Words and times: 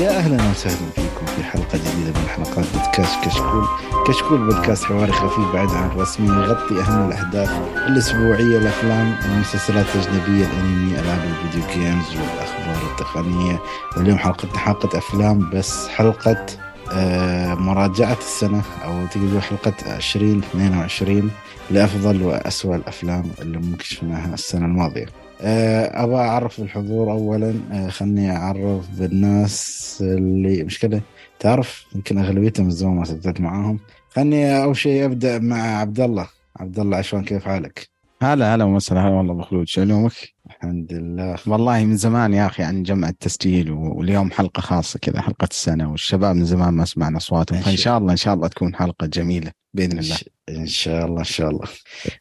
يا 0.00 0.10
أهلا 0.18 0.50
وسهلا 0.50 0.90
فيكم 0.94 1.26
في 1.26 1.42
حلقة 1.44 1.78
جديدة 1.78 2.20
من 2.20 2.28
حلقات 2.28 2.64
بودكاست 2.74 3.24
كشكول. 3.24 3.64
كشكول 4.06 4.38
بودكاست 4.38 4.84
حواري 4.84 5.12
خفيف 5.12 5.52
بعيد 5.52 5.70
عن 5.70 5.90
الرسمي 5.90 6.28
يغطي 6.28 6.80
أهم 6.80 7.08
الأحداث 7.08 7.50
الأسبوعية 7.88 8.58
الأفلام 8.58 9.14
المسلسلات 9.24 9.86
الأجنبية 9.94 10.46
الأنمي 10.46 11.00
ألعاب 11.00 11.20
الفيديو 11.24 11.66
جيمز 11.74 12.06
والأخبار 12.10 12.90
التقنية. 12.90 13.60
واليوم 13.96 14.18
حلقتنا 14.18 14.58
حلقة 14.58 14.98
أفلام 14.98 15.50
بس 15.50 15.88
حلقة 15.88 16.46
آه، 16.92 17.54
مراجعة 17.54 18.18
السنة 18.18 18.62
أو 18.84 19.06
تقدر 19.06 19.40
حلقة 19.40 19.96
2022 19.96 21.30
لأفضل 21.70 22.22
وأسوأ 22.22 22.76
الأفلام 22.76 23.24
اللي 23.42 23.58
ممكن 23.58 23.84
شفناها 23.84 24.34
السنة 24.34 24.66
الماضية. 24.66 25.06
أبغى 25.40 26.16
أعرف 26.16 26.58
الحضور 26.58 27.12
اولا. 27.12 27.54
آه، 27.72 27.88
خلني 27.88 28.36
أعرف 28.36 28.90
بالناس 28.98 29.98
اللي 30.00 30.64
مشكله 30.64 31.00
تعرف 31.38 31.86
يمكن 31.94 32.18
أغلبيتهم 32.18 32.66
من 32.66 32.72
زمان 32.72 32.94
ما 32.94 33.04
سجلت 33.04 33.40
معاهم. 33.40 33.78
خلني 34.08 34.62
أول 34.62 34.76
شيء 34.76 35.04
أبدأ 35.04 35.38
مع 35.38 35.78
عبد 35.78 36.00
الله 36.00 36.26
عبد 36.56 36.78
الله 36.78 36.96
عشان 36.96 37.24
كيف 37.24 37.44
حالك؟ 37.44 37.88
هلا 38.22 38.54
هلا 38.54 38.64
وسهلا 38.64 39.00
هلا 39.00 39.10
والله 39.10 39.32
أبو 39.32 39.42
خلود. 39.42 39.68
شلونك؟ 39.68 40.12
الحمد 40.46 40.92
لله. 40.92 41.36
والله 41.46 41.84
من 41.84 41.96
زمان 41.96 42.34
يا 42.34 42.46
أخي 42.46 42.62
عن 42.62 42.82
جمع 42.82 43.08
التسجيل 43.08 43.70
واليوم 43.70 44.30
حلقة 44.30 44.60
خاصة 44.60 44.98
كذا 44.98 45.20
حلقة 45.20 45.48
السنة 45.50 45.90
والشباب 45.90 46.36
من 46.36 46.44
زمان 46.44 46.74
ما 46.74 46.84
سمعنا 46.84 47.16
أصواتهم. 47.16 47.60
فإن 47.60 47.76
شاء 47.76 47.98
الله 47.98 48.12
إن 48.12 48.16
شاء 48.16 48.34
الله 48.34 48.48
تكون 48.48 48.74
حلقة 48.74 49.06
جميلة 49.06 49.50
بإذن 49.74 49.98
الله. 49.98 50.16
إن 50.56 50.66
شاء 50.66 51.06
الله 51.06 51.18
إن 51.18 51.24
شاء 51.24 51.50
الله. 51.50 51.68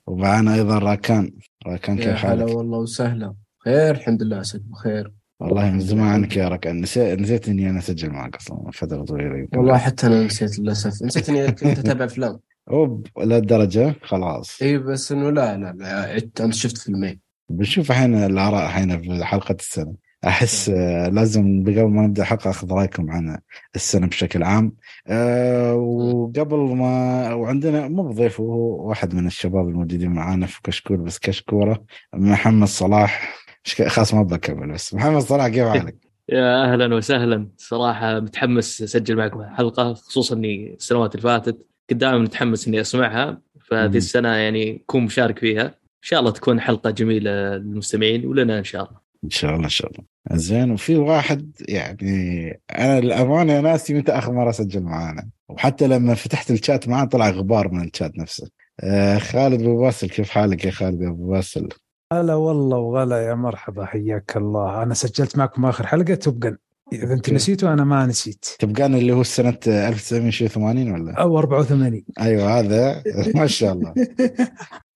ومعنا 0.07 0.55
أيضا 0.55 0.79
راكان. 0.79 1.31
راكان 1.67 1.97
كيف 1.97 2.15
حالك؟ 2.15 2.43
هلا 2.43 2.53
والله 2.53 2.77
وسهلا. 2.77 3.33
خير 3.65 3.91
الحمد 3.91 4.23
لله 4.23 4.41
اسد 4.41 4.69
بخير. 4.69 5.13
والله 5.39 5.71
من 5.71 5.79
زمان 5.79 6.07
عنك 6.07 6.37
يا 6.37 6.47
راكان. 6.47 6.81
نسيت 6.81 7.19
نسيت 7.19 7.49
إني 7.49 7.69
أنا 7.69 7.79
أسجل 7.79 8.09
معك 8.09 8.35
أصلا 8.35 8.71
فترة 8.73 9.03
طويلة 9.03 9.47
والله 9.55 9.77
حتى 9.77 10.07
أنا 10.07 10.23
نسيت 10.23 10.59
للأسف. 10.59 11.03
نسيت 11.03 11.29
إني 11.29 11.51
كنت 11.51 11.79
أتابع 11.79 12.05
افلام 12.05 12.39
اوب 12.69 13.07
لهالدرجه 13.17 13.95
خلاص. 14.01 14.61
إي 14.61 14.77
بس 14.77 15.11
إنه 15.11 15.29
لا 15.29 15.57
لا 15.57 15.75
لا 15.77 16.01
عدت 16.01 16.41
أنا 16.41 16.51
شفت 16.51 16.77
فيلمين. 16.77 17.19
بنشوف 17.49 17.91
الحين 17.91 18.15
الآراء 18.15 18.65
الحين 18.65 19.01
في 19.01 19.25
حلقة 19.25 19.55
السنة. 19.59 19.93
أحس 20.27 20.69
آه، 20.69 21.09
لازم 21.09 21.63
قبل 21.63 21.83
ما 21.83 22.01
نبدأ 22.01 22.21
الحلقة 22.21 22.49
أخذ 22.49 22.71
رأيكم 22.73 23.11
عن 23.11 23.39
السنة 23.75 24.07
بشكل 24.07 24.43
عام. 24.43 24.75
أه 25.07 25.75
وقبل 25.75 26.57
ما 26.57 27.33
وعندنا 27.33 27.87
مو 27.87 28.03
بضيف 28.03 28.39
هو 28.41 28.87
واحد 28.89 29.15
من 29.15 29.27
الشباب 29.27 29.67
الموجودين 29.67 30.11
معانا 30.11 30.45
في 30.45 30.59
كشكول 30.63 30.97
بس 30.97 31.19
كشكوره 31.19 31.83
محمد 32.13 32.67
صلاح. 32.67 33.39
خلاص 33.87 34.13
ما 34.13 34.23
بكمل 34.23 34.73
بس. 34.73 34.93
محمد 34.93 35.21
صلاح 35.21 35.47
كيف 35.47 35.67
حالك؟ 35.77 35.95
يا 36.29 36.63
أهلا 36.73 36.95
وسهلا. 36.95 37.49
صراحة 37.57 38.19
متحمس 38.19 38.81
أسجل 38.81 39.15
معكم 39.15 39.43
حلقة 39.43 39.93
خصوصا 39.93 40.35
إني 40.35 40.73
السنوات 40.73 41.15
اللي 41.15 41.23
فاتت 41.23 41.65
كنت 41.89 42.01
دائما 42.01 42.17
متحمس 42.17 42.67
إني 42.67 42.81
أسمعها. 42.81 43.41
فهذه 43.69 43.97
السنة 43.97 44.29
يعني 44.29 44.81
اكون 44.83 45.03
مشارك 45.03 45.39
فيها. 45.39 45.65
إن 45.65 46.01
شاء 46.05 46.19
الله 46.19 46.31
تكون 46.31 46.59
حلقة 46.61 46.89
جميلة 46.89 47.31
للمستمعين 47.31 48.25
ولنا 48.25 48.59
إن 48.59 48.63
شاء 48.63 48.83
الله. 48.83 49.08
إن 49.23 49.29
شاء 49.29 49.51
الله 49.53 49.63
إن 49.65 49.69
شاء 49.69 49.91
الله. 49.91 50.03
زين 50.31 50.71
وفي 50.71 50.95
واحد 50.95 51.51
يعني 51.69 52.49
أنا 52.77 52.99
للأمانة 52.99 53.59
ناسي 53.59 53.93
متى 53.93 54.11
آخر 54.11 54.31
مرة 54.33 54.51
سجل 54.51 54.81
معانا؟ 54.83 55.29
وحتى 55.49 55.87
لما 55.87 56.13
فتحت 56.13 56.51
الشات 56.51 56.87
معاه 56.87 57.05
طلع 57.05 57.29
غبار 57.29 57.71
من 57.71 57.87
الشات 57.87 58.17
نفسه. 58.17 58.47
آه 58.79 59.17
خالد 59.17 59.61
أبو 59.61 59.81
باسل 59.81 60.09
كيف 60.09 60.29
حالك 60.29 60.65
يا 60.65 60.71
خالد 60.71 61.03
أبو 61.03 61.29
باسل؟ 61.29 61.69
هلا 62.13 62.35
والله 62.35 62.77
وغلا 62.77 63.21
يا 63.27 63.33
مرحبا 63.35 63.85
حياك 63.85 64.37
الله. 64.37 64.83
أنا 64.83 64.93
سجلت 64.93 65.37
معكم 65.37 65.65
آخر 65.65 65.87
حلقة 65.87 66.15
تبقن 66.15 66.57
إذا 66.93 67.13
أنت 67.13 67.29
نسيته 67.33 67.73
أنا 67.73 67.83
ما 67.83 68.05
نسيت. 68.05 68.45
تبقان 68.59 68.95
اللي 68.95 69.13
هو 69.13 69.23
سنة 69.23 69.57
1980 69.67 70.91
ولا؟ 70.91 71.13
أو 71.21 71.39
84 71.39 72.03
أيوه 72.19 72.59
هذا 72.59 73.03
ما 73.35 73.47
شاء 73.47 73.73
الله. 73.73 73.93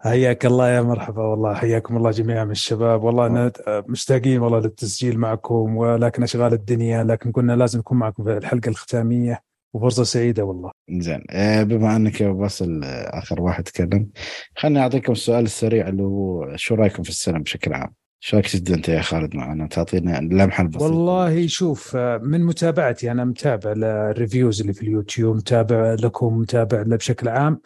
حياك 0.00 0.46
الله 0.46 0.68
يا 0.70 0.82
مرحبا 0.82 1.22
والله 1.22 1.54
حياكم 1.54 1.96
الله 1.96 2.10
جميعا 2.10 2.44
من 2.44 2.50
الشباب. 2.50 3.02
والله 3.02 3.26
أنا 3.26 3.52
مشتاقين 3.88 4.40
والله 4.40 4.58
للتسجيل 4.58 5.18
معكم 5.18 5.76
ولكن 5.76 6.22
أشغال 6.22 6.52
الدنيا 6.52 7.04
لكن 7.04 7.32
قلنا 7.32 7.52
لازم 7.52 7.78
نكون 7.78 7.98
معكم 7.98 8.24
في 8.24 8.36
الحلقة 8.36 8.68
الختامية 8.68 9.40
وفرصة 9.74 10.02
سعيدة 10.02 10.44
والله. 10.44 10.70
زين 10.90 11.24
آه، 11.30 11.62
بما 11.62 11.96
أنك 11.96 12.20
يا 12.20 12.28
باسل 12.32 12.80
آخر 12.84 13.42
واحد 13.42 13.64
تكلم 13.64 14.08
خليني 14.56 14.80
أعطيكم 14.80 15.12
السؤال 15.12 15.44
السريع 15.44 15.88
اللي 15.88 16.02
هو 16.02 16.56
شو 16.56 16.74
رأيكم 16.74 17.02
في 17.02 17.08
السنة 17.10 17.38
بشكل 17.38 17.74
عام؟ 17.74 17.94
شو 18.20 18.36
رأيك 18.36 18.48
تبدا 18.48 18.74
أنت 18.74 18.88
يا 18.88 19.00
خالد 19.00 19.36
معنا؟ 19.36 19.66
تعطينا 19.66 20.20
لمحة 20.20 20.62
البسيطه 20.62 20.84
والله 20.84 21.46
شوف 21.46 21.96
من 21.96 22.44
متابعتي 22.44 23.10
أنا 23.10 23.24
متابع 23.24 23.72
ال 23.76 23.87
reviews 23.87 24.60
اللي 24.60 24.72
في 24.72 24.82
اليوتيوب 24.82 25.36
متابع 25.36 25.96
لكم 26.00 26.38
متابع 26.38 26.82
بشكل 26.82 27.28
عام. 27.28 27.52
آه، 27.52 27.58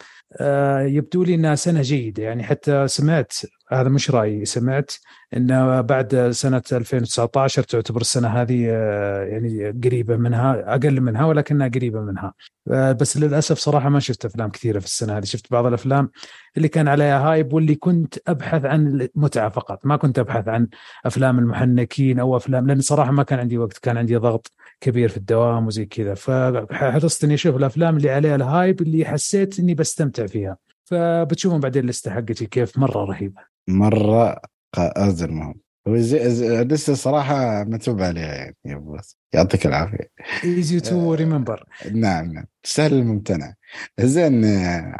يبدو 0.81 1.23
لي 1.23 1.35
إنها 1.35 1.55
سنة 1.55 1.81
جيدة 1.81 2.23
يعني 2.23 2.43
حتى 2.43 2.87
سمعت 2.87 3.33
هذا 3.71 3.89
مش 3.89 4.11
رأيي. 4.11 4.45
سمعت 4.45 4.91
انه 5.37 5.81
بعد 5.81 6.29
سنة 6.31 6.61
2019 6.71 7.63
تعتبر 7.63 8.01
السنة 8.01 8.27
هذه 8.27 8.65
آه، 8.69 9.23
يعني 9.23 9.71
قريبة 9.83 10.17
منها 10.17 10.75
أقل 10.75 11.01
منها 11.01 11.25
ولكنها 11.25 11.67
قريبة 11.67 12.01
منها. 12.01 12.33
آه، 12.71 12.91
بس 12.91 13.17
للأسف 13.17 13.57
صراحة 13.57 13.89
ما 13.89 13.99
شفت 13.99 14.25
أفلام 14.25 14.49
كثيرة 14.49 14.79
في 14.79 14.85
السنة 14.85 15.17
هذه. 15.17 15.23
شفت 15.25 15.51
بعض 15.51 15.65
الأفلام 15.65 16.09
اللي 16.57 16.67
كان 16.67 16.87
عليها 16.87 17.19
hype 17.19 17.53
واللي 17.53 17.75
كنت 17.75 18.15
أبحث 18.27 18.65
عن 18.65 19.09
المتعة 19.15 19.49
فقط. 19.49 19.85
ما 19.85 19.95
كنت 19.95 20.19
أبحث 20.19 20.47
عن 20.47 20.67
أفلام 21.05 21.39
المحنكين 21.39 22.19
أو 22.19 22.37
أفلام 22.37 22.67
لأن 22.67 22.81
صراحة 22.81 23.11
ما 23.11 23.23
كان 23.23 23.39
عندي 23.39 23.57
وقت 23.57 23.77
كان 23.77 23.97
عندي 23.97 24.15
ضغط 24.15 24.51
كبير 24.81 25.09
في 25.09 25.17
الدوام 25.17 25.67
وزي 25.67 25.85
كذا. 25.85 26.13
فحرصت 26.13 27.23
إني 27.23 27.33
أشوف 27.33 27.55
الأفلام 27.55 27.97
اللي 27.97 28.09
عليها 28.09 28.35
ال 28.35 28.44
hype 28.44 28.81
اللي 28.81 29.05
حسيت 29.05 29.59
إني 29.59 29.73
بستمتع 29.73 30.25
فيها. 30.25 30.57
فبتشوفون 30.89 31.59
بعدين 31.59 31.83
اللسته 31.83 32.11
حقتي 32.11 32.45
كيف 32.45 32.77
مرة 32.77 33.05
رهيبة. 33.05 33.41
مرة 33.69 34.41
أزر 34.77 35.31
مهم 35.31 35.61
لسه 35.87 36.93
صراحة 36.93 37.63
متعوب 37.63 38.01
عليها 38.01 38.35
يعني. 38.35 38.55
يا 38.65 39.01
يعطيك 39.33 39.65
العافية. 39.65 40.11
easy 40.43 40.79
to 40.79 41.13
remember 41.13 41.63
نعم 41.91 42.33
نعم. 42.33 42.45
سهل 42.63 42.93
الممتنع. 42.93 43.53
زين 43.99 44.45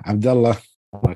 عبد 0.06 0.28
الله. 0.28 0.58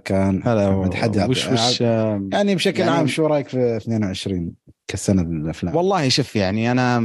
كان 0.06 0.42
هلا 0.46 0.72
متحدث 0.72 1.30
وش 1.30 1.48
وش 1.48 1.82
يعني 1.82 2.56
بشكل 2.56 2.80
يعني 2.80 2.92
عام 2.92 3.08
شو 3.08 3.26
رأيك 3.28 3.48
في 3.48 3.78
22 3.78 4.54
كسنة 4.88 5.22
الأفلام؟ 5.22 5.76
والله 5.76 6.10
شوف 6.10 6.36
يعني 6.36 6.72
أنا 6.72 7.04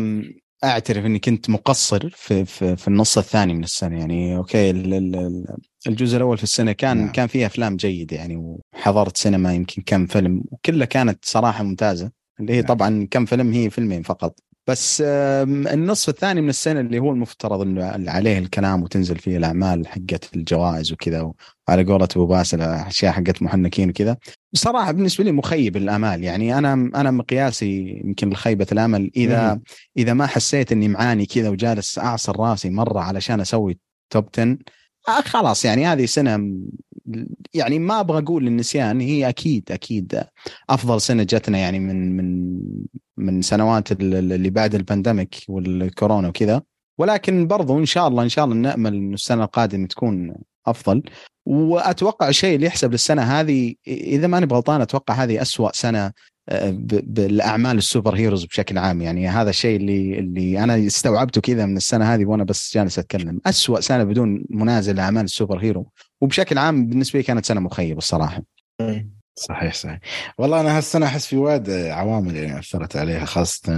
أعترف 0.65 1.06
إني 1.06 1.19
كنت 1.19 1.50
مقصر 1.50 2.10
في 2.10 2.44
في, 2.44 2.76
في 2.76 2.88
النص 2.88 3.19
الثاني 3.19 3.54
من 3.54 3.65
السنة 3.65 3.98
يعني. 3.98 4.36
أوكي 4.36 4.70
الجزء 5.87 6.16
الأول 6.16 6.37
في 6.37 6.43
السنة 6.43 6.72
كان 6.72 6.97
نعم. 6.97 7.12
كان 7.12 7.27
فيه 7.27 7.47
أفلام 7.47 7.77
جيدة 7.77 8.16
يعني 8.16 8.37
وحضرت 8.37 9.16
سينما 9.16 9.55
يمكن 9.55 9.83
كم 9.87 10.06
فيلم 10.06 10.43
وكلها 10.50 10.87
كانت 10.87 11.25
صراحة 11.25 11.65
ممتازة 11.65 12.11
اللي 12.41 12.53
هي 12.53 12.61
نعم. 12.61 12.66
طبعا 12.66 13.09
كم 13.11 13.25
فيلم 13.25 13.53
هي 13.53 13.71
فيلمين 13.71 14.03
فقط 14.03 14.41
بس 14.69 15.00
النصف 15.00 16.09
الثاني 16.09 16.41
من 16.41 16.49
السنة 16.49 16.81
اللي 16.81 16.99
هو 16.99 17.11
المفترض 17.11 17.61
إنه 17.61 18.11
عليه 18.11 18.39
الكلام 18.39 18.83
وتنزل 18.83 19.19
فيه 19.19 19.37
الأعمال 19.37 19.89
حقت 19.89 20.37
الجوائز 20.37 20.93
وكذا 20.93 21.33
وعلى 21.69 21.84
قولة 21.84 22.09
أبو 22.16 22.27
باسل 22.27 22.60
أشياء 22.60 23.12
حقت 23.12 23.43
محنكين 23.43 23.89
وكذا 23.89 24.16
بصراحه 24.53 24.93
بالنسبة 24.93 25.25
لي 25.25 25.33
مخيب 25.33 25.77
الامال 25.77 26.25
يعني 26.25 26.59
أنا 26.59 26.72
أنا 26.72 27.10
مقياسي 27.10 28.03
يمكن 28.05 28.31
لخيبه 28.31 28.66
الأمل 28.72 29.10
اذا 29.16 29.55
مم. 29.55 29.62
إذا 29.97 30.15
ما 30.15 30.27
حسيت 30.27 30.72
إني 30.72 30.89
معاني 30.89 31.27
كذا 31.27 31.48
وجالس 31.48 31.98
أعصر 31.98 32.41
راسي 32.41 32.71
مرة 32.71 33.01
علشان 33.01 33.41
أسوي 33.41 33.78
top 34.10 34.28
10 34.39 34.59
آه، 35.09 35.21
خلاص 35.21 35.65
يعني 35.65 35.87
هذه 35.87 36.07
سنة 36.07 36.51
يعني 37.55 37.78
ما 37.78 38.01
أبغى 38.01 38.22
أقول 38.22 38.47
النسيان 38.47 39.01
هي 39.01 39.28
أكيد 39.28 39.72
أكيد 39.72 40.22
أفضل 40.71 41.01
سنة 41.01 41.22
جتنا 41.22 41.59
يعني 41.59 41.78
من 41.78 42.16
من 42.16 42.59
من 43.16 43.43
سنوات 43.43 43.93
اللي 43.93 44.51
بعد 44.51 44.75
ال 44.74 44.81
pandemic 44.81 45.36
والكورونا 45.49 46.28
وكذا. 46.28 46.63
ولكن 46.99 47.47
برضو 47.47 47.78
إن 47.78 47.87
شاء 47.87 48.09
الله 48.09 48.22
إن 48.22 48.28
شاء 48.28 48.45
الله 48.45 48.57
نأمل 48.57 48.95
إنه 48.95 49.15
السنة 49.15 49.45
القادمة 49.45 49.87
تكون 49.87 50.34
أفضل. 50.66 51.03
وأتوقع 51.47 52.28
الشيء 52.28 52.55
اللي 52.55 52.66
يحسب 52.66 52.93
للسنة 52.93 53.22
هذه 53.22 53.75
إذا 53.87 54.27
ماني 54.27 54.47
غلطان 54.47 54.81
أتوقع 54.81 55.15
هذه 55.15 55.43
أسوأ 55.43 55.72
سنة 55.72 56.13
بالاعمال 56.53 57.78
ال 57.78 58.15
superheroes 58.15 58.45
بشكل 58.45 58.78
عام. 58.78 59.03
يعني 59.03 59.28
هذا 59.28 59.50
الشيء 59.50 59.77
اللي 59.77 60.18
اللي 60.18 60.65
أنا 60.65 60.86
استوعبته 60.86 61.41
كذا 61.41 61.66
من 61.66 61.77
السنة 61.77 62.15
هذه 62.15 62.24
وأنا 62.24 62.45
بس 62.45 62.74
جالس 62.74 62.98
أتكلم. 62.98 63.41
أسوأ 63.47 63.80
سنة 63.80 64.04
بدون 64.04 64.45
منازل 64.50 65.00
اعمال 65.00 65.24
السوبر 65.24 65.59
هيرو. 65.59 65.91
وبشكل 66.21 66.59
عام 66.59 66.86
بالنسبة 66.86 67.18
لي 67.18 67.22
كانت 67.22 67.47
سنة 67.47 67.60
مخيبة 67.60 67.98
الصراحة. 67.98 68.42
صحيح 69.34 69.74
صحيح. 69.74 70.00
والله 70.39 70.60
أنا 70.60 70.78
هالسنة 70.78 71.06
أحس 71.06 71.27
في 71.27 71.36
وايد 71.36 71.71
عوامل 71.71 72.36
يعني 72.36 72.59
أثرت 72.59 72.97
عليها 72.97 73.24
خاصة 73.24 73.72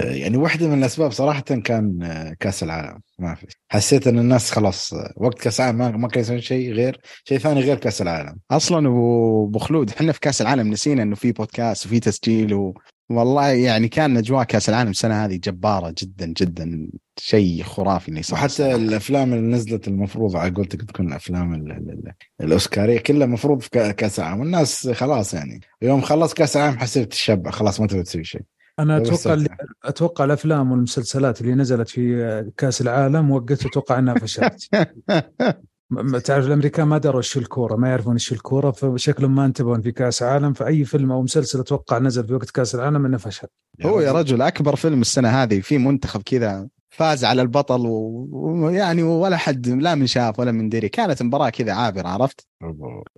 يعني 0.00 0.36
واحدة 0.36 0.68
من 0.68 0.78
الأسباب 0.78 1.10
صراحة 1.12 1.40
كان 1.40 2.02
آه، 2.02 2.36
كأس 2.40 2.62
العالم. 2.62 2.98
ما 3.18 3.34
في. 3.34 3.46
حسيت 3.68 4.06
إن 4.06 4.18
الناس 4.18 4.50
خلاص 4.50 4.92
آه، 4.94 5.12
وقت 5.16 5.38
كأس 5.38 5.60
العالم 5.60 5.78
ما, 5.78 5.90
ما 5.90 6.08
كان 6.08 6.20
يسوون 6.20 6.40
شيء 6.40 6.72
غير 6.72 7.00
شيء 7.24 7.38
ثاني 7.38 7.60
غير 7.60 7.76
كأس 7.76 8.02
العالم. 8.02 8.36
أصلا 8.50 8.88
ابو 8.88 9.58
خلود 9.58 9.90
إحنا 9.90 10.12
في 10.12 10.20
كأس 10.20 10.42
العالم 10.42 10.70
نسينا 10.70 11.02
إنه 11.02 11.14
في 11.14 11.32
بودكاست 11.32 11.86
وفي 11.86 12.00
تسجيل 12.00 12.54
و... 12.54 12.74
والله 13.10 13.48
يعني 13.48 13.88
كان 13.88 14.16
أجواء 14.16 14.44
كأس 14.44 14.68
العالم 14.68 14.90
السنة 14.90 15.24
هذه 15.24 15.36
جبارة 15.36 15.94
جدا 15.98 16.26
جدا 16.26 16.88
شيء 17.18 17.62
خرافي 17.62 18.08
اللي 18.08 18.22
صار 18.22 18.38
وحتى. 18.38 18.74
الأفلام 18.74 19.32
اللي 19.34 19.56
نزلت 19.56 19.88
المفروض 19.88 20.36
على 20.36 20.50
قولتك 20.54 20.82
تكون 20.82 21.08
الأفلام 21.08 21.54
ال- 21.54 21.70
ال- 21.72 21.90
ال- 21.90 22.12
الأوسكارية 22.40 22.98
كلها 22.98 23.26
مفروض 23.26 23.60
في 23.62 23.70
كا- 23.70 23.92
كأس 23.92 24.18
العالم. 24.18 24.40
والناس 24.40 24.88
خلاص 24.88 25.34
يعني 25.34 25.60
يوم 25.82 26.00
خلص 26.00 26.34
كأس 26.34 26.56
العالم 26.56 26.78
حسيت 26.78 27.10
تشبع 27.10 27.50
خلاص 27.50 27.80
ما 27.80 27.86
تبي 27.86 28.02
تسوي 28.02 28.24
شيء. 28.24 28.42
أنا 28.78 28.96
أتوقع. 28.96 29.44
أتوقع 29.84 30.24
الأفلام 30.24 30.72
والمسلسلات 30.72 31.40
اللي 31.40 31.54
نزلت 31.54 31.88
في 31.88 32.52
كأس 32.56 32.80
العالم 32.80 33.30
وقت 33.30 33.66
أتوقع 33.66 33.98
إنها 33.98 34.14
فشلت 34.14 34.68
تعرف 36.24 36.46
الأمريكان 36.46 36.88
ما 36.88 36.98
دروا 36.98 37.20
إيش 37.20 37.36
الكورة 37.36 37.76
ما 37.76 37.88
يعرفون 37.88 38.12
إيش 38.12 38.32
الكورة 38.32 38.70
فشكلهم 38.70 39.34
ما 39.34 39.44
انتبهون 39.44 39.80
في 39.80 39.92
كأس 39.92 40.22
عالم 40.22 40.52
فأي 40.52 40.84
فيلم 40.84 41.12
أو 41.12 41.22
مسلسل 41.22 41.60
أتوقع 41.60 41.98
نزل 41.98 42.26
في 42.26 42.34
وقت 42.34 42.50
كأس 42.50 42.74
العالم 42.74 43.06
إنه 43.06 43.16
فشل 43.16 43.48
هو 43.82 44.00
يا 44.00 44.12
رجل 44.12 44.42
أكبر 44.42 44.76
فيلم 44.76 45.00
السنة 45.00 45.28
هذه 45.28 45.60
في 45.60 45.78
منتخب 45.78 46.22
كذا 46.22 46.68
فاز 46.92 47.24
على 47.24 47.42
البطل 47.42 47.80
ويعني 47.86 49.02
ولا 49.02 49.36
حد 49.36 49.68
لا 49.68 49.94
من 49.94 50.06
شاف 50.06 50.38
ولا 50.38 50.52
من 50.52 50.68
دري. 50.68 50.88
كانت 50.88 51.22
مباراة 51.22 51.50
كذا 51.50 51.72
عابرة 51.72 52.08
عرفت؟ 52.08 52.46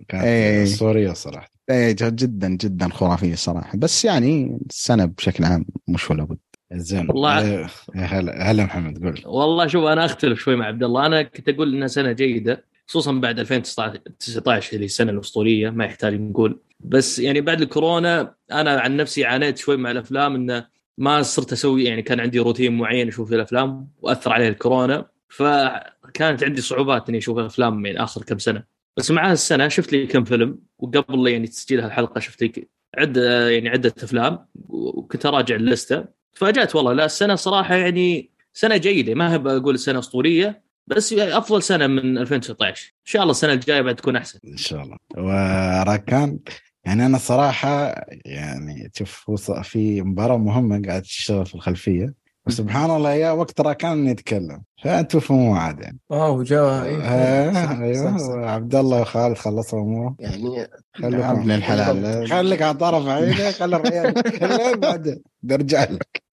كانت 0.07 0.23
إيه. 0.23 0.63
أسطورية 0.63 1.13
صراحة. 1.13 1.49
إيه 1.69 1.91
ج- 1.91 2.15
جدا 2.15 2.49
جدا 2.49 2.89
خرافية 2.89 3.35
صراحة. 3.35 3.77
بس 3.77 4.05
يعني 4.05 4.57
السنة 4.69 5.05
بشكل 5.05 5.43
عام 5.43 5.65
مش 5.87 6.11
ولا 6.11 6.23
بد. 6.23 6.37
زين. 6.73 7.09
والله- 7.09 7.41
إيه، 7.41 7.67
هلا 7.95 8.51
هلا 8.51 8.63
محمد 8.63 9.03
قول. 9.03 9.21
والله 9.25 9.67
شوف 9.67 9.85
أنا 9.85 10.05
أختلف 10.05 10.39
شوي 10.39 10.55
مع 10.55 10.65
عبد 10.65 10.83
الله. 10.83 11.05
أنا 11.05 11.21
كنت 11.23 11.49
أقول 11.49 11.75
إنها 11.75 11.87
سنة 11.87 12.11
جيدة 12.11 12.63
خصوصا 12.87 13.11
بعد 13.11 13.39
2019 13.39 14.73
اللي 14.73 14.85
السنة 14.85 15.11
الأسطورية 15.11 15.69
ما 15.69 15.85
يحتاج 15.85 16.13
نقول. 16.13 16.59
بس 16.79 17.19
يعني 17.19 17.41
بعد 17.41 17.61
الكورونا 17.61 18.35
أنا 18.51 18.79
عن 18.79 18.97
نفسي 18.97 19.25
عانيت 19.25 19.57
شوي 19.57 19.77
مع 19.77 19.91
الأفلام 19.91 20.35
إنه 20.35 20.74
ما 20.97 21.21
صرت 21.21 21.51
أسوي 21.53 21.83
يعني 21.83 22.01
كان 22.01 22.19
عندي 22.19 22.39
روتين 22.39 22.77
معين 22.77 23.07
أشوف 23.07 23.29
فيه 23.29 23.35
الأفلام 23.35 23.87
وأثر 24.01 24.33
عليه 24.33 24.49
الكورونا 24.49 25.05
فكانت 25.29 26.43
عندي 26.43 26.61
صعوبات 26.61 27.09
إني 27.09 27.17
أشوف 27.17 27.37
الافلام 27.37 27.85
يعني 27.85 28.03
آخر 28.03 28.23
كم 28.23 28.37
سنة. 28.37 28.63
بس 28.97 29.11
مع 29.11 29.31
السنة 29.31 29.67
شفت 29.67 29.93
لي 29.93 30.07
كم 30.07 30.23
فيلم 30.23 30.59
وقبل 30.79 31.27
يعني 31.27 31.47
تسجيل 31.47 31.79
هالحلقة 31.79 32.19
شفت 32.19 32.41
لي 32.41 32.67
عده 32.97 33.49
يعني 33.49 33.69
عدة 33.69 33.93
أفلام 34.03 34.45
وكنت 34.69 35.25
أراجع 35.25 35.55
اللستة. 35.55 36.05
فاجأت 36.33 36.75
والله 36.75 36.93
لا 36.93 37.05
السنة 37.05 37.35
صراحة 37.35 37.75
يعني 37.75 38.29
سنة 38.53 38.77
جيدة 38.77 39.13
ما 39.13 39.37
بقول 39.37 39.79
سنة 39.79 39.99
أسطورية 39.99 40.63
بس 40.87 41.13
أفضل 41.13 41.63
سنة 41.63 41.87
من 41.87 42.17
2019 42.17 42.85
إن 42.87 43.05
شاء 43.05 43.21
الله 43.21 43.31
السنة 43.31 43.53
الجاية 43.53 43.81
بعد 43.81 43.95
تكون 43.95 44.15
أحسن. 44.15 44.39
إن 44.47 44.57
شاء 44.57 44.83
الله. 44.83 44.97
وراكان؟ 45.17 46.39
يعني 46.85 47.05
أنا 47.05 47.17
صراحة 47.17 47.95
يعني 48.25 48.91
شوف 48.93 49.31
في 49.63 50.01
مباراة 50.01 50.37
مهمة 50.37 50.81
قاعد 50.87 51.01
تشتغل 51.01 51.45
في 51.45 51.55
الخلفية. 51.55 52.13
وسبحان 52.47 52.91
الله 52.91 53.13
يا 53.13 53.31
وقت 53.31 53.61
راكان 53.61 53.91
انه 53.91 54.09
يتكلم. 54.09 54.63
فانتم 54.83 55.19
فهموا 55.19 55.57
عاد 55.57 55.79
يعني. 55.79 55.99
آه 56.11 56.43
جاء 56.43 56.63
آه، 56.63 56.83
إيه. 56.83 57.81
أيوه. 57.83 58.49
عبد 58.49 58.75
الله 58.75 59.01
وخالد 59.01 59.37
خلصوا 59.37 59.79
اموره 59.79 60.15
يعني 60.19 60.55
يا 60.55 60.67
خليكم 60.93 61.23
ابن 61.23 61.51
الحلال 61.51 62.27
خليك 62.29 62.61
على 62.61 62.77
طرف 62.77 63.07
عينه 63.07 63.51
خلي 63.51 63.75
الريال. 63.75 64.07
يتكلم 64.17 64.79
بعدين 64.79 65.21
برجع 65.43 65.83
لك. 65.83 66.23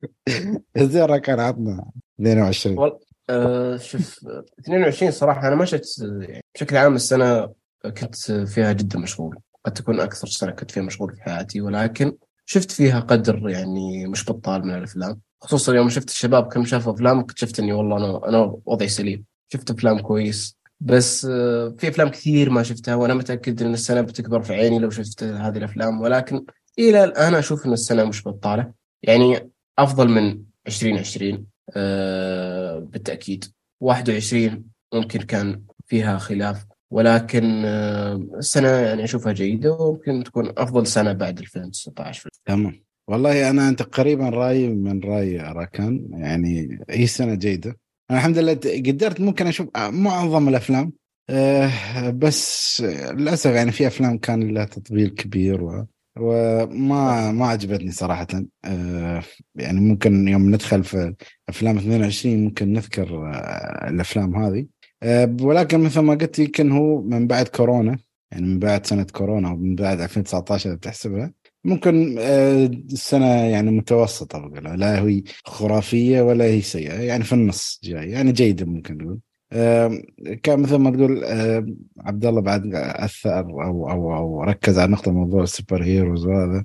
زين 0.77 1.03
راكان 1.03 1.41
عطنا 1.41 1.85
22 2.21 2.79
والله 2.79 2.99
آه 3.31 3.77
شوف 3.77 4.27
آه، 4.27 4.45
22 4.61 5.11
صراحة 5.11 5.49
أنا 5.49 5.57
ما 5.57 5.65
شفت 5.65 5.99
يعني 5.99 6.45
بشكل 6.55 6.77
عام 6.77 6.95
السنة 6.95 7.49
كنت 7.85 8.17
فيها 8.33 8.73
جدا 8.73 8.99
مشغول. 8.99 9.37
قد 9.67 9.73
تكون 9.73 10.01
أكثر 10.01 10.27
سنة 10.27 10.51
كنت 10.51 10.71
فيها 10.71 10.83
مشغول 10.83 11.17
في 11.17 11.23
حياتي 11.23 11.61
ولكن 11.61 12.17
شفت 12.47 12.71
فيها 12.71 13.01
قدر 13.01 13.49
يعني 13.49 14.07
مش 14.07 14.31
بطال 14.31 14.67
من 14.67 14.75
الأفلام. 14.75 15.21
خصوصا 15.41 15.75
يوم 15.75 15.89
شفت 15.89 16.09
الشباب 16.09 16.53
كم 16.53 16.65
شافوا 16.65 16.93
أفلام 16.93 17.19
اكتشفت 17.19 17.59
إني 17.59 17.73
والله 17.73 17.97
أنا 17.97 18.29
أنا 18.29 18.57
وضعي 18.67 18.89
سليم. 18.89 19.25
شفت 19.53 19.71
أفلام 19.71 19.99
كويس. 19.99 20.57
بس 20.81 21.27
آه، 21.31 21.75
في 21.79 21.89
أفلام 21.89 22.09
كثير 22.09 22.51
ما 22.51 22.63
شفتها 22.63 22.95
وأنا 22.95 23.15
متأكد 23.15 23.63
إن 23.63 23.75
السنة 23.75 24.01
بتكبر 24.01 24.43
في 24.43 24.55
عيني 24.55 24.79
لو 24.79 24.91
شفت 24.91 25.23
هذه 25.23 25.59
الأفلام. 25.59 26.01
ولكن 26.01 26.45
إلى 26.79 27.05
الآن 27.05 27.35
أشوف 27.35 27.67
إن 27.67 27.73
السنة 27.73 28.05
مش 28.05 28.25
بطالة. 28.29 28.73
يعني 29.03 29.51
أفضل 29.79 30.09
من 30.09 30.43
2020 30.67 31.47
آه، 31.77 32.79
بالتأكيد. 32.79 33.45
21 33.81 34.65
ممكن 34.95 35.21
كان 35.21 35.63
فيها 35.87 36.19
خلاف. 36.19 36.65
ولكن 36.93 37.63
آه، 37.65 38.15
السنة 38.39 38.69
يعني 38.69 39.05
أشوفها 39.05 39.33
جيدة 39.33 39.73
وممكن 39.73 40.25
تكون 40.25 40.53
أفضل 40.59 40.87
سنة 40.87 41.13
بعد 41.13 41.39
2019 41.39 42.29
تمام. 42.45 42.83
والله 43.09 43.51
أنا 43.51 43.73
تقريبا 43.73 44.29
رايي 44.29 44.69
من 44.69 45.01
رأي 45.01 45.39
راكان 45.39 46.09
يعني 46.11 46.79
هي 46.91 47.07
سنة 47.07 47.35
جيدة. 47.35 47.77
أنا 48.11 48.19
الحمد 48.19 48.39
لله 48.39 48.53
قدرت 48.87 49.21
ممكن 49.21 49.47
أشوف 49.47 49.69
معظم 49.77 50.49
الأفلام. 50.49 50.93
آه، 51.31 52.11
بس 52.11 52.81
للأسف 53.15 53.51
يعني 53.51 53.73
في 53.73 53.87
أفلام 53.87 54.19
كان 54.19 54.55
لها 54.55 54.65
تطبيل 54.65 55.09
كبير 55.09 55.63
و 55.63 55.87
وما 56.21 57.33
ما 57.33 57.47
عجبتني 57.47 57.91
صراحة. 57.91 58.27
آه، 58.65 59.23
يعني 59.55 59.81
ممكن 59.81 60.29
يوم 60.29 60.55
ندخل 60.55 60.85
في 60.85 61.15
أفلام 61.49 61.79
22 61.79 62.45
ممكن 62.45 62.73
نذكر 62.73 63.33
آه، 63.35 63.89
الأفلام 63.89 64.37
هذه. 64.37 64.61
آه، 64.61 64.72
ولكن 65.41 65.81
مثل 65.81 66.01
ما 66.01 66.15
قلت 66.15 66.39
يمكن 66.39 66.73
هو 66.73 67.03
من 67.03 67.27
بعد 67.27 67.49
كورونا 67.49 67.99
يعني 68.33 68.47
من 68.47 68.59
بعد 68.59 68.87
سنة 68.87 69.07
كورونا 69.13 69.51
ومن 69.51 69.75
بعد 69.75 70.01
2019 70.01 70.71
إذا 70.71 70.77
بتحسبها 70.77 71.33
ممكن 71.65 72.17
آه، 72.19 72.67
السنة 72.67 73.27
يعني 73.27 73.71
متوسطة 73.71 74.39
بقولها 74.39 74.77
لا 74.77 75.03
هي 75.03 75.23
خرافية 75.45 76.23
ولا 76.23 76.45
هي 76.45 76.61
سيئة 76.61 77.01
يعني 77.01 77.25
في 77.25 77.33
النص 77.33 77.81
جاي 77.85 78.11
يعني 78.11 78.33
جيدة 78.33 78.67
ممكن 78.67 78.99
نقول. 78.99 79.21
آه، 79.53 80.03
كان 80.43 80.61
مثل 80.61 80.77
ما 80.77 80.91
تقول 80.91 81.25
آه، 81.25 81.67
عبد 82.01 82.27
الله 82.27 82.41
بعد 82.41 82.75
أثر 82.75 83.41
أو 83.41 83.91
أو 83.91 84.17
أو 84.17 84.43
ركز 84.43 84.79
على 84.79 84.93
نقطة 84.93 85.13
موضوع 85.13 85.43
السوبر 85.43 85.83
هيروز 85.85 86.27
وهذا 86.27 86.65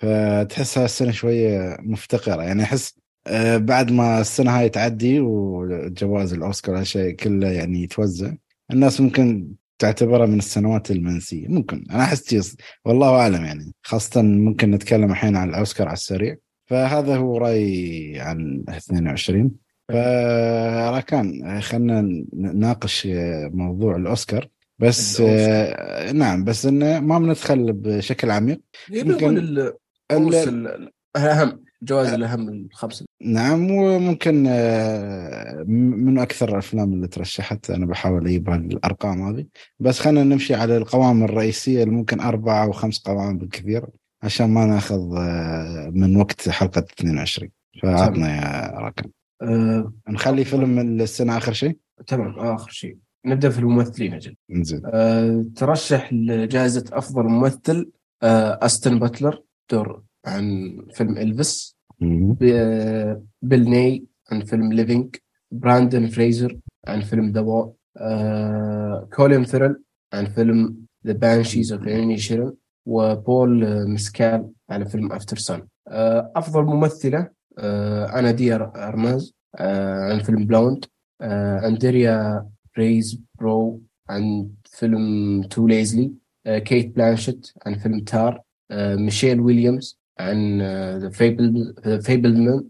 فتحسها 0.00 0.84
السنة 0.84 1.10
شوية 1.10 1.76
مفتقرة 1.80 2.42
يعني 2.42 2.62
أحس 2.62 3.01
آه، 3.26 3.56
بعد 3.56 3.92
ما 3.92 4.20
السنة 4.20 4.58
هاي 4.58 4.68
تعدي 4.68 5.20
وجوائز 5.20 6.32
الأوسكار 6.32 6.78
هالشيء 6.78 7.14
كله 7.14 7.48
يعني 7.48 7.82
يتوزع 7.82 8.32
الناس 8.70 9.00
ممكن 9.00 9.48
تعتبرها 9.78 10.26
من 10.26 10.38
السنوات 10.38 10.90
المنسية. 10.90 11.48
ممكن 11.48 11.84
أنا 11.90 12.02
أحس 12.02 12.56
والله 12.84 13.20
أعلم 13.20 13.44
يعني. 13.44 13.72
خاصة 13.82 14.22
ممكن 14.22 14.70
نتكلم 14.70 15.10
الحين 15.10 15.36
عن 15.36 15.48
الأوسكار 15.48 15.86
على 15.88 15.94
السريع. 15.94 16.36
فهذا 16.66 17.16
هو 17.16 17.38
رأيي 17.38 18.20
عن 18.20 18.64
22 18.68 19.50
فراكان 19.88 21.60
خلينا 21.60 22.24
نناقش 22.34 23.08
موضوع 23.52 23.96
الأوسكار. 23.96 24.48
بس 24.78 25.20
الأوسكار. 25.20 25.74
آه، 25.78 26.12
نعم 26.12 26.44
بس 26.44 26.66
إنه 26.66 27.00
ما 27.00 27.18
بندخل 27.18 27.72
بشكل 27.72 28.30
عميق. 28.30 28.60
يمكن 28.90 29.10
ممكن 29.12 29.36
ال- 29.38 29.58
ال- 29.58 29.74
ال- 30.12 30.34
ال- 30.34 30.90
الاهم 31.16 31.62
جوائز 31.82 32.12
الأهم 32.12 32.48
الخمسة. 32.48 33.06
نعم 33.22 33.70
وممكن 33.70 34.44
آه، 34.48 35.64
من 35.68 36.18
أكثر 36.18 36.48
الأفلام 36.48 36.92
اللي 36.92 37.08
ترشحت 37.08 37.70
أنا 37.70 37.86
بحاول 37.86 38.26
أجيب 38.26 38.48
الأرقام 38.48 39.22
هذه. 39.22 39.44
بس 39.80 40.00
خلينا 40.00 40.24
نمشي 40.24 40.54
على 40.54 40.76
القوائم 40.76 41.24
الرئيسية 41.24 41.82
اللي 41.82 41.94
ممكن 41.94 42.20
أربعة 42.20 42.64
أو 42.64 42.72
خمس 42.72 42.98
قوائم 42.98 43.38
بالكثير 43.38 43.86
عشان 44.22 44.50
ما 44.50 44.66
ناخذ 44.66 45.16
آه، 45.16 45.90
من 45.94 46.16
وقت 46.16 46.48
حلقة 46.48 46.84
22 46.98 47.50
فعطنا 47.82 48.36
يا 48.36 48.78
راكان 48.78 49.10
آه، 49.42 49.92
نخلي 50.08 50.44
فيلم 50.44 51.00
السنة 51.00 51.36
آخر 51.36 51.52
شيء؟ 51.52 51.78
تمام 52.06 52.38
آخر 52.38 52.70
شيء. 52.70 52.96
نبدأ 53.26 53.50
في 53.50 53.58
الممثلين 53.58 54.14
أجل. 54.14 54.36
آه، 54.84 55.44
ترشح 55.56 56.12
لجائزة 56.12 56.84
أفضل 56.92 57.22
ممثل 57.22 57.90
آه، 58.22 58.58
أستن 58.62 58.98
باتلر 58.98 59.42
دور 59.70 60.02
عن 60.26 60.76
فيلم 60.94 61.18
Elvis 61.18 61.76
بيل 63.42 63.70
ناي 63.70 64.04
عن 64.32 64.40
فيلم 64.44 64.72
Living 64.72 65.16
براندن 65.50 66.06
فريزر 66.06 66.58
عن 66.86 67.00
فيلم 67.00 67.32
The 67.32 67.40
Whale 67.40 67.72
كولين 69.14 69.44
فيرل 69.44 69.82
عن 70.12 70.24
فيلم 70.26 70.76
The 71.06 71.12
Banshees 71.12 71.72
of 71.72 71.88
Inisherin 72.16 72.54
وبول 72.86 73.64
آه، 73.64 73.84
مسكال 73.84 74.50
عن 74.70 74.84
فيلم 74.84 75.12
Aftersun. 75.12 75.66
أفضل 76.36 76.62
ممثلة 76.64 77.28
آه، 77.58 78.18
أنا 78.18 78.30
دي 78.30 78.54
أرماز 78.54 79.34
آه، 79.56 80.12
عن 80.12 80.18
فيلم 80.18 80.46
Blonde 80.46 80.84
آه، 81.20 81.66
أندريا 81.68 82.46
رايزبرو 82.78 83.82
عن 84.08 84.50
فيلم 84.64 85.42
To 85.42 85.66
Leslie 85.66 86.12
آه، 86.46 86.58
كيت 86.58 86.96
بلانشيت 86.96 87.52
عن 87.66 87.74
فيلم 87.74 88.00
Tár 88.00 88.42
آه، 88.70 88.96
ميشيل 88.96 89.40
ويليامز 89.40 89.98
عن 90.22 90.62
The 90.98 91.10
Fabelmans 91.98 92.64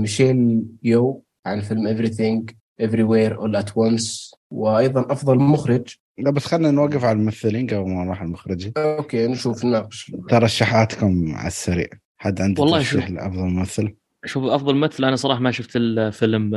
ميشيل 0.00 0.62
يو 0.82 1.24
عن 1.46 1.60
فيلم 1.60 1.96
everything 1.96 2.54
everywhere 2.82 3.36
all 3.40 3.62
at 3.62 3.70
once 3.72 4.34
وأيضا 4.50 5.12
أفضل 5.12 5.38
مخرج. 5.38 5.96
لا 6.18 6.30
بس 6.30 6.46
خلينا 6.46 6.70
نوقف 6.70 7.04
على 7.04 7.18
الممثلين 7.18 7.66
قبل 7.66 7.90
ما 7.90 8.04
نروح 8.04 8.22
المخرجين. 8.22 8.72
أوكي 8.76 9.26
نشوف 9.26 9.64
نناقش. 9.64 10.12
ترشحاتكم 10.28 11.34
على 11.34 11.46
السريع. 11.46 11.88
حد 12.18 12.40
عنده 12.40 12.62
والله 12.62 12.78
ترشيح 12.78 13.06
شوف. 13.06 13.16
لأفضل 13.16 13.42
ممثل؟ 13.42 13.94
شوف 14.24 14.44
أفضل 14.44 14.74
ممثل 14.74 15.04
أنا 15.04 15.16
صراحة 15.16 15.40
ما 15.40 15.50
شفت 15.50 15.76
الفيلم 15.76 16.54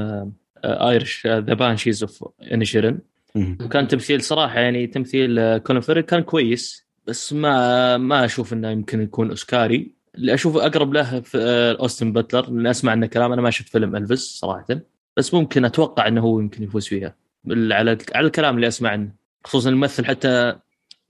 Irish 0.65 1.27
The 1.27 1.39
Banshees 1.39 2.03
of 2.03 2.23
Inisherin. 2.51 2.99
وكان 3.35 3.87
تمثيل 3.87 4.21
صراحة 4.21 4.59
يعني 4.59 4.87
تمثيل 4.87 5.39
آه، 5.39 5.57
فيرل 5.57 6.01
كان 6.01 6.21
كويس. 6.21 6.82
بس 7.07 7.33
ما 7.33 7.97
ما 7.97 8.25
أشوف 8.25 8.53
إنه 8.53 8.69
يمكن 8.69 9.01
يكون 9.01 9.29
أوسكاري. 9.29 9.91
اللي 10.15 10.33
أشوف 10.33 10.57
أقرب 10.57 10.93
له 10.93 11.21
في 11.21 11.37
آه، 11.37 11.77
أوستن 11.79 12.13
باتلر 12.13 12.49
لأن 12.49 12.67
أسمع 12.67 12.91
عنه 12.91 13.07
كلام 13.07 13.31
أنا 13.31 13.41
ما 13.41 13.49
شفت 13.49 13.69
فيلم 13.69 13.95
ألفيس 13.95 14.19
صراحة. 14.19 14.65
بس 15.17 15.33
ممكن 15.33 15.65
أتوقع 15.65 16.07
إنه 16.07 16.21
هو 16.21 16.39
يمكن 16.39 16.63
يفوز 16.63 16.87
فيها. 16.87 17.15
على 17.49 17.97
على 18.15 18.27
الكلام 18.27 18.55
اللي 18.55 18.67
أسمع 18.67 18.89
عنه. 18.89 19.11
خصوصا 19.43 19.69
الممثل 19.69 20.05
حتى 20.05 20.55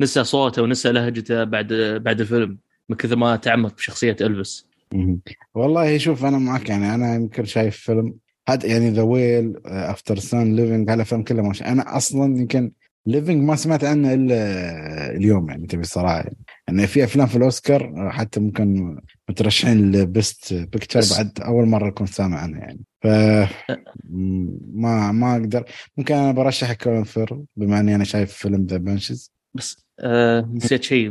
نسى 0.02 0.24
صوته 0.24 0.62
ونسى 0.62 0.92
لهجته 0.92 1.44
بعد 1.44 1.74
بعد 2.04 2.22
الفيلم 2.22 2.58
من 2.90 2.96
كثر 2.96 3.16
ما 3.16 3.36
تعمق 3.36 3.76
بشخصية 3.76 4.18
ألفيس. 4.22 4.68
والله 5.56 5.98
شوف 5.98 6.26
أنا 6.26 6.38
معك 6.38 6.70
يعني 6.70 6.96
أنا 6.96 7.16
يمكن 7.16 7.46
شايف 7.46 7.78
فيلم 7.78 8.14
هذا 8.50 8.68
يعني 8.68 8.90
The 8.90 9.02
Whale 9.02 9.54
Aftersun 9.66 10.56
Living 10.56 10.90
هالافلام 10.90 11.24
كلها 11.24 11.50
مش 11.50 11.64
أنا 11.64 11.98
أصلا 11.98 12.38
يمكن 12.40 12.72
Living 13.06 13.44
ما 13.44 13.56
سمعت 13.56 13.84
عنه 13.84 14.14
إلا 14.14 14.36
اليوم 15.16 15.50
يعني 15.50 15.68
تبي 15.68 15.82
الصراحة 15.82 16.24
يعني. 16.68 16.88
في 16.88 17.04
أفلام 17.04 17.28
في 17.28 17.36
الأوسكار 17.36 18.10
حتى 18.12 18.40
ممكن 18.40 18.98
مترشحين 19.30 19.92
ل 19.92 20.04
best 20.04 20.54
picture 20.54 21.16
بعد 21.18 21.40
أول 21.42 21.66
مرة 21.66 21.88
أكون 21.88 22.08
سامع 22.08 22.38
عنها 22.38 22.60
يعني. 22.60 22.80
ف 23.02 23.08
ما 24.74 25.12
ما 25.12 25.34
أقدر. 25.36 25.64
ممكن 25.98 26.16
أنا 26.16 26.32
برشح 26.32 26.74
كولين 26.74 27.04
فيرل 27.04 27.46
بما 27.56 27.80
إني 27.80 27.96
أنا 27.96 28.04
شايف 28.04 28.34
فيلم 28.34 28.66
The 28.66 28.78
Banshees 28.78 29.32
بس 29.54 29.86
آه 30.00 30.50
نسيت 30.54 30.84
شيء. 30.84 31.10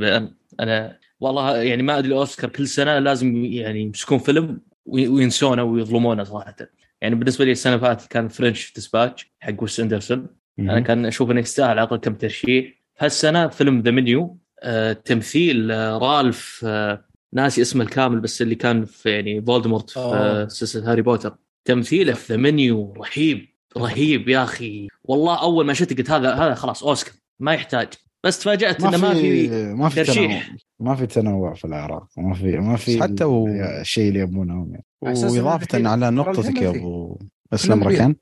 أنا 0.60 0.98
والله 1.20 1.56
يعني 1.62 1.82
ما 1.82 1.98
أدري 1.98 2.08
الأوسكار 2.08 2.50
كل 2.50 2.68
سنة 2.68 2.98
لازم 2.98 3.36
يعني 3.44 3.80
يمسكون 3.80 4.18
فيلم 4.18 4.60
وي- 4.86 5.08
وينسونه 5.08 5.62
ويظلمونه 5.62 6.24
صراحة. 6.24 6.56
يعني 7.00 7.14
بالنسبة 7.14 7.44
لي 7.44 7.52
السنة 7.52 7.74
اللي 7.74 7.86
فاتت 7.86 8.06
كان 8.12 8.28
French 8.28 8.72
Dispatch 8.74 9.32
حق 9.40 9.62
ويس 9.62 9.80
اندرسون 9.80 10.26
أنا 10.58 10.80
كان 10.80 11.06
أشوف 11.06 11.30
انه 11.30 11.40
يستاهل 11.40 11.78
على 11.78 11.98
كم 11.98 12.14
ترشيح 12.14 12.72
هالسنة 12.98 13.48
فيلم 13.48 13.80
The 13.80 13.90
Menu 13.90 14.38
آه 14.62 14.92
تمثيل 14.92 15.70
آه 15.70 15.98
رالف 15.98 16.64
آه 16.66 17.04
ناسي 17.32 17.62
اسمه 17.62 17.84
الكامل 17.84 18.20
بس 18.20 18.42
اللي 18.42 18.54
كان 18.54 18.84
في 18.84 19.10
يعني 19.10 19.42
فولدمورت 19.42 19.90
في 19.90 19.98
آه. 19.98 20.48
سلسلة 20.48 20.92
هاري 20.92 21.02
بوتر 21.02 21.36
تمثيله 21.64 22.12
في 22.12 22.32
ذا 22.32 22.36
منيو 22.36 22.92
رهيب 22.92 23.48
رهيب 23.76 24.28
يا 24.28 24.44
أخي 24.44 24.88
والله 25.04 25.42
أول 25.42 25.66
ما 25.66 25.72
شفت 25.72 25.98
قلت 25.98 26.10
هذا 26.10 26.34
هذا 26.34 26.54
خلاص 26.54 26.82
أوسكار 26.84 27.14
ما 27.40 27.52
يحتاج 27.54 27.88
بس 28.24 28.38
تفاجأت 28.38 28.84
إنه 28.84 28.98
ما 28.98 29.14
في 29.14 29.48
ما 29.74 29.88
في 29.88 29.94
تنوع 30.04 30.06
ترشيح. 30.16 30.56
ما 30.80 30.94
في 30.94 31.06
تنوع 31.06 31.54
في 31.54 31.64
العراق 31.64 32.06
ما 32.16 32.34
في 32.34 32.56
ما 32.58 32.76
في 32.76 33.02
حتى 33.02 33.24
و- 33.24 33.48
الشيء 33.80 34.08
اللي 34.08 34.20
يبونه 34.20 34.68
يعني. 34.70 34.84
وإضافة 35.02 35.88
على 35.88 36.10
نقطتك 36.10 36.62
يا. 36.62 36.68
أبو 36.70 37.18
أسلم. 37.52 37.84
ركان 37.84 38.14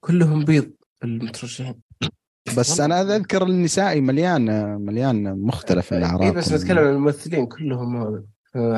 كلهم 0.00 0.44
بيض 0.44 0.70
المترشحين 1.04 1.74
بس. 2.58 2.80
أنا 2.80 3.00
أذكر 3.02 3.42
النسائي 3.42 4.00
مليان 4.00 4.74
مليان 4.80 5.38
مختلف 5.40 5.92
اي 5.92 5.98
الأعراق 5.98 6.34
بس 6.34 6.52
نتكلم 6.52 6.78
عن 6.78 6.86
الممثلين 6.86 7.46
كلهم 7.46 8.24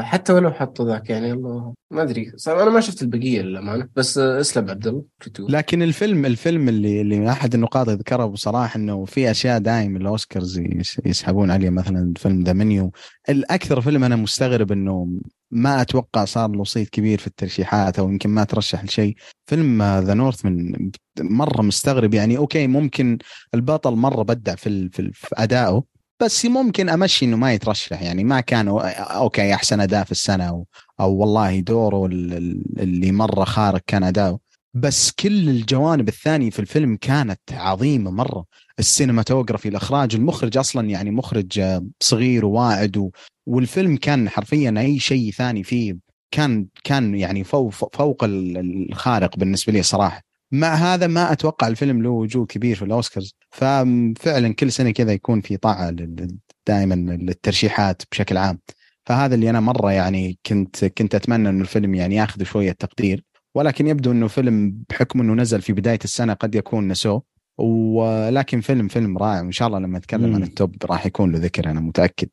حتى 0.01 0.33
ولو 0.33 0.51
حطوا 0.51 0.87
ذاك 0.87 1.11
يعني 1.11 1.33
الله 1.33 1.75
ما 1.91 2.03
أدري. 2.03 2.33
صار 2.37 2.63
أنا 2.63 2.71
ما 2.71 2.81
شفت 2.81 3.03
البقية 3.03 3.43
للأمانة 3.43 3.89
بس 3.97 4.19
اسلم 4.19 4.71
عبد 4.71 4.87
الله؟ 4.87 5.05
لكن 5.39 5.83
الفيلم 5.83 6.27
الفيلم 6.27 6.69
اللي 6.69 7.01
اللي 7.01 7.31
أحد 7.31 7.55
النقاط 7.55 7.89
ذكره 7.89 8.27
بصراحة 8.27 8.77
إنه 8.77 9.05
في 9.05 9.31
أشياء 9.31 9.59
دايم 9.59 9.97
الأوسكارز 9.97 10.59
يس- 10.59 11.01
يسحبون 11.07 11.51
عليه 11.51 11.71
مثلا 11.71 12.13
فيلم 12.17 12.43
The 12.43 12.53
Menu 12.53 12.93
الأكثر 13.29 13.81
فيلم 13.81 14.05
أنا 14.05 14.17
مستغرب 14.17 14.73
إنه 14.73 15.09
ما 15.51 15.81
أتوقع 15.83 16.25
صار 16.25 16.51
له 16.51 16.65
صيت 16.65 16.89
كبير 16.89 17.19
في 17.19 17.27
الترشيحات 17.27 17.99
أو 17.99 18.09
يمكن 18.09 18.31
ما 18.31 18.45
ترشح 18.45 18.85
لشيء. 18.85 19.15
فيلم 19.47 19.83
The 19.83 20.15
Northman 20.15 20.91
مرة 21.21 21.63
مستغرب 21.63 22.15
يعني 22.15 22.37
أوكي 22.39 22.67
ممكن 22.67 23.19
البطل 23.55 23.95
مرة 23.95 24.23
بدع 24.23 24.55
في 24.55 24.89
في 24.93 25.29
أدائه 25.35 25.83
بس 26.21 26.47
ممكن 26.47 26.89
أمشي 26.89 27.25
إنه 27.25 27.37
ما 27.37 27.53
يترشح. 27.53 28.03
يعني 28.03 28.25
ما 28.25 28.41
كان 28.41 28.69
okay 28.99 29.55
أحسن 29.55 29.81
أداء 29.81 30.05
في 30.05 30.13
السنة 30.13 30.45
أو, 30.45 30.67
أو 31.01 31.15
والله 31.15 31.61
دوره 31.61 32.07
ال- 32.07 32.33
ال- 32.33 32.81
اللي 32.81 33.13
مرة 33.13 33.45
خارق 33.45 33.83
كان 33.87 34.03
أداؤه. 34.05 34.41
بس 34.75 35.11
كل 35.11 35.49
الجوانب 35.49 36.09
الثانية 36.09 36.51
في 36.51 36.59
الفيلم 36.59 36.97
كانت 36.97 37.41
عظيمة 37.53 38.11
مرة. 38.11 38.45
ال 38.79 38.85
cinematography 38.85 39.69
الإخراج 39.69 40.15
المخرج 40.15 40.59
أصلا 40.59 40.89
يعني 40.89 41.11
مخرج 41.11 41.63
صغير 42.01 42.45
وواعد 42.45 42.97
و... 42.97 43.11
والفيلم 43.47 43.97
كان 43.97 44.29
حرفيا 44.29 44.75
أي 44.79 44.99
شيء 44.99 45.31
ثاني 45.31 45.63
فيه 45.65 45.97
كان 46.31 46.67
كان 46.85 47.15
يعني 47.15 47.45
فوق 47.45 47.71
فوق 47.97 48.25
ال- 48.25 48.87
الخارق 48.91 49.37
بالنسبة 49.37 49.73
لي 49.73 49.83
صراحة. 49.83 50.30
مع 50.53 50.75
هذا 50.75 51.07
ما 51.07 51.33
أتوقع 51.33 51.69
الفيلم 51.69 52.03
له 52.03 52.11
وجود 52.11 52.47
كبير 52.47 52.77
في 52.77 52.85
الأوسكارز. 52.85 53.35
ففعلا 53.51 54.55
كل 54.59 54.73
سنة 54.73 54.91
كذا 54.91 55.13
يكون 55.13 55.41
في 55.41 55.57
طاعة 55.57 55.91
لل- 55.91 56.39
دائما 56.67 56.95
للترشيحات 56.95 58.03
بشكل 58.13 58.37
عام. 58.37 58.59
فهذا 59.07 59.35
اللي 59.35 59.51
أنا 59.51 59.61
مرة 59.61 59.93
يعني 59.93 60.39
كنت 60.47 60.85
كنت 60.85 61.15
أتمنى 61.15 61.49
أنه 61.49 61.61
الفيلم 61.61 61.95
يعني 61.95 62.15
ياخذ 62.15 62.43
شوية 62.43 62.73
تقدير. 62.73 63.25
ولكن 63.55 63.87
يبدو 63.87 64.11
إنه 64.13 64.29
فيلم 64.29 64.83
بحكم 64.89 65.21
إنه 65.21 65.35
نزل 65.35 65.63
في 65.63 65.73
بداية 65.73 65.99
السنة 66.05 66.33
قد 66.33 66.55
يكون 66.55 66.89
نسوه. 66.89 67.23
ولكن 67.59 68.61
فيلم 68.61 68.89
فيلم 68.89 69.19
رائع. 69.19 69.41
وإن 69.41 69.53
شاء 69.53 69.69
الله 69.69 69.79
لما 69.79 69.99
نتكلم. 69.99 70.35
عن 70.35 70.43
التوب 70.43 70.77
راح 70.85 71.07
يكون 71.07 71.33
له 71.33 71.39
ذكر 71.39 71.71
أنا 71.71 71.81
متأكد. 71.81 72.29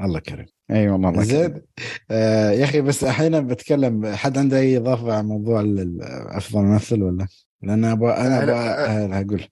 الله 0.00 0.20
كريم 0.20 0.46
أي 0.70 0.88
والله 0.88 1.08
الله 1.08 1.22
زين. 1.22 1.60
آه 2.10 2.50
يا 2.50 2.64
أخي 2.64 2.80
بس 2.80 3.04
أحيانا 3.04 3.40
بتكلم 3.40 4.06
حد 4.06 4.38
عنده 4.38 4.58
أي 4.58 4.76
إضافة 4.76 5.14
عن 5.14 5.26
موضوع 5.26 5.64
أفضل 6.28 6.60
ممثل 6.60 7.02
ولا؟ 7.02 7.26
لأن 7.62 7.84
أبغى 7.84 8.12
أنا 8.12 8.42
أبغى 8.42 8.54
أنا- 8.54 9.14
أقول 9.26 9.46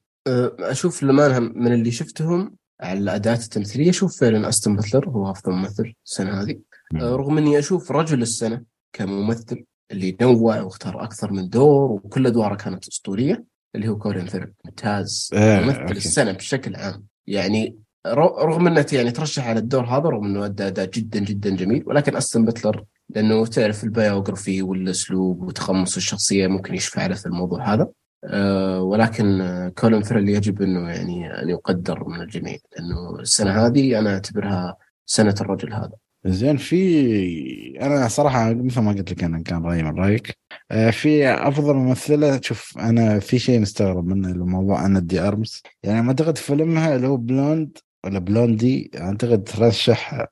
أشوف 0.60 1.02
للامانه 1.02 1.38
من 1.38 1.72
اللي 1.72 1.90
شفتهم 1.90 2.56
على 2.80 2.98
الاداءات 2.98 3.42
التمثيلية 3.44 3.90
أشوف 3.90 4.20
فعلا 4.20 4.48
أوستن 4.48 4.76
باتلر 4.76 5.08
هو 5.08 5.30
أفضل 5.30 5.52
ممثل 5.52 5.94
السنة 6.06 6.42
هذه. 6.42 6.60
رغم 6.94 7.38
إني 7.38 7.58
أشوف 7.58 7.90
رجل 7.92 8.22
السنة 8.22 8.62
كممثل 8.92 9.64
اللي 9.90 10.16
نوع 10.20 10.60
واختار 10.60 11.04
أكثر 11.04 11.32
من 11.32 11.48
دور 11.48 11.90
وكل 11.90 12.26
أدواره 12.26 12.54
كانت 12.54 12.88
أسطورية 12.88 13.44
اللي 13.74 13.88
هو 13.88 13.98
كولين 13.98 14.26
فيرل 14.26 14.52
ممتاز 14.64 15.30
آه، 15.34 15.60
ممثل 15.60 15.80
okay. 15.80 15.92
السنة 15.92 16.32
بشكل 16.32 16.76
عام. 16.76 17.04
يعني 17.26 17.76
رغم 18.06 18.66
إنه 18.66 18.86
يعني 18.92 19.10
ترشح 19.10 19.48
على 19.48 19.58
الدور 19.58 19.84
هذا 19.84 20.08
رغم 20.08 20.24
إنه 20.24 20.44
ادى 20.44 20.66
أداء 20.66 20.86
جدا 20.86 21.18
جدا 21.18 21.56
جميل 21.56 21.82
ولكن 21.86 22.16
أوستن 22.16 22.44
باتلر 22.44 22.84
لأنه 23.08 23.46
تعرف 23.46 23.84
ال 23.84 23.92
biography 23.92 24.62
والأسلوب 24.62 25.42
وتقمص 25.42 25.96
الشخصية 25.96 26.46
ممكن 26.46 26.74
يشفع 26.74 27.06
له 27.06 27.14
في 27.14 27.26
الموضوع 27.26 27.74
هذا. 27.74 27.88
آه، 28.24 28.82
ولكن 28.82 29.42
كولين 29.78 30.02
فيرل 30.02 30.28
يجب 30.28 30.62
إنه 30.62 30.90
يعني 30.90 31.42
أن 31.42 31.48
يقدر 31.48 32.08
من 32.08 32.20
الجميع 32.20 32.56
لأنه 32.76 33.20
السنة 33.20 33.66
هذه 33.66 33.98
أنا 33.98 34.14
أعتبرها 34.14 34.76
سنة 35.06 35.34
الرجل 35.40 35.72
هذا. 35.72 35.92
زين 36.24 36.56
في 36.56 37.78
أنا 37.80 38.08
صراحة 38.08 38.54
مثل 38.54 38.80
ما 38.80 38.92
قلت 38.92 39.12
لك 39.12 39.24
أنا 39.24 39.42
كان 39.42 39.64
رأيي 39.64 39.82
من 39.82 39.98
رأيك. 39.98 40.36
آه، 40.70 40.90
في 40.90 41.28
أفضل 41.28 41.74
ممثلة 41.74 42.40
شوف 42.42 42.78
أنا 42.78 43.18
في 43.18 43.38
شيء 43.38 43.60
مستغرب 43.60 44.06
منه 44.06 44.28
الموضوع 44.28 44.86
آنا 44.86 45.00
دي 45.00 45.20
أرماس 45.20 45.62
يعني 45.82 46.08
أعتقد 46.08 46.38
فيلمها 46.38 46.96
اللي 46.96 47.06
هو 47.06 47.16
Blonde 47.16 47.78
ولا 48.04 48.18
Blondie 48.18 48.90
أعتقد 48.98 49.44
ترشح 49.44 50.26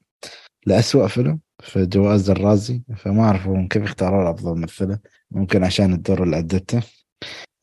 لأسوأ 0.66 1.06
فيلم 1.06 1.40
في 1.62 1.86
جوائز 1.86 2.30
الرازي 2.30 2.82
فما 2.96 3.22
أعرف 3.22 3.46
هم 3.46 3.68
كيف 3.68 3.82
اختاروا 3.82 4.30
افضل 4.30 4.60
ممثلة. 4.60 4.98
ممكن 5.30 5.64
عشان 5.64 5.92
الدور 5.92 6.22
اللي 6.22 6.38
أدته. 6.38 6.82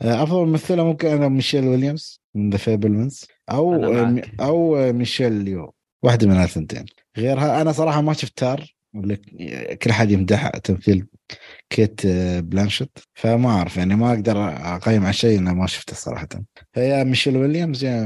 آه، 0.02 0.24
أفضل 0.24 0.46
ممثلة 0.46 0.84
ممكن 0.84 1.08
أنا 1.08 1.28
ميشيل 1.28 1.68
ويليامز 1.68 2.22
من 2.36 2.50
The 2.50 2.58
Fabelmans 2.58 3.26
أو 3.52 3.80
معك. 3.80 4.32
أو 4.40 4.94
ميشيل 4.94 5.32
يو. 5.32 5.74
واحدة 6.04 6.28
من 6.28 6.44
الثنتين. 6.44 6.86
غيرها 7.18 7.62
أنا 7.62 7.72
صراحة 7.72 8.02
ما 8.02 8.14
شفت 8.14 8.38
Tár 8.38 8.76
كل 9.82 9.92
حد 9.92 10.12
يمدح 10.12 10.50
تمثيل 10.50 11.08
كيت 11.70 12.08
بلانشت 12.38 12.90
فما 13.14 13.50
أعرف 13.50 13.78
يعني 13.78 13.96
ما 13.96 14.14
أقدر 14.14 14.48
أقيم 14.76 15.04
على 15.04 15.14
شيء 15.14 15.40
أنا 15.40 15.54
ما 15.54 15.68
شفته 15.68 15.96
صراحة. 15.96 16.28
فيا 16.74 17.04
ميشيل 17.04 17.38
ويليامز 17.38 17.84
يا 17.84 18.06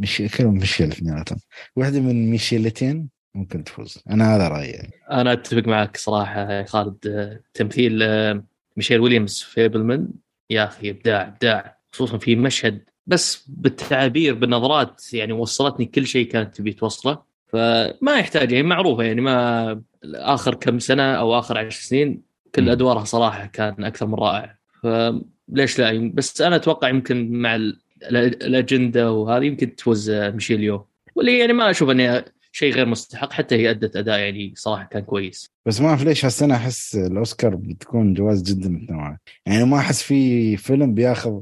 ميشيل 0.00 0.28
كلهم 0.28 0.54
ميشيل 0.54 0.88
اثنيناتهم. 0.88 1.38
واحدة 1.76 2.00
من 2.00 2.30
ميشيلتين 2.30 3.08
ممكن 3.34 3.64
تفوز. 3.64 3.98
أنا 4.10 4.36
هذا 4.36 4.48
رأيي 4.48 4.70
يعني. 4.70 4.90
أنا 5.10 5.32
أتفق 5.32 5.68
معك 5.68 5.96
صراحة 5.96 6.52
يا 6.52 6.64
خالد. 6.64 7.06
آه، 7.06 7.40
تمثيل 7.54 8.02
آه، 8.02 8.44
ميشيل 8.76 9.00
ويليامز 9.00 9.40
فيبلمن 9.40 10.08
يا 10.50 10.64
أخي 10.64 10.90
إبداع 10.90 11.28
إبداع. 11.28 11.78
خصوصا 11.92 12.18
في 12.18 12.36
مشهد 12.36 12.84
بس 13.06 13.44
بالتعابير 13.48 14.34
بالنظرات 14.34 15.14
يعني 15.14 15.32
وصلتني 15.32 15.86
كل 15.86 16.06
شيء 16.06 16.28
كانت 16.28 16.56
تبي 16.56 16.72
توصله. 16.72 17.22
فما 17.46 18.18
يحتاج 18.18 18.52
يعني 18.52 18.66
معروفة 18.66 19.02
يعني 19.02 19.20
ما 19.20 19.82
آخر 20.04 20.54
كم 20.54 20.78
سنة 20.78 21.14
أو 21.14 21.38
آخر 21.38 21.58
عشر 21.58 21.80
سنين 21.80 22.25
كل. 22.64 22.68
أدوارها 22.68 23.04
صراحة 23.04 23.46
كان 23.46 23.84
أكثر 23.84 24.06
من 24.06 24.14
رائع. 24.14 24.56
فليش 24.82 25.78
لا؟ 25.78 26.10
بس 26.14 26.40
أنا 26.40 26.56
أتوقع 26.56 26.88
يمكن 26.88 27.32
مع 27.32 27.54
ال- 27.56 27.78
ال- 28.02 28.42
الأجندة 28.42 29.12
وهذه 29.12 29.44
يمكن 29.44 29.76
تفوز 29.76 30.10
آه، 30.10 30.30
ميشيل 30.30 30.60
يو. 30.62 30.86
واللي 31.14 31.38
يعني 31.38 31.52
ما 31.52 31.70
أشوف 31.70 31.90
اني 31.90 32.24
شيء 32.52 32.74
غير 32.74 32.86
مستحق 32.86 33.32
حتى 33.32 33.54
هي 33.54 33.70
أدت 33.70 33.96
أداء 33.96 34.18
يعني 34.18 34.52
صراحة 34.56 34.84
كان 34.84 35.02
كويس. 35.02 35.50
بس 35.66 35.80
ما 35.80 35.88
أعرف 35.88 36.04
ليش 36.04 36.24
هالسنة 36.24 36.54
أحس 36.56 36.94
الأوسكار 36.96 37.54
بتكون 37.56 38.14
جوائز 38.14 38.42
جدا 38.42 38.68
متنوعه 38.68 39.18
يعني 39.46 39.64
ما 39.64 39.78
أحس 39.78 40.02
في 40.02 40.56
فيلم 40.56 40.94
بياخذ 40.94 41.40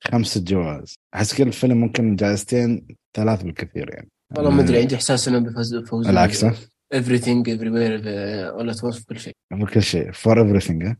خمسة 0.00 0.40
جوائز 0.44 0.94
أحس 1.14 1.34
كل 1.34 1.52
فيلم 1.52 1.76
ممكن 1.76 2.16
جائزتين 2.16 2.86
ثلاث 3.14 3.42
بالكثير 3.42 3.90
يعني. 3.90 4.08
والله 4.36 4.50
ما 4.50 4.62
أدري 4.62 4.80
عندي 4.80 4.94
إحساس 4.94 5.28
إنه 5.28 5.38
بيفوز 5.38 6.08
العكس؟ 6.08 6.44
Everything 6.94 7.42
everywhere 7.46 8.06
ولا 8.56 8.72
توصف 8.72 9.04
كل 9.04 9.18
شيء. 9.18 9.34
كل 9.74 9.82
شيء. 9.82 10.12
for 10.12 10.42
everything 10.42 10.94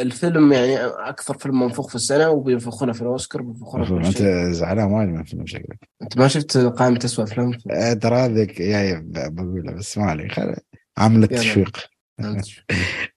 الفيلم 0.00 0.52
يعني 0.52 0.76
أكثر 0.84 1.38
فيلم 1.38 1.60
منفوخ 1.62 1.88
في 1.88 1.94
السنة 1.94 2.30
وبينفخونه 2.30 2.92
في 2.92 3.02
الأوسكار 3.02 3.42
بينفخونه 3.42 4.08
أنت 4.08 4.22
زعلان 4.54 4.92
وايد 4.92 5.08
من 5.08 5.20
الفيلم 5.20 5.46
شكلك 5.46 5.88
أنت 6.02 6.18
ما 6.18 6.28
شفت 6.28 6.56
قائمة 6.58 7.00
اسوء 7.04 7.24
أفلام؟ 7.24 7.52
آه، 7.70 7.92
ترى 7.92 8.16
هذيك 8.16 8.62
جاي 8.62 9.00
بقولها 9.04 9.74
بس 9.74 9.98
ما 9.98 10.04
علي 10.04 10.28
خل 10.28 10.54
عامل 10.98 11.16
يلا. 11.16 11.26
تشويق 11.26 11.78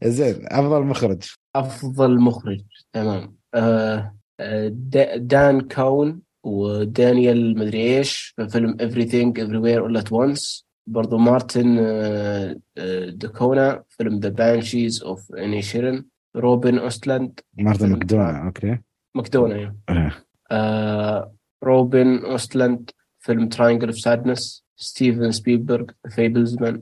زين 0.03 0.35
أفضل 0.47 0.83
مخرج. 0.83 1.23
أفضل 1.55 2.19
مخرج 2.19 2.61
تمام. 2.93 3.35
آه 3.53 4.15
آه، 4.39 4.67
دا- 4.67 5.17
دان 5.17 5.61
كوان 5.61 6.21
ودانيال 6.43 7.57
مدري 7.57 7.97
إيش 7.97 8.33
في 8.37 8.49
فيلم 8.49 8.77
everything 8.77 9.33
everywhere 9.41 9.81
all 9.89 10.03
at 10.03 10.11
once. 10.11 10.66
برضو 10.87 11.17
مارتن 11.17 11.77
آه، 11.79 12.55
آه، 12.77 13.09
ماكدونا 13.09 13.83
فيلم 13.89 14.19
The 14.19 14.29
Banshees 14.29 15.03
of 15.03 15.33
Inisherin 15.33 16.05
روبن 16.35 16.77
أوستلاند. 16.79 17.39
مارتن 17.57 17.79
فيلم 17.79 17.91
ماكدونا 17.91 18.45
okay. 18.45 18.77
مكدونا 19.15 19.55
يعني. 19.57 19.77
إيه. 19.89 20.23
آه 20.51 21.33
روبن 21.63 22.17
أوستلاند 22.25 22.89
فيلم 23.19 23.49
Triangle 23.49 23.87
of 23.87 23.99
Sadness 23.99 24.63
ستيفن 24.75 25.31
سبيلبرغ 25.31 25.85
Fabelmans 26.09 26.81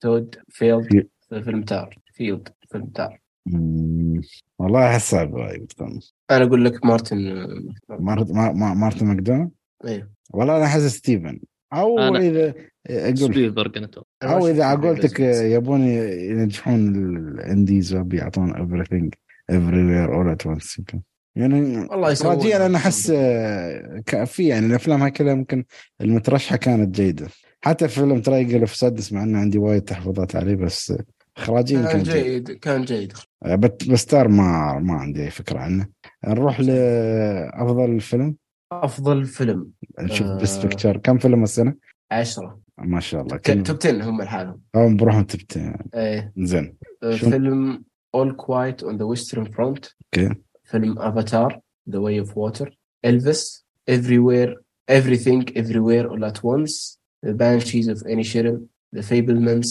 تود 0.00 0.34
فيلد 0.48 0.84
في- 0.88 1.06
في 1.28 1.42
فيلم 1.42 1.62
Tár 1.62 1.98
فيلد 2.14 2.48
فيلم 2.70 2.86
Tár. 2.86 3.20
مم، 3.46 4.20
والله 4.58 4.86
احس 4.90 5.10
صعب 5.10 5.32
وايد 5.34 5.72
أنا 6.30 6.44
أقول 6.44 6.64
لك 6.64 6.84
مارتن 6.84 7.26
آه، 7.26 7.94
مارت- 7.98 8.30
ما- 8.32 8.52
ما- 8.52 8.74
مارتن 8.74 9.06
ماكدونا؟ 9.06 9.50
إيه 9.84 10.10
والله 10.30 10.56
أنا 10.56 10.64
أحس 10.64 10.80
ستيفن. 10.80 11.40
أو 11.72 11.96
أنا- 11.96 12.16
إذا 12.16 12.54
أقول 12.90 13.18
سبيلبرغ 13.18 13.86
أو 14.22 14.46
إذا 14.46 14.64
عقولتك 14.64 15.20
بس- 15.22 15.36
يبون 15.40 15.80
ينجحون 15.80 16.94
ال 16.96 17.10
indies 17.10 17.94
وبيعطون 17.94 18.52
everything 18.54 19.08
everywhere 19.52 20.10
all 20.10 20.36
at 20.36 20.50
once. 20.50 20.78
يمكن. 20.78 21.00
يعني 21.36 21.78
والله 21.78 22.12
اخراجيا 22.12 22.66
أنا 22.66 22.78
أحس 22.78 23.12
آه، 23.16 24.24
في 24.24 24.46
يعني 24.48 24.66
الأفلام 24.66 25.02
هاي 25.02 25.10
كلها 25.10 25.34
ممكن 25.34 25.64
المترشحة 26.00 26.56
كانت 26.56 26.94
جيدة. 27.00 27.26
حتى 27.60 27.88
فيلم 27.88 28.20
Triangle 28.20 28.60
of 28.60 28.74
Sadness 28.74 29.12
مع 29.12 29.22
إنه 29.22 29.38
عندي 29.38 29.58
وايد 29.58 29.82
تحفظات 29.82 30.36
عليه 30.36 30.54
بس 30.54 30.92
اخراجيا 31.36 31.82
كان 31.82 31.90
كان 31.92 32.02
جيد. 32.02 32.50
كان 32.50 32.84
جيد. 32.84 33.12
آه، 33.44 33.54
بس 33.88 34.04
Tár 34.04 34.28
ما 34.28 34.78
ما 34.78 34.94
عندي 34.94 35.22
أي 35.24 35.30
فكرة 35.30 35.58
عنه. 35.58 35.86
نروح 36.26 36.60
لأفضل 36.60 38.00
فيلم. 38.00 38.36
أفضل 38.72 39.24
فيلم. 39.24 39.70
نشوف 40.00 40.26
آه. 40.26 40.38
best 40.38 40.56
picture 40.58 40.96
كم 40.96 41.18
فيلم 41.18 41.42
السنة؟ 41.42 41.74
عشرة. 42.10 42.60
ما 42.78 43.00
شاء 43.00 43.22
الله. 43.22 43.36
ت- 43.36 43.40
كل 43.50 43.62
top 43.62 43.76
10 43.76 44.04
هم 44.10 44.22
لحالهم. 44.22 44.60
هم 44.76 44.96
بروحهم 44.96 45.24
تبت 45.24 45.56
إيه. 45.94 46.32
زين. 46.38 46.76
آه،؟ 47.02 47.16
فيلم 47.16 47.84
All 48.16 48.30
Quiet 48.30 48.82
on 48.84 48.92
the 48.98 49.06
Western 49.16 49.44
Front. 49.44 49.94
okay. 50.04 50.34
فيلم 50.64 50.98
Avatar 50.98 51.60
The 51.90 51.94
Way 51.94 52.26
of 52.26 52.30
Water. 52.34 52.68
Elvis 53.06 53.62
Everywhere 53.90 54.52
Everything 54.90 55.42
Everywhere 55.56 56.06
All 56.12 56.24
at 56.24 56.38
Once. 56.42 56.98
The 57.26 57.32
Banshees 57.34 57.88
of 57.88 57.98
Inisherin. 58.06 58.58
The 58.96 59.02
Fabelmans. 59.02 59.68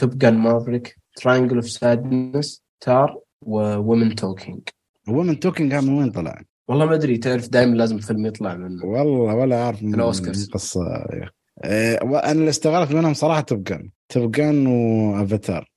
Top 0.00 0.12
Gun 0.18 0.36
Maverick. 0.46 0.86
Triangle 1.20 1.58
of 1.58 1.68
Sadness. 1.70 2.60
Tár 2.80 3.20
Women 3.46 4.14
Talking 4.14 4.60
Women 5.08 5.40
Talking 5.40 5.74
من 5.74 5.98
وين 5.98 6.10
طلع؟ 6.10 6.42
والله 6.68 6.86
ما 6.86 6.94
أدري 6.94 7.18
تعرف 7.18 7.48
دائما 7.48 7.74
لازم 7.76 7.98
فيلم 7.98 8.26
يطلع 8.26 8.54
من 8.56 8.82
والله 8.84 9.34
ولا 9.34 9.62
أعرف 9.62 9.82
من. 9.82 10.00
القصة 10.00 10.80
وأنا 12.02 12.32
اللي 12.32 12.50
استغربت 12.50 12.92
منهم 12.92 13.14
صراحة 13.14 13.40
Top 13.40 13.64
Gun 13.64 13.90
Top 14.08 14.30
Gun 14.30 14.66
و 14.66 14.81
Avatar 14.81 15.70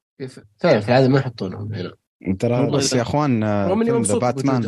في 0.59 0.85
العاده 0.87 1.07
ما 1.07 1.19
يحطونهم 1.19 1.73
هنا. 1.73 1.93
ترى 2.39 2.71
بس 2.71 2.93
يا 2.93 3.01
أخوان 3.01 3.43
آه، 3.43 3.83
The 3.83 4.17
Batman 4.17 4.61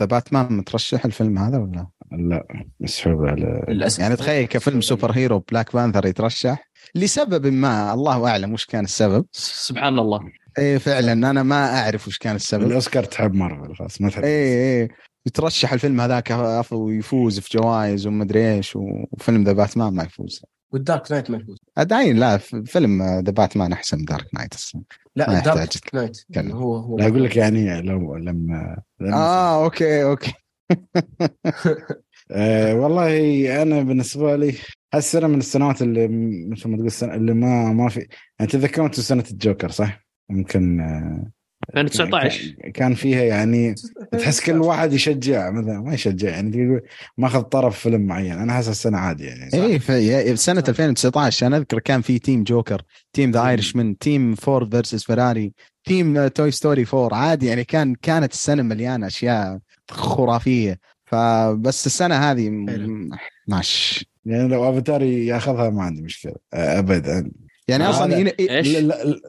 The 0.00 0.06
Batman 0.06 0.52
مترشح 0.52 1.04
الفيلم 1.04 1.38
هذا 1.38 1.58
ولا؟ 1.58 1.86
لا 2.12 2.46
مسحوب 2.80 3.24
على 3.26 3.64
للأسف. 3.68 3.98
يعني 3.98 4.16
تخيل 4.16 4.46
كفيلم 4.46 4.80
superhero 4.80 5.38
Black 5.38 5.72
Panther 5.74 6.06
يترشح 6.06 6.70
لسبب 6.94 7.46
ما 7.46 7.94
الله 7.94 8.28
أعلم 8.28 8.52
وش 8.52 8.66
كان 8.66 8.84
السبب. 8.84 9.26
سبحان 9.32 9.98
الله. 9.98 10.20
إيه 10.58 10.78
فعلا 10.78 11.12
أنا 11.12 11.42
ما 11.42 11.78
أعرف 11.78 12.08
وش 12.08 12.18
كان 12.18 12.36
السبب. 12.36 12.66
الأوسكار 12.66 13.04
تحب 13.04 13.34
مارفل 13.34 13.74
خلاص 13.74 14.00
ما 14.00 14.10
تحب. 14.10 14.24
إيه 14.24 14.80
إيه. 14.82 14.88
يترشح 15.26 15.72
الفيلم 15.72 16.00
هذاك 16.00 16.66
ويفوز 16.72 17.38
في 17.40 17.58
جوائز 17.58 18.06
ومدري 18.06 18.54
إيش 18.54 18.76
وفيلم 18.76 19.44
The 19.44 19.52
Batman 19.52 19.94
ما 19.94 20.02
يفوز. 20.04 20.42
وال 20.72 20.85
Dark 20.85 21.12
Knight 21.12 21.30
ما 21.30 21.36
يفوز. 21.38 21.58
ادعين 21.78 22.16
لا 22.16 22.36
ف- 22.36 22.56
فيلم 22.56 23.02
The 23.02 23.30
Batman 23.30 23.72
أحسن 23.72 23.98
من 23.98 24.04
Dark 24.04 24.26
Knight 24.34 24.54
أصلا 24.54 24.82
لا 25.16 25.40
Dark 25.40 25.94
Knight 25.94 26.16
هو 26.38 26.76
هو 26.76 26.98
لا 26.98 27.06
أقول 27.06 27.24
لك 27.24 27.36
يعني 27.36 27.82
لو 27.82 28.16
لما, 28.16 28.82
لما 29.00 29.16
آه 29.16 29.64
okay 29.64 30.04
okay. 30.04 30.32
آه 32.30 32.74
والله 32.74 33.62
أنا 33.62 33.82
بالنسبة 33.82 34.36
لي 34.36 34.54
هالسنة 34.94 35.26
من 35.26 35.38
السنوات 35.38 35.82
اللي 35.82 36.08
مثل 36.48 36.68
ما 36.68 36.76
تقول 36.76 36.86
السنة 36.86 37.14
اللي 37.14 37.34
ما 37.34 37.72
ما 37.72 37.88
في 37.88 38.06
يعني 38.38 38.50
تذكرت 38.52 39.00
سنة 39.00 39.24
الجوكر 39.30 39.70
صح؟ 39.70 40.06
يمكن 40.30 40.80
آه، 40.80 41.30
2019 41.76 42.50
كان- 42.62 42.72
كان 42.72 42.94
فيها 42.94 43.22
يعني 43.22 43.74
تحس 44.12 44.40
كل 44.40 44.58
واحد 44.58 44.92
يشجع 44.92 45.50
مثلا 45.50 45.80
ما 45.80 45.94
يشجع 45.94 46.28
يعني 46.28 46.80
ماخذ 47.18 47.40
طرف 47.42 47.78
فيلم 47.78 48.06
معين 48.06 48.32
أنا 48.32 48.52
احس 48.52 48.68
السنة 48.68 48.98
عادي 48.98 49.24
يعني 49.24 49.50
إيه 49.54 49.78
في 49.78 50.36
سنة 50.36 50.64
2019 50.68 51.46
أنا 51.46 51.56
أذكر 51.56 51.78
كان 51.78 52.00
في 52.00 52.18
team 52.18 52.44
Joker 52.44 52.82
team 53.12 53.30
The 53.30 53.48
Irishman 53.48 53.98
team 53.98 54.34
Ford 54.34 54.74
versus 54.74 55.04
Ferrari 55.04 55.52
team 55.84 56.28
Toy 56.28 56.50
Story 56.50 56.86
4 56.94 57.14
عادي 57.18 57.46
يعني 57.46 57.64
كان 57.64 57.94
كانت 57.94 58.32
السنة 58.32 58.62
مليانة 58.62 59.06
أشياء 59.06 59.58
خرافية. 59.90 60.78
فبس 61.06 61.86
السنة 61.86 62.14
هذه 62.14 62.50
م- 62.50 62.70
حلو. 62.70 63.10
ماشي 63.48 64.06
يعني 64.24 64.48
لو 64.48 64.70
افاتار 64.70 65.02
ياخذها 65.02 65.70
ما 65.70 65.82
عندي 65.82 66.02
مشكلة 66.02 66.34
ابدا. 66.54 67.30
يعني 67.68 67.84
أصلا 67.84 68.18
هنا 68.18 68.32
إيه 68.38 68.80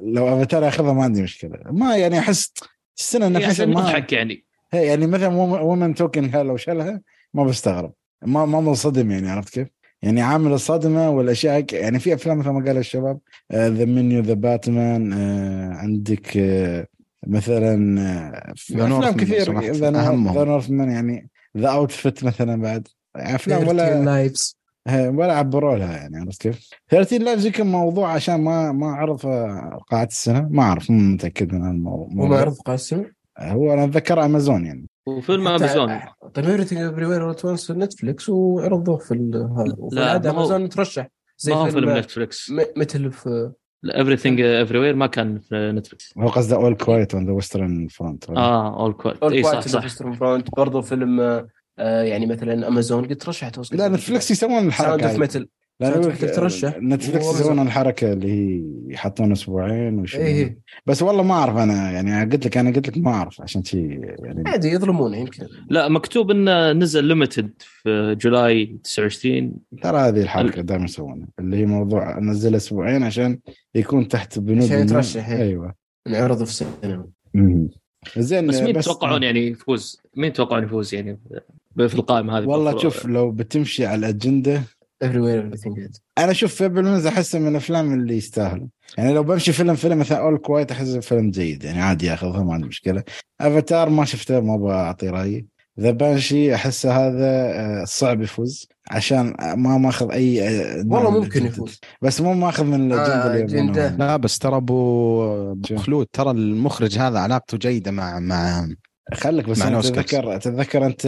لو 0.02 0.28
أفاتار 0.36 0.64
ياخذها 0.64 0.94
ما 0.94 1.04
عندي 1.04 1.22
مشكلة. 1.22 1.60
ما 1.66 1.98
يعني 1.98 2.20
أحس 2.20 2.54
السنة 2.98 3.28
نفسها 3.28 3.66
ما 3.66 3.74
مضحك 3.82 4.14
يعني. 4.14 4.46
هي 4.72 4.86
يعني 4.86 5.08
مثلا 5.08 5.28
Women 5.28 5.96
Talking 5.96 6.32
لو 6.32 6.58
شالها 6.58 7.02
ما 7.34 7.44
بستغرب. 7.44 7.94
ما 8.26 8.46
ما 8.46 8.62
منصدم 8.62 9.12
يعني 9.12 9.30
عرفت 9.30 9.54
كيف؟ 9.54 9.68
يعني 10.02 10.22
عامل 10.22 10.54
الصدمة 10.54 11.10
والأشياء 11.10 11.54
هيك- 11.56 11.74
يعني 11.74 12.00
في 12.00 12.14
أفلام 12.14 12.38
مثل 12.40 12.50
ما 12.50 12.66
قال 12.66 12.78
الشباب 12.78 13.20
The 13.54 13.86
Menu 13.86 14.22
The 14.22 14.34
Batman 14.34 15.14
عندك 15.74 16.38
آه، 16.38 16.88
مثلا 17.28 18.02
آه، 18.02 18.52
أفلام 18.52 19.12
كثير. 19.16 19.60
ذا 19.72 19.88
أهمهم. 19.88 20.46
Northman 20.46 20.92
يعني 20.92 21.30
The 21.58 21.68
Outfit 21.70 22.24
مثلا 22.24 22.62
بعد. 22.62 22.88
أفلام 23.16 23.68
ولا 23.68 24.04
Lives 24.06 24.58
ه- 24.88 25.10
ولا 25.10 25.34
عبروا 25.34 25.76
لها 25.78 25.98
يعني 25.98 26.18
عرفت 26.18 26.42
كيف؟ 26.42 26.70
13 26.90 27.22
Lives 27.22 27.46
يمكن 27.46 27.68
موضوع 27.68 28.12
عشان 28.12 28.42
ما 28.42 28.72
ما 28.72 28.88
عرض 28.88 29.20
قاعة 29.92 30.04
السنة 30.06 30.48
ما 30.52 30.64
أعرف 30.64 30.92
مو 30.92 31.14
متأكد 31.14 31.54
من 31.54 31.72
الموضوع. 31.72 32.26
وما 32.26 32.38
عرض 32.38 32.56
قاسم 32.66 33.04
هو 33.40 33.74
أنا 33.74 33.84
أتذكر 33.84 34.26
امازون 34.26 34.66
يعني. 34.66 34.88
وفيلم 35.08 35.48
امازون 35.48 36.00
طيب 36.34 36.46
ايفريثينج 36.46 36.82
ايفري 36.82 37.06
وير 37.06 37.24
اول 37.24 37.36
ونس 37.46 37.72
في 37.72 37.80
نتفلكس 37.80 38.30
وعرضوه 38.30 38.98
في 38.98 39.14
ال- 39.14 39.36
هذا 39.58 39.76
وفي 39.78 39.96
لا، 39.96 40.04
العادة 40.04 40.32
ما 40.32 40.38
هو- 40.38 40.42
امازون 40.42 40.70
ترشح 40.70 41.08
زي 41.38 41.54
ما 41.54 41.58
هو 41.60 41.66
فيلم 41.70 41.98
نتفلكس 41.98 42.52
مثل 42.78 43.12
في 43.12 43.52
ايفريثينج 43.96 44.42
افري 44.42 44.78
وير 44.80 44.96
ما 44.96 45.08
كان 45.08 45.40
في 45.40 45.72
نتفلكس 45.72 46.14
هو 46.18 46.28
قصده 46.28 46.56
اول 46.56 46.76
كوايت 46.76 47.14
اون 47.16 47.26
ذا 47.26 47.32
ويسترن 47.32 47.88
فرونت 47.88 48.30
آه 48.30 48.80
اول 48.82 48.94
كويت 48.94 49.18
اول 49.24 49.34
اي 49.34 49.44
صح 49.44 49.52
كوارت 49.52 49.68
صح. 49.68 49.84
ويسترن 49.84 50.14
فرونت 50.14 50.48
برضه 50.58 50.82
فيلم 50.82 51.48
آه، 51.80 52.02
آه، 52.02 52.04
يعني 52.04 52.26
مثلا 52.26 52.68
امازون 52.68 53.06
قد 53.06 53.16
ترشحت 53.16 53.58
اوسكار 53.58 53.80
لا 53.80 53.88
نتفلكس 53.88 54.32
يسوون 54.32 54.68
الحركة 54.68 55.04
اوف 55.04 55.12
هاي. 55.12 55.18
ميتل 55.18 55.48
ترشح. 56.36 56.78
نتفلكس 56.78 57.26
وأمازون. 57.26 57.42
يسوون 57.42 57.60
الحركة 57.60 58.14
اللي 58.14 58.32
هي 58.32 58.64
يحطون 58.88 59.32
أسبوعين 59.32 60.00
وش 60.00 60.16
اي 60.16 60.26
اي 60.26 60.58
بس 60.86 61.02
والله 61.02 61.24
ما 61.24 61.34
أعرف 61.34 61.58
أنا 61.58 61.92
يعني 61.92 62.32
قلت 62.32 62.46
لك 62.46 62.58
أنا 62.58 62.72
قلت 62.72 62.88
لك 62.88 62.98
ما 62.98 63.12
أعرف 63.12 63.42
عشان 63.42 63.64
شي 63.64 63.88
يعني 64.20 64.44
عادي 64.46 64.68
يظلمونه 64.68 65.18
يمكن 65.18 65.48
لا 65.70 65.90
مكتوب 65.90 66.32
إنه 66.32 66.72
نزل 66.72 67.04
limited 67.04 67.54
في 67.60 68.18
July 68.22 68.78
29 68.84 69.54
ترى 69.82 69.98
هذه 69.98 70.22
الحركة 70.22 70.62
دائما 70.62 70.86
يسوونها 70.86 71.28
اللي 71.40 71.58
هي 71.58 71.66
موضوع 71.66 72.20
نزل 72.20 72.56
أسبوعين 72.56 73.04
عشان 73.04 73.40
يكون 73.76 74.08
تحت 74.08 74.40
بنود 74.40 74.64
عشان 74.64 74.80
يترشح، 74.80 75.30
إيه. 75.30 75.42
أيوه 75.42 75.74
انعرضوا 76.08 76.46
في 76.46 76.52
السينما. 76.52 77.08
زين 78.18 78.48
بس 78.48 78.62
مين 78.62 78.80
تتوقعون 78.82 79.24
يعني 79.24 79.48
يفوز؟ 79.48 80.02
مين 80.18 80.34
تتوقعون 80.34 80.64
يفوز 80.64 80.94
يعني 80.94 81.20
في 81.78 81.96
القائمة 81.96 82.38
هذه 82.38 82.46
والله؟ 82.46 82.78
شوف 82.78 83.06
لو 83.06 83.32
بتمشي 83.32 83.86
على 83.86 84.00
الأجندة 84.00 84.64
أنا 86.18 86.32
أشوف 86.32 86.56
Fabelmans 86.56 87.06
احسه 87.06 87.40
من 87.40 87.48
الأفلام 87.48 87.94
اللي 87.94 88.18
يستاهل 88.18 88.68
يعني 88.98 89.14
لو 89.14 89.24
بمشي 89.24 89.52
فيلم 89.54 89.76
فيلم 89.76 90.00
مثلا 90.00 90.18
All 90.18 90.38
Quiet 90.38 90.72
احسه 90.72 91.00
فيلم 91.00 91.32
جيد. 91.32 91.64
يعني 91.64 91.82
عادي 91.82 92.06
ياخذها 92.06 92.44
ما 92.44 92.54
عندي 92.54 92.68
مشكلة. 92.68 93.04
افاتار 93.42 93.90
ما 93.90 94.06
شفته 94.06 94.40
ما 94.40 94.56
أبغى 94.56 94.74
أعطي 94.74 95.10
رأيي. 95.10 95.46
The 95.80 95.92
Banshee 95.92 96.56
احسه 96.56 96.92
هذا 96.92 97.30
آه، 97.30 97.84
صعب 97.86 98.22
يفوز. 98.22 98.68
عشان 98.92 99.36
ما 99.40 99.78
ماخذ 99.78 100.12
أي 100.12 100.48
آه، 100.48 100.78
والله 100.78 101.12
من 101.12 101.20
ممكن. 101.20 101.46
يفوز. 101.46 101.80
بس 102.02 102.22
مو 102.22 102.34
ماخذ 102.34 102.64
من 102.64 102.94
الأجندة 102.94 103.88
آه،. 103.88 103.98
لا 103.98 104.18
بس 104.18 104.40
ترى 104.40 104.56
أبو 104.56 105.52
أبو 105.52 105.78
خلود 105.78 106.08
ترى 106.14 106.32
المخرج 106.32 106.98
هذا 106.98 107.20
علاقته 107.20 107.58
جيدة 107.58 107.92
مع 107.92 108.20
مع 108.20 108.68
خليك 109.14 109.50
بس 109.50 109.62
الأوسكارز. 109.62 110.06
تتذكر 110.06 110.38
تتذكر 110.38 110.86
أنت 110.86 111.02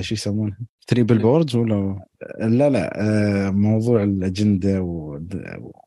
شو 0.00 0.14
يسمونه؟ 0.14 0.56
Three 0.86 1.18
Billboards 1.18 1.56
ولا؟ 1.56 2.04
لا 2.40 2.70
لا 2.70 3.00
آه، 3.00 3.50
موضوع 3.50 4.02
الأجندة 4.02 4.82
و- 4.82 5.20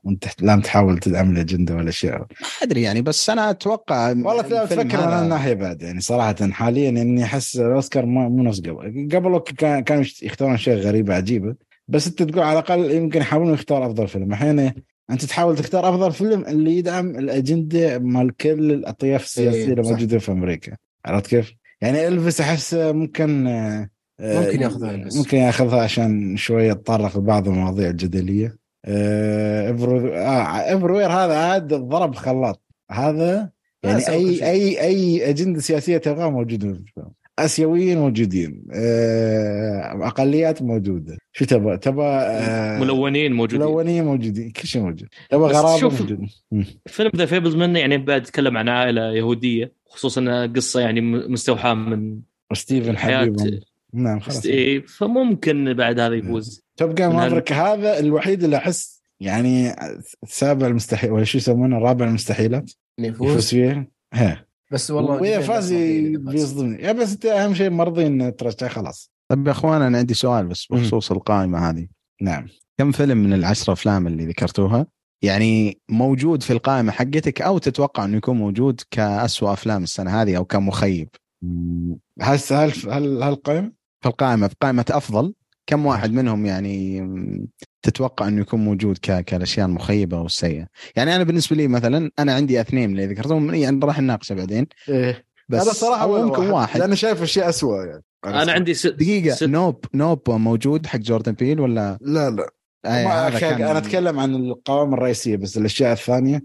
وأنت 0.03 0.25
لا 0.41 0.55
تحاول 0.61 0.97
تدعم 0.97 1.31
الأجندة 1.31 1.75
ولا 1.75 1.91
شيء 1.91 2.11
ما 2.11 2.25
أدري 2.63 2.81
يعني 2.81 3.01
بس 3.01 3.29
أنا 3.29 3.49
أتوقع 3.49 4.07
والله 4.09 4.47
لا 4.47 4.63
الفيلم 4.63 4.79
أفكر 4.81 4.97
من 4.97 5.03
هذا- 5.13 5.23
الناحيه 5.23 5.53
بعد 5.53 5.81
يعني 5.81 6.01
صراحة 6.01 6.35
حاليا 6.51 6.89
إني 6.89 7.23
أحس 7.23 7.57
الأوسكار 7.57 8.05
مو 8.05 8.43
نفس 8.43 8.59
قبل 8.59 9.07
قبل 9.15 9.39
كان- 9.57 9.83
كانوا 9.83 10.03
يختارون 10.23 10.53
اشياء 10.53 10.77
غريبه 10.77 11.15
عجيبه 11.15 11.55
بس 11.87 12.07
أنت 12.07 12.23
تقول 12.23 12.43
على 12.43 12.59
الأقل 12.59 12.91
يمكن 12.91 13.19
يحاولون 13.19 13.53
يختار 13.53 13.85
أفضل 13.85 14.07
فيلم. 14.07 14.31
الحين 14.33 14.71
أنت 15.11 15.25
تحاول 15.25 15.55
تختار 15.57 15.89
أفضل 15.89 16.11
فيلم 16.11 16.45
اللي 16.45 16.77
يدعم 16.77 17.09
الأجندة 17.15 17.99
مال 17.99 18.37
كل 18.37 18.71
الأطياف 18.71 19.23
السياسية 19.23 19.63
إيه، 19.65 19.71
اللي 19.71 19.83
صح. 19.83 19.89
موجودة 19.91 20.19
في 20.19 20.31
أمريكا. 20.31 20.71
عرفت 21.05 21.27
كيف؟ 21.27 21.53
يعني 21.81 22.07
إلفيس 22.07 22.41
أحس 22.41 22.73
ممكن 22.73 23.47
آه، 23.47 23.89
ممكن 24.19 24.61
ياخذها 24.61 24.95
إلفيس. 24.95 25.17
ممكن 25.17 25.37
ياخذها 25.37 25.81
عشان 25.83 26.37
شوية 26.37 26.71
يتطرق 26.71 27.17
لبعض 27.17 27.47
المواضيع 27.47 27.89
الجدلية. 27.89 28.57
آه، 28.85 29.71
Every- 29.71 30.11
آه، 30.13 30.77
Everywhere 30.77 31.07
هذا 31.11 31.37
عاد 31.37 31.67
ضرب 31.73 32.15
خلاط. 32.15 32.63
هذا 32.91 33.49
يعني 33.83 34.07
أي. 34.09 34.49
أي 34.49 34.81
أي 34.81 35.29
أجندة 35.29 35.59
سياسية 35.59 35.97
تبغاها 35.97 36.29
موجودة. 36.29 36.67
في 36.73 36.79
الفيلم 36.79 37.07
آسيويين 37.39 37.97
موجودين. 37.97 38.63
آه، 38.73 40.07
أقليات 40.07 40.61
موجودة. 40.61 41.17
شو 41.31 41.45
تبغى؟ 41.45 41.77
تبغى 41.77 42.05
آه، 42.07 42.79
ملونين 42.79 43.33
موجودين. 43.33 43.67
ملونين 43.67 44.05
موجودين. 44.05 44.51
كل 44.51 44.67
شيء 44.67 44.81
موجود. 44.81 45.07
تبغى 45.29 45.49
بس 45.49 45.55
غرابة 45.55 45.77
شوف- 45.77 46.01
موجود. 46.01 46.19
فيلم 46.87 47.11
The 47.15 47.25
Fabelmans 47.25 47.79
يعني 47.79 47.97
بعد 47.97 48.21
يتكلم 48.21 48.57
عن 48.57 48.69
عائلة 48.69 49.11
يهودية. 49.13 49.82
خصوصا 49.93 50.21
إنها 50.21 50.45
قصة 50.45 50.79
يعني 50.79 51.01
مستوحاة 51.01 51.73
من 51.73 52.19
ستيفن 52.53 52.97
حياة- 52.97 53.01
حبيبهم 53.01 53.59
نعم 53.93 54.19
خلاص. 54.19 54.45
إيه، 54.45 54.85
فممكن 54.85 55.73
بعد 55.73 55.99
هذا 55.99 56.15
يفوز. 56.15 56.63
Top 56.77 56.95
Gun 56.95 57.13
Maverick 57.13 57.51
هذا 57.53 57.99
الوحيد 57.99 58.43
اللي 58.43 58.57
أحس 58.57 59.01
يعني 59.19 59.75
سابع 60.27 60.67
المستحيل 60.67 61.11
ولا 61.11 61.23
شو 61.23 61.37
يسمونه 61.37 61.77
رابع 61.77 62.07
المستحيلات؟ 62.07 62.71
يفوز؟ 62.99 63.29
يفوز 63.29 63.49
فيه؟ 63.49 63.91
ها. 64.13 64.45
بس 64.71 64.91
والله 64.91 65.11
واذا 65.21 65.39
فاز. 65.41 65.73
بيصدمني. 65.73 66.83
يا 66.83 66.91
بس 66.91 67.13
أنت 67.13 67.25
أهم 67.25 67.53
شيء 67.53 67.69
مرضي 67.69 68.07
إن 68.07 68.35
ترشح 68.35 68.67
خلاص. 68.71 69.11
طيب 69.29 69.47
يا 69.47 69.51
اخوان 69.51 69.81
أنا 69.81 69.97
عندي 69.97 70.13
سؤال 70.13 70.47
بس. 70.47 70.67
بخصوص 70.71 71.11
القائمة 71.11 71.69
هذه. 71.69 71.87
نعم. 72.21 72.47
كم 72.77 72.91
فيلم 72.91 73.17
من 73.17 73.33
العشرة 73.33 73.73
أفلام 73.73 74.07
اللي 74.07 74.25
ذكرتوها؟ 74.25 74.87
يعني 75.23 75.81
موجود 75.89 76.43
في 76.43 76.53
القائمة 76.53 76.91
حقتك 76.91 77.41
أو 77.41 77.57
تتوقع 77.57 78.05
أنه 78.05 78.17
يكون 78.17 78.37
موجود 78.37 78.81
كأسوأ 78.91 79.53
أفلام 79.53 79.83
السنة 79.83 80.21
هذه 80.21 80.37
أو 80.37 80.45
كمخيب؟ 80.45 81.09
مم. 81.41 81.99
هل 82.21 82.39
هل 82.51 82.71
هل 82.89 83.23
هل 83.23 83.35
قائمة؟ 83.35 83.71
في 84.01 84.09
القائمة 84.09 84.47
في 84.47 84.55
قائمة 84.61 84.85
أفضل. 84.89 85.33
كم 85.67 85.85
واحد 85.85 86.11
منهم 86.11 86.45
يعني 86.45 87.07
تتوقع 87.81 88.27
أنه 88.27 88.41
يكون 88.41 88.59
موجود. 88.59 88.97
كالأشياء 88.97 89.67
المخيبة 89.67 90.21
والسيئه 90.21 90.67
يعني 90.95 91.15
أنا 91.15 91.23
بالنسبة 91.23 91.55
لي 91.55 91.67
مثلا 91.67 92.11
أنا 92.19 92.33
عندي 92.33 92.61
اثنين 92.61 92.91
اللي 92.91 93.05
ذكرتهم 93.05 93.53
يعني 93.53 93.79
راح 93.83 93.99
نناقشه 93.99 94.35
بعدين. 94.35 94.67
إيه. 94.89 95.25
بس 95.49 95.61
هذا 95.61 95.71
صراحة 95.71 96.25
ممكن 96.25 96.49
واحد؟ 96.49 96.79
لأنه 96.79 96.95
شايف 96.95 97.21
أشياء 97.21 97.49
اسوء 97.49 97.85
يعني. 97.85 98.03
أنا 98.25 98.51
عندي 98.51 98.73
ست 98.73 98.87
دقيقة. 98.87 99.35
ست 99.35 99.43
Nope 99.43 99.85
Nope 99.93 100.21
موجود 100.31 100.85
حق 100.85 100.99
جوردن 100.99 101.31
بيل 101.31 101.59
ولا؟ 101.59 101.97
لا 102.01 102.29
لا. 102.29 102.49
أي 102.85 103.05
ما 103.05 103.11
هذا 103.27 103.27
أخي، 103.27 103.39
كان- 103.39 103.61
أنا 103.61 103.77
أتكلم 103.77 104.19
عن 104.19 104.35
القوائم 104.35 104.93
الرئيسية 104.93 105.35
بس 105.35 105.57
الأشياء 105.57 105.93
الثانية 105.93 106.43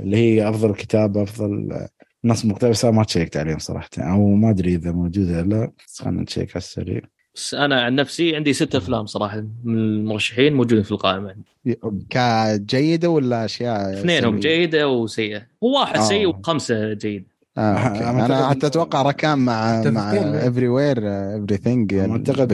اللي 0.00 0.16
هي 0.16 0.48
أفضل 0.48 0.74
كتابه 0.74 1.22
أفضل 1.22 1.78
نص 2.24 2.44
مقتبسه 2.44 2.90
ما 2.90 3.04
تشيكت 3.04 3.36
عليهم 3.36 3.58
صراحة 3.58 3.88
أو 3.98 4.34
ما 4.34 4.50
أدري 4.50 4.74
إذا 4.74 4.92
موجودة 4.92 5.38
ولا 5.38 5.42
لا 5.54 5.72
بس 5.86 6.02
خلينا 6.02 6.22
نشيك 6.22 6.50
على 6.50 6.56
السريع 6.56 7.00
بس 7.34 7.54
أنا 7.54 7.82
عن 7.82 7.94
نفسي 7.94 8.36
عندي 8.36 8.52
ست 8.52 8.74
أفلام 8.74 9.06
صراحة 9.06 9.44
من 9.64 9.74
المرشحين 9.78 10.52
موجودين 10.54 10.82
في 10.82 10.92
القائمة 10.92 11.34
كجيدة 12.10 13.10
ولا 13.10 13.44
أشياء 13.44 13.92
اثنينهم؟ 13.92 14.40
جيدة 14.40 14.88
وسيئة 14.88 15.42
وواحد 15.60 15.96
آه. 15.96 16.02
سيء 16.02 16.26
وخمسة 16.26 16.92
جيد 16.92 17.24
آه، 17.58 17.60
okay. 17.60 18.04
أنا 18.10 18.26
أنا 18.26 18.48
حتى 18.48 18.66
أتوقع 18.66 19.02
ركان 19.02 19.38
مع 19.38 19.82
مع. 19.86 20.12
Everywhere 20.12 20.98
Everything 21.36 21.94
أعتقد 21.94 22.52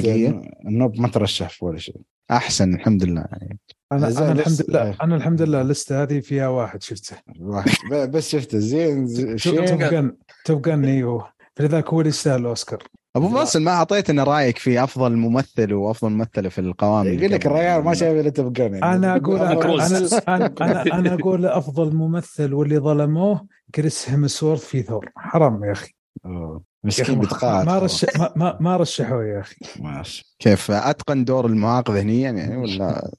ال 0.66 0.73
Nope 0.73 1.00
ما 1.00 1.08
ترشح 1.08 1.48
في 1.50 1.64
ولا 1.64 1.78
شيء. 1.78 1.96
أحسن 2.30 2.74
الحمد 2.74 3.04
لله. 3.04 3.24
يعني 3.32 3.58
أنا 3.92 4.06
بس- 4.08 4.18
الحمد 4.18 4.64
لله. 4.68 4.94
أنا 5.02 5.16
الحمد 5.16 5.42
لله 5.42 5.60
اللسته 5.60 6.02
هذه 6.02 6.20
فيها 6.20 6.48
واحد 6.48 6.82
شفته. 6.82 7.16
واحد. 7.40 7.70
بس 8.14 8.28
شفته 8.28 8.58
زين 8.58 9.06
ز- 9.06 9.42
Top 9.44 9.64
Gun 9.64 10.12
Top 10.44 10.62
Gun 10.62 10.84
أيوه 10.84 11.28
فلذلك 11.56 11.88
هو 11.88 12.00
اللي 12.00 12.08
يستاهل 12.08 12.40
الأوسكار. 12.40 12.82
أبو 13.18 13.28
فاصل 13.28 13.62
ما 13.62 13.70
أعطيتنا 13.70 14.24
رأيك 14.24 14.58
في 14.58 14.84
أفضل 14.84 15.16
ممثل 15.16 15.72
وأفضل 15.72 16.10
ممثلة 16.10 16.48
في 16.48 16.60
القوائم 16.60 17.06
اللي 17.06 17.16
يقول 17.20 17.32
لك 17.32 17.46
قبل. 17.46 17.56
الريال 17.56 17.84
ما 17.84 17.94
شايف 17.94 18.20
الا 18.20 18.30
تبقى 18.30 18.62
يعني. 18.62 18.82
أنا 18.82 19.16
أقول 19.16 19.38
أنا 19.38 19.54
كروز. 19.54 20.14
أنا 20.28 20.54
أنا, 20.60 20.82
أنا 20.82 21.14
أقول 21.14 21.46
أفضل 21.46 21.94
ممثل 21.94 22.54
واللي 22.54 22.78
ظلموه 22.78 23.46
كريس 23.74 24.10
هيمسورث 24.10 24.64
في 24.64 24.82
ثور. 24.82 25.10
حرام 25.16 25.64
يا 25.64 25.72
أخي. 25.72 25.92
أوه، 26.26 26.62
يا 26.84 26.88
مسكين 26.88 27.04
أخي 27.04 27.16
ما, 27.16 27.22
بتقاعد. 27.22 27.66
ما. 27.66 27.78
رش 27.78 28.06
ما, 28.18 28.32
ما, 28.36 28.56
ما 28.60 28.76
رشحوه 28.76 29.24
يا 29.24 29.40
أخي. 29.40 29.56
ماشي. 29.80 30.36
كيف 30.38 30.70
أتقن 30.70 31.24
دور 31.24 31.46
المعاق 31.46 31.90
ذهنيا 31.90 32.30
يعني 32.30 32.56
ولا؟ 32.56 33.10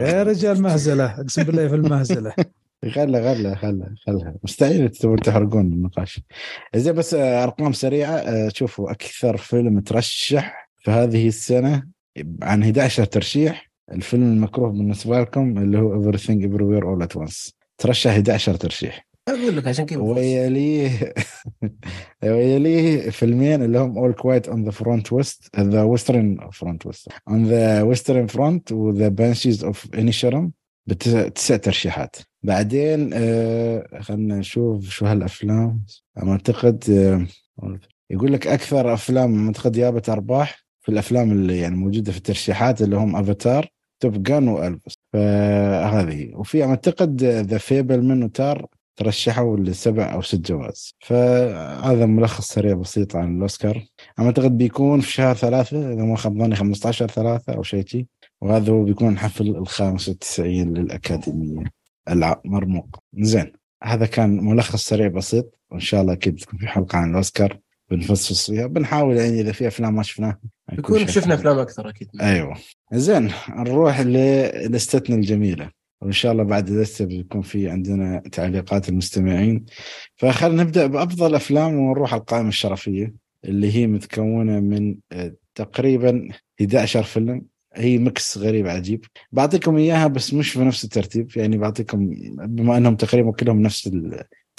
يا 0.00 0.22
رجال 0.22 0.62
مهزلة 0.62 1.20
أقسم 1.20 1.42
بالله 1.42 1.68
في 1.68 1.74
المهزلة. 1.74 2.32
خله 2.90 3.34
خله 3.34 3.54
خله 3.54 3.86
خله 4.06 4.34
مستحيل 4.44 4.88
تبون 4.88 5.16
تحرقون 5.16 5.60
النقاش. 5.72 6.20
زين 6.76 6.92
بس 6.94 7.14
آه، 7.14 7.42
أرقام 7.44 7.72
سريعة 7.72 8.10
آه، 8.16 8.48
شوفوا 8.54 8.90
أكثر 8.90 9.36
فيلم 9.36 9.80
ترشح 9.80 10.70
في 10.78 10.90
هذه 10.90 11.28
السنة 11.28 11.86
عن 12.42 12.62
11 12.62 13.04
ترشيح 13.04 13.70
الفيلم 13.92 14.22
المكروه 14.32 14.68
بالنسبة 14.70 15.20
لكم 15.20 15.58
اللي 15.58 15.78
هو 15.78 16.12
Everything 16.12 16.42
Everywhere 16.44 16.84
All 16.84 17.06
at 17.08 17.20
Once. 17.20 17.50
ترشح 17.78 18.10
11 18.10 18.54
ترشيح. 18.54 19.06
أقول 19.28 19.56
لك 19.56 19.68
عشان 19.68 19.86
كذا. 19.86 19.98
ويليه 19.98 21.14
ويليه 22.22 23.10
فيلمين 23.10 23.62
اللي 23.62 23.78
هم 23.78 23.94
All 24.12 24.14
Quiet 24.16 24.46
on 24.50 24.70
the 24.70 24.74
Front 24.74 25.16
West 25.16 25.48
The 25.56 25.84
Western 25.96 26.50
Front 26.50 26.88
West. 26.88 27.08
On 27.30 27.44
the 27.48 27.84
Western 27.94 28.36
Front 28.36 28.72
و 28.72 28.92
The 28.92 29.10
Banshees 29.10 29.62
of 29.64 29.98
Inisherin 29.98 30.50
بتسع 30.86 31.56
ترشيحات. 31.56 32.16
بعدين 32.44 33.10
آه 33.14 34.00
خلينا 34.00 34.38
نشوف 34.38 34.88
شو 34.88 35.06
هالأفلام. 35.06 35.84
أعتقد 36.18 36.84
آه 36.90 37.26
يقول 38.10 38.32
لك 38.32 38.46
أكثر 38.46 38.94
أفلام 38.94 39.46
أعتقد 39.46 39.72
جابت 39.72 40.08
ارباح 40.08 40.64
في 40.80 40.88
الأفلام 40.88 41.32
اللي 41.32 41.58
يعني 41.58 41.76
موجودة 41.76 42.12
في 42.12 42.18
الترشيحات 42.18 42.82
اللي 42.82 42.96
هم 42.96 43.16
افاتار 43.16 43.68
Top 44.00 44.22
Gun 44.22 44.48
وإلفيس 44.48 44.94
فهذه. 45.12 46.34
وفي 46.34 46.64
أعتقد 46.64 47.22
The 47.24 47.58
Fabelmans 47.58 48.02
و 48.02 48.22
Tár 48.22 48.66
ترشحوا 48.96 49.56
لسبع 49.56 50.12
أو 50.14 50.22
ست 50.22 50.40
جوائز. 50.40 50.94
فهذا 51.00 52.06
ملخص 52.06 52.48
سريع 52.48 52.74
بسيط 52.74 53.16
عن 53.16 53.36
الأوسكار. 53.36 53.84
أعتقد 54.18 54.58
بيكون 54.58 55.00
في 55.00 55.12
شهر 55.12 55.34
ثلاثة 55.34 55.92
إذا 55.92 56.02
ما 56.02 56.16
خاب 56.16 56.38
ظني 56.38 56.56
15 56.56 57.06
ثلاثة 57.08 57.52
أو 57.54 57.62
شيء 57.62 57.86
شي. 57.86 58.06
وهذا 58.40 58.72
هو 58.72 58.84
بيكون 58.84 59.18
حفل 59.18 59.48
ال 59.56 59.66
95 59.66 60.74
للأكاديمية. 60.74 61.83
المرموق 62.08 62.98
زين 63.18 63.52
هذا 63.82 64.06
كان 64.06 64.44
ملخص 64.44 64.88
سريع 64.88 65.08
بسيط. 65.08 65.58
وإن 65.70 65.80
شاء 65.80 66.00
الله 66.02 66.12
أكيد 66.12 66.36
تكون 66.36 66.58
في 66.58 66.66
حلقة 66.66 66.98
عن 66.98 67.10
الأوسكار 67.10 67.58
بنفصص 67.90 68.50
فيها. 68.50 68.66
بنحاول 68.66 69.16
يعني 69.16 69.40
إذا 69.40 69.52
في 69.52 69.66
أفلام 69.66 69.94
ما 69.94 70.02
شفناها 70.02 70.38
يكون 70.72 71.06
شفنا. 71.06 71.34
أفلام 71.34 71.58
أكثر 71.58 71.88
أكيد. 71.88 72.08
أيوه. 72.20 72.56
زين 72.92 73.30
نروح 73.48 74.00
للستنا 74.00 75.16
الجميلة. 75.16 75.70
وإن 76.02 76.12
شاء 76.12 76.32
الله 76.32 76.44
بعد 76.44 76.68
اللسته 76.68 77.04
بيكون 77.04 77.42
في 77.42 77.68
عندنا 77.68 78.22
تعليقات 78.32 78.88
المستمعين. 78.88 79.64
فخلينا 80.16 80.62
نبدأ 80.62 80.86
بأفضل 80.86 81.34
أفلام 81.34 81.74
ونروح 81.74 82.12
على 82.12 82.20
القائمة 82.20 82.48
الشرفية 82.48 83.14
اللي 83.44 83.74
هي 83.74 83.86
متكونة 83.86 84.60
من 84.60 84.96
آه، 85.12 85.34
تقريبا 85.54 86.28
11 86.60 87.02
فيلم. 87.02 87.42
هي 87.74 87.98
ميكس 87.98 88.38
غريب 88.38 88.66
عجيب. 88.66 89.04
بعطيكم 89.32 89.76
إياها 89.76 90.06
بس 90.06 90.34
مش 90.34 90.50
في 90.50 90.58
نفس 90.64 90.84
الترتيب 90.84 91.36
يعني 91.36 91.58
بعطيكم 91.58 92.06
بما 92.36 92.76
إنهم 92.76 92.96
تقريبا 92.96 93.32
كلهم 93.32 93.62
نفس 93.62 93.90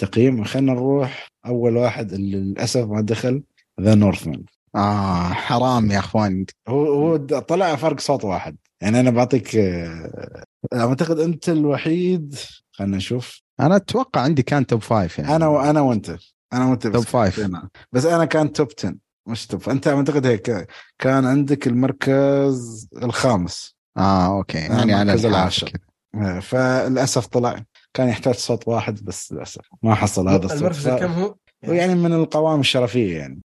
التقييم 0.02 0.44
خلينا 0.44 0.74
نروح 0.74 1.28
أول 1.46 1.78
واحد 1.78 2.14
اللي 2.14 2.38
للأسف 2.38 2.86
ما 2.86 3.02
دخل 3.02 3.44
The 3.82 3.96
Northman 3.96 4.44
آه 4.76 5.30
حرام 5.30 5.92
يا 5.92 6.00
أخوان. 6.00 6.46
هو 6.68 6.86
هو 6.86 7.18
طلع 7.18 7.76
فرق 7.76 8.00
صوت 8.00 8.24
واحد. 8.26 8.58
يعني 8.82 9.00
أنا 9.00 9.10
بعطيك 9.10 9.56
آه، 9.56 10.44
أعتقد 10.74 11.20
أنت 11.20 11.50
الوحيد 11.50 12.36
خلينا 12.72 12.98
نشوف. 12.98 13.42
أنا 13.60 13.76
أتوقع 13.76 14.22
عندي 14.22 14.44
كان 14.44 14.66
top 14.66 14.82
five 14.82 15.20
يعني. 15.20 15.36
أنا 15.36 15.48
وأنا 15.48 15.82
وأنت. 15.82 16.18
أنا 16.54 16.66
وأنت 16.70 16.88
top 16.88 17.04
five. 17.04 17.48
بس 17.92 18.06
أنا 18.06 18.26
كان 18.26 18.52
top 18.52 18.68
10 18.80 18.96
مش 19.28 19.48
top 19.48 19.70
انت 19.70 19.88
أعتقد 19.88 20.26
هيك 20.26 20.68
كان 21.00 21.26
عندك 21.26 21.68
المركز 21.68 22.90
الخامس 23.04 23.76
آه 23.98 24.38
okay 24.38 24.58
يعني 24.58 24.94
على 24.94 25.14
العاشر. 25.14 25.72
آه، 26.16 26.40
فللأسف 26.40 27.26
طلع 27.28 27.64
كان 27.94 28.08
يحتاج 28.10 28.34
صوت 28.36 28.68
واحد 28.68 29.00
بس 29.06 29.32
للأسف 29.34 29.62
ما 29.84 29.96
حصل 29.96 30.30
هذا 30.30 30.46
الصوت 30.46 30.58
المركز. 30.62 30.88
الكم 30.88 31.12
هو؟ 31.12 31.36
يعني 31.64 31.96
من 31.96 32.14
القوائم 32.14 32.60
الشرفية 32.60 33.18
يعني. 33.18 33.42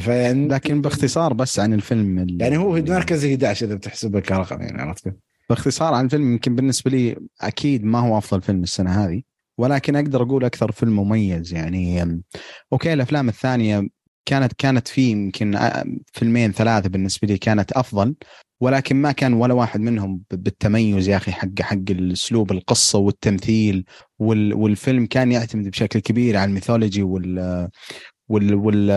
فيعني 0.00 0.48
لكن 0.48 0.80
باختصار 0.80 1.32
بس 1.32 1.60
عن 1.60 1.72
الفيلم 1.74 2.18
ال- 2.18 2.42
يعني 2.42 2.56
هو 2.56 2.74
في 2.74 2.80
المركز 2.80 3.24
11 3.24 3.66
إذا 3.66 3.74
بتحسبه 3.74 4.20
كرقم 4.20 4.60
يعني 4.62 4.82
عرفت 4.82 5.04
كيف؟ 5.04 5.14
باختصار 5.50 5.94
عن 5.94 6.04
الفيلم 6.04 6.32
يمكن 6.32 6.54
بالنسبة 6.54 6.90
لي 6.90 7.16
أكيد 7.40 7.84
ما 7.84 7.98
هو 7.98 8.18
أفضل 8.18 8.42
فيلم 8.42 8.62
السنة 8.62 9.04
هذه 9.04 9.22
ولكن 9.58 9.96
أقدر 9.96 10.22
أقول 10.22 10.44
أكثر 10.44 10.72
فيلم 10.72 10.96
مميز 10.96 11.54
يعني 11.54 12.22
okay 12.72 12.92
الأفلام 12.92 13.28
الثانية 13.28 13.88
كانت 14.24 14.52
كانت 14.58 14.88
في 14.88 15.10
يمكن 15.10 15.58
أ- 15.58 15.86
فيلمين 16.12 16.52
ثلاثة 16.52 16.88
بالنسبة 16.88 17.28
لي 17.28 17.38
كانت 17.38 17.72
أفضل 17.72 18.14
ولكن 18.60 18.96
ما 18.96 19.12
كان 19.12 19.32
ولا 19.32 19.54
واحد 19.54 19.80
منهم 19.80 20.22
بالتميز 20.30 21.08
يا 21.08 21.16
أخي 21.16 21.32
حق 21.32 21.60
حق 21.60 21.76
الأسلوب 21.90 22.52
القصة 22.52 22.98
والتمثيل 22.98 23.84
وال 24.18 24.54
والفيلم 24.54 25.06
كان 25.06 25.32
يعتمد 25.32 25.68
بشكل 25.68 26.00
كبير 26.00 26.36
على 26.36 26.48
الميثولوجي 26.48 27.02
وال, 28.30 28.54
وال 28.54 28.88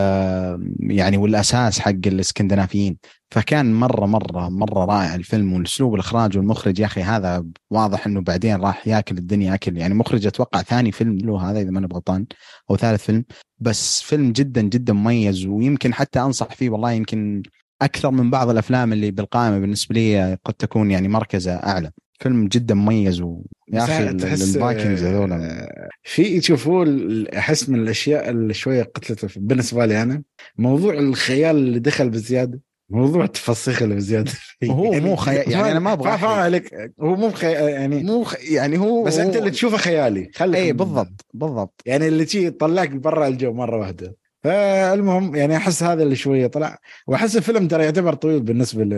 يعني 0.79 1.17
والأساس 1.17 1.79
حق 1.79 1.89
الإسكندنافيين. 1.89 2.97
فكان 3.31 3.73
مره 3.73 4.05
مره 4.05 4.49
مرة 4.49 4.85
رائع 4.85 5.15
الفيلم 5.15 5.53
والأسلوب 5.53 5.93
الاخراج 5.93 6.37
والمخرج. 6.37 6.79
يا 6.79 6.85
أخي 6.85 7.01
هذا 7.01 7.45
واضح 7.71 8.07
إنه 8.07 8.21
بعدين 8.21 8.55
راح 8.55 8.87
يأكل 8.87 9.17
الدنيا 9.17 9.53
اكل 9.53 9.77
يعني 9.77 9.93
مخرج 9.93 10.27
أتوقع 10.27 10.61
ثاني 10.61 10.91
فيلم 10.91 11.17
له 11.17 11.51
هذا 11.51 11.61
إذا 11.61 11.71
ما 11.71 11.79
أنا 11.79 11.87
غلطان 11.93 12.25
أو 12.69 12.77
ثالث 12.77 13.03
فيلم. 13.05 13.25
بس 13.59 14.01
فيلم 14.01 14.31
جدا 14.31 14.61
جدا 14.61 14.93
مميز. 14.93 15.45
ويمكن 15.45 15.93
حتى 15.93 16.19
أنصح 16.19 16.47
فيه 16.55 16.69
والله 16.69 16.91
يمكن 16.91 17.43
أكثر 17.81 18.11
من 18.11 18.29
بعض 18.29 18.49
الأفلام 18.49 18.93
اللي 18.93 19.11
بالقائمة 19.11 19.59
بالنسبة 19.59 19.95
لي 19.95 20.37
قد 20.45 20.53
تكون 20.53 20.91
يعني 20.91 21.07
مركزة 21.07 21.53
أعلى. 21.53 21.91
فيلم 22.19 22.47
جدا 22.47 22.75
مميز 22.75 23.21
ويا 23.21 23.43
بس 23.73 23.81
أخي 23.81 24.09
ال 24.09 24.21
Vikings 24.21 25.03
هذول 25.03 25.31
آه، 25.31 25.89
في 26.03 26.39
تشوفوه 26.39 26.83
ال- 26.83 27.35
أحس 27.35 27.69
من 27.69 27.79
الأشياء 27.79 28.29
اللي 28.29 28.53
شوية 28.53 28.83
قتلته 28.83 29.27
بالنسبة 29.37 29.85
لي 29.85 30.01
أنا 30.01 30.23
موضوع 30.57 30.93
الخيال 30.93 31.55
اللي 31.55 31.79
دخل 31.79 32.09
بزيادة 32.09 32.59
موضوع 32.89 33.23
التفسيخ 33.23 33.81
اللي 33.81 33.95
بزيادة 33.95 34.31
هو 34.63 34.91
مو 34.91 35.15
خيال 35.15 35.51
يعني 35.51 35.71
أنا 35.71 35.79
ما 35.79 35.93
أبغى. 35.93 36.09
عليك 36.27 36.91
هو 37.01 37.15
مو 37.15 37.31
خي... 37.31 37.51
يعني 37.51 38.03
مو 38.03 38.23
خ... 38.23 38.35
يعني 38.51 38.77
هو 38.77 39.03
بس 39.03 39.17
أنت 39.19 39.33
هو- 39.35 39.39
اللي 39.39 39.51
تشوفه 39.51 39.77
خيالي 39.77 40.29
خليك 40.35 40.55
اي 40.61 40.73
بالضبط 40.73 41.25
بالضبط. 41.33 41.81
يعني 41.85 42.07
اللي 42.07 42.25
تجي 42.25 42.45
يطلعك 42.45 42.89
برا 42.89 43.27
الجو 43.27 43.53
مرة 43.53 43.77
واحدة. 43.77 44.15
فالمهم 44.43 45.35
يعني 45.35 45.57
أحس 45.57 45.83
هذا 45.83 46.03
اللي 46.03 46.15
شوية 46.15 46.47
طلع. 46.47 46.77
وأحس 47.07 47.37
الفيلم 47.37 47.67
ترى 47.67 47.83
يعتبر 47.83 48.13
طويل 48.13 48.39
بالنسبة 48.41 48.83
ل 48.83 48.91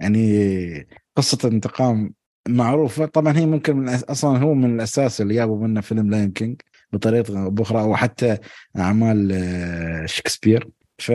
يعني 0.00 0.88
قصة 1.16 1.38
انتقام 1.48 2.14
معروفة. 2.48 3.06
طبعا 3.06 3.38
هي 3.38 3.46
ممكن 3.46 3.76
من 3.76 3.88
الأس- 3.98 4.10
أصلا 4.10 4.38
هو 4.38 4.54
من 4.54 4.74
الأساس 4.74 5.20
اللي 5.20 5.34
جابوا 5.34 5.66
منه 5.66 5.80
فيلم 5.80 6.10
Lion 6.10 6.30
King 6.30 6.60
بطريقة 6.92 7.48
بأخرى 7.48 7.80
أو 7.80 7.96
حتى 7.96 8.38
أعمال 8.78 9.32
آه، 9.32 10.06
شكسبير 10.06 10.68
ف 10.98 11.12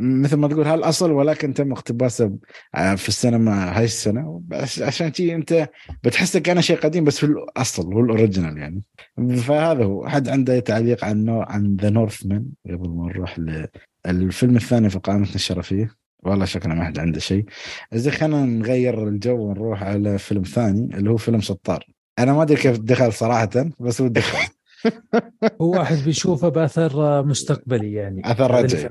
مثل 0.00 0.36
ما 0.36 0.48
تقول 0.48 0.66
هالاصل 0.66 1.10
ولكن 1.12 1.54
تم 1.54 1.72
اقتباسه 1.72 2.26
ب- 2.26 2.94
في 2.94 3.08
السينما 3.08 3.78
هاي 3.78 3.84
السنة؟ 3.84 4.42
عشان 4.80 5.12
شي 5.12 5.34
أنت 5.34 5.68
بتحسه 6.04 6.40
كان 6.40 6.62
شيء 6.62 6.76
قديم 6.80 7.04
بس 7.04 7.24
هو 7.24 7.30
الأصل 7.30 7.92
هو 7.94 8.00
ال 8.00 8.06
original 8.06 8.58
يعني. 8.58 8.82
فهذا 9.36 9.84
هو. 9.84 10.08
حد 10.08 10.28
عنده 10.28 10.60
تعليق 10.60 11.04
عن 11.04 11.28
عن 11.28 11.76
The 11.80 11.90
Northman 11.90 12.46
قبل 12.66 12.88
ما 12.88 13.06
نروح 13.08 13.38
للفيلم 14.06 14.56
الثاني 14.56 14.90
في 14.90 14.98
قائمتنا 14.98 15.34
الشرفية. 15.34 15.90
والله 16.22 16.44
شكله 16.44 16.74
ما 16.74 16.84
حد 16.84 16.98
عنده 16.98 17.20
شيء. 17.20 17.44
زين 17.94 18.12
خلينا 18.12 18.44
نغير 18.44 19.08
الجو 19.08 19.36
ونروح 19.48 19.82
على 19.82 20.18
فيلم 20.18 20.42
ثاني 20.42 20.96
اللي 20.98 21.10
هو 21.10 21.16
فيلم 21.16 21.40
سطار 21.40 21.84
أنا 22.18 22.32
ما 22.32 22.42
أدري 22.42 22.56
كيف 22.56 22.78
دخل 22.78 23.12
صراحة 23.12 23.50
بس 23.80 24.00
هو 24.00 24.08
دخل. 24.08 24.55
هو 25.62 25.70
واحد 25.70 25.96
بيشوفه 26.04 26.48
بأثر 26.48 27.22
مستقبلي 27.24 27.92
يعني. 27.92 28.22
اثر 28.32 28.50
رجعي. 28.50 28.90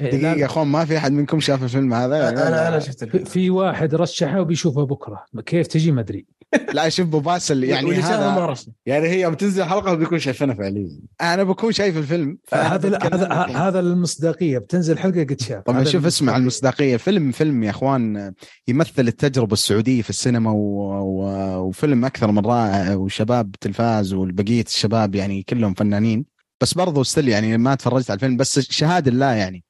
إيه، 0.00 0.10
دقيقة 0.10 0.32
لا- 0.32 0.38
يا 0.40 0.46
أخوان 0.46 0.66
ما 0.66 0.84
في 0.84 0.96
أحد 0.96 1.12
منكم 1.12 1.40
شاف 1.40 1.62
الفيلم 1.62 1.94
هذا؟ 1.94 2.28
أنا 2.28 2.68
أنا 2.68 2.78
شفت 2.78 2.98
في- 2.98 3.04
الفيلم. 3.04 3.24
في 3.24 3.50
واحد 3.50 3.94
رشحه 3.94 4.40
وبيشوفه 4.40 4.86
بكرة. 4.86 5.24
كيف 5.46 5.66
تجي 5.66 5.92
ما 5.92 6.00
أدري. 6.00 6.26
لا 6.74 6.88
شوف 6.88 7.06
أبو 7.06 7.20
باسل 7.20 7.64
يعني 7.64 7.94
هذا 7.94 8.54
يعني 8.86 9.08
هي 9.08 9.30
بتنزل 9.30 9.64
حلقة 9.64 9.92
وبيكون 9.92 10.18
شايفينها 10.18 10.54
فعليا. 10.54 10.90
أنا 11.20 11.44
بكون 11.44 11.72
شايف 11.72 11.96
الفيلم 11.96 12.38
هذا 12.52 12.98
هذا 13.02 13.32
هذا 13.32 13.80
المصداقية. 13.80 14.58
بتنزل 14.58 14.98
حلقة 14.98 15.20
قد 15.24 15.40
شاف. 15.40 15.62
طبعا 15.62 15.84
شوف 15.84 16.06
اسمع 16.06 16.36
المصداقية. 16.36 16.84
المصداقية. 16.84 16.96
فيلم 16.96 17.30
فيلم 17.32 17.62
يا 17.64 17.70
أخوان 17.70 18.32
يمثل 18.68 19.08
التجربة 19.08 19.52
السعودية 19.52 20.02
في 20.02 20.10
السينما 20.10 20.50
و... 20.50 20.56
و... 20.56 21.26
وفيلم 21.68 22.04
أكثر 22.04 22.30
من 22.30 22.46
رائع. 22.46 22.94
وشباب 22.94 23.50
تلفاز 23.60 24.12
والبقية 24.12 24.62
الشباب 24.66 25.14
يعني 25.14 25.35
كلهم 25.42 25.74
فنانين. 25.74 26.24
بس 26.60 26.74
برضو 26.74 27.02
ستيل 27.02 27.28
يعني 27.28 27.58
ما 27.58 27.74
تفرجت 27.74 28.10
على 28.10 28.16
الفيلم 28.16 28.36
بس 28.36 28.58
شهادة 28.58 29.10
الله 29.10 29.32
يعني. 29.32 29.64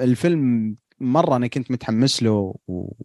الفيلم 0.00 0.76
مرة 1.00 1.36
أنا 1.36 1.46
كنت 1.46 1.70
متحمس 1.70 2.22
له 2.22 2.54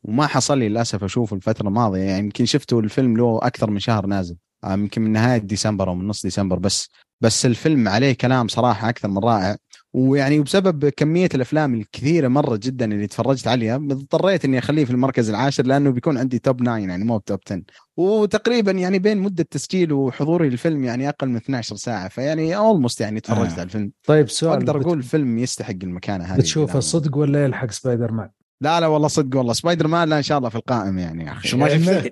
وما 0.03 0.27
حصل 0.27 0.57
لي 0.57 0.69
للأسف 0.69 1.03
أشوفه 1.03 1.35
الفترة 1.35 1.67
الماضية. 1.67 2.01
يعني 2.01 2.19
يمكن 2.19 2.45
شفته 2.45 2.79
الفيلم 2.79 3.17
له 3.17 3.39
أكثر 3.43 3.69
من 3.69 3.79
شهر 3.79 4.05
نازل. 4.05 4.37
يمكن 4.65 5.01
من 5.01 5.11
نهاية 5.11 5.37
ديسمبر 5.37 5.89
أو 5.89 5.95
من 5.95 6.07
نص 6.07 6.21
ديسمبر 6.21 6.59
بس 6.59 6.89
بس 7.21 7.45
الفيلم 7.45 7.87
عليه 7.87 8.13
كلام 8.13 8.47
صراحة 8.47 8.89
أكثر 8.89 9.07
من 9.07 9.17
رائع. 9.17 9.57
ويعني 9.93 10.39
بسبب 10.39 10.89
كمية 10.89 11.29
الأفلام 11.35 11.75
الكثيرة 11.75 12.27
مرة 12.27 12.59
جدا 12.63 12.85
اللي 12.85 13.07
تفرجت 13.07 13.47
عليها 13.47 13.75
اضطريت 13.75 14.45
إني 14.45 14.59
أخليه 14.59 14.85
في 14.85 14.91
المركز 14.91 15.29
العاشر 15.29 15.65
لأنه 15.65 15.89
بيكون 15.89 16.17
عندي 16.17 16.39
top 16.39 16.61
9 16.63 16.77
يعني 16.77 17.03
مو 17.03 17.17
top 17.17 17.39
10 17.47 17.61
وتقريبا 17.97 18.71
يعني 18.71 18.99
بين 18.99 19.17
مدة 19.17 19.45
تسجيل 19.51 19.93
وحضوري 19.93 20.49
للفيلم 20.49 20.83
يعني 20.83 21.09
أقل 21.09 21.29
من 21.29 21.35
12 21.35 21.75
ساعة 21.75 22.07
فيعني 22.09 22.57
almost 22.57 23.01
يعني 23.01 23.19
تفرجت 23.19 23.49
آه. 23.49 23.53
على 23.53 23.63
الفيلم 23.63 23.91
طيب 24.03 24.29
سؤال 24.29 24.51
واقدر 24.51 24.77
بت- 24.77 24.85
أقول 24.85 24.97
الفيلم 24.97 25.37
يستحق 25.37 25.75
المكانه 25.83 26.23
هذه 26.23 26.37
بتشوفه. 26.39 26.79
صدق 26.79 27.17
ولا 27.17 27.43
يلحق 27.43 27.71
سبايدر 27.71 28.11
مان؟ 28.11 28.29
لا 28.61 28.79
لا 28.79 28.87
والله 28.87 29.07
صدق 29.07 29.37
والله. 29.37 29.53
سبايدر 29.53 29.87
مان 29.87 30.09
لا 30.09 30.17
إن 30.17 30.21
شاء 30.23 30.37
الله 30.37 30.49
في 30.49 30.55
القائمه 30.55 31.01
يعني. 31.01 31.25
يا 31.25 31.31
أخي 31.33 31.47
شو 31.47 31.57
ما 31.57 31.69
شفته 31.69 32.11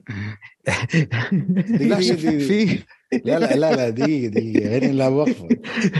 في 2.47 2.79
لا 3.25 3.39
لا 3.39 3.55
لا 3.55 3.75
لا 3.75 3.89
دقيقة 3.89 4.29
دقيقة. 4.31 4.69
غير 4.69 4.91
لا 4.91 5.07
وقفه 5.07 5.47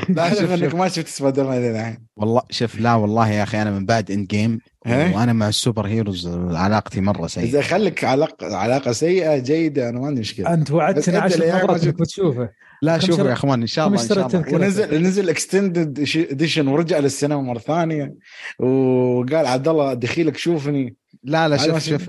لا 0.10 0.30
شوف- 0.34 0.52
أنك. 0.52 0.76
ما 0.76 0.88
شفت 0.88 1.08
سبايدر 1.08 1.44
مان 1.48 1.72
الحين 1.72 1.98
والله 2.18 2.42
شوف 2.50 2.80
لا 2.80 2.94
والله 2.96 3.30
يا 3.30 3.44
أخي 3.44 3.62
أنا 3.62 3.72
من 3.72 3.86
بعد 3.86 4.12
Endgame؟ 4.12 4.60
وأنا 4.86 5.34
مع 5.34 5.48
ال 5.48 5.88
superheroes 5.88 6.28
علاقتي 6.52 7.02
مرة 7.02 7.28
سيئة. 7.28 7.44
إذا 7.46 7.62
خليك 7.62 8.04
علاقة 8.04 8.56
علاقة 8.58 8.92
سيئة 8.92 9.38
جيدة 9.38 9.90
أنا 9.90 10.00
ما 10.00 10.08
عندي 10.08 10.20
مشكلة. 10.22 10.54
أنت 10.54 10.72
وعدتنا 10.72 11.26
أنت 11.26 11.34
عشر 11.34 11.66
مرات 11.68 11.84
إنك. 11.84 11.96
بتشوفه. 12.00 12.50
لا 12.82 13.00
شوفوا 13.00 13.28
يا 13.28 13.34
إخوان 13.34 13.62
إن 13.62 13.68
شاء 13.68 13.88
الله 13.88 14.02
إن 14.02 14.08
شاء 14.08 14.28
الله؟ 14.28 14.54
ونزل 14.54 15.02
نزل 15.02 15.30
extended 15.30 16.00
edition 16.16 16.68
ورجع 16.68 17.00
للسينما 17.00 17.42
مرة 17.42 17.60
ثانية. 17.60 18.16
وقال 18.60 19.46
عبد 19.46 19.68
الله 19.68 19.94
دخيلك 19.94 20.38
شوفني. 20.38 20.96
لا 21.24 21.48
لا 21.48 21.58
شوف 21.58 21.80
شوف 21.80 22.08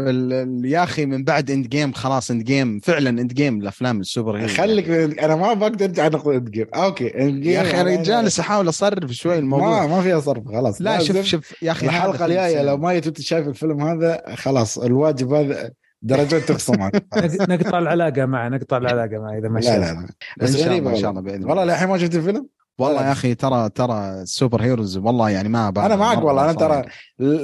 يا 0.64 0.82
أخي 0.82 1.06
من 1.06 1.24
بعد 1.24 1.50
End 1.50 1.68
game 1.68 1.92
خلاص 1.92 2.30
Endgame 2.30 2.80
فعلا 2.80 3.10
Endgame 3.10 3.60
الأفلام 3.60 4.00
ال 4.00 4.36
superhero. 4.36 4.48
خليك 4.48 4.88
أنا 5.20 5.36
ما 5.36 5.54
بقدر 5.54 5.84
أرجع 5.84 6.08
نقطه 6.08 6.36
Endgame 6.36 6.66
okay 6.74 7.20
Endgame 7.20 7.52
يا 7.52 7.62
أخي 7.62 7.80
أنا 7.80 7.90
يعني 7.90 8.02
جالس 8.02 8.40
أحاول 8.40 8.68
أصرف 8.68 9.10
شوي 9.10 9.38
الموضوع. 9.38 9.86
ما 9.86 9.96
ما 9.96 10.02
فيها 10.02 10.20
صرف 10.20 10.48
خلاص. 10.48 10.82
لا 10.82 10.98
شوف 10.98 11.20
شوف 11.20 11.62
يا 11.62 11.70
أخي 11.70 11.86
الحلقة 11.86 12.26
الجاية. 12.26 12.62
لو 12.62 12.76
ما 12.76 12.92
جيت 12.92 13.20
شايف 13.20 13.48
الفيلم 13.48 13.80
هذا 13.80 14.22
خلاص 14.34 14.78
الواجب 14.78 15.32
هذا 15.32 15.70
درجات 16.02 16.42
تخصم 16.42 16.82
عنك. 16.82 17.04
نق- 17.16 17.48
نقطع 17.50 17.78
العلاقة 17.78 18.26
معه 18.26 18.48
نقطع 18.48 18.76
العلاقة 18.76 19.18
معه 19.22 19.38
إذا 19.38 19.48
ما 19.48 19.58
لا 19.60 19.78
لا 19.78 19.84
لا 19.84 19.90
إن 20.00 20.06
بس 20.40 20.56
شاء 20.56 20.68
غريبه 20.68 20.86
الله 20.86 20.90
إن 20.90 20.96
شاء 21.02 21.06
والله 21.08 21.20
الله 21.20 21.32
بإذن 21.32 21.44
والله 21.48 21.62
الله 21.62 21.74
للحين 21.74 21.88
ما 21.88 21.98
شفت 21.98 22.14
الفيلم 22.14 22.46
والله. 22.78 23.06
يا 23.06 23.12
أخي 23.12 23.34
ترى 23.34 23.68
ترى 23.68 24.22
ال 24.22 24.62
superheroes 24.62 24.96
والله 24.96 25.30
يعني 25.30 25.48
ما 25.48 25.68
أنا 25.68 25.96
معك 25.96 26.24
والله 26.24 26.44
أنا. 26.44 26.52
ترى 26.52 26.84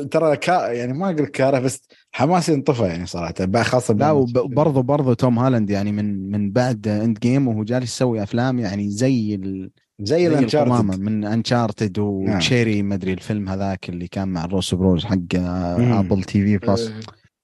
ترى 0.05 0.37
كا 0.37 0.73
يعني 0.73 0.93
ما 0.93 1.11
أقول 1.11 1.27
كاره 1.27 1.59
بس 1.59 1.89
حماسي 2.13 2.55
انطفى 2.55 2.83
يعني 2.83 3.07
صراحة 3.07 3.35
بقى 3.41 3.65
خاصة 3.65 3.95
لا. 3.95 4.11
وبرضه 4.11 4.83
برضه 4.83 5.15
Tom 5.15 5.39
Holland 5.39 5.71
يعني 5.71 5.93
من 5.93 6.31
من 6.31 6.51
بعد 6.53 6.89
Endgame 6.89 7.49
وهو 7.49 7.65
جالس 7.65 7.85
يسوي 7.95 8.23
أفلام 8.23 8.59
يعني 8.59 8.91
زي 8.91 9.35
ال 9.35 9.71
زي 10.01 10.17
زي 10.17 10.27
ال 10.27 10.34
Uncharted 10.34 11.01
من 11.01 11.25
Uncharted 11.25 11.99
و 11.99 12.11
Cherry 12.11 12.83
مدري 12.83 13.13
الفيلم 13.13 13.49
هذاك 13.49 13.89
اللي 13.89 14.09
كان 14.09 14.29
مع 14.29 14.45
ال 14.45 14.50
Russo 14.50 14.75
Bros 14.75 15.05
حق. 15.05 15.19
Apple 15.35 16.23
TV 16.23 16.67
Plus 16.67 16.93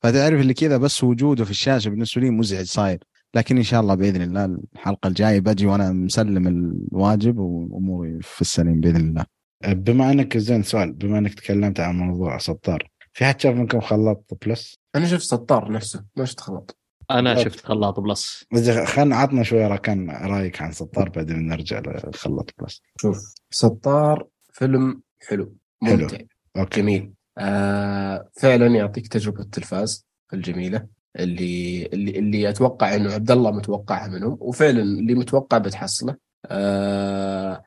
فتعرف 0.03 0.41
اللي 0.41 0.55
كذا 0.55 0.77
بس 0.77 1.05
وجوده 1.05 1.45
في 1.45 1.51
الشاشة 1.51 1.89
بالنسبة 1.89 2.23
لي 2.23 2.31
مزعج 2.31 2.65
صاير 2.65 2.99
لكن 3.35 3.57
إن 3.57 3.63
شاء 3.63 3.81
الله 3.81 3.95
بإذن 3.95 4.23
الله 4.23 4.59
الحلقة 4.75 5.07
الجاية 5.09 5.41
بجي 5.41 5.67
وأنا 5.67 5.93
مسلم 5.93 6.47
الواجب 6.47 7.39
وأموري 7.39 8.19
في 8.23 8.41
السليم 8.41 8.81
بإذن 8.81 8.97
الله 8.97 9.25
بما 9.67 10.11
إنك 10.13 10.39
زين 10.39 10.63
سؤال 10.63 10.93
بما 10.93 11.19
إنك 11.19 11.35
تكلمت 11.35 11.81
عن 11.81 11.97
موضوع 11.99 12.39
سطار 12.39 12.89
في 13.13 13.25
حد 13.25 13.41
شاف 13.41 13.55
منكم 13.55 13.81
خلاط 13.81 14.39
Plus؟ 14.47 14.79
أنا 14.95 15.07
شفت 15.07 15.23
سطار 15.23 15.73
نفسه 15.73 16.05
ما 16.17 16.25
شفت 16.25 16.41
خلاط 16.41 16.77
أنا. 17.11 17.45
شفت 17.45 17.67
خلاط 17.67 18.01
بلس 18.01 18.45
خلنا 18.85 19.17
عطنا 19.17 19.43
شوية 19.43 19.67
راكان 19.67 20.11
رأيك 20.11 20.63
عن 20.63 20.73
سطار 20.73 21.09
بعدين 21.09 21.49
نرجع 21.49 21.83
لخلاط 21.87 22.55
Plus 22.61 22.83
شوف 23.01 23.35
سطار 23.51 24.27
فيلم 24.53 25.01
حلو 25.29 25.57
حلو. 25.83 25.97
ممتع 25.97 26.19
okay 26.57 26.81
جميل 26.81 27.13
آه 27.41 28.29
فعلا 28.41 28.67
يعطيك 28.67 29.09
تجربة 29.09 29.41
التلفاز 29.41 30.07
الجميلة 30.33 30.87
اللي 31.19 31.87
اللي 31.87 32.19
اللي 32.19 32.49
أتوقع 32.49 32.95
إنه 32.95 33.13
عبد 33.13 33.31
الله 33.31 33.51
متوقعها 33.51 34.09
منهم 34.09 34.39
وفعلا 34.41 34.83
اللي 34.83 35.15
متوقع 35.15 35.59
بتحصله. 35.59 36.17
آه 36.47 37.63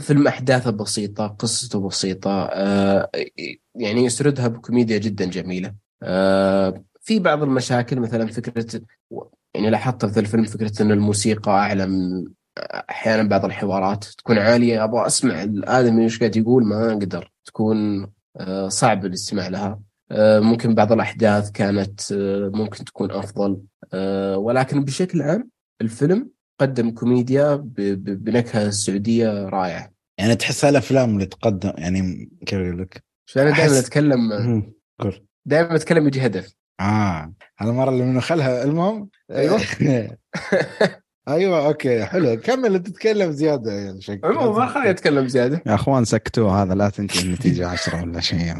فيلم 0.00 0.26
أحداثه 0.28 0.70
بسيطة 0.70 1.26
قصته 1.26 1.88
بسيطة 1.88 2.30
آه 2.52 3.10
يعني 3.74 4.04
يسردها 4.04 4.48
بكوميديا 4.48 4.98
جدا 4.98 5.24
جميلة. 5.24 5.74
في 7.00 7.18
بعض 7.18 7.42
المشاكل 7.42 8.00
مثلا 8.00 8.26
فكرة 8.26 8.80
يعني 9.54 9.70
لاحظت 9.70 10.06
في 10.06 10.20
الفيلم 10.20 10.44
فكرة 10.44 10.82
إن 10.82 10.90
الموسيقى 10.92 11.50
أعلى 11.50 11.86
من 11.86 12.24
أحيانا 12.90 13.28
بعض 13.28 13.44
الحوارات 13.44 14.04
تكون 14.04 14.38
عالية. 14.38 14.84
أبغى 14.84 15.06
أسمع 15.06 15.42
الآدمي 15.42 16.02
إيش 16.04 16.18
قاعد 16.18 16.36
يقول 16.36 16.64
ما 16.64 16.92
أقدر. 16.92 17.32
تكون 17.44 18.06
صعب 18.68 19.04
الاستماع 19.04 19.48
لها 19.48 19.80
آه، 20.10 20.40
ممكن 20.40 20.74
بعض 20.74 20.92
الأحداث 20.92 21.50
كانت 21.50 22.12
آه، 22.12 22.50
ممكن 22.54 22.84
تكون 22.84 23.10
أفضل 23.10 23.60
آه، 23.92 24.36
ولكن 24.38 24.84
بشكل 24.84 25.22
عام 25.22 25.50
الفيلم 25.80 26.30
قدم 26.60 26.90
كوميديا 26.90 27.54
ب- 27.54 27.74
ب- 27.74 28.24
بنكهة 28.24 28.70
سعودية 28.70 29.48
رائعة 29.48 29.90
يعني 30.18 30.36
تحس 30.36 30.64
هالافلام 30.64 31.14
اللي 31.14 31.26
تقدم 31.26 31.72
يعني 31.78 32.30
كيف 32.46 32.58
أقول 32.58 32.80
لك؟ 32.82 33.04
فانا 33.26 33.50
دائما. 33.56 33.78
قول 35.00 35.26
دائما 35.46 35.76
أتكلم 35.76 36.06
يجي 36.06 36.26
هدف 36.26 36.54
آه 36.80 37.34
هالمره 37.58 37.90
اللي 37.90 38.04
منه 38.04 38.20
خلها 38.20 38.64
المهم 38.64 39.08
أيوة. 39.30 39.60
أيوه 41.28 41.66
okay 41.66 42.04
حلو. 42.04 42.40
كمل 42.40 42.82
تتكلم 42.82 43.30
زيادة 43.30 43.72
يعني 43.72 44.00
شكل 44.00 44.20
عموما 44.24 44.58
ما 44.58 44.66
خليني 44.66 44.90
أتكلم 44.90 45.28
زيادة. 45.28 45.62
يا 45.66 45.74
أخوان 45.74 46.04
سكتوا 46.04 46.50
هذا 46.50 46.74
لا 46.74 46.88
تنتهي 46.88 47.22
النتيجة 47.22 47.68
10 47.68 48.02
ولا 48.02 48.20
شيء. 48.20 48.54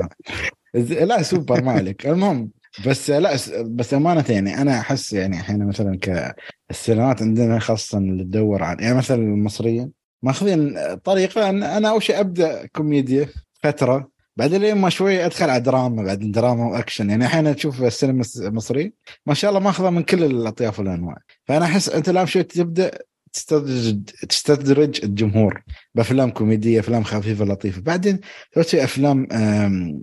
لا 0.74 1.22
سوبر 1.22 1.62
ما 1.62 1.72
عليك. 1.72 2.06
المهم 2.06 2.50
بس 2.86 3.10
لا 3.10 3.36
بس 3.64 3.94
أمانة 3.94 4.24
يعني 4.28 4.62
أنا 4.62 4.80
أحس 4.80 5.12
يعني 5.12 5.40
أحيانا 5.40 5.64
مثلا 5.64 5.98
كالسينمات 5.98 7.22
عندنا 7.22 7.58
خاصة 7.58 7.98
اللي 7.98 8.24
تدور 8.24 8.62
عن 8.62 8.76
يعني 8.80 8.94
مثلا 8.94 9.16
المصريين 9.16 9.90
ماخذين 10.22 10.76
طريقة 11.04 11.48
ان 11.50 11.62
أنا 11.62 11.88
أول 11.90 12.02
شيء 12.02 12.20
أبدأ 12.20 12.66
كوميديا 12.66 13.28
فترة. 13.62 14.13
بعدين 14.36 14.74
ما 14.74 14.88
شوي 14.90 15.24
أدخل 15.26 15.50
على 15.50 15.60
دراما 15.60 16.02
بعدين 16.02 16.30
دراما 16.30 16.66
وأكشن. 16.66 17.10
يعني 17.10 17.26
أحيانا 17.26 17.52
تشوف 17.52 17.82
السينما 17.82 18.20
الس- 18.20 18.40
المصريه 18.40 18.92
ما 19.26 19.34
شاء 19.34 19.50
الله 19.50 19.60
ماخذة 19.60 19.90
من 19.90 20.02
كل 20.02 20.24
الأطياف 20.24 20.78
والأنواع. 20.78 21.16
فأنا 21.44 21.64
أحس 21.64 21.88
أنت 21.88 22.08
الآن 22.08 22.26
شوي 22.26 22.42
تبدأ 22.42 22.90
تستدرج 23.32 24.04
تستدرج 24.28 25.00
الجمهور 25.04 25.62
بأفلام 25.94 26.30
كوميدية 26.30 26.80
أفلام 26.80 27.02
خفيفة 27.04 27.44
لطيفة. 27.44 27.80
بعدين 27.80 28.20
تبغى 28.52 28.64
تسوي 28.64 28.84
أفلام 28.84 29.22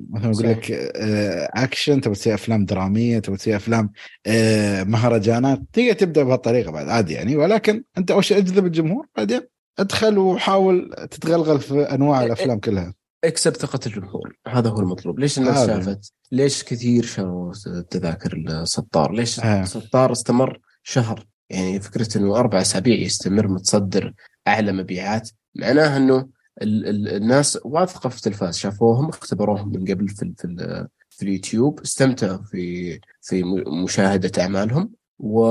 مثلا 0.09 0.31
أقول. 0.31 0.43
لك 0.49 0.71
آه، 0.71 1.49
أكشن 1.55 2.01
تبغى 2.01 2.15
تسوي 2.15 2.33
أفلام 2.33 2.65
درامية 2.65 3.19
تبغى 3.19 3.37
تسوي 3.37 3.55
أفلام 3.55 3.91
آه، 4.27 4.83
مهرجانات. 4.83 5.59
تقدر 5.73 5.93
تبدأ 5.93 6.23
بهالطريقة 6.23 6.71
بعد 6.71 6.89
عادي 6.89 7.13
يعني. 7.13 7.35
ولكن 7.35 7.83
أنت 7.97 8.11
أول 8.11 8.25
شيء 8.25 8.37
أجذب 8.37 8.65
الجمهور 8.65 9.05
بعدين 9.17 9.41
أدخل 9.79 10.17
وحاول 10.17 10.93
تتغلغل 11.11 11.59
في 11.59 11.81
أنواع 11.81 12.23
الأفلام 12.23 12.59
كلها. 12.59 12.93
اكسب 13.23 13.51
ثقة 13.55 13.79
الجمهور. 13.85 14.37
هذا 14.47 14.69
هو 14.69 14.79
المطلوب. 14.79 15.19
ليش 15.19 15.37
الناس 15.39 15.57
هذا. 15.57 15.67
شافت؟ 15.83 16.13
ليش 16.31 16.63
كثير 16.63 17.05
شروا 17.05 17.53
تذاكر 17.89 18.37
السطار 18.37 19.11
ليش 19.11 19.39
آه. 19.39 19.61
السطار 19.63 20.11
استمر 20.11 20.59
شهر؟ 20.83 21.25
يعني 21.49 21.79
فكرة 21.79 22.17
إنه 22.17 22.35
أربع 22.35 22.61
أسابيع 22.61 22.95
يستمر 22.95 23.47
متصدر 23.47 24.13
أعلى 24.47 24.71
مبيعات 24.71 25.29
معناها 25.55 25.97
إنه 25.97 26.27
ال 26.61 26.87
ال 26.87 27.07
الناس 27.15 27.59
واثقة 27.65 28.09
في 28.09 28.17
التلفاز. 28.17 28.57
شافوهم 28.57 29.09
اختبروهم 29.09 29.69
من 29.69 29.85
قبل 29.85 30.07
في 30.09 30.23
ال 30.23 30.33
في, 30.37 30.45
ال 30.45 30.87
في 31.09 31.23
اليوتيوب 31.23 31.79
استمتعوا 31.79 32.37
في 32.37 32.99
في 33.21 33.43
مشاهدة 33.83 34.41
أعمالهم 34.41 34.91
و 35.19 35.45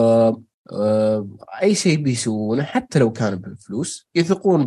آه، 0.73 1.29
أي 1.63 1.75
شيء 1.75 2.03
بيسوونه 2.03 2.63
حتى 2.63 2.99
لو 2.99 3.13
كان 3.13 3.35
بالفلوس 3.37 4.09
يثقون 4.15 4.67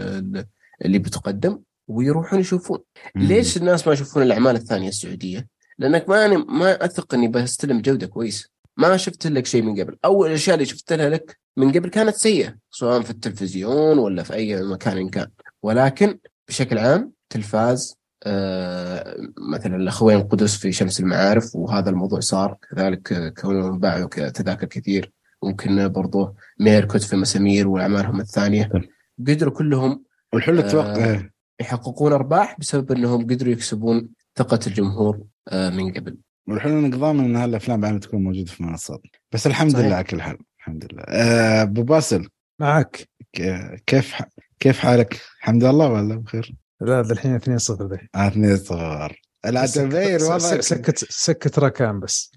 ال- 0.00 0.46
اللي 0.84 0.98
بتقدم. 0.98 1.58
ويروحون 1.88 2.40
يشوفون. 2.40 2.78
ليش 3.16 3.56
الناس 3.56 3.86
ما 3.86 3.92
يشوفون 3.92 4.22
الأعمال 4.22 4.56
الثانية 4.56 4.88
السعودية؟ 4.88 5.48
لأنك 5.78 6.08
ما 6.08 6.26
أنا 6.26 6.36
ما 6.36 6.84
أثق 6.84 7.14
إني 7.14 7.28
بستلم 7.28 7.80
جودة 7.80 8.06
كويسه 8.06 8.48
ما 8.76 8.96
شفت 8.96 9.26
لك 9.26 9.46
شيء 9.46 9.62
من 9.62 9.80
قبل. 9.80 9.96
أول 10.04 10.28
الأشياء 10.28 10.54
اللي 10.54 10.66
شفت 10.66 10.92
لها 10.92 11.08
لك 11.08 11.38
من 11.56 11.72
قبل 11.72 11.88
كانت 11.88 12.14
سيئة 12.14 12.54
سواء 12.70 13.00
في 13.00 13.10
التلفزيون 13.10 13.98
ولا 13.98 14.22
في 14.22 14.34
أي 14.34 14.62
مكان 14.62 14.98
إن 14.98 15.08
كان. 15.08 15.26
ولكن 15.62 16.18
بشكل 16.48 16.78
عام 16.78 17.12
تلفاز 17.30 17.96
آه 18.26 19.16
مثلا 19.52 19.76
الأخوين 19.76 20.22
قدس 20.22 20.56
في 20.56 20.72
شمس 20.72 21.00
المعارف 21.00 21.56
وهذا 21.56 21.90
الموضوع 21.90 22.20
صار 22.20 22.56
كذلك 22.70 23.34
كونهم 23.40 23.78
باعوا 23.78 24.08
تذاكر 24.08 24.66
كثير. 24.66 25.12
ممكن 25.42 25.88
برضو 25.88 26.34
ميركوت 26.60 27.02
في 27.02 27.16
مسامير 27.16 27.68
وأعمالهم 27.68 28.20
الثانية. 28.20 28.68
طيب. 28.72 28.88
قدروا 29.28 29.52
كلهم 29.52 30.04
والحلو 30.32 30.60
آه، 30.60 30.66
أتوقع 30.66 31.22
يحققون 31.60 32.12
أرباح 32.12 32.56
بسبب 32.60 32.92
إنهم 32.92 33.22
قدروا 33.26 33.52
يكسبون 33.52 34.08
ثقة 34.36 34.58
الجمهور 34.66 35.20
آه، 35.48 35.70
من 35.70 35.92
قبل. 35.92 36.16
والحلو 36.48 36.78
إنك 36.78 36.94
ضامن 36.94 37.24
إن 37.24 37.36
هالأفلام 37.36 37.80
بعد 37.80 38.00
تكون 38.00 38.24
موجودة 38.24 38.50
في 38.52 38.62
منصات. 38.62 39.00
بس 39.32 39.46
الحمد 39.46 39.72
صحيح. 39.72 39.86
لله 39.86 39.94
على 39.94 40.04
كل 40.04 40.22
حال 40.22 40.36
الحمد 40.58 40.92
لله. 40.92 41.02
آه، 41.08 41.62
أبو 41.62 41.82
باسل. 41.82 42.28
معك. 42.60 43.08
ك- 43.36 43.82
كيف 43.86 44.12
ح- 44.12 44.28
كيف 44.60 44.78
حالك؟ 44.78 45.20
الحمد 45.40 45.64
لله 45.64 45.88
ولا 45.88 46.14
بخير؟ 46.16 46.54
لا 46.80 47.00
الحين 47.00 47.34
2 47.34 47.58
0 47.58 47.86
ذي. 47.92 48.08
آه، 48.14 48.26
اثنين 48.28 48.56
صغار 48.56 49.20
لا 49.44 49.66
تبين 49.66 50.22
والله. 50.22 50.38
سكت 50.60 50.98
سكت 50.98 51.58
ركان 51.58 52.00
بس. 52.00 52.32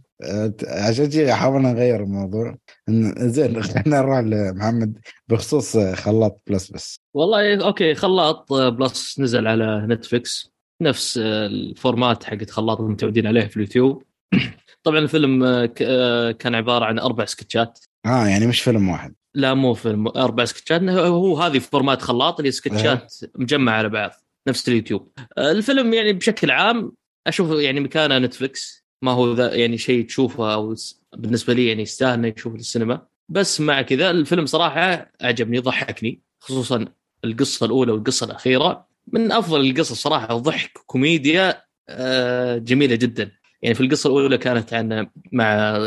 عشان 0.67 1.11
شي 1.11 1.33
حاولنا 1.33 1.73
نغير 1.73 2.03
الموضوع. 2.03 2.55
إن- 2.91 3.21
زين 3.23 3.63
خلينا 3.63 4.01
نروح 4.01 4.19
لمحمد 4.19 4.97
بخصوص 5.27 5.77
خلاط 5.77 6.41
Plus 6.47 6.71
بس. 6.71 6.99
والله 7.17 7.65
okay 7.65 7.95
خلاط 7.95 8.53
آه، 8.53 8.69
Plus 8.69 9.19
نزل 9.19 9.47
على 9.47 9.85
Netflix 9.89 10.51
نفس 10.81 11.17
آه، 11.17 11.45
ال 11.45 11.56
format 11.56 12.23
حق 12.23 12.43
خلاط 12.49 12.81
المتعودين 12.81 13.27
عليه 13.27 13.47
في 13.47 13.57
اليوتيوب. 13.57 14.03
طبعا 14.83 14.99
الفيلم 14.99 15.43
آه، 15.43 16.31
كان 16.31 16.55
عبارة 16.55 16.85
عن 16.85 16.99
أربع 16.99 17.25
سكتشات. 17.25 17.79
آه 18.05 18.27
يعني 18.27 18.47
مش 18.47 18.61
فيلم 18.61 18.89
واحد. 18.89 19.15
لا 19.35 19.53
مو 19.53 19.73
فيلم 19.73 20.07
أربع 20.07 20.45
سكتشات. 20.45 20.81
هو 20.81 21.37
هذه 21.37 21.59
format 21.59 22.01
خلاط 22.01 22.39
اللي 22.39 22.51
سكتشات 22.51 23.13
مجمعة 23.35 23.77
على 23.77 23.89
بعض 23.89 24.11
نفس 24.47 24.69
اليوتيوب. 24.69 25.11
الفيلم 25.37 25.93
يعني 25.93 26.13
بشكل 26.13 26.51
عام 26.51 26.91
أشوف 27.27 27.59
يعني 27.59 27.79
مكانه 27.79 28.17
Netflix 28.17 28.85
ما 29.01 29.11
هو 29.11 29.33
ذا 29.33 29.53
يعني 29.53 29.77
شيء 29.77 30.05
تشوفه 30.05 30.53
أو 30.53 30.75
بالنسبة 31.15 31.53
لي 31.53 31.67
يعني 31.67 31.81
يستاهل 31.81 32.13
إنه 32.13 32.27
يشوف 32.27 32.53
في 32.53 32.59
السينما. 32.59 33.07
بس 33.29 33.61
مع 33.61 33.81
كذا 33.81 34.11
الفيلم 34.11 34.45
صراحة 34.45 35.11
عجبني 35.21 35.59
ضحكني 35.59 36.21
خصوصا 36.39 36.85
القصة 37.27 37.65
الأولى 37.65 37.91
والقصة 37.91 38.25
الأخيرة. 38.25 38.87
من 39.07 39.31
أفضل 39.31 39.69
القصص 39.69 40.01
صراحة 40.01 40.35
وضحك 40.35 40.71
كوميديا 40.85 41.61
آه، 41.89 42.57
جميلة 42.57 42.95
جدا. 42.95 43.31
يعني 43.61 43.75
في 43.75 43.81
القصة 43.81 44.07
الأولى 44.07 44.37
كانت 44.37 44.73
عن 44.73 45.07
مع 45.31 45.77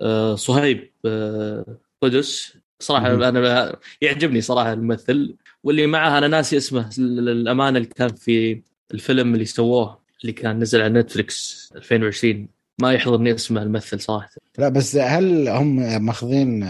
آه، 0.00 0.34
صهيب 0.34 0.90
آه، 1.06 1.78
قدس. 2.02 2.56
صراحة. 2.80 3.14
أنا 3.14 3.76
يعجبني 4.02 4.40
صراحة 4.40 4.72
الممثل. 4.72 5.36
واللي 5.64 5.86
معه 5.86 6.18
أنا 6.18 6.28
ناسي 6.28 6.56
اسمه 6.56 6.90
للأمانة 6.98 7.78
اللي 7.78 7.88
كان 7.88 8.08
في 8.08 8.62
الفيلم 8.94 9.34
اللي 9.34 9.44
سووه 9.44 9.98
اللي 10.22 10.32
كان 10.32 10.58
نزل 10.58 10.80
على 10.80 11.00
نتفلكس 11.00 11.72
2020 11.76 12.48
ما 12.80 12.92
يحضرني 12.92 13.34
اسمه 13.34 13.62
الممثل 13.62 14.00
صراحة. 14.00 14.30
لا 14.58 14.68
بس 14.68 14.96
هل 14.96 15.48
هم 15.48 16.04
ماخذين 16.04 16.64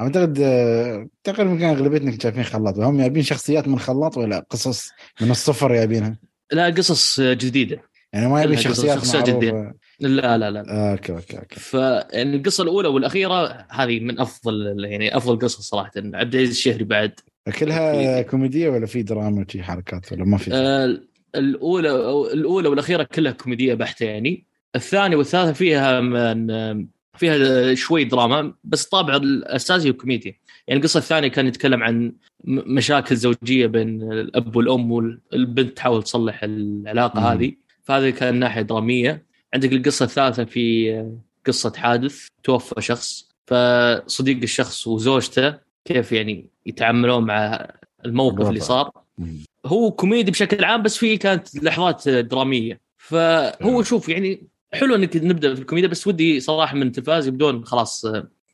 أعتقد 0.00 0.38
آه، 0.42 1.08
تقريبا 1.24 1.56
كان 1.56 1.70
أغلبيتنا 1.70 2.18
شايفين 2.22 2.42
خلاط. 2.42 2.78
هم 2.78 2.98
جايبين 2.98 3.22
شخصيات 3.22 3.68
من 3.68 3.78
خلاط 3.78 4.16
ولا 4.16 4.46
قصص 4.50 4.90
من 5.20 5.30
الصفر 5.30 5.72
جايبينها؟ 5.74 6.18
لا 6.52 6.66
قصص 6.66 7.20
جديدة. 7.20 7.82
يعني 8.12 8.28
ما 8.28 8.42
يبي 8.42 8.56
شخصيات 8.56 8.98
شخصيات 8.98 9.30
جدية. 9.30 9.52
معروفة. 9.52 9.74
لا 10.00 10.38
لا 10.38 10.50
لا. 10.50 10.64
آه، 10.70 10.92
okay 10.92 11.12
okay 11.12 11.38
okay. 11.38 11.60
ف 11.60 11.74
يعني 11.74 12.36
القصة 12.36 12.62
الأولى 12.62 12.88
والأخيرة 12.88 13.66
هذه 13.70 14.00
من 14.00 14.20
أفضل 14.20 14.84
يعني 14.84 15.16
أفضل 15.16 15.38
قصص 15.38 15.60
صراحة. 15.60 15.92
عبد 15.96 16.34
العزيز 16.34 16.50
الشهري 16.50 16.84
بعد. 16.84 17.12
كلها 17.58 18.22
كوميدية 18.22 18.68
ولا 18.68 18.86
في 18.86 19.02
دراما 19.02 19.44
وشي 19.48 19.62
حركات 19.62 20.12
ولا 20.12 20.24
ما 20.24 20.36
في؟ 20.36 20.50
آه، 20.54 21.00
الأولى 21.34 21.90
الأولى 22.32 22.68
والأخيرة 22.68 23.02
كلها 23.02 23.32
كوميدية 23.32 23.74
بحتة 23.74 24.06
يعني. 24.06 24.46
الثانية 24.76 25.16
والثالثة 25.16 25.52
فيها 25.52 26.00
من 26.00 26.46
فيها 27.20 27.74
شوي 27.74 28.04
دراما 28.04 28.54
بس 28.64 28.84
الطابع 28.84 29.16
الاساسي 29.16 29.88
هو 29.88 29.92
كوميديا. 29.92 30.34
يعني 30.66 30.80
القصة 30.80 30.98
الثانية 30.98 31.28
كان 31.28 31.46
يتكلم 31.46 31.82
عن 31.82 32.12
مشاكل 32.44 33.16
زوجية 33.16 33.66
بين 33.66 34.12
الأب 34.12 34.56
والأم 34.56 34.92
والبنت 34.92 35.76
تحاول 35.76 36.02
تصلح 36.02 36.40
العلاقة 36.42 37.20
مم. 37.20 37.26
هذه. 37.26 37.52
فهذه 37.84 38.10
كان 38.10 38.34
ناحية 38.34 38.62
درامية. 38.62 39.26
عندك 39.54 39.72
القصة 39.72 40.04
الثالثة 40.04 40.44
في 40.44 41.04
قصة 41.46 41.72
حادث 41.76 42.26
توفى 42.42 42.80
شخص. 42.80 43.30
فصديق 43.46 44.42
الشخص 44.42 44.86
وزوجته 44.86 45.54
كيف 45.84 46.12
يعني 46.12 46.46
يتعاملون 46.66 47.24
مع 47.24 47.70
الموقف 48.04 48.48
اللي 48.48 48.60
صار. 48.60 48.90
هو 49.66 49.90
كوميدي 49.90 50.30
بشكل 50.30 50.64
عام 50.64 50.82
بس 50.82 50.96
فيه 50.96 51.18
كانت 51.18 51.64
لحظات 51.64 52.08
درامية. 52.08 52.80
فهو 52.98 53.82
شوف 53.82 54.08
يعني 54.08 54.49
حلو 54.72 54.94
إنك 54.94 55.16
نبدأ 55.16 55.54
في 55.54 55.60
الكوميديا 55.60 55.88
بس 55.88 56.06
ودي 56.06 56.40
صراحة 56.40 56.76
من 56.76 56.86
التلفاز 56.86 57.26
يبدون 57.26 57.64
خلاص 57.64 58.06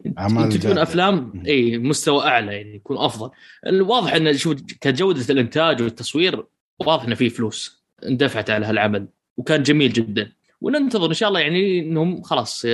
ينتجون 0.04 0.78
أفلام 0.78 1.42
إي 1.46 1.78
مستوى 1.78 2.24
أعلى 2.24 2.56
يعني 2.56 2.74
يكون 2.74 2.98
أفضل. 2.98 3.30
الواضح 3.66 4.14
انه 4.14 4.32
شوف 4.32 4.54
كجودة 4.80 5.24
الإنتاج 5.30 5.82
والتصوير 5.82 6.46
واضح 6.78 7.04
إنه 7.04 7.14
في 7.14 7.30
فلوس 7.30 7.84
اندفعت 8.06 8.50
على 8.50 8.66
هالعمل 8.66 9.08
وكان 9.36 9.62
جميل 9.62 9.92
جدا. 9.92 10.32
وننتظر 10.60 11.08
إن 11.08 11.14
شاء 11.14 11.28
الله 11.28 11.40
يعني 11.40 11.78
إنهم 11.80 12.22
خلاص 12.22 12.66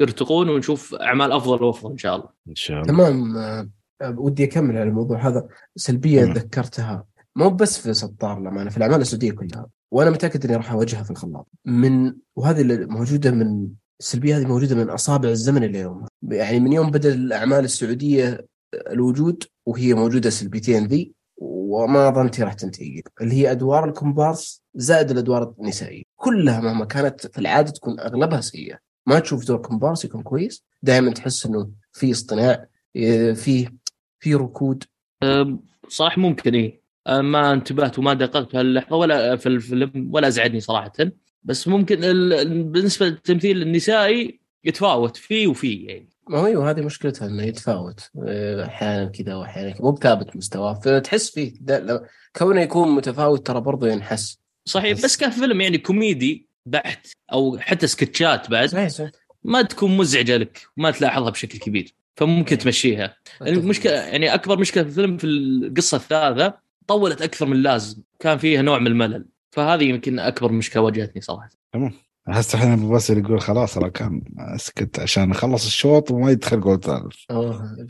يرتقون 0.00 0.48
ونشوف 0.48 0.94
أعمال 0.94 1.32
أفضل 1.32 1.62
وأفضل 1.62 1.90
إن 1.90 1.98
شاء 1.98 2.16
الله. 2.16 2.28
إن 2.48 2.54
شاء 2.54 2.82
الله. 2.82 2.88
تمام 2.88 3.36
آه، 3.36 3.68
ودي 4.02 4.44
أكمل 4.44 4.76
على 4.76 4.88
الموضوع 4.88 5.28
هذا. 5.28 5.48
سلبية 5.76 6.24
ذكرتها 6.24 7.04
مو 7.36 7.50
بس 7.50 7.78
في 7.78 7.94
سطار 7.94 8.40
لما 8.40 8.70
في 8.70 8.76
الأعمال 8.76 9.00
السعودية 9.00 9.32
كلها. 9.32 9.66
وأنا 9.94 10.10
متاكد 10.10 10.44
اني 10.44 10.56
راح 10.56 10.72
اواجهها 10.72 11.02
في 11.02 11.10
الخلاط. 11.10 11.48
من 11.64 12.14
وهذه 12.36 12.86
موجودة 12.86 13.30
من 13.30 13.68
السلبية 14.00 14.38
هذه 14.38 14.46
موجودة 14.46 14.76
من 14.76 14.90
أصابع 14.90 15.28
الزمن 15.28 15.64
اليوم. 15.64 16.06
يعني 16.22 16.60
من 16.60 16.72
يوم 16.72 16.90
بدأ 16.90 17.14
الأعمال 17.14 17.64
السعودية 17.64 18.46
الوجود 18.74 19.44
وهي 19.66 19.94
موجودة 19.94 20.30
سلبيتين 20.30 20.86
ذي 20.86 21.12
وما 21.36 22.10
ظنتي 22.10 22.42
راح 22.42 22.52
تنتهي 22.52 23.02
اللي 23.20 23.34
هي 23.34 23.50
أدوار 23.50 23.88
الكومبارس 23.88 24.62
زائد 24.74 25.10
الأدوار 25.10 25.54
النسائية. 25.60 26.02
كلها 26.16 26.60
مهما 26.60 26.84
كانت 26.84 27.26
في 27.26 27.38
العادة 27.38 27.70
تكون 27.70 28.00
أغلبها 28.00 28.40
سيئة. 28.40 28.78
ما 29.06 29.18
تشوف 29.18 29.46
دور 29.46 29.56
كومبارس 29.56 30.04
يكون 30.04 30.22
كويس. 30.22 30.64
دائما 30.82 31.10
تحس 31.10 31.46
إنه 31.46 31.70
في 31.92 32.10
اصطناع 32.12 32.66
في 33.34 33.68
في 34.18 34.34
ركود. 34.34 34.84
صراحة 35.88 36.20
ممكن 36.20 36.54
إيه. 36.54 36.83
ما 37.08 37.52
انتبهت 37.52 37.98
وما 37.98 38.14
دققت 38.14 38.50
في 38.50 38.58
هاللحظة 38.58 38.96
ولا 38.96 39.36
في 39.36 39.46
الفيلم 39.46 40.08
ولا 40.10 40.28
ازعجني 40.28 40.60
صراحة. 40.60 40.92
بس 41.42 41.68
ممكن 41.68 42.00
بالنسبة 42.72 43.06
للتمثيل 43.06 43.62
النسائي 43.62 44.40
يتفاوت 44.64 45.16
فيه 45.16 45.46
وفيه 45.46 45.88
يعني. 45.88 46.08
ما 46.28 46.38
هو 46.38 46.46
أيوة، 46.46 46.70
هذه 46.70 46.80
مشكلتها 46.80 47.28
إنه 47.28 47.42
يتفاوت. 47.42 48.10
أحيانا 48.64 49.04
كذا 49.04 49.34
واحيانا 49.34 49.74
مو 49.80 49.90
بثابت 49.90 50.36
مستواه. 50.36 50.74
فتحس 50.74 51.30
فيه 51.30 51.52
كونه 52.36 52.60
يكون 52.60 52.88
متفاوت 52.88 53.46
ترى 53.46 53.60
برضه 53.60 53.88
ينحس. 53.88 54.38
صحيح 54.64 55.04
بس 55.04 55.16
كان 55.16 55.30
فيلم 55.30 55.60
يعني 55.60 55.78
كوميدي 55.78 56.48
بحت 56.66 57.06
أو 57.32 57.58
حتى 57.58 57.86
سكتشات 57.86 58.50
بعد 58.50 58.68
صحيح 58.68 58.88
صحيح. 58.88 59.10
ما 59.44 59.62
تكون 59.62 59.96
مزعجة 59.96 60.36
لك 60.36 60.66
وما 60.76 60.90
تلاحظها 60.90 61.30
بشكل 61.30 61.58
كبير. 61.58 61.94
فممكن 62.16 62.58
تمشيها. 62.58 63.16
المشكلة 63.42 63.92
يعني 63.92 64.34
أكبر 64.34 64.58
مشكلة 64.58 64.82
في 64.82 64.88
الفيلم 64.88 65.16
في 65.16 65.26
القصة 65.26 65.96
الثالثة 65.96 66.63
طولت 66.86 67.22
أكثر 67.22 67.46
من 67.46 67.52
اللازم. 67.52 68.02
كان 68.18 68.38
فيها 68.38 68.62
نوع 68.62 68.78
من 68.78 68.86
الملل. 68.86 69.28
فهذه 69.50 69.84
يمكن 69.84 70.18
أكبر 70.18 70.52
مشكلة 70.52 70.82
واجهتني 70.82 71.22
صراحة. 71.22 71.48
تمام. 71.72 71.92
هسه 72.28 72.56
الحين 72.56 72.72
أبو 72.72 72.88
باسل 72.88 73.18
يقول 73.18 73.40
خلاص 73.40 73.76
أنا 73.76 73.88
كان 73.88 74.22
أسكت 74.38 75.00
عشان 75.00 75.30
أخلص 75.30 75.66
الشوط 75.66 76.10
وما 76.10 76.30
يدخل 76.30 76.60
جول 76.60 76.80
ثالث. 76.80 77.16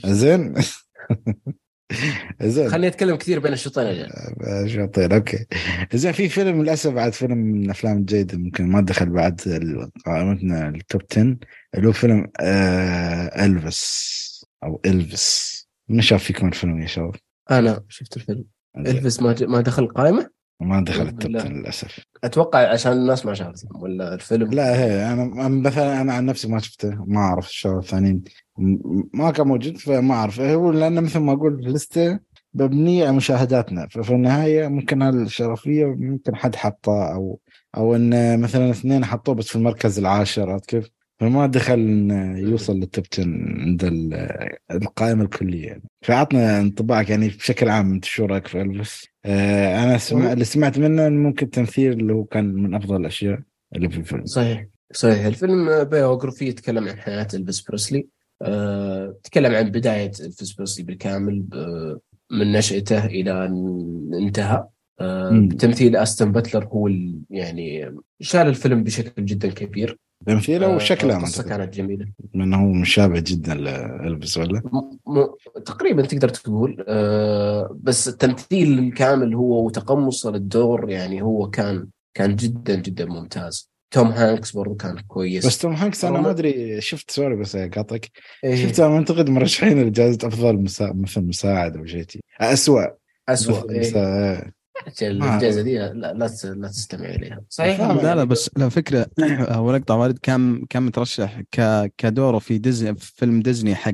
زين؟ 0.06 0.54
زين. 2.42 2.70
خليني 2.70 2.86
أتكلم 2.86 3.16
كثير 3.16 3.38
بين 3.38 3.52
الشوطين 3.52 3.84
يا 3.86 4.66
شوطين 4.66 5.12
okay. 5.12 5.46
زين 5.94 6.12
في 6.12 6.28
فيلم 6.28 6.62
للأسف 6.62 6.92
بعد 6.92 7.12
فيلم 7.12 7.38
من 7.38 7.64
الافلام 7.64 7.96
الجيده 7.96 8.38
ممكن 8.38 8.66
ما 8.66 8.80
دخل 8.80 9.10
بعد 9.10 9.40
قائمتنا 10.06 10.68
ال 10.68 10.77
top 10.77 11.02
10 11.12 11.36
اللي 11.74 11.88
هو 11.88 11.92
فيلم 11.92 12.26
آه 12.40 13.44
إلفيس 13.44 14.46
أو 14.64 14.80
إلفيس 14.86 15.68
من 15.88 16.00
شاف 16.00 16.24
فيكم 16.24 16.48
الفيلم 16.48 16.82
يا 16.82 16.86
شباب؟ 16.86 17.14
أنا 17.50 17.84
شفت 17.88 18.16
الفيلم. 18.16 18.44
إلفيس 18.76 19.22
ما 19.22 19.34
ما 19.40 19.60
دخل 19.60 19.82
القائمه؟ 19.82 20.30
ما 20.60 20.84
دخل 20.84 21.02
ال 21.02 21.11
top 21.11 21.36
10 21.36 21.48
للأسف. 21.48 22.04
أتوقع 22.24 22.72
عشان 22.72 22.92
الناس 22.92 23.26
ما 23.26 23.34
شافته 23.34 23.68
ولا 23.74 24.14
الفيلم؟ 24.14 24.50
لا 24.50 24.78
هي 24.78 25.12
أنا 25.12 25.48
مثلا 25.48 26.00
أنا 26.00 26.12
عن 26.12 26.26
نفسي 26.26 26.48
ما 26.48 26.58
شفته 26.58 27.04
ما 27.06 27.20
أعرف 27.20 27.48
الشباب 27.48 27.78
الثانيين. 27.78 28.24
ما 29.14 29.30
كان 29.30 29.46
موجود 29.46 29.76
فما 29.76 30.14
أعرف. 30.14 30.40
هو 30.40 30.70
لأنه 30.70 31.00
مثل 31.00 31.18
ما 31.18 31.32
أقول 31.32 31.64
لسته 31.64 32.18
مبنية 32.54 33.06
على 33.06 33.16
مشاهداتنا 33.16 33.88
ففي 33.88 34.10
النهاية 34.10 34.68
ممكن 34.68 35.02
هالشرفيه 35.02 35.84
ممكن 35.86 36.36
حد 36.36 36.56
حطه 36.56 37.14
أو 37.14 37.40
أو 37.76 37.96
إن 37.96 38.40
مثلا 38.40 38.70
اثنين 38.70 39.04
حطوه 39.04 39.34
بس 39.34 39.48
في 39.48 39.56
المركز 39.56 39.98
العاشر 39.98 40.50
عرفت 40.50 40.66
كيف؟ 40.66 40.90
فما 41.20 41.46
دخل 41.46 42.10
يوصل 42.36 42.76
لل 42.76 42.87
top 42.87 43.04
10 43.12 43.24
عند 43.24 43.84
القائمة 44.70 45.24
الكلية. 45.24 45.66
يعني 45.66 45.82
فعطنا 46.02 46.60
انطباعك 46.60 47.10
يعني 47.10 47.28
بشكل 47.28 47.68
عام 47.68 47.92
أنت 47.92 48.04
شو 48.04 48.24
رأيك 48.24 48.46
في 48.46 48.60
إلفيس؟ 48.62 49.06
آه 49.24 49.84
أنا 49.84 49.98
سمع 49.98 50.32
اللي 50.32 50.44
سمعت 50.44 50.78
منه 50.78 51.08
ممكن 51.08 51.50
تمثيل 51.50 51.92
اللي 51.92 52.12
هو 52.12 52.24
كان 52.24 52.54
من 52.54 52.74
أفضل 52.74 53.00
الأشياء 53.00 53.40
اللي 53.76 53.88
في 53.88 53.98
الفيلم. 53.98 54.26
صحيح 54.26 54.66
صحيح. 54.92 55.26
الفيلم 55.26 55.84
biography 55.84 56.44
يتكلم 56.44 56.88
عن 56.88 56.96
حياة 56.96 57.28
إلفيس 57.34 57.60
بريسلي. 57.60 58.06
أه 58.42 59.16
تكلم 59.22 59.54
عن 59.54 59.70
بداية 59.70 60.12
إلفيس 60.20 60.52
بريسلي 60.52 60.84
بالكامل 60.84 61.44
من 62.30 62.52
نشأته 62.52 63.06
إلى 63.06 63.46
أن 63.46 64.10
انتهى. 64.22 64.66
أه 65.00 65.48
تمثيل 65.58 65.96
أوستن 65.96 66.32
باتلر 66.32 66.64
هو 66.64 66.90
يعني 67.30 67.94
شال 68.20 68.46
الفيلم 68.46 68.84
بشكل 68.84 69.24
جدا 69.24 69.48
كبير. 69.48 69.98
تمثيله 70.26 70.66
آه، 70.66 70.76
وشكله 70.76 71.16
القصة 71.16 71.42
كانت 71.42 71.74
جميله 71.74 72.06
من 72.34 72.54
هو 72.54 72.72
مشابه 72.72 73.22
جدا 73.26 73.54
لإلفيس 73.54 74.38
ولا؟ 74.38 74.62
م... 74.72 74.78
م... 75.18 75.26
تقريبا 75.60 76.02
تقدر 76.02 76.28
تقول 76.28 76.84
آه 76.88 77.76
بس 77.82 78.08
التمثيل 78.08 78.78
الكامل 78.78 79.34
هو 79.34 79.66
وتقمصه 79.66 80.30
للدور 80.30 80.90
يعني 80.90 81.22
هو 81.22 81.50
كان 81.50 81.88
كان 82.14 82.36
جدا 82.36 82.74
جدا 82.74 83.04
ممتاز. 83.04 83.74
توم 83.90 84.08
هانكس 84.08 84.52
برضو 84.52 84.74
كان 84.74 84.98
كويس. 84.98 85.46
بس 85.46 85.58
توم 85.58 85.72
هانكس 85.72 86.04
أنا 86.04 86.20
ما 86.20 86.30
أدري 86.30 86.80
شفت 86.80 87.10
sorry 87.10 87.36
بس 87.36 87.56
اقاطعك 87.56 88.10
إيه. 88.44 88.66
شفته 88.66 88.96
اعتقد 88.96 89.30
مرشحين 89.30 89.82
لجائزة 89.82 90.28
أفضل 90.28 90.56
مسا... 90.56 90.92
مثل 90.92 91.20
مساعد 91.20 91.76
أو 91.76 91.86
شيء 91.86 92.04
اسوء 92.40 92.82
اسوء 93.28 93.70
إيه. 93.70 94.54
الجائزه 95.02 95.62
دي 95.62 95.78
لا 95.78 95.92
لا 95.92 96.12
لا 96.14 96.68
تستمع 96.68 97.06
إليها. 97.08 97.44
صحيح. 97.48 97.80
لا 97.80 98.14
لا 98.14 98.24
بس 98.24 98.50
لا 98.56 98.68
فكرة 98.68 99.06
هو 99.50 99.72
لقطة 99.76 99.94
والد 99.94 100.18
كان 100.18 100.66
كان 100.70 100.82
مترشح 100.82 101.40
ك 101.40 101.86
كدوره 101.98 102.38
في 102.38 102.58
ديزني 102.58 102.94
في 102.96 103.12
فيلم 103.16 103.40
ديزني 103.42 103.74
حق 103.74 103.92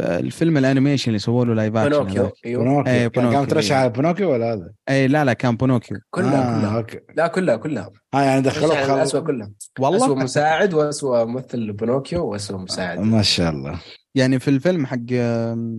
الفيلم 0.00 0.58
ال 0.58 0.63
animation 0.63 1.08
اللي 1.08 1.18
سووا 1.18 1.44
له 1.44 1.54
live 1.54 1.76
action 1.76 1.98
بينوكيو 1.98 2.30
أيوه. 2.46 2.86
إيه 2.86 3.08
كان 3.08 3.42
مترشح 3.42 3.76
على 3.76 3.90
بينوكيو 3.90 4.32
ولا 4.32 4.52
هذا؟ 4.52 4.70
اي 4.88 5.08
لا 5.08 5.24
لا 5.24 5.32
كان 5.32 5.56
بينوكيو 5.56 5.98
كلها 6.10 6.56
آه 6.56 6.60
كلها 6.60 6.76
okay. 6.76 7.00
لا 7.16 7.26
كلها 7.26 7.56
كلها. 7.56 7.90
آه 8.14 8.22
يعني 8.22 8.42
دخلوه 8.42 8.84
خل... 8.84 8.98
اسوء 8.98 9.20
كلها 9.20 9.50
والله؟ 9.78 10.04
اسوء 10.04 10.16
مساعد 10.16 10.74
واسوء 10.74 11.24
ممثل 11.24 11.72
بينوكيو 11.72 12.26
واسوء 12.26 12.58
مساعد. 12.58 12.98
ما 12.98 13.22
شاء 13.22 13.50
الله. 13.50 13.80
يعني 14.14 14.38
في 14.38 14.48
الفيلم 14.48 14.86
حق 14.86 15.06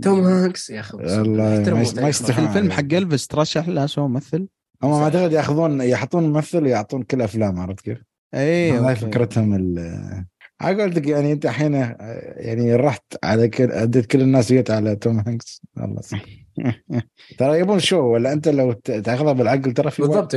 توم 0.03 0.20
هانكس 0.26 0.70
يا 0.70 0.80
أخي 0.80 0.97
الله 0.97 1.43
ما 2.01 2.12
في 2.12 2.39
الفيلم 2.39 2.72
حق 2.72 2.93
إلفيس 2.93 3.28
ترشح 3.28 3.68
لاسوء 3.68 4.08
ممثل؟ 4.08 4.47
هم 4.84 4.91
ما 4.91 5.03
أعتقد 5.03 5.32
ياخذون 5.32 5.82
يحطون 5.82 6.24
ممثل 6.24 6.64
ويعطون 6.64 7.03
كل 7.03 7.22
أفلام 7.22 7.60
عرفت 7.60 7.82
كيف؟ 7.82 7.97
اي 8.34 8.72
هاي 8.72 8.95
فكرتهم 8.95 9.76
لك 10.64 11.08
يعني 11.08 11.32
أنت 11.32 11.45
الحين 11.45 11.74
يعني 11.74 12.76
رحت 12.76 13.03
على 13.24 13.47
كل 13.47 13.72
أديت 13.72 14.05
كل 14.05 14.22
الناس 14.22 14.53
جيت 14.53 14.72
على 14.72 14.95
توم 14.95 15.20
هانكس. 15.20 15.62
والله 15.78 16.01
ترى 17.38 17.60
يبون 17.60 17.80
شو 17.80 17.99
ولا 17.99 18.34
أنت 18.34 18.47
لو 18.47 18.72
تأخذها 18.72 19.34
بالعقل 19.34 19.72
ترى 19.74 19.91
في 19.91 20.01
بالضبط. 20.01 20.36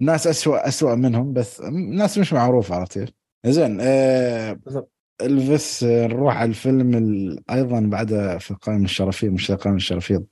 ناس 0.00 0.26
اسوء 0.26 0.68
اسوء 0.68 0.94
منهم 0.94 1.32
بس 1.32 1.60
ناس 1.90 2.18
مش 2.18 2.32
معروفه 2.32 2.74
عرفت 2.74 2.98
كيف؟ 2.98 3.08
زين 3.46 3.78
آه 3.80 4.52
بالضبط. 4.52 4.92
إلفيس 5.22 5.84
نروح 5.84 6.36
على 6.36 6.48
الفيلم 6.48 7.36
أيضا 7.50 7.80
بعد 7.80 8.36
في 8.40 8.50
القائمة 8.50 8.84
الشرفية 8.84 9.28
مش 9.28 9.50
القائمة 9.50 9.76
الشرفية 9.76 10.24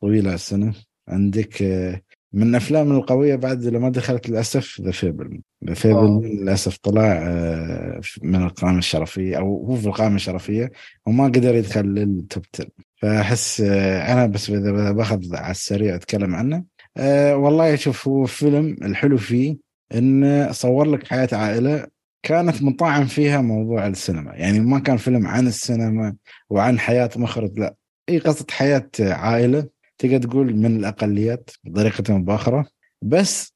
طويلة 0.00 0.34
السنة. 0.34 0.74
عندك 1.08 1.62
آه 1.62 2.00
من 2.32 2.42
الافلام 2.42 2.92
القوية 2.92 3.36
بعد 3.36 3.64
لما 3.64 3.88
دخلت 3.88 4.28
للأسف 4.28 4.80
The 4.80 4.90
Fabelmans 4.90 5.40
The 5.64 5.74
Fabelmans 5.74 6.20
للأسف 6.22 6.76
طلع 6.76 7.18
آه، 7.22 8.00
من 8.22 8.42
القائمة 8.42 8.78
الشرفية 8.78 9.38
أو 9.38 9.66
هو 9.66 9.76
في 9.76 9.86
القائمة 9.86 10.16
الشرفية 10.16 10.72
وما 11.06 11.24
قدر 11.24 11.54
يدخل 11.54 11.84
لل 11.84 12.08
top 12.08 12.44
10 12.54 12.68
فأحس 12.96 13.60
آه، 13.60 14.12
أنا 14.12 14.26
بس 14.26 14.50
إذا 14.50 14.92
باخذ 14.92 15.36
على 15.36 15.50
السريع 15.50 15.94
أتكلم 15.94 16.34
عنه. 16.34 16.64
أه 16.96 17.36
والله 17.36 17.76
شوف 17.76 18.08
هو 18.08 18.26
فيلم 18.26 18.76
الحلو 18.82 19.16
فيه 19.16 19.56
انه 19.94 20.52
صور 20.52 20.86
لك 20.86 21.06
حياة 21.06 21.28
عائلة 21.32 21.86
كانت 22.22 22.62
مطعم 22.62 23.06
فيها 23.06 23.40
موضوع 23.40 23.86
السينما. 23.86 24.34
يعني 24.34 24.60
ما 24.60 24.78
كان 24.78 24.96
فيلم 24.96 25.26
عن 25.26 25.46
السينما 25.46 26.16
وعن 26.50 26.78
حياة 26.78 27.10
مخرج 27.16 27.58
لا 27.58 27.74
اي 28.08 28.18
قصة 28.18 28.46
حياة 28.50 28.90
عائلة 29.00 29.68
تقدر 29.98 30.28
تقول 30.28 30.56
من 30.56 30.76
الأقليات 30.76 31.50
بطريقة 31.64 32.14
أو 32.14 32.18
بآخرة. 32.18 32.66
بس 33.02 33.54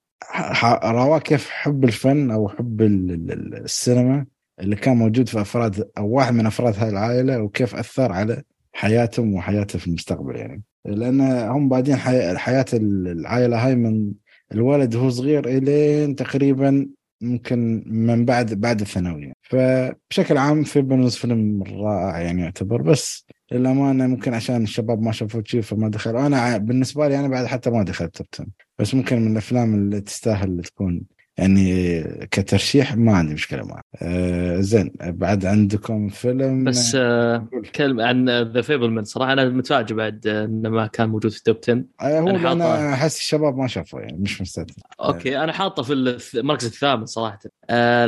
رواه 0.84 1.18
كيف 1.18 1.48
حب 1.50 1.84
الفن 1.84 2.30
أو 2.30 2.48
حب 2.48 2.82
السينما 2.82 4.26
اللي 4.60 4.76
كان 4.76 4.96
موجود 4.96 5.28
في 5.28 5.40
أفراد 5.40 5.90
أو 5.98 6.08
واحد 6.08 6.34
من 6.34 6.46
أفراد 6.46 6.78
هاي 6.78 6.88
العائلة 6.88 7.42
وكيف 7.42 7.74
أثر 7.74 8.12
على 8.12 8.42
حياتهم 8.72 9.34
وحياته 9.34 9.78
في 9.78 9.86
المستقبل 9.86 10.36
يعني. 10.36 10.62
لأن 10.84 11.20
هم 11.48 11.68
بعدين 11.68 11.96
حي... 11.96 12.38
حياة 12.38 12.64
العائلة 12.72 13.66
هاي 13.66 13.74
من 13.74 14.12
الولد 14.52 14.94
وهو 14.94 15.10
صغير 15.10 15.48
إلين 15.48 16.16
تقريبا 16.16 16.86
ممكن 17.22 17.84
من 17.86 18.24
بعد 18.24 18.54
بعد 18.54 18.80
الثانوية. 18.80 19.32
فبشكل 19.42 20.38
عام 20.38 20.64
في 20.64 20.82
بنوز 20.82 21.16
فيلم 21.16 21.62
رائع 21.62 22.20
يعني 22.20 22.42
يعتبر 22.42 22.82
بس 22.82 23.26
للأمانة 23.52 24.06
ممكن 24.06 24.34
عشان 24.34 24.62
الشباب 24.62 25.02
ما 25.02 25.12
شافوا 25.12 25.42
شيء 25.44 25.60
فما 25.60 25.88
دخل. 25.88 26.16
أنا 26.16 26.56
بالنسبة 26.56 27.08
لي 27.08 27.20
أنا 27.20 27.28
بعد 27.28 27.46
حتى 27.46 27.70
ما 27.70 27.82
دخلت 27.82 28.22
top 28.22 28.46
بس 28.78 28.94
ممكن 28.94 29.20
من 29.20 29.32
الأفلام 29.32 29.74
اللي 29.74 30.00
تستاهل 30.00 30.62
تكون 30.62 31.02
يعني 31.38 32.02
كترشيح 32.30 32.96
ما 32.96 33.16
عندي 33.16 33.34
مشكلة 33.34 33.64
معه. 33.64 33.82
آه 34.02 34.60
زين 34.60 34.92
بعد 35.00 35.46
عندكم 35.46 36.08
فيلم 36.08 36.64
بس 36.64 36.94
آه 36.94 37.48
كلمة 37.74 38.04
عن 38.04 38.28
The 38.28 38.62
Fabelmans 38.62 39.04
صراحة 39.04 39.32
أنا 39.32 39.48
متفاجئ 39.48 39.94
بعد 39.94 40.26
إنه 40.26 40.68
ما 40.68 40.86
كان 40.86 41.08
موجود 41.08 41.30
في 41.30 41.38
ال 41.38 41.43
top 41.43 41.56
10 41.62 41.84
آه 42.00 42.20
هو 42.20 42.28
أنا, 42.28 42.52
أنا 42.52 42.92
أحس 42.94 43.18
الشباب 43.18 43.56
ما 43.56 43.66
شافوا 43.66 44.00
يعني 44.00 44.18
مش 44.18 44.40
مستعد. 44.40 44.70
okay 45.00 45.38
أنا 45.38 45.52
حاطه 45.52 45.82
في 45.82 45.92
المركز 46.38 46.66
الثامن 46.66 47.06
صراحة. 47.06 47.38
آه 47.70 48.06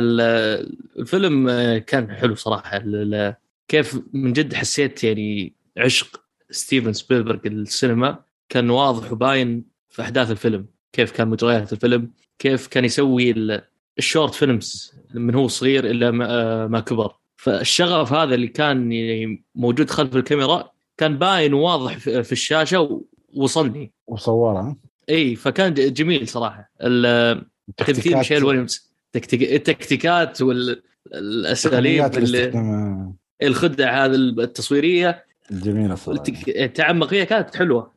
الفيلم 0.99 1.49
آه، 1.49 1.77
كان 1.77 2.11
حلو 2.11 2.35
صراحة. 2.35 2.83
كيف 3.67 4.01
من 4.13 4.33
جد 4.33 4.53
حسيت 4.53 5.03
يعني 5.03 5.53
عشق 5.77 6.21
ستيفن 6.49 6.93
سبيلبرغ 6.93 7.39
السينما. 7.45 8.19
كان 8.49 8.69
واضح 8.69 9.11
وباين 9.11 9.65
في 9.89 10.01
أحداث 10.01 10.31
الفيلم 10.31 10.65
كيف 10.93 11.11
كان 11.11 11.27
مجريات 11.27 11.73
الفيلم. 11.73 12.11
كيف 12.39 12.67
كان 12.67 12.85
يسوي 12.85 13.35
ال 13.97 14.03
short 14.03 14.33
films 14.33 14.93
من 15.13 15.35
هو 15.35 15.47
صغير 15.47 15.85
إلى 15.85 16.11
ما 16.67 16.79
كبر. 16.79 17.15
فالشغف 17.35 18.13
هذا 18.13 18.35
اللي 18.35 18.47
كان 18.47 18.89
موجود 19.55 19.89
خلف 19.89 20.15
الكاميرا 20.15 20.71
كان 20.97 21.17
باين 21.17 21.53
وواضح 21.53 21.97
في 21.97 22.31
الشاشة 22.31 23.01
ووصلني. 23.33 23.91
وصورها 24.07 24.77
إي 25.09 25.35
فكان 25.35 25.73
جميل 25.73 26.27
صراحة. 26.27 26.71
تمثيل 27.77 28.17
ميشيل 28.17 28.43
ويليامز. 28.43 28.95
التكتيكات 29.33 30.41
والاساليب 30.41 32.05
الخدع 33.43 34.05
هذه 34.05 34.15
التصويرية. 34.15 35.25
جميلة 35.51 35.95
صراحة. 35.95 36.23
تعمق 36.65 37.07
فيها 37.07 37.23
كانت 37.23 37.55
حلوة. 37.55 37.93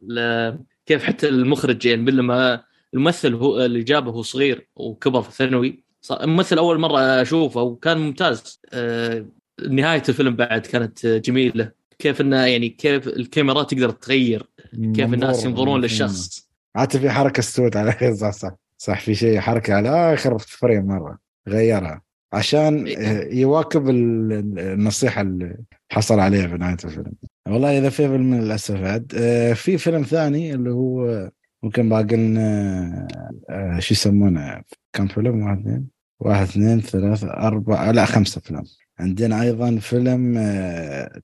كيف 0.86 1.05
حتى 1.05 1.28
المخرج 1.28 1.86
يعني 1.86 2.11
لما 2.11 2.67
الممثل 2.95 3.34
هو 3.34 3.64
اللي 3.64 3.82
جابه 3.82 4.11
هو 4.11 4.22
صغير 4.22 4.68
وكبر 4.76 5.22
في 5.22 5.28
الثانوي. 5.28 5.84
الممثل 6.11 6.59
أول 6.59 6.78
مرة 6.80 7.22
أشوفه 7.22 7.62
وكان 7.62 7.99
ممتاز. 7.99 8.61
آه، 8.72 9.26
نهاية 9.70 10.03
الفيلم 10.09 10.36
بعد 10.36 10.66
كانت 10.66 11.07
جميلة. 11.07 11.70
كيف 11.99 12.20
إنه 12.20 12.36
يعني 12.36 12.68
كيف 12.68 13.09
الكاميرا 13.09 13.62
تقدر 13.62 13.91
تغير؟ 13.91 14.47
كيف 14.72 15.14
الناس 15.14 15.45
ينظرون 15.45 15.80
للشخص؟ 15.80 16.49
حتى 16.76 17.01
في 17.01 17.11
حركة 17.11 17.41
استوت 17.41 17.76
على 17.76 17.93
صح 18.20 18.30
صح 18.30 18.53
صح 18.78 19.01
في 19.01 19.14
شيء 19.14 19.41
حركة 19.41 19.74
على 19.74 20.14
آخر 20.14 20.39
frame 20.38 20.86
مرة. 20.86 21.18
غيرها. 21.49 22.03
عشان 22.32 22.86
إيه. 22.86 23.39
يواكب 23.41 23.89
النصيحة 23.89 25.20
اللي 25.20 25.57
حصل 25.93 26.20
عليها 26.20 26.49
في 26.49 26.55
نهاية 26.55 26.76
الفيلم. 26.84 27.12
والله 27.49 27.78
إذا 27.78 27.89
في 27.89 28.09
فيلم 28.09 28.34
للأسف 28.34 28.76
عاد 28.76 29.12
آه، 29.16 29.53
في 29.53 29.78
فيلم 29.78 30.03
ثاني 30.03 30.55
اللي 30.55 30.70
هو 30.70 31.30
ممكن 31.62 31.88
باقي 31.88 32.16
لنا 32.16 33.09
آه، 33.50 33.78
شو 33.78 33.94
يسمونه؟ 33.94 34.62
كم 34.92 35.06
فيلم؟ 35.06 35.42
واحد 35.42 35.59
اثنين. 35.59 35.88
واحد 36.20 36.42
اثنين 36.42 36.80
ثلاثة 36.80 37.30
أربعة 37.30 37.90
لا 37.90 38.04
خمسة 38.04 38.40
فيلم. 38.40 38.64
عندنا 38.98 39.42
أيضا 39.42 39.78
فيلم 39.78 40.38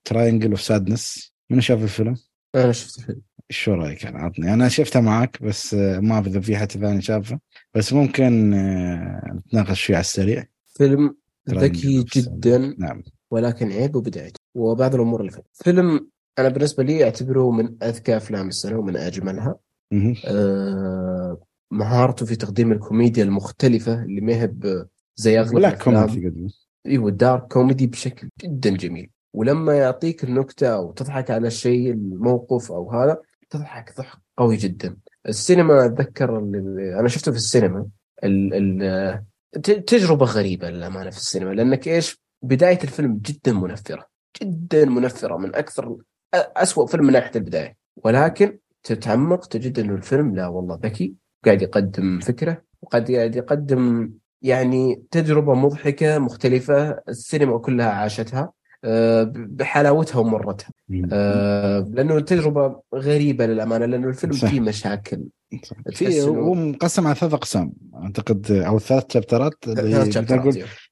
Triangle 0.05 0.51
of 0.51 0.61
Sadness 0.61 1.35
من 1.51 1.61
شاف 1.61 1.83
الفيلم؟ 1.83 2.17
أنا 2.55 2.73
شفت 2.73 2.99
الفيلم. 2.99 3.21
شو 3.51 3.75
رأيك؟ 3.75 4.07
أنا 4.07 4.19
عطني. 4.19 4.55
أنا 4.55 4.69
شفته 4.69 5.01
معك 5.01 5.43
بس 5.43 5.75
آه، 5.75 6.01
ما 6.01 6.19
إذا 6.19 6.41
في 6.41 6.57
حد 6.57 6.73
ثاني 6.73 7.03
شافه 7.03 7.39
بس 7.75 7.93
ممكن 7.93 8.51
نتناقش 9.35 9.85
فيه 9.85 9.95
على 9.95 10.01
السريع. 10.01 10.45
فيلم 10.77 11.17
ذكي 11.51 12.05
جدا 12.17 12.75
نعم. 12.79 13.03
ولكن 13.31 13.73
عيبه 13.73 14.01
بدايته 14.01 14.41
وبعض 14.55 14.95
الأمور 14.95 15.21
اللي 15.21 15.33
فيه 15.33 15.43
فيلم 15.53 16.09
أنا 16.39 16.49
بالنسبة 16.49 16.83
لي 16.83 17.05
أعتبره 17.05 17.51
من 17.51 17.83
أذكى 17.83 18.17
أفلام 18.17 18.49
السنة 18.49 18.79
ومن 18.79 18.97
أجملها. 18.97 19.57
آه 20.27 21.39
مهارته 21.71 22.27
في 22.27 22.37
تقديم 22.37 22.73
الكوميديا 22.73 23.25
المختلفة 23.25 24.03
اللي 24.03 24.21
ما 24.21 24.33
هي 24.33 24.51
زي 25.17 25.41
أغلب 25.41 25.55
black 25.55 25.83
comedy 25.83 26.55
إيوه 26.87 27.11
dark 27.11 27.53
comedy 27.53 27.87
بشكل 27.87 28.29
جدا 28.41 28.71
جميل. 28.71 29.11
ولما 29.35 29.75
يعطيك 29.75 30.25
النكتة 30.25 30.67
أو 30.67 30.93
تضحك 30.93 31.31
على 31.31 31.47
الشيء 31.47 31.93
الموقف 31.93 32.73
أو 32.73 32.91
هذا 32.91 33.21
تضحك 33.51 33.97
ضحك 33.99 34.19
قوي 34.39 34.57
جدا. 34.57 34.97
السينما 35.29 35.87
أتذكر 35.87 36.39
أنا 37.01 37.09
شفته 37.09 37.33
في 37.33 37.39
السينما. 37.39 37.87
ال 38.25 38.55
ال 38.83 39.25
تجربة 39.63 40.27
غريبة 40.27 40.71
للأمانة 40.71 41.11
في 41.11 41.17
السينما 41.17 41.51
لأنك 41.51 41.89
إيش؟ 41.89 42.21
بداية 42.43 42.79
الفيلم 42.85 43.19
جدا 43.23 43.53
منفرة. 43.53 44.07
جدا 44.43 44.85
منفرة 44.85 45.37
من 45.37 45.55
أكثر 45.55 45.97
أسوأ 46.35 46.87
فيلم 46.87 47.05
من 47.07 47.13
ناحية 47.13 47.31
البداية. 47.37 47.77
ولكن 47.97 48.59
تتعمق 48.85 49.47
تجد 49.47 49.79
إنه 49.79 49.95
الفيلم 49.95 50.35
لا 50.35 50.47
والله 50.47 50.79
ذكي 50.83 51.15
قاعد 51.45 51.63
يقدم 51.63 52.21
فكرة 52.21 52.63
وقد 52.83 53.11
قاعد 53.11 53.37
يقدم 53.37 54.11
يعني 54.43 55.03
تجربة 55.11 55.55
مضحكة 55.55 56.19
مختلفة 56.19 57.01
السينما 57.09 57.59
كلها 57.59 57.91
عاشتها 57.91 58.53
آه، 58.85 59.33
بحلاوتها 59.35 60.19
ومرتها. 60.19 60.71
آه، 61.13 61.89
لأنه 61.93 62.17
التجربه 62.17 62.81
غريبة 62.95 63.47
للأمانة 63.47 63.87
لأنه 63.87 64.09
الفيلم 64.09 64.33
فيه 64.33 64.61
مشاكل. 64.61 65.23
في 65.93 66.23
هو 66.23 66.55
مقسم 66.55 67.07
على 67.07 67.17
ثلاث 67.17 67.35
أقسام 67.35 67.73
أعتقد 67.95 68.51
أو 68.51 68.79
ثلاث 68.79 69.05
شابترات 69.13 69.55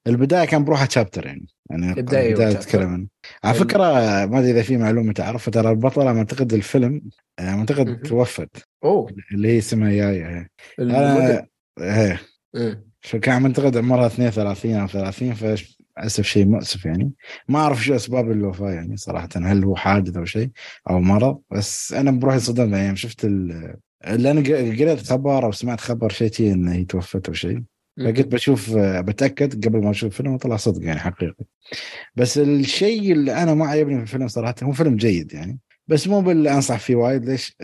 البداية 0.07 0.45
كان 0.45 0.65
بروحها 0.65 0.89
شابتر 0.91 1.27
يعني. 1.27 1.47
يعني 1.71 1.93
البداية 1.93 2.53
تتكلم 2.53 3.09
على 3.45 3.55
فكرة 3.55 3.83
ما 4.27 4.39
أدري 4.39 4.51
إذا 4.51 4.63
في 4.63 4.77
معلومة 4.77 5.13
تعرفها 5.13 5.53
ترى 5.53 5.71
البطلة 5.71 6.19
أعتقد 6.19 6.53
الفيلم 6.53 7.03
أعتقد 7.41 8.01
توفت. 8.01 8.57
أوه. 8.85 9.11
اللي 9.33 9.49
هي 9.49 9.59
اسمها 9.59 9.91
يايا 9.91 10.49
أنا 10.79 11.47
إيه. 11.79 12.21
فكان 13.01 13.47
اعتقد 13.47 13.77
عمرها 13.77 14.07
32 14.07 14.75
أو 14.75 14.87
30 14.87 15.35
فللاسف 15.35 16.25
شيء 16.25 16.47
مؤسف 16.47 16.85
يعني. 16.85 17.13
ما 17.49 17.59
أعرف 17.59 17.85
شو 17.85 17.95
أسباب 17.95 18.31
الوفاه 18.31 18.71
يعني 18.71 18.97
صراحة 18.97 19.29
هل 19.37 19.65
هو 19.65 19.77
حادث 19.77 20.17
أو 20.17 20.25
شيء 20.25 20.51
أو 20.91 21.01
مرض 21.01 21.39
بس 21.51 21.93
أنا 21.93 22.11
بروحي 22.11 22.39
صدمت 22.39 22.77
يعني. 22.77 22.97
شفت 22.97 23.25
لأن 24.07 24.43
قريت 24.77 25.07
خبر 25.07 25.45
أو 25.45 25.53
سمعت 25.53 25.81
خبر 25.81 26.09
شيء 26.09 26.53
انه 26.53 26.73
هي 26.73 26.85
توفت 26.85 27.29
أو 27.29 27.35
شيء. 27.35 27.63
فقلت 27.99 28.27
بشوف 28.27 28.77
بتأكد 28.77 29.67
قبل 29.67 29.83
ما 29.83 29.91
أشوف 29.91 30.13
الفيلم 30.13 30.33
وطلع 30.35 30.57
صدق 30.57 30.85
يعني 30.85 31.01
حقيقي. 31.01 31.45
بس 32.17 32.39
الشيء 32.39 33.13
اللي 33.13 33.43
أنا 33.43 33.55
ما 33.55 33.67
عجبني 33.67 33.97
في 33.97 34.03
الفيلم 34.03 34.29
صراحة 34.29 34.55
هو 34.63 34.73
فيلم 34.73 34.97
جيد 34.97 35.33
يعني. 35.35 35.59
بس 35.87 36.09
مو 36.09 36.21
باللي 36.21 36.55
أنصح 36.55 36.79
فيه 36.79 36.95
وايد. 36.95 37.25
ليش؟ 37.25 37.57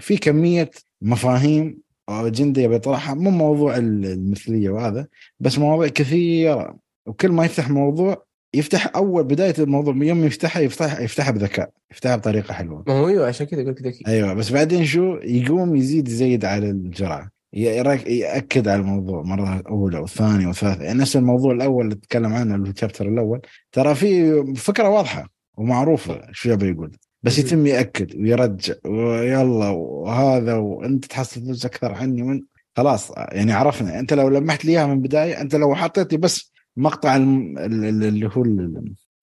في 0.00 0.16
كمية 0.20 0.70
مفاهيم 1.02 1.78
اجنده 2.08 2.62
يبي 2.62 2.74
يطرحها 2.74 3.14
مو 3.14 3.30
موضوع 3.30 3.76
المثلية 3.76 4.70
وهذا 4.70 5.06
بس 5.40 5.58
مواضيع 5.58 5.88
كثيرة. 5.88 6.78
وكل 7.06 7.32
ما 7.32 7.44
يفتح 7.44 7.70
موضوع 7.70 8.24
يفتح 8.54 8.96
أول 8.96 9.24
بداية 9.24 9.54
الموضوع 9.58 9.94
يوم 9.96 10.24
يفتحها 10.24 10.62
يفتح 10.62 11.00
يفتحها 11.00 11.30
بذكاء 11.30 11.70
يفتحها 11.90 12.16
بطريقة 12.16 12.54
حلوة. 12.54 12.84
ما 12.86 12.94
هو 12.94 13.08
أيوه 13.08 13.26
عشان 13.26 13.46
كذا 13.46 13.64
قلت 13.64 13.82
ذكي. 13.82 14.04
أيوه 14.06 14.34
بس 14.34 14.50
بعدين 14.50 14.84
شو؟ 14.84 15.18
يقوم 15.22 15.76
يزيد 15.76 16.08
يزيد 16.08 16.44
على 16.44 16.70
الجرعة. 16.70 17.28
يأكد 17.52 18.68
على 18.68 18.80
الموضوع 18.80 19.22
مرة 19.22 19.62
أولى 19.68 19.98
والثانيه 19.98 20.46
والثالثه 20.46 20.84
يعني 20.84 20.98
نفس 20.98 21.16
الموضوع 21.16 21.52
الأول 21.52 21.84
اللي 21.84 21.94
تكلم 21.94 22.34
عنه 22.34 22.54
اللي 22.54 22.70
الشابتر 22.70 23.08
الأول. 23.08 23.40
ترى 23.72 23.94
في 23.94 24.44
فكرة 24.56 24.88
واضحة 24.88 25.28
ومعروفة 25.58 26.20
شو 26.32 26.50
يبي 26.50 26.68
يقول. 26.68 26.96
بس 27.22 27.38
يتم 27.38 27.66
يأكد 27.66 28.16
ويرجع 28.16 28.74
ويلا 28.84 29.68
وهذا 29.68 30.54
وأنت 30.54 31.04
تحصل 31.04 31.40
فلوس 31.40 31.66
أكثر 31.66 31.94
عني 31.94 32.22
من 32.22 32.40
خلاص 32.76 33.12
يعني 33.16 33.52
عرفنا. 33.52 33.98
أنت 33.98 34.12
لو 34.12 34.28
لمحت 34.28 34.64
لي 34.64 34.72
إياها 34.72 34.86
من 34.86 34.92
البداية 34.92 35.40
أنت 35.40 35.54
لو 35.54 35.74
حطيت 35.74 36.12
لي 36.12 36.18
بس 36.18 36.53
مقطع 36.76 37.16
اللي 37.16 38.30
هو 38.36 38.44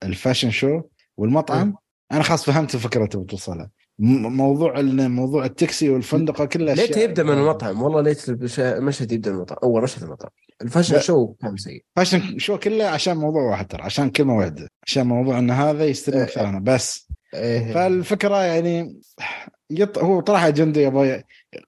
ال 0.03 0.09
fashion 0.09 0.51
show 0.51 0.82
والمطعم. 1.17 1.75
أنا 2.11 2.23
خلاص 2.23 2.45
فهمت 2.45 2.75
الفكرة 2.75 3.09
اللي 3.13 3.23
بتوصلها 3.25 3.69
موضوع 3.99 4.81
موضوع 4.81 5.45
التاكسي 5.45 5.89
والفندق 5.89 6.45
كل 6.45 6.69
اشياء 6.69 6.87
ليت 6.87 6.97
يبدأ 6.97 7.23
من 7.23 7.33
المطعم. 7.33 7.81
والله 7.81 8.01
ليت 8.01 8.29
المشهد 8.59 9.11
يبدأ 9.11 9.31
من 9.31 9.37
المطعم. 9.37 9.57
أول 9.63 9.83
مشهد 9.83 10.03
المطعم. 10.03 10.29
ال 10.61 10.66
fashion 10.66 10.99
show 10.99 11.27
كان 11.27 11.57
سيء. 11.57 11.83
فاشن 11.95 12.37
شو 12.37 12.57
كله 12.57 12.85
عشان 12.85 13.17
موضوع 13.17 13.41
واحد 13.41 13.67
ترى 13.67 13.81
عشان 13.81 14.09
كلمة 14.09 14.37
واحدة. 14.37 14.69
عشان 14.87 15.07
موضوع 15.07 15.39
إن 15.39 15.51
هذا 15.51 15.85
يستلم 15.85 16.17
إيه. 16.17 16.23
أكثر 16.23 16.49
أنا 16.49 16.59
بس. 16.59 17.07
إيه. 17.33 17.73
فالفكرة 17.73 18.43
يعني 18.43 18.99
يط... 19.69 19.97
هو 19.97 20.19
طرح 20.19 20.43
أجندة 20.43 20.81
يبغى 20.81 21.23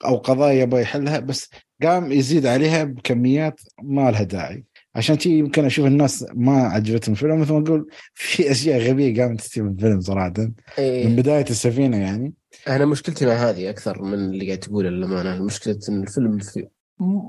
أو 0.05 0.15
قضايا 0.15 0.61
يبغى 0.61 0.81
يحلها 0.81 1.19
بس 1.19 1.49
قام 1.83 2.11
يزيد 2.11 2.45
عليها 2.45 2.83
بكميات 2.83 3.61
ما 3.83 4.11
لها 4.11 4.23
داعي. 4.23 4.63
عشان 4.95 5.17
تي 5.17 5.29
يمكن 5.29 5.65
أشوف 5.65 5.85
الناس 5.85 6.25
ما 6.33 6.57
عجبتهم. 6.63 7.13
الفيلم 7.13 7.41
مثل 7.41 7.53
ما 7.53 7.59
أقول 7.59 7.87
في 8.13 8.51
أشياء 8.51 8.89
غبية 8.89 9.21
قامت 9.21 9.41
تصير 9.41 9.67
بالفيلم 9.67 10.01
صراحة. 10.01 10.33
إيه. 10.77 11.07
من 11.07 11.15
بداية 11.15 11.45
السفينة 11.49 11.97
يعني. 11.97 12.33
أنا 12.67 12.85
مشكلتي 12.85 13.25
مع 13.25 13.33
هذه 13.33 13.69
أكثر 13.69 14.01
من 14.01 14.13
اللي 14.13 14.45
قاعد 14.45 14.57
تقوله 14.57 14.89
للأمانة. 14.89 15.43
مشكلة 15.43 15.79
إن 15.89 16.03
الفيلم 16.03 16.37
في 16.39 16.67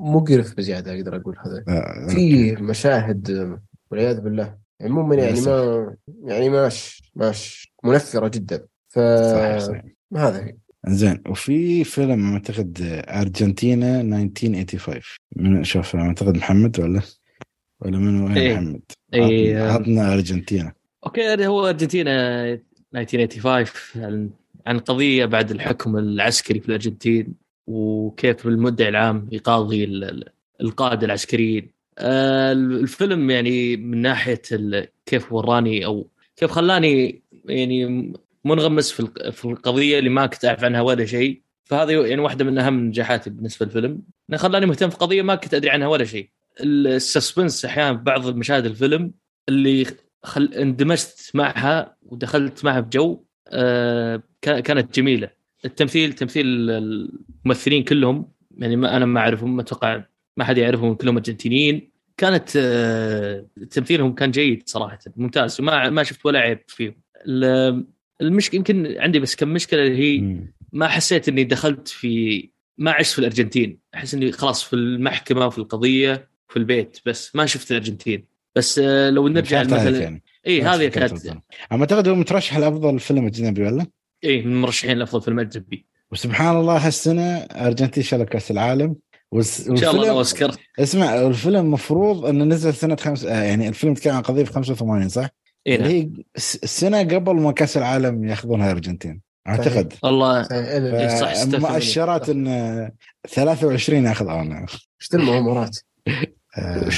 مقرف 0.01 0.57
بزيادة 0.57 0.95
أقدر 0.97 1.17
أقول 1.17 1.37
هذا. 1.47 1.65
آه، 1.69 2.07
في 2.09 2.53
مشاهد 2.53 3.59
والعياذ 3.91 4.21
بالله. 4.21 4.57
عموما 4.81 5.15
يعني 5.15 5.41
ما 5.41 5.97
يعني 6.25 6.49
ماش 6.49 7.03
ماش. 7.17 7.73
منفرة 7.85 8.29
جدا. 8.29 8.65
ف 8.89 8.99
صحيح 8.99 9.59
صحيح 9.59 9.83
هذا 10.17 10.45
هي. 10.45 10.57
زين. 10.87 11.23
وفي 11.29 11.85
فيلم 11.85 12.33
أعتقد 12.33 12.79
أرجنتينا 13.09 14.01
1985 14.01 15.01
من 15.37 15.65
شوف 15.65 15.97
أعتقد 15.97 16.37
محمد 16.37 16.81
ولا؟ 16.81 17.01
ولا 17.85 17.99
من 17.99 18.23
وين 18.23 18.39
إيه. 18.39 18.55
محمد؟ 18.55 18.81
إيه. 19.15 19.59
عطنا- 19.59 19.73
عطنا 19.73 20.13
أرجنتينا 20.15 20.73
أوكي 21.07 21.47
هو 21.47 21.69
أرجنتينا 21.69 22.45
1985 22.95 24.05
عن- 24.05 24.31
عن 24.67 24.79
قضية 24.79 25.25
بعد 25.25 25.51
الحكم 25.51 25.97
العسكري 25.97 26.61
في 26.61 26.69
الأرجنتين 26.69 27.35
وكيف 27.67 28.47
المدعي 28.47 28.89
العام 28.89 29.29
يقاضي 29.33 29.85
ال- 29.85 30.05
ال- 30.05 30.29
القاده 30.61 31.07
العسكريين. 31.07 31.71
آه، 31.99 32.53
الفيلم 32.53 33.31
يعني 33.31 33.77
من 33.77 34.03
ناحية 34.03 34.41
كيف 35.07 35.33
وراني 35.33 35.85
أو 35.85 36.07
كيف 36.37 36.51
خلاني 36.51 37.23
يعني 37.45 38.13
منغمس 38.45 38.93
في 38.93 39.31
في 39.33 39.45
القضية 39.45 39.99
اللي 39.99 40.11
ما 40.11 40.27
كنت 40.27 40.45
أعرف 40.45 40.65
عنها 40.65 40.81
ولا 40.81 41.05
شيء 41.05 41.41
فهذه 41.65 42.07
يعني 42.07 42.21
واحدة 42.21 42.45
من 42.45 42.59
أهم 42.59 42.81
نجاحاتي 42.87 43.31
بالنسبة 43.31 43.67
للفيلم 43.67 44.03
إنه 44.31 44.39
خلاني 44.39 44.67
مهتم 44.67 44.91
في 44.91 44.97
قضية 44.97 45.23
ما 45.23 45.35
كنت 45.35 45.55
أدري 45.55 45.71
عنها 45.71 45.87
ولا 45.89 46.05
شيء 46.05 46.29
السسبنس 46.61 47.65
أحيانا 47.65 47.97
في 47.99 48.03
بعض 48.05 48.27
المشاهد 48.27 48.67
الفيلم 48.67 49.13
اللي 49.49 49.87
خل... 50.25 50.45
اندمجت 50.55 51.31
معها 51.35 51.97
ودخلت 52.03 52.65
معها 52.65 52.81
بجو 52.81 53.25
آه 53.49 54.23
كا- 54.43 54.61
كانت 54.61 54.97
جميلة. 54.97 55.31
التمثيل 55.65 56.13
تمثيل 56.13 56.47
الممثلين 56.71 57.85
كلهم 57.85 58.33
يعني 58.59 58.77
ما 58.77 58.97
أنا 58.97 59.05
ما 59.07 59.21
أعرفهم 59.21 59.61
أتوقع 59.61 60.05
ما 60.37 60.45
حد 60.45 60.59
يعرفهم 60.59 60.95
كلهم 60.95 61.17
أرجنتينيين. 61.17 61.91
كانت 62.17 62.51
آه 62.57 63.47
تمثيلهم 63.71 64.15
كان 64.15 64.31
جيد 64.31 64.63
صراحة 64.67 64.99
ممتاز 65.17 65.61
وما 65.61 65.91
ما 65.91 66.03
شفت 66.03 66.27
ولا 66.27 66.39
عيب 66.39 66.59
فيهم. 66.69 66.95
ال- 67.27 67.87
المشكلة 68.21 68.59
يمكن 68.59 68.95
عندي 68.99 69.19
بس 69.19 69.37
كم 69.37 69.49
مشكلة 69.49 69.83
اللي 69.83 69.99
هي. 69.99 70.41
ما 70.73 70.89
حسيت 70.89 71.29
إني 71.29 71.45
دخلت 71.45 71.89
في 71.89 72.51
ما 72.79 72.91
عشت 72.91 73.13
في 73.13 73.19
الأرجنتين. 73.19 73.79
أحس 73.95 74.15
إني 74.15 74.33
خلاص 74.33 74.65
في 74.65 74.73
المحكمة 74.77 75.47
وفي 75.47 75.59
القضية. 75.59 76.29
في 76.55 76.61
البيت 76.61 76.99
بس 77.07 77.37
ما 77.37 77.47
شفت 77.47 77.71
الأرجنتين. 77.71 78.25
بس 78.57 78.79
آه، 78.79 79.11
لو 79.11 79.29
نرجع 79.29 79.63
مثلا 79.63 79.99
يعني 80.03 80.23
اي 80.47 80.63
هذه 80.63 80.89
كانت. 80.89 81.27
أما 81.73 81.81
اعتقد 81.81 82.09
هو 82.09 82.15
مترشح 82.15 82.57
لافضل 82.59 82.99
فيلم 83.01 83.27
أجنبي 83.27 83.63
ولا؟ 83.63 83.87
اي 84.25 84.43
من 84.43 84.53
المرشحين 84.53 84.99
لافضل 84.99 85.23
فيلم 85.23 85.41
أجنبي. 85.41 85.87
وسبحان 86.13 86.57
الله 86.57 86.87
هالسنة 86.87 87.37
أرجنتين 87.37 88.03
شالت 88.03 88.29
كأس 88.29 88.51
العالم. 88.51 88.97
والس... 89.33 89.69
إن 89.69 89.77
شاء 89.77 89.91
الله 89.91 90.11
أوسكار. 90.11 90.55
اسمع 90.79 91.15
الفيلم 91.15 91.71
مفروض 91.71 92.27
إنه 92.27 92.45
نزل 92.45 92.75
سنة 92.75 92.97
خمس 92.97 93.25
آه، 93.25 93.43
يعني 93.43 93.69
الفيلم 93.69 93.93
يتكلم 93.93 94.15
عن 94.15 94.23
قضية 94.23 94.45
في 94.45 94.53
85 94.53 95.09
صح؟ 95.09 95.29
اي 95.67 95.75
اللي 95.75 95.89
نعم. 95.89 95.97
هي 95.97 96.11
الس- 96.37 96.57
السنة 96.63 96.99
قبل 97.03 97.35
ما 97.35 97.53
كأس 97.53 97.77
العالم 97.77 98.25
ياخذونها 98.25 98.67
الأرجنتين 98.67 99.21
أعتقد. 99.49 99.93
والله 100.03 100.41
إيه، 100.41 101.01
إيه، 101.01 101.21
صح، 101.21 101.35
ستة 101.35 101.59
مؤشرات 101.59 102.29
إن 102.29 102.91
23 103.29 104.05
ياخذونه 104.05 104.61
إيش 104.61 105.09
المؤامرات؟ 105.15 105.79
آه، 106.59 106.89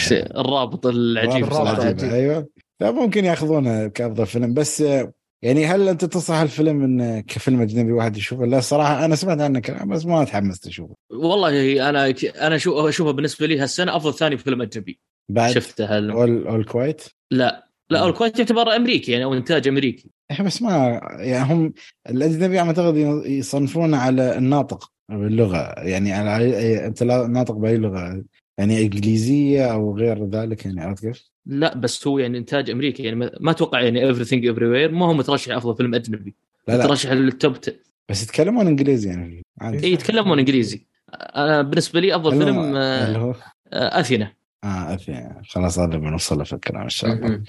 الرابط 0.40 0.86
العجيب 0.86 1.44
الرابط 1.44 1.54
صراحة. 1.54 1.82
العجيب. 1.82 1.98
عجيب 1.98 2.12
أيوه. 2.14 2.48
لا 2.80 2.90
ممكن 2.90 3.24
ياخذونه 3.24 3.86
كأفضل 3.88 4.26
فيلم 4.26 4.54
بس 4.54 4.80
آه، 4.82 5.12
يعني 5.42 5.66
هل 5.66 5.88
أنت 5.88 6.04
تنصح 6.04 6.34
الفيلم 6.34 6.82
انه 6.84 7.20
كفيلم 7.20 7.60
أجنبي 7.62 7.92
واحد 7.92 8.16
يشوفه؟ 8.16 8.46
لا 8.46 8.60
صراحة 8.60 9.04
أنا 9.04 9.14
سمعت 9.14 9.40
عنه 9.40 9.60
كلام 9.60 9.88
بس 9.88 10.06
ما 10.06 10.24
تحمست 10.24 10.66
أشوفه. 10.66 10.94
والله 11.12 11.88
أنا 11.88 12.14
أنا 12.46 12.58
شو 12.58 12.88
اشوفها 12.88 13.12
بالنسبة 13.12 13.46
لي 13.46 13.58
هالسنة 13.58 13.96
أفضل 13.96 14.14
ثاني 14.14 14.36
فيلم 14.38 14.62
أجنبي. 14.62 15.00
بعد 15.30 15.50
شفته 15.54 15.96
هال... 15.96 16.10
أول 16.10 16.46
أول 16.46 16.64
كويت؟ 16.64 17.02
لا. 17.30 17.66
لا 17.90 18.06
الكويت 18.08 18.38
يعتبر 18.38 18.76
أمريكي 18.76 19.12
يعني 19.12 19.24
أو 19.24 19.34
إنتاج 19.34 19.68
أمريكي. 19.68 20.10
إيه 20.30 20.42
بس 20.42 20.62
ما 20.62 21.00
يعني 21.18 21.52
هم 21.52 21.72
الأجنبي 22.10 22.60
أعتقد 22.60 22.96
يصنفونه 23.26 23.96
على 23.96 24.38
الناطق 24.38 24.90
باللغة 25.10 25.74
يعني 25.78 26.12
على 26.12 26.86
أنت 26.86 27.02
لا- 27.02 27.26
ناطق 27.26 27.54
بأي 27.54 27.76
لغة. 27.76 28.22
يعني 28.58 28.82
إنجليزية 28.82 29.72
أو 29.72 29.96
غير 29.96 30.24
ذلك 30.24 30.66
يعني 30.66 30.80
عرفت 30.80 31.06
كيف؟ 31.06 31.30
لا 31.46 31.76
بس 31.76 32.06
هو 32.06 32.18
يعني 32.18 32.38
إنتاج 32.38 32.70
أمريكي 32.70 33.02
يعني 33.02 33.30
ما 33.40 33.50
أتوقع 33.50 33.80
يعني 33.80 34.14
everything 34.14 34.54
everywhere 34.54 34.92
ما 34.92 35.06
هو 35.06 35.14
مترشح 35.14 35.56
أفضل 35.56 35.76
فيلم 35.76 35.94
أجنبي. 35.94 36.34
لا 36.68 36.76
لا. 36.76 36.84
مترشح 36.84 37.10
لل 37.10 37.30
top 37.30 37.60
t... 37.60 37.80
بس 38.08 38.22
يتكلمون 38.22 38.66
إنجليزي 38.66 39.08
يعني 39.08 39.42
عادي. 39.60 39.86
اي 39.86 39.92
يتكلمون 39.92 40.38
إنجليزي. 40.38 40.86
أنا 41.12 41.62
بالنسبة 41.62 42.00
لي 42.00 42.16
أفضل 42.16 42.38
فيلم 42.38 42.76
آه، 42.76 43.34
آه، 43.72 44.00
أثينا. 44.00 44.32
آه 44.64 44.94
أوفي. 44.94 45.30
خلاص 45.48 45.78
هذا 45.78 45.96
بنوصل 45.96 46.38
له 46.38 46.44
في 46.44 46.52
الكلام 46.52 46.82
إن 46.82 46.88
شاء 46.88 47.12
الله. 47.12 47.42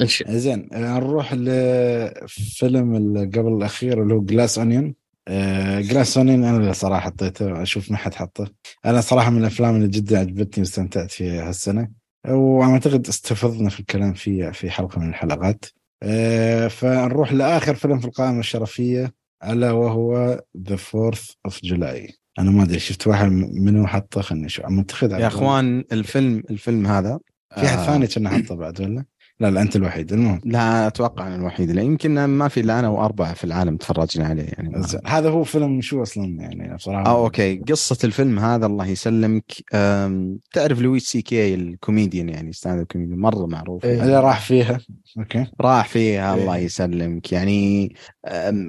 إن 0.00 0.06
شاء 0.06 0.32
زين 0.32 0.68
آه، 0.72 0.98
نروح 0.98 1.34
لفيلم 1.34 3.18
قبل 3.34 3.52
الأخير 3.52 4.02
اللي 4.02 4.14
هو 4.14 4.20
Glass 4.20 4.58
Onion 4.58 4.94
Glass 5.80 6.18
Onion 6.18 6.44
أنا 6.44 6.56
اللي 6.56 6.72
صراحة 6.74 7.00
حطيته 7.00 7.62
أشوف 7.62 7.90
ما 7.90 7.96
حد 7.96 8.14
حطه. 8.14 8.48
أنا 8.84 9.00
صراحة 9.00 9.30
من 9.30 9.40
الأفلام 9.40 9.76
اللي 9.76 9.88
جدا 9.88 10.18
عجبتني 10.18 10.62
واستمتعت 10.62 11.10
فيها 11.10 11.48
هالسنة 11.48 11.88
وأعتقد 12.28 13.08
استفضنا 13.08 13.70
في 13.70 13.80
الكلام 13.80 14.12
فيه 14.12 14.50
في 14.50 14.70
حلقة 14.70 15.00
من 15.00 15.08
الحلقات. 15.08 15.64
آه، 16.02 16.68
فنروح 16.68 17.32
لآخر 17.32 17.74
فيلم 17.74 17.98
في 17.98 18.06
القائمة 18.06 18.40
الشرفية 18.40 19.14
ألا 19.44 19.72
وهو 19.72 20.40
the 20.68 20.76
Fourth 20.76 21.30
of 21.46 21.60
July 21.64 22.14
أنا 22.38 22.50
ما 22.50 22.62
أدري 22.62 22.78
شفت 22.78 23.06
واحد 23.06 23.28
منو 23.32 23.86
حطه؟ 23.86 24.20
خلني 24.20 24.46
أشوف. 24.46 24.64
يا 25.20 25.26
أخوان 25.26 25.84
الفيلم 25.92 26.42
الفيلم 26.50 26.86
هذا 26.86 27.18
في 27.54 27.66
احد 27.66 27.78
آه، 27.78 27.86
ثاني 27.86 28.06
كنا 28.06 28.30
حطه 28.30 28.54
بعد 28.54 28.80
ولا؟ 28.80 29.04
لا 29.40 29.50
لا 29.50 29.62
أنت 29.62 29.76
الوحيد 29.76 30.12
المهم. 30.12 30.40
لا 30.44 30.86
أتوقع 30.86 31.26
أنا 31.26 31.36
الوحيد. 31.36 31.70
لا 31.70 31.82
يمكن 31.82 32.24
ما 32.24 32.48
في 32.48 32.60
إلا 32.60 32.78
أنا 32.78 32.88
وأربعة 32.88 33.34
في 33.34 33.44
العالم 33.44 33.76
تفرجنا 33.76 34.26
عليه 34.26 34.42
يعني. 34.42 34.82
هذا 35.06 35.30
هو 35.30 35.44
فيلم 35.44 35.80
شو 35.80 36.02
أصلا 36.02 36.24
يعني 36.24 36.74
بصراحه 36.74 37.06
آه 37.06 37.24
أوكي. 37.24 37.56
قصة 37.56 37.98
الفيلم 38.04 38.38
هذا 38.38 38.66
الله 38.66 38.86
يسلمك. 38.86 39.52
تعرف 40.52 40.80
Louis 40.80 41.22
C.K. 41.22 41.54
الكوميديان 41.54 42.28
يعني 42.28 42.52
stand 42.52 42.80
up 42.80 42.86
comedian 42.86 43.18
مرة 43.18 43.46
معروف. 43.46 43.84
إيه. 43.84 44.02
اللي 44.02 44.20
راح 44.20 44.40
فيها. 44.40 44.80
أوكي. 45.18 45.46
راح 45.60 45.88
فيها 45.88 46.34
إيه. 46.34 46.40
الله 46.40 46.56
يسلمك. 46.56 47.32
يعني 47.32 47.94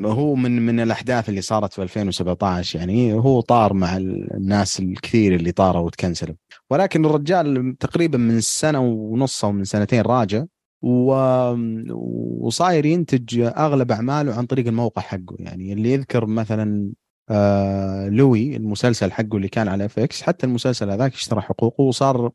هو 0.06 0.36
من 0.36 0.66
من 0.66 0.80
الأحداث 0.80 1.30
اللي 1.30 1.42
صارت 1.42 1.74
في 1.74 1.84
2017 1.84 2.80
يعني 2.80 3.14
هو 3.14 3.42
طار 3.42 3.74
مع 3.74 3.98
الناس 3.98 4.80
الكثير 4.80 5.36
اللي 5.36 5.52
طاروا 5.52 5.82
وت 5.82 5.92
cancel 5.92 6.25
وا. 6.25 6.36
ولكن 6.70 7.06
الرجال 7.06 7.76
تقريبا 7.80 8.18
من 8.18 8.42
سنة 8.42 8.80
ونص 8.80 9.46
أو 9.46 9.52
من 9.52 9.64
سنتين 9.64 10.02
راجع 10.02 10.44
وصاير 10.82 12.86
ينتج 12.86 13.40
أغلب 13.40 13.92
أعماله 13.92 14.34
عن 14.34 14.46
طريق 14.46 14.68
الموقع 14.68 15.02
حقه. 15.02 15.36
يعني 15.40 15.74
اللي 15.74 15.94
يذكر 15.94 16.26
مثلا 16.26 16.92
آه 17.30 18.10
Louie 18.10 18.56
المسلسل 18.56 19.12
حقه 19.12 19.36
اللي 19.36 19.48
كان 19.48 19.68
على 19.68 19.86
FX 19.86 20.22
حتى 20.22 20.46
المسلسل 20.46 20.90
هذاك 20.90 21.14
اشترى 21.14 21.42
حقوقه 21.42 21.82
وصار 21.82 22.32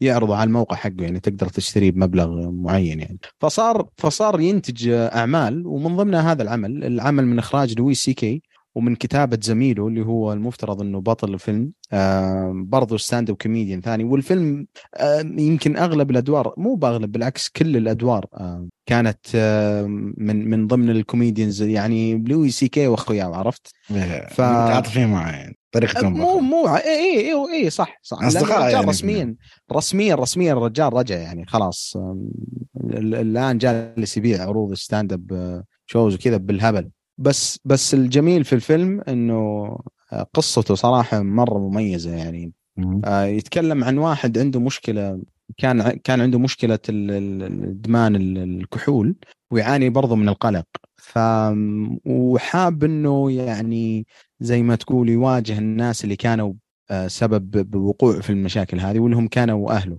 يعرضه 0.00 0.36
على 0.36 0.48
الموقع 0.48 0.76
حقه 0.76 0.96
يعني 0.98 1.20
تقدر 1.20 1.48
تشتريه 1.48 1.90
بمبلغ 1.90 2.50
معين 2.50 3.00
يعني. 3.00 3.18
فصار 3.40 3.88
فصار 3.96 4.40
ينتج 4.40 4.88
أعمال 4.88 5.66
ومن 5.66 5.96
ضمنها 5.96 6.32
هذا 6.32 6.42
العمل 6.42 6.84
العمل 6.84 7.26
من 7.26 7.38
إخراج 7.38 7.78
Louis 7.78 8.14
C.K.. 8.14 8.42
ومن 8.74 8.94
كتابة 8.96 9.38
زميله 9.42 9.88
اللي 9.88 10.02
هو 10.02 10.32
المفترض 10.32 10.80
إنه 10.80 11.00
بطل 11.00 11.34
الفيلم 11.34 11.72
آه 11.92 12.52
برضه 12.54 12.96
stand 12.96 13.30
up 13.30 13.36
comedian 13.36 13.80
ثاني. 13.80 14.04
والفيلم 14.04 14.66
آه 14.96 15.20
يمكن 15.20 15.76
أغلب 15.76 16.10
الأدوار 16.10 16.54
مو 16.56 16.74
بأغلب 16.74 17.12
بالعكس 17.12 17.48
كل 17.48 17.76
الأدوار 17.76 18.26
آه 18.34 18.68
كانت 18.86 19.18
آه 19.34 19.82
من 20.16 20.50
من 20.50 20.66
ضمن 20.66 20.90
ال 20.90 20.97
comedians 20.97 21.62
يعني 21.62 22.18
Louis 22.26 22.68
C.K. 22.68 22.86
وأخوياه 22.86 23.24
عرفت؟ 23.36 23.66
ف... 23.82 23.92
ف- 23.92 24.40
متعاطفين 24.40 25.08
معه 25.08 25.30
يعني 25.30 25.56
طريقتهم 25.72 26.12
مو 26.12 26.38
مو 26.40 26.66
اي 26.76 26.82
اي 26.82 27.32
اي, 27.32 27.62
اي 27.64 27.70
صح 27.70 27.98
صح. 28.02 28.18
لأن 28.18 28.26
أصدقاء 28.26 28.58
الرجال 28.58 28.72
يعني. 28.74 28.86
رسميا 28.86 29.34
رسميا 29.72 30.14
رسميا 30.14 30.52
الرجال 30.52 30.92
رجع 30.92 31.16
يعني 31.16 31.46
خلاص. 31.46 31.96
الآن 32.94 33.58
جالس 33.58 34.16
يبيع 34.16 34.42
عروض 34.42 34.74
stand 34.74 35.12
up 35.12 35.62
shows 35.86 36.14
وكذا 36.14 36.36
بالهبل. 36.36 36.90
بس 37.22 37.58
بس 37.64 37.94
الجميل 37.94 38.44
في 38.44 38.52
الفيلم 38.54 39.00
إنه 39.08 39.34
آه، 40.12 40.26
قصته 40.34 40.74
صراحة 40.74 41.22
مرة 41.22 41.58
مميزة 41.58 42.10
يعني. 42.16 42.52
آه، 43.04 43.24
يتكلم 43.24 43.84
عن 43.84 43.98
واحد 43.98 44.38
عنده 44.38 44.60
مشكلة 44.60 45.22
كان 45.58 45.82
كان 45.90 46.20
عنده 46.20 46.38
مشكلة 46.38 46.78
ادمان 46.88 48.16
ال- 48.16 48.38
الكحول 48.38 49.14
ويعاني 49.50 49.90
برضه 49.90 50.16
من 50.16 50.28
القلق. 50.28 50.66
ف 50.96 51.18
وحاب 52.06 52.84
إنه 52.84 53.30
يعني 53.32 54.06
زي 54.40 54.62
ما 54.62 54.76
تقول 54.76 55.08
يواجه 55.08 55.58
الناس 55.58 56.04
اللي 56.04 56.16
كانوا 56.16 56.52
آه، 56.90 57.08
سبب 57.08 57.70
بوقوع 57.70 58.20
في 58.20 58.30
المشاكل 58.30 58.80
هذه 58.80 58.98
واللي 59.00 59.16
هم 59.16 59.28
كانوا 59.28 59.72
أهله. 59.72 59.98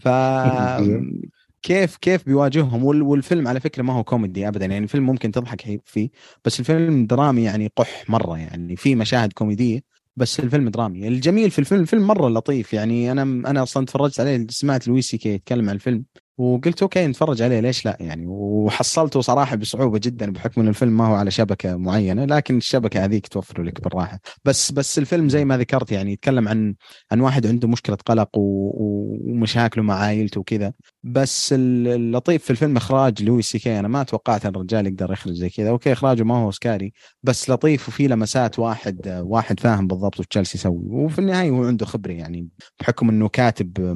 ف 0.00 0.08
كيف 1.64 1.96
كيف 1.96 2.26
بيواجههم؟ 2.26 2.84
والفيلم 2.84 3.48
على 3.48 3.60
فكرة 3.60 3.82
ما 3.82 3.92
هو 3.92 4.04
كوميدي 4.04 4.48
ابدا 4.48 4.66
يعني 4.66 4.84
الفيلم 4.84 5.06
ممكن 5.06 5.32
تضحك 5.32 5.80
فيه 5.84 6.10
بس 6.44 6.60
الفيلم 6.60 7.06
درامي 7.06 7.42
يعني 7.44 7.70
قح 7.76 8.10
مرة 8.10 8.38
يعني 8.38 8.76
في 8.76 8.94
مشاهد 8.94 9.32
كوميدية 9.32 9.80
بس 10.16 10.40
الفيلم 10.40 10.68
درامي. 10.68 11.08
الجميل 11.08 11.50
في 11.50 11.58
الفيلم 11.58 11.80
الفيلم 11.80 12.06
مرة 12.06 12.28
لطيف 12.28 12.72
يعني 12.72 13.12
أنا 13.12 13.22
أنا 13.22 13.62
أصلا 13.62 13.86
تفرجت 13.86 14.20
عليه 14.20 14.46
سمعت 14.50 14.88
Louis 14.88 15.14
C.K. 15.14 15.28
يتكلم 15.28 15.68
عن 15.68 15.74
الفيلم. 15.74 16.04
وقلت 16.38 16.82
أوكي 16.82 17.06
نتفرج 17.06 17.42
عليه 17.42 17.60
ليش 17.60 17.84
لا؟ 17.84 17.96
يعني 18.00 18.26
وحصلته 18.26 19.20
صراحة 19.20 19.56
بصعوبة 19.56 19.98
جدا 19.98 20.32
بحكم 20.32 20.60
إن 20.60 20.68
الفيلم 20.68 20.96
ما 20.96 21.06
هو 21.06 21.14
على 21.14 21.30
شبكة 21.30 21.76
معينة 21.76 22.24
لكن 22.24 22.56
الشبكة 22.56 23.04
هذيك 23.04 23.28
توفر 23.28 23.62
لك 23.62 23.80
بالراحة. 23.80 24.20
بس 24.44 24.72
بس 24.72 24.98
الفيلم 24.98 25.28
زي 25.28 25.44
ما 25.44 25.58
ذكرت 25.58 25.92
يعني 25.92 26.12
يتكلم 26.12 26.48
عن 26.48 26.74
عن 27.12 27.20
واحد 27.20 27.46
عنده 27.46 27.68
مشكلة 27.68 27.96
قلق 27.96 28.28
ومشاكله 28.34 29.84
مع 29.84 29.94
عائلته 29.94 30.40
وكذا. 30.40 30.72
بس 31.02 31.54
اللطيف 31.58 32.44
في 32.44 32.50
الفيلم 32.50 32.76
إخراج 32.76 33.22
Louis 33.22 33.58
C.K.. 33.58 33.78
أنا 33.78 33.88
ما 33.88 34.02
توقعت 34.02 34.46
أن 34.46 34.54
الرجال 34.54 34.86
يقدر 34.86 35.12
يخرج 35.12 35.32
زي 35.32 35.48
كذا. 35.50 35.70
أوكي 35.70 35.92
إخراجه 35.92 36.22
ما 36.22 36.36
هو 36.36 36.50
scary 36.50 36.92
بس 37.22 37.50
لطيف 37.50 37.88
وفي 37.88 38.08
لمسات 38.08 38.58
واحد 38.58 39.22
واحد 39.26 39.60
فاهم 39.60 39.86
بالضبط 39.86 40.20
وش 40.20 40.26
جالس 40.32 40.54
يسوي. 40.54 40.84
وفي 40.88 41.18
النهاية 41.18 41.50
هو 41.50 41.64
عنده 41.64 41.86
خبرة 41.86 42.12
يعني 42.12 42.48
بحكم 42.80 43.08
إنه 43.08 43.28
كاتب 43.28 43.94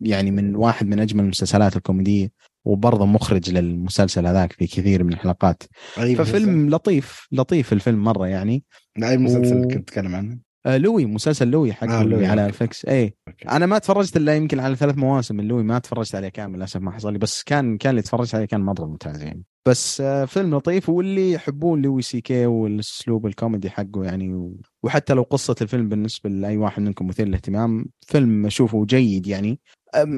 يعني 0.00 0.30
من 0.30 0.56
واحد 0.56 0.86
من 0.86 1.00
أجمل 1.00 1.24
المسلسلات 1.24 1.76
الكوميدية 1.76 2.30
وبرضه 2.64 3.06
مخرج 3.06 3.50
للمسلسل 3.50 4.26
هذاك 4.26 4.52
في 4.52 4.66
كثير 4.66 5.04
من 5.04 5.12
الحلقات. 5.12 5.62
ففيلم 5.94 6.70
لطيف 6.70 7.28
لطيف 7.32 7.72
الفيلم 7.72 8.04
مرة 8.04 8.26
يعني. 8.26 8.64
أي 9.02 9.18
مسلسل 9.18 9.56
و... 9.56 9.68
كنت 9.68 9.88
تتكلم 9.88 10.14
عنه؟ 10.14 10.38
آه 10.66 10.76
Louie 10.76 11.06
مسلسل 11.06 11.48
Louie 11.48 11.72
حق 11.72 11.90
آه 11.90 12.02
Louie 12.02 12.26
على 12.26 12.52
FX 12.52 12.84
اي 12.84 13.14
أنا 13.50 13.66
ما 13.66 13.78
تفرجت 13.78 14.16
إلا 14.16 14.36
يمكن 14.36 14.60
على 14.60 14.76
ثلاث 14.76 14.98
مواسم 14.98 15.36
من 15.36 15.48
Louie 15.48 15.62
ما 15.62 15.78
تفرجت 15.78 16.14
عليه 16.14 16.28
كامل 16.28 16.56
للأسف 16.56 16.80
ما 16.80 16.90
حصل 16.90 17.12
لي. 17.12 17.18
بس 17.18 17.42
كان 17.42 17.78
كان 17.78 17.90
اللي 17.90 18.02
تفرجت 18.02 18.34
عليه 18.34 18.44
كان 18.44 18.60
مره 18.60 18.86
ممتاز 18.86 19.22
يعني. 19.22 19.44
بس 19.66 20.00
آه 20.00 20.24
فيلم 20.24 20.54
لطيف 20.54 20.88
واللي 20.88 21.32
يحبون 21.32 21.82
Louis 21.82 22.20
C.K. 22.20 22.46
والأسلوب 22.46 23.26
الكوميدي 23.26 23.70
حقه 23.70 24.04
يعني 24.04 24.34
و... 24.34 24.60
وحتى 24.82 25.14
لو 25.14 25.22
قصة 25.22 25.54
الفيلم 25.62 25.88
بالنسبة 25.88 26.30
لأي 26.30 26.56
واحد 26.56 26.82
منكم 26.82 27.06
مثير 27.06 27.28
للاهتمام 27.28 27.86
فيلم 28.00 28.46
أشوفه 28.46 28.84
جيد 28.84 29.26
يعني. 29.26 29.60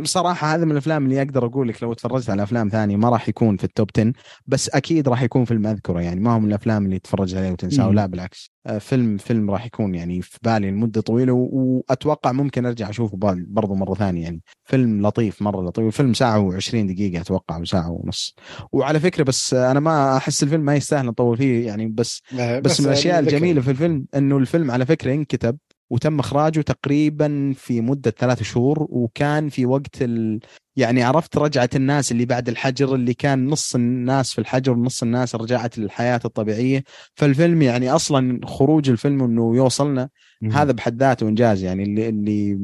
صراحة 0.05 0.55
هذا 0.55 0.65
من 0.65 0.73
الأفلام 0.73 1.05
اللي 1.05 1.23
أقدر 1.23 1.47
أقول 1.47 1.69
لك 1.69 1.83
لو 1.83 1.93
تفرجت 1.93 2.31
على 2.31 2.43
أفلام 2.43 2.69
ثانية 2.69 2.97
ما 2.97 3.09
راح 3.09 3.29
يكون 3.29 3.57
في 3.57 3.65
التوب 3.65 3.91
10 3.99 4.13
بس 4.47 4.69
أكيد 4.69 5.09
راح 5.09 5.23
يكون 5.23 5.45
فيلم 5.45 5.67
أذكره 5.67 6.01
يعني 6.01 6.21
ما 6.21 6.35
هو 6.35 6.41
من 6.41 6.49
الأفلام 6.49 6.85
اللي 6.85 6.99
تتفرج 6.99 7.35
عليه 7.35 7.53
وتنساه 7.53 7.91
لا 7.91 8.07
بالعكس. 8.07 8.53
آه، 8.67 8.79
فيلم 8.79 9.17
فيلم 9.17 9.51
راح 9.51 9.67
يكون 9.67 9.95
يعني 9.95 10.23
في 10.23 10.39
بالي 10.43 10.71
لمدة 10.71 11.01
طويلة 11.01 11.33
وأتوقع 11.33 12.33
ممكن 12.33 12.67
أرجع 12.67 12.91
أشوفه 12.91 13.17
برضه 13.47 13.75
مرة 13.75 13.95
ثانية 13.95 14.23
يعني. 14.23 14.43
فيلم 14.65 15.07
لطيف 15.07 15.43
مرة 15.43 15.63
لطيف 15.63 15.87
الفيلم 15.87 16.15
ساعة 16.15 16.51
و20 16.51 16.75
دقيقة 16.75 17.21
أتوقع 17.21 17.59
وساعه 17.59 17.91
ونص. 17.91 18.37
وعلى 18.73 19.01
فكرة 19.01 19.25
بس 19.25 19.55
أنا 19.55 19.81
ما 19.81 20.17
أحس 20.17 20.43
الفيلم 20.43 20.65
ما 20.65 20.77
يستاهل 20.77 21.07
نطول 21.07 21.37
فيه 21.37 21.67
يعني 21.67 21.87
بس 21.87 22.23
بس, 22.33 22.61
بس 22.61 22.81
من 22.81 22.87
الأشياء 22.87 23.19
الجميلة 23.19 23.61
في 23.61 23.71
الفيلم 23.71 24.07
إنه 24.15 24.37
الفيلم 24.39 24.71
على 24.71 24.87
فكرة 24.87 25.15
انكتب 25.15 25.59
وتم 25.91 26.19
إخراجه 26.19 26.61
تقريبا 26.61 27.53
في 27.57 27.81
مدة 27.81 28.11
ثلاث 28.11 28.43
شهور 28.43 28.87
وكان 28.91 29.49
في 29.49 29.67
وقت 29.67 30.03
ال... 30.03 30.41
يعني 30.77 31.03
عرفت 31.03 31.37
رجعة 31.39 31.71
الناس 31.75 32.13
اللي 32.13 32.25
بعد 32.25 32.49
الحجر 32.49 32.95
اللي 32.95 33.15
كان 33.15 33.47
نص 33.47 33.75
الناس 33.75 34.33
في 34.33 34.39
الحجر 34.39 34.73
ونص 34.73 35.03
الناس 35.03 35.35
رجعت 35.35 35.79
للحياة 35.79 36.21
الطبيعية. 36.25 36.85
فالفيلم 37.15 37.63
يعني 37.63 37.91
أصلا 37.91 38.41
خروج 38.47 38.91
الفيلم 38.91 39.23
إنه 39.25 39.57
يوصلنا 39.57 40.09
هذا 40.53 40.73
بحد 40.73 40.99
ذاته 41.01 41.29
إنجاز 41.29 41.63
يعني 41.63 41.83
اللي 41.83 42.09
اللي 42.09 42.59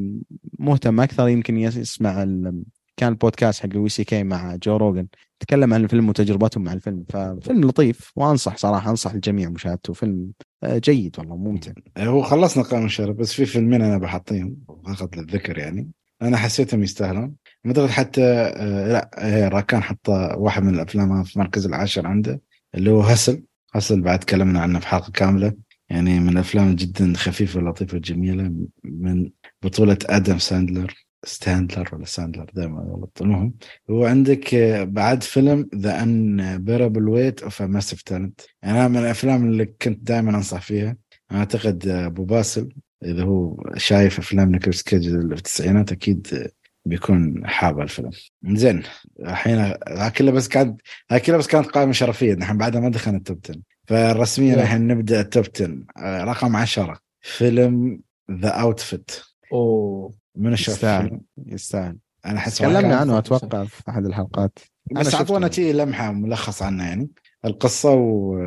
مهتم 0.59 1.01
أكثر 1.01 1.29
يمكن 1.29 1.59
يسمع 1.59 2.23
ال... 2.23 2.63
كان 2.99 3.09
البودكاست 3.13 3.63
حق 3.63 3.69
لويسي 3.69 4.05
كي 4.05 4.23
مع 4.23 4.57
جو 4.57 4.77
روجن 4.77 5.07
تكلم 5.41 5.75
عن 5.75 5.85
الفيلم 5.85 6.09
وتجربتهم 6.09 6.65
مع 6.65 6.73
الفيلم 6.73 7.05
ففيلم 7.09 7.65
لطيف 7.65 8.13
وأنصح 8.17 8.57
صراحة 8.57 8.91
أنصح 8.91 9.13
الجميع 9.13 9.49
مشاهدته. 9.49 9.93
فيلم 9.93 10.31
آه، 10.63 10.79
جيد 10.79 11.17
والله 11.19 11.37
ممتع. 11.37 11.73
هو 11.99 12.23
خلصنا 12.23 12.63
قائمة 12.63 12.87
الشهر 12.87 13.13
بس 13.13 13.33
في 13.33 13.47
فيلمين 13.47 13.83
أنا 13.83 13.99
بحطيهم 13.99 14.57
فقط 14.87 15.17
للذكر 15.17 15.59
يعني. 15.59 15.91
أنا 16.23 16.37
حسيتهم 16.37 16.83
يستاهلون. 16.83 17.35
اعتقد 17.67 17.89
حتى 17.89 18.23
آه 18.23 18.93
لا 18.93 19.11
هي 19.19 19.49
راكان 19.49 19.83
حط 19.83 20.09
واحد 20.37 20.63
من 20.63 20.75
الأفلام 20.75 21.23
في 21.23 21.37
المركز 21.37 21.67
العاشر 21.67 22.07
عنده 22.07 22.41
اللي 22.75 22.91
هو 22.91 23.01
Hustle 23.01 23.43
Hustle 23.75 24.01
بعد 24.01 24.19
تكلمنا 24.19 24.61
عنه 24.61 24.79
في 24.79 24.87
حلقة 24.87 25.11
كاملة. 25.13 25.53
يعني 25.91 26.21
من 26.21 26.29
الأفلام 26.29 26.75
جدا 26.75 27.13
خفيفة 27.17 27.61
لطيفة 27.61 27.99
جميلة 27.99 28.53
من 28.85 29.31
بطولة 29.63 29.99
آدم 30.07 30.39
ساندلر. 30.39 31.08
ستاندلر 31.25 31.89
ولا 31.93 32.05
ساندلر 32.05 32.47
دائما 32.55 32.81
غلط. 32.81 33.19
المهم 33.23 33.55
هو 33.91 34.07
عندك 34.07 34.55
آه، 34.55 34.85
بعد 34.85 35.23
فيلم 35.23 35.69
The 35.75 36.03
Unbearable 36.03 37.09
Weight 37.09 37.43
of 37.43 37.63
Massive 37.63 38.03
Talent 38.03 38.41
أنا 38.65 38.89
من 38.89 38.97
الأفلام 38.97 39.49
اللي 39.49 39.67
كنت 39.67 40.03
دائما 40.03 40.31
أنصح 40.31 40.61
فيها. 40.63 40.97
أعتقد 41.33 41.89
آه، 41.89 42.07
أبو 42.07 42.25
باسل 42.25 42.69
إذا 43.05 43.23
هو 43.23 43.57
شايف 43.77 44.19
أفلام 44.19 44.51
نيكولاس 44.53 44.83
كيج 44.83 45.09
في 45.11 45.17
التسعينات 45.17 45.93
أكيد 45.93 46.27
آه، 46.33 46.49
بيكون 46.85 47.47
حاب 47.47 47.81
الفيلم. 47.81 48.11
زين 48.45 48.83
الحين 49.21 49.73
كلها 50.17 50.33
بس 50.33 50.49
كانت 50.49 50.81
كلها 51.27 51.39
بس 51.39 51.47
كانت 51.47 51.67
قائمة 51.67 51.93
شرفية. 51.93 52.35
نحن 52.35 52.59
بعدها 52.59 52.81
ما 52.81 52.89
دخلنا 52.89 53.19
ال 53.19 53.24
top 53.24 53.39
10 53.45 53.61
فرسميا 53.87 54.55
الحين 54.55 54.87
نبدأ 54.87 55.21
ال 55.21 55.27
top 55.27 55.45
10 55.57 55.85
رقم 56.25 56.57
10 56.57 56.99
فيلم 57.21 58.01
The 58.31 58.49
Outfit 58.49 59.11
أوه. 59.53 60.15
من 60.39 60.53
الشاف 60.53 60.75
يستاهل. 60.75 61.21
يستاهل. 61.47 61.97
أنا 62.27 62.39
احس 62.39 62.59
تكلمنا 62.59 62.97
عنه 62.97 63.19
أتوقع 63.19 63.65
في 63.65 63.83
أحد 63.89 64.07
الحلقات. 64.07 64.59
بس 64.93 65.15
أعطونا 65.15 65.51
شيء 65.51 65.75
لمحة 65.75 66.13
ملخص 66.13 66.63
عنه 66.63 66.85
يعني. 66.85 67.09
القصة 67.45 67.95
و... 67.95 68.39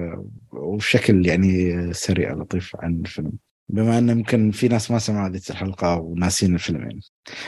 وبشكل 0.52 1.28
يعني 1.28 1.94
سريع 1.94 2.34
لطيف 2.34 2.76
عن 2.80 3.00
الفيلم. 3.00 3.32
بما 3.70 3.98
انه 3.98 4.12
يمكن 4.12 4.52
في 4.52 4.68
ناس 4.68 4.92
ما 4.92 5.00
سمعوا 5.00 5.28
هذه 5.28 5.42
الحلقة 5.50 6.00
وناسين 6.00 6.54
الفيلم 6.54 6.82
يعني. 6.82 7.00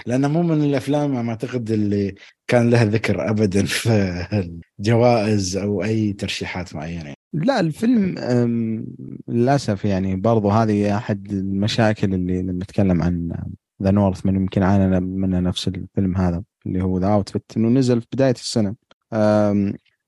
لأنه 0.06 0.28
مو 0.28 0.44
من 0.44 0.64
الأفلام 0.64 1.26
ما 1.26 1.30
أعتقد 1.30 1.72
اللي 1.72 2.16
كان 2.48 2.70
لها 2.70 2.86
ذكر 2.86 3.30
ابدا 3.30 3.66
في 3.80 4.50
الجوائز 4.80 5.58
أو 5.58 5.84
أي 5.84 6.14
ترشيحات 6.14 6.76
معينة 6.76 7.04
يعني. 7.04 7.18
لا 7.34 7.60
الفيلم 7.60 8.16
للأسف 9.28 9.86
يعني 9.86 10.16
برضو 10.16 10.50
هذه 10.50 10.98
أحد 10.98 11.32
المشاكل 11.32 12.14
اللي 12.14 12.42
لما 12.42 12.54
نتكلم 12.54 13.02
عن 13.02 13.32
The 13.84 13.92
Northman 13.92 14.36
يمكن 14.36 14.64
عانى 14.64 15.00
منه 15.00 15.40
نفس 15.40 15.68
الفيلم 15.68 16.18
هذا 16.18 16.44
اللي 16.66 16.84
هو 16.84 17.00
The 17.00 17.08
Outfit 17.08 17.52
إنه 17.58 17.70
نزل 17.70 18.02
في 18.02 18.08
بداية 18.14 18.32
السنة. 18.32 18.76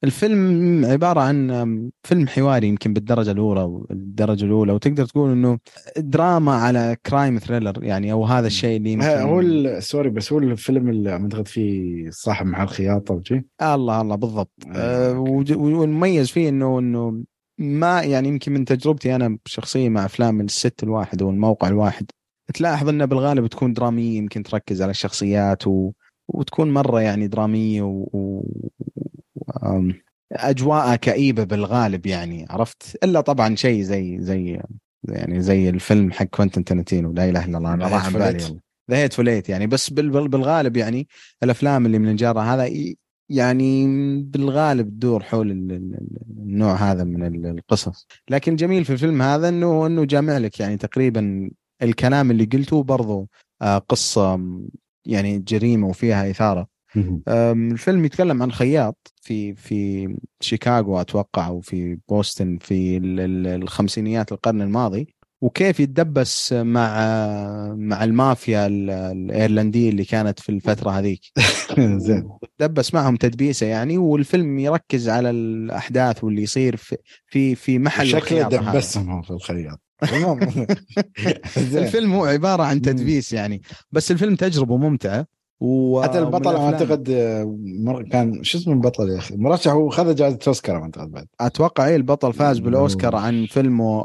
الفيلم 0.03 0.85
عبارة 0.85 1.19
عن 1.19 1.91
فيلم 2.03 2.27
حواري 2.27 2.67
يمكن 2.67 2.93
بالدرجة 2.93 3.31
الأولى 3.31 3.83
الدرجة 3.91 4.45
الأولى 4.45 4.73
وتقدر 4.73 5.05
تقول 5.05 5.31
إنه 5.31 5.59
دراما 5.97 6.53
على 6.55 6.97
crime 7.05 7.37
thriller 7.37 7.83
يعني 7.83 8.11
أو 8.11 8.25
هذا 8.25 8.47
الشيء 8.47 8.77
اللي 8.77 8.91
يمكن 8.91 9.05
هو 9.07 9.79
sorry 9.79 10.09
بس 10.09 10.33
هو 10.33 10.39
الفيلم 10.39 10.89
اللي 10.89 11.11
أعتقد 11.11 11.47
فيه 11.47 12.09
صاحب 12.09 12.45
محل 12.45 12.63
الخياطة 12.63 13.13
وشي 13.13 13.45
الله 13.61 14.01
الله 14.01 14.15
بالضبط. 14.15 14.51
آه 14.71 15.19
والمميز 15.55 16.31
فيه 16.31 16.49
إنه 16.49 16.79
إنه 16.79 17.23
ما 17.57 18.01
يعني 18.01 18.27
يمكن 18.27 18.53
من 18.53 18.65
تجربتي 18.65 19.15
أنا 19.15 19.37
شخصيا 19.45 19.89
مع 19.89 20.05
أفلام 20.05 20.41
الست 20.41 20.83
الواحد 20.83 21.21
أو 21.21 21.29
الموقع 21.29 21.67
الواحد 21.67 22.05
تلاحظ 22.53 22.89
انها 22.89 23.05
بالغالب 23.05 23.47
تكون 23.47 23.73
درامية 23.73 24.17
يمكن 24.17 24.43
تركز 24.43 24.81
على 24.81 24.91
الشخصيات 24.91 25.67
و... 25.67 25.91
وتكون 26.27 26.73
مرة 26.73 27.01
يعني 27.01 27.27
درامية 27.27 27.81
و, 27.81 28.07
و... 28.13 28.43
أجواءها 30.31 30.95
كئيبة 30.95 31.43
بالغالب 31.43 32.05
يعني 32.05 32.45
عرفت؟ 32.49 32.97
إلا 33.03 33.21
طبعا 33.21 33.55
شيء 33.55 33.81
زي 33.81 34.17
زي 34.21 34.61
يعني 35.03 35.41
زي 35.41 35.69
الفيلم 35.69 36.11
حق 36.11 36.25
كوينتن 36.25 36.63
تارانتينو 36.63 37.11
لا 37.11 37.29
إله 37.29 37.45
إلا 37.45 37.57
الله 37.57 37.73
أنا 37.73 37.87
راح 37.87 38.09
بالي 38.09 38.59
The 38.91 38.97
Hateful 38.97 39.13
Eight 39.13 39.49
يعني 39.49 39.67
بس 39.67 39.89
بالغالب 39.89 40.77
يعني 40.77 41.07
الأفلام 41.43 41.85
اللي 41.85 41.99
من 41.99 42.09
الجانرا 42.09 42.39
هذا 42.39 42.69
يعني 43.29 43.87
بالغالب 44.21 44.89
تدور 44.89 45.23
حول 45.23 45.51
النوع 46.39 46.75
هذا 46.75 47.03
من 47.03 47.45
القصص. 47.45 48.07
لكن 48.29 48.55
جميل 48.55 48.85
في 48.85 48.93
الفيلم 48.93 49.21
هذا 49.21 49.49
إنه 49.49 49.85
إنه 49.85 50.05
جامع 50.05 50.37
لك 50.37 50.59
يعني 50.59 50.77
تقريبا 50.77 51.49
الكلام 51.81 52.31
اللي 52.31 52.45
قلته 52.45 52.83
برضو 52.83 53.27
آه، 53.61 53.77
قصة 53.77 54.39
يعني 55.05 55.39
جريمة 55.39 55.87
وفيها 55.87 56.29
إثارة. 56.29 56.67
الفيلم 57.27 58.05
يتكلم 58.05 58.43
عن 58.43 58.51
خياط 58.51 59.13
في 59.21 59.55
في 59.55 60.09
شيكاغو 60.41 61.01
أتوقع 61.01 61.49
وفي 61.49 61.99
بوسطن 62.09 62.57
في 62.61 62.97
الخمسينيات 63.55 64.31
القرن 64.31 64.61
الماضي 64.61 65.15
وكيف 65.41 65.79
يتدبس 65.79 66.53
مع 66.53 66.97
مع 67.75 68.03
المافيا 68.03 68.67
الإيرلندية 68.67 69.89
اللي 69.89 70.05
كانت 70.05 70.39
في 70.39 70.49
الفترة 70.49 70.89
هذيك. 70.91 71.21
زين. 71.79 72.29
دبس 72.59 72.93
معهم 72.93 73.15
تدبيسة 73.15 73.67
يعني 73.67 73.97
والفيلم 73.97 74.59
يركز 74.59 75.09
على 75.09 75.29
الأحداث 75.29 76.23
واللي 76.23 76.43
يصير 76.43 76.75
في 76.75 76.97
في, 77.27 77.55
في 77.55 77.79
محل 77.79 78.07
شكله 78.07 78.41
دبسهم 78.49 79.21
في 79.21 79.31
الخياط. 79.31 79.84
الفيلم 81.57 82.13
هو 82.13 82.25
عبارة 82.25 82.63
عن 82.63 82.81
تدبيس 82.81 83.33
يعني 83.33 83.61
بس 83.91 84.11
الفيلم 84.11 84.35
تجربة 84.35 84.77
ممتعة 84.77 85.25
و... 85.59 86.01
حتى 86.01 86.19
البطل 86.19 86.55
أعتقد 86.55 87.11
مر... 87.79 88.03
كان 88.03 88.43
شو 88.43 88.57
اسمه 88.57 88.73
البطل 88.73 89.09
يا 89.09 89.17
أخي؟ 89.17 89.35
مرشح 89.35 89.71
هو 89.71 89.89
خذ 89.89 90.15
جائزة 90.15 90.39
أوسكار 90.47 90.83
أعتقد 90.83 91.11
بعد. 91.11 91.27
أتوقع 91.39 91.87
اي 91.87 91.95
البطل 91.95 92.33
فاز 92.33 92.59
بالأوسكار 92.59 93.15
عن 93.15 93.45
فيلمه 93.45 94.03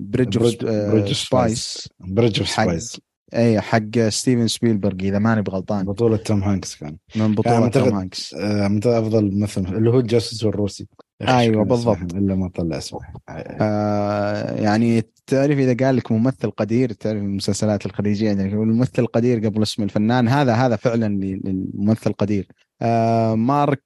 Bridge 0.00 0.38
of 0.38 1.16
Spies 1.16 1.88
Bridge 2.00 2.38
of 2.38 2.48
Spies 2.48 3.00
اي 3.34 3.60
حق 3.60 3.98
ستيفن 4.08 4.48
سبيلبرغ 4.48 4.96
إذا 5.00 5.18
ماني 5.18 5.42
بغلطان. 5.42 5.84
بطولة 5.84 6.16
توم 6.16 6.42
هانكس 6.42 6.76
كان. 6.76 6.96
من 7.16 7.34
بطولة 7.34 7.68
توم 7.68 7.94
هانكس. 7.94 8.34
آه 8.34 8.66
أفضل 8.66 9.38
ممثل 9.38 9.60
اللي 9.60 9.90
هو 9.90 9.98
الجاسوس 9.98 10.44
الروسي. 10.44 10.86
أيوه 11.28 11.64
بالضبط. 11.64 12.14
إلا 12.14 12.34
ما 12.34 12.48
طلع 12.48 12.78
اسمه 12.78 13.00
آه 13.28 14.60
يعني 14.60 15.02
تعرف 15.26 15.58
إذا 15.58 15.86
قال 15.86 15.96
لك 15.96 16.12
ممثل 16.12 16.50
قدير 16.50 16.92
تعرف 16.92 17.16
المسلسلات 17.16 17.86
الخليجية 17.86 18.26
يعني 18.26 18.52
الممثل 18.52 19.06
قدير 19.06 19.46
قبل 19.46 19.62
اسم 19.62 19.82
الفنان 19.82 20.28
هذا 20.28 20.54
هذا 20.54 20.76
فعلا 20.76 21.06
الممثل 21.06 22.12
قدير 22.12 22.48
آه 22.82 23.34
مارك 23.34 23.82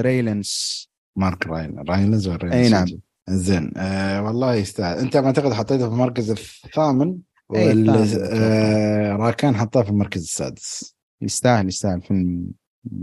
ريلنس 0.00 0.80
مارك 1.16 1.46
راين 1.46 1.78
راينز 1.88 2.28
ولا 2.28 2.52
أي 2.52 2.68
نعم. 2.68 2.86
زين. 3.28 3.72
آه 3.76 4.22
والله 4.22 4.54
يستاهل. 4.54 4.98
أنت 4.98 5.16
ما 5.16 5.26
أعتقد 5.26 5.52
حطيته 5.52 5.88
في 5.88 5.94
المركز 5.94 6.30
الثامن؟ 6.30 7.16
وال 7.48 7.90
آه 8.20 9.16
راكان 9.16 9.56
حطاه 9.56 9.82
في 9.82 9.90
المركز 9.90 10.22
السادس. 10.22 10.96
يستاهل 11.22 11.68
يستاهل. 11.68 12.02
فيلم 12.02 12.46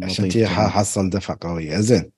عشان 0.04 0.30
كذا 0.30 0.48
حصل 0.48 1.10
دفعة 1.10 1.38
قوية. 1.42 1.80
زين. 1.80 2.12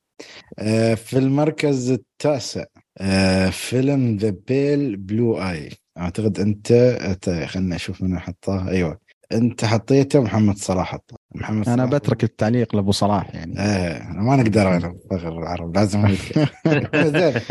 في 0.96 1.14
المركز 1.14 1.92
التاسع 1.92 2.64
آه 2.98 3.50
فيلم 3.50 4.18
ذا 4.18 4.30
بيل 4.48 4.98
بلو 4.98 5.42
اي 5.42 5.70
أعتقد 5.98 6.40
أنت 6.40 7.46
خلنا 7.48 7.76
نشوف 7.76 8.02
من 8.02 8.20
حطاه. 8.20 8.70
أيوه. 8.70 9.00
أنت 9.32 9.66
حطيته 9.66 10.22
محمد 10.22 10.58
صلاح 10.58 10.92
حطه. 10.92 11.18
محمد 11.36 11.70
أنا 11.70 11.86
بترك 11.86 12.24
التعليق 12.24 12.76
لأبو 12.76 12.92
صلاح 12.92 13.36
يعني. 13.36 13.60
إيه 13.60 14.04
ما 14.10 14.36
نقدر 14.36 14.76
أنا 14.76 14.96
فخر 15.12 15.40
العرب 15.40 15.78
لازم 15.78 16.08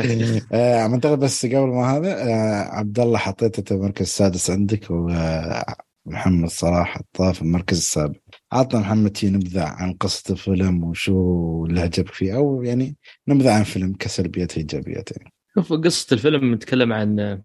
زين. 0.03 0.41
آه 0.53 0.87
منتقد 0.87 1.19
بس 1.19 1.47
قبل 1.47 1.57
ما 1.67 1.97
هذا 1.97 2.23
آه 2.23 2.63
عبد 2.75 3.01
الله 3.01 3.19
حطيته 3.19 3.63
في 3.63 3.71
المركز 3.75 4.03
السادس 4.03 4.51
عندك 4.51 4.87
ومحمد 4.91 6.49
صلاح 6.49 6.89
حطاه 6.99 7.33
في 7.33 7.43
المركز 7.43 7.77
السابع. 7.77 8.19
عطنا 8.53 8.81
محمد 8.81 9.11
تي 9.11 9.31
نبذة 9.31 9.65
عن 9.65 9.93
قصة 9.93 10.33
الفيلم 10.33 10.85
وشو 10.85 11.67
اللي 11.67 11.81
عجبك 11.81 12.13
فيه 12.15 12.37
أو 12.37 12.63
يعني 12.63 12.97
نبذة 13.29 13.53
عن 13.53 13.63
فيلم 13.63 13.95
كسلبيات 13.95 14.57
إيجابيات 14.57 15.11
يعني. 15.17 15.33
شوف 15.55 15.73
قصة 15.73 16.15
الفيلم 16.15 16.55
نتكلم 16.55 16.93
عن 16.93 17.41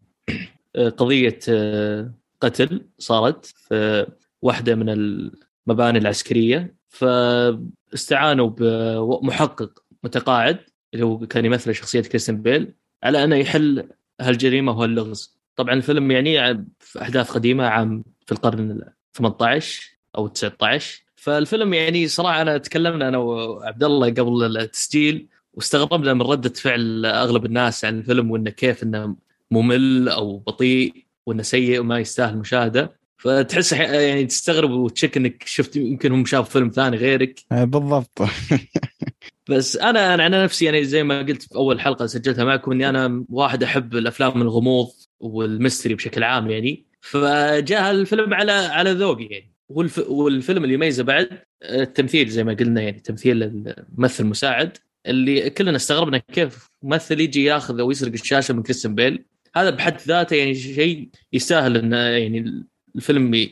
آه، 0.76 0.89
قضية 0.89 1.39
آه، 1.49 2.14
قتل 2.41 2.88
صارت 2.97 3.45
في 3.45 4.08
واحدة 4.41 4.76
من 4.76 4.89
المباني 4.89 5.97
العسكرية. 5.97 6.76
فاستعانوا 6.89 8.49
بمحقق 8.49 9.84
متقاعد 10.04 10.60
اللي 10.93 11.06
هو 11.06 11.28
كان 11.28 11.45
يمثل 11.45 11.76
شخصية 11.76 12.01
كريستن 12.01 12.41
بيل 12.41 12.74
على 13.04 13.24
أنه 13.24 13.36
يحل 13.36 13.89
هالجريمة 14.22 14.72
وهاللغز. 14.72 15.39
طبعا 15.56 15.74
الفيلم 15.74 16.12
يعني 16.12 16.66
في 16.80 17.01
أحداث 17.01 17.32
قديمة 17.32 17.68
عام 17.68 18.04
في 18.26 18.32
القرن 18.32 18.82
18 19.14 19.93
أو 20.18 20.28
19 20.28 21.03
فالفيلم 21.16 21.74
يعني 21.74 22.07
صراحة 22.07 22.41
أنا 22.41 22.57
تكلمنا 22.57 23.07
أنا 23.07 23.18
وعبد 23.18 23.84
الله 23.84 24.07
قبل 24.07 24.57
التسجيل 24.57 25.28
واستغربنا 25.53 26.14
من 26.14 26.22
ردة 26.22 26.49
فعل 26.49 27.05
أغلب 27.05 27.45
الناس 27.45 27.86
عن 27.86 27.99
الفيلم 27.99 28.32
وإنه 28.32 28.49
كيف 28.49 28.84
إنه 28.84 29.16
ممل 29.51 30.09
أو 30.09 30.38
بطيء 30.38 31.05
وإنه 31.26 31.43
سيء 31.43 31.80
وما 31.80 31.99
يستاهل 31.99 32.34
المشاهده 32.34 33.03
فتحس 33.18 33.74
يعني 33.74 34.26
تستغرب 34.26 34.72
وتشك 34.72 35.18
إنك 35.18 35.43
شفت 35.45 35.76
يمكن 35.76 36.11
هم 36.11 36.26
شافوا 36.26 36.51
فيلم 36.51 36.70
ثاني 36.70 36.97
غيرك. 36.97 37.39
آه، 37.51 37.64
بالضبط. 37.64 38.22
بس 39.49 39.78
أنا 39.78 40.14
أنا 40.14 40.24
على 40.24 40.43
نفسي 40.43 40.66
يعني 40.66 40.84
زي 40.84 41.03
ما 41.03 41.20
قلت 41.20 41.41
في 41.41 41.55
أول 41.55 41.82
حلقة 41.82 42.05
سجلتها 42.05 42.45
معكم 42.45 42.72
إني 42.72 42.89
أنا 42.89 43.26
واحد 43.30 43.64
أحب 43.64 43.95
الأفلام 43.95 44.41
الغموض 44.41 44.88
وال 45.20 45.36
mystery 45.36 45.96
بشكل 45.95 46.24
عام 46.24 46.49
يعني. 46.49 46.86
فجاء 47.01 47.91
الفيلم 47.91 48.34
على 48.34 48.51
على 48.51 48.91
ذوقي 48.91 49.24
يعني. 49.24 49.53
والف... 49.76 50.00
والفيلم 50.10 50.64
اللي 50.64 50.74
يميزه 50.74 51.04
بعد 51.04 51.30
التمثيل 51.64 52.30
زي 52.30 52.44
ما 52.44 52.54
قلنا 52.54 52.82
يعني 52.82 53.00
تمثيل 53.00 53.44
الممثل 53.44 54.24
المساعد 54.24 54.78
اللي 55.06 55.50
كلنا 55.50 55.76
استغربنا 55.76 56.18
كيف 56.18 56.70
ممثل 56.84 57.20
يجي 57.20 57.44
ياخذ 57.44 57.80
أو 57.80 57.92
يسرق 57.92 58.12
الشاشة 58.12 58.54
من 58.54 58.64
كريستيان 58.64 58.96
بيل. 58.96 59.26
هذا 59.56 59.70
بحد 59.70 59.98
ذاته 60.08 60.36
يعني 60.36 60.56
شيء 60.56 61.10
يستاهل 61.34 61.78
انه 61.78 61.98
يعني 61.98 62.64
الفيلم 62.96 63.50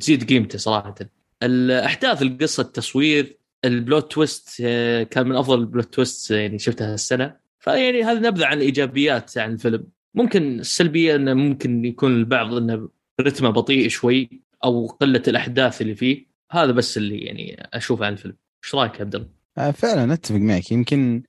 تزيد 0.00 0.24
قيمته 0.28 0.58
صراحة. 0.58 0.94
الأحداث 1.42 2.22
القصة 2.22 2.60
التصوير 2.60 3.36
ال 3.64 3.74
plot 3.74 4.12
twist 4.12 4.62
آه، 4.64 5.02
كان 5.02 5.28
من 5.28 5.36
أفضل 5.36 5.60
ال 5.60 5.67
plot 5.67 5.94
twist 5.94 6.30
يعني 6.30 6.58
شفتها 6.58 6.94
السنة 6.94 7.36
فيعني 7.60 8.02
هذا 8.02 8.28
نبذة 8.28 8.46
عن 8.46 8.56
الإيجابيات 8.56 9.38
عن 9.38 9.52
الفيلم. 9.52 9.84
ممكن 10.14 10.60
السلبية 10.60 11.16
إنه 11.16 11.34
ممكن 11.34 11.84
يكون 11.84 12.16
البعض 12.16 12.54
إنه 12.54 12.88
رتمه 13.20 13.50
بطيء 13.50 13.88
شوي. 13.88 14.43
أو 14.64 14.86
قلة 14.86 15.22
الأحداث 15.28 15.82
اللي 15.82 15.94
فيه 15.94 16.26
هذا 16.50 16.72
بس 16.72 16.96
اللي 16.96 17.18
يعني 17.18 17.68
اشوفه 17.72 18.06
عن 18.06 18.12
الفيلم. 18.12 18.36
إيش 18.64 18.74
رأيك 18.74 19.00
عبد 19.00 19.14
الله؟ 19.14 19.28
آه، 19.58 19.70
فعلا 19.70 20.12
أتفق 20.12 20.36
معك. 20.36 20.72
يمكن 20.72 21.22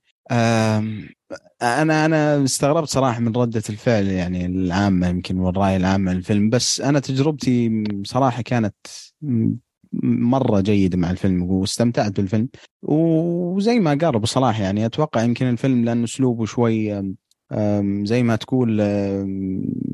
أنا 1.62 2.04
أنا 2.04 2.44
استغربت 2.44 2.88
صراحة 2.88 3.20
من 3.20 3.36
ردة 3.36 3.62
الفعل 3.70 4.06
يعني 4.06 4.46
العامة 4.46 5.08
يمكن 5.08 5.38
والرأي 5.38 5.76
العام 5.76 6.08
عن 6.08 6.16
الفيلم. 6.16 6.50
بس 6.50 6.80
أنا 6.80 7.00
تجربتي 7.00 7.84
صراحة 8.04 8.42
كانت 8.42 8.76
مرة 10.02 10.60
جيدة 10.60 10.98
مع 10.98 11.10
الفيلم 11.10 11.42
واستمتعت 11.42 12.20
بالفيلم. 12.20 12.48
وزي 12.82 13.78
ما 13.78 13.90
قال 13.90 14.14
أبو 14.14 14.26
صلاح 14.26 14.60
يعني 14.60 14.86
أتوقع 14.86 15.22
يمكن 15.22 15.46
الفيلم 15.46 15.84
لأنه 15.84 16.04
أسلوبه 16.04 16.44
شوي 16.44 17.02
زي 18.02 18.22
ما 18.22 18.36
تقول 18.36 18.80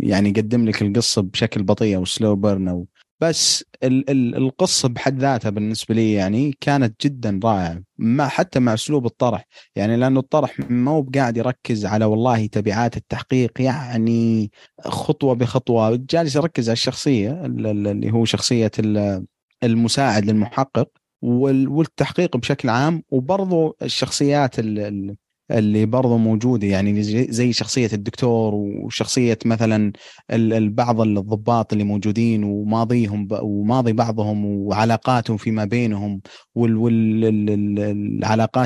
يعني 0.01 0.29
يقدم 0.29 0.65
لك 0.65 0.83
القصة 0.83 1.23
بشكل 1.23 1.63
بطيء 1.63 1.97
أو 1.97 2.05
سلو 2.05 2.37
بيرن 2.37 2.69
أو 2.69 2.87
بس 3.23 3.65
ال 3.83 4.11
ال 4.11 4.37
القصة 4.37 4.89
بحد 4.89 5.19
ذاتها 5.19 5.51
بالنسبة 5.51 5.95
لي 5.95 6.13
يعني 6.13 6.57
كانت 6.61 7.07
جدا 7.07 7.41
رائعة 7.45 7.83
مع 7.99 8.29
حتى 8.29 8.61
مع 8.61 8.75
أسلوب 8.75 9.07
الطرح 9.07 9.45
يعني 9.77 9.97
لأنه 9.97 10.21
الطرح 10.21 10.61
ما 10.71 10.91
هو 10.91 11.07
قاعد 11.15 11.37
يركز 11.37 11.87
على 11.87 12.05
والله 12.05 12.47
تبعات 12.47 12.97
التحقيق 12.97 13.61
يعني 13.61 14.51
خطوة 14.81 15.35
بخطوة 15.35 15.97
جالس 16.11 16.37
يركز 16.37 16.69
على 16.69 16.73
الشخصية 16.73 17.47
اللي 17.47 18.13
هو 18.13 18.25
شخصية 18.25 18.71
المساعد 19.63 20.25
للمحقق 20.25 20.89
والتحقيق 21.23 22.37
بشكل 22.37 22.69
عام 22.69 23.03
وبرضه 23.11 23.77
الشخصيات 23.83 24.59
اللي 25.51 25.87
برضه 25.87 26.17
موجودة 26.17 26.67
يعني 26.67 27.03
زي 27.33 27.53
شخصية 27.53 27.91
الدكتور 27.93 28.55
وشخصية 28.55 29.39
مثلا 29.45 29.93
بعض 30.69 31.01
الضباط 31.01 31.73
اللي 31.73 31.85
موجودين 31.85 32.45
وماضيهم 32.45 33.29
وماضي 33.33 33.93
بعضهم 33.93 34.45
وعلاقاتهم 34.45 35.37
فيما 35.37 35.65
بينهم 35.65 36.21
والعلاقات 36.55 37.55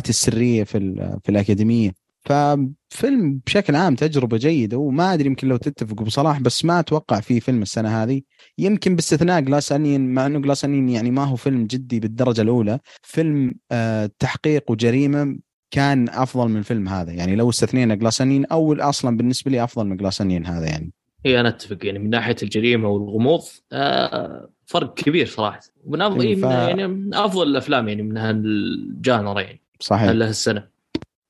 السرية 0.08 0.64
في 0.64 0.78
في 1.24 1.28
الأكاديمية. 1.28 2.06
ففيلم 2.24 3.40
بشكل 3.46 3.76
عام 3.76 3.94
تجربة 3.94 4.36
جيدة 4.36 4.78
وما 4.78 5.14
أدري 5.14 5.26
يمكن 5.26 5.48
لو 5.48 5.56
تتفقوا 5.56 6.06
بصراحه 6.06 6.40
بس 6.40 6.64
ما 6.64 6.80
أتوقع 6.80 7.20
في 7.20 7.40
فيلم 7.40 7.62
السنة 7.62 8.02
هذه. 8.02 8.22
يمكن 8.58 8.96
باستثناء 8.96 9.40
جلاس 9.40 9.72
انين 9.72 10.14
مع 10.14 10.26
إنه 10.26 10.38
جلاس 10.38 10.64
انين 10.64 10.88
يعني 10.88 11.10
ما 11.10 11.24
هو 11.24 11.36
فيلم 11.36 11.66
جدي 11.66 12.00
بالدرجة 12.00 12.42
الأولى 12.42 12.78
فيلم 13.02 13.54
آه 13.72 14.10
تحقيق 14.18 14.70
وجريمة 14.70 15.38
كان 15.70 16.08
أفضل 16.08 16.48
من 16.48 16.56
الفيلم 16.56 16.88
هذا. 16.88 17.12
يعني 17.12 17.36
لو 17.36 17.50
استثنينا 17.50 17.94
جلاسانين 17.94 18.46
أو 18.46 18.74
أصلا 18.74 19.16
بالنسبة 19.16 19.50
لي 19.50 19.64
أفضل 19.64 19.86
من 19.86 19.96
جلاسانين 19.96 20.46
هذا 20.46 20.66
يعني. 20.66 20.92
إي 21.26 21.40
أنا 21.40 21.48
أتفق. 21.48 21.86
يعني 21.86 21.98
من 21.98 22.10
ناحية 22.10 22.36
الجريمة 22.42 22.88
والغموض 22.88 23.42
آه 23.72 24.50
فرق 24.66 24.94
كبير 24.94 25.26
صراحة. 25.26 25.60
من 25.86 26.02
أفضل 26.02 26.20
إيه 26.20 26.36
ف... 26.36 26.42
يعني 26.42 26.86
من 26.86 27.14
أفضل 27.14 27.48
الأفلام 27.48 27.88
يعني 27.88 28.02
من 28.02 28.16
هالجانر 28.16 29.40
يعني. 29.40 29.62
صحيح. 29.80 30.10
له 30.10 30.28
السنة. 30.28 30.68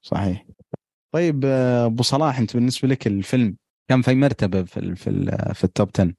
صحيح. 0.03 0.47
طيب 1.13 1.45
آه، 1.45 1.87
أبو 1.87 2.03
صلاح 2.03 2.39
أنت 2.39 2.55
بالنسبة 2.55 2.89
لك 2.89 3.07
الفيلم 3.07 3.57
كم 3.89 4.03
في 4.03 4.15
مرتبة 4.15 4.63
في 4.63 4.95
في, 4.95 5.37
في 5.55 5.65
التوب 5.65 5.91
10 5.99 6.13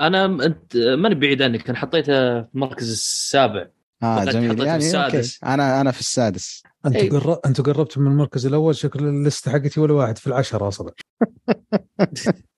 أنا 0.00 0.24
أنت 0.24 0.76
ماني 0.76 1.14
بعيد 1.14 1.42
عنك. 1.42 1.68
أنا 1.70 1.78
حطيته 1.78 2.42
في 2.42 2.48
المركز 2.54 2.90
السابع. 2.90 3.66
آه 4.02 4.24
جميل. 4.24 4.66
يعني 4.66 5.04
okay. 5.04 5.38
أنا 5.44 5.80
أنا 5.80 5.90
في 5.90 6.00
السادس. 6.00 6.62
انت 6.86 6.96
أي. 6.96 7.08
قرب 7.08 7.40
انت 7.46 7.60
قربت 7.60 7.98
من 7.98 8.06
المركز 8.06 8.46
الأول 8.46 8.76
شكل 8.76 9.06
ال 9.06 9.15
list 9.15 9.52
حقتي 9.52 9.80
ولا 9.80 9.92
واحد 9.92 10.18
في 10.18 10.26
العشرة 10.26 10.68
أصلا. 10.68 10.92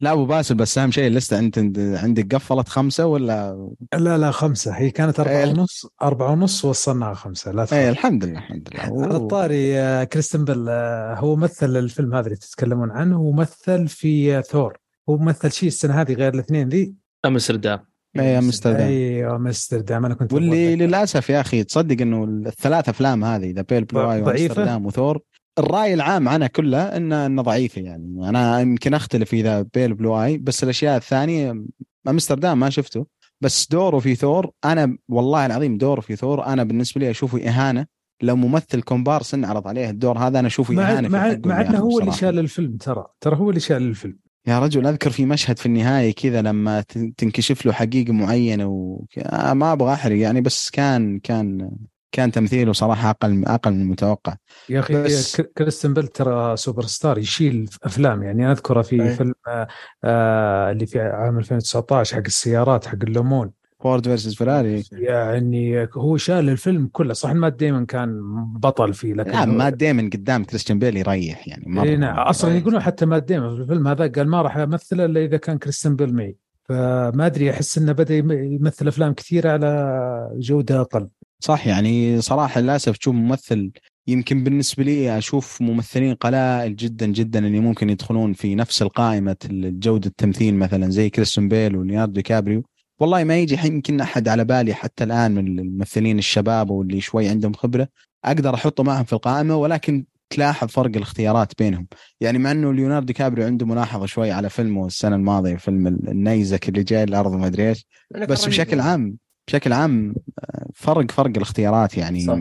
لا 0.00 0.12
أبو 0.12 0.26
باسل 0.26 0.54
بس 0.54 0.78
أهم 0.78 0.90
شيء 0.90 1.06
ال 1.06 1.12
list 1.12 1.38
انت 1.38 1.58
عندك 1.78 2.34
قفلت 2.34 2.68
خمسة 2.68 3.06
ولا؟ 3.06 3.68
لا 3.94 4.18
لا 4.18 4.30
خمسة. 4.30 4.72
هي 4.72 4.90
كانت 4.90 5.20
أربعة 5.20 5.32
إيه. 5.32 5.50
ونص 5.50 5.86
أربعة 6.02 6.32
ونص 6.32 6.64
وصلناها 6.64 7.14
خمسة. 7.14 7.52
لا 7.52 7.64
تخاف. 7.64 7.88
الحمد 7.88 8.24
لله 8.24 8.38
الحمد 8.38 8.68
لله. 8.72 9.04
على 9.04 9.16
الطاري 9.16 9.78
آه، 9.78 10.04
كريستيان 10.04 10.44
بيل 10.44 10.66
آه، 10.68 11.14
هو 11.14 11.36
مثل 11.36 11.76
الفيلم 11.76 12.14
هذا 12.14 12.26
اللي 12.26 12.36
تتكلمون 12.36 12.90
عنه 12.90 13.20
ومثل 13.20 13.88
في 13.88 14.38
آه، 14.38 14.40
ثور. 14.40 14.78
هو 15.08 15.16
مثل 15.16 15.52
شيء 15.52 15.68
السنة 15.68 16.00
هذه 16.00 16.12
غير 16.12 16.34
الاثنين 16.34 16.68
ذي؟ 16.68 16.94
أمستردام. 17.26 17.93
اي 18.16 18.38
أمستردام. 18.38 18.86
أيوه 18.86 19.36
أمستردام. 19.36 20.04
أنا 20.04 20.14
كنت 20.14 20.32
واللي 20.32 20.76
للأسف 20.76 21.30
يا 21.30 21.40
أخي 21.40 21.64
تصدق 21.64 22.02
إنه 22.02 22.24
الثلاث 22.24 22.88
أفلام 22.88 23.24
هذه 23.24 23.52
The 23.52 23.62
Pale 23.62 23.84
Blue 23.84 24.12
Eye 24.12 24.20
ضعيفة؟ 24.20 24.44
وأمستردام 24.44 24.86
وثور 24.86 25.20
الرأي 25.58 25.94
العام 25.94 26.28
عنها 26.28 26.46
كلها 26.46 26.96
انه 26.96 27.26
إنه 27.26 27.42
ضعيفه 27.42 27.82
يعني. 27.82 28.28
أنا 28.28 28.60
يمكن 28.60 28.94
أختلف 28.94 29.28
في 29.30 29.42
The 29.42 29.66
Pale 29.74 29.94
Blue 29.94 30.22
Eye 30.22 30.38
بس 30.38 30.64
الأشياء 30.64 30.96
الثانية 30.96 31.64
أمستردام 32.08 32.60
ما 32.60 32.70
شفته. 32.70 33.06
بس 33.40 33.68
دوره 33.68 33.98
في 33.98 34.14
ثور 34.14 34.50
أنا 34.64 34.96
والله 35.08 35.46
العظيم 35.46 35.78
دوره 35.78 36.00
في 36.00 36.16
ثور 36.16 36.46
أنا 36.46 36.64
بالنسبة 36.64 37.00
لي 37.00 37.10
أشوفه 37.10 37.48
إهانة. 37.48 37.86
لو 38.22 38.36
ممثل 38.36 38.82
كومبارس 38.82 39.34
انعرض 39.34 39.68
عليه 39.68 39.90
الدور 39.90 40.18
هذا 40.18 40.38
أنا 40.38 40.46
أشوفه 40.46 40.74
مع 40.74 40.92
إهانة 40.92 41.08
مع, 41.08 41.36
مع 41.46 41.60
يا 41.60 41.68
إنه 41.68 41.78
أخي 41.78 41.78
هو 41.78 41.98
اللي. 41.98 42.12
شال 42.12 42.38
الفيلم 42.38 42.76
ترى. 42.76 43.06
ترى 43.20 43.36
هو 43.36 43.48
اللي 43.50 43.60
شال 43.60 43.82
الفيلم. 43.82 44.18
يا 44.46 44.58
رجل 44.58 44.86
أذكر 44.86 45.10
في 45.10 45.26
مشهد 45.26 45.58
في 45.58 45.66
النهاية 45.66 46.14
كذا 46.14 46.42
لما 46.42 46.80
تنكشف 47.16 47.66
له 47.66 47.72
حقيقة 47.72 48.12
معينة 48.12 48.66
و... 48.66 49.04
آه 49.18 49.52
ما 49.52 49.72
أبغى 49.72 49.92
أحرق 49.92 50.18
يعني 50.18 50.40
بس 50.40 50.70
كان 50.70 51.18
كان 51.18 51.70
كان 52.12 52.32
تمثيله 52.32 52.72
صراحة 52.72 53.10
أقل 53.10 53.44
أقل 53.46 53.72
من 53.72 53.80
المتوقع. 53.80 54.34
يا 54.68 54.80
أخي 54.80 55.02
بس- 55.02 55.40
كريستيان 55.40 55.94
بيل 55.94 56.06
ترى 56.06 56.56
سوبر 56.56 56.82
ستار 56.82 57.18
يشيل 57.18 57.70
أفلام 57.82 58.22
يعني. 58.22 58.44
أنا 58.44 58.52
أذكره 58.52 58.82
في 58.82 59.02
أي. 59.02 59.14
فيلم 59.16 59.34
آه 59.48 59.66
آه 60.04 60.70
اللي 60.70 60.86
في 60.86 61.00
عام 61.00 61.38
2019 61.38 62.16
حق 62.16 62.22
السيارات 62.26 62.86
حق 62.86 62.94
اللومان. 63.02 63.50
Ford 63.84 64.04
versus 64.08 64.34
Ferrari. 64.34 64.82
يعني 64.92 65.88
هو 65.94 66.16
شال 66.16 66.48
الفيلم 66.48 66.88
كله. 66.92 67.12
صح 67.14 67.32
مات 67.32 67.52
ديمون 67.52 67.84
كان 67.84 68.20
بطل 68.56 68.94
فيه 68.94 69.14
لكن 69.14 69.30
لا 69.30 69.40
هو- 69.44 69.46
ما 69.52 69.70
دائما 69.70 70.02
قدام 70.02 70.44
كريستيان 70.44 70.78
بيل 70.78 70.96
يريح 70.96 71.48
يعني 71.48 71.64
مرة 71.66 71.84
إيه 71.84 71.96
نعم. 71.96 72.18
أصلا 72.18 72.56
يقولون 72.56 72.80
حتى 72.80 73.06
مات 73.06 73.24
ديمون 73.24 73.56
في 73.56 73.62
الفيلم 73.62 73.88
هذا 73.88 74.06
قال 74.06 74.28
ما 74.28 74.42
راح 74.42 74.56
امثل 74.56 75.00
إلا 75.00 75.24
إذا 75.24 75.36
كان 75.36 75.58
كريستيان 75.58 75.96
بيل 75.96 76.14
معي 76.14 76.36
فما 76.64 77.26
أدري 77.26 77.50
أحس 77.50 77.78
إنه 77.78 77.92
بدأ 77.92 78.14
يم- 78.14 78.32
يمثل 78.32 78.88
أفلام 78.88 79.12
كثيرة 79.14 79.50
على 79.50 80.30
جودة 80.38 80.80
أقل. 80.80 81.08
صح 81.40 81.66
يعني 81.66 82.20
صراحة 82.20 82.60
للأسف 82.60 82.96
تشوف 82.98 83.14
ممثل 83.14 83.70
يمكن 84.06 84.44
بالنسبة 84.44 84.82
لي 84.84 85.18
أشوف 85.18 85.62
ممثلين 85.62 86.14
قلائل 86.14 86.76
جدا 86.76 87.06
جدا 87.06 87.46
اللي 87.46 87.60
ممكن 87.60 87.90
يدخلون 87.90 88.32
في 88.32 88.54
نفس 88.54 88.82
القائمة 88.82 89.36
جودة 89.52 90.06
التمثيل 90.06 90.54
مثلا 90.54 90.90
زي 90.90 91.10
كريستيان 91.10 91.48
بيل 91.48 91.76
وليوناردو 91.76 92.12
دي 92.12 92.22
كابريو 92.22 92.62
والله 93.00 93.24
ما 93.24 93.38
يجي 93.38 93.66
يمكن 93.66 94.00
أحد 94.00 94.28
على 94.28 94.44
بالي 94.44 94.74
حتى 94.74 95.04
الآن 95.04 95.34
من 95.34 95.58
الممثلين 95.58 96.18
الشباب 96.18 96.70
واللي 96.70 97.00
شوي 97.00 97.28
عندهم 97.28 97.52
خبرة. 97.52 97.88
أقدر 98.24 98.54
أحطه 98.54 98.82
معهم 98.82 99.04
في 99.04 99.12
القائمة 99.12 99.56
ولكن 99.56 100.04
تلاحظ 100.30 100.68
فرق 100.68 100.96
الاختيارات 100.96 101.52
بينهم. 101.58 101.86
يعني 102.20 102.38
مع 102.38 102.50
إنه 102.50 102.72
ليوناردو 102.72 103.12
كابريو 103.12 103.46
عنده 103.46 103.66
ملاحظة 103.66 104.06
شوي 104.06 104.30
على 104.30 104.50
فيلمه 104.50 104.86
السنة 104.86 105.16
الماضية 105.16 105.56
فيلم 105.56 105.86
النيزك 105.86 106.68
اللي 106.68 106.82
جاي 106.82 107.04
الأرض 107.04 107.32
ما 107.32 107.46
أدري 107.46 107.68
إيش. 107.68 107.86
بس 108.28 108.46
بشكل 108.46 108.80
عام 108.80 109.16
بشكل 109.48 109.72
عام 109.72 110.14
آه، 110.40 110.66
فرق 110.74 111.10
فرق 111.10 111.36
الاختيارات 111.36 111.96
يعني. 111.96 112.20
صح. 112.20 112.38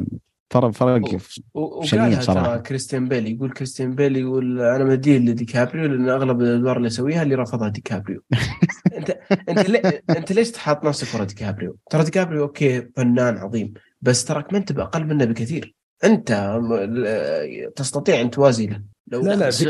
فرق 0.53 0.71
فرق 0.71 1.17
شنيع. 1.83 2.19
ترى 2.19 2.59
كريستيان 2.59 3.07
بيل 3.07 3.27
يقول 3.27 3.51
كريستيان 3.51 3.95
بيل 3.95 4.17
يقول 4.17 4.61
أنا 4.61 4.83
مدين 4.83 5.29
لديكابريو 5.29 5.85
لأن 5.85 6.09
أغلب 6.09 6.41
الأدوار 6.41 6.77
اللي 6.77 6.87
يسويها 6.87 7.23
اللي 7.23 7.35
رفضها 7.35 7.69
ديكابريو 7.69 8.23
انت 8.97 9.19
أنت 9.49 9.69
لي... 9.69 10.01
أنت 10.09 10.31
ليش 10.31 10.51
تحط 10.51 10.85
نفسك 10.85 11.15
ورا 11.15 11.23
ديكابريو؟ 11.23 11.77
ترى 11.89 12.03
ديكابريو 12.03 12.43
okay 12.43 12.81
فنان 12.95 13.37
عظيم 13.37 13.73
بس 14.01 14.25
تراك 14.25 14.53
ما 14.53 14.59
أنت 14.59 14.71
بأقل 14.71 15.05
منه 15.05 15.25
بكثير 15.25 15.75
أنت 16.03 16.59
تستطيع 17.75 18.21
أن 18.21 18.29
توازي 18.31 18.67
له. 18.67 18.81
لو 19.07 19.21
لا 19.21 19.35
لا 19.35 19.45
آه، 19.45 19.47
بس- 19.47 19.63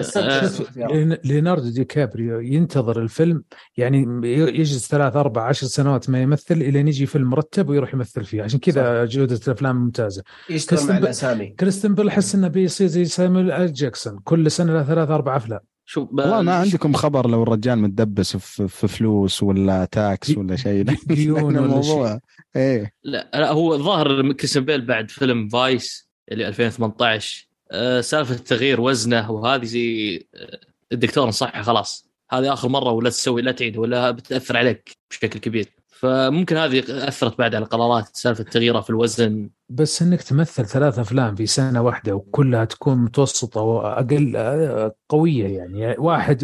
شوف 0.58 0.78
لين- 0.78 1.18
ليوناردو 1.24 1.70
دي 1.70 1.84
كابريو 1.86 2.40
ينتظر 2.40 3.02
الفيلم 3.02 3.44
يعني 3.78 4.28
يجلس 4.60 4.88
ثلاث 4.92 5.16
أربع 5.16 5.48
عشر 5.48 5.68
سنوات 5.68 6.10
ما 6.10 6.22
يمثل 6.22 6.56
إلى 6.62 6.80
يجي 6.80 7.06
فيلم 7.06 7.30
مرتب 7.30 7.70
ويروح 7.70 7.94
يمثل 7.94 8.24
فيه. 8.24 8.44
عشان 8.44 8.60
كذا 8.60 9.06
جودة 9.06 9.40
الأفلام 9.48 9.76
ممتازة. 9.76 10.24
يشتغل 10.50 10.88
مع 10.90 10.98
الأسامي. 10.98 11.46
كريستيان 11.60 11.96
بيل 11.96 12.08
أحس 12.08 12.36
إنه 12.36 12.48
بيصير 12.48 12.88
زي 12.88 13.06
سامويل 13.06 13.52
آل 13.52 13.74
جاكسون. 13.74 14.20
كل 14.24 14.52
سنة 14.52 14.74
له 14.74 14.84
ثلاث 14.84 15.10
أربع 15.10 15.38
أفلام. 15.38 15.60
شوف 15.86 16.10
والله 16.12 16.42
ما 16.42 16.54
عندكم 16.56 16.94
خبر 16.94 17.30
لو 17.30 17.44
الرجال 17.44 17.80
متدبس 17.80 18.38
في, 18.38 18.68
فلوس 18.88 19.44
ولا 19.44 19.86
tax 19.86 20.38
ولا 20.38 20.56
شيء. 20.56 20.84
ديون 21.08 21.44
ولا 21.46 21.60
الموضوع 21.60 22.20
إيه. 22.56 22.94
لا 23.04 23.30
لا 23.34 23.52
هو 23.52 23.78
ظاهر 23.78 24.32
كريستيان 24.32 24.66
بيل 24.66 24.86
بعد 24.86 25.12
فيلم 25.12 25.48
Vice 25.50 26.03
اللي 26.32 26.48
2018 26.48 27.48
آه، 27.72 28.02
سالفة 28.02 28.36
تغيير 28.36 28.82
وزنه 28.82 29.32
وهذه 29.32 29.66
زي 29.66 30.18
آه، 30.36 30.60
الدكتور 30.92 31.28
نصحه 31.28 31.62
خلاص. 31.62 32.10
هذه 32.32 32.54
آخر 32.54 32.70
مرة 32.70 32.92
ولا 32.92 33.10
تسوي 33.10 33.42
لا 33.42 33.52
تعيد 33.52 33.78
ولا 33.78 34.12
بتأثر 34.12 34.58
عليك 34.58 34.98
بشكل 35.10 35.40
كبير. 35.40 35.83
فممكن 36.04 36.58
هذه 36.58 36.84
أثرت 37.08 37.38
بعد 37.38 37.56
على 37.56 37.64
القرارات 37.64 38.10
سالفة 38.14 38.44
تغييره 38.44 38.82
في 38.82 38.90
الوزن. 38.90 39.50
بس 39.70 40.02
إنك 40.02 40.22
تمثل 40.22 40.66
ثلاث 40.66 41.00
أفلام 41.00 41.36
في 41.36 41.46
سنة 41.46 41.82
واحدة 41.82 42.16
وكلها 42.16 42.66
تكون 42.66 42.98
متوسطة 42.98 43.62
وأقل 43.62 44.34
آه، 44.36 44.96
قوية 45.10 45.58
يعني. 45.58 45.96
واحد 45.98 46.44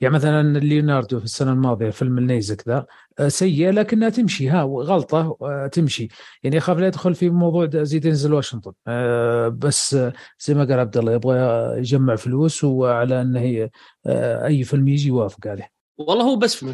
يعني 0.00 0.14
مثلا 0.14 0.58
ليوناردو 0.58 1.18
في 1.18 1.24
السنة 1.24 1.52
الماضية 1.52 1.90
فيلم 1.90 2.18
النيزك 2.18 2.68
ذا 2.68 2.86
آه، 3.18 3.28
سيء 3.28 3.70
لكنها 3.70 4.08
تمشي. 4.08 4.48
ها 4.48 4.62
غلطة 4.62 5.36
آه، 5.42 5.66
تمشي. 5.66 6.08
يعني 6.42 6.58
اخاف 6.58 6.78
لا 6.78 6.86
يدخل 6.86 7.14
في 7.14 7.30
موضوع 7.30 7.68
زي 7.72 7.98
دينزل 7.98 8.32
واشنطن. 8.32 8.72
بس 9.58 9.96
زي 10.40 10.54
ما 10.54 10.64
قال 10.64 10.80
عبد 10.80 10.96
الله 10.96 11.12
يبغى 11.12 11.38
يجمع 11.78 12.16
فلوس 12.16 12.64
وعلى 12.64 13.22
إنه 13.22 13.70
أي 14.46 14.64
فيلم 14.64 14.88
يجي 14.88 15.08
يوافق 15.08 15.46
عليه. 15.46 15.71
والله 15.98 16.24
هو 16.24 16.36
بس 16.36 16.64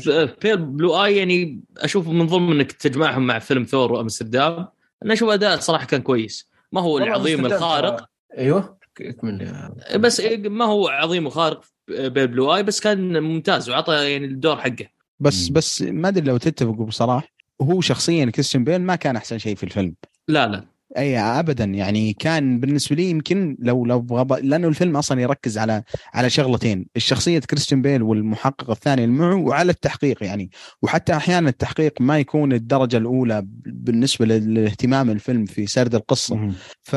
Pale 0.43 0.57
Blue 0.57 1.05
Eye 1.05 1.17
يعني 1.17 1.61
أشوف 1.79 2.09
من 2.09 2.29
ظلم 2.29 2.53
إنك 2.53 2.73
تجمعهم 2.73 3.27
مع 3.27 3.39
فيلم 3.39 3.65
ثور 3.65 3.93
وامستردام 3.93 4.67
أنا 5.05 5.13
أشوف 5.13 5.29
أداء 5.31 5.59
صراحة 5.61 5.87
كان 5.87 6.03
كويس. 6.03 6.49
ما 6.73 6.81
هو 6.81 6.99
العظيم 6.99 7.47
الخارق. 7.47 8.09
أيوه 8.39 8.79
اكمل 9.01 9.41
يا- 9.43 9.97
بس 9.97 10.21
ما 10.45 10.65
هو 10.65 10.89
عظيم 10.89 11.27
وخارق 11.27 11.65
Pale 11.89 12.29
Blue 12.29 12.55
Eye 12.57 12.63
بس 12.63 12.81
كان 12.81 13.23
ممتاز 13.23 13.71
وعطى 13.71 14.13
يعني 14.13 14.27
الدور 14.27 14.57
حقه. 14.57 14.87
بس. 15.21 15.49
بس 15.49 15.83
ما 15.83 16.09
أدري 16.09 16.25
لو 16.27 16.37
تتفقوا 16.37 16.87
بصراحة 16.87 17.29
هو 17.63 17.81
شخصيا 17.81 18.25
كريستيان 18.31 18.65
بيل 18.65 18.79
ما 18.81 18.97
كان 18.97 19.17
أحسن 19.17 19.39
شيء 19.39 19.55
في 19.57 19.63
الفيلم. 19.65 19.95
لا 20.29 20.47
لا. 20.47 20.65
اي 20.97 21.19
ابدا. 21.19 21.65
يعني 21.65 22.13
كان 22.13 22.61
بالنسبة 22.61 22.97
لي 22.97 23.11
يمكن 23.11 23.57
لو 23.61 23.85
لو 23.87 24.01
بغض- 24.01 24.41
لأنه 24.43 24.69
الفيلم 24.69 24.97
أصلا 24.97 25.21
يركز 25.21 25.59
على 25.59 25.83
على 26.15 26.31
شغلتين 26.31 26.87
الشخصية 26.97 27.39
كريستيان 27.39 27.83
بيل 27.83 28.03
والمحقق 28.03 28.71
الثاني 28.71 29.05
اللي 29.05 29.15
معه 29.17 29.35
وعلى 29.37 29.73
التحقيق 29.73 30.23
يعني. 30.25 30.51
وحتى 30.83 31.17
أحيانا 31.17 31.49
التحقيق 31.49 31.93
ما 32.01 32.19
يكون 32.19 32.53
الدرجة 32.53 32.97
الأولى 32.97 33.43
بالنسبة 33.67 34.27
لاهتمام 34.27 35.11
الفيلم 35.11 35.45
في 35.45 35.67
سرد 35.67 35.95
القصة. 35.95 36.37
ف 36.83 36.97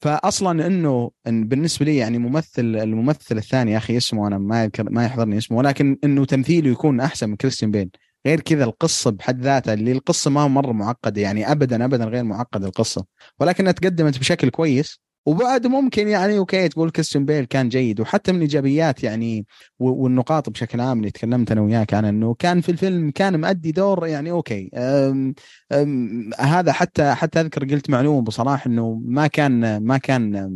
فاصلا 0.00 0.66
إنه 0.66 1.10
إن 1.26 1.48
بالنسبة 1.48 1.84
لي 1.86 1.96
يعني 1.96 2.18
ممثل 2.18 2.76
الممثل 2.76 3.36
الثاني 3.36 3.72
يا 3.72 3.76
أخي 3.76 3.96
اسمه 3.96 4.26
أنا 4.26 4.38
ما 4.38 4.62
يذكر 4.64 4.90
ما 4.90 5.04
يحضرني 5.04 5.38
اسمه 5.38 5.58
ولكن 5.58 5.98
إنه 6.04 6.24
تمثيله 6.24 6.70
يكون 6.70 7.00
أحسن 7.00 7.28
من 7.30 7.36
كريستيان 7.36 7.70
بيل. 7.70 7.90
غير 8.26 8.40
كذا 8.40 8.64
القصة 8.64 9.10
بحد 9.10 9.40
ذاتها 9.42 9.74
اللي 9.74 9.92
القصة 9.92 10.30
ما 10.30 10.48
مرة 10.48 10.72
معقدة 10.72 11.20
يعني 11.20 11.52
ابدا 11.52 11.84
ابدا 11.84 12.04
غير 12.04 12.24
معقده 12.24 12.66
القصة. 12.66 13.04
ولكنها 13.40 13.72
تقدمت 13.72 14.18
بشكل 14.18 14.50
كويس. 14.50 15.00
وبعد 15.26 15.66
ممكن 15.66 16.08
يعني 16.08 16.38
okay 16.38 16.68
تقول 16.68 16.90
كريستيان 16.90 17.24
بيل 17.24 17.44
كان 17.44 17.68
جيد 17.68 18.00
وحتى 18.00 18.32
من 18.32 18.38
الايجابيات 18.38 19.04
يعني 19.04 19.46
والنقاط 19.78 20.50
بشكل 20.50 20.80
عام 20.80 20.98
اللي 20.98 21.10
تكلمت 21.10 21.52
أنا 21.52 21.60
وياك 21.60 21.94
عن 21.94 22.04
إنه 22.04 22.34
كان 22.34 22.60
في 22.60 22.68
الفيلم 22.68 23.10
كان 23.10 23.40
مؤدي 23.40 23.72
دور 23.72 24.06
يعني 24.06 24.30
okay. 24.30 24.70
أم 24.74 25.34
أم 25.72 26.30
هذا 26.38 26.72
حتى 26.72 27.14
حتى 27.14 27.40
أذكر 27.40 27.64
قلت 27.64 27.90
معلومة 27.90 28.22
بصراحة 28.22 28.68
إنه 28.68 29.02
ما 29.04 29.26
كان 29.26 29.76
ما 29.76 29.98
كان 29.98 30.50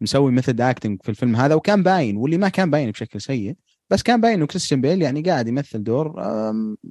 مسوي 0.00 0.32
method 0.32 0.60
acting 0.60 1.02
في 1.02 1.08
الفيلم 1.08 1.36
هذا 1.36 1.54
وكان 1.54 1.82
باين 1.82 2.16
واللي 2.16 2.38
ما 2.38 2.48
كان 2.48 2.70
باين 2.70 2.90
بشكل 2.90 3.20
سيء 3.20 3.54
بس 3.90 4.02
كان 4.02 4.20
باين 4.20 4.34
إنه 4.34 4.46
كريستيان 4.46 4.80
بيل 4.80 5.02
يعني 5.02 5.22
قاعد 5.22 5.48
يمثل 5.48 5.82
دور 5.82 6.14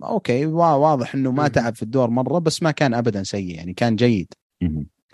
okay 0.03 0.45
وا- 0.45 0.73
واضح 0.73 1.15
إنه 1.15 1.31
ما. 1.31 1.47
تعب 1.47 1.75
في 1.75 1.83
الدور 1.83 2.09
مرة 2.09 2.39
بس 2.39 2.63
ما 2.63 2.71
كان 2.71 2.93
ابدا 2.93 3.23
سيء 3.23 3.55
يعني 3.55 3.73
كان 3.73 3.95
جيد. 3.95 4.33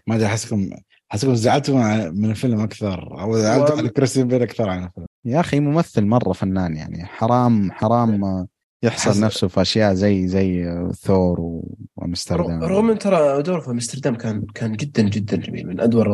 ما 0.07 0.15
أدري 0.15 0.25
احسكم 0.25 0.69
أحسكم 1.11 1.35
زعلتوا 1.35 2.09
من 2.09 2.29
الفيلم 2.29 2.59
أكثر 2.61 3.21
أو 3.21 3.37
زعلتوا 3.37 3.75
و- 3.75 3.77
على 3.77 3.89
كريستيان 3.89 4.27
بيل 4.27 4.41
أكثر 4.41 4.69
عن 4.69 4.83
الفيلم 4.83 5.05
يا 5.25 5.39
أخي 5.39 5.59
ممثل 5.59 6.05
مرة 6.05 6.33
فنان 6.33 6.75
يعني 6.75 7.05
حرام 7.05 7.71
حرام 7.71 8.47
يحصر 8.83 9.09
حسن. 9.09 9.21
نفسه 9.25 9.47
في 9.47 9.61
أشياء 9.61 9.93
زي 9.93 10.27
زي 10.27 10.65
ثور 11.01 11.61
وامستردام 11.95 12.63
رغم 12.63 12.89
ان 12.89 12.97
ترى 12.97 13.41
دوره 13.41 13.59
في 13.59 13.71
أمستردام 13.71 14.15
كان 14.15 14.45
كان 14.55 14.71
جدا 14.73 15.03
جدا 15.09 15.37
جميل. 15.37 15.67
من 15.67 15.79
ادوار 15.79 16.09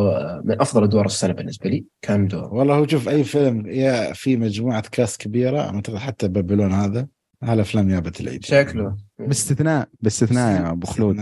من 0.46 0.62
أفضل 0.62 0.84
أدوار 0.84 1.06
السنة 1.06 1.34
بالنسبة 1.34 1.70
لي. 1.70 1.86
كان 2.02 2.28
دور 2.28 2.54
والله 2.54 2.76
هو 2.76 2.88
شوف 2.88 3.10
أي 3.10 3.24
فيلم 3.24 3.68
يا 3.68 4.14
في 4.14 4.38
مجموعة 4.38 4.84
cast 4.92 5.22
كبيرة 5.22 5.62
أعتقد 5.62 5.96
حتى 5.96 6.28
Babylon 6.28 6.72
هذا 6.72 7.08
هالافلام 7.44 7.90
جابت 7.90 8.22
العيد. 8.22 8.46
شكله. 8.46 8.98
باستثناء 9.20 9.88
باستثناء 10.02 10.62
يا 10.62 10.72
أبو 10.72 10.88
خلود؟ 10.88 11.22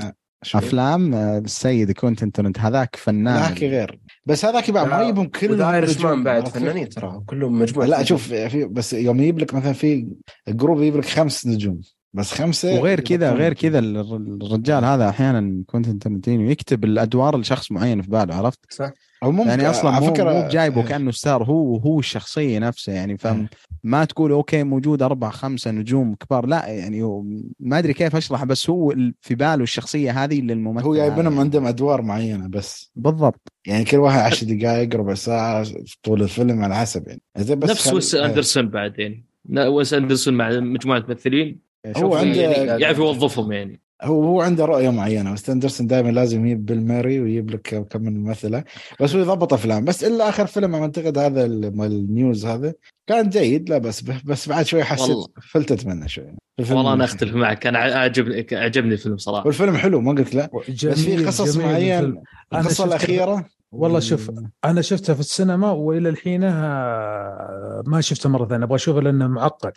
أفلام 0.56 1.14
آه، 1.14 1.38
السيد 1.38 1.92
كوينتن 1.92 2.32
ترنت 2.32 2.60
هذاك 2.60 2.96
فنان. 2.96 3.42
ذاك 3.42 3.64
غير. 3.64 4.00
بس 4.26 4.46
هذاك 4.46 4.72
بعد 4.72 4.88
ما 4.88 5.02
يجيبهم 5.02 5.26
كلهم 5.28 5.62
Irishman 5.62 6.24
بعد؟ 6.24 6.48
فنانين 6.48 6.90
ترى 6.90 7.22
كلهم 7.26 7.60
مجموعة 7.60 7.88
لا 7.88 8.04
شوف 8.04 8.28
في 8.28 8.66
بس 8.66 8.94
يوم 8.94 9.20
يجيب 9.20 9.40
لك 9.40 9.54
مثلا 9.54 9.74
في 9.74 10.08
group 10.50 10.82
يجيب 10.82 10.98
لك 10.98 11.06
خمس 11.06 11.48
نجوم. 11.48 11.82
بس 12.14 12.34
خمسة 12.34 12.80
وغير 12.80 13.00
كذا 13.00 13.32
غير 13.34 13.54
كذا 13.54 13.80
الر- 13.80 14.16
الرجال 14.16 14.86
هذا 14.86 15.10
أحيانا 15.10 15.64
كوينتن 15.68 16.00
ترنتينو 16.00 16.50
يكتب 16.50 16.84
الأدوار 16.84 17.38
لشخص 17.38 17.72
معين 17.72 18.02
في 18.02 18.10
باله 18.10 18.36
عرفت؟ 18.36 18.60
صح. 18.70 18.92
أو 19.24 19.32
ممكن 19.32 19.50
يعني 19.50 19.70
أصلا 19.70 19.92
على 19.92 20.06
مو, 20.06 20.14
فكرة 20.14 20.34
مو 20.34 20.48
جايبه 20.48 20.84
كأنه 20.84 21.12
star 21.12 21.44
هو 21.44 21.78
هو 21.78 22.00
الشخصية 22.00 22.60
نفسه 22.60 22.94
يعني 22.94 23.18
فما 23.18 24.06
تقول 24.10 24.32
okay 24.32 24.64
موجود 24.64 25.02
أربع 25.02 25.30
خمسة 25.30 25.72
نجوم 25.72 26.16
كبار 26.16 26.46
لا 26.46 26.68
يعني 26.68 27.04
هو 27.04 27.24
ما 27.60 27.80
أدري 27.80 27.94
كيف 27.94 28.16
اشرح 28.16 28.44
بس 28.44 28.70
هو 28.70 28.96
في 29.22 29.36
باله 29.36 29.64
الشخصية 29.64 30.24
هذه 30.24 30.42
للممثل 30.42 30.86
هو 30.86 30.96
جايبينهم 30.96 31.34
هذا. 31.34 31.42
عندهم 31.42 31.68
أدوار 31.68 32.02
معينة 32.02 32.48
بس. 32.48 32.92
بالضبط. 32.96 33.52
يعني 33.68 33.86
كل 33.86 33.98
واحد 33.98 34.20
10 34.20 34.48
دقائق 34.54 34.96
ربع 34.96 35.14
ساعة 35.14 35.64
في 35.64 35.96
طول 36.04 36.22
الفيلم 36.22 36.64
على 36.64 36.76
حسب 36.76 37.08
يعني. 37.08 37.22
زي 37.38 37.56
بس 37.56 37.70
نفس 37.70 37.88
خل- 37.90 37.96
ويس 37.96 38.16
أندرسون 38.16 38.70
بعد 38.70 39.00
يعني 39.00 39.26
لا، 39.50 39.68
ويس 39.68 39.94
أندرسون 39.94 40.34
مع 40.34 40.50
مجموعة 40.60 41.04
ممثلين. 41.10 41.60
هو 41.98 42.16
عنده 42.16 42.42
يعني 42.42 42.82
يعرف 42.84 42.98
يوظفهم 42.98 43.52
يعني. 43.52 43.82
هو 44.04 44.24
هو 44.24 44.42
عنده 44.42 44.66
رؤية 44.66 44.90
معينة 44.90 45.34
بس 45.34 45.50
أندرسون 45.50 45.88
دائما 45.88 46.10
لازم 46.10 46.46
يجيب 46.46 46.66
بيل 46.66 46.86
ماري 46.88 47.20
ويجيب 47.20 47.50
لك 47.50 47.88
كم 47.90 48.02
من 48.02 48.24
ممثلة. 48.24 48.64
بس 49.00 49.16
هو 49.16 49.22
يضبط 49.22 49.54
أفلام. 49.54 49.86
بس 49.86 50.04
الا 50.04 50.30
آخر 50.30 50.46
فيلم 50.46 50.76
أعتقد 50.76 51.18
هذا 51.18 51.46
النيوز 51.46 52.46
هذا 52.46 52.74
كان 53.08 53.30
جيد 53.30 53.70
لا 53.70 53.78
بس 53.78 54.02
بس 54.02 54.50
بعد 54.50 54.66
شوي 54.66 54.84
حسيت 54.84 55.10
والله. 55.10 55.28
فلتت 55.52 55.86
منه 55.86 56.08
شوي. 56.08 56.36
والله 56.60 56.94
أنا 56.94 57.04
أختلف 57.04 57.36
معك. 57.36 57.68
أنا 57.68 57.80
عجبني 57.80 58.48
عجبني 58.52 58.94
الفيلم 58.94 59.18
صراحة. 59.18 59.46
والفيلم 59.46 59.78
حلو 59.78 60.02
ما 60.02 60.12
قلت 60.12 60.36
لا. 60.36 60.50
جميل 60.70 60.94
بس 60.94 61.02
في 61.02 61.26
قصص 61.26 61.56
جميل 61.56 61.68
معين 61.68 62.00
الفيلم. 62.00 62.24
أنا 62.54 62.62
القصة 62.62 62.86
الأخيرة. 62.86 63.46
والله 63.72 64.00
شوف 64.00 64.32
أنا 64.66 64.82
شفتها 64.82 65.14
في 65.14 65.20
السينما 65.20 65.72
وإلى 65.72 66.10
الحين 66.10 66.42
ما 66.42 67.98
شفتها 68.00 68.30
مرة 68.30 68.46
ثانية. 68.46 68.66
أبغى 68.66 68.76
أشوفها 68.76 69.02
لأنه 69.02 69.28
معقد. 69.28 69.72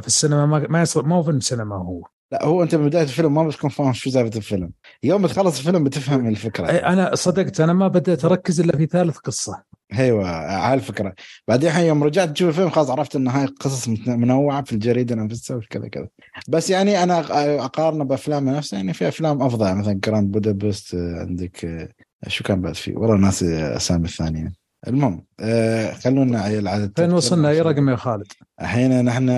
في 0.00 0.06
السينما 0.06 0.46
ما 0.46 0.66
ما 0.68 0.82
يصير 0.82 1.02
ما 1.02 1.16
هو 1.16 1.22
فيلم 1.22 1.40
سينما 1.40 1.76
هو. 1.76 2.02
لا 2.32 2.44
هو 2.44 2.62
أنت 2.62 2.74
من 2.74 2.86
بداية 2.86 3.02
الفيلم 3.02 3.34
ما 3.34 3.48
بتكون 3.48 3.70
فاهم 3.70 3.92
شو 3.92 4.10
سالفه 4.10 4.36
الفيلم. 4.36 4.70
يوم 5.02 5.26
تخلص 5.26 5.58
الفيلم 5.58 5.84
بتفهم 5.84 6.28
الفكرة. 6.28 6.66
أنا 6.66 7.14
صدقت 7.14 7.60
أنا 7.60 7.72
ما 7.72 7.88
بديت 7.88 8.24
أركز 8.24 8.60
إلا 8.60 8.76
في 8.76 8.86
ثالث 8.86 9.16
قصة. 9.16 9.62
أيوه 9.98 10.28
على 10.28 10.74
الفكرة. 10.74 11.14
بعدين 11.48 11.76
يوم 11.76 12.04
رجعت 12.04 12.28
تشوف 12.28 12.48
الفيلم 12.48 12.70
خلاص 12.70 12.90
عرفت 12.90 13.16
إن 13.16 13.28
هاي 13.28 13.46
قصص 13.46 13.88
منوعة 14.06 14.64
في 14.64 14.72
الجريدة 14.72 15.14
نفسها 15.14 15.56
وكذا 15.56 15.88
كذا 15.88 16.08
بس 16.48 16.70
يعني 16.70 17.02
أنا 17.02 17.20
أقارنه 17.64 18.04
بافلام 18.04 18.48
نفسها 18.48 18.76
يعني 18.76 18.92
في 18.92 19.08
أفلام 19.08 19.42
أفضل 19.42 19.74
مثلا 19.74 20.00
Grand 20.04 20.30
Budapest 20.30 20.94
عندك 20.94 21.64
آه، 21.64 21.88
شو 22.28 22.44
كان 22.44 22.60
بعد 22.60 22.74
فيه؟ 22.74 22.96
والله 22.96 23.16
ناسي 23.16 23.76
أسامي 23.76 24.04
الثانية 24.04 24.61
المهم 24.88 25.24
آه 25.40 25.92
خلونا 25.92 26.40
على 26.40 26.58
العدد 26.58 26.92
فين 26.96 27.12
وصلنا 27.12 27.48
أي 27.50 27.60
رقم 27.60 27.88
يا 27.88 27.96
خالد؟ 27.96 28.26
الحين 28.60 29.04
نحن 29.04 29.28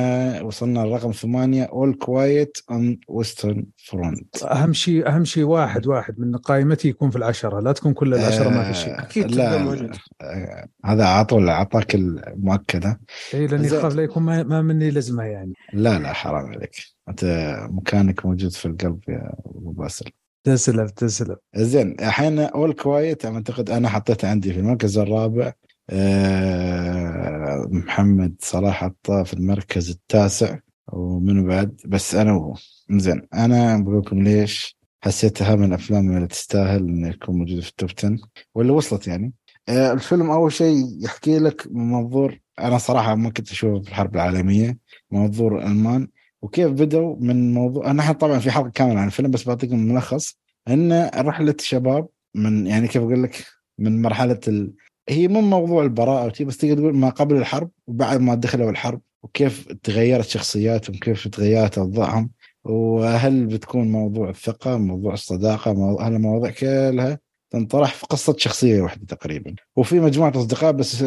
وصلنا 0.42 0.82
الرقم 0.82 1.12
ثمانية 1.12 1.64
All 1.64 1.94
Quiet 1.94 2.58
on 2.70 3.00
Western 3.08 3.66
Front 3.88 4.42
أهم 4.42 4.72
شيء 4.72 5.08
أهم 5.08 5.24
شيء 5.24 5.44
واحد 5.44 5.86
واحد 5.86 6.18
من 6.20 6.36
قائمتي 6.36 6.88
يكون 6.88 7.10
في 7.10 7.16
العشرة 7.16 7.60
لا 7.60 7.72
تكون 7.72 7.92
كل 7.94 8.14
العشرة 8.14 8.48
ما 8.48 8.72
في 8.72 8.78
شيء 8.78 8.98
أكيد 9.00 9.30
لا, 9.30 9.58
موجود. 9.58 9.96
آه، 10.20 10.68
هذا 10.84 11.04
عطول 11.04 11.48
اعطاك 11.48 11.94
المؤكدة 11.94 13.00
اي 13.34 13.46
لأني. 13.46 13.66
اخاف 13.66 13.94
لا 13.94 14.02
يكون 14.02 14.22
ما, 14.22 14.42
ما 14.42 14.62
مني 14.62 14.90
لزمة 14.90 15.22
يعني 15.22 15.52
لا 15.72 15.98
لا 15.98 16.12
حرام 16.12 16.46
عليك 16.46 16.76
أنت 17.08 17.24
مكانك 17.70 18.26
موجود 18.26 18.50
في 18.50 18.66
القلب 18.66 19.00
يا 19.08 19.34
أبو 19.46 19.70
باسل 19.70 20.10
تسلم 20.44 20.86
تسلم. 20.86 21.36
زين 21.56 21.96
الحين 22.00 22.38
All 22.38 22.72
Quiet 22.72 23.24
أعتقد 23.24 23.70
أنا 23.70 23.88
حطيته 23.88 24.28
عندي 24.28 24.52
في 24.52 24.58
المركز 24.60 24.98
الرابع. 24.98 25.52
أه 25.90 27.66
محمد 27.70 28.34
صلاح 28.40 28.74
حطه 28.84 29.22
في 29.22 29.34
المركز 29.34 29.90
التاسع 29.90 30.58
ومن 30.92 31.46
بعد؟ 31.46 31.80
بس 31.86 32.14
أنا 32.14 32.32
وهو. 32.32 32.54
زين 32.90 33.26
أنا 33.34 33.78
بقول 33.78 33.98
لكم 33.98 34.22
ليش 34.22 34.76
حسيتها 35.02 35.56
من 35.56 35.64
الافلام 35.64 36.16
اللي 36.16 36.26
تستاهل 36.26 36.88
إنه 36.88 37.08
يكون 37.08 37.38
موجود 37.38 37.60
في 37.60 37.68
ال 37.68 37.74
top 37.74 37.90
10 37.98 38.18
واللي 38.54 38.72
وصلت 38.72 39.06
يعني. 39.08 39.32
أه 39.68 39.92
الفيلم 39.92 40.30
أول 40.30 40.52
شيء 40.52 40.86
يحكي 41.04 41.38
لك 41.38 41.66
من 41.70 41.90
منظور 41.90 42.38
أنا 42.58 42.78
صراحة 42.78 43.14
ما 43.14 43.30
كنت 43.30 43.50
أشوفه 43.50 43.82
في 43.82 43.88
الحرب 43.88 44.14
العالمية 44.14 44.78
منظور 45.10 45.58
الالمان 45.58 46.08
وكيف 46.44 46.72
بدوا 46.72 47.16
من 47.20 47.54
موضوع 47.54 47.90
أنا 47.90 48.12
طبعا 48.12 48.38
في 48.38 48.50
حلقة 48.50 48.70
كاملة 48.70 49.00
عن 49.00 49.06
الفيلم 49.06 49.30
بس 49.30 49.48
بعطيكم 49.48 49.78
ملخص. 49.78 50.38
إن 50.68 51.10
رحله 51.16 51.54
شباب 51.60 52.08
من 52.34 52.66
يعني 52.66 52.88
كيف 52.88 53.02
أقول 53.02 53.22
لك 53.22 53.44
من 53.78 54.02
مرحلة 54.02 54.40
ال... 54.48 54.72
هي 55.08 55.28
مو 55.28 55.40
موضوع 55.40 55.82
البراءة 55.82 56.44
بس 56.44 56.56
تقدر 56.56 56.74
تقول 56.74 56.96
ما 56.96 57.08
قبل 57.08 57.36
الحرب 57.36 57.70
وبعد 57.86 58.20
ما 58.20 58.34
دخلوا 58.34 58.70
الحرب 58.70 59.00
وكيف 59.22 59.72
تغيرت 59.82 60.28
شخصياتهم 60.28 60.96
كيف 60.96 61.28
تغيرت 61.28 61.78
أوضاعهم 61.78 62.30
وهل 62.64 63.46
بتكون 63.46 63.92
موضوع 63.92 64.28
الثقة 64.28 64.76
موضوع 64.76 65.14
الصداقة 65.14 65.70
هالمواضيع 66.06 66.50
كلها 66.50 67.18
تنطرح 67.54 67.94
في 67.94 68.06
قصة 68.06 68.36
شخصية 68.38 68.82
واحدة 68.82 69.06
تقريبا. 69.06 69.54
وفي 69.76 70.00
مجموعة 70.00 70.32
أصدقاء 70.36 70.72
بس 70.72 71.04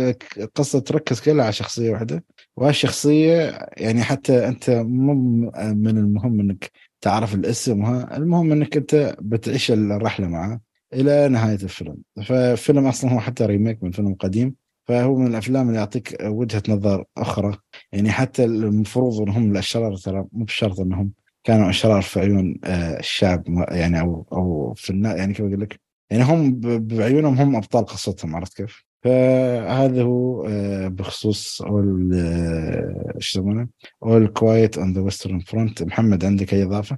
قصة 0.56 0.80
تركز 0.80 1.20
كلها 1.20 1.44
على 1.44 1.54
شخصية 1.54 1.92
واحدة. 1.92 2.24
وهالشخصيه 2.58 3.60
يعني 3.78 4.04
حتى 4.04 4.48
أنت 4.48 4.70
مو 4.70 5.14
من 5.58 5.98
المهم 5.98 6.40
إنك 6.40 6.72
تعرف 7.02 7.36
الاسم 7.36 7.84
وها 7.84 8.18
المهم 8.18 8.52
إنك 8.52 8.78
أنت 8.78 9.16
بتعيش 9.22 9.72
الرحلة 9.72 10.28
معه 10.28 10.60
إلى 10.94 11.28
نهاية 11.28 11.56
الفيلم. 11.64 11.98
فالفيلم 12.26 12.88
أصلا 12.88 13.14
هو 13.14 13.20
حتى 13.20 13.46
ريميك 13.46 13.84
من 13.84 13.92
فيلم 13.92 14.14
قديم. 14.14 14.56
فهو 14.88 15.16
من 15.16 15.28
الأفلام 15.28 15.68
اللي 15.68 15.80
يعطيك 15.80 16.18
وجهة 16.24 16.64
نظر 16.70 17.06
أخرى. 17.18 17.58
يعني 17.92 18.12
حتى 18.12 18.46
المفروض 18.46 19.22
إنهم 19.22 19.52
الاشرار 19.52 19.96
ترى 19.96 20.26
مو 20.32 20.46
بشرط 20.46 20.80
إنهم 20.80 21.12
كانوا 21.44 21.70
اشرار 21.70 22.02
في 22.02 22.20
عيون 22.20 22.60
آه، 22.64 23.00
الشعب 23.00 23.44
يعني 23.72 24.00
أو 24.00 24.26
أو 24.32 24.74
في 24.74 24.90
النا 24.90 25.16
يعني 25.16 25.34
كيف 25.34 25.46
أقول 25.46 25.62
لك؟ 25.62 25.87
يعني 26.10 26.24
هم 26.24 26.60
بعيونهم 26.80 27.36
هم 27.36 27.56
أبطال 27.56 27.86
قصتهم 27.86 28.36
عرفت 28.36 28.58
كيف؟ 28.58 28.88
فهذا 29.04 30.04
هو 30.04 30.48
آه، 30.48 30.88
بخصوص 30.88 31.62
All 31.62 32.12
آه، 32.14 33.14
إيش 33.16 33.36
يسمونه؟ 33.36 33.68
All 34.04 34.28
Quiet 34.28 34.78
on 34.78 34.94
the 34.94 35.02
Western 35.02 35.40
Front 35.40 35.84
محمد 35.84 36.26
عندك 36.26 36.54
أي 36.54 36.64
إضافة؟ 36.64 36.98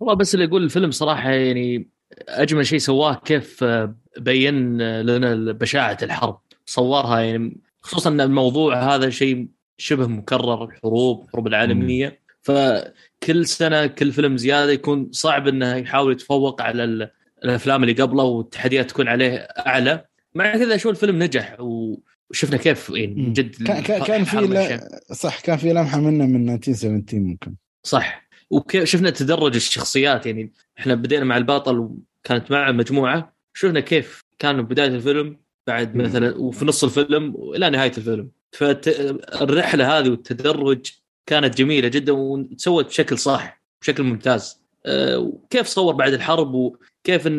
والله 0.00 0.14
بس 0.14 0.34
اللي 0.34 0.44
يقول 0.44 0.64
الفيلم 0.64 0.90
صراحة 0.90 1.30
يعني 1.30 1.88
أجمل 2.28 2.66
شيء 2.66 2.78
سواه 2.78 3.14
كيف 3.14 3.64
آه، 3.64 3.96
بين 4.18 4.78
لنا 5.02 5.52
بشاعة 5.52 5.98
الحرب 6.02 6.38
صورها 6.66 7.20
يعني 7.20 7.60
خصوصا 7.80 8.10
إن 8.10 8.20
الموضوع 8.20 8.94
هذا 8.94 9.10
شيء 9.10 9.48
شبه 9.78 10.06
مكرر 10.06 10.64
الحروب 10.64 11.24
الحروب 11.24 11.46
العالمية 11.46 12.20
فكل 12.42 13.46
سنة 13.46 13.86
كل 13.86 14.12
فيلم 14.12 14.36
زيادة 14.36 14.72
يكون 14.72 15.08
صعب 15.12 15.48
إنه 15.48 15.76
يحاول 15.76 16.12
يتفوق 16.12 16.62
على 16.62 17.10
الأفلام 17.44 17.82
اللي 17.82 18.02
قبله 18.02 18.22
والتحديات 18.22 18.90
تكون 18.90 19.08
عليه 19.08 19.36
أعلى. 19.36 20.04
مع 20.34 20.52
كذا 20.56 20.76
شو 20.76 20.90
الفيلم 20.90 21.22
نجح 21.22 21.56
و- 21.60 21.98
وشفنا 22.30 22.56
كيف 22.56 22.90
يعني 22.90 23.14
من 23.14 23.32
جد 23.32 23.62
كان 23.62 23.82
كان 24.02 24.24
في 24.24 24.36
لا- 24.36 24.46
ماشية. 24.46 24.88
صح 25.12 25.40
كان 25.40 25.56
في 25.56 25.72
لمحة 25.72 26.00
منه 26.00 26.26
من 26.26 26.50
1917 26.54 27.18
ممكن. 27.18 27.54
صح. 27.82 28.28
وكيف 28.50 28.84
شفنا 28.84 29.10
تدرج 29.10 29.54
الشخصيات 29.54 30.26
يعني 30.26 30.52
إحنا 30.78 30.94
بدينا 30.94 31.24
مع 31.24 31.36
البطل 31.36 31.78
وكانت 31.78 32.50
معه 32.50 32.72
مجموعة. 32.72 33.34
شفنا 33.54 33.80
كيف 33.80 34.24
كان 34.38 34.62
بداية 34.62 34.88
الفيلم 34.88 35.36
بعد 35.66 35.94
مم. 35.94 36.04
مثلا 36.04 36.36
وفي 36.36 36.64
نص 36.64 36.84
الفيلم 36.84 37.34
والى 37.36 37.70
نهاية 37.70 37.92
الفيلم. 37.98 38.30
فالرحله 38.52 39.98
هذه 39.98 40.08
والتدرج 40.10 40.86
كانت 41.26 41.58
جميلة 41.58 41.88
جدا 41.88 42.12
وتسوت 42.12 42.86
بشكل 42.86 43.18
صح 43.18 43.62
بشكل 43.82 44.02
ممتاز. 44.02 44.60
أه، 44.86 45.18
وكيف 45.18 45.66
صور 45.66 45.94
بعد 45.94 46.12
الحرب 46.12 46.76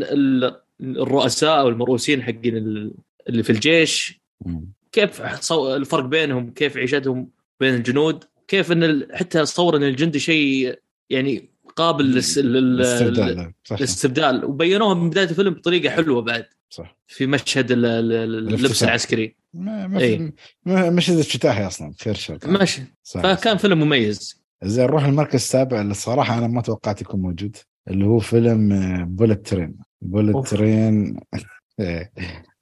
ال- 0.03 0.61
الرؤساء 0.81 1.59
أو 1.59 1.69
المرؤوسين 1.69 2.23
حقين 2.23 2.57
ال- 2.57 2.91
اللي 3.29 3.43
في 3.43 3.49
الجيش 3.49 4.19
كيف 4.91 5.21
الفرق 5.51 6.05
بينهم 6.05 6.49
كيف 6.51 6.77
عيشتهم 6.77 7.29
بين 7.59 7.73
الجنود 7.73 8.23
كيف 8.47 8.71
إن 8.71 9.07
حتى 9.13 9.45
صور 9.45 9.77
إن 9.77 9.83
الجندي 9.83 10.19
شيء 10.19 10.79
يعني 11.09 11.49
قابل 11.75 12.05
الاستبدال 12.05 13.53
للاستبدال. 13.71 14.45
وبينوها 14.45 14.93
من 14.93 15.09
بداية 15.09 15.29
الفيلم 15.29 15.53
بطريقة 15.53 15.89
حلوة 15.89 16.21
بعد 16.21 16.45
صح. 16.69 16.97
في 17.07 17.25
مشهد 17.27 17.71
ال- 17.71 17.85
ال- 17.85 18.11
ال- 18.11 18.53
اللبس. 18.53 18.83
العسكري. 18.83 19.35
ما 19.53 19.87
ما 19.87 19.99
إيه. 19.99 20.33
ما- 20.65 20.89
مشهد 20.89 21.17
افتتاحي 21.19 21.67
أصلا 21.67 21.93
خير 22.01 22.13
شر 22.13 22.37
ماشي 22.45 22.81
فكان 23.03 23.57
فيلم 23.57 23.79
مميز. 23.79 24.41
زين 24.63 24.85
نروح 24.85 25.05
المركز 25.05 25.35
السابع 25.35 25.81
اللي 25.81 25.91
الصراحه 25.91 26.37
أنا 26.37 26.47
ما 26.47 26.61
توقعت 26.61 27.01
يكون 27.01 27.21
موجود. 27.21 27.57
اللي 27.87 28.05
هو 28.05 28.19
فيلم 28.19 28.69
Bullet 29.05 29.47
Train 29.47 29.75
Bullet 30.01 30.47
Train 30.47 31.19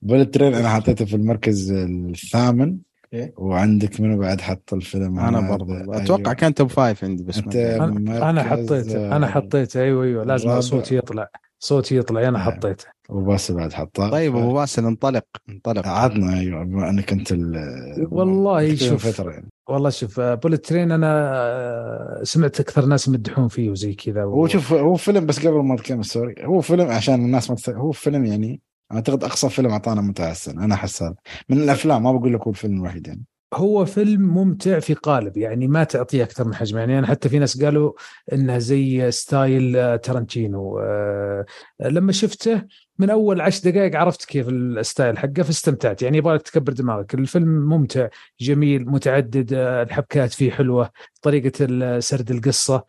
Bullet 0.02 0.34
Train 0.34 0.54
أنا 0.54 0.70
حطيته 0.70 1.06
في 1.06 1.16
المركز 1.16 1.72
الثامن 1.72 2.78
إيه. 3.14 3.34
وعندك 3.38 4.02
منو 4.02 4.18
بعد 4.18 4.42
حط 4.42 4.74
الفيلم 4.74 5.20
أنا 5.20 5.40
هذا؟ 5.40 5.50
برضه 5.50 5.78
أيوه. 5.78 6.04
أتوقع 6.04 6.34
كان 6.34 6.54
top 6.54 6.70
five 6.70 7.04
عندي 7.04 7.24
بس 7.24 7.40
أنت-. 7.40 7.56
أنا 7.56 8.30
أنا 8.30 8.44
مركز، 8.44 8.48
حطيته 8.48 9.16
أنا 9.16 9.28
آه، 9.28 9.30
حطيته 9.30 9.82
أيوه 9.82 10.04
أيوه 10.04 10.24
لازم. 10.24 10.62
صوتي 10.62 10.96
يطلع 10.98 11.30
صوتي 11.64 11.98
يطلع 11.98 12.28
أنا 12.28 12.38
آه. 12.40 12.42
حطيته. 12.42 12.86
وباسل 13.10 13.54
بعد 13.56 13.74
حطه. 13.74 14.10
طيب 14.10 14.36
أبو 14.36 14.54
باسل 14.54 14.86
انطلق. 14.86 15.26
انطلق. 15.50 15.88
عطنا 15.88 16.40
أيوه. 16.40 16.64
بما 16.64 16.90
انك 16.90 17.12
انت 17.12 17.32
ال- 17.32 18.08
والله 18.12 18.76
شوف. 18.76 19.20
يعني. 19.20 19.50
والله 19.70 19.90
شوف 19.90 20.20
Bullet 20.20 20.66
Train 20.66 20.92
أنا 20.92 21.32
آه، 21.34 22.24
سمعت 22.24 22.60
أكثر 22.60 22.86
ناس 22.86 23.08
يمدحون 23.08 23.48
فيه 23.48 23.70
وزي 23.70 23.94
كذا 23.94 24.24
و... 24.24 24.30
هو 24.34 24.48
شوف 24.48 24.74
هو 24.74 24.96
فيلم 24.96 25.26
بس 25.26 25.48
قبل 25.48 25.64
ما 25.64 25.74
نتكلم 25.76 26.02
sorry. 26.02 26.36
هو 26.46 26.62
فيلم 26.62 26.88
عشان 26.88 27.14
الناس 27.26 27.50
ما. 27.52 27.58
هو 27.76 27.92
فيلم 27.92 28.26
يعني 28.26 28.62
أعتقد 28.92 29.24
أقصى 29.24 29.50
فيلم 29.50 29.70
أعطانا 29.72 30.02
متعة 30.02 30.32
السنة 30.32 30.66
أنا 30.66 30.74
احس 30.76 31.04
هذا 31.04 31.16
من 31.50 31.58
الأفلام 31.58 32.04
ما 32.04 32.12
بقول 32.12 32.34
لك 32.34 32.42
هو 32.42 32.52
الفيلم 32.52 32.78
الوحيد 32.78 33.08
يعني. 33.08 33.24
هو 33.56 33.86
فيلم 33.86 34.22
ممتع 34.22 34.80
في 34.80 34.94
قالب 34.94 35.38
يعني 35.38 35.68
ما 35.68 35.84
تعطيه 35.84 36.24
أكثر 36.24 36.48
من 36.48 36.56
حجم. 36.56 36.78
يعني 36.78 37.00
أنا 37.00 37.08
حتى 37.08 37.30
في 37.30 37.40
ناس 37.40 37.64
قالوا 37.64 37.94
إنه 38.34 38.58
زي 38.58 39.12
style 39.12 39.78
آه، 39.78 39.96
تارنتينو 39.96 40.80
آه، 40.80 41.46
لما 41.82 42.12
شفته 42.12 42.62
من 43.00 43.10
أول 43.10 43.42
عشر 43.42 43.72
دقائق 43.72 43.96
عرفت 43.96 44.26
كيف 44.26 44.50
الستايل 44.50 45.18
حقه 45.18 45.44
فاستمتعت. 45.44 46.02
يعني 46.02 46.18
يبغالك 46.18 46.42
تكبر 46.42 46.74
دماغك. 46.74 47.14
الفيلم 47.14 47.70
ممتع 47.70 48.08
جميل 48.40 48.86
متعدد 48.90 49.54
آه، 49.54 49.84
الحبكات 49.84 50.34
فيه 50.34 50.52
حلوة 50.52 50.90
طريقة 51.22 52.00
سرد 52.00 52.32
القصة. 52.32 52.84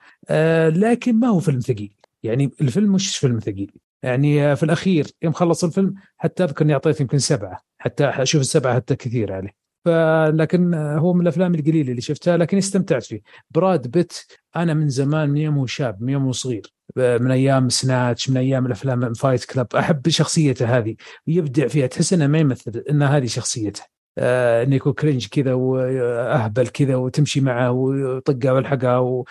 لكن 0.68 1.20
ما 1.20 1.28
هو 1.28 1.40
فيلم 1.40 1.60
ثقيل. 1.60 1.94
يعني 2.22 2.50
الفيلم 2.60 2.92
مش 2.92 3.18
فيلم 3.18 3.38
ثقيل. 3.38 3.72
يعني 4.02 4.56
في 4.56 4.62
الأخير 4.62 5.06
يوم 5.22 5.32
خلص 5.32 5.64
الفيلم 5.64 5.94
حتى 6.18 6.44
أذكر 6.44 6.64
إني 6.64 6.72
أعطيته 6.72 7.02
يمكن 7.02 7.18
سبعة 7.18 7.60
حتى 7.78 8.04
أشوف 8.04 8.40
السبعة 8.40 8.74
حتى 8.74 8.96
كثير 8.96 9.32
عليه. 9.32 9.63
فلكن 9.84 10.74
هو 10.74 11.12
من 11.12 11.20
الأفلام 11.20 11.54
القليلة 11.54 11.90
اللي 11.90 12.00
شفتها 12.00 12.36
لكن 12.36 12.56
استمتعت 12.56 13.02
فيه. 13.02 13.20
براد 13.50 13.90
بيت 13.90 14.12
أنا 14.56 14.74
من 14.74 14.88
زمان 14.88 15.30
من 15.30 15.36
يوم 15.36 15.58
هو 15.58 15.66
شاب 15.66 16.02
من 16.02 16.08
يوم 16.08 16.22
هو 16.24 16.32
صغير. 16.32 16.72
من 16.96 17.30
أيام 17.30 17.68
Snatch 17.68 18.30
من 18.30 18.36
أيام 18.36 18.66
الأفلام 18.66 19.12
Fight 19.12 19.44
Club 19.44 19.66
أحب 19.76 20.08
شخصيته 20.08 20.78
هذه. 20.78 20.96
ويبدع 21.28 21.66
فيها 21.66 21.86
تحس 21.86 22.12
إنه 22.12 22.26
ما 22.26 22.38
يمثل 22.38 22.84
إن 22.90 23.02
هذه 23.02 23.26
شخصيته. 23.26 23.82
آه 24.18 24.62
انه 24.62 24.76
يكون 24.76 24.92
cringe 24.92 25.26
كذا 25.26 25.54
وأهبل 25.54 26.66
كذا 26.66 26.96
وتمشي 26.96 27.40
معه 27.40 27.70
ويطقها 27.70 28.52
والحقها. 28.52 29.24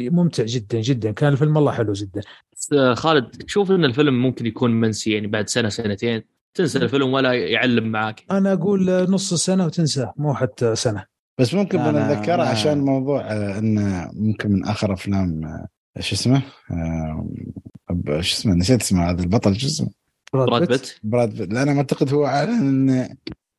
ممتع 0.00 0.44
جدا 0.44 0.80
جدا. 0.80 1.10
كان 1.10 1.32
الفيلم 1.32 1.56
والله 1.56 1.72
حلو 1.72 1.92
جدا. 1.92 2.20
آه، 2.72 2.94
خالد 2.94 3.30
تشوف 3.30 3.70
إن 3.70 3.84
الفيلم 3.84 4.22
ممكن 4.22 4.46
يكون 4.46 4.70
منسي 4.70 5.12
يعني 5.12 5.26
بعد 5.26 5.48
سنة 5.48 5.68
سنتين؟ 5.68 6.22
تنسى 6.54 6.78
الفيلم 6.78 7.12
ولا 7.12 7.32
يعلم 7.32 7.88
معاك. 7.92 8.24
أنا 8.30 8.52
أقول 8.52 9.10
نص 9.10 9.34
سنة 9.34 9.66
وتنساه 9.66 10.14
مو 10.16 10.34
حتى 10.34 10.74
سنة. 10.74 11.04
بس 11.38 11.54
ممكن 11.54 11.78
لا، 11.78 11.90
بنتذكره 11.90 12.36
لا. 12.36 12.48
عشان 12.48 12.78
موضوع 12.80 13.20
آه، 13.20 13.58
انه 13.58 14.10
ممكن 14.12 14.52
من 14.52 14.64
آخر 14.64 14.92
أفلام 14.92 15.44
آه، 15.44 16.00
شو 16.00 16.14
اسمه؟ 16.14 16.42
آه، 16.70 17.28
شو 18.20 18.36
اسمه؟ 18.36 18.54
نسيت 18.54 18.82
اسمه 18.82 19.10
هذا 19.10 19.22
البطل 19.22 19.56
شو 19.56 19.66
اسمه؟ 19.66 19.90
براد 20.32 20.68
بيت. 20.68 20.94
براد 21.02 21.34
بيت. 21.38 21.52
لأن 21.52 21.76
أعتقد 21.76 22.12
هو 22.12 22.26
اعلن 22.26 22.50
انه 22.50 23.08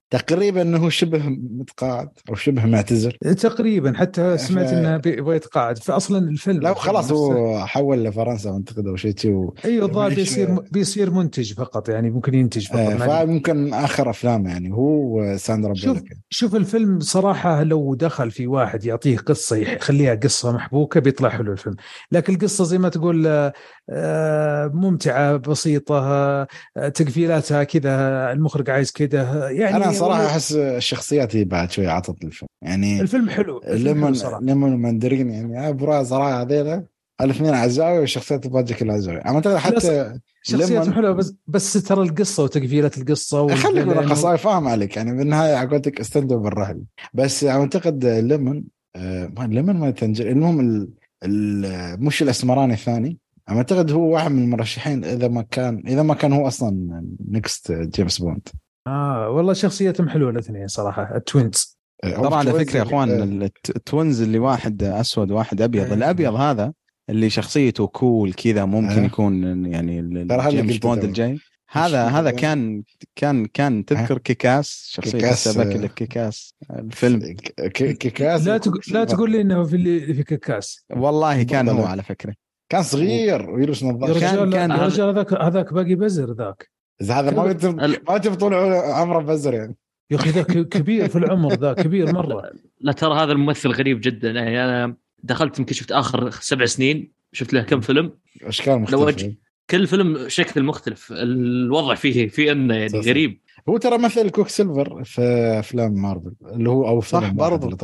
تقريبا 0.09 0.61
إنه 0.61 0.89
شبه 0.89 1.19
متقاعد 1.29 2.09
أو 2.29 2.35
شبه 2.35 2.65
معتزل. 2.65 3.11
تقريبا 3.11 3.93
حتى 3.97 4.37
سمعت 4.37 4.73
إنه 4.73 4.97
بيبغى 4.97 5.35
يتقاعد. 5.35 5.77
فاصلا 5.77 6.29
الفيلم 6.29 6.61
لا 6.61 6.73
خلاص 6.73 7.11
هو 7.11 7.65
حول 7.65 8.03
لفرنسا 8.03 8.49
أعتقد 8.49 8.87
أو 8.87 8.95
شيء 8.95 9.17
شي 9.17 9.29
و- 9.29 9.55
أيوه 9.65 9.85
الظاهر 9.85 10.09
معليش، 10.09 10.29
بيصير 10.29 10.59
بيصير 10.71 11.11
منتج 11.11 11.53
فقط 11.53 11.89
يعني 11.89 12.09
ممكن 12.09 12.33
ينتج 12.33 12.67
فقط 12.67 12.79
آه،. 12.79 13.25
فممكن 13.25 13.73
آخر 13.73 14.09
أفلام 14.09 14.45
يعني 14.47 14.71
هو 14.71 15.19
وساندرا 15.19 15.73
شوف 15.73 16.01
شوف 16.29 16.55
الفيلم 16.55 16.99
صراحة 16.99 17.63
لو 17.63 17.95
دخل 17.95 18.31
في 18.31 18.47
واحد 18.47 18.85
يعطيه 18.85 19.17
قصة 19.17 19.55
يخليها 19.55 20.15
قصة 20.15 20.51
محبوكة 20.51 20.99
بيطلع 20.99 21.29
حلو 21.29 21.51
الفيلم. 21.51 21.75
لكن 22.11 22.33
القصة 22.33 22.63
زي 22.63 22.77
ما 22.77 22.89
تقول 22.89 23.51
ممتعة 24.73 25.37
بسيطة 25.37 25.99
آه، 25.99 26.47
تقفيلاتها 26.93 27.63
كذا 27.63 28.31
المخرج 28.31 28.69
عايز 28.69 28.91
كذا 28.91 29.49
يعني 29.49 29.75
أنا 29.75 29.91
صراحة 29.91 30.25
أحس 30.25 30.51
الشخصيات 30.55 31.35
هي 31.35 31.43
بعد 31.43 31.71
شوي 31.71 31.87
عطت 31.87 32.23
الفيلم 32.23 32.47
يعني 32.61 33.01
الفيلم 33.01 33.29
حلو 33.29 33.61
ليمون 33.67 34.13
ليمون 34.41 34.73
ومندرين 34.73 35.29
يعني 35.29 35.53
يا 35.55 35.71
برا 35.71 36.03
صراحة 36.03 36.41
هذيلا 36.41 36.85
الاثنين 37.21 37.53
عزاوي 37.53 37.99
والشخصيات 37.99 38.47
كلها 38.47 38.95
عزاوي 38.95 39.17
أنا 39.17 39.35
اعتقد 39.35 39.55
حتى 39.55 40.19
شخصياتهم 40.43 40.79
ليمون- 40.83 40.93
حلوة 40.93 41.11
بس 41.11 41.33
بس 41.47 41.73
ترى 41.73 42.01
القصة 42.01 42.43
وتقفيلات 42.43 42.97
القصة 42.97 43.55
خليك 43.55 43.85
من 43.87 43.91
القصائد 43.99 44.35
فاهم 44.39 44.67
عليك. 44.67 44.97
يعني 44.97 45.17
بالنهاية 45.17 45.55
عقلتك 45.55 45.99
استندوا 45.99 46.37
بالرحل. 46.39 46.83
بس 47.13 47.43
أعتقد 47.43 48.05
ليمون 48.05 48.63
آه 48.95 49.31
ما- 49.37 49.43
ليمون 49.53 49.75
ما 49.75 49.91
تنجر 49.91 50.27
المهم 50.29 50.59
ال... 50.59 50.89
ال... 51.23 52.03
مش 52.03 52.21
الأسمراني 52.21 52.73
الثاني. 52.73 53.17
أعتقد 53.49 53.91
هو 53.91 54.13
واحد 54.13 54.31
من 54.31 54.43
المرشحين 54.43 55.03
إذا 55.03 55.27
ما 55.27 55.41
كان 55.41 55.83
إذا 55.87 56.03
ما 56.03 56.13
كان 56.13 56.33
هو 56.33 56.47
أصلا 56.47 57.01
نكست 57.29 57.71
جيمس 57.71 58.17
بوند 58.21 58.47
آه 58.87 59.29
والله 59.29 59.53
شخصيتهم 59.53 60.09
حلوة 60.09 60.29
الاثنين 60.29 60.67
صراحة 60.67 61.15
التوينز 61.15 61.77
آه، 62.03 62.09
ترى 62.09 62.35
على 62.35 62.53
فكرة 62.53 62.77
يا 62.77 62.83
أخوان 62.83 63.09
آه، 63.09 63.45
الت- 63.45 63.69
التوينز 63.75 64.21
اللي 64.21 64.39
واحد 64.39 64.83
أسود 64.83 65.31
واحد 65.31 65.61
أبيض 65.61 65.91
آه. 65.91 65.93
الأبيض 65.93 66.33
هذا 66.33 66.73
اللي 67.09 67.29
شخصيته 67.29 67.87
كول 67.87 68.33
كذا 68.33 68.65
ممكن 68.65 68.99
آه. 68.99 69.05
يكون 69.05 69.65
يعني 69.65 70.01
جيمس 70.49 70.77
بوند. 70.77 71.03
الجاي 71.03 71.39
هذا 71.71 72.07
هذا 72.07 72.31
كان 72.31 72.83
كان 73.15 73.45
كان 73.45 73.85
تذكر 73.85 74.17
Kick-Ass 74.17 74.87
شخصية 74.91 75.11
Kick-Ass، 75.11 75.57
آه. 75.57 75.61
اللي 75.61 75.87
Kick-Ass 75.87 76.53
الفيلم 76.71 77.35
كيكاس 77.73 78.47
لا 78.47 78.57
تقول 78.57 78.81
لا 78.91 79.03
تقول 79.03 79.31
لي 79.31 79.41
إنه 79.41 79.63
في 79.63 79.75
اللي 79.75 80.13
في 80.13 80.23
Kick-Ass 80.23 80.85
والله 80.91 81.43
كان. 81.43 81.69
هو 81.69 81.85
على 81.85 82.03
فكرة 82.03 82.33
كان 82.69 82.83
صغير 82.83 83.49
ويلبس 83.49 83.83
نظاره 83.83 84.19
كان- 84.19 84.51
كان 84.51 84.69
يا 84.69 84.75
هذا- 84.75 84.85
رجال 84.85 85.07
هذاك 85.09 85.33
هذاك 85.33 85.73
باقي 85.73 85.95
بزر 85.95 86.31
ذاك. 86.33 86.69
إذا 87.01 87.13
هذا 87.13 87.31
ما 87.43 87.51
يتم 87.51 87.79
ال- 87.79 87.97
ما 88.09 88.17
تبي 88.17 88.35
طول 88.35 88.53
عمره 88.53 89.19
بزر 89.19 89.53
يعني. 89.53 89.75
يا 90.11 90.15
أخي 90.17 90.29
ذا 90.29 90.41
ك- 90.43 90.67
كبير 90.69 91.07
في 91.07 91.15
العمر 91.15 91.53
ذا 91.53 91.73
كبير 91.73 92.13
مرة. 92.13 92.51
لا 92.81 92.91
ترى 92.91 93.13
هذا 93.23 93.31
الممثل 93.31 93.69
غريب 93.69 94.01
جدا. 94.01 94.31
يعني 94.31 94.63
أنا 94.65 94.95
دخلت 95.23 95.59
يمكن 95.59 95.73
شفت 95.73 95.91
آخر 95.91 96.29
سبع 96.29 96.65
سنين 96.65 97.11
شفت 97.33 97.53
له 97.53 97.61
كم 97.61 97.81
فيلم. 97.81 98.11
اشكال 98.43 98.79
مختلفه 98.79 99.33
كل 99.69 99.87
فيلم 99.87 100.29
شكل 100.29 100.63
مختلف. 100.63 101.11
الوضع 101.11 101.95
فيه 101.95 102.27
في 102.27 102.51
انه 102.51 102.73
يعني 102.75 102.89
صح. 102.89 102.99
غريب. 102.99 103.39
هو 103.69 103.77
ترى 103.77 103.97
مثل 103.97 104.29
Quicksilver 104.29 105.03
في 105.03 105.21
أفلام 105.59 105.93
مارفل 105.93 106.33
اللي 106.45 106.69
هو 106.69 106.87
أو 106.87 107.01
صح 107.01 107.19
فيلم 107.19 107.39
واحد 107.39 107.77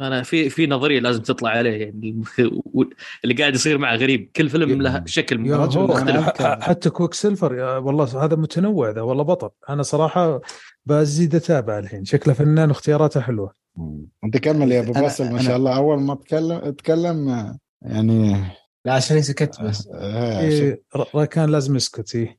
أنا 0.00 0.22
في 0.22 0.50
في 0.50 0.66
نظرية 0.66 1.00
لازم 1.00 1.22
تطلع 1.22 1.50
عليه 1.50 1.84
يعني 1.84 2.22
اللي 3.24 3.34
قاعد 3.34 3.54
يصير 3.54 3.78
معه 3.78 3.96
غريب. 3.96 4.30
كل 4.36 4.48
فيلم 4.48 4.82
له 4.82 5.02
شكل 5.06 5.46
يا 5.46 5.56
رجل 5.56 5.80
مختلف. 5.80 6.42
حتى 6.42 6.90
Quicksilver 6.90 7.54
يا 7.54 7.76
والله 7.76 8.24
هذا 8.24 8.36
متنوع 8.36 8.90
ذا 8.90 9.00
والله 9.00 9.24
بطل. 9.24 9.50
أنا 9.68 9.82
صراحة 9.82 10.40
بزيد 10.86 11.34
أتابع 11.34 11.78
الحين 11.78 12.04
شكله 12.04 12.34
فنان 12.34 12.68
واختياراته 12.68 13.20
حلوة. 13.20 13.52
أنت 14.24 14.36
كمل 14.36 14.72
يا 14.72 14.80
أبو 14.80 14.92
باسل 14.92 15.32
ما 15.32 15.42
شاء 15.42 15.56
الله. 15.56 15.76
أول 15.76 16.00
ما 16.00 16.14
تكلم 16.14 16.70
تكلم 16.70 17.28
يعني 17.82 18.36
لا 18.84 18.92
عشان 18.92 19.22
سكت 19.22 19.62
بس. 19.62 19.88
آه 19.94 20.40
إيه 20.40 20.82
راكان 21.14 21.50
لازم 21.50 21.76
يسكت 21.76 22.14
إيه. 22.14 22.38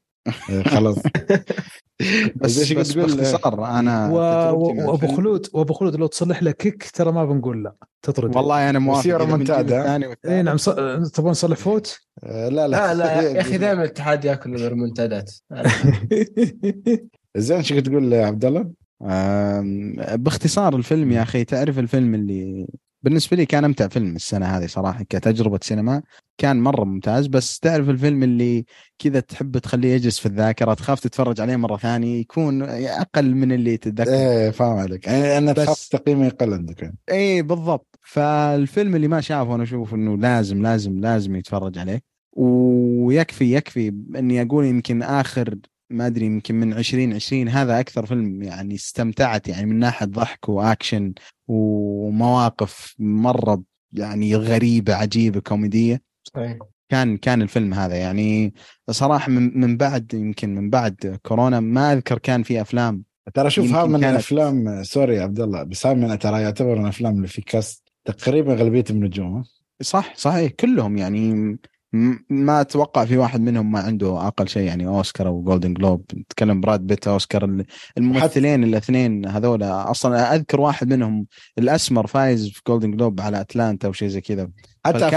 آه، 0.50 0.64
خلاص. 0.64 0.98
بس 2.36 2.64
شو 2.64 2.82
تقول، 2.82 3.06
باختصار 3.18 3.66
أنا 3.80 4.10
وابو. 4.10 5.08
خلود 5.08 5.48
وابو 5.54 5.74
خلود 5.74 5.96
لو 5.96 6.08
تصلح 6.08 6.44
له 6.44 6.52
كيك 6.52 6.90
ترى 6.92 7.12
ما 7.12 7.26
بنقول 7.26 7.64
لا 7.64 7.76
تطرد 8.02 8.36
والله 8.36 8.70
أنا 8.70 8.80
موافق 8.80 9.22
منتدى. 9.26 9.78
الثاني 9.80 10.16
إي. 10.26 10.42
نعم 10.44 10.58
ص- 10.58 10.70
تبغون 11.14 11.32
نصلح 11.32 11.58
فوت؟ 11.58 12.00
آه، 12.24 12.50
لا 12.50 12.68
لا 12.68 12.94
لا 12.94 12.94
لا 12.94 13.22
يا 13.22 13.42
أخي 13.42 13.58
دائما 13.58 13.84
الاتحاد 13.84 14.26
يأكل 14.26 14.56
الريمونتادات 14.56 15.32
زين 17.38 17.62
كنت 17.62 17.88
تقول 17.88 18.14
يا 18.14 18.26
عبد 18.26 18.46
الله؟ 18.46 18.72
باختصار 20.16 20.76
الفيلم 20.76 21.12
يا 21.12 21.22
أخي 21.22 21.44
تعرف 21.46 21.80
الفيلم 21.80 22.16
اللي 22.16 22.68
بالنسبة 23.04 23.38
لي 23.38 23.46
كان 23.46 23.64
أمتع 23.66 23.88
فيلم 23.88 24.16
السنة 24.16 24.46
هذه 24.46 24.68
صراحة 24.68 25.04
كتجربة 25.04 25.60
سينما. 25.62 26.02
كان 26.38 26.62
مرة 26.62 26.84
ممتاز 26.84 27.28
بس 27.28 27.60
تعرف 27.60 27.90
الفيلم 27.90 28.24
اللي 28.24 28.66
كذا 29.00 29.20
تحب 29.20 29.58
تخليه 29.58 29.94
يجلس 29.94 30.20
في 30.20 30.26
الذاكرة 30.26 30.74
تخاف 30.74 31.00
تتفرج 31.00 31.42
عليه 31.42 31.56
مرة 31.56 31.78
ثانية 31.78 32.20
يكون 32.20 32.62
أقل 32.62 33.36
من 33.36 33.52
اللي 33.52 33.78
تتذكر. 33.78 34.14
إيه 34.14 34.50
فاهم 34.50 34.78
عليك. 34.78 35.08
يعني 35.08 35.38
أنا 35.38 35.52
بس- 35.54 35.64
تخاف 35.66 35.88
تقييمي 35.88 36.26
يقل 36.26 36.54
عندك 36.54 36.82
يعني. 36.82 36.98
اي 37.12 37.42
بالضبط. 37.42 38.00
فالفيلم 38.02 38.96
اللي 38.96 39.08
ما 39.08 39.22
شافه 39.22 39.56
أنا 39.56 39.64
أشوف 39.64 39.94
إنه 39.94 40.18
لازم 40.18 40.62
لازم 40.62 41.00
لازم 41.00 41.36
يتفرج 41.36 41.78
عليه. 41.78 42.02
ويكفي 42.32 43.56
يكفي 43.56 43.88
إني 44.16 44.42
أقول 44.42 44.66
يمكن 44.66 45.02
آخر 45.02 45.56
ما 45.94 46.08
أدري 46.08 46.26
يمكن 46.26 46.56
من 46.56 46.74
2020 46.74 47.50
هذا 47.50 47.80
أكثر 47.80 48.06
فيلم 48.06 48.44
يعني 48.44 48.76
استمتعت 48.76 49.48
يعني 49.48 49.66
من 49.66 49.80
ناحية 49.80 50.06
ضحك 50.06 50.50
وأكشن 50.50 51.14
ومواقف 51.48 52.96
مرة 53.00 53.64
يعني 53.94 54.36
غريبة 54.36 54.96
عجيبة 54.96 55.40
كوميدية. 55.40 56.02
صحيح. 56.24 56.58
كان 56.90 57.18
كان 57.18 57.42
الفيلم 57.42 57.74
هذا. 57.74 57.96
يعني 57.96 58.54
صراحة 58.90 59.32
من, 59.32 59.60
من 59.60 59.78
بعد 59.78 60.14
يمكن 60.14 60.56
من 60.56 60.70
بعد 60.70 61.20
كورونا 61.24 61.60
ما 61.60 61.94
أذكر 61.94 62.18
كان 62.18 62.44
في 62.44 62.62
أفلام. 62.62 63.04
ترى 63.34 63.50
شوف 63.50 63.66
هذا 63.74 63.86
من 63.86 64.00
كانت- 64.02 64.14
الأفلام 64.14 64.84
sorry 64.84 65.16
يا 65.16 65.22
عبد 65.24 65.40
الله 65.40 65.64
بس 65.64 65.86
هذا 65.88 65.96
من 65.96 66.20
ترى 66.20 66.42
يعتبر 66.42 66.76
من 66.76 66.82
الأفلام 66.84 67.16
اللي 67.16 67.28
في 67.28 67.42
cast 67.42 67.84
تقريبا 68.06 68.54
اغلبيتهم 68.54 69.04
نجوم 69.04 69.44
صح 69.82 70.14
صحيح. 70.16 70.52
كلهم 70.52 70.98
يعني 70.98 71.58
ما 72.30 72.62
أتوقع 72.62 73.06
في 73.06 73.18
واحد 73.18 73.42
منهم 73.42 73.72
ما 73.72 73.80
عنده 73.80 74.28
أقل 74.28 74.48
شيء 74.48 74.64
يعني 74.64 74.88
أوسكار 74.88 75.28
أو 75.28 75.42
Golden 75.44 75.74
Globe 75.74 76.06
نتكلم 76.16 76.62
براد 76.62 76.80
بيت 76.80 77.08
أوسكار 77.08 77.46
ال- 77.46 77.66
الممثلين 77.98 78.64
الاثنين 78.64 79.26
هذول 79.26 79.64
أصلا 79.64 80.36
أذكر 80.36 80.62
واحد 80.62 80.88
منهم 80.94 81.26
الأسمر 81.58 82.08
فايز 82.08 82.50
في 82.50 82.62
Golden 82.68 82.92
Globe 82.92 83.22
على 83.22 83.42
أتلانتا 83.42 83.88
أو 83.88 83.94
شيء 83.94 84.08
زي 84.08 84.22
كذا 84.22 84.50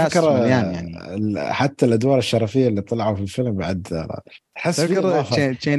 حتى 0.03 0.19
مليان 0.39 0.73
يعني. 0.73 1.53
حتى 1.53 1.85
الأدوار 1.85 2.17
الشرفية 2.17 2.67
اللي 2.67 2.81
طلعوا 2.81 3.15
في 3.15 3.21
الفيلم 3.21 3.51
بعد 3.55 4.05
أحس 4.57 4.79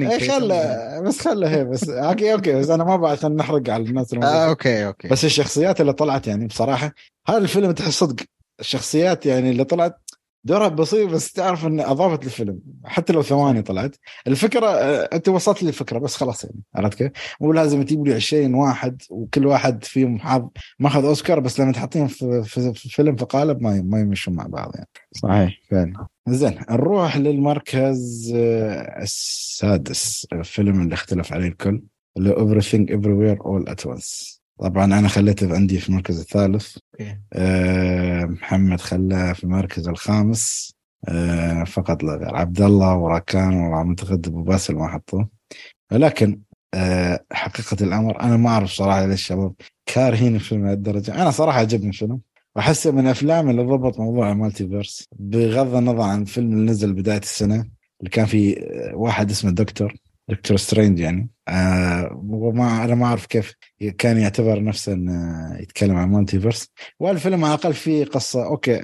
اي؟ 0.07 0.19
خله 0.31 1.01
بس 1.01 1.21
خله 1.21 1.51
هي 1.51 1.65
بس 1.65 1.89
okay 1.89 2.33
okay 2.33 2.55
بس 2.55 2.71
أنا 2.71 2.85
ما 2.85 3.09
عشان 3.09 3.37
نحرق 3.37 3.71
على 3.71 3.83
الناس 3.83 4.15
آه. 4.15 4.49
okay 4.49 4.87
okay 4.87 5.09
بس 5.09 5.25
الشخصيات 5.25 5.81
اللي 5.81 5.93
طلعت 5.93 6.27
يعني 6.27 6.47
بصراحة 6.47 6.93
هذا 7.29 7.39
الفيلم 7.39 7.73
تحس 7.73 7.99
صدق 7.99 8.25
الشخصيات 8.61 9.27
يعني 9.27 9.51
اللي 9.51 9.65
طلعت 9.65 10.08
دورها 10.49 10.69
بسيط 10.69 11.11
بس 11.11 11.33
تعرف 11.33 11.67
ان 11.67 11.81
أضافت 11.81 12.25
للفيلم 12.25 12.59
حتى 12.85 13.13
لو 13.13 13.23
ثواني 13.23 13.63
طلعت. 13.63 13.97
الفكرة 14.27 14.67
آه، 14.67 15.09
أنت 15.13 15.29
وصلت 15.29 15.63
لي 15.63 15.69
الفكرة 15.69 15.99
بس 15.99 16.17
خلاص 16.17 16.45
يعني 16.45 16.61
عرفت 16.75 16.99
كيف؟ 16.99 17.11
مو 17.41 17.53
لازم 17.53 17.83
تجيب 17.83 18.07
لي 18.07 18.15
20 18.15 18.55
واحد 18.55 19.03
وكل 19.11 19.47
واحد 19.47 19.85
فيهم 19.85 20.19
حاظ 20.19 20.49
ماخذ 20.79 21.05
أوسكار 21.05 21.41
بس 21.41 21.61
لما 21.61 21.73
تحطيهم 21.73 22.07
في, 22.07 22.43
في, 22.45 22.75
في 22.75 22.89
فيلم 22.89 23.17
في 23.17 23.25
قالب 23.25 23.63
ما 23.63 23.83
ما 23.83 24.01
يمشون 24.01 24.35
مع 24.35 24.47
بعض 24.47 24.73
يعني. 24.75 24.89
صحيح. 25.13 25.61
فعلا 25.71 26.07
زين 26.29 26.61
نروح 26.71 27.17
للمركز 27.17 28.33
آه، 28.37 29.03
السادس 29.03 30.27
الفيلم 30.33 30.83
اللي 30.83 30.95
اختلف 30.95 31.33
عليه 31.33 31.49
الكل 31.49 31.83
اللي 32.17 32.35
Everything 32.35 32.91
Everywhere 32.91 33.43
All 33.43 33.73
at 33.73 33.91
Once. 33.91 34.38
طبعا 34.61 34.85
أنا 34.85 35.09
خليته 35.09 35.55
عندي 35.55 35.79
في 35.79 35.89
المركز 35.89 36.21
الثالث. 36.21 36.77
آه، 37.33 38.25
محمد 38.25 38.81
خلاه 38.81 39.33
في 39.33 39.45
المركز 39.45 39.89
الخامس. 39.89 40.75
آه، 41.09 41.65
فقط 41.65 42.03
لا 42.03 42.13
غير. 42.17 42.37
عبد 42.37 42.61
الله 42.61 42.97
وراكان 42.97 43.55
واعتقد 43.55 44.27
ابو 44.27 44.43
باسل 44.43 44.75
ما 44.75 44.89
حطوه. 44.89 45.29
ولكن 45.93 46.41
آه، 46.75 47.25
حقيقة 47.33 47.77
الأمر 47.85 48.21
أنا 48.21 48.37
ما 48.37 48.51
أعرف 48.51 48.71
صراحة 48.71 49.07
ليش 49.07 49.21
الشباب 49.21 49.53
كارهين 49.87 50.35
الفيلم 50.35 50.67
لهالدرجة. 50.67 51.23
أنا 51.23 51.31
صراحة 51.31 51.59
عجبني 51.59 51.89
الفيلم. 51.89 52.21
وأحسه 52.57 52.91
من 52.91 53.01
الأفلام 53.07 53.51
اللي 53.51 53.63
ضبط 53.63 53.99
موضوع 53.99 54.33
ال 54.33 54.69
multiverse 54.69 55.09
بغض 55.19 55.75
النظر 55.75 56.01
عن 56.01 56.23
الفيلم 56.23 56.53
اللي 56.53 56.71
نزل 56.71 56.93
بداية 56.93 57.19
السنة 57.19 57.55
اللي 58.01 58.11
كان 58.11 58.27
فيه 58.27 58.57
آه، 58.57 58.95
واحد 58.97 59.31
اسمه 59.31 59.51
دكتور. 59.51 59.95
Doctor 60.29 60.57
Strange 60.57 60.99
يعني. 61.01 61.31
آه 61.49 62.23
وما 62.31 62.85
أنا 62.85 62.95
ما 62.95 63.07
أعرف 63.07 63.27
كيف 63.27 63.55
كان 63.99 64.19
يعتبر 64.19 64.63
نفسه 64.65 64.93
انه 64.93 65.57
يتكلم 65.61 65.97
عن 65.97 66.09
multiverse 66.09 66.69
والفيلم 67.01 67.45
على 67.45 67.55
الأقل 67.55 67.75
فيه 67.75 68.05
قصة. 68.05 68.47
okay 68.47 68.83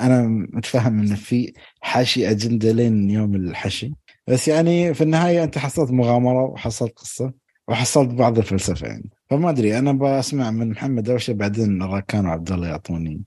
أنا 0.00 0.22
متفهم 0.52 1.00
انه 1.00 1.14
في 1.14 1.52
حشي 1.80 2.30
أجندة 2.30 2.72
لين 2.72 3.10
يوم 3.10 3.34
الحشي 3.34 3.92
بس 4.28 4.48
يعني 4.48 4.94
في 4.94 5.00
النهاية 5.04 5.44
أنت 5.44 5.58
حصلت 5.58 5.90
مغامرة 5.90 6.44
وحصلت 6.44 6.98
قصة 6.98 7.32
وحصلت 7.68 8.10
بعض 8.10 8.38
الفلسفة 8.38 8.86
يعني. 8.86 9.10
فما 9.30 9.50
أدري 9.50 9.78
أنا 9.78 9.92
بسمع 9.92 10.50
من 10.50 10.70
محمد 10.70 11.10
اول 11.10 11.20
شيء 11.20 11.34
بعدين 11.34 11.82
راكان 11.82 12.26
وعبد 12.26 12.52
الله 12.52 12.68
يعطوني 12.68 13.22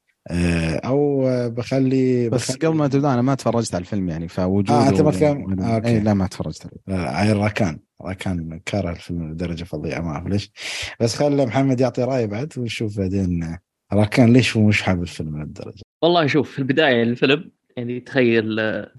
أو 0.86 1.28
آه، 1.28 1.48
بخلي 1.48 2.30
بس 2.30 2.52
بخلي- 2.52 2.68
قبل 2.68 2.76
ما 2.78 2.88
تبدأ 2.88 3.14
أنا 3.14 3.22
ما 3.22 3.36
تفرجت 3.36 3.76
على 3.76 3.82
الفيلم 3.82 4.10
يعني 4.10 4.28
فوجوده 4.28 4.74
آه، 4.74 4.90
أنت 4.90 5.02
ما 5.02 5.12
تكلم- 5.12 5.62
آه، 5.64 5.76
okay. 5.76 5.88
اي 5.88 6.00
لا 6.00 6.14
ما 6.14 6.28
تفرجت 6.28 6.66
عليه. 6.66 7.00
لا 7.00 7.12
عين 7.18 7.32
راكان 7.38 7.80
راكان 8.02 8.60
كاره 8.66 8.90
الفيلم 8.92 9.32
لدرجة 9.32 9.64
فظيعة 9.64 10.02
ما 10.02 10.10
أعرف 10.10 10.28
ليش. 10.28 10.52
بس 11.00 11.16
خلي 11.16 11.46
محمد 11.46 11.82
يعطي 11.82 12.04
رأيه 12.04 12.26
بعد 12.26 12.54
ونشوف 12.58 12.98
بعدين 13.00 13.44
آه، 13.44 13.60
راكان 13.94 14.34
ليش 14.34 14.58
هو 14.58 14.68
مش 14.68 14.82
حابب 14.82 15.02
الفيلم 15.02 15.38
لهالدرجة. 15.38 15.82
والله 16.02 16.28
شوف 16.28 16.52
في 16.52 16.60
البداية 16.60 17.04
الفيلم 17.04 17.52
يعني 17.78 18.00
تخيل 18.00 18.56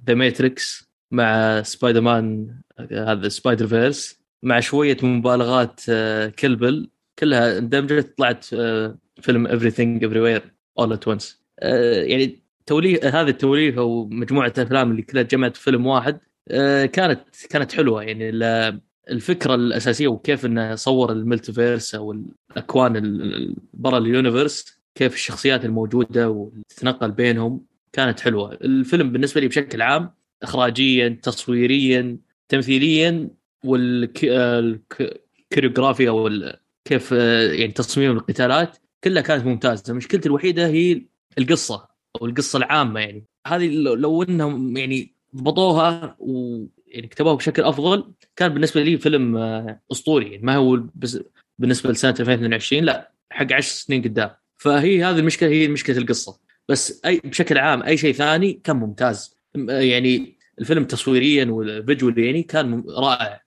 ذا 0.07 0.15
ماتريكس 0.15 0.87
مع 1.13 1.63
سبايدر 1.63 2.01
مان 2.01 2.49
آه، 2.79 3.13
هذا 3.13 3.29
Spider-Verse 3.29 4.21
مع 4.43 4.61
شوية 4.61 4.97
مبالغات 5.03 5.81
آه، 5.89 6.27
كلبل 6.29 6.91
كلها 7.19 7.59
اندمجت 7.59 8.15
طلعت 8.19 8.47
آه، 8.55 8.99
فيلم 9.21 9.49
everything 9.49 10.01
everywhere. 10.09 10.43
all 10.43 10.56
at 10.81 11.13
once. 11.15 11.25
آه، 11.61 12.03
يعني 12.03 12.43
توليه 12.67 13.01
هذا 13.21 13.31
التوليفه 13.31 13.83
ومجموعه 13.83 14.53
الافلام 14.59 14.91
اللي 14.91 15.03
كلها 15.03 15.23
جمعت 15.23 15.57
في 15.57 15.63
فيلم 15.63 15.87
واحد 15.87 16.19
آه، 16.51 16.87
كانت 16.87 17.21
كانت 17.51 17.73
حلوة. 17.73 18.03
يعني 18.03 18.29
ال- 18.31 18.81
الفكرة 19.11 19.55
الأساسية 19.55 20.09
وكيف 20.09 20.47
إنه 20.47 20.75
صور 20.75 21.13
ال 21.13 21.20
multiverse 21.20 21.95
أو 21.95 22.13
الأكوان 22.53 22.97
ال- 22.97 23.23
ال- 23.35 23.57
برا 23.75 23.99
ال 23.99 24.08
universe 24.08 24.81
كيف 24.95 25.15
الشخصيات 25.15 25.65
الموجودة 25.65 26.31
وتتنقل 26.31 27.11
بينهم 27.11 27.67
كانت 27.93 28.21
حلوة. 28.21 28.53
الفيلم 28.53 29.13
بالنسبة 29.13 29.41
لي 29.41 29.49
بشكل 29.49 29.83
عام 29.83 30.11
اخراجيا 30.43 31.19
تصويريا 31.23 32.19
تمثيليا 32.49 33.29
وال 33.65 34.00
choreography 34.00 36.11
أو 36.11 36.27
ال- 36.27 36.57
كيف 36.85 37.11
آه، 37.15 37.53
يعني 37.53 37.73
تصميم 37.73 38.13
القتالات 38.13 38.77
كلها 39.07 39.23
كانت 39.23 39.47
ممتازة. 39.47 39.95
مشكلتي 39.95 40.29
الوحيدة 40.29 40.67
هي 40.67 41.03
القصة 41.39 41.89
أو 42.21 42.27
القصة 42.27 42.57
العامة 42.57 43.01
يعني. 43.01 43.25
هذه 43.47 43.69
لو- 43.69 44.23
إنهم 44.23 44.77
يعني 44.77 45.15
ضبطوها 45.37 46.17
ويعني 46.19 47.07
كتبوها 47.11 47.35
بشكل 47.35 47.63
أفضل 47.63 48.13
كان 48.37 48.55
بالنسبة 48.55 48.83
لي 48.83 48.99
فيلم 48.99 49.37
آه، 49.37 49.81
أسطوري 49.93 50.31
يعني. 50.33 50.43
ما 50.43 50.57
هو 50.57 50.81
بس 50.95 51.21
بالنسبة 51.59 51.91
لسنة 51.91 52.15
2022 52.21 52.85
لا 52.85 53.11
حق 53.31 53.53
10 53.53 53.61
سنين 53.61 54.03
قدام. 54.03 54.31
فهي 54.57 55.05
هذه 55.05 55.19
المشكلة 55.19 55.49
هي 55.49 55.69
مشكلة 55.69 55.99
القصة. 55.99 56.39
بس 56.69 57.01
أي 57.05 57.21
بشكل 57.25 57.59
عام 57.59 57.83
أي 57.83 57.97
شيء 57.97 58.13
ثاني 58.15 58.53
كان 58.65 58.77
ممتاز. 58.77 59.37
يعني 59.69 60.37
الفيلم 60.59 60.85
تصويريا 60.85 61.45
والفيجوال 61.45 62.19
يعني 62.19 62.43
كان 62.43 62.85
رائع. 62.89 63.41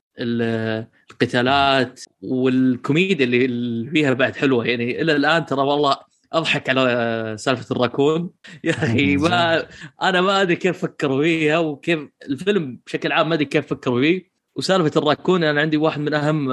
ال- 1.12 1.14
القتالات 1.14 2.02
والكوميديا 2.22 3.26
اللي 3.26 3.92
فيها 3.92 4.14
بعد 4.14 4.36
حلوة. 4.36 4.66
يعني 4.66 5.02
إلى 5.02 5.16
الآن 5.16 5.46
ترى 5.46 5.62
والله 5.62 5.96
أضحك 6.34 6.70
على 6.70 7.36
سالفة 7.40 7.76
الراكون. 7.76 8.30
يا 8.64 8.72
أخي 8.72 9.18
ما 9.18 9.66
أنا 10.02 10.22
ما 10.22 10.42
أدري 10.42 10.56
كيف 10.56 10.78
فكروا 10.78 11.24
فيها 11.24 11.58
وكيف 11.58 12.00
الفيلم 12.30 12.80
بشكل 12.86 13.12
عام 13.12 13.30
ما 13.30 13.36
أدري 13.36 13.46
كيف 13.46 13.68
فكروا 13.68 14.02
فيه. 14.02 14.30
وسالفة 14.56 15.00
الراكون 15.02 15.44
أنا 15.44 15.62
عندي 15.62 15.78
واحد 15.78 16.00
من 16.02 16.14
أهم 16.14 16.50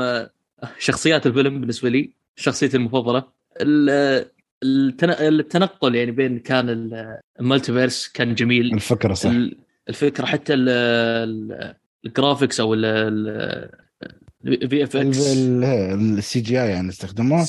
شخصيات 0.78 1.26
الفيلم 1.26 1.60
بالنسبة 1.60 1.88
لي 1.88 2.10
شخصيتي 2.36 2.76
المفضلة. 2.76 3.24
ال- 3.60 4.26
التن- 4.64 5.20
التنقل 5.20 5.94
يعني 5.94 6.10
بين 6.10 6.38
كان 6.38 6.68
ال- 6.70 7.18
ال 7.40 7.47
multiverse 7.47 8.08
كان 8.08 8.34
جميل. 8.34 8.74
الفكرة 8.74 9.14
صح. 9.14 9.30
ال- 9.30 9.56
الفكرة 9.88 10.26
حتى 10.26 10.54
ال- 10.54 10.68
ال- 10.68 11.74
ال 12.06 12.12
graphics 12.12 12.60
أو 12.60 12.74
ال 14.44 14.84
VFX 14.84 15.18
ال 15.26 16.40
CGI 16.40 16.68
يعني 16.70 16.88
استخدموه. 16.88 17.46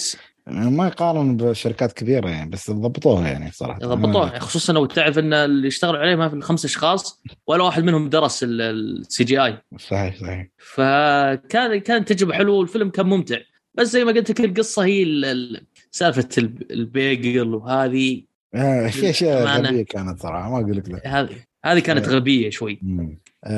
ما 0.48 0.88
يقارن 0.88 1.38
بشركات 1.38 1.94
كبيرة 1.94 2.30
يعني 2.30 2.50
بس 2.50 2.72
ضبطوها 2.72 3.28
يعني 3.28 3.52
صراحة. 3.52 3.80
ضبطوها 3.80 4.40
خصوصا 4.40 4.74
لو 4.74 4.86
تعرف 4.86 5.20
إن 5.20 5.34
اللي 5.34 5.68
اشتغلوا 5.68 6.00
عليه 6.00 6.16
ما 6.16 6.30
في 6.30 6.42
خمس 6.42 6.66
أشخاص 6.66 7.22
ولا 7.48 7.64
واحد 7.64 7.84
منهم 7.84 8.10
درس 8.10 8.46
ال 8.48 9.24
CGI. 9.24 9.58
صحيح 9.80 10.16
صحيح. 10.22 10.48
فكان 10.58 11.78
كانت 11.80 12.14
تجربة 12.14 12.34
حلوة 12.34 12.56
والفيلم 12.58 12.90
كان 12.90 13.06
ممتع. 13.06 13.38
بس 13.74 13.88
زي 13.88 14.04
ما 14.04 14.12
قلت 14.12 14.30
لك 14.30 14.40
القصة 14.42 14.84
هي 14.86 15.04
ال- 15.04 15.26
ال- 15.26 15.66
سالفة 15.92 16.30
الب- 16.38 16.72
ال 16.72 16.85
bagel 16.85 17.54
وهذه 17.56 18.24
آه، 18.56 18.88
في 18.88 19.10
أشياء. 19.10 19.46
غبية 19.58 19.86
كانت 19.86 20.22
صراحة 20.22 20.50
ما 20.52 20.60
أقول 20.60 20.78
لك 20.78 20.90
لا. 20.90 21.20
هذه 21.22 21.30
هذه 21.66 21.80
كانت 21.80 22.08
آه. 22.08 22.12
غبية 22.16 22.50
شوي. 22.50 22.80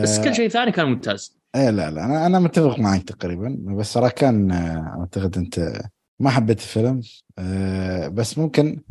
بس 0.04 0.18
آه، 0.20 0.24
كل 0.24 0.36
شيء 0.36 0.48
ثاني 0.50 0.72
كان 0.72 0.86
ممتاز. 0.86 1.39
إيه 1.56 1.70
لا 1.70 1.92
لا 1.92 2.06
أنا 2.06 2.26
أنا 2.26 2.40
متفق 2.40 2.80
معك 2.80 3.04
تقريبا 3.04 3.58
بس 3.78 3.94
ترى 3.94 4.10
كان 4.10 4.52
أعتقد 4.52 5.38
أنت 5.38 5.82
ما 6.20 6.30
حبيت 6.30 6.60
الفيلم 6.60 7.02
آه، 7.38 8.08
بس 8.08 8.38
ممكن 8.38 8.82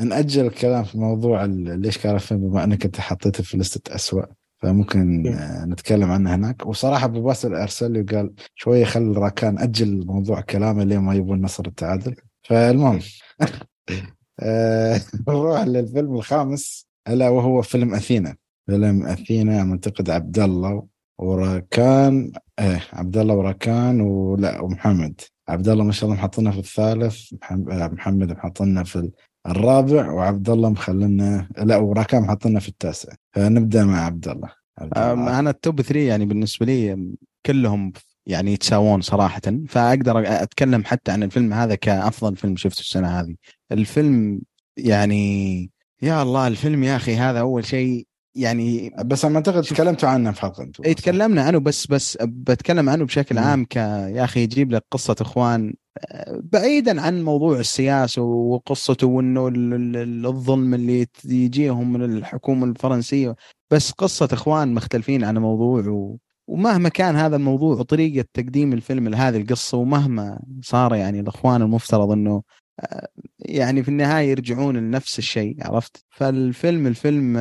نأجل 0.00 0.46
الكلام 0.46 0.84
في 0.84 0.98
موضوع 0.98 1.44
ليش 1.44 1.98
كان 1.98 2.14
الفيلم 2.14 2.40
بما 2.48 2.64
إنك 2.64 2.84
أنت 2.84 3.00
حطيته 3.00 3.42
في 3.42 3.56
لستة 3.58 3.94
أسوأ 3.94 4.22
فممكن 4.58 5.26
آه، 5.26 5.64
نتكلم 5.64 6.10
عنه 6.10 6.34
هناك. 6.34 6.66
وصراحة 6.66 7.04
أبو 7.04 7.22
باسل 7.22 7.54
أرسل 7.54 7.92
لي 7.92 8.00
وقال 8.00 8.34
شوية 8.54 8.84
خل 8.84 9.16
راكان 9.16 9.58
أجل 9.58 10.06
موضوع 10.06 10.40
كلامه 10.40 10.84
لين 10.84 10.98
ما 10.98 11.14
يبون 11.14 11.42
نصر 11.42 11.66
التعادل. 11.66 12.16
فالمهم 12.42 13.00
آه، 14.40 15.00
نروح 15.28 15.60
للفيلم 15.60 16.14
الخامس 16.14 16.86
ألا 17.08 17.28
وهو 17.28 17.62
فيلم 17.62 17.94
أثينا. 17.94 18.36
فيلم 18.66 19.06
أثينا 19.06 19.64
منتقد 19.64 20.10
عبد 20.10 20.38
الله 20.38 20.86
وراكان 21.18 22.32
إيه 22.58 22.82
عبد 22.92 23.16
الله 23.16 23.34
وراكان 23.34 24.00
ولا 24.00 24.60
ومحمد. 24.60 25.20
عبد 25.48 25.68
الله 25.68 25.84
ما 25.84 25.92
شاء 25.92 26.04
الله 26.10 26.20
محطنا 26.20 26.50
في 26.50 26.58
الثالث 26.58 27.32
محم- 27.42 27.70
آه، 27.70 27.88
محمد 27.88 28.32
محطنا 28.32 28.84
في 28.84 29.10
الرابع 29.46 30.10
وعبد 30.12 30.50
الله 30.50 30.68
مخلنا 30.70 31.48
لا 31.58 31.76
وراكان 31.76 32.22
محطنا 32.22 32.60
في 32.60 32.68
التاسع. 32.68 33.12
فنبدأ 33.32 33.84
مع 33.84 34.04
عبد 34.06 34.28
الله 34.28 34.48
الله. 34.82 35.38
أنا 35.38 35.50
التوب 35.50 35.80
3 35.82 35.96
يعني 36.08 36.26
بالنسبة 36.26 36.66
لي 36.66 37.08
كلهم 37.46 37.92
يعني 38.26 38.52
يتساوون 38.52 39.00
صراحة. 39.00 39.40
فأقدر 39.68 40.42
أتكلم 40.42 40.84
حتى 40.84 41.12
عن 41.12 41.22
الفيلم 41.22 41.52
هذا 41.52 41.74
كأفضل 41.74 42.36
فيلم 42.36 42.56
شفته 42.56 42.80
السنة 42.80 43.20
هذه. 43.20 43.34
الفيلم 43.72 44.40
يعني 44.76 45.70
يا 46.02 46.22
الله 46.22 46.46
الفيلم 46.46 46.84
يا 46.84 46.96
أخي 46.96 47.16
هذا 47.16 47.40
أول 47.40 47.64
شيء 47.66 48.06
يعني 48.34 48.94
بس 49.04 49.24
أنا 49.24 49.36
اعتقد 49.36 49.62
تكلمتوا 49.62 50.08
عنه 50.08 50.32
في 50.32 50.40
حلقه 50.40 50.62
أنتم 50.62 50.84
اي 50.84 50.94
تكلمنا 50.94 51.42
عنه 51.42 51.58
بس 51.58 51.86
بس 51.86 52.18
بتكلم 52.22 52.88
عنه 52.88 53.04
بشكل 53.04 53.38
عام 53.38 53.64
ك 53.64 53.76
يا 53.76 54.24
أخي 54.24 54.40
يجيب 54.42 54.72
لك 54.72 54.84
قصة 54.90 55.16
إخوان 55.20 55.74
بعيدا 56.32 57.00
عن 57.00 57.22
موضوع 57.22 57.60
السياسة 57.60 58.22
وقصته 58.22 59.06
وإنه 59.06 59.50
الظلم 60.28 60.74
اللي 60.74 61.06
يجيهم 61.24 61.92
من 61.92 62.02
الحكومة 62.02 62.66
الفرنسية 62.66 63.36
بس 63.70 63.90
قصة 63.90 64.28
إخوان 64.32 64.74
مختلفين 64.74 65.24
عن 65.24 65.38
موضوع 65.38 65.88
و... 65.88 66.18
ومهما 66.46 66.88
كان 66.88 67.16
هذا 67.16 67.36
الموضوع 67.36 67.76
وطريقة 67.76 68.26
تقديم 68.34 68.72
الفيلم 68.72 69.08
لهذه 69.08 69.36
القصة 69.36 69.78
ومهما 69.78 70.40
صار 70.62 70.94
يعني 70.94 71.20
الإخوان 71.20 71.62
المفترض 71.62 72.10
إنه 72.10 72.42
يعني 73.38 73.82
في 73.82 73.88
النهاية 73.88 74.30
يرجعون 74.30 74.76
لنفس 74.76 75.18
الشيء 75.18 75.56
عرفت؟ 75.60 76.04
فالفيلم 76.10 76.86
الفيلم 76.86 77.36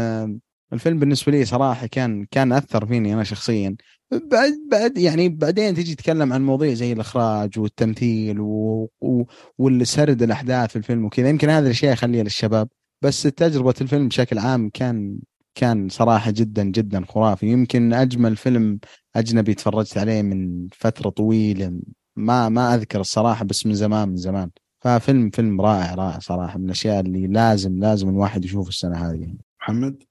الفيلم 0.73 0.99
بالنسبة 0.99 1.31
لي 1.31 1.45
صراحة 1.45 1.87
كان 1.87 2.25
كان 2.31 2.51
أثر 2.53 2.85
فيني 2.85 3.13
أنا 3.13 3.23
شخصيا. 3.23 3.75
بعد 4.11 4.53
بعد 4.71 4.97
يعني 4.97 5.29
بعدين 5.29 5.75
تجي 5.75 5.95
تتكلم 5.95 6.33
عن 6.33 6.45
مواضيع 6.45 6.73
زي 6.73 6.93
الإخراج 6.93 7.59
والتمثيل 7.59 8.39
و... 8.39 8.89
و... 9.01 9.23
والسرد 9.57 10.23
الأحداث 10.23 10.69
في 10.69 10.75
الفيلم 10.75 11.05
وكذا. 11.05 11.29
يمكن 11.29 11.49
هذه 11.49 11.65
الاشياء 11.65 11.95
خليها 11.95 12.23
للشباب 12.23 12.67
بس 13.01 13.23
تجربة 13.23 13.73
الفيلم 13.81 14.07
بشكل 14.07 14.39
عام 14.39 14.69
كان 14.69 15.19
كان 15.55 15.89
صراحة 15.89 16.31
جدا 16.31 16.63
جدا 16.63 17.05
خرافي. 17.05 17.47
يمكن 17.47 17.93
أجمل 17.93 18.35
فيلم 18.35 18.79
أجنبي 19.15 19.53
تفرجت 19.53 19.97
عليه 19.97 20.21
من 20.21 20.67
فترة 20.71 21.09
طويلة 21.09 21.79
ما 22.15 22.49
ما 22.49 22.75
أذكر 22.75 22.99
الصراحة 23.01 23.45
بس 23.45 23.65
من 23.65 23.73
زمان 23.73 24.09
من 24.09 24.15
زمان. 24.15 24.49
ففيلم 24.81 25.29
فيلم 25.29 25.61
رائع 25.61 25.95
رائع 25.95 26.19
صراحة 26.19 26.57
من 26.57 26.65
الأشياء 26.65 26.99
اللي 26.99 27.27
لازم 27.27 27.79
لازم 27.79 28.09
الواحد 28.09 28.45
يشوفه 28.45 28.69
السنة 28.69 28.97
هذه. 29.09 29.33
محمد؟ 29.61 30.03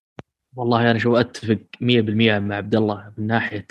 والله 0.57 0.91
أنا 0.91 0.99
شو 0.99 1.17
أتفق 1.17 1.59
100% 1.81 2.39
مع 2.39 2.57
عبد 2.57 2.75
الله 2.75 3.13
من 3.19 3.27
ناحية 3.27 3.67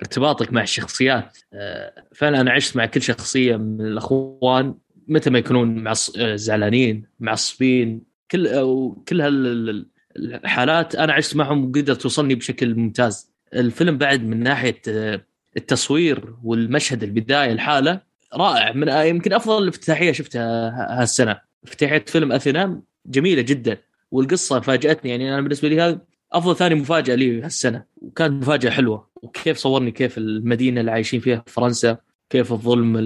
ارتباطك 0.00 0.52
مع 0.52 0.62
الشخصيات. 0.62 1.38
آه، 1.52 2.04
فعلا 2.14 2.40
أنا 2.40 2.50
عشت 2.50 2.76
مع 2.76 2.86
كل 2.86 3.02
شخصية 3.02 3.56
من 3.56 3.80
الأخوان 3.80 4.74
متى 5.08 5.30
ما 5.30 5.38
يكونون 5.38 5.82
مع 5.82 5.92
زعلانين 6.34 7.06
معصبين 7.20 8.02
كل 8.30 8.48
كل 9.08 9.20
هالحالات 10.16 10.94
أنا 10.94 11.12
عشت 11.12 11.36
معهم 11.36 11.64
وقدرت 11.64 12.02
توصلني 12.02 12.34
بشكل 12.34 12.74
ممتاز. 12.74 13.32
الفيلم 13.54 13.98
بعد 13.98 14.22
من 14.22 14.42
ناحية 14.42 14.82
آه، 14.88 15.20
التصوير 15.56 16.34
والمشهد 16.44 17.02
البداية 17.02 17.52
الحالة 17.52 18.00
رائع. 18.34 18.72
من 18.72 18.88
يمكن 18.88 19.32
أفضل 19.32 19.68
افتتاحية 19.68 20.12
شفتها 20.12 21.02
هالسنة. 21.02 21.40
افتتاحية 21.64 22.04
فيلم 22.06 22.32
اثينا 22.32 22.82
جميلة 23.06 23.42
جدا. 23.42 23.78
والقصة 24.12 24.60
فاجأتني 24.60 25.10
يعني 25.10 25.34
أنا 25.34 25.40
بالنسبة 25.40 25.68
لي 25.68 25.80
هذا 25.80 26.00
أفضل 26.32 26.56
ثاني 26.56 26.74
مفاجأة 26.74 27.14
لي 27.14 27.42
هالسنة. 27.42 27.84
وكانت 27.96 28.42
مفاجأة 28.42 28.70
حلوة. 28.70 29.08
وكيف 29.22 29.56
صورني 29.58 29.90
كيف 29.90 30.18
المدينة 30.18 30.80
اللي 30.80 30.90
عايشين 30.90 31.20
فيها 31.20 31.42
في 31.46 31.52
فرنسا 31.52 31.98
كيف 32.30 32.52
الظلم 32.52 32.96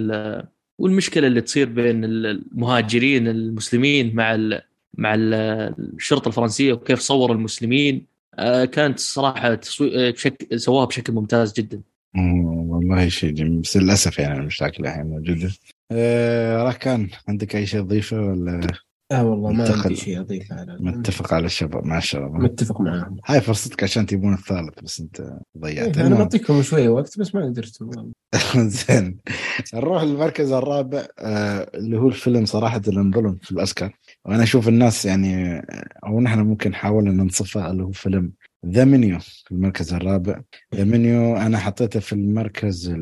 والمشكلة 0.78 1.26
اللي 1.26 1.40
تصير 1.40 1.68
بين 1.68 2.04
المهاجرين 2.04 3.28
المسلمين 3.28 4.16
مع 4.16 4.36
مع 4.94 5.14
الشرطة 5.18 6.28
الفرنسية 6.28 6.72
وكيف 6.72 6.98
صوروا 6.98 7.36
المسلمين. 7.36 8.06
آه، 8.38 8.64
كانت 8.64 8.98
صراحة 8.98 9.54
تصوير 9.54 10.10
بشكل 10.10 10.60
سواها 10.60 10.84
بشكل 10.84 11.12
ممتاز 11.12 11.52
جدا. 11.52 11.80
والله 12.16 13.08
شيء 13.08 13.30
جميل. 13.30 13.60
بس 13.60 13.76
للأسف 13.76 14.18
يعني 14.18 14.40
المشاكل 14.40 14.86
الحين 14.86 15.06
موجودة. 15.06 15.50
آه 15.92 16.62
راكان 16.62 17.08
عندك 17.28 17.56
أي 17.56 17.66
شيء 17.66 17.80
تضيفه 17.80 18.20
ولا؟ 18.20 18.85
آه 19.12 19.24
والله 19.24 19.52
ما 19.52 19.72
عندي 19.72 19.96
شيء 19.96 20.20
اضيفه 20.20 20.54
على 20.54 20.76
متفق 20.80 21.34
على 21.34 21.46
الشباب 21.46 21.84
مع 21.86 21.98
الشباب 21.98 22.34
متفق 22.34 22.80
معاهم 22.80 23.16
هاي 23.26 23.40
فرصتك 23.40 23.82
عشان 23.82 24.06
تبون 24.06 24.34
الثالث 24.34 24.80
بس 24.82 25.00
أنت 25.00 25.38
ضيعت 25.58 25.98
إيه 25.98 26.06
أنا 26.06 26.14
بعطيكم 26.14 26.62
شوية 26.62 26.88
وقت 26.88 27.18
بس 27.18 27.34
ما 27.34 27.44
قدرت 27.44 27.78
زين. 28.56 29.18
نروح 29.74 30.02
للمركز 30.02 30.52
الرابع 30.52 31.06
آه 31.18 31.70
اللي 31.74 31.98
هو 31.98 32.08
الفيلم 32.08 32.44
صراحة 32.44 32.80
اللي 32.88 33.00
انظلم 33.00 33.38
في 33.42 33.50
الأوسكار. 33.50 33.92
وأنا 34.24 34.42
أشوف 34.42 34.68
الناس 34.68 35.04
يعني 35.04 35.60
أو 36.06 36.20
نحن 36.20 36.38
ممكن 36.40 36.74
حاولنا 36.74 37.10
ننصفه 37.22 37.70
اللي 37.70 37.82
هو 37.82 37.90
فيلم 37.90 38.32
ذا 38.66 38.84
منيو 38.84 39.18
في 39.18 39.52
المركز 39.52 39.94
الرابع. 39.94 40.40
ذا 40.74 40.84
منيو 40.84 41.36
أنا 41.36 41.58
حطيته 41.58 42.00
في 42.00 42.12
المركز 42.12 42.94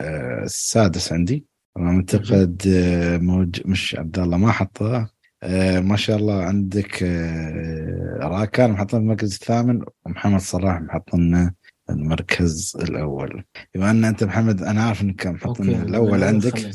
آه، 0.00 0.42
السادس 0.44 1.12
عندي. 1.12 1.44
اعتقد 1.78 2.62
آه، 2.68 3.18
موج... 3.18 3.60
مش 3.66 3.96
عبد 3.98 4.18
الله 4.18 4.36
ما 4.36 4.52
حطه. 4.52 5.17
آه 5.42 5.80
ما 5.80 5.96
شاء 5.96 6.16
الله 6.16 6.42
عندك 6.42 7.02
آه 7.02 8.18
راكان 8.22 8.70
محطنا 8.70 9.00
المركز 9.00 9.32
الثامن 9.32 9.80
ومحمد 10.06 10.40
صلاح 10.40 10.80
محطنا 10.80 11.54
المركز 11.90 12.76
الأول. 12.82 13.44
بما 13.74 13.90
أن 13.90 14.04
أنت 14.04 14.24
محمد 14.24 14.62
أنا 14.62 14.84
عارف 14.84 15.02
إنك 15.02 15.26
محطنا 15.26 15.82
الأول 15.82 16.24
عندك. 16.24 16.70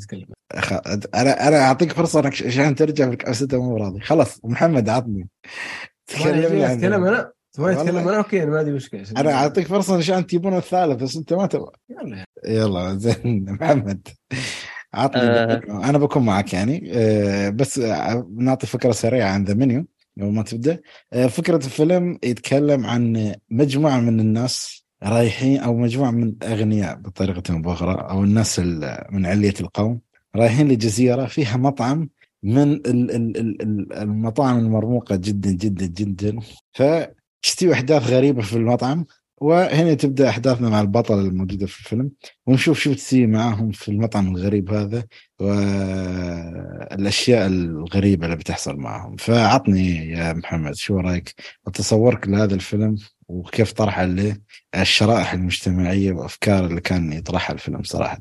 أخ... 0.51 0.73
أنا 1.15 1.47
أنا 1.47 1.61
أعطيك 1.61 1.91
فرصة 1.91 2.19
إنك 2.19 2.43
عشان 2.43 2.75
ترجع 2.75 3.05
في 3.05 3.11
الكاس 3.11 3.53
مو 3.53 3.77
راضي. 3.77 3.99
خلاص 3.99 4.45
محمد 4.45 4.89
عطني. 4.89 5.27
تكلم 6.07 6.61
اتكلم 6.61 7.03
أنا؟ 7.03 7.31
تبغى 7.53 7.73
اتكلم 7.73 8.07
أنا؟ 8.07 8.17
أوكي 8.17 8.43
أنا 8.43 8.51
ما 8.51 8.59
عندي 8.59 8.71
مشكلة. 8.71 9.03
أنا 9.17 9.33
أعطيك 9.33 9.67
فرصة 9.67 9.97
عشان 9.97 10.25
تجيبون 10.25 10.57
الثالث 10.57 11.03
بس 11.03 11.15
أنت 11.15 11.33
ما 11.33 11.45
تبغى. 11.45 11.71
يلا. 11.89 12.25
يلا 12.47 12.95
زين 12.97 13.45
محمد. 13.47 14.07
عطني 14.93 15.21
آه. 15.21 15.61
أنا 15.89 15.97
بكون 15.97 16.25
معك 16.25 16.53
يعني. 16.53 16.91
آه 16.93 17.49
بس 17.49 17.79
نعطي 18.37 18.67
فكرة 18.67 18.91
سريعة 18.91 19.29
عن 19.29 19.43
ذا 19.43 19.53
منيو 19.53 19.85
قبل 20.17 20.31
ما 20.31 20.43
تبدأ. 20.43 20.79
آه 21.13 21.27
فكرة 21.27 21.55
الفيلم 21.55 22.19
يتكلم 22.23 22.85
عن 22.85 23.33
مجموعة 23.49 23.99
من 23.99 24.19
الناس 24.19 24.83
رايحين 25.03 25.59
أو 25.59 25.77
مجموعة 25.77 26.11
من 26.11 26.23
الأغنياء 26.23 26.95
بطريقة 26.95 27.53
أو 27.53 27.59
بأخرى 27.61 28.07
أو 28.09 28.23
الناس 28.23 28.59
من 29.11 29.25
علية 29.25 29.53
القوم 29.61 29.99
رايحين 30.35 30.67
لجزيرة 30.67 31.25
فيها 31.25 31.57
مطعم 31.57 32.09
من 32.43 32.79
المطاعم 33.97 34.59
المرموقة 34.59 35.15
جدا 35.15 35.51
جدا 35.51 35.85
جدا. 35.85 36.39
فتستوي 36.73 37.73
أحداث 37.73 38.09
غريبة 38.09 38.41
في 38.41 38.55
المطعم. 38.55 39.05
وهنا 39.43 39.93
تبدأ 39.93 40.29
أحداثنا 40.29 40.69
مع 40.69 40.81
البطل 40.81 41.19
الموجودة 41.19 41.65
في 41.65 41.79
الفيلم 41.79 42.11
ونشوف 42.47 42.79
شو 42.79 42.93
تصير 42.93 43.27
معاهم 43.27 43.71
في 43.71 43.89
المطعم 43.89 44.35
الغريب 44.35 44.73
هذا 44.73 45.03
والأشياء 45.39 47.47
الغريبة 47.47 48.25
اللي 48.25 48.35
بتحصل 48.35 48.75
معهم 48.75 49.15
فعطني 49.15 50.09
يا 50.09 50.33
محمد 50.33 50.75
شو 50.75 50.99
رأيك؟ 50.99 51.33
وتصورك 51.67 52.27
لهذا 52.27 52.55
الفيلم 52.55 52.95
وكيف 53.27 53.71
طرح 53.71 53.99
عليه 53.99 54.41
الشرائح 54.75 55.33
المجتمعية 55.33 56.11
وأفكار 56.11 56.65
اللي 56.65 56.81
كان 56.81 57.13
يطرحها 57.13 57.53
الفيلم 57.53 57.83
صراحة. 57.83 58.19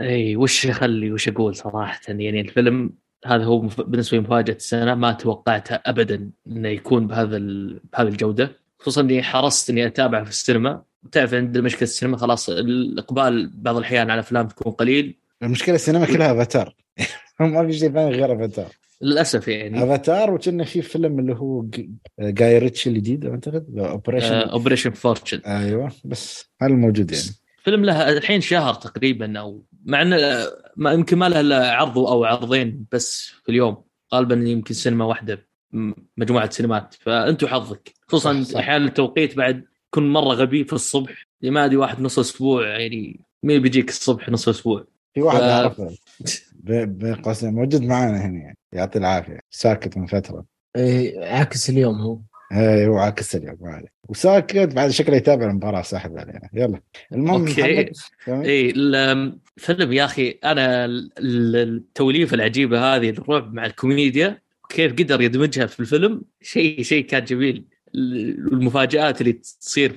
إي 0.00 0.36
وش 0.36 0.66
اخلي 0.66 1.12
وش 1.12 1.28
أقول 1.28 1.56
صراحة؟ 1.56 2.00
يعني 2.08 2.40
الفيلم 2.40 2.90
هذا 3.26 3.44
هو 3.44 3.58
بالنسبة 3.58 4.16
لي 4.16 4.22
مفاجأة 4.22 4.54
السنة 4.54 4.94
ما 4.94 5.12
توقعتها 5.12 5.82
ابدا 5.86 6.30
إنه 6.46 6.68
يكون 6.68 7.06
بهذا 7.06 7.38
بهذه 7.92 8.08
الجودة. 8.08 8.63
خصوصا 8.84 9.00
إني 9.00 9.22
حرصت 9.22 9.70
إني 9.70 9.86
اتابعه 9.86 10.24
في 10.24 10.30
السينما. 10.30 10.82
تعرف 11.12 11.34
عند 11.34 11.58
مشكلة 11.58 11.82
السينما 11.82 12.16
خلاص 12.16 12.48
الإقبال 12.48 13.50
بعض 13.54 13.76
الأحيان 13.76 14.10
على 14.10 14.20
أفلام 14.20 14.48
تكون 14.48 14.72
قليل. 14.72 15.18
المشكلة 15.42 15.74
السينما 15.74 16.06
كلها 16.06 16.32
أفاتار. 16.32 16.74
ما 17.40 17.66
في 17.66 17.72
شيء 17.72 17.92
ثاني 17.92 18.10
غير 18.10 18.34
أفاتار. 18.34 18.68
للأسف 19.02 19.48
يعني. 19.48 19.84
أفاتار 19.84 20.30
وكنا 20.30 20.64
في 20.64 20.82
فيلم 20.82 21.18
اللي 21.18 21.34
هو 21.34 21.66
قاي 22.20 22.58
ريتشي 22.58 22.90
الجديد 22.90 23.26
أعتقد؟ 23.26 23.78
اوبريشن 23.78 24.34
Operation 24.34 24.90
Fortune 24.90 25.38
أيوه 25.46 25.92
بس 26.04 26.50
هذا 26.62 26.72
الموجود 26.72 27.12
يعني؟ 27.12 27.24
فيلم 27.64 27.84
له 27.84 28.10
الحين 28.12 28.40
شهر 28.40 28.74
تقريبا 28.74 29.38
أو 29.38 29.64
مع 29.84 30.02
إنه 30.02 30.16
ما 30.76 30.92
يمكن 30.92 31.18
ما 31.18 31.28
له 31.28 31.40
إلا 31.40 31.70
عرض 31.70 31.98
أو 31.98 32.24
عرضين 32.24 32.84
بس 32.92 33.32
في 33.44 33.48
اليوم. 33.48 33.84
غالبا 34.14 34.34
يمكن 34.34 34.74
سينما 34.74 35.04
واحدة. 35.04 35.46
مجموعة 36.16 36.50
سينمات. 36.50 36.94
فانت 37.00 37.42
وحظك 37.42 37.92
خصوصا 38.08 38.58
أحيانا 38.58 38.84
التوقيت 38.84 39.36
بعد 39.36 39.64
يكون 39.88 40.12
مرة 40.12 40.34
غبي 40.34 40.64
في 40.64 40.72
الصبح. 40.72 41.26
ما 41.42 41.64
أدري 41.64 41.76
واحد 41.76 42.00
نص 42.00 42.18
أسبوع 42.18 42.68
يعني 42.68 43.20
مين 43.42 43.62
بيجيك 43.62 43.88
الصبح 43.88 44.28
نص 44.28 44.48
أسبوع. 44.48 44.84
في 45.14 45.22
واحد 45.22 45.38
ف... 45.38 45.42
اعرفه 45.42 45.96
بين 46.54 47.14
قوسين 47.14 47.54
موجود 47.54 47.82
معنا 47.82 48.26
هنا 48.26 48.38
يعني. 48.38 48.58
يعطي 48.72 48.98
العافية. 48.98 49.40
ساكت 49.50 49.96
من 49.96 50.06
فترة. 50.06 50.44
إيه 50.76 51.24
عاكس 51.24 51.70
اليوم 51.70 52.00
هو. 52.00 52.18
إيه 52.52 52.86
هو 52.86 52.98
عاكس 52.98 53.36
اليوم 53.36 53.56
ما 53.60 53.70
عليه. 53.70 53.88
وساكت 54.08 54.74
بعد 54.74 54.90
شكله 54.90 55.16
يتابع 55.16 55.46
المباراة 55.46 55.82
ساحب 55.82 56.18
علينا. 56.18 56.48
يلا. 56.52 56.80
المهم 57.12 57.48
أوكي. 57.48 57.92
اي 58.28 58.70
الفيلم 58.70 59.92
يا 59.92 60.04
أخي 60.04 60.38
أنا 60.44 60.84
التوليفة 61.18 62.34
العجيبة 62.34 62.96
هذه 62.96 63.10
الرعب 63.10 63.54
مع 63.54 63.66
الكوميديا 63.66 64.43
كيف 64.74 64.92
قدر 64.92 65.20
يدمجها 65.20 65.66
في 65.66 65.80
الفيلم 65.80 66.22
شيء 66.42 66.82
شيء 66.82 67.04
كان 67.04 67.24
جميل. 67.24 67.64
المفاجآت 67.94 69.20
اللي 69.20 69.32
تصير 69.32 69.94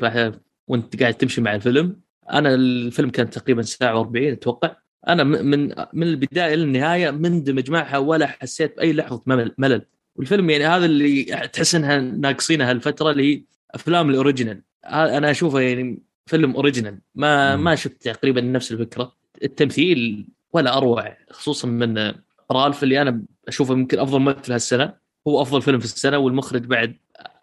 وأنت 0.67 1.01
قاعد 1.01 1.13
تمشي 1.13 1.41
مع 1.41 1.55
الفيلم. 1.55 1.99
أنا 2.31 2.55
الفيلم 2.55 3.09
كان 3.09 3.29
تقريبا 3.29 3.61
ساعة 3.61 4.03
و40 4.03 4.15
أتوقع. 4.15 4.75
أنا 5.07 5.23
من 5.23 5.73
من 5.93 6.07
البداية 6.07 6.55
للنهايه 6.55 7.11
مندمج 7.11 7.71
معها 7.71 7.97
ولا 7.97 8.27
حسيت 8.27 8.77
بأي 8.77 8.93
لحظة 8.93 9.21
ملل. 9.57 9.81
والفيلم 10.15 10.49
يعني 10.49 10.65
هذا 10.65 10.85
اللي 10.85 11.23
تحس 11.23 11.75
إنها 11.75 11.97
ناقصينها 11.97 12.71
الفترة 12.71 13.11
اللي 13.11 13.35
هي 13.35 13.43
أفلام 13.71 14.09
الأوريجينال. 14.09 14.61
أنا 14.85 15.31
أشوفه 15.31 15.59
يعني 15.59 15.99
فيلم 16.25 16.55
original. 16.55 16.99
ما 17.15 17.55
ما 17.55 17.75
شفت 17.75 18.07
تقريبا 18.07 18.41
نفس 18.41 18.71
الفكرة. 18.71 19.15
التمثيل 19.43 20.25
ولا 20.53 20.77
أروع 20.77 21.17
خصوصا 21.31 21.67
من 21.67 22.13
رالف 22.51 22.83
اللي 22.83 23.01
أنا 23.01 23.23
أشوفه 23.47 23.73
يمكن 23.73 23.99
أفضل 23.99 24.19
ممثل 24.19 24.51
هالسنة. 24.51 24.93
هو 25.27 25.41
أفضل 25.41 25.61
فيلم 25.61 25.79
في 25.79 25.85
السنة 25.85 26.17
والمخرج 26.17 26.65
بعد. 26.65 26.95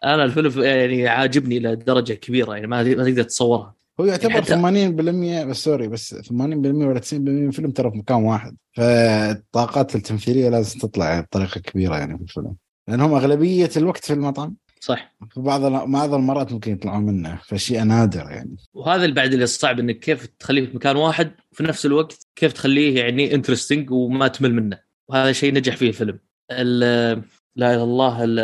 أنا 0.04 0.24
الفيلم 0.24 0.62
يعني 0.62 1.08
عاجبني 1.08 1.58
لدرجه 1.58 2.12
كبيرة 2.12 2.54
يعني 2.54 2.66
ما 2.66 2.82
ما 2.82 3.04
تقدر 3.04 3.22
تصورها. 3.22 3.74
هو 4.00 4.04
يعتبر 4.04 4.32
حتى... 4.32 4.54
80% 4.54 5.48
بس 5.48 5.64
sorry 5.64 5.88
بس 5.88 6.14
80% 6.14 6.32
ولا 6.32 7.00
90% 7.00 7.12
من 7.14 7.46
الفيلم 7.48 7.70
ترى 7.70 7.90
في 7.90 7.98
مكان 7.98 8.16
واحد. 8.16 8.56
فالطاقات 8.72 9.96
التمثيلية 9.96 10.48
لازم 10.48 10.78
تطلع 10.78 11.20
بطريقة 11.20 11.60
كبيرة 11.60 11.96
يعني 11.96 12.16
في 12.16 12.22
الفيلم. 12.22 12.54
لأنهم 12.88 13.14
أغلبية 13.14 13.70
الوقت 13.76 14.04
في 14.04 14.12
المطعم. 14.12 14.56
صح. 14.80 15.14
في 15.30 15.40
بعض 15.40 15.60
بعض 15.90 16.14
المرات 16.14 16.52
ممكن 16.52 16.72
يطلعون 16.72 17.04
منه. 17.04 17.38
فشيء 17.46 17.82
نادر 17.82 18.30
يعني. 18.30 18.56
وهذا 18.74 19.04
اللي 19.04 19.14
بعد 19.14 19.32
اللي 19.32 19.46
صعب 19.46 19.78
إنك 19.78 19.98
كيف 19.98 20.26
تخليه 20.38 20.66
في 20.66 20.76
مكان 20.76 20.96
واحد 20.96 21.30
في 21.52 21.62
نفس 21.62 21.86
الوقت 21.86 22.26
كيف 22.36 22.52
تخليه 22.52 22.98
يعني 23.00 23.34
interesting 23.34 23.90
وما 23.90 24.28
تمل 24.28 24.54
منه. 24.54 24.83
وهذا 25.10 25.32
شيء 25.32 25.54
نجح 25.54 25.76
فيه 25.76 25.88
الفيلم. 25.88 26.18
لا 26.50 27.12
إله 27.12 27.74
إلا 27.74 27.82
الله 27.82 28.24
ال 28.24 28.38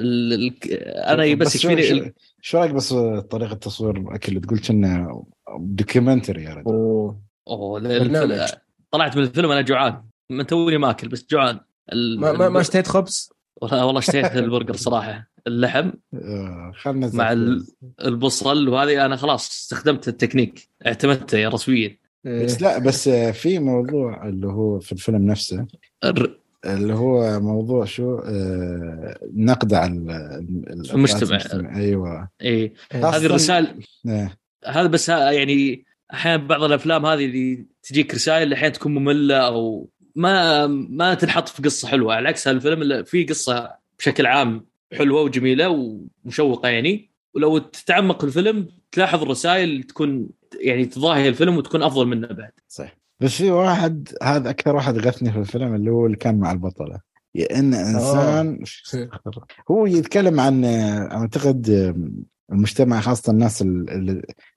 ال 0.00 0.32
ال 0.32 0.72
أنا 0.96 1.34
بس 1.34 1.64
يكفيني 1.64 2.14
شو 2.40 2.58
رأيك 2.58 2.70
بس 2.70 2.92
طريقة 3.30 3.54
تصوير 3.54 3.96
الاكل 3.96 4.40
تقول 4.40 4.58
كنا 4.58 5.22
documentary 5.58 6.44
يا 6.44 6.54
رجل. 6.54 6.66
أوه. 6.66 7.20
أوه 7.48 8.48
طلعت 8.90 9.16
من 9.16 9.22
الفيلم 9.22 9.50
أنا 9.50 9.60
جوعان. 9.60 10.04
من 10.30 10.46
توني 10.46 10.78
ماكل 10.78 11.08
بس 11.08 11.26
جوعان. 11.30 11.60
ما 11.92 12.32
ما, 12.32 12.48
ما 12.48 12.60
اشتهيت 12.60 12.86
خبز؟ 12.86 13.32
والله 13.62 13.98
اشتهيت 13.98 14.36
البرجر 14.36 14.76
صراحة. 14.76 15.30
اللحم. 15.46 15.90
آه، 16.14 16.72
مع 16.86 17.32
البصل 18.00 18.68
وهذه 18.68 19.06
أنا 19.06 19.16
خلاص 19.16 19.48
استخدمت 19.48 20.08
التكنيك. 20.08 20.68
اعتمدته 20.86 21.48
رسميا. 21.48 21.98
بس 22.24 22.62
لا 22.62 22.78
بس 22.78 23.08
في 23.08 23.58
موضوع 23.58 24.28
اللي 24.28 24.46
هو 24.46 24.80
في 24.80 24.92
الفيلم 24.92 25.26
نفسه. 25.26 25.66
اللي 26.66 26.94
هو 26.94 27.40
موضوع 27.40 27.84
شو 27.84 28.18
آه 28.18 29.18
نقد 29.34 29.74
على 29.74 29.92
المجتمع. 30.94 31.40
أيوه. 31.76 32.28
اي 32.42 32.72
هذه 32.92 33.26
الرسائل 33.26 33.84
إيه. 34.06 34.38
هذا 34.66 34.86
بس 34.86 35.08
يعني 35.08 35.84
أحيانا 36.12 36.46
بعض 36.46 36.62
الأفلام 36.62 37.06
هذه 37.06 37.24
اللي 37.24 37.66
تجيك 37.82 38.14
رسائل 38.14 38.52
أحيانا 38.52 38.74
تكون 38.74 38.94
مملة 38.94 39.36
أو 39.36 39.88
ما 40.14 40.66
ما 40.66 41.14
تنحط 41.14 41.48
في 41.48 41.62
قصة 41.62 41.88
حلوة. 41.88 42.14
على 42.14 42.28
عكس 42.28 42.48
هالفيلم 42.48 43.04
في 43.04 43.24
قصة 43.24 43.70
بشكل 43.98 44.26
عام 44.26 44.66
حلوة 44.92 45.22
وجميلة 45.22 45.68
ومشوقة 46.24 46.68
يعني. 46.68 47.10
ولو 47.34 47.58
تتعمق 47.58 48.20
في 48.20 48.26
الفيلم 48.26 48.68
تلاحظ 48.92 49.22
الرسائل 49.22 49.82
تكون 49.82 50.28
يعني 50.60 50.86
تضاهي 50.86 51.28
الفيلم 51.28 51.56
وتكون 51.56 51.82
أفضل 51.82 52.06
منه 52.06 52.26
بعد. 52.26 52.52
صح 52.68 53.03
بس 53.20 53.30
في 53.30 53.50
واحد 53.50 54.08
هذا 54.22 54.50
أكثر 54.50 54.76
واحد 54.76 54.98
غثني 54.98 55.32
في 55.32 55.38
الفيلم 55.38 55.74
اللي 55.74 55.90
هو 55.90 56.06
اللي 56.06 56.16
كان 56.16 56.38
مع 56.38 56.52
البطلة. 56.52 57.00
إن 57.50 57.74
إنسان 57.74 58.64
أوه. 59.26 59.46
هو 59.70 59.86
يتكلم 59.86 60.40
عن 60.40 60.64
أعتقد 60.64 61.68
المجتمع 62.52 63.00
خاصة 63.00 63.32
الناس 63.32 63.64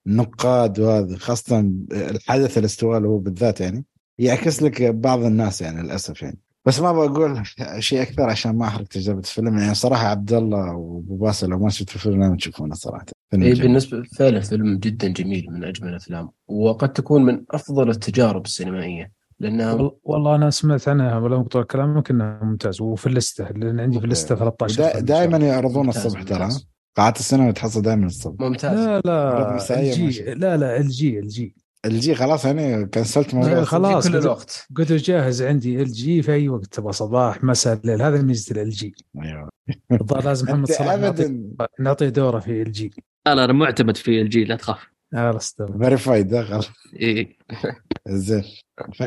النقاد 0.07 0.79
وهذا 0.79 1.17
خاصة 1.17 1.59
الحدث 1.91 2.57
الاستواء 2.57 3.01
هو 3.01 3.17
بالذات 3.17 3.61
يعني. 3.61 3.85
يعكس 4.19 4.63
لك 4.63 4.81
بعض 4.83 5.23
الناس 5.23 5.61
يعني 5.61 5.83
للأسف 5.83 6.21
يعني. 6.21 6.39
بس 6.67 6.79
ما 6.79 6.91
بقول 6.91 7.43
شيء 7.79 8.01
أكثر 8.01 8.29
عشان 8.29 8.55
ما 8.55 8.67
أحرق 8.67 8.87
تجربة 8.87 9.19
الفيلم. 9.19 9.57
يعني 9.57 9.73
صراحة 9.73 10.07
عبد 10.07 10.33
الله 10.33 10.75
وأبو 10.75 11.15
باسل 11.15 11.49
لو 11.49 11.59
ما 11.59 11.69
شفتوا 11.69 11.95
الفيلم 11.95 12.21
لازم 12.21 12.35
تشوفونه 12.35 12.75
صراحة. 12.75 13.05
اي 13.33 13.53
بالنسبة 13.53 14.03
فعلا 14.03 14.39
فيلم 14.39 14.77
جدا 14.77 15.07
جميل 15.07 15.47
من 15.51 15.63
أجمل 15.63 15.89
الأفلام 15.89 16.29
وقد 16.47 16.93
تكون 16.93 17.25
من 17.25 17.43
أفضل 17.51 17.89
التجارب 17.89 18.45
السينمائية 18.45 19.11
لأنها 19.39 19.91
والله 20.03 20.35
أنا 20.35 20.49
سمعت 20.49 20.87
عنها 20.87 21.17
ولا 21.17 21.37
مقطع 21.37 21.63
كلامك 21.63 22.11
انها 22.11 22.39
ممتاز 22.43 22.81
وفي 22.81 23.07
اللسته 23.07 23.49
لأن 23.49 23.79
عندي 23.79 23.99
في 23.99 24.05
اللسته 24.05 24.35
13 24.35 24.99
دائما 24.99 25.37
يعرضون 25.37 25.89
الصبح 25.89 26.23
ترى. 26.23 26.49
قاعات 26.97 27.19
السينما 27.19 27.51
تحصل 27.51 27.81
دائما 27.81 28.05
الصبح. 28.05 28.39
ممتاز. 28.39 28.79
لا 28.79 29.01
لا 29.05 29.79
الجي 29.79 30.23
لا 30.23 30.57
لا 30.57 30.77
الجي 30.77 31.19
الجي 31.19 31.55
ال 31.85 32.00
G 32.00 32.15
خلاص 32.15 32.45
يعني 32.45 32.85
cancelت 32.85 33.33
موضوع 33.33 33.63
خلاص 33.63 34.07
كل 34.07 34.17
الوقت. 34.17 34.67
قلت 34.75 34.91
جاهز 34.91 35.41
عندي 35.41 35.81
ال 35.81 35.91
G 35.91 36.21
في 36.21 36.33
أي 36.33 36.49
وقت 36.49 36.65
تبغى 36.65 36.91
صباح 36.93 37.43
مساء 37.43 37.77
الليل. 37.77 38.01
هذا 38.01 38.21
ميزة 38.21 38.61
ال 38.61 38.69
G 38.69 38.95
أيوه. 39.23 39.49
لازم 40.23 40.47
محمد 40.47 40.71
صلاح 40.71 40.93
ابدا 40.93 41.43
نعطيه 41.79 42.09
دوره 42.09 42.39
في 42.39 42.61
ال 42.61 42.71
جي 42.71 42.93
لا 43.27 43.35
لا 43.35 43.45
أنا 43.45 43.53
معتمد 43.53 43.97
في 43.97 44.21
ال 44.21 44.29
G 44.29 44.43
لا 44.43 44.55
تخاف. 44.55 44.87
خلاص 45.13 45.55
verified 45.81 46.41
خلاص. 46.41 46.69
اي 47.01 47.37
زين. 48.07 48.43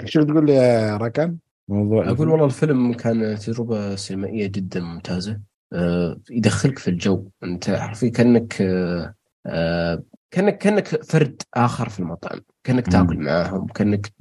شو 0.04 0.22
تقول 0.22 0.46
لي 0.46 0.54
يا 0.54 0.96
ركن؟ 0.96 1.36
موضوع 1.68 2.10
أقول 2.10 2.28
والله 2.28 2.46
الفيلم 2.46 2.92
كان 2.92 3.38
تجربة 3.38 3.96
سينمائية 3.96 4.46
جدا 4.46 4.80
ممتازة. 4.80 5.40
أه 5.72 6.20
يدخلك 6.30 6.78
في 6.78 6.88
الجو. 6.88 7.28
أنت 7.44 7.70
حرفيا 7.70 8.08
كأنك 8.08 8.62
أه 9.46 10.02
كانك 10.30 10.58
كأنك 10.58 11.04
فرد 11.04 11.42
آخر 11.54 11.88
في 11.88 12.00
المطعم. 12.00 12.40
كأنك 12.64 12.86
تأكل 12.86 13.18
معاهم. 13.18 13.66
كأنك 13.66 14.12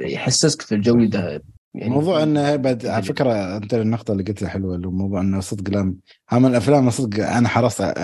يحسسك 0.00 0.62
في 0.62 0.74
الجو 0.74 1.04
ده. 1.04 1.42
يعني 1.74 1.94
موضوع 1.94 2.22
إنه 2.22 2.56
بعد 2.56 2.86
على 2.86 3.02
فكرة 3.02 3.56
أنت 3.56 3.74
النقطة 3.74 4.12
اللي 4.12 4.22
قلتها 4.22 4.48
حلوة 4.48 4.74
اللي 4.74 4.86
موضوع 4.86 5.20
إنه 5.20 5.40
صدق 5.40 5.78
لم 5.78 5.96
هم 6.32 6.46
الأفلام 6.46 6.90
صدق 6.90 7.28
أنا 7.28 7.48
حرصت 7.48 7.94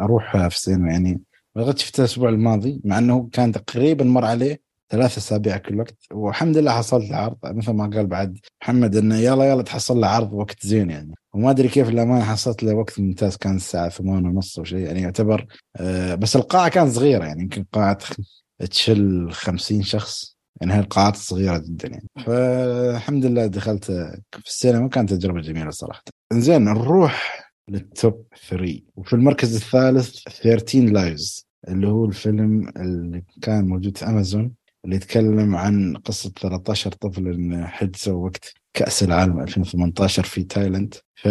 أروح 0.00 0.48
في 0.48 0.56
السينما. 0.56 0.92
يعني 0.92 1.20
لغايه 1.56 1.74
شفتها 1.74 2.04
الأسبوع 2.04 2.28
الماضي 2.28 2.80
مع 2.84 2.98
إنه 2.98 3.28
كان 3.32 3.52
تقريبا 3.52 4.04
مر 4.04 4.24
عليه 4.24 4.60
ثلاث 4.90 5.18
أسابيع 5.18 5.56
كل 5.56 5.80
وقت 5.80 5.96
والحمد 6.12 6.56
لله 6.56 6.72
حصلت 6.72 7.12
عرض 7.12 7.36
مثل 7.44 7.72
ما 7.72 7.86
قال 7.86 8.06
بعد 8.06 8.38
محمد 8.62 8.96
إنه 8.96 9.16
يلا 9.16 9.44
يلا 9.44 9.62
تحصل 9.62 10.00
له 10.00 10.06
عرض 10.06 10.32
وقت 10.32 10.66
زين 10.66 10.90
يعني. 10.90 11.14
وما 11.34 11.50
أدري 11.50 11.68
كيف 11.68 11.88
للامانه 11.88 12.24
حصلت 12.24 12.62
له 12.62 12.74
وقت 12.74 13.00
ممتاز 13.00 13.36
كان 13.36 13.56
الساعة 13.56 13.88
8 13.88 14.28
ونص 14.28 14.58
أو 14.58 14.64
شيء 14.64 14.78
يعني 14.78 15.00
يعتبر 15.00 15.46
آه 15.76 16.14
بس 16.14 16.36
القاعة 16.36 16.68
كانت 16.68 16.90
صغيرة 16.92 17.24
يعني 17.24 17.42
يمكن 17.42 17.64
قاعة 17.72 17.98
تشل 18.70 19.28
50 19.32 19.82
شخص 19.82 20.36
يعني 20.60 20.72
هاي 20.72 20.80
القاعات 20.80 21.16
صغيرة 21.16 21.58
جدا 21.58 21.88
يعني. 21.88 22.08
فالحمد 22.26 23.26
لله 23.26 23.46
دخلت 23.46 23.84
في 24.32 24.46
السينما 24.46 24.88
كانت 24.88 25.12
تجربة 25.12 25.40
جميلة 25.40 25.70
صراحة. 25.70 26.02
زين 26.32 26.64
نروح 26.64 27.48
لل 27.68 27.91
top 27.91 28.26
3 28.48 28.80
وفي 28.96 29.12
المركز 29.12 29.56
الثالث 29.56 30.18
13 30.42 30.80
Lives 30.80 31.46
اللي 31.68 31.88
هو 31.88 32.04
الفيلم 32.04 32.68
اللي 32.76 33.22
كان 33.42 33.68
موجود 33.68 33.96
في 33.96 34.06
امازون 34.06 34.52
اللي 34.88 34.96
يتكلم 34.96 35.56
عن 35.56 35.96
قصة 35.96 36.30
13 36.30 36.92
طفل 36.92 37.56
حجزوا 37.64 38.24
وقت 38.24 38.54
كأس 38.74 39.02
العالم 39.02 39.40
2018 39.40 40.22
في 40.22 40.44
تايلاند. 40.44 40.94
ف 41.22 41.28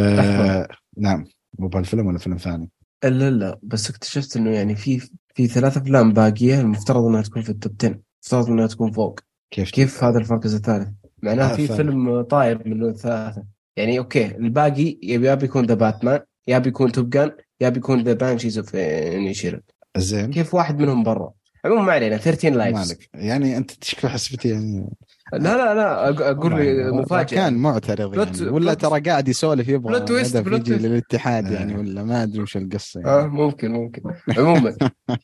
نعم 0.98 1.26
مو 1.60 1.68
بهالفيلم 1.68 2.08
ولا 2.08 2.18
فيلم 2.18 2.38
ثاني؟ 2.38 2.70
لا 3.04 3.30
لا 3.30 3.60
بس 3.64 3.90
اكتشفت 3.90 4.38
إنه 4.38 4.50
يعني 4.50 4.76
في 4.76 5.10
في 5.36 5.48
ثلاث 5.48 5.78
أفلام 5.78 6.14
باقية 6.14 6.62
المفترض 6.62 7.04
إنها 7.04 7.22
تكون 7.22 7.42
في 7.42 7.50
ال 7.50 7.56
top 7.56 7.74
10 7.82 7.88
المفترض 7.90 8.50
إنها 8.54 8.68
تكون 8.68 8.92
فوق. 8.92 9.20
كيف؟ 9.52 9.72
كيف 9.72 10.04
هذا 10.04 10.20
المركز 10.20 10.56
الثالث؟ 10.56 10.90
معناه 11.24 11.56
في 11.56 11.68
فيلم 11.68 12.22
طاير 12.22 12.68
من 12.68 12.90
الثلاثه 12.90 13.44
يعني 13.78 14.00
أوكي 14.00 14.26
الباقي 14.26 14.98
يا 15.04 15.36
بيكون 15.36 15.66
The 15.66 15.74
Batman 15.74 16.20
يا 16.48 16.58
بيكون 16.58 16.92
Top 16.92 17.10
Gun 17.10 17.32
يا 17.62 17.70
بيكون 17.70 18.04
The 18.04 18.14
Banshees 18.14 18.58
of 18.58 18.76
Inisherin 18.76 19.62
زين. 19.98 20.32
كيف 20.32 20.54
واحد 20.54 20.80
منهم 20.80 21.04
برا؟ 21.04 21.34
عموما 21.68 21.82
ما 21.82 21.94
علينا 21.94 22.18
13 22.18 22.56
Lives 22.56 22.92
مالك 22.92 23.10
يعني 23.14 23.58
أنت 23.58 23.72
تشكل 23.72 24.08
حسبتي 24.08 24.50
يعني. 24.50 24.90
لا 25.34 25.40
لا 25.40 25.74
لا 25.74 26.10
أقول 26.32 26.56
لي 26.56 26.92
مفاجاه 26.92 27.38
كان 27.38 27.54
معترض 27.54 28.18
يعني. 28.18 28.50
ولا 28.50 28.74
ترى 28.74 29.00
قاعد 29.00 29.28
يسولف 29.28 29.68
يبغى 29.68 30.00
twist 30.00 30.36
يجي 30.36 30.74
للاتحاد 30.74 31.52
يعني 31.52 31.78
ولا 31.78 32.04
ما 32.04 32.24
أدري 32.24 32.42
وش 32.42 32.58
القصة 32.58 33.00
يعني. 33.00 33.12
آه 33.12 33.28
ممكن 33.28 33.72
ممكن. 33.72 34.02
عموما. 34.38 34.78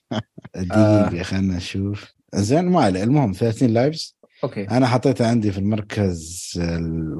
دقيقة 0.56 1.24
خلينا 1.24 1.58
نشوف. 1.58 2.14
زين 2.36 2.66
ما 2.66 2.82
عليه. 2.82 3.04
المهم 3.04 3.32
13 3.32 3.70
Lives 3.70 4.18
أوكي. 4.44 4.64
أنا 4.64 4.88
حطيته 4.88 5.28
عندي 5.28 5.52
في 5.52 5.58
المركز 5.58 6.52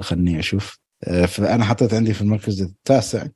خلني 0.02 0.40
أشوف. 0.40 0.80
فانا 1.28 1.64
حطيت 1.64 1.94
عندي 1.94 2.14
في 2.14 2.22
المركز 2.22 2.62
التاسع. 2.62 3.28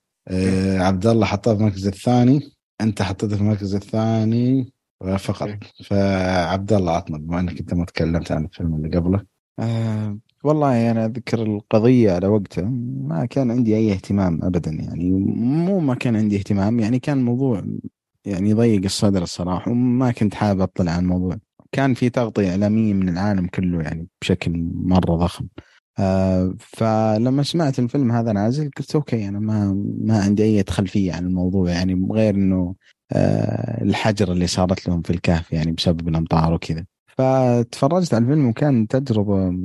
عبد 0.77 1.07
الله 1.07 1.25
حطاه 1.25 1.53
في 1.53 1.59
المركز 1.59 1.87
الثاني. 1.87 2.51
أنت 2.81 3.01
حطيته 3.01 3.35
في 3.35 3.41
المركز 3.41 3.75
الثاني. 3.75 4.73
فقط. 5.17 5.49
فعبد 5.83 6.73
الله 6.73 6.91
عطنا 6.91 7.17
بما 7.17 7.39
إنك 7.39 7.59
أنت 7.59 7.73
ما 7.73 7.85
تكلمت 7.85 8.31
عن 8.31 8.45
الفيلم 8.45 8.75
اللي 8.75 8.97
قبله. 8.97 9.21
آه 9.59 10.17
والله 10.43 10.91
أنا 10.91 11.05
أذكر 11.05 11.43
القضية 11.43 12.11
على 12.11 12.27
وقتها 12.27 12.69
ما 13.07 13.25
كان 13.25 13.51
عندي 13.51 13.75
أي 13.75 13.91
اهتمام 13.91 14.43
ابدا 14.43 14.71
يعني. 14.71 15.11
مو 15.11 15.79
ما 15.79 15.95
كان 15.95 16.15
عندي 16.15 16.37
اهتمام 16.37 16.79
يعني 16.79 16.99
كان 16.99 17.17
الموضوع 17.17 17.63
يعني 18.25 18.49
يضيق 18.49 18.83
الصدر 18.83 19.23
الصراحة 19.23 19.71
وما 19.71 20.11
كنت 20.11 20.33
حابب 20.33 20.61
أطلع 20.61 20.91
عن 20.91 21.03
الموضوع. 21.03 21.37
كان 21.71 21.93
في 21.93 22.09
تغطية 22.09 22.49
إعلامية 22.49 22.93
من 22.93 23.09
العالم 23.09 23.47
كله 23.47 23.81
يعني 23.81 24.07
بشكل 24.21 24.69
مرة 24.73 25.15
ضخم. 25.15 25.47
آه 25.99 26.55
فلما 26.59 27.43
سمعت 27.43 27.79
الفيلم 27.79 28.11
هذا 28.11 28.31
نازل 28.31 28.71
قلت 28.77 28.95
أوكي 28.95 29.27
أنا 29.27 29.39
ما 29.39 29.85
ما 30.01 30.19
عندي 30.21 30.43
أي 30.43 30.63
خلفية 30.69 31.13
عن 31.13 31.25
الموضوع 31.25 31.69
يعني 31.69 32.07
غير 32.11 32.35
إنه 32.35 32.75
الحجر 33.81 34.31
اللي 34.31 34.47
صارت 34.47 34.87
لهم 34.87 35.01
في 35.01 35.09
الكهف 35.09 35.51
يعني 35.51 35.71
بسبب 35.71 36.07
الامطار 36.07 36.53
وكذا 36.53 36.85
فتفرجت 37.07 38.13
على 38.13 38.23
الفيلم 38.23 38.47
وكان 38.47 38.87
تجربة 38.87 39.57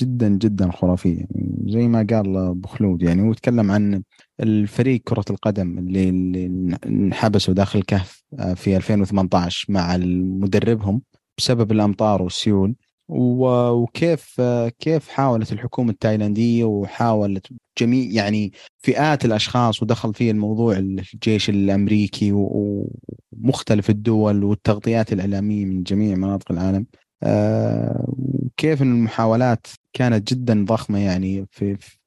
جدا 0.00 0.28
جدا 0.28 0.70
خرافية. 0.72 1.26
زي 1.66 1.88
ما 1.88 2.06
قال 2.10 2.36
أبو 2.36 2.68
خلود 2.68 3.02
يعني 3.02 3.22
هو 3.22 3.32
تكلم 3.32 3.70
عن 3.70 4.02
الفريق 4.40 5.00
كرة 5.04 5.24
القدم 5.30 5.78
اللي 5.78 6.08
اللي 6.08 6.76
انحبسوا 6.86 7.54
داخل 7.54 7.78
الكهف 7.78 8.22
آه، 8.38 8.54
في 8.54 8.76
2018 8.76 9.72
مع 9.72 9.96
مدربهم 9.96 11.02
بسبب 11.38 11.72
الأمطار 11.72 12.22
والسيول. 12.22 12.74
وكيف 13.08 14.40
كيف 14.78 15.08
حاولت 15.08 15.52
الحكومة 15.52 15.90
التايلاندية 15.90 16.64
وحاولت 16.64 17.46
جميع 17.78 18.10
يعني 18.10 18.52
فئات 18.78 19.24
الأشخاص 19.24 19.82
ودخل 19.82 20.14
فيه 20.14 20.30
الموضوع 20.30 20.76
الجيش 20.76 21.50
الأمريكي 21.50 22.32
ومختلف 22.32 23.90
الدول 23.90 24.44
والتغطيات 24.44 25.12
الإعلامية 25.12 25.64
من 25.64 25.82
جميع 25.82 26.16
مناطق 26.16 26.52
العالم. 26.52 26.86
آه، 27.22 28.14
كيف 28.56 28.82
إن 28.82 28.92
المحاولات 28.92 29.66
كانت 29.92 30.32
جدا 30.34 30.64
ضخمة 30.64 30.98
يعني 30.98 31.46
في, 31.50 31.76
في 31.76 31.98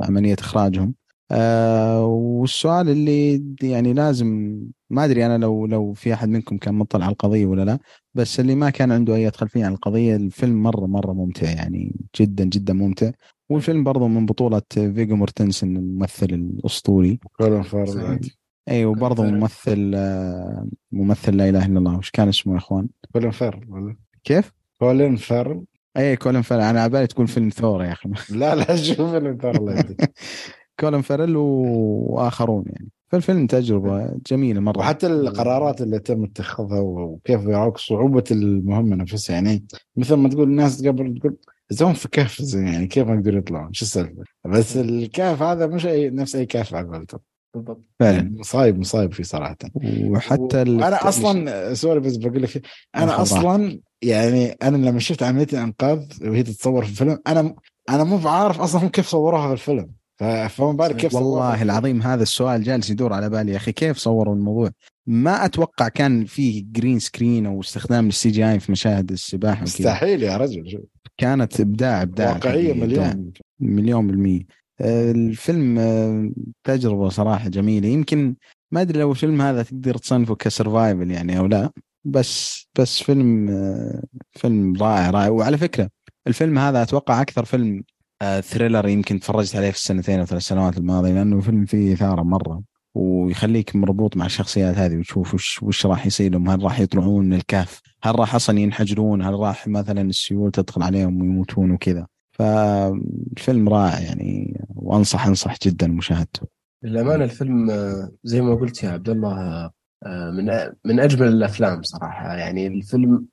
عملية 0.00 0.36
إخراجهم. 0.38 0.94
آه 1.30 2.04
والسؤال 2.04 2.88
اللي 2.88 3.42
يعني 3.62 3.92
لازم 3.92 4.60
ما 4.90 5.04
أدري 5.04 5.26
أنا 5.26 5.38
لو 5.38 5.66
لو 5.66 5.92
في 5.92 6.14
أحد 6.14 6.28
منكم 6.28 6.58
كان 6.58 6.74
مطلع 6.74 7.04
على 7.04 7.12
القضية 7.12 7.46
ولا 7.46 7.64
لا 7.64 7.78
بس 8.14 8.40
اللي 8.40 8.54
ما 8.54 8.70
كان 8.70 8.92
عنده 8.92 9.14
أي 9.14 9.30
خلفيه 9.30 9.64
عن 9.64 9.72
القضية 9.72 10.16
الفيلم 10.16 10.62
مرة 10.62 10.86
مرة 10.86 11.12
ممتع 11.12 11.50
يعني 11.50 11.96
جدا 12.20 12.44
جدا 12.44 12.72
ممتع. 12.72 13.10
والفيلم 13.48 13.84
برضه 13.84 14.08
من 14.08 14.26
بطولة 14.26 14.62
فيجو 14.70 15.16
مورتنسن 15.16 15.76
الممثل 15.76 16.26
الأسطوري. 16.26 17.20
كولن 17.38 17.62
فارل 17.62 18.20
اي 18.68 18.84
وبرضه 18.84 19.24
ممثل 19.24 19.92
آه، 19.94 20.68
ممثل 20.92 21.36
لا 21.36 21.48
إله 21.48 21.66
إلا 21.66 21.78
الله. 21.78 21.98
وش 21.98 22.10
كان 22.10 22.28
اسمه 22.28 22.52
يا 22.52 22.58
إخوان؟ 22.58 22.88
كولن 23.12 23.30
فارل 23.30 23.64
ولا؟ 23.68 23.96
كيف؟ 24.24 24.52
كولن 24.78 25.16
فارل 25.16 25.64
اي 25.96 26.16
كولن 26.16 26.42
فارل 26.42 26.62
أنا 26.62 26.80
على 26.80 26.90
بالي 26.90 27.06
تقول 27.06 27.28
فيلم 27.28 27.48
ثور 27.48 27.84
يا 27.84 27.92
أخي. 27.92 28.10
لا 28.30 28.54
لا 28.54 28.76
شوف 28.76 29.10
فيلم 29.10 29.38
ثور 29.42 29.56
الله 29.56 29.84
كولن 30.80 31.00
فارل 31.00 31.36
وآخرون 31.36 32.64
يعني. 32.66 32.88
فالفيلم 33.08 33.46
تجربة 33.46 34.10
جميلة 34.30 34.60
مرة. 34.60 34.78
وحتى 34.78 35.06
القرارات 35.06 35.80
اللي 35.80 35.98
تم 35.98 36.24
اتخاذها 36.24 36.80
وكيف 36.80 37.42
يراووك 37.42 37.78
صعوبة 37.78 38.24
المهمة 38.30 38.96
نفسها. 38.96 39.34
يعني 39.34 39.64
مثل 39.96 40.14
ما 40.14 40.28
تقول 40.28 40.48
الناس 40.48 40.86
قبل 40.86 41.18
تقول 41.18 41.36
زون 41.70 41.92
في 41.92 42.08
كهف 42.08 42.42
زين 42.42 42.68
يعني 42.68 42.86
كيف 42.86 43.08
ما 43.08 43.14
يقدروا 43.14 43.38
يطلعون 43.38 43.72
شو 43.72 43.84
السالفة؟ 43.84 44.22
بس 44.44 44.76
الكهف 44.76 45.42
هذا 45.42 45.66
مش 45.66 45.86
اي 45.86 46.10
نفس 46.10 46.36
أي 46.36 46.46
كهف 46.46 46.74
على 46.74 46.88
قولتهم. 46.88 47.20
بالضبط. 47.54 47.84
فعلا. 48.00 48.16
يعني 48.16 48.38
مصايب 48.38 48.78
مصايب 48.78 49.12
فيه 49.12 49.22
صراحة. 49.22 49.56
وحتى 50.04 50.62
أنا 50.62 51.08
أصلا 51.08 51.74
sorry 51.74 52.00
بس 52.00 52.16
بقول 52.16 52.42
لك 52.42 52.62
أنا 52.96 53.22
أصلا 53.22 53.80
يعني 54.02 54.50
أنا 54.50 54.76
لما 54.76 54.98
شفت 54.98 55.22
عملية 55.22 55.46
الأنقاذ 55.52 56.28
وهي 56.28 56.42
تتصور 56.42 56.84
في 56.84 56.90
الفيلم 56.90 57.18
أنا 57.26 57.54
أنا 57.90 58.04
مو 58.04 58.18
بعارف 58.18 58.60
أصلا 58.60 58.88
كيف 58.88 59.06
صوروها 59.06 59.46
في 59.46 59.52
الفيلم. 59.52 59.90
فما 60.18 60.72
بالك 60.72 60.96
كيف 60.96 61.14
والله 61.14 61.62
العظيم 61.62 62.02
هذا 62.02 62.22
السؤال 62.22 62.62
جالس 62.62 62.90
يدور 62.90 63.12
على 63.12 63.30
بالي 63.30 63.52
يا 63.52 63.56
أخي. 63.56 63.72
كيف 63.72 63.96
صوروا 63.98 64.34
الموضوع؟ 64.34 64.70
ما 65.06 65.44
أتوقع 65.44 65.88
كان 65.88 66.24
فيه 66.24 66.64
green 66.72 66.98
screen 66.98 67.46
أو 67.46 67.60
استخدام 67.60 68.08
ال 68.08 68.30
CGI 68.30 68.60
في 68.60 68.72
مشاهد 68.72 69.12
السباحة 69.12 69.62
مستحيل 69.62 70.22
يا 70.22 70.36
رجل 70.36 70.84
كانت 71.18 71.60
إبداع 71.60 72.02
إبداع 72.02 72.32
واقعية 72.32 72.72
مليون. 72.72 73.32
مليون 73.60 74.06
بالمية. 74.06 74.42
الفيلم 74.80 75.78
آه، 75.78 76.30
تجربة 76.64 77.08
صراحة 77.08 77.48
جميلة. 77.48 77.88
يمكن 77.88 78.34
ما 78.72 78.80
أدري 78.80 78.98
لو 79.00 79.10
الفيلم 79.10 79.42
هذا 79.42 79.62
تقدر 79.62 79.96
تصنفه 79.96 80.34
ك 80.34 80.42
survival 80.42 81.10
يعني 81.10 81.38
أو 81.38 81.46
لا. 81.46 81.70
بس 82.04 82.64
بس 82.78 83.02
فيلم 83.02 83.48
آه، 83.50 84.02
فيلم 84.30 84.76
رائع 84.76 85.10
رائع. 85.10 85.28
وعلى 85.28 85.58
فكرة 85.58 85.88
الفيلم 86.26 86.58
هذا 86.58 86.82
أتوقع 86.82 87.22
أكثر 87.22 87.44
فيلم 87.44 87.82
thriller 88.40 88.86
آه، 88.86 88.88
يمكن 88.88 89.20
تفرجت 89.20 89.56
عليه 89.56 89.70
في 89.70 89.76
السنتين 89.76 90.18
أو 90.18 90.24
ثلاث 90.24 90.42
سنوات 90.42 90.78
الماضيه 90.78 91.12
لأنه 91.12 91.40
فيلم 91.40 91.64
فيه 91.64 91.92
إثارة 91.92 92.22
مرة 92.22 92.62
ويخليك 92.94 93.76
مربوط 93.76 94.16
مع 94.16 94.26
الشخصيات 94.26 94.78
هذه 94.78 94.96
وتشوف 94.98 95.34
وش 95.34 95.62
وش 95.62 95.86
راح 95.86 96.06
يصير 96.06 96.32
لهم 96.32 96.50
هل 96.50 96.62
راح 96.62 96.80
يطلعون 96.80 97.24
من 97.24 97.34
الكهف 97.34 97.80
هل 98.02 98.18
راح 98.18 98.34
أصلا 98.34 98.58
ينحجرون 98.58 99.22
هل 99.22 99.34
راح 99.34 99.68
مثلا 99.68 100.00
السيول 100.00 100.50
تدخل 100.50 100.82
عليهم 100.82 101.20
ويموتون 101.20 101.70
وكذا. 101.70 102.06
فالفيلم 102.32 103.68
رائع 103.68 104.00
يعني 104.00 104.60
وانصح 104.68 105.26
أنصح 105.26 105.56
جدا 105.62 105.86
مشاهدته. 105.86 106.46
للأمانة 106.82 107.24
الفيلم 107.24 107.70
آه، 107.70 108.10
زي 108.24 108.40
ما 108.40 108.54
قلت 108.54 108.82
يا 108.82 108.90
عبد 108.90 109.08
الله 109.08 109.70
آه، 110.06 110.30
من 110.30 110.50
من 110.84 111.00
أجمل 111.00 111.28
الأفلام 111.28 111.82
صراحة. 111.82 112.34
يعني 112.34 112.66
الفيلم 112.66 113.26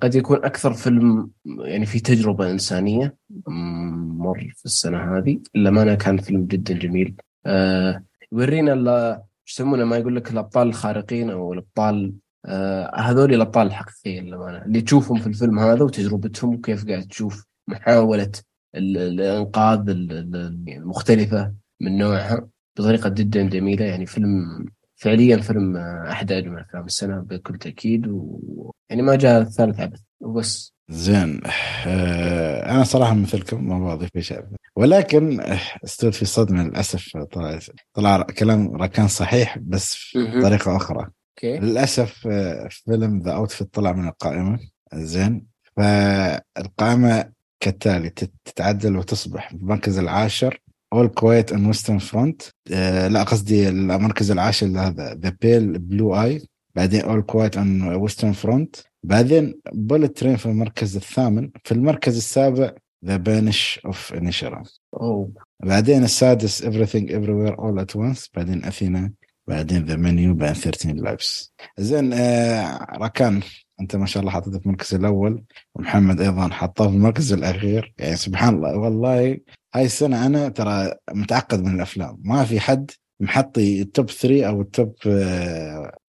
قد 0.00 0.14
يكون 0.14 0.44
أكثر 0.44 0.72
فيلم 0.72 1.30
يعني 1.44 1.86
في 1.86 2.00
تجربة 2.00 2.50
إنسانية 2.50 3.16
مر 3.46 4.52
في 4.56 4.64
السنة 4.64 5.18
هذه 5.18 5.40
للامانه 5.54 5.94
كان 5.94 6.18
فيلم 6.18 6.46
جدا 6.46 6.74
جميل. 6.74 7.14
آه، 7.46 8.04
يورينا 8.32 9.22
يسمونه 9.48 9.84
ما 9.84 9.96
يقول 9.96 10.16
لك 10.16 10.30
الأبطال 10.30 10.68
الخارقين 10.68 11.30
أو 11.30 11.52
الأبطال 11.52 12.12
آه، 12.46 13.00
هذول 13.00 13.34
الأبطال 13.34 13.66
الحقيقيين 13.66 14.24
للامانه 14.24 14.64
اللي 14.64 14.80
تشوفهم 14.80 15.20
في 15.20 15.26
الفيلم 15.26 15.58
هذا 15.58 15.84
وتجربتهم 15.84 16.54
وكيف 16.54 16.86
قاعد 16.88 17.02
تشوف 17.02 17.46
محاولة 17.68 18.32
الإنقاذ 18.74 19.84
المختلفه 19.88 21.54
من 21.80 21.98
نوعها 21.98 22.48
بطريقة 22.76 23.08
جدا 23.08 23.42
جميلة. 23.42 23.84
يعني 23.84 24.06
فيلم 24.06 24.66
فعليا 24.96 25.36
فيلم 25.36 25.76
أحد 25.76 26.32
أجمل 26.32 26.60
أفلام 26.60 26.84
السنة 26.84 27.20
بكل 27.20 27.58
تأكيد 27.58 28.06
ويعني 28.90 29.02
ما 29.02 29.16
جاء 29.16 29.44
ثالث 29.44 29.80
عبث 29.80 30.00
وبس. 30.20 30.76
زين. 30.88 31.40
آه 31.86 32.70
أنا 32.70 32.84
صراحة 32.84 33.14
مثلكم 33.14 33.68
ما 33.68 33.94
بضيف 33.94 34.18
شيء. 34.18 34.42
ولكن 34.76 35.40
استوت 35.84 36.14
في 36.14 36.24
صدمة 36.24 36.62
للأسف. 36.62 37.16
طلع 37.16 37.58
طلع 37.94 38.22
كلام 38.22 38.76
راكان 38.76 39.08
صحيح 39.08 39.58
بس 39.58 40.16
بطريقه 40.16 40.76
أخرى. 40.76 41.06
okay. 41.40 41.44
للأسف 41.44 42.26
آه، 42.26 42.68
فيلم 42.70 43.22
The 43.22 43.32
Outfit 43.32 43.74
طلع 43.74 43.92
من 43.92 44.08
القائمة. 44.08 44.58
زين. 44.94 45.46
فالقائمة 45.76 47.30
كالتالي 47.60 48.10
تتعدل 48.44 48.96
وتصبح 48.96 49.50
المركز 49.52 49.98
العاشر. 49.98 50.60
All 50.92 51.08
Quiet 51.08 51.52
on 51.52 51.66
Western 51.66 51.98
Front 51.98 52.42
لا 53.10 53.22
قصدي 53.22 53.68
المركز 53.68 54.30
العاشر 54.30 54.66
هذا 54.66 55.14
The 55.14 55.36
Pale 55.40 55.78
Blue 55.78 56.22
Eye 56.22 56.42
بعدين 56.76 57.00
All 57.00 57.22
Quiet 57.22 57.56
on 57.56 57.82
Western 57.82 58.32
Front 58.32 58.76
بعدين 59.02 59.60
Bullet 59.72 60.18
Train 60.18 60.36
في 60.36 60.46
المركز 60.46 60.96
الثامن. 60.96 61.50
في 61.64 61.72
المركز 61.72 62.16
السابع 62.16 62.72
The 63.04 63.16
Banshees 63.16 63.80
of 63.86 64.14
Inisherin 64.14 64.62
بعدين 65.62 66.04
السادس 66.04 66.62
everything 66.64 67.08
everywhere 67.08 67.54
all 67.56 67.84
at 67.84 67.96
once. 67.98 68.28
بعدين 68.34 68.64
Athena. 68.64 69.12
بعدين 69.48 69.84
The 69.84 69.96
Menu 69.96 70.34
بعدين 70.34 70.54
13 70.54 70.92
Lives 70.94 71.54
زين 71.78 72.12
آه 72.12 72.86
راكان 72.98 73.40
أنت 73.80 73.96
ما 73.96 74.06
شاء 74.06 74.20
الله 74.20 74.32
حطيته 74.32 74.58
في 74.58 74.66
المركز 74.66 74.94
الأول. 74.94 75.44
ومحمد 75.74 76.20
أيضا 76.20 76.48
حطه 76.48 76.88
في 76.88 76.94
المركز 76.96 77.32
الأخير. 77.32 77.94
يعني 77.98 78.16
سبحان 78.16 78.54
الله 78.54 78.76
والله 78.76 79.38
هاي 79.74 79.84
السنة 79.84 80.26
أنا 80.26 80.48
ترى 80.48 80.92
متعقد 81.14 81.64
من 81.64 81.74
الأفلام. 81.74 82.18
ما 82.24 82.44
في 82.44 82.60
حد 82.60 82.90
محطي 83.20 83.82
ال 83.82 83.89
top 83.89 84.10
3 84.10 84.48
أو 84.48 84.60
ال 84.60 84.69
top 84.69 84.94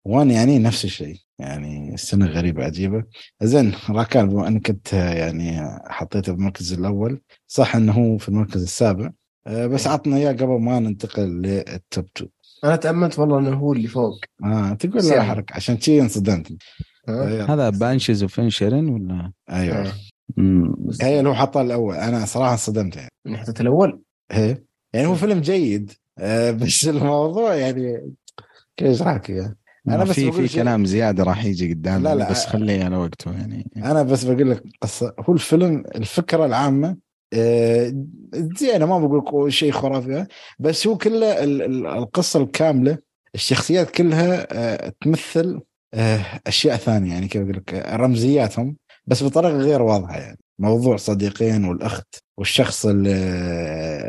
1 0.05 0.31
يعني 0.31 0.59
نفس 0.59 0.85
الشيء. 0.85 1.17
يعني 1.39 1.93
السنة 1.93 2.25
غريبة 2.25 2.65
عجيبة. 2.65 3.03
زين 3.43 3.73
راكان 3.89 4.29
بما 4.29 4.47
إنك 4.47 4.69
أنت 4.69 4.93
يعني 4.93 5.61
حطيته 5.85 6.31
في 6.31 6.37
المركز 6.39 6.73
الأول 6.73 7.21
صح 7.47 7.75
إنه 7.75 7.91
هو 7.91 8.17
في 8.17 8.29
المركز 8.29 8.61
السابع. 8.61 9.11
آه، 9.47 9.67
بس 9.67 9.87
عطنا 9.87 10.17
إياه 10.17 10.31
قبل 10.31 10.59
ما 10.59 10.79
ننتقل 10.79 11.41
لل 11.41 11.67
top 11.67 12.05
2 12.17 12.29
أنا 12.63 12.75
تأملت 12.75 13.19
والله 13.19 13.39
إنه 13.39 13.53
هو 13.57 13.73
اللي 13.73 13.87
فوق. 13.87 14.19
آه 14.43 14.73
تقول 14.73 15.03
لا 15.05 15.23
حرك 15.23 15.51
عشان 15.51 15.79
شي 15.79 16.01
انصدمت. 16.01 16.53
هذا 17.49 17.69
Banshees 17.69 18.23
of 18.23 18.35
Inisherin 18.35 18.89
ولا؟ 18.89 19.31
أيوه. 19.49 19.93
هي 21.01 21.21
لو 21.21 21.33
حطها 21.33 21.61
الأول. 21.61 21.95
أنا 21.95 22.25
صراحة 22.25 22.51
انصدمت 22.51 22.95
يعني. 22.95 23.09
من 23.25 23.37
حطيت 23.37 23.61
الأول؟ 23.61 24.01
إيه. 24.31 24.65
يعني 24.93 25.07
هو 25.07 25.15
فيلم 25.15 25.41
جيد. 25.41 25.91
آه، 26.19 26.51
بس 26.51 26.87
الموضوع 26.87 27.55
يعني 27.55 28.13
كيف 28.77 28.87
اشرح 28.87 29.15
لك 29.15 29.55
أنا 29.87 30.03
بس 30.03 30.11
في 30.11 30.31
في 30.31 30.47
كلام 30.47 30.85
زيادة 30.85 31.23
راح 31.23 31.45
يجي 31.45 31.73
قدام 31.73 32.03
لا 32.03 32.15
لا 32.15 32.31
بس 32.31 32.45
خليه 32.45 32.83
على 32.83 32.97
وقته 32.97 33.31
يعني. 33.31 33.71
أنا 33.77 34.03
بس 34.03 34.23
بقول 34.23 34.51
لك 34.51 34.63
قصه 34.81 35.13
هو 35.19 35.33
الفيلم 35.33 35.83
الفكرة 35.95 36.45
العامة 36.45 36.97
آه، 37.33 37.93
زينه 38.33 38.85
ما 38.85 39.07
بقول 39.07 39.53
شيء 39.53 39.71
خرافي 39.71 40.25
بس 40.59 40.87
هو 40.87 40.97
كله 40.97 41.43
القصة 41.97 42.41
الكاملة 42.41 42.97
الشخصيات 43.35 43.91
كلها 43.91 44.47
آه، 44.51 44.93
تمثل 45.01 45.61
آه، 45.93 46.21
أشياء 46.47 46.75
ثانية 46.75 47.13
يعني 47.13 47.27
كيف 47.27 47.41
أقول 47.41 47.57
لك 47.57 47.73
رمزياتهم 47.93 48.77
بس 49.07 49.23
بطريقة 49.23 49.57
غير 49.57 49.81
واضحة 49.81 50.17
يعني. 50.17 50.39
موضوع 50.59 50.97
صديقين 50.97 51.65
والأخت 51.65 52.15
والشخص 52.37 52.85
اللي, 52.85 53.15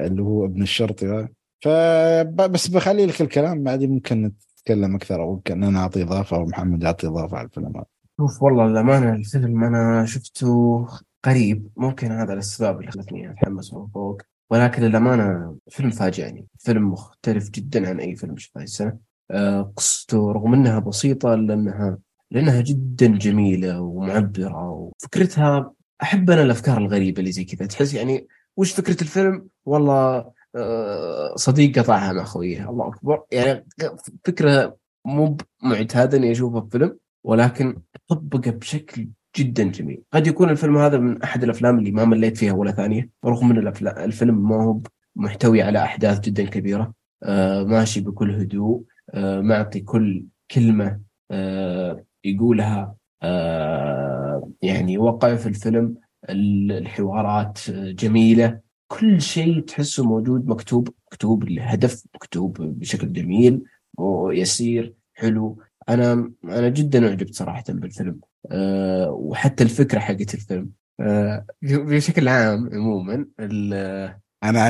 اللي 0.06 0.22
هو 0.22 0.44
ابن 0.44 0.62
الشرطي 0.62 1.28
فبس 1.64 2.68
بخلي 2.68 3.06
لك 3.06 3.20
الكلام 3.20 3.62
بعدين 3.62 3.90
ممكن 3.90 4.32
نتكلم 4.66 4.94
أكثر 4.94 5.22
أو 5.22 5.34
ممكن 5.34 5.64
أنا 5.64 5.80
أعطي 5.80 6.02
إضافة 6.02 6.36
أو 6.36 6.46
محمد 6.46 6.82
يعطي 6.82 7.06
إضافة 7.06 7.36
على 7.36 7.46
الفيلم 7.46 7.66
هذا. 7.66 7.84
شوف 8.20 8.42
والله 8.42 8.66
للامانه 8.66 9.14
الفيلم 9.14 9.64
أنا 9.64 10.06
شفته 10.06 10.86
قريب 11.24 11.68
ممكن 11.76 12.12
هذا 12.12 12.32
الأسباب 12.32 12.80
اللي 12.80 12.92
خلتني 12.92 13.30
أتحمس 13.30 13.74
من 13.74 13.86
فوق 13.86 14.22
ولكن 14.50 14.82
للأمانة 14.82 15.56
فيلم 15.70 15.90
فاجئني 15.90 16.46
فيلم 16.58 16.92
مختلف 16.92 17.50
جدا 17.50 17.88
عن 17.88 18.00
أي 18.00 18.16
فيلم 18.16 18.36
شفته 18.36 18.62
السنة. 18.62 18.98
آه، 19.30 19.72
قصته 19.76 20.32
رغم 20.32 20.54
إنها 20.54 20.78
بسيطة 20.78 21.34
لأنها 21.34 21.98
لأنها 22.30 22.60
جدا 22.60 23.06
جميلة 23.06 23.80
ومعبرة 23.80 24.70
وفكرتها 24.70 25.72
أحب 26.02 26.30
أنا 26.30 26.42
الأفكار 26.42 26.78
الغريبة 26.78 27.20
اللي 27.20 27.32
زي 27.32 27.44
كذا. 27.44 27.66
تحس 27.66 27.94
يعني 27.94 28.26
وش 28.56 28.72
فكرة 28.72 29.02
الفيلم؟ 29.02 29.48
والله 29.64 30.32
صديق 31.34 31.78
قطعها 31.78 32.12
مع 32.12 32.24
خويه 32.24 32.70
الله 32.70 32.88
أكبر. 32.88 33.22
يعني 33.32 33.66
فكرة 34.24 34.76
مو 35.04 35.36
معتادة 35.62 36.18
إني 36.18 36.32
أشوفها 36.32 36.60
في 36.60 36.68
فيلم 36.70 36.98
ولكن 37.24 37.82
طبقه 38.08 38.50
بشكل 38.50 39.08
جدا 39.36 39.64
جميل. 39.64 40.02
قد 40.12 40.26
يكون 40.26 40.50
الفيلم 40.50 40.78
هذا 40.78 40.98
من 40.98 41.22
أحد 41.22 41.44
الأفلام 41.44 41.78
اللي 41.78 41.90
ما 41.90 42.04
مليت 42.04 42.36
فيها 42.36 42.52
ولا 42.52 42.72
ثانية 42.72 43.10
رغم 43.24 43.50
إن 43.50 43.72
الفيلم 43.86 44.48
ما 44.48 44.64
هو 44.64 44.80
محتوي 45.16 45.62
على 45.62 45.82
أحداث 45.82 46.20
جدا 46.20 46.44
كبيرة. 46.44 46.92
آه 47.22 47.62
ماشي 47.62 48.00
بكل 48.00 48.30
هدوء. 48.30 48.84
آه 49.10 49.40
معطي 49.40 49.80
كل 49.80 50.24
كلمة 50.50 51.00
آه 51.30 52.04
يقولها. 52.24 52.94
آه 53.22 54.50
يعني 54.62 54.98
وقع 54.98 55.34
في 55.34 55.46
الفيلم 55.46 55.94
الحوارات 56.30 57.70
جميلة. 57.70 58.65
كل 58.88 59.20
شيء 59.20 59.60
تحسه 59.60 60.04
موجود 60.04 60.46
مكتوب 60.46 60.88
مكتوب 61.12 61.42
الهدف 61.42 62.04
مكتوب 62.14 62.56
بشكل 62.62 63.12
جميل 63.12 63.64
ويسير 63.98 64.94
حلو. 65.14 65.62
أنا 65.88 66.32
أنا 66.44 66.68
جدا 66.68 67.08
أعجبت 67.08 67.34
صراحة 67.34 67.64
بالفيلم. 67.68 68.20
أه 68.50 69.10
وحتى 69.10 69.64
الفكرة 69.64 69.98
حقت 69.98 70.34
الفيلم. 70.34 70.70
أه 71.00 71.46
بشكل 71.62 72.28
عام 72.28 72.70
عموما 72.72 73.26
أنا 73.40 74.20
أنا 74.42 74.66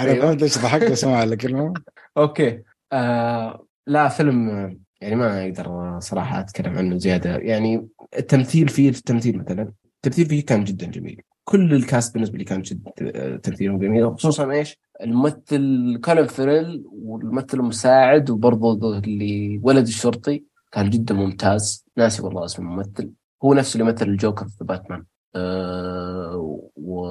أيوة. 0.00 0.42
إيش 0.42 0.58
ضحكت 0.58 0.82
اسمع 0.82 1.22
الكلمة. 1.22 1.74
okay. 2.16 2.62
أه 2.92 3.66
لا 3.86 4.08
فيلم 4.08 4.48
يعني 5.00 5.16
ما 5.16 5.44
أقدر 5.44 6.00
صراحة 6.00 6.40
أتكلم 6.40 6.78
عنه 6.78 6.98
زيادة. 6.98 7.36
يعني 7.36 7.88
التمثيل 8.18 8.68
فيه 8.68 8.88
التمثيل 8.88 9.38
مثلا 9.38 9.72
التمثيل 9.96 10.26
فيه 10.26 10.46
كان 10.46 10.64
جدا 10.64 10.86
جميل. 10.86 11.22
كل 11.50 11.74
ال 11.74 11.82
cast 11.82 12.14
بالنسبة 12.14 12.38
لي 12.38 12.44
كان 12.44 12.62
جد 12.62 12.88
تمثيلهم 13.42 13.78
جميل 13.78 14.14
خصوصا 14.14 14.50
إيش؟ 14.50 14.78
الممثل 15.02 16.00
كولن 16.04 16.26
فيرل 16.26 16.84
والممثل 16.86 17.58
المساعد 17.58 18.30
وبرضه 18.30 18.98
اللي 18.98 19.60
ولد 19.62 19.86
الشرطي 19.86 20.44
كان 20.72 20.90
جدا 20.90 21.14
ممتاز 21.14 21.86
ناسي 21.96 22.22
والله 22.22 22.44
اسم 22.44 22.62
الممثل 22.62 23.10
هو 23.44 23.54
نفسه 23.54 23.80
اللي 23.80 23.92
مثل 23.92 24.08
الجوكر 24.08 24.48
في 24.48 24.64
باتمان 24.64 25.04
أه 25.36 26.66
و 26.76 27.06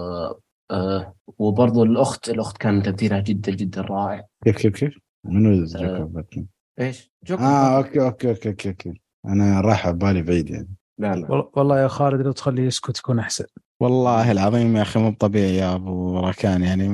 أه 0.72 1.16
وبرضه 1.28 1.84
الأخت 1.84 2.30
الأخت 2.30 2.58
كان 2.58 2.84
تمثيلها 2.84 3.20
جدا 3.20 3.52
جدا 3.52 3.82
رائع 3.82 4.26
كيف 4.44 4.58
كيف 4.58 4.74
كيف؟ 4.74 4.98
منو 5.24 5.50
الجوكر 5.50 6.02
أه 6.02 6.04
باتمان؟ 6.04 6.46
إيش؟ 6.80 7.12
جوكر 7.24 7.44
آه 7.44 7.78
okay 7.78 8.02
okay 8.02 8.30
okay 8.30 8.50
okay, 8.50 8.70
okay. 8.70 9.02
أنا 9.26 9.62
راح 9.62 9.90
بالي 9.90 10.22
بعيد 10.22 10.50
يعني 10.50 10.76
لا 10.98 11.16
لا 11.16 11.50
والله 11.54 11.80
يا 11.80 11.88
خالد 11.88 12.22
لو 12.22 12.32
تخليه 12.32 12.64
يسكت 12.64 13.00
يكون 13.00 13.20
أحسن 13.20 13.46
والله 13.80 14.32
العظيم 14.32 14.78
يا 14.78 14.82
أخي 14.82 15.00
مو 15.00 15.12
طبيعي 15.20 15.56
يا 15.56 15.76
أبو 15.76 16.20
ركان 16.20 16.64
يعني 16.64 16.90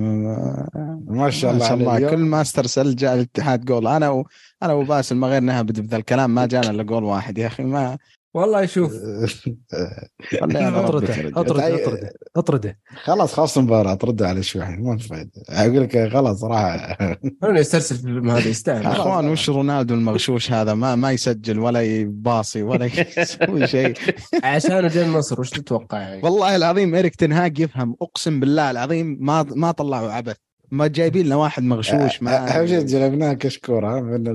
ما 1.08 1.30
شاء 1.30 1.52
الله, 1.52 1.64
ما 1.64 1.68
شاء 1.70 1.78
الله 1.78 2.10
كل 2.10 2.18
ما 2.18 2.42
استرسل 2.42 2.96
جاء 2.96 3.14
الاتحاد 3.14 3.66
جول. 3.66 3.88
أنا 3.88 4.10
و... 4.10 4.28
أنا 4.64 4.74
وباسل 4.74 5.16
ما 5.16 5.28
غير 5.28 5.42
نهبد 5.42 5.80
بذا 5.80 5.98
الكلام 5.98 6.36
ما 6.36 6.46
جانا 6.46 6.70
إلا 6.70 6.84
جول 6.84 7.04
واحد 7.04 7.38
يا 7.38 7.48
أخي. 7.48 7.64
ما 7.64 7.98
والله 8.36 8.66
شوف. 8.66 8.94
أطرده 10.34 10.80
أطرده 10.80 11.32
أطرده 11.36 12.14
أطرده. 12.36 12.80
خلاص 13.04 13.34
خلاص 13.34 13.58
المباراه 13.58 13.94
أطرده 13.94 14.28
على 14.28 14.44
شوي 14.44 14.66
ما 14.66 14.98
في 14.98 15.08
فايدة. 15.08 15.32
أقول 15.50 15.82
لك 15.82 16.08
خلاص 16.14 16.44
راح. 16.44 16.98
أنا 17.44 17.60
يسترسل 17.60 17.96
في 17.96 18.32
هذا 18.32 18.50
يستاهل. 18.50 18.86
أخوان 18.86 19.28
وش 19.30 19.50
رونالدو 19.50 19.94
المغشوش 19.94 20.52
هذا؟ 20.52 20.74
ما 20.74 20.96
ما 20.96 21.12
يسجل 21.12 21.60
ولا 21.60 21.82
يباصي 21.82 22.64
ولا 22.64 22.86
يسوي 23.18 23.68
شيء. 23.68 23.94
عشان 24.44 24.88
جاي 24.88 25.06
النصر 25.06 25.42
وش 25.42 25.50
تتوقع 25.50 26.00
يعني؟ 26.00 26.22
والله 26.24 26.56
العظيم 26.56 26.96
اريك 26.96 27.16
تنهاج 27.16 27.60
يفهم 27.60 27.96
أقسم 28.02 28.40
بالله 28.40 28.72
العظيم 28.72 29.18
ما 29.22 29.44
ما 29.44 29.72
طلعوا 29.72 30.12
عبث. 30.12 30.36
ما 30.72 30.88
جايبين 30.88 31.26
لنا 31.26 31.36
واحد 31.36 31.64
مغشوش 31.64 32.24
ما 32.24 32.58
أهم 32.60 32.68
شيء 32.68 32.80
جلبناه 32.80 33.34
كشكورة 33.34 34.00
من 34.02 34.28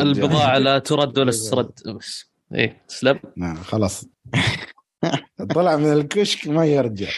البضاعة 0.00 0.58
لا 0.58 0.78
ترد 0.78 1.18
ولا 1.18 1.32
ترد 1.50 1.70
بس. 1.96 2.35
إيه 2.54 2.84
تسلم. 2.88 3.18
نعم 3.36 3.56
خلاص. 3.56 4.04
طلع 5.54 5.76
من 5.76 5.92
الكشك 5.92 6.48
ما 6.48 6.66
يرجع. 6.66 7.08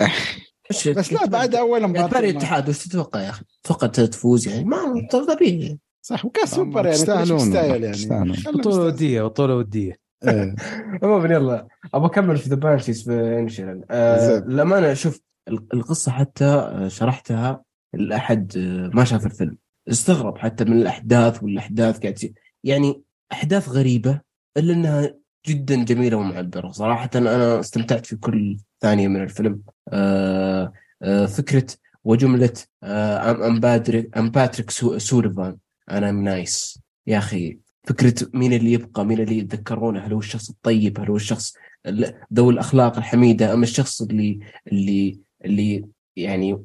بس 0.96 1.12
لا 1.12 1.26
بعد 1.26 1.54
أول 1.54 1.82
مباراه 1.88 2.06
فريق 2.06 2.30
الاتحاد 2.30 2.68
وش 2.68 2.86
تتوقع 2.86 3.20
يا 3.20 3.30
أخي؟ 3.30 3.44
تتوقع 3.62 3.86
تفوز 3.86 4.48
يعني؟ 4.48 4.64
ما 4.64 5.08
طبيعي. 5.12 5.78
صح 6.02 6.24
وكاس 6.24 6.54
سوبر 6.54 6.80
يعني 6.80 6.96
يستاهلون 6.96 7.52
يعني. 7.54 8.32
بطولة 8.46 8.84
ودية 8.84 9.22
بطولة 9.22 9.56
ودية. 9.56 9.98
إيه. 10.28 10.54
عموما 11.02 11.34
يلا. 11.34 11.68
أبغى 11.94 12.06
أكمل 12.06 12.36
في 12.36 12.48
The 12.48 12.56
Banshees 12.56 13.04
of 13.04 13.38
Inisherin 13.38 13.84
للامانه 14.46 14.94
شوف 14.94 15.20
القصة 15.48 16.12
حتى 16.12 16.70
شرحتها 16.88 17.62
لأحد 17.94 18.58
ما 18.94 19.04
شاف 19.04 19.26
الفيلم. 19.26 19.58
استغرب 19.88 20.38
حتى 20.38 20.64
من 20.64 20.72
الأحداث 20.72 21.42
والأحداث 21.42 21.98
قاعد 21.98 22.34
يعني 22.64 23.02
أحداث 23.32 23.68
غريبة 23.68 24.20
إلا 24.56 24.72
إنها 24.74 25.14
جدا 25.46 25.84
جميلة 25.84 26.16
ومعبرة. 26.16 26.70
صراحة 26.70 27.10
أنا 27.14 27.60
استمتعت 27.60 28.06
في 28.06 28.16
كل 28.16 28.56
ثانية 28.80 29.08
من 29.08 29.22
الفيلم. 29.22 29.62
آه 29.88 30.72
آه 31.02 31.26
فكرة 31.26 31.66
وجملة 32.04 32.52
آه 32.82 33.30
I'm 33.46 33.60
Pádraic 33.60 34.18
I'm 34.18 34.30
Pádraic 34.30 34.70
Súilleabháin 34.98 35.56
أنا 35.90 36.10
I'm 36.10 36.24
nice 36.24 36.78
يا 37.06 37.18
أخي 37.18 37.58
فكرة 37.84 38.14
مين 38.34 38.52
اللي 38.52 38.72
يبقى 38.72 39.04
مين 39.04 39.20
اللي 39.20 39.38
يتذكرونه؟ 39.38 40.00
هل 40.00 40.12
هو 40.12 40.18
الشخص 40.18 40.50
الطيب؟ 40.50 41.00
هل 41.00 41.08
هو 41.08 41.16
الشخص 41.16 41.54
ذوي 42.34 42.52
الأخلاق 42.52 42.96
الحميدة؟ 42.96 43.52
أم 43.54 43.62
الشخص 43.62 44.02
اللي 44.02 44.38
اللي 44.72 45.20
اللي 45.44 45.84
يعني 46.16 46.64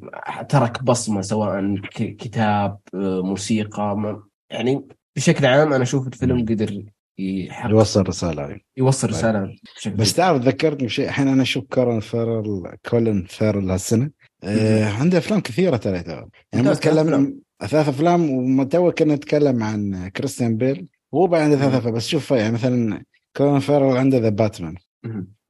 ترك 0.50 0.84
بصمة 0.84 1.22
سواء 1.22 1.76
كتاب 1.94 2.80
آه، 2.94 3.22
موسيقى 3.22 4.20
يعني 4.50 4.88
بشكل 5.16 5.46
عام 5.46 5.74
أنا 5.74 5.84
أشوف 5.84 6.08
الفيلم 6.08 6.46
قدر 6.46 6.84
يحقق 7.20 7.72
يوصل 7.72 8.08
رسالة. 8.08 8.60
يوصل 8.78 9.08
طيب. 9.08 9.18
رسالة 9.18 9.56
بس 9.96 10.14
تعرف 10.14 10.42
ذكرتني 10.42 10.86
بشيء. 10.88 11.06
الحين 11.06 11.28
أنا 11.28 11.42
أشوف 11.42 11.64
كولن 11.64 12.00
فيرل 12.00 12.76
كولن 12.90 13.26
فيرل 13.28 13.72
هالسنة. 13.72 14.10
آه 14.44 14.86
عنده 14.86 15.18
أفلام 15.18 15.40
كثيرة 15.40 15.78
ترى 15.78 16.26
يعني 16.54 16.70
نتكلم 16.70 17.40
ثلاث 17.68 17.90
أفلام. 17.90 18.60
وتو 18.60 18.92
كنا 18.92 19.16
نتكلم 19.16 19.64
عن 19.64 20.08
كريستيان 20.08 20.58
بيل. 20.58 20.88
هو 21.14 21.28
بعد 21.28 21.42
عنده 21.42 21.58
ثلاث 21.58 21.74
أفلام. 21.74 21.94
بس 21.94 22.08
شوف 22.08 22.32
يعني 22.32 22.54
مثلا 22.54 23.04
كولن 23.38 23.60
فيرل 23.60 23.98
عنده 23.98 24.18
The 24.18 24.30
Batman 24.30 24.76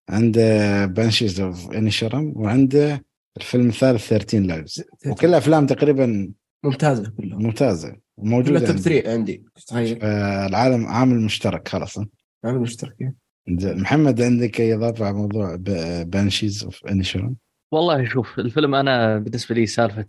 عنده 0.10 0.86
Banshees 0.86 1.41
of 1.41 1.72
Inisherin 1.72 2.34
وعنده 2.36 3.04
الفيلم 3.38 3.68
الثالث 3.68 4.08
13 4.08 4.40
Lives 4.40 4.84
وكل 5.08 5.34
أفلام 5.34 5.66
تقريبا 5.66 6.34
ممتازة 6.64 7.12
كلها 7.18 7.38
ممتازة. 7.38 7.96
موجودة 8.24 8.60
top 8.60 8.78
3 8.78 9.12
عندي. 9.12 9.46
تخيل 9.68 10.00
آه 10.02 10.46
العالم 10.46 10.86
عامل 10.88 11.20
مشترك 11.22 11.68
خلاص. 11.68 12.00
عامل 12.46 12.60
مشترك 12.60 12.96
إيه. 13.02 13.16
محمد 13.74 14.22
عندك 14.22 14.62
أي 14.62 14.76
إضافة 14.76 15.06
على 15.06 15.16
موضوع 15.16 15.56
Banshees 16.04 16.64
of 16.64 16.86
Inisherin 16.86 17.36
والله 17.72 18.06
شوف 18.06 18.40
الفيلم 18.40 18.76
أنا 18.76 19.18
بالنسبة 19.18 19.56
لي 19.56 19.66
سالفة 19.66 20.06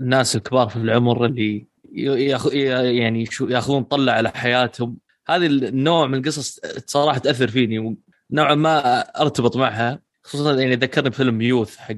الناس 0.00 0.36
الكبار 0.36 0.68
في 0.68 0.76
العمر 0.76 1.26
اللي 1.26 1.66
ياخذ 1.92 2.54
يعني 2.54 3.26
شو 3.26 3.48
ياخذون 3.48 3.82
طلع 3.82 4.12
على 4.12 4.28
حياتهم. 4.28 4.96
هذه 5.28 5.46
النوع 5.46 6.06
من 6.06 6.18
القصص 6.18 6.60
صراحة 6.86 7.18
تأثر 7.18 7.48
فيني 7.48 7.78
ونوعا 7.78 8.54
ما 8.54 9.00
أرتبط 9.00 9.56
معها 9.56 10.00
خصوصا 10.22 10.60
يعني 10.60 10.74
ذكرني 10.74 11.10
بفيلم 11.10 11.40
Youth 11.40 11.76
حق 11.76 11.94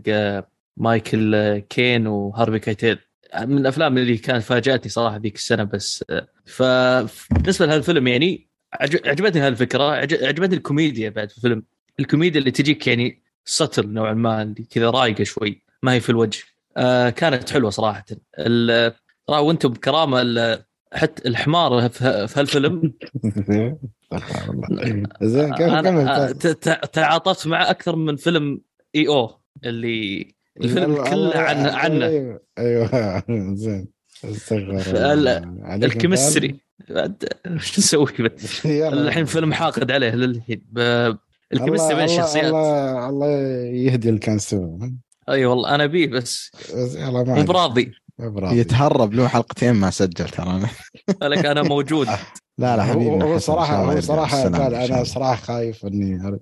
مايكل 0.77 1.59
كين 1.59 2.07
وهارفي 2.07 2.59
كايتيل 2.59 2.99
من 3.39 3.59
الأفلام 3.59 3.98
اللي 3.98 4.16
كانت 4.16 4.43
فاجأتني 4.43 4.90
صراحة 4.90 5.16
ذيك 5.16 5.35
السنة 5.36 5.65
بس 5.65 6.05
فبالنسبه 6.44 7.66
لهذا 7.66 7.77
الفيلم 7.77 8.09
يعني 8.09 8.48
عجبتني 8.81 9.40
هالفكرة 9.40 9.90
عجبتني 9.93 10.57
الكوميديا 10.57 11.11
بعد 11.11 11.31
في 11.31 11.36
الفيلم. 11.36 11.62
الكوميديا 12.01 12.40
اللي 12.40 12.51
تجيك 12.51 12.86
يعني 12.86 13.23
subtle 13.45 13.89
نوعا 13.89 14.15
ما 14.15 14.43
اللي 14.43 14.65
كذا 14.70 14.90
رايقة 14.90 15.24
شوي 15.24 15.62
ما 15.82 15.93
هي 15.93 16.01
في 16.01 16.11
الوجه. 16.11 16.43
آه 16.77 17.11
كانت 17.11 17.51
حلوة 17.51 17.70
صراحة. 17.70 18.05
وأنتم 19.28 19.69
بكرامة 19.69 20.59
حتى 20.93 21.28
الحمار 21.28 21.89
في 21.89 22.35
هالفيلم. 22.36 22.93
زين 25.23 25.55
كمل 25.55 26.35
تعاطفت 26.93 27.47
معه 27.47 27.70
أكثر 27.70 27.97
من 27.97 28.16
فيلم 28.16 28.61
EO 28.95 29.41
اللي 29.65 30.35
الفيلم 30.65 31.05
كله 31.05 31.39
عن 31.39 31.66
عنه. 31.66 32.07
أيوه 32.07 32.41
أيوه. 32.59 33.23
زين. 33.55 33.89
ال 35.85 35.91
chemistry. 35.91 36.61
شو 37.59 37.81
نسوي؟ 37.81 38.12
الحين 38.89 39.24
فيلم 39.24 39.53
حاقد 39.53 39.91
عليه 39.91 40.11
للحين. 40.11 40.65
ال 41.53 41.57
chemistry 41.57 41.95
بين 41.95 42.05
الشخصيات. 42.05 42.45
الله 42.45 43.09
الله 43.09 43.27
يهدي 43.66 44.09
اللي 44.09 44.20
كان 44.20 44.37
يسوي 44.37 44.95
أي 45.28 45.47
والله 45.47 45.74
أنا 45.74 45.87
بيه 45.87 46.07
بس. 46.07 46.51
مو 47.05 47.45
براضي. 47.45 47.93
يتهرب 48.53 49.15
له 49.15 49.28
حلقتين 49.28 49.73
ما 49.73 49.91
سجل 49.91 50.28
ترى. 50.28 50.61
لك 51.23 51.47
أنا 51.47 51.62
موجود. 51.62 52.09
لا 52.59 52.77
لا 52.77 52.85
حبيبي 52.85 53.24
هو 53.24 53.39
صراحة 53.39 53.77
هو 53.77 54.01
صراحة 54.01 54.43
قال 54.43 54.74
أنا 54.74 55.05
صراحة 55.05 55.37
خايف 55.37 55.87
إني 55.87 56.39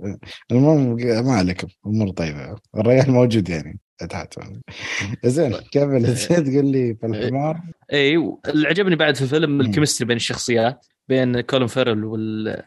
المهم 0.50 0.96
ما 1.24 1.32
عليكم 1.32 1.68
أمور 1.86 2.10
طيبة. 2.10 2.56
الريال 2.76 3.10
موجود 3.10 3.48
يعني. 3.48 3.80
زين 5.24 5.56
كمل 5.72 6.14
زين 6.14 6.44
تقول 6.44 6.66
لي 6.66 6.94
في 7.00 7.06
الحمار؟ 7.06 7.60
اي 7.92 8.16
اللي 8.48 8.68
عجبني 8.68 8.96
بعد 8.96 9.16
في 9.16 9.22
الفيلم 9.22 9.60
ال 9.60 9.65
chemistry 9.65 10.06
بين 10.06 10.16
الشخصيات 10.16 10.86
بين 11.08 11.40
كولن 11.40 11.66
فيرل 11.66 12.04
وال 12.04 12.62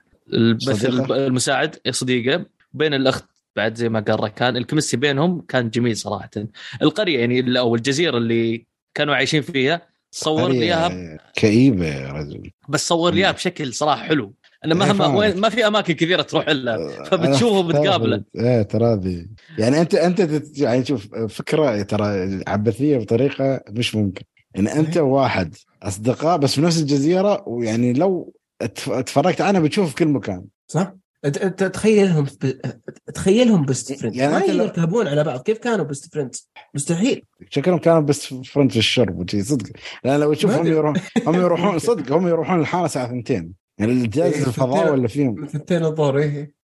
المساعد 1.11 1.75
صديقة 1.89 2.45
بين 2.73 2.93
الأخت 2.93 3.25
بعد 3.55 3.75
زي 3.75 3.89
ما 3.89 3.99
قال 3.99 4.23
ركان 4.23 4.57
الكيمستري 4.57 4.99
بينهم 4.99 5.41
كان 5.41 5.69
جميل 5.69 5.97
صراحة. 5.97 6.29
القرية 6.81 7.19
يعني 7.19 7.59
أو 7.59 7.75
الجزيرة 7.75 8.17
اللي 8.17 8.65
كانوا 8.93 9.15
عايشين 9.15 9.41
فيها 9.41 9.81
صور 10.11 10.51
لي 10.51 10.63
إياها. 10.63 11.17
كئيبة 11.35 11.85
يا 11.85 12.11
رجل. 12.11 12.51
بس 12.69 12.87
صور 12.87 13.13
لي 13.13 13.19
إياها 13.19 13.31
بشكل 13.31 13.73
صراحة 13.73 14.03
حلو. 14.03 14.33
انه 14.65 14.75
مهما 14.75 15.07
وين 15.07 15.39
ما 15.39 15.49
في 15.49 15.67
أماكن 15.67 15.93
كثيرة 15.93 16.21
تروح 16.21 16.47
إلا 16.47 17.03
فبتشوفه 17.03 17.57
وبتقابله 17.57 18.23
إيه 18.35 18.61
ترى 18.61 18.95
ذي 18.95 19.29
يعني 19.57 19.81
انت 19.81 19.95
أنت 19.95 20.43
يعني 20.57 20.85
شوف 20.85 21.15
فكرة 21.15 21.81
ترى 21.81 22.39
عبثية 22.47 22.97
بطريقة 22.97 23.61
مش 23.69 23.95
ممكن. 23.95 24.23
يعني 24.55 24.73
أنت 24.73 24.97
وواحد 24.97 25.55
أصدقاء 25.83 26.37
بس 26.37 26.55
في 26.55 26.61
نفس 26.61 26.79
الجزيرة 26.79 27.43
ويعني 27.47 27.93
لو 27.93 28.33
تفرجت 29.05 29.41
عنها 29.41 29.61
بتشوف 29.61 29.89
في 29.89 29.95
كل 29.95 30.07
مكان. 30.07 30.45
صح؟ 30.67 30.93
تخيلهم 31.57 32.27
تخيلهم 33.13 33.65
best 33.65 33.93
friend 33.93 34.15
يعني 34.15 34.33
ما 34.33 34.45
يركبون 34.45 35.07
على 35.07 35.23
بعض. 35.23 35.41
كيف 35.41 35.57
كانوا 35.57 35.85
best 35.85 36.13
friend 36.13 36.35
مستحيل. 36.73 37.23
شكلهم 37.49 37.77
كانوا 37.77 37.99
best 37.99 38.33
friend 38.45 38.71
في 38.71 38.77
الشرب 38.77 39.19
وشي 39.19 39.43
صدق. 39.43 39.69
لأن 40.03 40.19
لو 40.19 40.33
تشوف 40.33 40.51
هم 40.51 40.67
يروحون 40.67 40.95
هم 41.27 41.35
يروحون 41.35 41.79
صدق 41.89 42.11
هم 42.11 42.27
يروحون 42.27 42.59
الحارة 42.59 42.85
الساعة 42.85 43.19
2 43.19 43.53
يعني 43.81 43.93
الجهاز 43.93 44.33
إيه 44.33 44.47
الفضاء 44.47 44.91
ولا 44.91 45.07
فيهم؟ 45.07 45.47
ثنتين 45.47 45.85
الظهر 45.85 46.17
إيه 46.17 46.61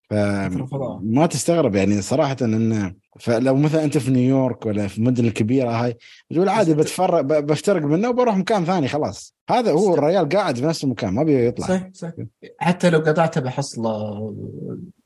ما 1.02 1.26
تستغرب 1.26 1.76
يعني 1.76 2.02
صراحة 2.02 2.38
انه 2.42 2.94
فلو 3.20 3.56
مثلا 3.56 3.84
أنت 3.84 3.98
في 3.98 4.12
نيويورك 4.12 4.66
ولا 4.66 4.88
في 4.88 4.98
المدن 4.98 5.26
الكبيرة 5.26 5.70
هاي 5.70 5.98
تقول 6.30 6.50
عادي 6.50 6.74
بتفرق 6.74 7.22
بفترق 7.22 7.82
منه 7.82 8.10
وبروح 8.10 8.38
مكان 8.38 8.66
ثاني 8.66 8.88
خلاص. 8.88 9.36
هذا 9.50 9.72
هو 9.72 9.94
الريال 9.94 10.30
قاعد 10.30 10.56
في 10.56 10.66
نفس 10.66 10.84
المكان 10.84 11.14
ما 11.14 11.24
بيطلع. 11.24 11.66
يطلع 11.66 11.68
صح 11.68 11.90
صح 11.94 12.12
حتى 12.58 12.90
لو 12.90 13.00
قطعته 13.00 13.42
بحصله 13.42 14.36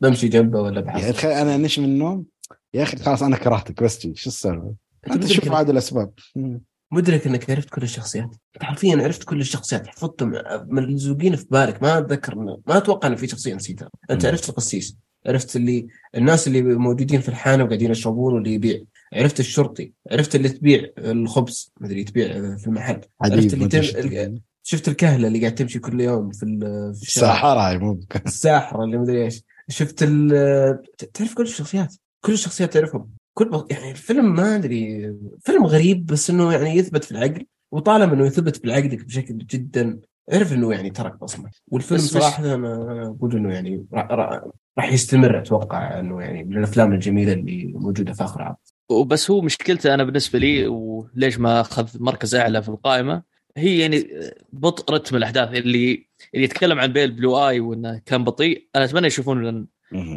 بمشي 0.01 0.27
جنبه 0.27 0.61
ولا 0.61 0.81
بحصله 0.81 1.01
يعني 1.01 1.13
تخيل 1.13 1.31
أنا 1.31 1.57
نش 1.57 1.79
من 1.79 1.85
النوم؟ 1.85 2.25
يا 2.73 2.83
أخي 2.83 2.97
خلاص 2.97 3.23
أنا 3.23 3.37
كرهتك 3.37 3.83
بس 3.83 4.07
شو 4.13 4.29
السالفة؟ 4.29 4.73
أنت 5.11 5.25
شوف 5.25 5.51
عاد 5.51 5.69
الأسباب. 5.69 6.11
مدرك 6.95 7.27
إنك 7.27 7.49
عرفت 7.49 7.69
كل 7.69 7.83
الشخصيات. 7.83 8.29
أنت 8.55 8.63
حرفيا 8.63 9.03
عرفت 9.03 9.23
كل 9.23 9.41
الشخصيات. 9.41 9.87
حفظتهم 9.87 10.33
ملزوقين 10.67 11.35
في 11.35 11.45
بالك. 11.51 11.81
ما 11.81 11.97
أتذكر 11.97 12.35
ما 12.35 12.77
أتوقع 12.77 13.07
إنه 13.07 13.15
في 13.15 13.27
شخصية 13.27 13.53
نسيتها. 13.53 13.89
أنت 14.11 14.25
عرفت 14.25 14.49
القسيس. 14.49 14.97
عرفت 15.27 15.55
اللي 15.55 15.87
الناس 16.15 16.47
اللي 16.47 16.61
موجودين 16.61 17.21
في 17.21 17.29
الحانة 17.29 17.63
وقاعدين 17.63 17.91
يشربون 17.91 18.33
واللي 18.33 18.53
يبيع. 18.53 18.81
عرفت 19.13 19.39
الشرطي. 19.39 19.93
عرفت 20.11 20.35
اللي 20.35 20.49
تبيع 20.49 20.89
الخبز. 20.97 21.73
مدري 21.81 22.03
تبيع 22.03 22.57
في 22.57 22.67
المحل. 22.67 23.01
عرفت 23.21 23.53
اللي 23.53 23.67
تم... 23.67 24.39
شفت 24.63 24.87
الكهلة 24.87 25.27
اللي 25.27 25.39
قاعد 25.39 25.55
تمشي 25.55 25.79
كل 25.79 26.01
يوم 26.01 26.31
في 26.31 26.45
في 26.95 27.07
الساحرة 27.07 27.77
ممكن 27.77 28.19
الساحرة 28.25 28.83
اللي 28.83 28.97
مدري 28.97 29.25
إيش. 29.25 29.43
شفت 29.69 30.03
ال... 30.03 30.81
تعرف 31.13 31.33
كل 31.33 31.43
الشخصيات. 31.43 31.95
كل 32.21 32.33
الشخصيات 32.33 32.73
تعرفهم. 32.73 33.09
كل 33.37 33.65
يعني 33.69 33.91
الفيلم 33.91 34.35
ما 34.35 34.55
أدري 34.55 35.13
فيلم 35.41 35.65
غريب 35.65 36.05
بس 36.05 36.29
إنه 36.29 36.53
يعني 36.53 36.69
يثبت 36.69 37.03
في 37.03 37.11
العقل 37.11 37.45
وطالما 37.71 38.13
إنه 38.13 38.25
يثبت 38.25 38.63
بالعقل 38.63 39.03
بشكل 39.03 39.37
جدا 39.37 39.99
اعرف 40.33 40.53
إنه 40.53 40.73
يعني 40.73 40.89
ترك 40.89 41.19
بصمة. 41.19 41.49
والفيلم 41.67 41.99
صراحة 41.99 42.55
أنا 42.55 43.15
أقول 43.19 43.35
إنه 43.35 43.53
يعني 43.53 43.85
راح 44.77 44.93
يستمر 44.93 45.39
أتوقع 45.39 45.99
إنه 45.99 46.21
يعني 46.21 46.43
من 46.43 46.57
الأفلام 46.57 46.93
الجميلة 46.93 47.33
اللي 47.33 47.73
موجودة 47.75 48.13
في 48.13 48.23
آخر 48.23 48.41
عام 48.41 48.55
وبس 48.89 49.31
هو 49.31 49.41
مشكلته 49.41 49.93
أنا 49.93 50.03
بالنسبة 50.03 50.39
لي 50.39 50.67
وليش 50.67 51.39
ما 51.39 51.61
أخذ 51.61 51.89
مركز 51.99 52.35
أعلى 52.35 52.61
في 52.61 52.69
القائمة 52.69 53.23
هي 53.57 53.79
يعني 53.79 54.07
بطء 54.53 54.93
رتم 54.93 55.15
الأحداث 55.15 55.49
اللي 55.49 56.07
اللي 56.33 56.45
يتكلم 56.45 56.79
عن 56.79 56.93
بيل 56.93 57.11
بلو 57.11 57.47
آي 57.47 57.59
وإنه 57.59 58.01
كان 58.05 58.23
بطيء. 58.23 58.67
أنا 58.75 58.85
أتمنى 58.85 59.07
يشوفون 59.07 59.67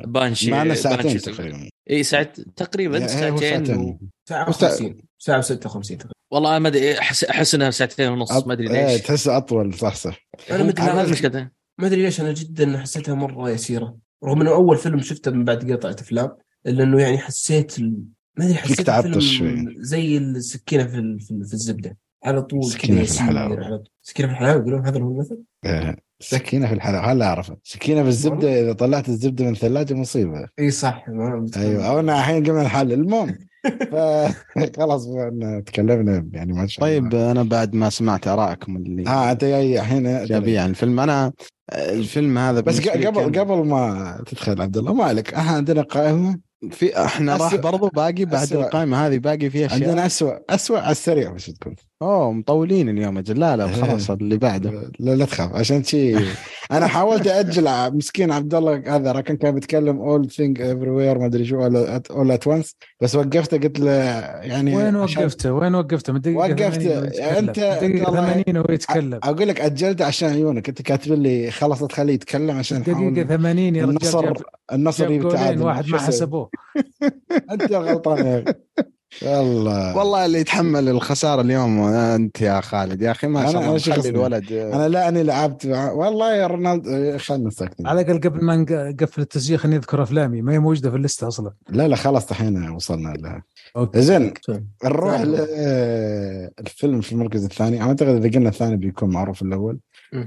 بانشي 0.07 0.51
معنا 0.51 0.75
ساعتين 0.75 1.19
تقريبا. 1.19 1.69
إي 1.91 2.03
ساعة 2.03 2.33
تقريبا 2.57 3.07
ساعتين 3.07 3.99
ساعة 4.29 4.53
و50 4.53 4.93
ساعة 5.19 5.43
و56 5.43 6.07
والله 6.31 6.51
أنا 6.51 6.59
ما 6.59 6.69
أدري 6.69 6.99
احس 6.99 7.25
أحس 7.25 7.55
إنها 7.55 7.71
ساعتين 7.71 8.09
ونص 8.09 8.47
ما 8.47 8.53
أدري 8.53 8.67
ليش. 8.67 8.77
إيه 8.77 8.99
تحس 8.99 9.29
أطول 9.29 9.75
صح 9.75 9.95
صح. 9.95 10.29
أنا 10.51 10.63
ما 10.63 10.71
أدري 10.71 11.49
ما 11.79 11.87
أدري 11.87 12.03
ليش 12.03 12.21
أنا 12.21 12.33
جدا 12.33 12.79
حسيتها 12.79 13.15
مرة 13.15 13.51
يسيرة. 13.51 13.99
رغم 14.25 14.41
إنه 14.41 14.51
أول 14.51 14.77
فيلم 14.77 15.01
شفته 15.01 15.31
من 15.31 15.45
بعد 15.45 15.73
قطعة 15.73 15.91
أفلام 15.91 16.37
إلا 16.67 16.85
إنه 16.85 17.01
يعني 17.03 17.19
حسيت 17.19 17.81
ما 17.81 18.45
أدري 18.45 18.55
حسيت. 18.55 18.91
زي 19.79 20.19
السكينه 20.19 20.87
في, 20.87 21.19
في, 21.19 21.45
في 21.45 21.55
الزبدة. 21.55 21.97
على 22.25 22.43
طول 22.43 22.65
سكينة 22.65 23.05
في 23.05 23.11
الحلاوة. 23.11 23.85
سكينة 24.03 24.29
في 24.29 24.35
الحلاوة 24.35 24.61
يقولون 24.61 24.87
هذا 24.87 25.01
هو 25.01 25.11
المثل؟ 25.11 25.43
سكينة 26.21 26.67
في 26.67 26.75
الحلاوه 26.75 27.13
هلا 27.13 27.27
اعرفه 27.27 27.57
سكينة 27.65 28.03
في 28.03 28.09
الزبدة 28.09 28.61
إذا 28.61 28.73
طلعت 28.73 29.09
الزبدة 29.09 29.45
من 29.45 29.51
الثلاجة 29.51 29.95
مصيبة. 29.95 30.49
إي 30.59 30.71
صح 30.71 31.05
أيوه 31.57 31.87
أو 31.87 32.01
الحين 32.01 32.45
قمنا 32.45 32.63
الحل 32.63 32.93
المهم 32.93 33.39
خلاص 34.79 35.09
تكلمنا 35.67 36.29
يعني 36.33 36.53
ما 36.53 36.67
شاء 36.67 36.89
الله. 36.89 37.01
طيب 37.01 37.15
أنا 37.15 37.43
بعد 37.43 37.75
ما 37.75 37.91
سمعت 37.91 38.29
آرائكم 38.29 38.77
اللي 38.77 39.07
آه 39.07 39.33
أنت 39.33 39.45
جاي 39.45 39.81
الحين؟ 39.81 40.07
ايجابيه 40.07 40.61
عن 40.61 40.71
الفيلم. 40.71 41.01
أنا 41.01 41.33
الفيلم 41.73 42.39
هذا 42.39 42.61
بس 42.61 42.89
قبل 42.89 43.41
قبل 43.41 43.67
ما 43.67 44.23
تدخل 44.27 44.63
عبد 44.63 44.77
الله 44.77 44.95
ما 44.95 45.05
عليك. 45.05 45.35
إحنا 45.35 45.51
عندنا 45.51 45.83
قائمة. 45.83 46.48
في 46.71 47.05
إحنا 47.05 47.37
راح 47.37 47.55
برضو 47.55 47.89
باقي 47.89 48.25
بعد 48.25 48.43
أسوأ. 48.43 48.65
القائمة 48.65 49.07
هذه 49.07 49.19
باقي 49.19 49.51
فيها 49.51 49.67
أشياء. 49.67 49.89
عندنا 49.89 50.07
اسوء 50.07 50.39
اسوء 50.51 50.79
على 50.79 50.91
السريع 50.91 51.33
بس 51.33 51.47
تكون. 51.47 51.75
أوه 52.03 52.33
مطولين 52.33 52.89
اليوم 52.89 53.19
أجل 53.19 53.41
لا 53.41 53.57
لا 53.57 53.65
إيه. 53.65 53.73
خلاص 53.73 54.11
اللي 54.11 54.37
بعده. 54.37 54.91
لا 54.99 55.15
لا 55.15 55.25
تخاف. 55.25 55.55
عشان 55.55 55.85
شيء 55.85 56.19
أنا 56.73 56.87
حاولت 56.87 57.27
أجل 57.27 57.97
مسكين 57.97 58.33
عبد 58.33 58.55
الله 58.55 58.83
هذا 58.87 59.13
راكن 59.13 59.37
كان 59.37 59.55
بيتكلم 59.55 60.01
اول 60.01 60.31
ثينج 60.31 60.61
ايفري 60.61 60.91
وير 60.91 61.19
ما 61.19 61.27
أدري 61.27 61.45
شو 61.45 61.65
اول 62.11 62.31
ات 62.31 62.47
وانس 62.47 62.77
بس 63.01 63.15
وقفته 63.15 63.59
قلت 63.59 63.81
له 63.81 63.93
يعني 64.43 64.77
وين 64.77 64.97
وقفته؟ 64.97 65.53
وين 65.53 65.75
وقفته؟ 65.75 66.13
من 66.13 66.21
دقيقه 66.21 66.39
وقفته 66.39 66.99
أنت 67.39 67.61
دقيقه 67.61 68.13
80 68.13 68.57
وهو 68.57 68.67
يتكلم. 68.71 69.21
أقول 69.23 69.49
لك 69.49 69.61
اجلت 69.61 70.03
عشان 70.03 70.29
عيونك 70.29 70.69
أنت 70.69 70.83
كاتب 70.83 71.13
لي 71.13 71.51
خلاص 71.51 71.85
تخليه 71.85 72.15
يتكلم 72.15 72.59
عشان 72.59 72.83
دقيقة 72.83 73.29
80 73.29 73.59
يا 73.77 73.85
رجال 73.85 73.91
النصر 73.91 74.33
النصر 74.73 75.11
يتعادل 75.11 75.63
واحد 75.63 75.89
ما 75.89 75.99
حسبوه. 75.99 76.48
انت 77.53 77.73
غلطان 77.73 78.27
يا 78.27 78.43
أخي. 78.43 78.55
والله 79.23 79.97
والله 79.97 80.27
اللي 80.27 80.39
يتحمل 80.41 80.89
الخسارة 80.89 81.41
اليوم 81.41 81.81
أنت 81.81 82.41
يا 82.41 82.61
خالد. 82.61 83.03
يا 83.03 83.11
أخي 83.11 83.27
ما 83.27 83.53
شاء 83.53 83.63
الله 83.63 83.79
خلي 83.79 84.09
الولد 84.09 84.53
أنا 84.53 84.89
لا 84.89 85.09
اني 85.09 85.23
لعبت 85.23 85.67
والله 85.67 86.35
يا 86.35 86.47
رونالدو 86.47 87.19
خلنا 87.19 87.51
ساكتين 87.51 87.87
على 87.87 88.01
الاقل 88.01 88.21
قبل 88.21 88.45
ما 88.45 88.57
نقفل 88.57 89.23
التسجيل 89.23 89.59
خليني 89.59 89.77
أذكر 89.77 90.03
أفلامي. 90.03 90.43
ما 90.43 90.53
هي 90.53 90.59
موجودة 90.59 90.91
في 90.91 90.97
اللسته 90.97 91.29
أصلا. 91.29 91.53
لا 91.69 91.89
لا 91.89 91.97
خلاص 91.97 92.31
الحين 92.31 92.71
وصلنا 92.71 93.09
لها. 93.09 93.43
زين 93.97 94.35
نروح 94.85 95.21
للفيلم 95.21 97.01
في 97.01 97.13
المركز 97.13 97.45
الثاني. 97.45 97.83
أعتقد 97.83 98.25
إذا 98.25 98.39
قلنا 98.39 98.49
الثاني 98.49 98.77
بيكون 98.77 99.11
معروف 99.11 99.43
الأول. 99.43 99.79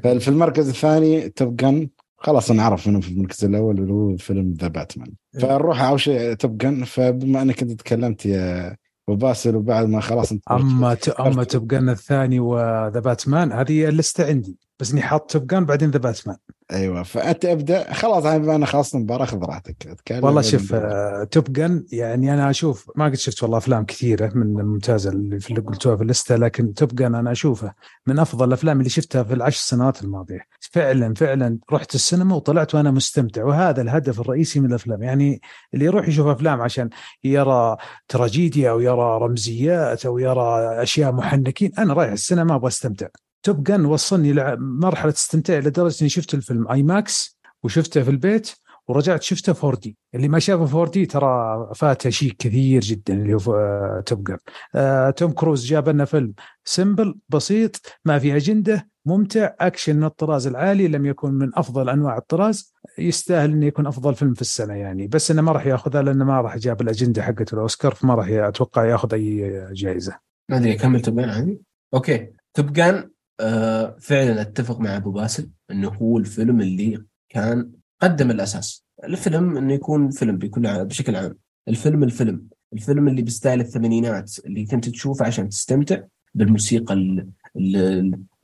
ففي 0.04 0.28
المركز 0.28 0.70
الثاني 0.70 1.30
Top 1.30 1.56
Gun. 1.56 1.90
خلاص 2.24 2.52
نعرف 2.52 2.88
منه 2.88 3.00
في 3.00 3.10
المركز 3.12 3.46
الأول 3.46 3.80
اللي 3.80 3.94
هو 3.94 4.18
فيلم 4.18 4.54
The 4.62 4.68
Batman. 4.68 5.12
فنروح 5.40 5.82
أول 5.82 6.00
شيء 6.00 6.34
Top 6.34 6.58
Gun 6.58 6.84
فبما 6.84 7.42
إنك 7.42 7.62
أنت 7.62 7.72
تكلمت 7.72 8.26
يا 8.26 8.76
وباسل 9.08 9.56
وبعد 9.56 9.88
ما 9.88 10.00
خلاص 10.00 10.32
أنت 10.32 10.44
أما 10.52 10.94
ت... 10.94 11.10
أما 11.10 11.44
Top 11.44 11.68
Gun 11.68 11.90
الثاني 11.90 12.40
و 12.40 12.55
The 12.55 13.00
Batman 13.00 13.52
هذه 13.52 13.90
اللستة 13.90 14.26
عندي. 14.26 14.58
بس 14.80 14.92
إني 14.92 15.02
حاط 15.02 15.32
Top 15.32 15.48
Gun 15.48 15.66
بعدين 15.66 15.92
The 15.92 16.00
Batman. 16.00 16.38
أيوه 16.72 17.04
فانت 17.04 17.46
ابدا 17.46 17.94
خلاص 17.94 18.26
انا 18.26 18.66
خلصنا 18.66 19.00
المباراه 19.00 19.26
خذ 19.26 19.38
راحتك 19.38 19.98
والله 20.24 20.42
شوف 20.42 20.74
آه، 20.74 21.24
Top 21.24 21.54
Gun 21.54 21.86
يعني 21.92 22.34
أنا 22.34 22.50
أشوف 22.50 22.92
ما 22.96 23.06
قد 23.06 23.16
شفت 23.16 23.44
والله 23.44 23.58
أفلام 23.58 23.86
كثيرة 23.86 24.32
من 24.36 24.60
الممتازة 24.60 25.10
اللي 25.10 25.40
في 25.40 25.50
اللي 25.50 25.62
قلتوها 25.62 25.96
في 25.96 26.04
اللستة 26.04 26.36
لكن 26.36 26.74
Top 26.74 26.96
Gun 26.96 27.16
أنا 27.16 27.32
أشوفه 27.32 27.74
من 28.08 28.20
أفضل 28.20 28.48
الأفلام 28.48 28.80
اللي 28.80 28.90
شفتها 28.90 29.24
في 29.24 29.34
العشر 29.34 29.60
سنوات 29.60 30.04
الماضية. 30.04 30.40
فعلا 30.60 31.14
فعلا 31.14 31.60
رحت 31.72 31.96
السينما 31.96 32.36
وطلعت 32.36 32.76
وأنا 32.76 32.92
مستمتع 32.92 33.44
وهذا 33.44 33.82
الهدف 33.82 34.20
الرئيسي 34.20 34.60
من 34.60 34.66
الأفلام. 34.66 35.04
يعني 35.04 35.42
اللي 35.74 35.86
يروح 35.86 36.08
يشوف 36.08 36.28
أفلام 36.28 36.62
عشان 36.62 36.90
يرى 37.24 37.78
تراجيديا 38.08 38.70
أو 38.70 38.80
يرى 38.80 39.18
رمزيات 39.22 40.06
أو 40.06 40.18
يرى 40.20 40.82
أشياء 40.84 41.12
محنكين 41.12 41.72
أنا 41.78 41.94
رايح 41.94 42.12
السينما 42.12 42.56
أبغى 42.56 42.68
أستمتع. 42.68 43.08
Top 43.44 43.64
Gun 43.64 43.86
وصلني 43.86 44.34
لمرحله 44.34 45.12
استمتاع 45.12 45.58
لدرجة 45.58 46.02
إني 46.02 46.10
شفت 46.10 46.34
الفيلم 46.34 46.72
IMAX 46.72 47.40
وشفته 47.64 48.04
في 48.04 48.10
البيت 48.10 48.52
ورجعت 48.88 49.22
شفته 49.22 49.68
4D. 49.68 49.98
اللي 50.16 50.28
ما 50.28 50.40
شافه 50.40 50.80
4D 50.80 51.06
ترى 51.06 51.70
فاته 51.76 52.10
شيء 52.10 52.32
كثير 52.40 52.82
جدا 52.82 53.14
اللي 53.14 53.34
هو 53.34 54.02
Top 54.06 54.24
Gun 54.24 54.38
آه، 54.76 55.10
توم 55.10 55.32
كروز 55.32 55.66
جاب 55.66 55.90
لنا 55.90 56.06
فيلم 56.06 56.34
simple 56.66 57.16
بسيط 57.30 57.82
ما 58.06 58.20
في 58.20 58.36
أجندة 58.36 58.92
ممتع 59.06 59.54
أكشن 59.60 59.96
من 59.96 60.04
الطراز 60.04 60.48
العالي 60.48 60.88
لم 60.88 61.06
يكن 61.06 61.34
من 61.34 61.52
أفضل 61.56 61.90
أنواع 61.90 62.18
الطراز. 62.18 62.74
يستاهل 63.00 63.52
إنه 63.52 63.66
يكون 63.66 63.88
أفضل 63.88 64.16
فيلم 64.16 64.34
في 64.34 64.42
السنة 64.42 64.74
يعني. 64.74 65.08
بس 65.08 65.32
إنه 65.32 65.42
ما 65.42 65.52
راح 65.52 65.66
ياخذها 65.66 66.02
لأنه 66.02 66.26
ما 66.26 66.42
راح 66.42 66.58
جاب 66.58 66.82
الأجندة 66.82 67.22
حقته 67.22 67.56
الأوسكار 67.56 67.94
فما 67.96 68.16
راح 68.16 68.28
أتوقع 68.30 68.86
يأخذ 68.86 69.14
أي 69.14 69.66
جائزة. 69.74 70.20
ما 70.50 70.58
أدري 70.58 70.74
أكمل 70.74 71.02
Top 71.02 71.20
Gun 71.20 71.30
عندي؟ 71.30 71.62
okay. 71.94 72.28
Top 72.54 72.74
Gun 72.74 73.11
آه 73.42 73.96
فعلا 74.00 74.42
أتفق 74.42 74.80
مع 74.80 74.98
أبو 74.98 75.12
باسل 75.12 75.50
إنه 75.72 75.90
هو 75.90 76.18
الفيلم 76.18 76.62
اللي 76.62 77.06
كان 77.30 77.72
قدم 78.02 78.32
الأساس. 78.32 78.86
الفيلم 79.04 79.58
إنه 79.58 79.74
يكون 79.74 80.10
فيلم 80.10 80.38
بكل 80.38 80.68
عام 80.68 80.88
بشكل 80.88 81.16
عام. 81.16 81.38
الفيلم 81.68 82.04
الفيلم. 82.04 82.48
الفيلم 82.74 83.08
اللي 83.08 83.22
ب 83.22 83.28
style 83.28 83.60
الثمانينات 83.60 84.40
اللي 84.46 84.66
كنت 84.66 84.90
تشوفه 84.90 85.26
عشان 85.26 85.50
تستمتع 85.50 85.98
بالموسيقى 86.34 86.94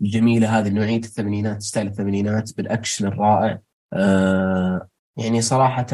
الجميلة 0.02 0.60
هذه 0.60 0.70
نوعية 0.70 0.98
الثمانينات 0.98 1.62
style 1.62 1.88
الثمانينات 1.88 2.58
بالأكشن 2.58 3.08
الرائع. 3.08 3.60
آه 3.94 4.88
يعني 5.18 5.42
صراحة 5.42 5.88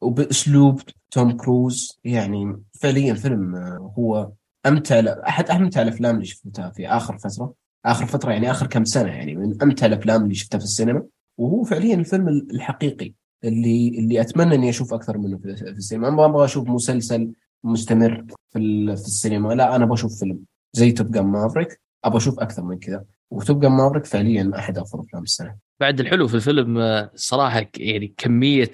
وبأسلوب 0.00 0.80
توم 1.10 1.36
كروز 1.36 2.00
يعني 2.04 2.62
فعليا 2.72 3.14
فيلم 3.14 3.54
آه، 3.54 3.94
هو 3.98 4.32
أمتع 4.66 5.00
أحد 5.28 5.50
أمتع 5.50 5.82
الأفلام 5.82 6.14
اللي 6.14 6.26
شفتها 6.26 6.70
في 6.70 6.88
آخر 6.88 7.18
فترة. 7.18 7.54
آخر 7.86 8.06
فترة 8.06 8.32
يعني 8.32 8.50
آخر 8.50 8.66
كم 8.66 8.84
سنة 8.84 9.08
يعني 9.08 9.34
من 9.34 9.62
امتع 9.62 9.86
الأفلام 9.86 10.24
اللي 10.24 10.34
شفتها 10.34 10.58
في 10.58 10.64
السينما؟ 10.64 11.06
وهو 11.38 11.64
فعليا 11.64 11.94
الفيلم 11.94 12.28
الحقيقي 12.28 13.12
اللي 13.44 13.98
اللي 13.98 14.20
أتمنى 14.20 14.54
إني 14.54 14.70
أشوف 14.70 14.94
أكثر 14.94 15.18
منه 15.18 15.38
في 15.38 15.48
السينما. 15.62 16.10
ما 16.10 16.24
أبغى 16.24 16.44
أشوف 16.44 16.68
مسلسل 16.68 17.32
مستمر 17.64 18.24
في 18.52 18.86
في 18.96 19.06
السينما. 19.06 19.54
لا 19.54 19.76
أنا 19.76 19.84
بشوف 19.86 20.18
فيلم 20.18 20.40
زي 20.72 20.92
Top 20.92 21.10
Gun 21.10 21.24
Maverick 21.24 21.80
أبغى 22.04 22.18
أشوف 22.18 22.40
أكثر 22.40 22.62
من 22.62 22.78
كذا. 22.78 23.04
و 23.30 23.38
Top 23.38 23.60
Gun 23.60 23.72
Maverick 23.72 24.04
فعليا 24.04 24.52
أحد 24.58 24.78
أفضل 24.78 25.04
أفلام 25.04 25.22
السنة. 25.22 25.56
بعد 25.80 26.00
الحلو 26.00 26.28
في 26.28 26.34
الفيلم 26.34 26.78
آه، 26.78 27.10
صراحة 27.14 27.66
يعني 27.76 28.14
كمية 28.16 28.72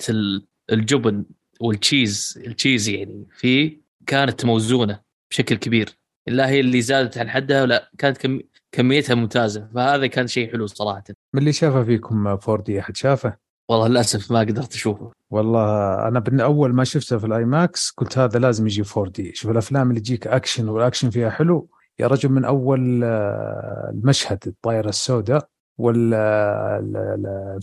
الجبن 0.72 1.24
والتشيز 1.60 2.43
التشيز 2.47 2.89
يعني 2.89 3.24
فيه 3.36 3.81
كانت 4.06 4.44
موزونة 4.44 5.01
بشكل 5.31 5.56
كبير. 5.56 5.89
لا 6.26 6.48
هي 6.48 6.60
اللي 6.60 6.81
زادت 6.81 7.18
عن 7.18 7.31
حدها 7.31 7.66
لا 7.66 7.90
كانت 7.98 8.18
كم... 8.18 8.40
كميتها 8.74 9.14
ممتازة. 9.14 9.68
فهذا 9.74 10.06
كان 10.06 10.26
شيء 10.26 10.52
حلو 10.52 10.66
صراحة. 10.66 11.05
من 11.34 11.40
اللي 11.40 11.52
شافه 11.52 11.84
فيكم 11.84 12.26
4D 12.27 12.81
أحد 12.80 12.96
شافه؟ 12.96 13.36
والله 13.70 13.88
للأسف 13.88 14.32
ما 14.32 14.40
قدرت 14.40 14.74
أشوفه. 14.74 15.12
والله 15.30 15.94
أنا 16.09 16.24
من 16.28 16.40
أول 16.40 16.74
ما 16.74 16.84
شفته 16.84 17.18
في 17.18 17.26
ال 17.27 17.44
IMAX 17.44 17.90
قلت 17.90 18.18
هذا 18.18 18.38
لازم 18.38 18.66
يجي 18.66 18.84
4D 18.97 19.35
شوف 19.34 19.51
الأفلام 19.51 19.90
اللي 19.90 20.01
تجيك 20.01 20.26
action 20.27 20.69
وال 20.69 20.79
action 20.79 21.11
فيها 21.10 21.30
حلو. 21.30 21.68
يا 21.98 22.06
رجل 22.06 22.28
من 22.28 22.44
أول 22.44 23.05
آه، 23.05 23.90
المشهد 23.94 24.38
الطائرة 24.46 24.88
السوداء 24.88 25.48
وال 25.78 26.14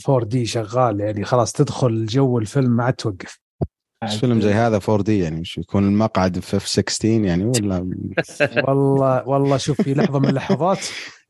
4D 0.09 0.45
شغال 0.45 0.99
يعني 0.99 1.23
خلاص 1.23 1.51
تدخل 1.51 2.05
جو 2.05 2.39
الفيلم 2.39 2.71
ما 2.71 2.83
عاد 2.83 2.93
توقف. 2.93 3.40
فيلم 4.07 4.41
زي 4.41 4.53
هذا 4.53 4.79
4D 4.89 5.19
يعني 5.19 5.41
مش 5.41 5.57
يكون 5.57 5.87
المقعد 5.87 6.39
في 6.39 6.59
16 6.59 7.07
يعني 7.07 7.45
ولا؟ 7.45 7.89
والله 8.67 9.27
والله 9.27 9.57
شوف 9.57 9.81
في 9.81 9.93
لحظة 9.93 10.19
من 10.19 10.29
اللحظات 10.29 10.79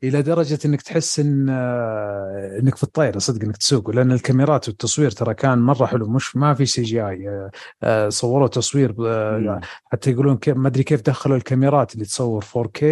إلى 0.04 0.22
درجة 0.22 0.58
إنك 0.64 0.82
تحس 0.82 1.20
إن 1.20 1.48
آه، 1.48 2.58
إنك 2.62 2.76
في 2.76 2.82
الطائره 2.82 3.18
صدق 3.18 3.44
إنك 3.44 3.56
تسوق 3.56 3.90
لأن 3.90 4.12
الكاميرات 4.12 4.68
والتصوير 4.68 5.10
ترى 5.10 5.34
كان 5.34 5.58
مرة 5.58 5.86
حلو 5.86 6.06
مش 6.06 6.36
ما 6.36 6.54
في 6.54 6.66
CGI 6.66 7.50
صوروا 8.10 8.48
تصوير 8.48 8.94
آه، 9.06 9.60
حتى 9.84 10.10
يقولون 10.10 10.38
ما 10.46 10.68
أدري 10.68 10.82
كيف 10.82 11.02
دخلوا 11.02 11.36
الكاميرات 11.36 11.94
اللي 11.94 12.04
تصور 12.04 12.44
4K 12.44 12.84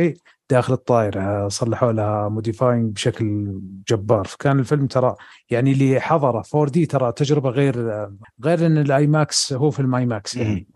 داخل 0.50 0.72
الطائرة 0.72 1.48
صلحوا 1.48 1.92
لها 1.92 2.28
modifying 2.28 2.94
بشكل 2.94 3.54
جبار. 3.88 4.26
فكان 4.26 4.58
الفيلم 4.58 4.86
ترى 4.86 5.14
يعني 5.50 5.72
اللي 5.72 6.00
حضره 6.00 6.42
4D 6.54 6.86
ترى 6.86 7.12
تجربة 7.12 7.50
غير 7.50 8.08
غير 8.44 8.66
إن 8.66 8.78
ال 8.78 9.06
IMAX 9.06 9.52
هو 9.52 9.70
في 9.70 9.80
ال 9.80 10.06
IMAX 10.06 10.36
يعني. 10.36 10.66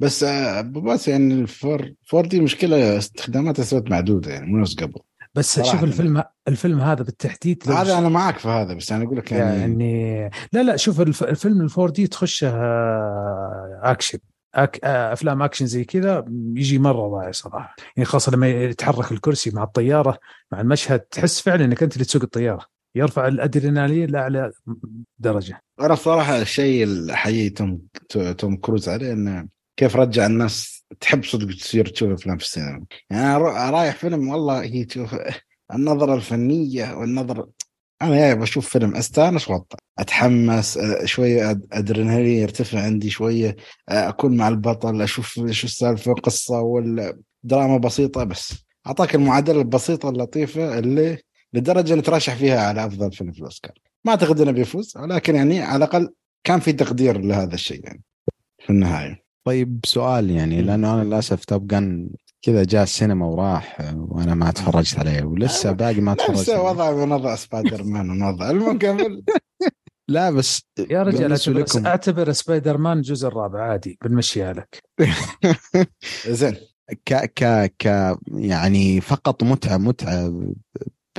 بس 0.00 0.24
أبو 0.24 0.80
بس 0.80 1.08
يعني 1.08 1.34
ال 1.34 1.92
four 2.14 2.28
4D 2.28 2.40
مشكلة 2.40 2.98
استخداماتها 2.98 3.62
صارت 3.62 3.90
معدودة 3.90 4.32
يعني 4.32 4.46
مو 4.46 4.58
نفس 4.58 4.74
قبل. 4.74 5.00
بس 5.34 5.60
شوف 5.60 5.84
الفيلم 5.84 6.22
الفيلم 6.48 6.80
هذا 6.80 7.02
بالتحديد 7.02 7.62
هذا 7.70 7.98
أنا 7.98 8.08
معك 8.08 8.38
في 8.38 8.48
هذا 8.48 8.74
بس 8.74 8.92
أنا 8.92 9.04
أقول 9.04 9.16
لك 9.16 9.32
يعني, 9.32 9.60
يعني 9.60 10.30
لا 10.52 10.62
لا 10.62 10.76
شوف 10.76 11.00
الفيلم 11.00 11.60
ال 11.60 11.90
4D 11.90 12.06
تخشه 12.06 12.52
اكشن 13.82 14.18
أك... 14.54 14.84
أفلام 14.84 15.42
أكشن 15.42 15.66
زي 15.66 15.84
كذا 15.84 16.24
يجي 16.56 16.78
مرة 16.78 17.08
ضايع 17.08 17.30
صراحة. 17.30 17.76
يعني 17.96 18.04
خاصة 18.04 18.32
لما 18.32 18.48
يتحرك 18.48 19.12
الكرسي 19.12 19.50
مع 19.50 19.62
الطيارة 19.62 20.18
مع 20.52 20.60
المشهد 20.60 21.00
تحس 21.00 21.40
فعلا 21.40 21.64
إنك 21.64 21.82
أنت 21.82 21.92
اللي 21.92 22.04
تسوق 22.04 22.22
الطيارة. 22.22 22.66
يرفع 22.96 23.28
الأدرينالين 23.28 24.10
لأعلى 24.10 24.52
درجة. 25.18 25.60
أنا 25.80 25.94
صراحة 25.94 26.42
الشيء 26.42 26.84
اللي 26.84 27.50
توم 27.50 27.80
توم 28.38 28.56
كروز 28.56 28.88
عليه 28.88 29.12
إنه 29.12 29.48
كيف 29.76 29.96
رجع 29.96 30.26
الناس 30.26 30.84
تحب 31.00 31.24
صدق 31.24 31.56
تصير 31.56 31.86
تشوف 31.86 32.10
أفلام 32.10 32.38
في 32.38 32.44
السينما. 32.44 32.84
يعني 33.10 33.36
رايح 33.70 33.96
فيلم 33.96 34.28
والله 34.28 34.62
هي 34.62 34.84
تشوف 34.84 35.16
النظرة 35.74 36.14
الفنية 36.14 36.94
والنظرة 36.96 37.48
أنا 38.02 38.16
جاي 38.16 38.34
بشوف 38.34 38.68
فيلم 38.68 38.96
أستانس 38.96 39.50
واطلع 39.50 39.78
أتحمس 39.98 40.78
شوية 41.04 41.60
أدرينالين 41.72 42.38
يرتفع 42.38 42.80
عندي 42.82 43.10
شوية 43.10 43.56
أكون 43.88 44.36
مع 44.36 44.48
البطل 44.48 45.02
أشوف 45.02 45.32
شو 45.50 45.66
السالفة 45.66 46.12
قصه 46.14 46.60
ولا 46.60 47.18
دراما 47.42 47.76
بسيطة 47.76 48.24
بس. 48.24 48.54
أعطاك 48.86 49.14
المعادلة 49.14 49.60
البسيطة 49.60 50.08
اللطيفة 50.08 50.78
اللي 50.78 51.18
لدرجة 51.52 51.94
نترشح 51.94 52.34
فيها 52.34 52.60
على 52.60 52.86
أفضل 52.86 53.12
فيلم 53.12 53.32
في 53.32 53.38
الأوسكار. 53.38 53.72
ما 54.04 54.10
أعتقد 54.10 54.40
إنه 54.40 54.50
بيفوز 54.50 54.96
ولكن 54.96 55.34
يعني 55.34 55.60
على 55.60 55.76
الأقل 55.76 56.08
كان 56.44 56.60
في 56.60 56.72
تقدير 56.72 57.18
لهذا 57.18 57.54
الشيء 57.54 57.84
يعني 57.84 58.02
في 58.58 58.70
النهاية. 58.70 59.24
طيب 59.44 59.80
سؤال 59.84 60.30
يعني 60.30 60.62
لأنه 60.62 60.94
أنا 60.94 61.04
للأسف 61.04 61.44
Top 61.44 61.66
Gun 61.66 62.10
كذا 62.44 62.64
جاء 62.64 62.82
السينما 62.82 63.26
وراح 63.26 63.94
وأنا 63.94 64.34
ما 64.34 64.50
تفرجت 64.50 64.98
عليه 64.98 65.22
ولسه 65.24 65.72
باقي 65.72 66.00
ما 66.00 66.14
تفرجت 66.14 66.30
نفس 66.30 66.48
وضع 66.50 66.90
من 66.90 67.12
وضع 67.12 67.34
سبايدر 67.34 67.82
مان 67.84 68.10
ونوضع 68.10 68.50
المكمل 68.50 69.22
لا 70.08 70.30
بس 70.30 70.62
يا 70.90 71.02
رجال 71.02 71.30
اعتبر, 71.32 71.58
لكم... 71.58 71.86
أعتبر 71.86 72.32
سبايدر 72.32 72.78
مان 72.78 72.96
الجزء 72.96 73.28
الرابع 73.28 73.62
عادي 73.62 73.98
بنمشيها 74.04 74.52
لك 74.52 74.82
زين. 76.28 76.56
ك 77.06 77.14
ك 77.14 77.72
ك 77.78 78.16
يعني 78.32 79.00
فقط 79.00 79.42
متعة 79.42 79.76
متعة 79.76 80.42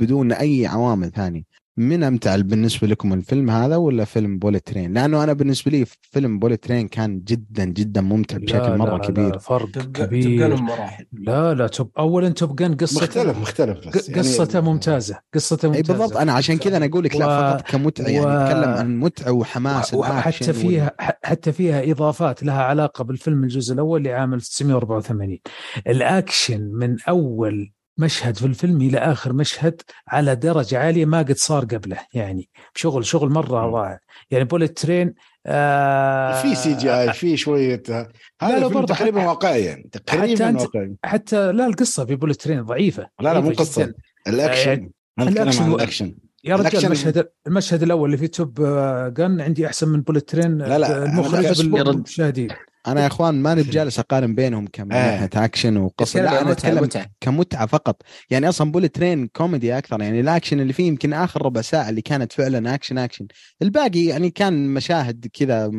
بدون 0.00 0.32
أي 0.32 0.66
عوامل 0.66 1.12
ثانية 1.12 1.42
من 1.76 2.02
امتع 2.02 2.36
بالنسبة 2.36 2.86
لكم 2.86 3.12
الفيلم 3.12 3.50
هذا 3.50 3.76
ولا 3.76 4.04
فيلم 4.04 4.38
Bullet 4.38 4.66
Train؟ 4.66 4.92
لأنه 4.92 5.24
أنا 5.24 5.32
بالنسبة 5.32 5.70
لي 5.70 5.84
فيلم 5.84 6.38
Bullet 6.38 6.64
Train 6.64 6.88
كان 6.88 7.20
جدا 7.20 7.64
جدا 7.64 8.00
ممتع 8.00 8.36
بشكل 8.36 8.58
لا 8.58 8.76
مرة 8.76 8.96
لا 8.96 9.02
كبير. 9.08 9.32
لا 9.32 9.38
فرق 9.38 9.70
كبير. 9.70 10.56
مراحل. 10.56 11.06
لا 11.12 11.54
لا 11.54 11.66
Top 11.66 11.90
أولا 11.98 12.28
Top 12.28 12.56
Gun 12.56 12.74
قصته 12.74 13.02
مختلف 13.02 13.38
مختلف 13.38 13.88
بس 13.88 14.10
قصته 14.10 14.54
يعني 14.56 14.70
ممتازة 14.70 15.18
قصته 15.34 15.68
ممتازه 15.68 15.92
إي 15.94 15.98
بالضبط. 15.98 16.16
أنا 16.16 16.32
عشان 16.32 16.58
كذا 16.58 16.76
أنا 16.76 16.86
أقول 16.86 17.04
لك 17.04 17.16
لا 17.16 17.26
و... 17.26 17.28
فقط 17.28 17.70
كمتعة 17.70 18.06
يعني 18.06 18.44
أتكلم 18.44 18.70
عن 18.70 18.96
متعة 18.96 19.32
وحماس 19.32 19.94
وحتى 19.94 20.52
فيها 20.52 20.92
حتى 21.24 21.52
فيها 21.52 21.90
إضافات 21.90 22.42
لها 22.42 22.62
علاقة 22.62 23.04
بالفيلم 23.04 23.44
الجزء 23.44 23.74
الأول 23.74 24.04
لعام 24.04 24.34
1984 24.34 25.38
الأكشن 25.86 26.70
من 26.72 26.96
أول 27.08 27.72
مشهد 27.98 28.36
في 28.36 28.46
الفيلم 28.46 28.80
إلى 28.82 28.98
آخر 28.98 29.32
مشهد 29.32 29.80
على 30.08 30.34
درجة 30.36 30.78
عالية 30.78 31.04
ما 31.04 31.18
قد 31.18 31.36
صار 31.36 31.64
قبله 31.64 31.98
يعني 32.14 32.48
شغل 32.74 33.04
شغل 33.06 33.30
مرة 33.30 33.60
رائع. 33.60 33.98
يعني 34.30 34.44
Bullet 34.44 34.78
Train 34.78 35.14
آه 35.46 36.42
في 36.42 36.54
CGI 36.54 37.12
في 37.12 37.36
شوية 37.36 37.82
هذا 37.88 38.08
لا، 38.42 38.56
الفيلم 38.56 38.68
برضه 38.74 38.94
تقريبا 38.94 39.20
حتى- 39.22 39.26
واقعي 39.26 39.64
يعني 39.64 39.82
حتى 39.94 39.98
تقريبا 39.98 40.60
واقعي 40.60 40.94
حتى 41.04 41.52
لا 41.52 41.66
القصة 41.66 42.04
في 42.04 42.16
Bullet 42.16 42.40
Train 42.42 42.62
ضعيفة 42.62 43.08
لا 43.20 43.34
لا 43.34 43.40
مو 43.40 43.50
قصة. 43.50 43.94
الأكشن 44.28 44.70
يعني 44.70 44.92
عن 45.18 45.70
و- 45.70 45.76
الأكشن. 45.76 46.14
يا 46.44 46.56
رجال 46.56 46.84
المشهد 46.86 47.28
المشهد 47.46 47.82
الأول 47.82 48.04
اللي 48.06 48.16
فيه 48.18 48.26
Top 48.26 48.60
آه، 48.60 49.08
Gun 49.08 49.40
عندي 49.40 49.66
أحسن 49.66 49.88
من 49.88 50.00
Bullet 50.02 50.28
Train 50.28 50.58
لا، 50.58 50.78
لا، 50.78 51.04
المخرج. 51.04 51.62
بالمشاهدين. 51.70 52.48
أنا 52.88 53.02
يا 53.02 53.06
أخوان 53.06 53.42
ماني 53.42 53.62
بجالس 53.62 53.98
أقارن 53.98 54.34
بينهم 54.34 54.66
كم 54.72 54.86
من 54.86 54.92
آه. 54.92 55.10
ناحية 55.20 55.44
اكشن 55.44 55.76
وقصة. 55.76 56.20
لا 56.22 56.30
أنا 56.30 56.40
متعة 56.40 56.52
أتكلم 56.52 56.82
متعة. 56.82 57.06
كمتعة 57.20 57.66
فقط. 57.66 58.02
يعني 58.30 58.48
أصلا 58.48 58.72
Bullet 58.72 58.94
Train 58.94 59.26
كوميدي 59.26 59.78
أكثر 59.78 60.02
يعني 60.02 60.20
الأكشن 60.20 60.60
اللي 60.60 60.72
فيه 60.72 60.86
يمكن 60.88 61.12
آخر 61.12 61.42
ربع 61.46 61.60
ساعة 61.60 61.88
اللي 61.88 62.02
كانت 62.02 62.32
فعلا 62.32 62.74
action 62.74 62.98
action 62.98 63.26
الباقي 63.62 64.04
يعني 64.04 64.30
كان 64.30 64.74
مشاهد 64.74 65.26
كذا 65.32 65.70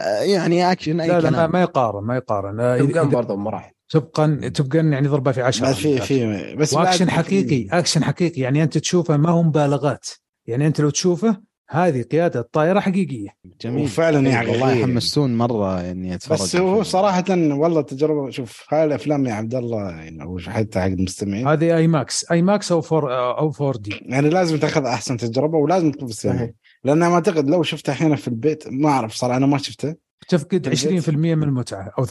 آه، 0.00 0.18
يعني 0.22 0.72
اكشن 0.72 1.00
أي 1.00 1.08
لا 1.08 1.20
لا 1.20 1.30
ما, 1.30 1.36
كلام. 1.36 1.52
ما 1.52 1.60
يقارن 1.62 2.04
ما 2.04 2.16
يقارن. 2.16 2.60
آه، 2.60 2.78
Top 2.78 2.92
إذا- 2.92 2.98
برضه 2.98 3.36
مراحل 3.36 3.70
تبقى 3.88 4.50
تبقى 4.50 4.78
يعني 4.78 5.08
ضربة 5.08 5.32
في 5.32 5.42
عشرة. 5.42 5.72
في 5.72 6.00
في 6.00 6.54
بس 6.56 6.74
وأكشن 6.74 7.10
حقيقي 7.10 7.78
أكشن 7.78 8.04
حقيقي. 8.04 8.40
يعني 8.40 8.62
أنت 8.62 8.78
تشوفه 8.78 9.16
ما 9.16 9.30
هو 9.30 9.42
مبالغات. 9.42 10.06
يعني 10.46 10.66
أنت 10.66 10.80
لو 10.80 10.90
تشوفه 10.90 11.36
هذه 11.72 12.02
قيادة 12.02 12.48
طائره 12.52 12.80
حقيقية. 12.80 13.28
جميل. 13.60 13.84
وفعلا 13.84 14.28
يعني 14.30 14.50
والله. 14.50 14.82
حمستوني 14.82 15.36
مرة 15.36 15.80
إني 15.80 16.14
أتفرج 16.14 16.38
بس 16.38 16.56
هو 16.56 16.82
صراحة 16.82 17.24
والله 17.30 17.80
تجربة 17.80 18.30
شوف 18.30 18.66
هاي 18.70 18.84
الأفلام 18.84 19.26
يا 19.26 19.32
عبد 19.32 19.54
الله 19.54 19.90
يعني 19.90 20.22
أو 20.22 20.38
حتى 20.38 20.80
حق 20.80 20.86
المستمعين. 20.86 21.48
هذه 21.48 21.76
IMAX 21.76 22.30
IMAX 22.30 22.72
أو 22.72 22.80
four 22.80 23.14
أو 23.38 23.52
4D. 23.60 24.00
يعني 24.02 24.28
لازم 24.28 24.56
تأخذ 24.56 24.84
أحسن 24.84 25.16
تجربة 25.16 25.58
ولازم 25.58 25.90
تكون 25.90 26.06
في 26.06 26.12
السينما. 26.12 26.52
لأن 26.84 26.98
ما 26.98 27.14
أعتقد 27.14 27.50
لو 27.50 27.62
شفته 27.62 27.90
الحين 27.90 28.16
في 28.16 28.28
البيت 28.28 28.64
ما 28.68 28.88
أعرف 28.88 29.14
صراحة 29.14 29.36
أنا 29.36 29.46
ما 29.46 29.58
شفته. 29.58 29.94
تفقد 30.28 30.62
بالبيت. 30.62 31.04
20% 31.08 31.08
من 31.14 31.42
المتعة 31.42 31.92
أو 31.98 32.04
30% 32.06 32.10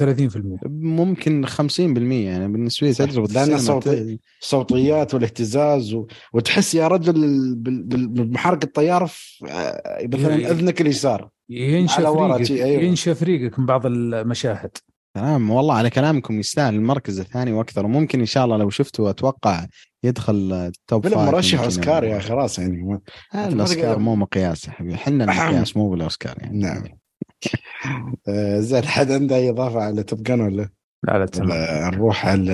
ممكن 0.69 1.45
50% 1.47 1.79
يعني 1.79 2.47
بالنسبة 2.47 2.87
لي. 2.87 2.93
تجربة 2.93 3.33
لأن 3.33 3.53
السينما 3.53 3.79
صوت- 3.81 3.89
ت- 3.89 4.19
صوتيات 4.39 5.13
والاهتزاز 5.13 5.93
و... 5.93 6.07
وتحس 6.33 6.75
يا 6.75 6.87
رجل 6.87 7.13
بال- 7.55 7.83
بال- 7.83 8.07
بمحرك 8.07 8.63
الطيارة 8.63 9.05
في 9.05 9.45
آه، 9.49 10.07
مثلا 10.13 10.35
إيه. 10.35 10.51
أذنك 10.51 10.81
اليسار 10.81 11.29
ينشف 11.49 11.99
ريقك 11.99 12.51
أيوة. 12.51 12.83
ينشف 12.83 13.23
ريقك 13.23 13.59
من 13.59 13.65
بعض 13.65 13.85
المشاهد 13.85 14.77
تمام 15.15 15.51
والله 15.51 15.73
على 15.73 15.89
كلامكم 15.89 16.39
يستاهل 16.39 16.75
المركز 16.75 17.19
الثاني 17.19 17.51
وأكثر 17.53 17.85
وممكن 17.85 18.19
إن 18.19 18.25
شاء 18.25 18.45
الله 18.45 18.57
لو 18.57 18.69
شفته 18.69 19.09
أتوقع 19.09 19.65
يدخل 20.03 20.71
Top 20.87 21.03
فيلم 21.07 21.15
five 21.19 21.29
مرشح 21.33 21.61
أوسكار 21.61 22.03
يا 22.03 22.17
أخي 22.17 22.29
خلاص 22.29 22.59
يعني 22.59 22.99
الأوسكار 23.35 23.99
مو 23.99 24.15
مقياس 24.15 24.67
يا 24.67 24.71
حبيبي 24.71 24.95
إحنا 24.95 25.23
المقياس 25.23 25.77
مو 25.77 25.89
بالأوسكار 25.89 26.35
يعني 26.39 26.59
نعم 26.59 26.83
زين 28.57 28.83
حد 28.83 29.11
عنده 29.11 29.35
أي 29.35 29.49
إضافة 29.49 29.81
على 29.81 30.03
Top 30.03 30.23
Gun 30.23 30.41
ولا؟ 30.41 30.69
لا 31.03 31.19
لا 31.19 31.25
تمام. 31.25 31.93
نروح 31.93 32.27
على 32.27 32.53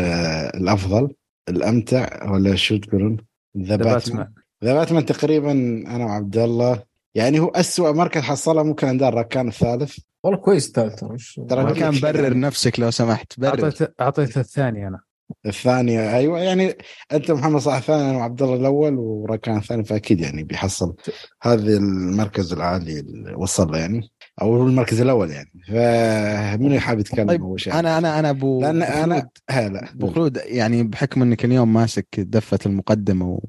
الأفضل 0.55 1.15
الأمتع 1.49 2.31
ولا 2.31 2.55
شو 2.55 2.77
تقولون؟ 2.77 3.17
The 3.57 3.75
Batman 3.75 4.33
The 4.63 4.73
Batman 4.73 5.05
تقريبا 5.05 5.51
أنا 5.87 6.05
وعبد 6.05 6.37
الله. 6.37 6.83
يعني 7.15 7.39
هو 7.39 7.47
أسوأ 7.47 7.91
مركز 7.91 8.21
حصلها 8.21 8.63
ممكن 8.63 8.87
عند 8.87 9.03
راكان 9.03 9.47
الثالث. 9.47 9.97
والله 10.23 10.39
كويس 10.39 10.67
الثالث 10.67 11.03
ترى 11.49 11.73
كان 11.73 11.99
برر 11.99 12.39
نفسك 12.39 12.79
لو 12.79 12.91
سمحت 12.91 13.39
برر. 13.39 13.65
اعطيت 13.65 13.93
أعطيت 14.01 14.37
الثاني 14.37 14.87
أنا. 14.87 14.99
الثانية 15.45 16.15
أيوه 16.15 16.39
يعني 16.39 16.73
أنت 17.11 17.31
محمد 17.31 17.59
صلاح 17.59 17.77
الثاني 17.77 18.09
أنا 18.09 18.17
وعبد 18.17 18.41
الله 18.41 18.55
الأول 18.55 18.95
وركان 18.97 19.57
الثاني 19.57 19.83
فأكيد 19.83 20.19
يعني 20.19 20.43
بيحصل 20.43 20.95
هذا 21.41 21.77
المركز 21.77 22.53
العالي 22.53 22.99
اللي 22.99 23.33
وصل 23.35 23.71
له 23.71 23.77
يعني. 23.77 24.09
أو 24.41 24.67
المركز 24.67 25.01
الأول 25.01 25.31
يعني. 25.31 25.51
فمن 25.67 26.79
حابب 26.79 26.99
يتكلم 26.99 27.27
طيب 27.27 27.41
أول 27.41 27.59
شيء؟ 27.61 27.79
أنا 27.79 27.97
أنا 27.97 28.19
أنا 28.19 28.29
أبو 28.29 28.61
لأن 28.61 28.83
أبو 28.83 29.03
أنا 29.03 29.15
خلود- 29.19 29.29
هلا 29.49 29.91
ابو 29.91 30.07
خلود 30.07 30.37
يعني 30.45 30.83
بحكم 30.83 31.21
إنك 31.21 31.45
اليوم 31.45 31.73
ماسك 31.73 32.07
دفة 32.17 32.59
المقدمة 32.65 33.39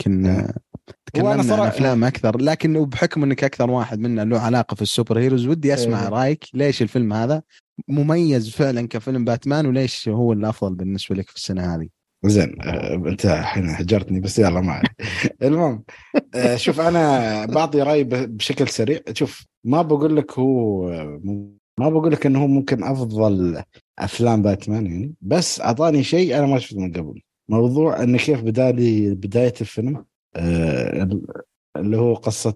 وكنا 0.00 0.54
تكلمنا 1.06 1.30
عن 1.54 1.60
أفلام 1.60 2.04
أكثر 2.04 2.38
لكن 2.38 2.84
بحكم 2.84 3.22
إنك 3.22 3.44
أكثر 3.44 3.70
واحد 3.70 3.98
منا 3.98 4.24
له 4.24 4.38
علاقة 4.40 4.74
في 4.74 4.82
السوبر 4.82 5.18
هيروز 5.18 5.46
ودي 5.46 5.74
أسمع 5.74 6.02
إيه. 6.02 6.08
رأيك. 6.08 6.44
ليش 6.54 6.82
الفيلم 6.82 7.12
هذا 7.12 7.42
مميز 7.88 8.50
فعلا 8.50 8.88
كفيلم 8.88 9.24
باتمان 9.24 9.66
وليش 9.66 10.08
هو 10.08 10.32
الأفضل 10.32 10.74
بالنسبة 10.74 11.14
لك 11.16 11.30
في 11.30 11.36
السنة 11.36 11.74
هذه؟ 11.74 11.88
زين 12.28 12.56
آه، 12.62 12.94
انت 12.94 13.26
الحين 13.26 13.68
هجرتني 13.68 14.20
بس 14.20 14.38
يلا 14.38 14.60
ما. 14.60 14.82
المهم 15.42 15.84
آه، 16.34 16.56
شوف 16.56 16.80
أنا 16.80 17.46
بعطي 17.46 17.82
راي 17.82 18.04
ب- 18.04 18.36
بشكل 18.36 18.68
سريع. 18.68 19.00
شوف 19.12 19.46
ما 19.64 19.82
بقول 19.82 20.16
لك 20.16 20.38
هو 20.38 20.86
ما 21.80 21.88
بقول 21.88 22.12
لك 22.12 22.26
إنه 22.26 22.42
هو 22.42 22.46
ممكن 22.46 22.84
أفضل 22.84 23.62
أفلام 23.98 24.42
باتمان 24.42 24.86
يعني 24.86 25.14
بس 25.20 25.60
أعطاني 25.60 26.02
شيء 26.02 26.38
أنا 26.38 26.46
ما 26.46 26.58
شفته 26.58 26.80
من 26.80 26.92
قبل. 26.92 27.20
موضوع 27.48 28.02
إنه 28.02 28.18
كيف 28.18 28.42
بدالي 28.42 29.14
بداية 29.14 29.54
الفيلم 29.60 30.04
آه، 30.36 31.08
اللي 31.76 31.96
هو 31.96 32.14
قصة 32.14 32.54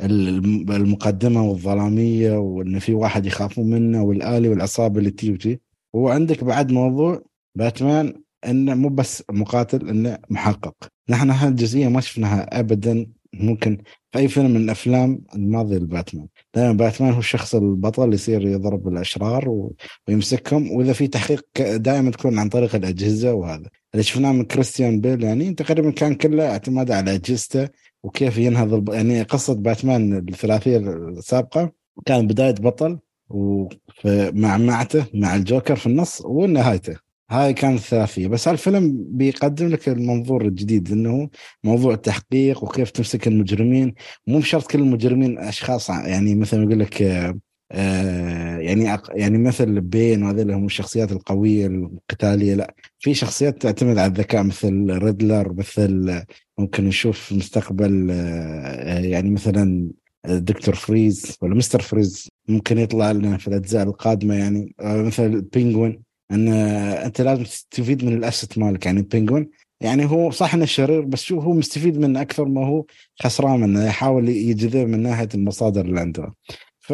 الم- 0.00 0.72
المقدمة 0.72 1.44
والظلامية 1.48 2.38
وإن 2.38 2.78
في 2.78 2.94
واحد 2.94 3.26
يخافون 3.26 3.70
منه 3.70 4.02
والآلي 4.02 4.48
والعصابة 4.48 4.98
اللي 4.98 5.10
تجي 5.10 5.32
وتجي 5.32 5.60
وعندك 5.92 6.44
بعد 6.44 6.72
موضوع 6.72 7.22
باتمان 7.54 8.22
إنه 8.46 8.74
مو 8.74 8.88
بس 8.88 9.22
مقاتل 9.30 9.88
إنه 9.88 10.18
محقق. 10.30 10.74
نحن 11.08 11.30
هالجزئيه 11.30 11.88
ما 11.88 12.00
شفناها 12.00 12.60
ابدا. 12.60 13.06
ممكن 13.34 13.78
في 14.12 14.18
أي 14.18 14.28
فيلم 14.28 14.50
من 14.50 14.56
الأفلام 14.56 15.20
الماضية 15.34 15.76
لباتمان. 15.76 16.26
دائما 16.54 16.72
باتمان 16.72 17.12
هو 17.12 17.18
الشخص 17.18 17.54
البطل 17.54 18.04
اللي 18.04 18.14
يصير 18.14 18.46
يضرب 18.46 18.88
الأشرار 18.88 19.70
ويمسكهم. 20.08 20.72
وإذا 20.72 20.92
في 20.92 21.06
تحقيق 21.06 21.46
دائما 21.58 22.10
تكون 22.10 22.38
عن 22.38 22.48
طريق 22.48 22.74
الأجهزة 22.74 23.32
وهذا. 23.34 23.68
اللي 23.94 24.02
شفناه 24.02 24.32
من 24.32 24.44
كريستيان 24.44 25.00
بيل 25.00 25.24
يعني 25.24 25.54
تقريبا 25.54 25.90
كان 25.90 26.14
كله 26.14 26.50
اعتماد 26.50 26.90
على 26.90 27.14
أجهزته 27.14 27.68
وكيف 28.02 28.38
ينهض 28.38 28.74
الب... 28.74 28.88
يعني 28.88 29.22
قصة 29.22 29.54
باتمان 29.54 30.18
الثلاثية 30.28 30.76
السابقة. 30.76 31.72
كان 32.06 32.26
بداية 32.26 32.54
بطل 32.54 32.98
ومعمعته 33.28 35.06
مع 35.14 35.36
الجوكر 35.36 35.76
في 35.76 35.86
النص 35.86 36.22
ونهايته. 36.24 37.09
هاي 37.30 37.52
كانت 37.54 37.78
الثلاثية. 37.78 38.26
بس 38.28 38.48
هالفيلم 38.48 39.04
بيقدم 39.08 39.68
لك 39.68 39.88
المنظور 39.88 40.42
الجديد 40.44 40.92
إنه 40.92 41.30
موضوع 41.64 41.94
التحقيق 41.94 42.64
وكيف 42.64 42.90
تمسك 42.90 43.28
المجرمين. 43.28 43.94
مو 44.26 44.38
بشرط 44.38 44.70
كل 44.70 44.78
المجرمين 44.78 45.38
أشخاص 45.38 45.90
يعني 45.90 46.34
مثلا 46.34 46.62
يقول 46.62 46.80
لك 46.80 47.02
آه، 47.02 47.38
آه، 47.72 48.58
يعني 48.58 48.98
يعني 49.10 49.38
مثل 49.38 49.80
بين 49.80 50.22
وهذول 50.22 50.50
هم 50.50 50.66
الشخصيات 50.66 51.12
القوية 51.12 51.66
القتالية 51.66 52.54
لا. 52.54 52.74
في 52.98 53.14
شخصيات 53.14 53.62
تعتمد 53.62 53.98
على 53.98 54.12
الذكاء 54.12 54.42
مثل 54.42 54.98
ريدلر 55.02 55.52
مثل 55.52 56.22
ممكن 56.58 56.84
نشوف 56.84 57.20
في 57.20 57.32
المستقبل 57.32 58.08
آه، 58.10 58.98
يعني 59.00 59.30
مثلا 59.30 59.90
Doctor 60.26 60.74
Freeze 60.74 61.36
ولا 61.42 61.54
Mister 61.54 61.80
Freeze. 61.82 62.28
ممكن 62.48 62.78
يطلع 62.78 63.12
لنا 63.12 63.38
في 63.38 63.48
الأجزاء 63.48 63.82
القادمة 63.82 64.34
يعني 64.34 64.74
مثل 64.80 65.40
Penguin. 65.40 66.09
إن 66.30 66.48
أنت 66.48 67.20
لازم 67.20 67.44
تستفيد 67.44 68.04
من 68.04 68.12
ال 68.12 68.20
asset 68.20 68.58
مالك. 68.58 68.86
يعني 68.86 69.02
Penguin 69.02 69.50
يعني 69.80 70.10
هو 70.10 70.30
صح 70.30 70.54
إنه 70.54 70.64
شرير 70.64 71.00
بس 71.00 71.22
شوف 71.22 71.44
هو 71.44 71.52
مستفيد 71.52 71.98
منه 71.98 72.20
أكثر 72.20 72.44
ما 72.44 72.66
هو 72.66 72.84
خسران 73.22 73.60
منه 73.60 73.84
يحاول 73.84 74.28
يجذب 74.28 74.88
من 74.88 75.02
ناحية 75.02 75.28
المصادر 75.34 75.84
اللي 75.84 76.00
عنده. 76.00 76.34
ف 76.80 76.92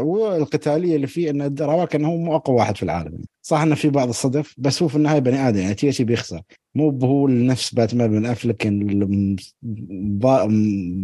والقتالية 0.00 0.96
اللي 0.96 1.06
فيه 1.06 1.30
إنه 1.30 1.54
رواك 1.60 1.94
إنه 1.94 2.08
هو 2.08 2.16
مو 2.16 2.36
أقوى 2.36 2.56
واحد 2.56 2.76
في 2.76 2.82
العالم. 2.82 3.22
صح 3.42 3.60
إنه 3.60 3.74
في 3.74 3.88
بعض 3.88 4.08
الصدف 4.08 4.54
بس 4.58 4.82
هو 4.82 4.88
في 4.88 4.96
النهاية 4.96 5.18
بني 5.18 5.48
آدم 5.48 5.58
يعني 5.58 5.76
شيء 5.76 6.06
بيخسر. 6.06 6.40
مو 6.74 6.98
هو 7.02 7.28
نفس 7.28 7.74
باتمان 7.74 8.10
بن 8.10 8.26
أفلك 8.26 8.66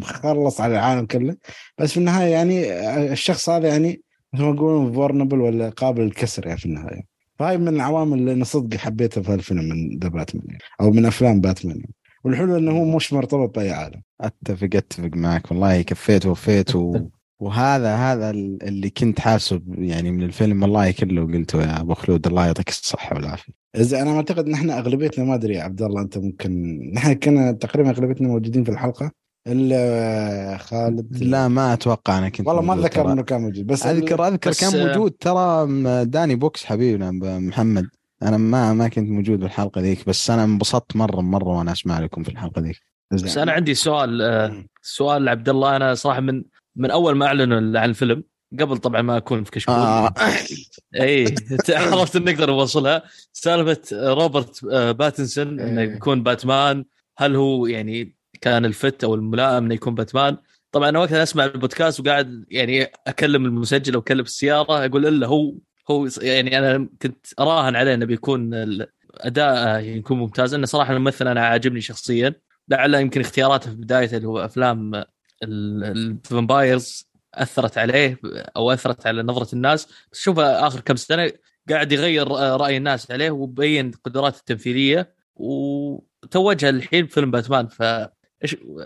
مخلص 0.01 0.61
على 0.61 0.73
العالم 0.75 1.07
كله. 1.07 1.37
بس 1.79 1.93
في 1.93 1.97
النهاية 1.97 2.33
يعني 2.33 2.73
الشخص 3.13 3.49
هذا 3.49 3.69
يعني 3.69 4.03
مثل 4.33 4.45
ما 4.45 4.51
يقولون 4.51 4.93
vulnerable 4.93 5.41
ولا 5.41 5.69
قابل 5.69 6.03
للكسر 6.03 6.47
يعني 6.47 6.59
في 6.59 6.67
النهاية. 6.67 7.16
فهاي 7.39 7.59
من 7.59 7.69
العوامل 7.69 8.19
اللي 8.19 8.33
أنا 8.33 8.45
صدق 8.45 8.77
حبيتها 8.77 9.23
في 9.23 9.33
هالفيلم 9.33 9.65
من 9.65 9.99
The 9.99 10.09
Batman. 10.09 10.59
أو 10.81 10.91
من 10.91 11.07
أفلام 11.07 11.41
باتمان. 11.41 11.83
والحلو 12.25 12.57
إنه 12.57 12.71
هو 12.71 12.85
مش 12.97 13.13
مرتبط 13.13 13.55
بأي 13.55 13.71
عالم 13.71 14.03
أتفق 14.21 14.69
أتفق 14.75 15.11
معك 15.15 15.51
والله 15.51 15.83
كفيت 15.83 16.27
ووفيت 16.27 16.77
و... 16.77 16.97
وهذا 17.41 17.97
هذا 17.97 18.31
اللي 18.31 18.91
كنت 18.91 19.21
حاسب 19.21 19.75
يعني 19.79 20.13
من 20.13 20.23
الفيلم 20.23 20.63
والله 20.63 20.91
كله 20.91 21.23
قلته 21.27 21.63
يا 21.63 21.81
أبو 21.81 21.95
خلود 21.95 22.27
الله 22.27 22.47
يعطيك 22.47 22.69
الصحة 22.69 23.17
والعافية 23.17 23.53
إذا 23.77 24.03
أنا 24.03 24.17
أعتقد 24.17 24.49
نحن 24.49 24.71
أغلبيتنا 24.71 25.25
ما 25.25 25.35
أدري 25.35 25.55
يا 25.55 25.63
عبد 25.63 25.83
الله 25.83 26.03
أنت 26.03 26.19
ممكن 26.19 26.81
نحن 26.95 27.13
كنا 27.13 27.53
تقريبا 27.53 27.91
أغلبيتنا 27.91 28.29
موجودين 28.29 28.65
في 28.65 28.71
الحلقة 28.71 29.11
إلا 29.47 30.57
خالد. 30.59 31.23
لا 31.25 31.49
ما 31.49 31.73
أتوقع 31.73 32.19
أنا 32.19 32.29
كنت 32.29 32.47
والله 32.47 32.63
ما 32.63 32.75
موجود 32.75 32.85
أتذكر 32.85 33.03
ترى. 33.03 33.13
إنه 33.13 33.23
كان 33.23 33.41
موجود 33.41 33.67
بس 33.67 33.87
اذكر 33.87 34.29
أذكر 34.29 34.51
بس، 34.51 34.61
كان 34.61 34.81
آه، 34.81 34.87
موجود. 34.87 35.13
ترى 35.21 35.67
داني 36.05 36.35
بوكس 36.35 36.65
حبيبنا 36.65 37.11
محمد. 37.39 37.87
أنا 38.23 38.37
ما 38.37 38.73
ما 38.73 38.89
كنت 38.89 39.11
موجود 39.11 39.41
بالحلقة 39.41 39.81
ذيك 39.81 40.09
بس 40.09 40.31
أنا 40.31 40.45
انبسطت 40.45 40.97
مره 40.97 41.21
مرة 41.21 41.49
وأنا 41.49 41.73
أسمع 41.73 41.99
لكم 41.99 42.23
في 42.23 42.29
الحلقة 42.29 42.61
ذيك. 42.63 42.83
بس 43.13 43.39
أنا 43.39 43.53
عندي 43.53 43.75
سؤال 43.75 44.23
آه، 44.23 44.65
سؤال 44.83 45.25
لعبد 45.25 45.49
الله. 45.49 45.77
أنا 45.77 45.95
صراحة 45.95 46.21
من 46.21 46.45
من 46.77 46.91
أول 46.91 47.17
ما 47.17 47.27
أعلنوا 47.27 47.81
عن 47.81 47.91
الفيلم 47.91 48.23
قبل 48.61 48.79
طبعا 48.79 49.03
ما 49.03 49.17
أكون 49.17 49.45
في 49.45 49.51
كشكول. 49.51 49.75
آه. 49.75 50.15
اي 51.01 51.35
عرفت 51.69 52.17
نقدر 52.17 52.51
نوصلها 52.51 53.03
سالفة 53.33 53.83
روبرت 53.93 54.65
آه، 54.73 54.93
باتنسون 54.93 55.61
إنه 55.61 55.81
إيه. 55.81 55.95
يكون 55.95 56.23
باتمان 56.23 56.85
هل 57.19 57.37
هو 57.37 57.67
يعني 57.67 58.16
كان 58.41 58.65
الفت 58.65 59.05
أو 59.05 59.15
الملائم 59.15 59.65
إنه 59.65 59.75
يكون 59.75 59.95
باتمان. 59.95 60.37
طبعا 60.73 60.89
أنا 60.89 60.99
وقتها 60.99 61.23
أسمع 61.23 61.45
البودكاست 61.45 62.01
وقاعد 62.01 62.45
يعني 62.51 62.83
أكلم 63.07 63.45
المسجل 63.45 63.95
أو 63.95 64.01
أكلم 64.01 64.21
السيارة 64.21 64.85
أقول 64.85 65.07
إلا 65.07 65.27
هو 65.27 65.55
هو 65.91 66.09
يعني 66.21 66.59
أنا 66.59 66.89
كنت 67.03 67.27
أراهن 67.41 67.77
عليه 67.77 67.95
إنه 67.95 68.05
بيكون 68.05 68.55
الاداء 68.55 69.81
يكون 69.81 70.19
ممتاز. 70.19 70.55
إنه 70.55 70.67
صراحة 70.67 70.93
الممثل 70.93 71.29
أنا 71.29 71.47
عاجبني 71.47 71.81
شخصيا. 71.81 72.35
لعل 72.69 72.95
يمكن 72.95 73.21
اختياراته 73.21 73.71
في 73.71 73.77
بدايته 73.77 74.17
اللي 74.17 74.29
هو 74.29 74.45
أفلام 74.45 75.05
الفامبايرز 75.43 77.11
أثرت 77.35 77.79
عليه 77.79 78.21
أو 78.57 78.73
أثرت 78.73 79.07
على 79.07 79.23
نظرة 79.23 79.55
الناس. 79.55 79.89
بس 80.13 80.21
شوف 80.21 80.39
آخر 80.39 80.81
كم 80.81 80.97
سنة 80.97 81.33
قاعد 81.71 81.93
يغير 81.93 82.29
رأي 82.31 82.77
الناس 82.77 83.11
عليه 83.11 83.31
وبين 83.31 83.91
قدراته 83.91 84.39
التمثيلية. 84.39 85.17
وتوجه 85.37 86.69
الحين 86.69 87.07
فيلم 87.07 87.31
باتمان 87.31 87.67
ف 87.67 87.83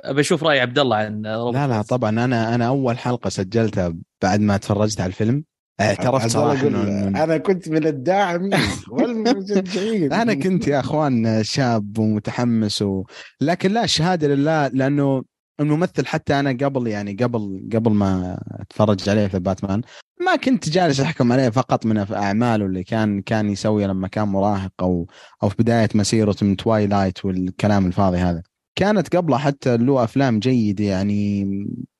أبي 0.05 0.21
أشوف 0.21 0.45
رأي 0.45 0.61
عبد 0.61 0.79
الله 0.79 0.97
عن 0.97 1.23
لا 1.23 1.67
لا 1.67 1.83
طبعا 1.83 2.11
أنا 2.11 2.55
أنا 2.55 2.67
أول 2.67 2.99
حلقة 2.99 3.31
سجلتها 3.31 3.95
بعد 4.23 4.41
ما 4.41 4.57
تفرجت 4.57 5.01
على 5.01 5.09
الفيلم. 5.09 5.45
اعترفت 5.81 6.27
صراحة 6.27 6.67
إنه 6.67 7.25
أنا 7.25 7.39
كنت 7.39 7.69
من 7.69 7.87
الداعمين 7.87 8.59
والمشجعين 8.89 10.13
أنا 10.23 10.35
كنت 10.35 10.69
يا 10.69 10.81
أخوان 10.81 11.43
شاب 11.43 11.99
ومتحمس 11.99 12.83
و... 12.83 13.05
لكن 13.41 13.73
لا 13.73 13.85
الشهاده 13.85 14.29
لله 14.29 14.69
لأنه 14.69 15.23
الممثل 15.61 16.07
حتى 16.07 16.41
أنا 16.41 16.51
قبل 16.51 16.87
يعني 16.87 17.13
قبل 17.13 17.69
قبل 17.75 17.91
ما 17.91 18.39
أتفرج 18.61 19.09
عليه 19.09 19.27
في 19.27 19.39
باتمان 19.39 19.83
ما 20.21 20.37
كنت 20.37 20.69
جالس 20.69 21.01
أحكم 21.01 21.33
عليه 21.33 21.49
فقط 21.49 21.87
من 21.87 22.13
أعماله 22.13 22.67
اللي 22.67 22.85
كان 22.85 23.23
كان 23.23 23.51
يسويها 23.51 23.89
لما 23.89 24.09
كان 24.09 24.29
مراهق 24.29 24.73
أو 24.81 25.07
أو 25.43 25.49
في 25.49 25.57
بداية 25.59 25.89
مسيرته 25.95 26.47
من 26.47 26.57
Twilight 26.57 27.25
والكلام 27.25 27.87
الفاضي 27.87 28.19
هذا. 28.19 28.43
كانت 28.75 29.17
قبله 29.17 29.39
حتى 29.39 29.77
له 29.77 30.05
أفلام 30.05 30.39
جيدة 30.39 30.85
يعني 30.85 31.47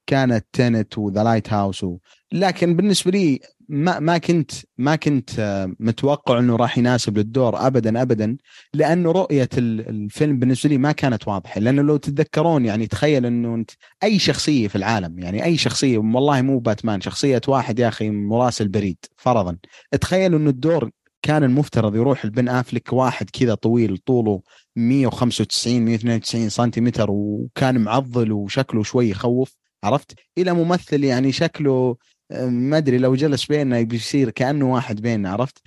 كانت 0.07 0.47
Tenet 0.53 0.99
و 0.99 1.25
The 1.25 1.53
Lighthouse. 1.53 1.87
لكن 2.33 2.77
بالنسبة 2.77 3.11
لي 3.11 3.41
ما 3.69 3.99
ما 3.99 4.19
كنت 4.19 4.51
ما 4.79 4.97
كنت 4.97 5.31
آه، 5.39 5.73
متوقع 5.81 6.39
إنه 6.39 6.57
راح 6.57 6.79
يناسب 6.79 7.19
للدور 7.19 7.67
ابدا 7.67 8.03
ابدا 8.03 8.37
لأنه 8.75 9.13
رؤية 9.13 9.49
الفيلم 9.59 10.39
بالنسبة 10.39 10.71
لي 10.71 10.79
ما 10.79 10.93
كانت 10.93 11.29
واضحة 11.29 11.61
لأنه 11.61 11.83
لو 11.83 11.97
تتذكرون 11.97 12.65
يعني 12.65 12.87
تخيل 12.87 13.27
إنه 13.27 13.55
أنت 13.55 13.71
أي 14.03 14.19
شخصية 14.19 14.69
في 14.69 14.77
العالم 14.77 15.19
يعني 15.19 15.45
أي 15.45 15.57
شخصية 15.57 15.99
والله 15.99 16.43
مو 16.43 16.59
باتمان 16.59 17.01
شخصية 17.01 17.41
واحد 17.49 17.79
يا 17.79 17.89
أخي 17.89 18.11
مراسل 18.11 18.69
بريد 18.69 18.97
فرضا 19.17 19.57
تخيل 20.01 20.35
إنه 20.35 20.51
الدور 20.51 20.91
كان 21.23 21.45
المفترض 21.45 21.97
يروح 21.97 22.25
البن 22.25 22.49
افلك 22.49 22.93
واحد 22.93 23.31
كذا 23.31 23.55
طويل 23.55 23.97
طوله 23.97 24.43
195 24.77 25.83
192 25.83 26.49
سنتيمتر 26.49 27.11
وكان 27.11 27.81
معضل 27.81 28.33
وشكله 28.33 28.83
شوي 28.83 29.11
يخوف 29.11 29.57
عرفت؟ 29.85 30.15
إلى 30.39 30.53
ممثل 30.53 31.05
يعني 31.05 31.33
شكله 31.33 31.97
ما 32.39 32.77
أدري 32.79 32.99
لو 32.99 33.15
جلس 33.15 33.47
بيننا 33.47 33.83
بيصير 33.83 34.31
كأنه 34.31 34.73
واحد 34.73 35.01
بيننا 35.01 35.31
عرفت؟ 35.31 35.59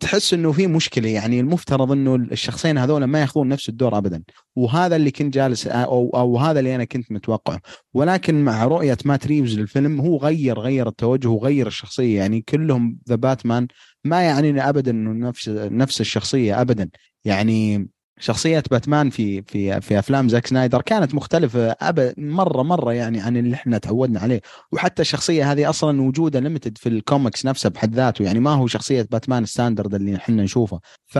تحس 0.00 0.34
إنه 0.34 0.52
في 0.52 0.66
مشكلة 0.66 1.08
يعني 1.08 1.40
المفترض 1.40 1.92
إنه 1.92 2.14
الشخصين 2.14 2.78
هذول 2.78 3.04
ما 3.04 3.20
ياخذون 3.20 3.48
نفس 3.48 3.68
الدور 3.68 3.98
ابدا 3.98 4.22
وهذا 4.56 4.96
اللي 4.96 5.10
كنت 5.10 5.34
جالس 5.34 5.66
أو 5.66 6.10
أو 6.14 6.38
هذا 6.38 6.58
اللي 6.58 6.74
أنا 6.74 6.84
كنت 6.84 7.12
متوقعه 7.12 7.60
ولكن 7.94 8.44
مع 8.44 8.64
رؤية 8.64 8.98
مات 9.04 9.26
ريفز 9.26 9.58
للفيلم 9.58 10.00
هو 10.00 10.16
غير 10.16 10.58
غير 10.58 10.88
التوجه 10.88 11.28
وغير 11.28 11.66
الشخصية 11.66 12.18
يعني 12.18 12.40
كلهم 12.40 12.98
The 13.08 13.14
Batman 13.14 13.66
ما 14.08 14.22
يعني 14.22 14.68
ابدا 14.68 14.90
إنه 14.90 15.28
نفس 15.28 15.48
نفس 15.48 16.00
الشخصية 16.00 16.60
ابدا. 16.60 16.90
يعني 17.24 17.88
شخصية 18.18 18.62
باتمان 18.70 19.10
في 19.10 19.42
في 19.42 19.80
في 19.80 19.98
أفلام 19.98 20.28
زاك 20.28 20.46
سنايدر 20.46 20.82
كانت 20.82 21.14
مختلفة 21.14 21.70
أب 21.80 22.14
مرة 22.18 22.62
مرة 22.62 22.92
يعني 22.92 23.20
عن 23.20 23.36
اللي 23.36 23.54
إحنا 23.54 23.78
تعودنا 23.78 24.20
عليه. 24.20 24.40
وحتى 24.72 25.02
الشخصية 25.02 25.52
هذه 25.52 25.70
أصلا 25.70 26.02
وجودها 26.02 26.40
ليمتد 26.40 26.78
في 26.78 26.88
الكوميكس 26.88 27.46
نفسه 27.46 27.70
بحد 27.70 27.94
ذاته. 27.94 28.22
يعني 28.22 28.40
ما 28.40 28.50
هو 28.50 28.66
شخصية 28.66 29.08
باتمان 29.10 29.44
standard 29.44 29.94
اللي 29.94 30.16
إحنا 30.16 30.42
نشوفه. 30.42 30.80
ف 31.06 31.18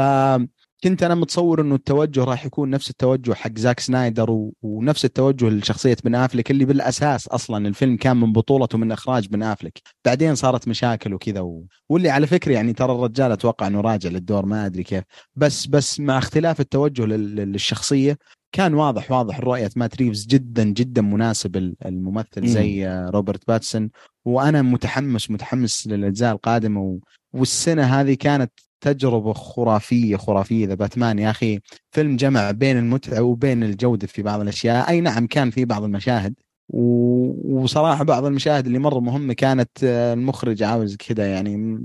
كنت 0.86 1.02
أنا 1.02 1.14
متصور 1.14 1.60
إنه 1.60 1.74
التوجه 1.74 2.24
راح 2.24 2.46
يكون 2.46 2.70
نفس 2.70 2.90
التوجه 2.90 3.34
حق 3.34 3.58
زاك 3.58 3.80
سنايدر 3.80 4.30
و... 4.30 4.54
ونفس 4.62 5.04
التوجه 5.04 5.48
لشخصية 5.48 5.96
بن 6.04 6.14
أفلك 6.14 6.50
اللي 6.50 6.64
بالأساس 6.64 7.28
أصلا 7.28 7.68
الفيلم 7.68 7.96
كان 7.96 8.16
من 8.16 8.32
بطولته 8.32 8.78
من 8.78 8.92
إخراج 8.92 9.28
بن 9.28 9.42
أفلك. 9.42 9.82
بعدين 10.04 10.34
صارت 10.34 10.68
مشاكل 10.68 11.14
وكذا 11.14 11.40
و... 11.40 11.66
واللي 11.88 12.10
على 12.10 12.26
فكرة 12.26 12.52
يعني 12.52 12.72
ترى 12.72 12.92
الرجال 12.92 13.32
أتوقع 13.32 13.66
إنه 13.66 13.80
راجع 13.80 14.10
للدور 14.10 14.46
ما 14.46 14.66
أدري 14.66 14.82
كيف. 14.82 15.04
بس 15.36 15.66
بس 15.66 16.00
مع 16.00 16.18
اختلاف 16.18 16.60
التوجه 16.60 17.06
لل... 17.06 17.36
للشخصية 17.36 18.18
كان 18.52 18.74
واضح 18.74 19.10
واضح 19.10 19.40
رؤيه 19.40 19.70
مات 19.76 19.96
ريفز 19.96 20.26
جدا 20.26 20.64
جدا 20.64 21.02
مناسب 21.02 21.56
الممثل 21.86 22.46
زي 22.46 22.86
روبرت 22.88 23.46
باتنسون. 23.48 23.90
وأنا 24.24 24.62
متحمس 24.62 25.30
متحمس 25.30 25.86
للأجزاء 25.86 26.32
القادمة 26.34 26.80
و... 26.80 26.98
والسنة 27.32 27.82
هذه 27.82 28.14
كانت 28.14 28.52
تجربة 28.92 29.32
خرافية 29.32 30.16
خرافية 30.16 30.66
The 30.66 30.74
Batman 30.74 31.18
يا 31.18 31.30
أخي 31.30 31.60
فيلم 31.90 32.16
جمع 32.16 32.50
بين 32.50 32.78
المتعة 32.78 33.22
وبين 33.22 33.62
الجودة 33.62 34.06
في 34.06 34.22
بعض 34.22 34.40
الأشياء. 34.40 34.88
أي 34.88 35.00
نعم 35.00 35.26
كان 35.26 35.50
في 35.50 35.64
بعض 35.64 35.84
المشاهد. 35.84 36.34
وصراحة 36.68 38.04
بعض 38.04 38.24
المشاهد 38.24 38.66
اللي 38.66 38.78
مرة 38.78 39.00
مهمة 39.00 39.34
كانت 39.34 39.70
آه، 39.84 40.12
المخرج 40.12 40.62
عاوز 40.62 40.96
كذا 40.96 41.32
يعني 41.32 41.80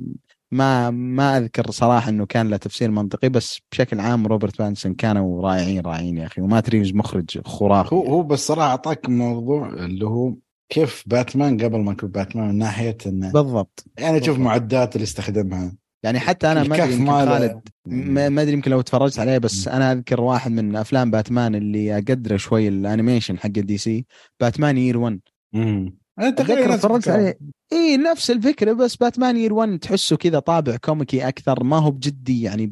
ما 0.52 0.90
ما 0.90 1.38
أذكر 1.38 1.72
صراحة 1.72 2.10
إنه 2.10 2.26
كان 2.26 2.50
له 2.50 2.58
تفسير 2.58 2.92
منطقي 2.92 3.30
بس 3.30 3.60
بشكل 3.72 4.00
عام 4.00 4.28
روبرت 4.28 4.62
باتنسون 4.62 4.94
كانوا 4.94 5.42
رائعين 5.42 5.82
رائعين 5.82 6.18
يا 6.18 6.26
أخي. 6.26 6.42
ومات 6.42 6.60
ريفز 6.60 6.94
مخرج 6.94 7.42
خرافي. 7.46 7.96
هو 7.96 8.04
هو 8.04 8.24
بس 8.24 8.48
صراحة 8.48 8.70
أعطاك 8.70 9.10
موضوع 9.10 9.70
اللي 9.70 10.06
هو 10.06 10.34
كيف 10.70 11.04
باتمان 11.08 11.58
قبل 11.64 11.80
ما 11.80 11.92
يكون 11.92 12.10
باتمان 12.10 12.48
من 12.48 12.58
ناحية 12.58 12.98
إنه 13.06 13.32
بالضبط. 13.32 13.86
يعني 13.98 14.24
شوف 14.24 14.40
معدات 14.40 14.96
اللي 14.96 15.04
استخدمها. 15.04 15.81
يعني 16.04 16.20
حتى 16.20 16.52
أنا 16.52 16.64
ما 16.64 16.76
أدري 16.76 16.94
يمكن 16.94 17.06
خالد 17.12 17.62
ما 17.86 18.42
أدري 18.42 18.54
يمكن 18.54 18.72
لو 18.72 18.82
تفرجت 18.82 19.20
عليه 19.20 19.38
بس 19.38 19.68
أنا 19.68 19.92
أذكر 19.92 20.22
واحد 20.22 20.52
من 20.52 20.76
أفلام 20.76 21.12
باتمان 21.12 21.56
اللي 21.56 21.94
أقدره 21.94 22.38
شوي 22.38 22.68
ال 22.68 22.75
animation 22.75 23.38
حق 23.38 23.46
ال 23.58 23.78
DC 23.78 24.06
Batman 24.40 24.78
Year 24.78 24.98
1 24.98 25.20
امم 25.56 26.02
أتذكر 26.20 26.78
تفرجت 26.78 27.08
عليه. 27.08 27.40
إي 27.74 27.98
نفس 27.98 28.32
الفكرة 28.32 28.74
بس 28.74 28.96
Batman 28.96 29.38
Year 29.38 29.54
1 29.54 29.80
تحسه 29.80 30.16
كذا 30.18 30.40
طابع 30.40 30.76
كوميكي 30.76 31.28
أكثر 31.28 31.64
ما 31.64 31.78
هو 31.78 31.92
بجدي 31.92 32.42
يعني 32.42 32.68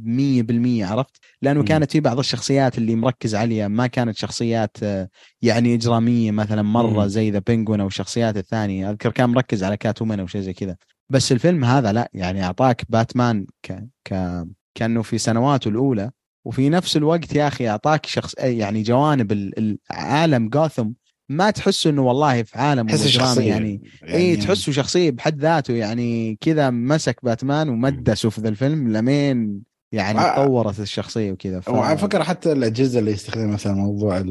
100% 0.84 0.86
عرفت؟ 0.92 1.18
لأنه 1.42 1.60
مم. 1.60 1.66
كانت 1.66 1.92
في 1.92 2.00
بعض 2.00 2.20
الشخصيات 2.20 2.78
اللي 2.78 2.96
مركز 2.96 3.36
عليها 3.36 3.68
ما 3.68 3.88
كانت 3.88 4.18
شخصيات 4.18 4.78
آه، 4.84 5.10
يعني 5.42 5.74
إجرامية 5.74 6.32
مثلا 6.32 6.62
مرة 6.62 7.04
مم. 7.04 7.08
زي 7.08 7.32
The 7.32 7.40
Penguin 7.40 7.80
أو 7.80 7.88
الشخصيات 7.88 8.38
الثانية. 8.38 8.90
أذكر 8.90 9.12
كان 9.12 9.30
مركز 9.30 9.64
على 9.64 9.78
Cat 9.78 10.02
أو 10.02 10.28
شيء 10.28 10.42
زي 10.42 10.54
كذا. 10.54 10.76
بس 11.10 11.32
الفيلم 11.32 11.66
هذا 11.66 11.92
لا 11.92 12.10
يعني 12.14 12.44
أعطاك 12.44 12.86
باتمان 12.90 13.46
ك 13.64 13.88
ك 14.06 14.44
كأنه 14.76 15.02
في 15.02 15.18
سنواته 15.18 15.70
الأولى 15.70 16.12
وفي 16.46 16.70
نفس 16.70 16.98
الوقت 16.98 17.36
يا 17.36 17.48
أخي 17.48 17.70
أعطاك 17.70 18.06
شخص 18.06 18.36
يعني 18.40 18.82
جوانب 18.82 19.32
العالم 19.32 20.50
جوثم 20.50 20.90
ما 21.30 21.52
تحس 21.52 21.88
إنه 21.88 22.02
والله 22.02 22.44
في 22.44 22.58
عالم 22.58 22.98
شخصية 22.98 23.50
يعني, 23.50 23.82
يعني 24.02 24.16
اي 24.18 24.36
تحسه 24.36 24.72
شخصية 24.72 25.12
بحد 25.12 25.40
ذاته 25.40 25.74
يعني 25.74 26.38
كذا 26.42 26.70
مسك 26.70 27.20
باتمان 27.24 27.70
ومدسه 27.70 28.30
في 28.30 28.42
ذا 28.42 28.50
الفيلم 28.50 28.98
لمين 28.98 29.62
يعني 29.92 30.20
آه 30.20 30.36
تطورت 30.36 30.80
الشخصية 30.80 31.32
وكذا. 31.32 31.60
ف... 31.60 31.70
وعلى 31.70 31.98
فكرة 31.98 32.24
حتى 32.24 32.52
الأجهزة 32.52 33.00
اللي 33.00 33.12
يستخدم 33.12 33.54
مثلا 33.54 33.74
موضوع 33.74 34.24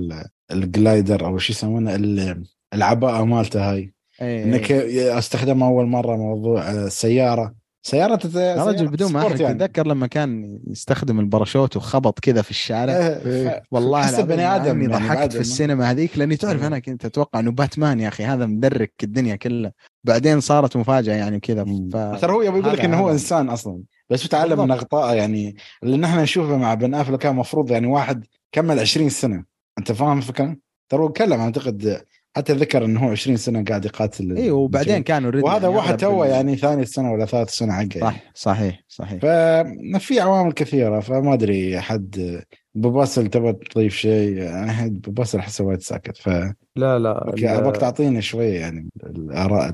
ال 0.51 0.62
glider 0.62 1.27
أو 1.27 1.39
شو 1.39 1.53
يسمونه 1.53 1.95
العباءة 2.75 3.25
مالته 3.25 3.71
هاي. 3.71 3.95
أيه 4.23 4.45
إنك 4.45 4.73
استخدم 4.73 5.63
أول 5.63 5.87
مرة 5.87 6.17
موضوع 6.17 6.71
السياره 6.71 7.55
سيارة. 7.83 8.21
يا 8.35 8.65
رجل 8.65 8.89
بدون 8.89 9.13
ما 9.13 9.21
أحرق 9.21 9.43
يعني. 9.43 9.69
لما 9.79 10.07
كان 10.07 10.59
يستخدم 10.67 11.21
الباراشوت 11.21 11.77
وخبط 11.77 12.19
كذا 12.19 12.43
في 12.43 12.51
الشارع؟ 12.51 12.93
إيه 12.93 13.63
والله 13.71 14.23
بني 14.23 14.57
آدم 14.57 14.83
يعني 14.83 14.87
ضحكت 14.87 15.33
في 15.33 15.41
السينما 15.41 15.91
هذيك 15.91 16.19
لأني 16.19 16.37
تعرف 16.37 16.65
أنا 16.65 16.79
كنت 16.79 17.05
أتوقع 17.05 17.41
إنه 17.41 17.51
باتمان 17.51 18.01
يا 18.01 18.09
أخي 18.09 18.25
هذا 18.25 18.47
مدرك 18.47 18.93
الدنيا 19.03 19.37
كلها. 19.37 19.73
بعدين 20.05 20.41
صارت 20.41 20.77
مفاجأة 20.77 21.15
يعني 21.15 21.41
كذا 21.41 21.65
ف... 21.65 22.21
ترى 22.21 22.33
هو 22.33 22.43
يبي 22.43 22.59
يقول 22.59 22.73
لك 22.73 22.85
إنه 22.85 22.99
هو 22.99 23.11
إنسان 23.11 23.49
أصلا 23.49 23.83
بس 24.11 24.25
يتعلم 24.25 24.61
من 24.61 24.71
أخطائه 24.71 25.15
يعني. 25.15 25.57
اللي 25.83 25.97
نحن 25.97 26.19
نشوفه 26.19 26.57
مع 26.57 26.75
بن 26.75 26.95
أفلك 26.95 27.19
كان 27.19 27.33
المفروض 27.33 27.71
يعني 27.71 27.87
واحد 27.87 28.25
كمل 28.53 28.79
20 28.79 29.09
سنة. 29.09 29.45
أنت 29.79 29.93
فاهم 29.93 30.19
الفكرة؟ 30.19 30.57
ترى 30.89 31.01
هو 31.01 31.09
تكلم 31.09 31.41
أعتقد 31.41 32.03
حتى 32.37 32.53
ذكر 32.53 32.85
إنه 32.85 33.01
هو 33.01 33.11
20 33.11 33.37
سنة 33.37 33.65
قاعد 33.65 33.85
يقاتل 33.85 34.37
اي 34.37 34.51
وبعدين 34.51 35.03
كانوا 35.03 35.33
وهذا 35.43 35.65
يعني 35.65 35.77
واحد 35.77 35.97
توه 35.97 36.27
يعني 36.27 36.57
ثاني 36.57 36.85
سنة 36.85 37.13
ولا 37.13 37.25
ثالث 37.25 37.51
سنة 37.51 37.73
حقه 37.73 38.01
صح 38.01 38.03
يعني. 38.03 38.21
صحيح 38.35 38.85
صحيح 38.89 39.21
ففي 39.21 40.21
عوامل 40.21 40.53
كثيرة 40.53 41.01
فما 41.01 41.35
أدري 41.35 41.81
حد 41.81 42.43
بباسل 42.75 43.27
تبغى 43.27 43.53
تضيف 43.53 43.95
شيء 43.95 44.51
بباسل 44.89 45.39
أحسه 45.39 45.65
وايد 45.65 45.81
ساكت 45.81 46.17
ف 46.17 46.29
لا 46.77 46.99
لا 46.99 47.35
أبغاك 47.59 47.77
تعطينا 47.77 48.21
شوية 48.21 48.61
يعني 48.61 48.89
الآراء 49.07 49.73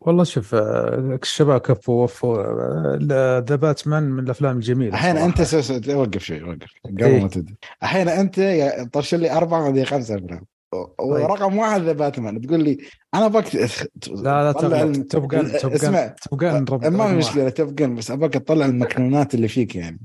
والله 0.00 0.24
شوف 0.24 0.54
آه، 0.54 1.18
الشباب 1.22 1.60
كفوا 1.60 2.04
وفوا 2.04 2.96
The 3.40 3.56
Batman 3.56 4.02
من 4.02 4.24
الأفلام 4.24 4.56
الجميلة 4.56 4.94
أحيانا 4.94 5.24
أنت 5.24 5.42
سوس... 5.42 5.88
وقف 5.88 6.22
شوي 6.24 6.42
وقف 6.42 6.72
قبل 6.84 7.04
إيه؟ 7.04 7.22
ما 7.22 7.28
تبدا 7.28 7.54
أحيانا 7.82 8.20
أنت 8.20 8.40
طرش 8.92 9.14
لي 9.14 9.32
اربعه 9.32 9.60
وبعدين 9.62 9.84
خمسه 9.84 10.14
أفلام. 10.14 10.44
ورقم 11.00 11.58
واحد 11.58 11.80
The 11.82 11.92
Batman. 11.92 12.40
تقول 12.40 12.64
لي 12.64 12.78
أنا 13.14 13.28
بك 13.28 13.54
لا 13.54 13.72
لا 14.44 14.52
تبغى 14.52 15.02
تبغى 15.02 15.76
اسمع. 15.76 16.06
تبغى 16.30 16.60
ما 16.90 17.08
في 17.08 17.14
مشكلة 17.14 17.48
تبغى 17.48 17.86
بس 17.86 18.10
أبغاك 18.10 18.32
تطلع 18.32 18.66
المكنونات 18.66 19.34
اللي 19.34 19.48
فيك 19.48 19.76
يعني. 19.76 20.00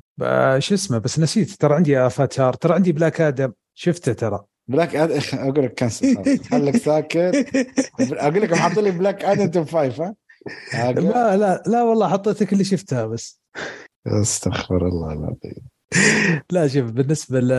شو 0.59 0.73
اسمه؟ 0.73 0.97
بس 0.97 1.19
نسيت 1.19 1.51
ترى 1.51 1.75
عندي 1.75 1.99
افاتار 1.99 2.53
ترى 2.53 2.73
عندي 2.73 2.91
Black 2.91 3.21
Adam 3.21 3.51
شفته 3.73 4.13
ترى. 4.13 4.39
Black 4.67 4.95
Adam 4.95 5.19
أقول 5.39 5.65
لك 5.65 5.79
cancel 5.79 6.39
خليك 6.43 6.77
ساكت. 6.77 7.45
أقول 7.99 8.41
لك 8.41 8.53
حاط 8.53 8.79
لي 8.79 8.91
Black 8.91 9.25
Adam 9.25 9.47
top 9.47 9.63
five 9.63 10.01
ها؟ 10.01 10.15
لا 10.73 11.37
لا 11.37 11.63
لا 11.67 11.83
والله 11.83 12.09
حطيتك 12.09 12.53
اللي 12.53 12.63
شفتها 12.63 13.05
بس. 13.05 13.41
استغفر 14.07 14.87
الله 14.87 15.13
العظيم. 15.13 15.55
لا 16.51 16.67
شوف 16.67 16.91
بالنسبة 16.91 17.39
ل 17.39 17.51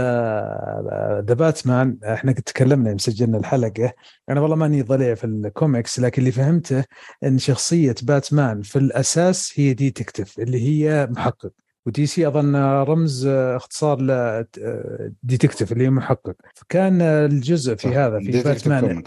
The 1.26 1.34
Batman 1.34 1.98
إحنا 2.04 2.32
تكلمنا 2.32 2.88
يوم 2.88 2.98
سجلنا 2.98 3.38
الحلقة. 3.38 3.92
أنا 4.28 4.40
والله 4.40 4.56
ماني 4.56 4.82
ضليع 4.82 5.14
في 5.14 5.24
الكوميكس 5.24 6.00
لكن 6.00 6.22
اللي 6.22 6.32
فهمته 6.32 6.84
إن 7.24 7.38
شخصية 7.38 7.94
باتمان 8.02 8.62
في 8.62 8.78
الأساس 8.78 9.52
هي 9.56 9.74
detective 9.74 10.38
اللي 10.38 10.62
هي 10.62 11.08
محقق. 11.10 11.50
و 11.86 12.06
DC 12.06 12.28
أظن 12.28 12.56
رمز 12.56 13.26
اختصار 13.26 14.00
ل 14.00 14.44
detective 15.22 15.72
اللي 15.72 15.84
هي 15.84 15.90
محقق. 15.90 16.34
فكان 16.54 17.02
الجزء 17.02 17.74
في 17.74 17.88
هذا 17.88 18.18
في 18.18 18.42
باتمان 18.42 19.02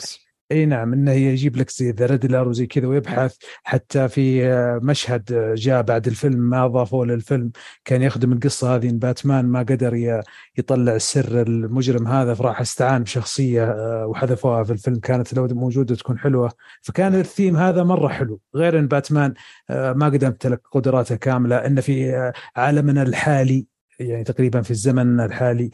إي 0.52 0.66
نعم 0.66 0.94
إنه 0.94 1.12
يجيب 1.12 1.58
لك 1.58 1.70
زي 1.70 1.92
The 1.92 2.06
Riddler 2.06 2.48
وزي 2.48 2.66
كذا 2.66 2.88
ويبحث. 2.88 3.36
حتى 3.64 4.08
في 4.08 4.46
آه، 4.48 4.80
مشهد 4.84 5.32
آه، 5.32 5.56
جاء 5.56 5.82
بعد 5.82 6.08
الفيلم 6.08 6.40
ما 6.40 6.66
أضافوه 6.66 7.06
للفيلم 7.06 7.52
كان 7.86 8.02
يخدم 8.02 8.32
القصة 8.34 8.76
هذه 8.76 8.90
إن 8.90 9.00
باتمان 9.00 9.46
ما 9.46 9.60
قدر 9.60 10.22
يطلع 10.58 10.96
السر 10.96 11.42
المجرم 11.42 12.08
هذا 12.08 12.34
فراح 12.34 12.62
استعان 12.62 13.04
بشخصية 13.04 13.64
آه، 13.64 14.08
وحذفوها 14.08 14.64
في 14.64 14.72
الفيلم. 14.74 15.00
كانت 15.00 15.34
لو 15.34 15.48
موجودة 15.48 15.96
تكون 15.96 16.20
حلوة. 16.20 16.52
فكان 16.82 17.16
الثيم 17.16 17.58
هذا 17.58 17.84
مرة 17.84 18.08
حلو. 18.08 18.40
غير 18.56 18.80
إن 18.80 18.88
باتمان 18.88 19.34
ما 19.70 20.06
قدر 20.06 20.28
يمتلك 20.28 20.62
قدراته 20.72 21.16
كاملة. 21.16 21.56
إن 21.56 21.82
في 21.82 22.32
عالمنا 22.56 23.02
الحالي 23.02 23.75
يعني 24.00 24.24
تقريبا 24.24 24.62
في 24.62 24.72
الزمن 24.72 25.20
الحالي. 25.20 25.70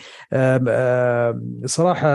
صراحة 1.66 2.08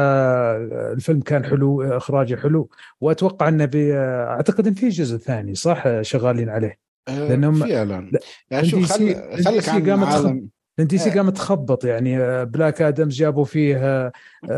الفيلم 0.93 1.21
كان 1.21 1.45
حلو 1.45 1.83
إخراجه 1.83 2.37
حلو 2.37 2.71
وأتوقع 3.01 3.49
أنه 3.49 3.71
أعتقد 3.75 4.67
أن 4.67 4.75
في 4.75 4.89
جزء 4.89 5.17
ثاني 5.17 5.55
صح 5.55 6.01
شغالين 6.01 6.49
عليه؟ 6.49 6.79
أه، 7.09 7.29
لأنهم 7.29 7.55
في 7.55 7.79
إعلان. 7.79 8.11
يعني 8.51 8.69
شوف 8.69 8.93
خل... 8.93 9.15
خليك 9.45 9.69
عن 9.69 10.03
عالم. 10.03 10.49
لأن 10.79 10.87
DC 10.87 11.11
قامت 11.11 11.37
تخبط 11.37 11.85
يعني 11.85 12.45
Black 12.45 12.83
Adam 12.83 13.15
جابوا 13.15 13.45
فيه 13.45 14.13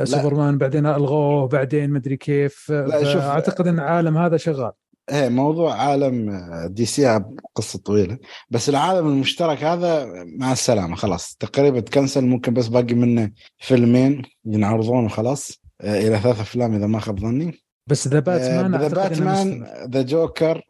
سوبرمان 0.05 0.59
بعدين 0.59 0.87
ألغوه 0.87 1.49
بعدين 1.49 1.91
مدري 1.91 2.17
كيف 2.17 2.73
اعتقد 2.73 3.67
إن 3.67 3.75
العالم 3.75 4.19
هذا 4.19 4.37
شغال. 4.37 4.73
إيه 5.13 5.29
موضوع 5.29 5.75
عالم 5.75 6.41
DC 6.67 7.21
قصة 7.55 7.79
طويلة. 7.79 8.19
بس 8.51 8.69
العالم 8.69 9.07
المشترك 9.07 9.65
هذا 9.65 10.07
مع 10.39 10.53
السلامة 10.53 10.97
خلاص. 10.97 11.37
تقريبا 11.41 11.81
تكنسل 11.81 12.25
ممكن 12.27 12.55
بس 12.55 12.69
باقي 12.69 12.95
منه 12.95 13.31
فيلمين 13.59 14.23
ينعرضون 14.45 15.05
وخلاص. 15.05 15.61
آه، 15.81 16.09
إلى 16.09 16.19
ثلاث 16.19 16.41
أفلام 16.41 16.75
إذا 16.75 16.87
ما 16.87 17.01
خاب 17.01 17.21
ظني. 17.21 17.63
بس 17.87 18.09
The 18.09 18.21
Batman 18.21 18.77
The 18.77 18.89
Batman 18.89 19.67
The 19.91 20.03
Joker 20.03 20.63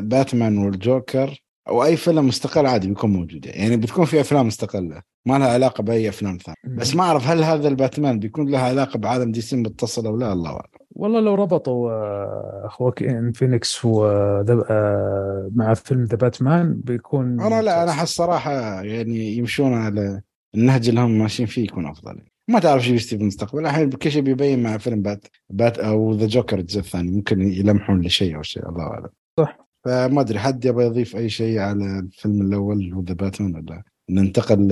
باتمان 0.00 0.58
والجوكر 0.58 1.42
أو 1.68 1.84
أي 1.84 1.96
فيلم 1.96 2.26
مستقل 2.26 2.66
عادي 2.66 2.88
بيكون 2.88 3.10
موجود. 3.10 3.46
يعني 3.46 3.76
بتكون 3.76 4.04
في 4.04 4.20
أفلام 4.20 4.46
مستقلة 4.46 5.02
ما 5.26 5.38
لها 5.38 5.48
علاقة 5.48 5.82
بأي 5.82 6.08
أفلام 6.08 6.38
ثانية. 6.38 6.76
بس 6.76 6.94
ما 6.94 7.02
أعرف 7.02 7.26
هل 7.26 7.44
هذا 7.44 7.68
الباتمان 7.68 8.18
بيكون 8.18 8.50
له 8.50 8.58
علاقة 8.58 8.98
بعالم 8.98 9.32
DC 9.32 9.56
متصل 9.56 10.06
أو 10.06 10.16
لا 10.16 10.32
الله 10.32 10.50
أعلم. 10.50 10.77
والله 10.98 11.20
لو 11.20 11.34
ربطوا 11.34 11.90
آه، 11.90 12.62
أخوك 12.64 12.98
فينيكس 13.34 13.84
و 13.84 14.06
آه، 14.06 15.50
مع 15.54 15.74
فيلم 15.74 16.04
The 16.04 16.16
Batman 16.16 16.80
بيكون 16.84 17.40
أنا 17.40 17.62
لا 17.62 17.82
أنا 17.82 17.90
أحس 17.90 18.08
صراحة 18.08 18.82
يعني 18.82 19.36
يمشون 19.36 19.74
على 19.74 20.22
النهج 20.54 20.88
اللي 20.88 21.00
هم 21.00 21.18
ماشيين 21.18 21.48
فيه 21.48 21.64
يكون 21.64 21.86
أفضل. 21.86 22.20
ما 22.48 22.58
تعرف 22.58 22.84
شو 22.84 22.92
يستوي 22.92 23.18
في 23.18 23.22
المستقبل 23.22 23.66
الحين 23.66 23.90
كل 23.90 24.10
شيء 24.10 24.22
بيبين 24.22 24.62
مع 24.62 24.78
فيلم 24.78 25.02
بات 25.02 25.26
بات 25.50 25.78
أو 25.78 26.12
The 26.12 26.26
Joker 26.26 26.58
الجزء 26.58 26.80
الثاني 26.80 27.10
ممكن 27.10 27.52
يلمحون 27.52 28.00
لشيء 28.00 28.36
أو 28.36 28.42
شيء 28.42 28.68
الله 28.68 28.82
أعلم. 28.82 29.08
صح. 29.38 29.68
فما 29.84 30.20
أدري 30.20 30.38
حد 30.38 30.64
يبغى 30.64 30.84
يضيف 30.84 31.16
أي 31.16 31.28
شيء 31.28 31.58
على 31.58 31.98
الفيلم 31.98 32.42
الأول 32.42 32.76
اللي 32.76 32.96
هو 32.96 33.00
The 33.00 33.14
Batman 33.14 33.54
ولا 33.54 33.82
ننتقل 34.10 34.68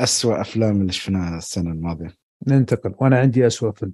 لأسوأ 0.00 0.40
أفلام 0.40 0.80
اللي 0.80 0.92
شفناها 0.92 1.38
السنة 1.38 1.70
الماضية؟ 1.70 2.19
ننتقل. 2.46 2.94
وأنا 2.98 3.18
عندي 3.18 3.46
اسوء 3.46 3.72
فيلم. 3.72 3.92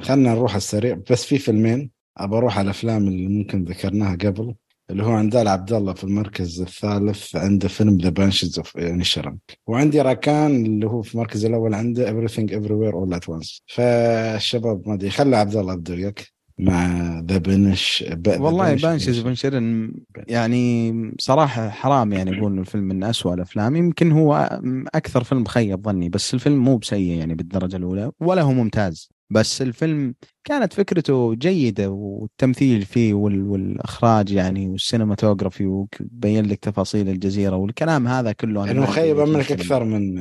خلينا 0.00 0.34
نروح 0.34 0.54
السريع. 0.54 1.00
بس 1.10 1.24
في 1.24 1.38
فيلمين 1.38 1.90
أبى 2.16 2.36
أروح 2.36 2.58
على 2.58 2.64
الافلام 2.64 3.08
اللي 3.08 3.28
ممكن 3.28 3.64
ذكرناها 3.64 4.16
قبل 4.16 4.54
اللي 4.90 5.02
هو 5.02 5.10
عند 5.10 5.48
عبد 5.48 5.72
الله 5.72 5.94
في 5.94 6.04
المركز 6.04 6.60
الثالث 6.60 7.36
عنده 7.36 7.68
فيلم 7.68 7.98
The 7.98 8.08
Banshees 8.08 8.58
of 8.58 8.76
Inisherin 8.76 9.38
وعندي 9.66 10.00
راكان 10.00 10.66
اللي 10.66 10.86
هو 10.86 11.02
في 11.02 11.14
المركز 11.14 11.44
الأول 11.44 11.74
عنده 11.74 12.10
everything 12.10 12.48
everywhere 12.50 12.94
all 12.94 13.18
at 13.18 13.34
once. 13.34 13.60
فالشباب 13.66 14.88
ما 14.88 14.94
أدري 14.94 15.10
خلي 15.10 15.36
عبد 15.36 15.56
الله 15.56 15.72
أبدأ 15.72 15.94
وياك. 15.94 16.37
مع 16.58 16.88
The 17.28 17.38
Banshees 17.38 18.04
والله 18.26 18.74
Banshees 18.74 19.18
of 19.18 19.32
Inisherin 19.32 19.92
يعني 20.28 20.92
صراحة 21.18 21.68
حرام 21.68 22.12
يعني 22.12 22.38
أقول 22.38 22.58
الفيلم 22.58 22.84
من 22.84 23.04
أسوأ 23.04 23.34
الأفلام. 23.34 23.76
يمكن 23.76 24.12
هو 24.12 24.60
أكثر 24.94 25.24
فيلم 25.24 25.44
خيب 25.44 25.84
ظني 25.84 26.08
بس 26.08 26.34
الفيلم 26.34 26.64
مو 26.64 26.76
بسيء 26.76 27.18
يعني 27.18 27.34
بالدرجة 27.34 27.76
الأولى 27.76 28.10
ولا 28.20 28.42
هو 28.42 28.52
ممتاز. 28.52 29.10
بس 29.30 29.62
الفيلم 29.62 30.14
كانت 30.44 30.72
فكرته 30.72 31.34
جيدة 31.34 31.90
والتمثيل 31.90 32.82
فيه 32.82 33.14
والإخراج 33.14 34.32
يعني 34.32 34.68
وال 34.68 34.80
cinematography 34.80 35.66
وبين 35.66 36.46
لك 36.46 36.58
تفاصيل 36.58 37.08
الجزيرة 37.08 37.56
والكلام 37.56 38.06
هذا 38.06 38.32
كله 38.32 38.66
يعني 38.66 38.86
خيب 38.86 39.16
منك 39.16 39.52
أكثر 39.52 39.84
من 39.84 40.14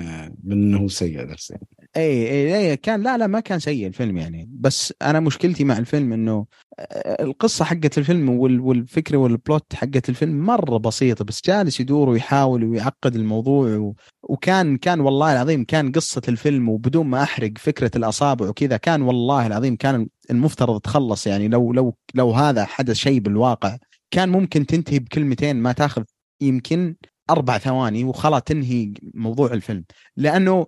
من 0.44 0.52
أنه 0.52 0.88
سيء 0.88 1.28
نفسه 1.28 1.56
اي 1.98 2.30
اي 2.30 2.70
اي 2.72 2.78
كان 2.78 3.04
لا 3.04 3.18
لا 3.18 3.28
ما 3.28 3.40
كان 3.40 3.60
سيء 3.60 3.88
الفيلم 3.88 4.18
يعني. 4.18 4.50
بس 4.52 4.94
أنا 5.02 5.20
مشكلتي 5.20 5.64
مع 5.64 5.78
الفيلم 5.78 6.14
إنه 6.14 6.46
آه، 6.80 7.24
القصة 7.24 7.66
حقت 7.66 7.98
الفيلم 7.98 8.30
والفكرة 8.40 9.18
وال 9.18 9.37
plot 9.37 9.74
حقت 9.74 10.10
الفيلم 10.10 10.46
مرة 10.46 10.78
بسيطة 10.78 11.26
بس 11.26 11.42
جالس 11.46 11.80
يدور 11.80 12.10
ويحاول 12.10 12.64
ويعقد 12.64 13.16
الموضوع 13.16 13.94
وكان 14.24 14.78
كان 14.78 15.00
والله 15.00 15.34
العظيم 15.34 15.64
كان 15.64 15.92
قصة 15.92 16.22
الفيلم 16.28 16.70
وبدون 16.70 17.08
ما 17.08 17.24
أحرق 17.24 17.52
فكرة 17.58 17.92
الأصابع 17.96 18.50
وكذا 18.50 18.78
كان 18.78 19.02
والله 19.02 19.48
العظيم 19.48 19.76
كان 19.76 20.08
المفترض 20.32 20.80
تخلص 20.80 21.28
يعني. 21.28 21.48
لو 21.48 21.74
لو 21.74 21.98
لو 22.16 22.32
هذا 22.32 22.66
حدث 22.66 22.96
شيء 22.96 23.20
بالواقع 23.20 23.78
كان 24.12 24.30
ممكن 24.30 24.66
تنتهي 24.66 25.00
بكلمتين 25.00 25.56
ما 25.56 25.72
تاخذ 25.72 26.04
يمكن 26.42 26.96
أربع 27.30 27.58
ثواني 27.58 28.04
وخلاص 28.04 28.42
تنهي 28.42 28.94
موضوع 29.14 29.54
الفيلم. 29.54 29.84
لأنه 30.18 30.68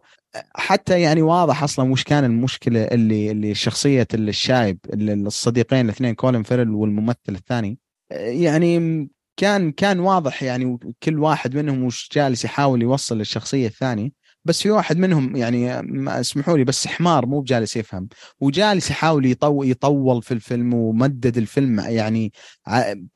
حتى 0.56 1.02
يعني 1.02 1.22
واضح 1.22 1.64
أصلا 1.64 1.92
وش 1.92 2.04
كان 2.04 2.24
المشكلة 2.24 2.84
اللي 2.84 3.32
اللي 3.32 3.56
شخصية 3.56 4.08
الشايب 4.14 4.80
الصديقين 4.94 5.86
الاثنين 5.86 6.16
كولين 6.16 6.44
فيرل 6.44 6.70
والممثل 6.70 7.18
الثاني. 7.30 7.78
يعني 8.12 9.10
كان 9.38 9.72
كان 9.72 10.00
واضح 10.00 10.44
يعني 10.44 10.78
كل 11.04 11.20
واحد 11.20 11.56
منهم 11.56 11.84
وش 11.84 12.10
جالس 12.14 12.46
يحاول 12.46 12.82
يوصل 12.82 13.18
للشخصية 13.18 13.68
الثانية. 13.68 14.20
بس 14.46 14.62
في 14.62 14.72
واحد 14.72 14.98
منهم 14.98 15.36
يعني 15.36 15.80
اسمحوا 16.20 16.58
لي 16.58 16.64
بس 16.64 16.88
حمار 16.88 17.26
مو 17.26 17.42
بجالس 17.42 17.78
يفهم. 17.78 18.10
وجالس 18.40 18.92
يحاول 18.92 19.26
يطول 19.26 19.72
يطول 19.72 20.24
في 20.24 20.34
الفيلم 20.34 20.74
ومدد 20.74 21.38
الفيلم 21.38 21.80
يعني 21.80 22.34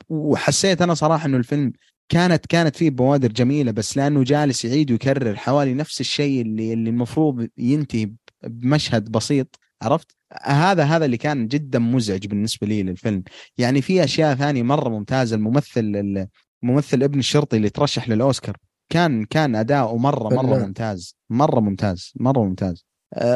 وحسيت 0.08 0.82
أنا 0.82 0.94
صراحة 0.94 1.26
إنه 1.26 1.36
الفيلم 1.36 1.72
كانت 2.08 2.46
كانت 2.46 2.76
فيه 2.76 2.90
بوادر 2.90 3.32
جميلة 3.32 3.70
بس 3.70 3.96
لأنه 3.96 4.24
جالس 4.24 4.64
يعيد 4.64 4.90
ويكرر 4.90 5.36
حوالي 5.36 5.74
نفس 5.74 6.00
الشيء 6.00 6.42
اللي 6.42 6.72
اللي 6.72 6.90
المفروض 6.90 7.48
ينتهي 7.58 8.10
بمشهد 8.42 9.10
بسيط 9.10 9.58
عرفت؟ 9.82 10.16
هذا 10.42 10.84
هذا 10.84 11.04
اللي 11.04 11.16
كان 11.16 11.48
جدا 11.48 11.78
مزعج 11.78 12.26
بالنسبة 12.26 12.66
لي 12.66 12.82
للفيلم. 12.82 13.22
يعني 13.58 13.82
في 13.82 14.04
أشياء 14.04 14.34
ثانية 14.34 14.62
مرة 14.62 14.88
ممتازة 14.88 15.36
الممثل 15.36 16.26
الممثل 16.62 17.02
ابن 17.02 17.18
الشرطي 17.18 17.56
اللي 17.56 17.70
ترشح 17.70 18.08
للأوسكار 18.08 18.56
كان 18.88 19.24
كان 19.24 19.56
أداؤه 19.56 19.96
مره 19.96 20.34
مرة 20.34 20.66
ممتاز 20.66 21.16
مرة 21.30 21.60
ممتاز 21.60 22.12
مرة 22.16 22.44
ممتاز. 22.44 22.86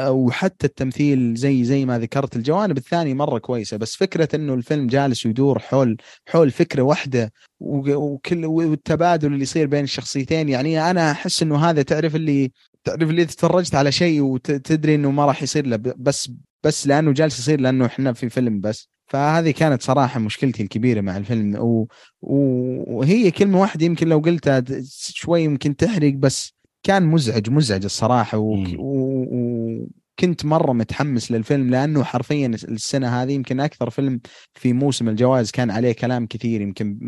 وحتى 0.08 0.66
التمثيل 0.66 1.34
زي 1.34 1.64
زي 1.64 1.84
ما 1.84 1.98
ذكرت 1.98 2.36
الجوانب 2.36 2.76
الثانية 2.76 3.14
مرة 3.14 3.38
كويسة 3.38 3.76
بس 3.76 3.96
فكرة 3.96 4.28
إنه 4.34 4.54
الفيلم 4.54 4.86
جالس 4.86 5.26
يدور 5.26 5.58
حول 5.58 5.96
حول 6.28 6.50
فكرة 6.50 6.82
واحدة 6.82 7.32
وكل 7.60 8.46
والتبادل 8.46 9.32
اللي 9.32 9.42
يصير 9.42 9.66
بين 9.66 9.84
الشخصيتين 9.84 10.48
يعني 10.48 10.90
أنا 10.90 11.10
أحس 11.10 11.42
إنه 11.42 11.56
هذا 11.56 11.82
تعرف 11.82 12.16
اللي 12.16 12.52
تعرف 12.84 13.10
اللي 13.10 13.24
تفرجت 13.24 13.74
على 13.74 13.92
شيء 13.92 14.20
وتدري 14.22 14.94
إنه 14.94 15.10
ما 15.10 15.26
راح 15.26 15.42
يصير 15.42 15.66
له 15.66 15.76
بس 15.76 16.30
بس 16.64 16.86
لأنه 16.86 17.12
جالس 17.12 17.38
يصير 17.38 17.60
لأنه 17.60 17.86
إحنا 17.86 18.12
في 18.12 18.28
فيلم 18.28 18.60
بس. 18.60 18.88
فهذه 19.08 19.50
كانت 19.50 19.82
صراحة 19.82 20.20
مشكلتي 20.20 20.62
الكبيرة 20.62 21.00
مع 21.00 21.16
الفيلم 21.16 21.56
و... 21.56 21.88
وهي 22.20 23.30
كلمة 23.30 23.60
واحدة 23.60 23.86
يمكن 23.86 24.08
لو 24.08 24.18
قلتها 24.18 24.64
شوي 24.90 25.42
يمكن 25.42 25.76
تحرق 25.76 26.12
بس 26.12 26.57
كان 26.82 27.06
مزعج 27.06 27.50
مزعج. 27.50 27.86
و... 28.78 29.86
وكنت 30.18 30.44
مرة 30.44 30.72
متحمس 30.72 31.32
للفيلم 31.32 31.70
لأنه 31.70 32.04
حرفيا 32.04 32.46
السنة 32.46 33.22
هذه 33.22 33.32
يمكن 33.32 33.60
أكثر 33.60 33.90
فيلم 33.90 34.20
في 34.54 34.72
موسم 34.72 35.08
الجوائز 35.08 35.50
كان 35.50 35.70
عليه 35.70 35.92
كلام 35.92 36.26
كثير 36.26 36.60
يمكن 36.60 36.98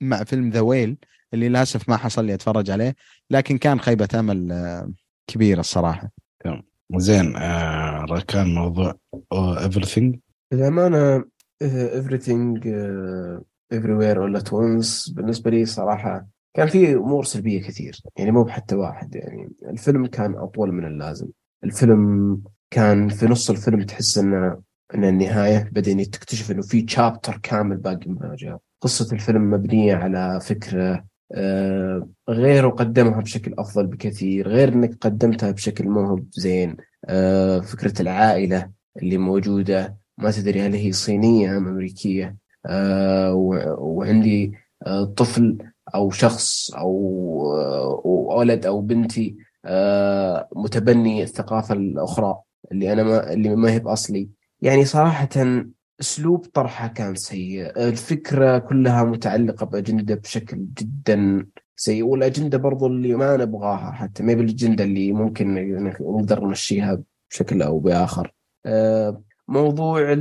مع 0.00 0.24
فيلم 0.24 0.50
ذا 0.50 0.60
ويل 0.60 0.96
اللي 1.34 1.48
للأسف 1.48 1.88
ما 1.88 1.96
حصل 1.96 2.24
لي 2.24 2.34
أتفرج 2.34 2.70
عليه 2.70 2.94
لكن 3.30 3.58
كان 3.58 3.80
خيبة 3.80 4.08
أمل 4.14 4.52
آه، 4.52 4.92
كبيرة 5.26 5.60
الصراحة. 5.60 6.10
زين 6.96 7.36
آه 7.36 8.20
كان 8.28 8.54
موضوع 8.54 8.94
everything 9.68 10.18
للأمانة 10.52 11.24
everything 12.00 12.58
uh, 12.58 13.40
everywhere 13.74 14.18
all 14.18 14.36
at 14.36 14.52
once 14.52 15.14
بالنسبة 15.14 15.50
لي 15.50 15.64
صراحة 15.64 16.26
كان 16.54 16.68
في 16.68 16.94
أمور 16.94 17.24
سلبية 17.24 17.62
كثير 17.62 18.00
يعني 18.16 18.30
مو 18.30 18.44
بحتى 18.44 18.74
واحد 18.74 19.14
يعني 19.14 19.52
الفيلم 19.64 20.06
كان 20.06 20.34
أطول 20.34 20.72
من 20.72 20.84
اللازم. 20.84 21.28
الفيلم 21.64 22.42
كان 22.70 23.08
في 23.08 23.26
نص 23.26 23.50
الفيلم 23.50 23.82
تحس 23.82 24.18
إنه 24.18 24.62
ان 24.94 25.04
النهاية 25.04 25.70
بعدين 25.72 26.10
تكتشف 26.10 26.50
إنه 26.50 26.62
في 26.62 26.82
تشابتر 26.82 27.40
كامل 27.42 27.76
باقي 27.76 28.10
ما 28.10 28.36
جاء. 28.38 28.58
قصة 28.80 29.14
الفيلم 29.14 29.50
مبنية 29.50 29.94
على 29.94 30.40
فكرة 30.40 31.04
آه، 31.32 32.08
غير 32.28 32.66
وقدمها 32.66 33.20
بشكل 33.20 33.54
أفضل 33.58 33.86
بكثير 33.86 34.48
غير 34.48 34.68
إنك 34.68 34.94
قدمتها 35.00 35.50
بشكل 35.50 35.88
مو 35.88 36.00
هو 36.00 36.20
زين 36.32 36.76
آه، 37.04 37.60
فكرة 37.60 38.02
العائلة 38.02 38.70
اللي 39.02 39.18
موجودة. 39.18 39.96
ما 40.18 40.30
تدري 40.30 40.60
هل 40.60 40.74
هي 40.74 40.92
صينية 40.92 41.56
أم 41.56 41.68
أمريكية 41.68 42.36
آه، 42.66 43.34
وعندي 43.78 44.52
طفل 45.16 45.58
أو 45.94 46.10
شخص 46.10 46.70
أو 46.74 46.90
ولد 48.38 48.66
أو 48.66 48.80
بنتي 48.80 49.36
متبني 50.56 51.22
الثقافة 51.22 51.74
الأخرى 51.74 52.38
اللي 52.72 52.92
أنا 52.92 53.02
ما 53.02 53.32
اللي 53.32 53.56
ما 53.56 53.72
هي 53.72 53.78
بأصلي. 53.78 54.28
يعني 54.62 54.84
صراحة 54.84 55.28
أسلوب 56.00 56.46
طرحها 56.54 56.86
كان 56.86 57.14
سيء. 57.14 57.88
الفكرة 57.88 58.58
كلها 58.58 59.04
متعلقة 59.04 59.66
بأجندة 59.66 60.14
بشكل 60.14 60.66
جدا 60.78 61.46
سيء 61.76 62.02
والأجندة 62.04 62.58
برضو 62.58 62.86
اللي 62.86 63.14
ما 63.14 63.36
نبغاها 63.36 63.90
حتى 63.90 64.22
ما 64.22 64.34
بالأجندة 64.34 64.84
اللي 64.84 65.12
ممكن 65.12 65.54
نقدر 66.00 66.44
نمشيها 66.44 67.02
بشكل 67.30 67.62
أو 67.62 67.78
بآخر. 67.78 68.34
آه، 68.66 69.22
موضوع 69.48 70.16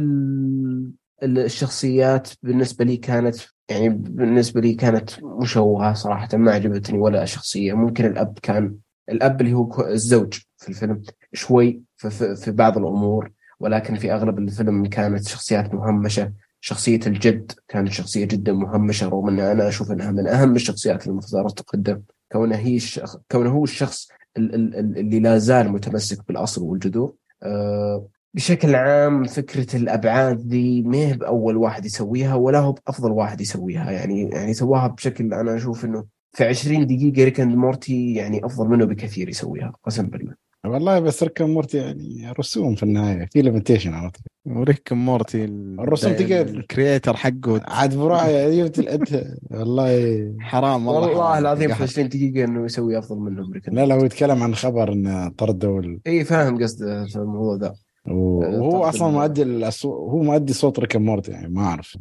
الشخصيات 1.24 2.30
بالنسبة 2.44 2.86
لي 2.86 2.98
كانت 2.98 3.36
يعني 3.70 3.90
بالنسبة 3.90 4.62
لي 4.62 4.74
كانت 4.74 5.24
مشوهة 5.24 5.94
صراحة 5.94 6.38
ما 6.38 6.52
عجبتني 6.52 7.00
ولا 7.00 7.26
شخصية. 7.26 7.74
ممكن 7.74 8.06
الأب 8.06 8.40
كان 8.42 8.76
الأب 9.10 9.42
اللي 9.42 9.54
هو 9.54 9.88
الزوج 9.88 10.40
في 10.58 10.70
الفيلم 10.70 11.02
شوي 11.34 11.82
في, 11.98 12.52
بعض 12.52 12.78
الأمور 12.78 13.32
ولكن 13.60 13.96
في 13.96 14.14
أغلب 14.14 14.40
الفيلم 14.40 14.86
كانت 14.86 15.28
شخصيات 15.28 15.74
مهمشة. 15.74 16.34
شخصية 16.62 17.00
الجد 17.08 17.52
كانت 17.68 17.92
شخصية 17.92 18.26
جدا 18.26 18.54
مهمشة 18.54 19.10
رغم 19.10 19.28
ان 19.28 19.40
أنا 19.40 19.68
أشوف 19.68 19.92
إنها 19.92 20.12
من 20.12 20.28
أهم 20.28 20.56
الشخصيات 20.56 21.08
المفترض 21.08 21.52
تقدم. 21.52 22.02
كونها 22.32 22.58
هي 22.58 22.76
الشخص 22.76 23.18
كونه 23.32 23.50
هو 23.50 23.64
الشخص 23.64 24.10
اللي 24.38 25.20
لا 25.20 25.38
زال 25.38 25.70
متمسك 25.70 26.28
بالأصل 26.28 26.64
والجذور 26.64 27.14
أه 27.44 28.08
بشكل 28.34 28.76
عام 28.76 29.24
فكرة 29.24 29.76
الأبعاد 29.76 30.40
ذي 30.48 30.82
ما 30.82 30.98
هي 30.98 31.14
بأول 31.14 31.58
واحد 31.58 31.86
يسويها 31.86 32.36
ولا 32.36 32.60
هو 32.60 32.72
بأفضل 32.72 33.12
واحد 33.12 33.42
يسويها. 33.42 33.92
يعني 33.92 34.30
يعني 34.30 34.54
سواها 34.54 34.88
بشكل 34.88 35.34
أنا 35.34 35.56
أشوف 35.56 35.86
إنه 35.86 36.06
في 36.32 36.44
20 36.44 36.88
دقيقة 36.88 37.24
Rick 37.24 37.40
and 37.40 37.56
Morty 37.56 38.14
يعني 38.14 38.46
أفضل 38.46 38.68
منه 38.68 38.86
بكثير 38.86 39.30
يسويها 39.30 39.74
قسم 39.84 40.08
بالله. 40.08 40.34
والله 40.66 41.00
بس 41.00 41.24
Rick 41.24 41.42
Morty 41.42 41.78
يعني 41.78 42.34
رسوم 42.40 42.76
في 42.76 42.84
النهاية 42.84 43.28
في 43.32 43.42
limitation 43.42 43.94
عرفت 43.94 44.22
و 44.46 44.55
Rick 44.55 44.94
Morty 44.94 45.46
الرسوم 45.46 46.14
تقدر. 46.14 46.42
ال 46.42 46.51
creator 46.51 47.18
حقه. 47.18 47.62
عاد 47.68 47.96
بروحه 47.96 48.50
جبت 48.50 49.38
والله 49.52 50.34
حرام 50.40 50.88
والله, 50.88 51.08
والله 51.08 51.40
العظيم 51.40 51.74
في 51.74 51.84
20 51.84 52.10
دقيقة 52.10 52.44
إنه 52.44 52.66
يسوي 52.66 52.98
أفضل 52.98 53.20
منهم 53.20 53.54
Rick 53.54 53.70
لا 53.70 53.86
لا 53.86 53.96
هو 53.96 54.06
يتكلم 54.06 54.44
عن 54.44 54.56
خبر 54.56 54.94
إنه 54.94 55.30
طردوا 55.30 55.98
اي 56.08 56.24
فاهم 56.24 56.64
قصده 56.64 57.06
في 57.06 57.16
الموضوع 57.16 57.56
ذا 57.56 57.74
وهو 58.06 58.84
أصلا 58.84 59.08
مؤدي 59.12 59.42
الأسو... 59.42 59.94
هو 59.94 60.24
مؤدي 60.24 60.54
صوت 60.54 60.80
Rick 60.80 60.96
Morty 60.96 61.32
يعني 61.32 61.48
ما 61.48 61.62
أعرف. 61.62 61.98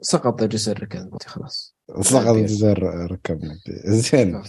سقط 0.00 0.44
جسر 0.44 0.78
Rick 0.78 0.96
Morty 0.96 1.28
خلاص. 1.28 1.76
سقط 2.00 2.36
جسر 2.36 3.06
Rick 3.10 3.30
Morty 3.30 3.72
زين. 3.84 4.42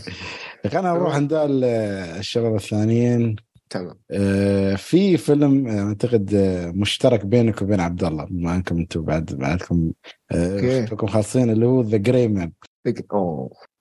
خلينا 0.68 0.94
نروح 0.94 1.15
عند 1.15 1.34
الشباب 1.34 2.56
الثانيين. 2.56 3.35
تمام. 3.69 3.95
آه 4.11 4.76
في 4.76 5.18
فيلم 5.18 5.68
آه، 5.68 5.88
أعتقد 5.88 6.34
آه، 6.34 6.72
مشترك 6.72 7.26
بينك 7.26 7.61
وبين 7.61 7.80
عبد 7.80 8.03
الله 8.03 8.26
بما 8.26 8.56
أنكم 8.56 8.77
أنتم 8.77 9.02
بعد 9.02 9.26
بعدكم 9.26 9.91
آه 10.31 10.85
خالصين 11.07 11.49
اللي 11.49 11.65
هو 11.65 11.81
The 11.82 11.98
Gray 11.98 12.28
Man 12.28 12.52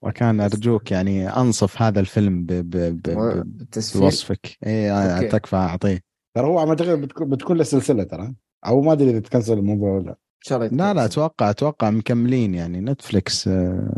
وكان 0.01 0.39
أرجوك 0.39 0.91
يعني 0.91 1.29
أنصف 1.29 1.81
هذا 1.81 1.99
الفيلم 1.99 2.43
ب 2.45 2.51
ب 2.53 3.01
ب 3.01 3.43
بوصفك. 3.95 4.57
اي 4.65 5.27
تكفى 5.27 5.55
أعطيه. 5.55 6.12
ترى 6.35 6.47
هو 6.47 6.59
اعتقد 6.59 7.01
بتكون 7.01 7.29
بتكون 7.29 7.57
له 7.57 7.63
سلسلة 7.63 8.03
ترى. 8.03 8.33
أو 8.65 8.81
ما 8.81 8.91
أدري 8.91 9.09
إذا 9.09 9.19
تكنسل 9.19 9.57
الموضوع 9.57 9.91
ولا 9.91 10.09
إن 10.09 10.15
شاء 10.41 10.57
الله 10.57 10.77
لا 10.77 10.93
لا 10.93 11.05
أتوقع 11.05 11.49
أتوقع 11.49 11.89
مكملين 11.89 12.53
يعني. 12.53 12.81
Netflix 12.81 13.47
آه 13.47 13.93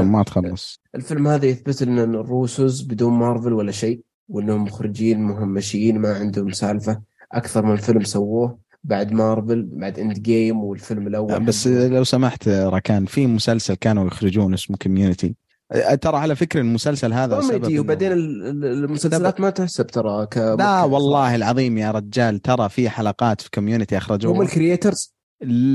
ما 0.00 0.22
تخلص. 0.22 0.80
الفيلم 0.94 1.28
هذا 1.28 1.46
يثبت 1.46 1.82
لنا 1.82 2.04
إن 2.04 2.14
ال 2.14 2.24
Russos 2.24 2.82
بدون 2.82 3.12
مارفل 3.12 3.52
ولا 3.52 3.72
شيء 3.72 4.00
وإنهم 4.28 4.64
مخرجين 4.64 5.20
مهمشين 5.20 5.98
ما 5.98 6.14
عندهم 6.14 6.50
سالفة 6.50 7.02
أكثر 7.32 7.66
من 7.66 7.76
فيلم 7.76 8.04
سووه 8.04 8.58
بعد 8.84 9.12
مارفل 9.12 9.68
بعد 9.72 9.98
Endgame 9.98 10.64
والفيلم 10.64 11.06
الأول. 11.06 11.44
بس 11.44 11.66
لو 11.66 12.04
سمحت 12.04 12.48
ركان 12.48 13.04
في 13.04 13.26
مسلسل 13.26 13.74
كانوا 13.74 14.06
يخرجون 14.06 14.54
اسمه 14.54 14.76
Community 14.76 15.34
ترى 16.00 16.16
على 16.16 16.36
فكره 16.36 16.60
المسلسل 16.60 17.12
هذا 17.12 17.40
كوميدي 17.40 17.78
وبعدين 17.78 18.12
المسلسلات 18.12 19.40
ما 19.40 19.50
تحسب 19.50 19.86
ترى 19.86 20.26
ك 20.26 20.36
لا 20.36 20.82
والله 20.82 21.34
العظيم 21.34 21.78
يا 21.78 21.90
رجال 21.90 22.38
ترى 22.38 22.68
في 22.68 22.90
حلقات 22.90 23.40
في 23.40 23.50
Community 23.50 23.96
أخرجوها. 23.96 24.36
هم 24.36 24.42
ال 24.42 24.50
creators 24.50 25.14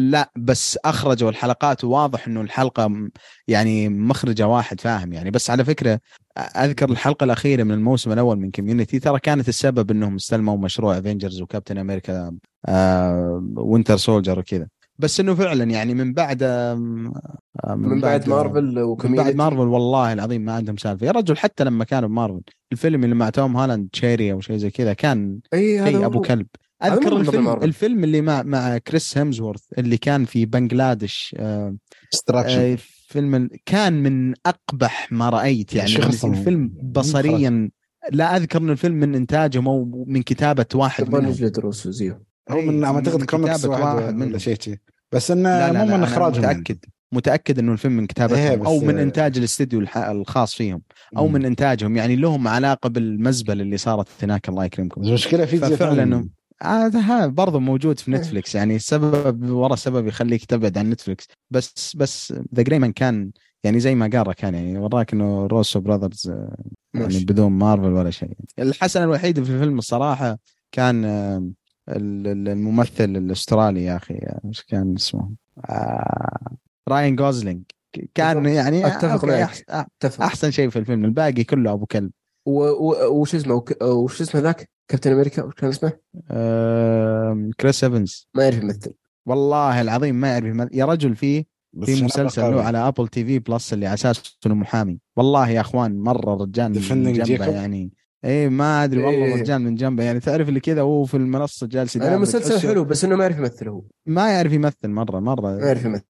لا 0.09 0.31
بس 0.35 0.80
أخرجوا 0.85 1.30
الحلقات 1.30 1.84
وواضح 1.84 2.27
إنه 2.27 2.41
الحلقة 2.41 3.09
يعني 3.47 3.89
مخرجة 3.89 4.47
واحد 4.47 4.81
فاهم 4.81 5.13
يعني. 5.13 5.31
بس 5.31 5.49
على 5.49 5.65
فكرة 5.65 5.99
أذكر 6.38 6.89
الحلقة 6.89 7.23
الأخيرة 7.23 7.63
من 7.63 7.72
الموسم 7.72 8.11
الأول 8.11 8.39
من 8.39 8.51
Community 8.52 8.99
ترى 8.99 9.19
كانت 9.19 9.49
السبب 9.49 9.91
إنهم 9.91 10.15
استلموا 10.15 10.57
مشروع 10.57 10.97
Avengers 10.97 11.41
و 11.41 11.46
Captain 11.46 11.77
America 11.77 12.31
آه 12.65 13.43
Winter 13.57 13.97
Soldier 13.97 14.39
وكذا. 14.39 14.67
بس 14.99 15.19
إنه 15.19 15.35
فعلا 15.35 15.63
يعني 15.63 15.93
من 15.93 16.13
بعد 16.13 16.43
من, 16.43 17.11
من 17.77 18.01
بعد, 18.01 18.30
مارفل 18.30 18.80
وكوميونتي 18.80 19.07
من 19.07 19.15
بعد 19.15 19.35
مارفل 19.35 19.67
والله 19.67 20.13
العظيم 20.13 20.41
ما 20.41 20.53
عندهم 20.53 20.77
سالفة. 20.77 21.07
يا 21.07 21.11
رجل 21.11 21.38
حتى 21.38 21.63
لما 21.63 21.84
كانوا 21.84 22.09
بمارفل 22.09 22.41
الفيلم 22.72 23.03
اللي 23.03 23.15
مع 23.15 23.30
توم 23.30 23.57
هالاند 23.57 23.89
Cherry 23.91 24.31
أو 24.31 24.41
شيء 24.41 24.57
زي 24.57 24.72
كذا 24.72 24.93
كان 24.93 25.39
إي 25.53 25.77
شيء 25.91 26.05
أبو 26.05 26.22
كلب. 26.22 26.47
أذكر 26.84 27.17
الفيلم 27.17 27.47
الفيلم 27.63 28.03
اللي 28.03 28.22
مع 28.22 28.43
مع 28.43 28.77
كريس 28.77 29.17
هيمزورث 29.17 29.61
اللي 29.77 29.97
كان 29.97 30.26
في 30.26 30.45
بنغلاديش 30.45 31.35
آه 31.39 31.76
آه 32.73 32.77
فيلم 33.07 33.49
كان 33.65 34.03
من 34.03 34.34
أقبح 34.45 35.11
ما 35.11 35.30
رأيت 35.30 35.73
يعني. 35.76 35.89
الفيلم 36.39 36.67
بصريا 36.84 37.69
لا 38.11 38.38
أذكر 38.38 38.61
إن 38.61 38.69
الفيلم 38.69 38.95
من 38.95 39.15
انتاجهم 39.15 39.67
أو 39.67 40.05
من 40.07 40.22
كتابة 40.22 40.65
واحد 40.76 41.03
منهم. 41.09 41.31
هو 42.49 42.61
من 42.61 42.84
أعتقد 42.84 43.23
كوميكس 43.23 43.65
واحد 43.65 44.13
من 44.13 44.39
شيء 44.39 44.59
شيء. 44.59 44.77
بس 45.11 45.31
إنه 45.31 45.72
مو 45.72 45.97
من 45.97 46.03
إخراجهم 46.03 46.39
متأكد 46.39 46.77
متأكد 47.11 47.59
إنه 47.59 47.72
الفيلم 47.72 47.97
من 47.97 48.07
كتابتهم 48.07 48.38
إيه 48.38 48.65
أو 48.65 48.80
من 48.80 48.97
إنتاج 48.97 49.38
الاستديو 49.38 49.85
الخاص 49.95 50.55
فيهم 50.55 50.81
أو 51.17 51.27
من 51.27 51.45
إنتاجهم 51.45 51.95
يعني 51.95 52.15
لهم 52.15 52.47
علاقة 52.47 52.89
بالمزبلة 52.89 53.63
اللي 53.63 53.77
صارت 53.77 54.07
هناك 54.23 54.49
الله 54.49 54.65
يكرمكم. 54.65 55.03
المشكلة 55.03 55.45
في 55.45 55.57
فعلا 55.57 56.30
هذا 56.63 57.27
برضه 57.27 57.59
موجود 57.59 57.99
في 57.99 58.11
Netflix 58.11 58.56
يعني 58.55 58.80
سبب 58.80 59.49
ورا 59.49 59.76
سبب 59.76 60.07
يخليك 60.07 60.45
تبعد 60.45 60.77
عن 60.77 60.89
Netflix 60.89 61.27
بس 61.51 61.95
بس 61.95 62.34
The 62.56 62.64
Gray 62.64 62.80
Man 62.80 62.91
كان 62.91 63.31
يعني 63.63 63.80
زي 63.80 63.95
ما 63.95 64.09
قال 64.13 64.34
كان 64.34 64.53
يعني 64.53 64.77
وراك 64.77 65.13
إنه 65.13 65.45
Russo 65.47 65.80
Brothers 65.80 66.27
يعني 66.27 67.05
ماشي. 67.05 67.26
بدون 67.26 67.51
مارفل 67.51 67.93
ولا 67.93 68.11
شيء. 68.11 68.30
الحسنه 68.59 69.03
الوحيده 69.03 69.43
في 69.43 69.49
الفيلم 69.51 69.77
الصراحة 69.77 70.38
كان 70.72 71.05
آه، 71.05 71.49
الممثل 71.90 73.03
الأسترالي 73.16 73.84
يا 73.84 73.95
أخي 73.95 74.20
إيش 74.45 74.64
كان 74.64 74.95
اسمه 74.95 75.30
آه، 75.70 76.57
راين 76.90 77.16
جوزلينج 77.16 77.64
كان 78.16 78.44
بالضبط. 78.44 78.56
يعني 78.56 78.86
okay، 78.85 79.27
معك. 79.28 79.49
أح- 79.56 79.62
أتفق 80.02 80.24
أحسن 80.24 80.52
شيء 80.52 80.70
في 80.70 80.80
الفيلم 80.80 81.06
الباقي 81.06 81.44
كله 81.44 81.72
أبو 81.74 81.86
كلب 81.86 82.12
و- 82.45 82.64
و- 82.70 83.22
وش 83.22 83.36
اسمه 83.36 83.53
وك- 83.56 83.82
وش 83.84 84.22
اسمه 84.22 84.41
ذاك 84.41 84.70
Captain 84.88 85.11
America 85.11 85.43
وش 85.44 85.53
كان 85.53 85.70
اسمه؟ 85.70 85.94
آه، 86.32 87.49
كريس 87.60 87.84
إيفنز 87.84 88.28
ما 88.36 88.44
يعرف 88.44 88.57
يمثل 88.64 88.94
والله 89.26 89.82
العظيم 89.82 90.16
ما 90.16 90.28
يعرف 90.28 90.45
يمثل. 90.45 90.70
يا 90.74 90.86
رجل 90.86 91.16
فيه 91.16 91.45
في 91.86 92.03
مسلسل. 92.03 92.41
له 92.41 92.64
على 92.64 92.78
Apple 92.77 93.07
TV 93.07 93.39
Plus 93.39 93.73
اللي 93.74 93.86
على 93.86 93.94
أساس 93.94 94.38
إنه 94.45 94.56
محامي 94.56 94.99
والله 95.16 95.49
يا 95.49 95.62
أخوان 95.62 95.99
مرة 95.99 96.34
رجال 96.44 96.74
جنبة؟ 97.24 97.45
يعني 97.45 97.91
إيه 98.26 98.49
ما 98.49 98.84
أدري 98.84 99.03
والله 99.03 99.26
إيه. 99.26 99.41
رجال 99.41 99.61
من 99.61 99.76
جنبه. 99.76 100.03
يعني 100.03 100.19
تعرف 100.19 100.49
اللي 100.49 100.60
كذا 100.60 100.81
وهو 100.81 101.06
في 101.06 101.18
المنصة 101.18 101.68
جالس 101.68 101.97
أنا 101.97 102.18
مسلسل 102.18 102.68
حلو 102.68 102.84
بس 102.84 103.03
إنه 103.06 103.15
ما 103.15 103.23
يعرف 103.23 103.38
يمثل 103.38 103.69
هو. 103.69 103.81
ما 104.06 104.31
يعرف 104.34 104.53
يمثل 104.53 104.88
مرة 104.89 105.19
ما 105.19 105.35
مره 105.35 105.65
يعرف 105.65 105.85
يمثل. 105.85 106.03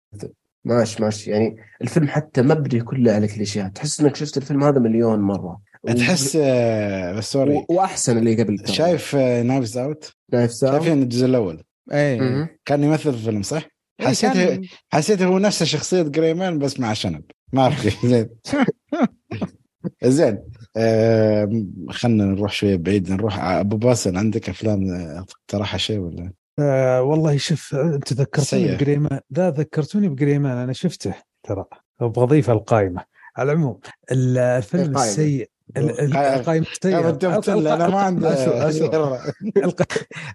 ماشي 0.66 1.04
ماشي 1.04 1.32
يعني 1.32 1.56
الفيلم 1.82 2.08
حتى 2.08 2.42
مبني 2.42 2.82
كله 2.82 3.12
على 3.12 3.28
كليشيهات. 3.28 3.76
تحس 3.76 4.02
إنك 4.02 4.16
شفت 4.16 4.38
الفيلم 4.38 4.64
هذا 4.64 4.80
مليون 4.80 5.20
مرة. 5.20 5.62
تحس 5.98 6.38
آه، 6.42 7.14
بس 7.18 7.32
sorry 7.32 7.54
و- 7.56 7.66
وأحسن 7.70 8.18
اللي 8.18 8.44
قبل. 8.44 8.58
شايف 8.68 9.16
Knives 9.16 9.78
Out 9.78 10.14
Knives 10.34 10.52
Out 10.54 10.82
شايفين 10.82 11.02
الجزء 11.02 11.26
الأول؟ 11.26 11.64
إيه. 11.92 12.20
مهم. 12.22 12.48
كان 12.66 12.84
يمثل 12.84 12.98
في 13.04 13.10
الفيلم 13.10 13.42
صح؟ 13.42 13.68
إيه، 14.02 14.08
حسيته 14.08 14.46
كان- 14.46 14.62
حسيته 14.90 15.26
هو 15.26 15.38
نفس 15.40 15.64
شخصية 15.64 16.02
Gray 16.02 16.35
Man 16.35 16.60
بس 16.60 16.80
مع 16.80 16.94
شنب. 16.94 17.24
ما 17.54 17.62
أعرف. 17.62 18.06
زين. 18.06 18.30
زين. 20.04 20.40
آه 20.78 21.64
خلينا 21.90 22.26
نروح 22.26 22.52
شوية 22.52 22.76
بعيد 22.76 23.12
نروح 23.12 23.40
أبو 23.44 23.78
باسل 23.78 24.18
عندك 24.18 24.50
أفلام 24.50 24.92
آه، 24.94 25.26
تقترحها 25.28 25.78
شيء 25.78 26.00
ولا؟ 26.00 26.32
آه 26.60 27.02
والله 27.04 27.38
شوف 27.38 27.76
أنت 27.76 28.14
ذكرتوني 28.14 28.46
سيء. 28.68 28.76
بجريمان 28.76 29.20
لا 29.30 29.50
ذكرتوني 29.50 30.10
بجريمان 30.10 30.58
أنا 30.58 30.74
شفته 30.74 31.14
ترى 31.44 31.66
أبغى 32.02 32.24
اضيفه 32.24 32.54
القائمة 32.54 33.06
على 33.38 33.52
العموم 33.52 33.80
ال- 34.12 34.38
الفيلم. 34.38 34.98
السيء 34.98 35.50
أنا 35.78 37.74
أنا 37.74 37.88
ما 37.88 38.00
عندي 38.00 38.26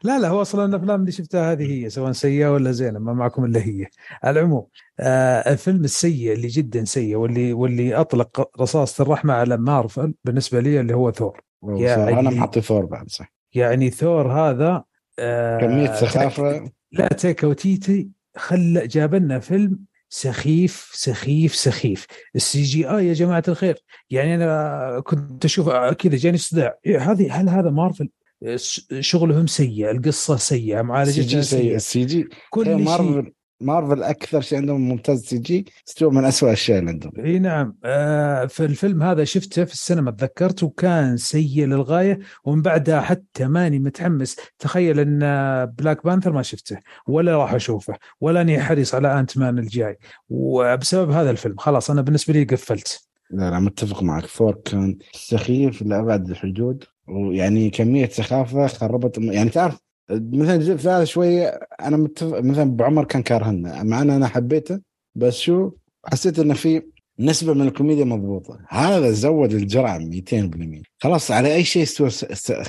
لا 0.05 0.19
لا 0.19 0.29
هو 0.29 0.43
أصلا 0.43 0.65
الأفلام 0.65 1.01
اللي 1.01 1.12
شفتها 1.12 1.53
هذه 1.53 1.73
هي 1.73 1.91
سواء 1.91 2.12
سيئة 2.12 2.53
ولا 2.53 2.73
زينة 2.73 2.99
ما 2.99 3.12
معكم 3.12 3.45
إلا 3.45 3.61
هي. 3.61 3.87
على 4.23 4.41
العموم 4.41 4.67
آه 5.01 5.53
الفيلم 5.53 5.85
السيء 5.85 6.33
اللي 6.33 6.49
جدا 6.49 6.85
سيء 6.85 7.17
واللي 7.17 7.53
واللي 7.53 7.95
أطلق 7.95 8.51
رصاصة 8.61 9.03
الرحمة 9.03 9.35
على 9.35 9.57
مارفل 9.57 10.15
بالنسبة 10.25 10.61
لي 10.61 10.81
اللي 10.81 10.95
هو 10.95 11.11
ثور. 11.11 11.41
أنا 11.65 11.81
يعني- 11.81 12.23
محطي 12.29 12.61
ثور 12.61 12.85
بعد 12.85 13.11
صح. 13.11 13.33
يعني 13.55 13.91
ثور 13.91 14.33
هذا 14.33 14.85
آه 15.19 15.59
كمية 15.61 15.95
سخافة. 15.95 16.71
لا 16.93 17.09
تايكا 17.09 17.47
وايتيتي 17.47 18.11
خل 18.37 18.89
جاب 18.89 19.15
لنا 19.15 19.39
فيلم 19.39 19.79
سخيف 20.12 20.91
سخيف 20.95 21.55
سخيف. 21.55 22.07
ال 22.36 22.62
CGI 22.62 23.07
يا 23.09 23.12
جماعة 23.12 23.43
الخير. 23.49 23.78
يعني 24.11 24.35
أنا 24.35 25.01
كنت 25.05 25.45
أشوف 25.45 25.69
كذا 25.70 26.16
جاني 26.16 26.37
صداع. 26.39 26.78
إيه 26.87 27.12
هذه 27.12 27.41
هل 27.41 27.49
هذا 27.49 27.70
مارفل 27.70 28.09
ش- 28.57 28.87
شغلهم 29.01 29.47
سيء 29.47 29.91
القصة 29.91 30.37
سيئة 30.37 30.82
معالجتها 30.82 31.43
سيء. 31.43 31.61
سيئة. 31.61 31.77
ال 31.77 32.05
CG 32.05 32.28
كل 32.51 32.65
شيء. 32.65 32.77
مارفل 32.77 33.32
مارفل 33.61 34.03
أكثر 34.03 34.41
شيء 34.41 34.59
عندهم 34.59 34.89
ممتاز 34.89 35.24
CG 35.24 35.66
استوى 35.89 36.11
من 36.11 36.24
أسوأ 36.24 36.49
الأشياء 36.49 36.78
اللي 36.78 36.91
عندهم. 36.91 37.12
إي 37.24 37.39
نعم. 37.39 37.77
آه 37.85 38.47
فالفيلم 38.47 39.03
هذا 39.03 39.24
شفته 39.24 39.65
في 39.65 39.73
السينما 39.73 40.11
تذكرت 40.11 40.62
وكان 40.62 41.16
سيء 41.16 41.66
للغاية 41.66 42.19
ومن 42.45 42.62
بعدها 42.62 43.01
حتى 43.01 43.47
ماني 43.47 43.78
متحمس. 43.78 44.37
تخيل 44.59 45.01
إن 45.01 45.20
Black 45.66 46.05
Panther 46.05 46.32
ما 46.32 46.43
شفته 46.43 46.78
ولا 47.07 47.37
راح 47.37 47.55
أشوفه 47.55 47.95
ولا 48.20 48.41
أني 48.41 48.61
حريص 48.61 48.95
على 48.95 49.20
Ant-Man 49.20 49.59
الجاي. 49.59 49.99
وبسبب 50.28 51.11
هذا 51.11 51.31
الفيلم 51.31 51.57
خلاص 51.57 51.91
أنا 51.91 52.03
بالنسبة 52.03 52.35
لي 52.35 52.45
قفلت. 52.45 53.09
لا 53.31 53.51
لا 53.51 53.59
متفق 53.59 54.03
معك. 54.03 54.27
ثور 54.27 54.55
كان 54.65 54.99
سخيف 55.12 55.82
لأبعد 55.82 56.31
الحدود 56.31 56.85
ويعني 57.09 57.70
كمية 57.70 58.09
سخافة 58.09 58.66
خربت. 58.66 59.19
يعني 59.19 59.51
تعرف 59.51 59.78
مثلا 60.11 60.55
الجزء 60.55 60.73
الثالث 60.73 61.09
شوية 61.09 61.47
أنا 61.81 61.97
متفق 61.97 62.41
مثلا 62.41 62.77
بعمر 62.77 63.05
كان 63.05 63.23
كارهنا 63.23 63.82
مع 63.82 64.03
أن 64.03 64.11
أنا 64.11 64.28
حبيته 64.28 64.81
بس 65.15 65.35
شو 65.35 65.70
حسيت 66.07 66.39
إنه 66.39 66.55
في 66.55 66.82
نسبة 67.19 67.55
من 67.55 67.69
الكوميديا 67.69 68.05
مضبوطة. 68.05 68.61
هذا 68.69 69.11
زود 69.11 69.53
الجرعة 69.53 69.99
200% 69.99 70.82
خلاص 70.99 71.31
على 71.31 71.55
أي 71.55 71.65
شيء 71.65 71.82
استوى 71.82 72.65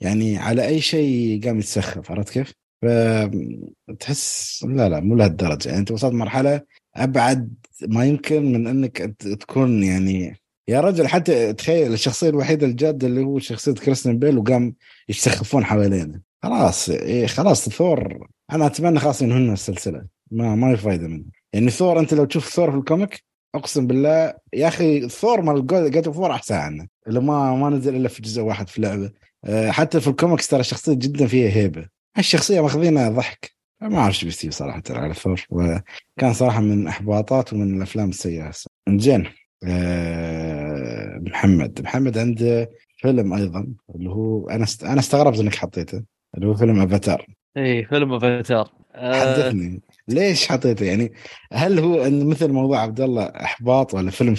يعني 0.00 0.38
على 0.38 0.66
أي 0.66 0.80
شيء 0.80 1.40
قام 1.44 1.58
يتسخف 1.58 2.10
عرفت 2.10 2.30
كيف؟ 2.30 2.52
فتحس 2.82 4.64
لا 4.68 4.88
لا 4.88 5.00
مو 5.00 5.14
لهالدرجة. 5.14 5.68
يعني 5.68 5.80
أنت 5.80 5.90
وصلت 5.90 6.12
مرحلة 6.12 6.60
أبعد 6.96 7.54
ما 7.82 8.04
يمكن 8.04 8.52
من 8.52 8.66
إنك 8.66 8.98
تكون 9.40 9.82
يعني 9.82 10.36
يا 10.68 10.80
رجل 10.80 11.06
حتى 11.06 11.52
تخيل 11.52 11.92
الشخصية 11.92 12.28
الوحيدة 12.28 12.66
الجادة 12.66 13.06
اللي 13.06 13.20
هو 13.20 13.38
شخصية 13.38 13.72
كريستيان 13.72 14.18
بيل 14.18 14.38
وقام 14.38 14.74
يستخفون 15.08 15.64
حوالينا. 15.64 16.20
خلاص 16.42 16.88
إيه 16.88 17.26
خلاص 17.26 17.68
ثور. 17.68 18.28
أنا 18.52 18.66
أتمنى 18.66 18.98
خلاص 18.98 19.22
ينهون 19.22 19.52
السلسلة. 19.52 20.06
ما 20.30 20.54
ما 20.54 20.76
في 20.76 20.82
فايدة 20.82 21.08
منه. 21.08 21.24
يعني 21.52 21.70
ثور 21.70 22.00
أنت 22.00 22.14
لو 22.14 22.24
تشوف 22.24 22.48
ثور 22.48 22.70
في 22.70 22.76
ال 22.76 22.84
comic 22.84 23.24
أقسم 23.54 23.86
بالله 23.86 24.34
يا 24.52 24.68
أخي 24.68 25.08
ثور 25.08 25.40
مال 25.40 25.66
God 25.66 26.06
of 26.06 26.12
War 26.12 26.20
أحسن 26.20 26.54
عنه. 26.54 26.86
اللي 27.08 27.20
ما 27.20 27.54
ما 27.54 27.70
نزل 27.70 27.96
إلا 27.96 28.08
في 28.08 28.22
جزء 28.22 28.42
واحد 28.42 28.68
في 28.68 28.78
اللعبه 28.78 29.10
أه، 29.44 29.70
حتى 29.70 30.00
في 30.00 30.08
الكوميكس 30.08 30.48
ترى 30.48 30.60
الشخصيه 30.60 30.94
جدا 30.94 31.26
فيها 31.26 31.50
هيبة. 31.50 31.88
الشخصية 32.18 32.60
ماخذينها 32.60 33.08
ضحك. 33.08 33.50
ما 33.80 33.98
أعرف 33.98 34.14
شو 34.16 34.26
بيصير 34.26 34.50
صراحة 34.50 34.82
على 34.90 35.14
ثور. 35.14 35.46
وكان 35.50 36.32
صراحة 36.32 36.60
من 36.60 36.86
إحباطات 36.86 37.52
ومن 37.52 37.76
الأفلام 37.76 38.08
السيئة. 38.08 38.48
هسه. 38.48 38.70
زين. 38.90 39.26
أه 39.64 41.18
محمد. 41.20 41.80
محمد 41.82 42.18
عنده 42.18 42.70
فيلم 42.96 43.34
أيضا 43.34 43.66
اللي 43.94 44.10
هو 44.10 44.48
أنا. 44.48 44.66
أنا 44.82 45.00
استغربت 45.00 45.38
إنك 45.38 45.54
حطيته. 45.54 46.15
اللي 46.36 46.46
هو 46.46 46.54
فيلم 46.54 46.80
افاتار 46.80 47.26
اي 47.56 47.84
فيلم 47.84 48.12
افاتار 48.12 48.72
حدثني. 48.94 49.82
ليش 50.08 50.48
حطيته؟ 50.48 50.84
يعني 50.84 51.12
هل 51.52 51.78
هو 51.78 52.10
مثل 52.10 52.52
موضوع 52.52 52.78
عبد 52.80 53.00
الله 53.00 53.22
إحباط 53.24 53.94
ولا 53.94 54.10
فيلم 54.10 54.34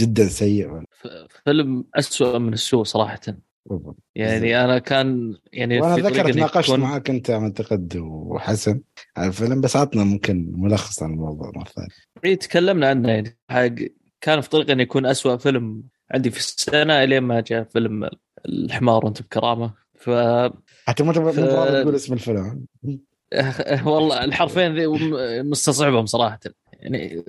جدا 0.00 0.26
سيء 0.28 0.68
ولا؟ 0.70 0.86
فيلم 1.44 1.84
أسوأ 1.94 2.38
من 2.38 2.52
السوء 2.52 2.84
صراحة. 2.84 3.20
يعني 4.14 4.64
أنا 4.64 4.78
كان 4.78 5.36
يعني 5.52 5.80
وأنا 5.80 5.94
إني 6.08 6.32
تناقشت 6.32 6.68
تكون- 6.68 6.80
معك 6.80 7.10
أنت 7.10 7.30
اعتقد 7.30 7.96
وحسن 7.96 8.80
على 9.16 9.28
الفيلم 9.28 9.60
بس 9.60 9.76
عطنا 9.76 10.04
ممكن 10.04 10.52
ملخص 10.56 11.02
عن 11.02 11.10
الموضوع 11.10 11.52
مرة 11.56 11.64
ثانية. 11.64 11.88
اي 12.24 12.36
تكلمنا 12.36 12.88
عنه. 12.88 13.08
يعني 13.10 13.38
حق 13.50 13.74
كان 14.20 14.40
في 14.40 14.48
طريقة 14.48 14.72
انه 14.72 14.82
يكون 14.82 15.06
أسوأ 15.06 15.36
فيلم 15.36 15.82
عندي 16.10 16.30
في 16.30 16.38
السنة 16.38 17.04
إلين 17.04 17.22
ما 17.22 17.40
جاء 17.40 17.64
فيلم 17.64 18.08
الحمار 18.46 19.04
وأنت 19.04 19.22
بكرامة. 19.22 19.74
ف 19.94 20.10
حتى 20.88 21.04
ف- 21.04 21.38
راضي 21.54 21.82
تقول 21.82 21.94
اسم 21.94 22.12
الفيلم 22.14 22.66
والله 23.86 24.24
الحرفين 24.24 24.74
ذي 24.74 24.86
مستصعبهم 25.42 26.06
صراحة. 26.06 26.40
يعني 26.72 27.24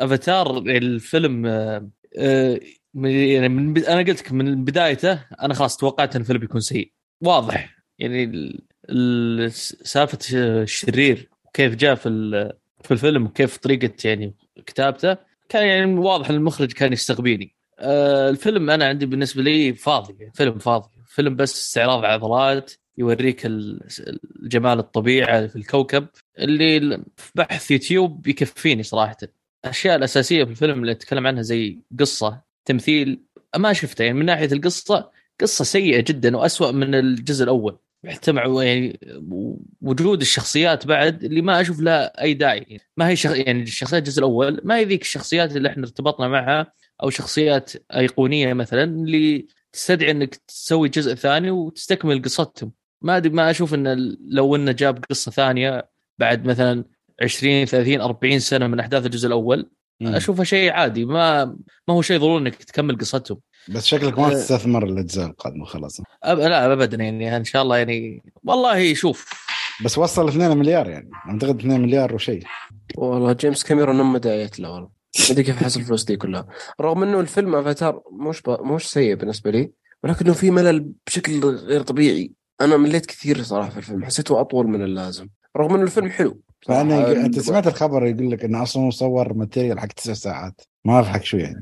افاتار 0.00 0.58
الفيلم 0.58 1.46
آه، 1.46 1.88
آه، 2.18 2.60
يعني 3.04 3.48
من 3.48 3.84
أنا 3.84 3.98
قلت 3.98 4.20
لك 4.20 4.32
من 4.32 4.64
بدايته 4.64 5.12
أنا 5.42 5.54
خلاص 5.54 5.76
توقعت 5.76 6.14
إن 6.16 6.20
الفيلم 6.20 6.38
بيكون 6.40 6.60
سيء. 6.60 6.92
واضح. 7.22 7.76
يعني 7.98 8.24
ال- 8.24 8.60
ال- 8.90 9.52
سالفة 9.52 10.18
الشرير 10.34 11.28
وكيف 11.44 11.74
جاء 11.74 11.94
في 11.94 12.08
في 12.84 12.90
الفيلم 12.90 13.26
وكيف 13.26 13.56
طريقة 13.56 13.92
يعني 14.04 14.34
كتابته 14.66 15.16
كان 15.48 15.66
يعني 15.66 15.94
واضح 15.94 16.30
إن 16.30 16.36
المخرج 16.36 16.72
كان 16.72 16.92
يستقبيني 16.92 17.54
آه، 17.78 18.30
الفيلم 18.30 18.70
أنا 18.70 18.84
عندي 18.88 19.06
بالنسبة 19.06 19.42
لي 19.42 19.74
فاضي 19.74 20.30
فيلم 20.34 20.58
فاضي. 20.58 20.88
فيلم 21.10 21.36
بس 21.36 21.58
استعراض 21.60 22.04
عضلات 22.04 22.72
يوريك 22.98 23.46
ال- 23.46 23.80
جمال 24.42 24.78
الطبيعه 24.78 25.46
في 25.46 25.56
الكوكب 25.56 26.06
اللي 26.38 26.98
في 27.16 27.30
بحث 27.34 27.70
يوتيوب 27.70 28.26
يكفيني 28.26 28.82
صراحة. 28.82 29.16
الاشياء 29.64 29.96
الأساسية 29.96 30.44
في 30.44 30.50
الفيلم 30.50 30.80
اللي 30.80 30.92
أتكلم 30.92 31.26
عنها 31.26 31.42
زي 31.42 31.78
قصة 32.00 32.42
تمثيل 32.64 33.20
ما 33.56 33.72
شفته 33.72 34.02
يعني 34.02 34.18
من 34.18 34.26
ناحية 34.26 34.52
القصة 34.52 35.10
قصة 35.40 35.64
سيئة 35.64 36.00
جدا 36.00 36.36
وأسوأ 36.36 36.70
من 36.70 36.94
الجزء 36.94 37.44
الأول. 37.44 37.78
مع 38.28 38.62
يعني 38.64 39.00
وجود 39.80 40.20
الشخصيات 40.20 40.86
بعد 40.86 41.24
اللي 41.24 41.42
ما 41.42 41.60
أشوف 41.60 41.80
لها 41.80 42.22
أي 42.22 42.34
داعي. 42.34 42.80
ما 42.96 43.08
هي 43.08 43.16
شخ... 43.16 43.30
يعني 43.30 43.62
الشخصيات 43.62 44.02
الجزء 44.02 44.18
الأول 44.18 44.60
ما 44.64 44.76
هي 44.76 44.84
ذيك 44.84 45.02
الشخصيات 45.02 45.56
اللي 45.56 45.68
إحنا 45.68 45.82
ارتبطنا 45.82 46.28
معها 46.28 46.72
أو 47.02 47.10
شخصيات 47.10 47.72
أيقونية 47.96 48.52
مثلا 48.52 48.84
اللي 48.84 49.46
تستدعي 49.72 50.10
إنك 50.10 50.34
تسوي 50.34 50.88
جزء 50.88 51.14
ثاني 51.14 51.50
وتستكمل 51.50 52.22
قصتهم. 52.22 52.72
ما 53.02 53.16
أدري 53.16 53.32
ما 53.32 53.50
أشوف 53.50 53.74
إن 53.74 54.16
لو 54.28 54.56
إنه 54.56 54.72
جاب 54.72 55.04
قصة 55.10 55.30
ثانية 55.30 55.90
بعد 56.18 56.46
مثلا 56.46 56.84
20 57.22 57.64
30 57.64 58.00
40 58.00 58.38
سنة 58.38 58.66
من 58.66 58.80
أحداث 58.80 59.06
الجزء 59.06 59.26
الأول 59.26 59.70
مم. 60.00 60.14
أشوفه 60.14 60.44
شيء 60.44 60.70
عادي. 60.72 61.04
ما 61.04 61.44
ما 61.88 61.94
هو 61.94 62.02
شيء 62.02 62.18
ضروري 62.18 62.42
إنك 62.42 62.54
تكمل 62.54 62.98
قصتهم. 62.98 63.40
بس 63.68 63.86
شكلك 63.86 64.18
ما 64.18 64.26
آه. 64.26 64.30
تستثمر 64.30 64.84
الأجزاء 64.84 65.26
القادمة 65.26 65.64
خلاص. 65.64 66.00
أب... 66.22 66.38
لا 66.38 66.72
ابدا 66.72 66.96
يعني 67.04 67.36
إن 67.36 67.44
شاء 67.44 67.62
الله 67.62 67.76
يعني 67.76 68.22
والله 68.44 68.94
شوف. 68.94 69.30
بس 69.84 69.98
وصل 69.98 70.28
2 70.28 70.56
مليار 70.56 70.88
يعني. 70.88 71.10
أعتقد 71.26 71.58
2 71.58 71.80
مليار 71.80 72.14
وشيء. 72.14 72.42
والله 72.96 73.32
جيمس 73.32 73.64
كاميرون 73.64 74.02
ما 74.02 74.18
داعيت 74.18 74.60
له 74.60 74.70
والله. 74.70 74.99
ما 75.18 75.24
ادري 75.30 75.42
كيف 75.42 75.64
حصل 75.64 75.80
الفلوس 75.80 76.04
دي 76.04 76.16
كلها. 76.16 76.46
رغم 76.80 77.02
إنه 77.02 77.20
الفيلم 77.20 77.54
أفاتار 77.54 78.02
مش 78.12 78.42
ب... 78.42 78.50
مش 78.50 78.90
سيء 78.90 79.14
بالنسبة 79.14 79.50
لي 79.50 79.70
ولكنه 80.04 80.32
في 80.32 80.50
ملل 80.50 80.92
بشكل 81.06 81.40
غير 81.44 81.82
طبيعي. 81.82 82.32
أنا 82.60 82.76
مليت 82.76 83.06
كثير 83.06 83.42
صراحة 83.42 83.70
في 83.70 83.76
الفيلم 83.76 84.04
حسيته 84.04 84.40
أطول 84.40 84.66
من 84.66 84.82
اللازم. 84.82 85.28
رغم 85.56 85.74
إنه 85.74 85.82
الفيلم 85.82 86.08
حلو. 86.08 86.40
فأنا. 86.66 87.12
أنت 87.12 87.38
سمعت 87.38 87.66
الخبر 87.66 88.06
يقول 88.06 88.30
لك 88.30 88.44
إنه 88.44 88.62
أصلا 88.62 88.82
مصور 88.82 89.34
material 89.34 89.80
حق 89.80 89.86
تسع 89.86 90.12
ساعات. 90.12 90.60
ما 90.84 91.02
حق 91.02 91.22
show 91.22 91.36
يعني. 91.36 91.60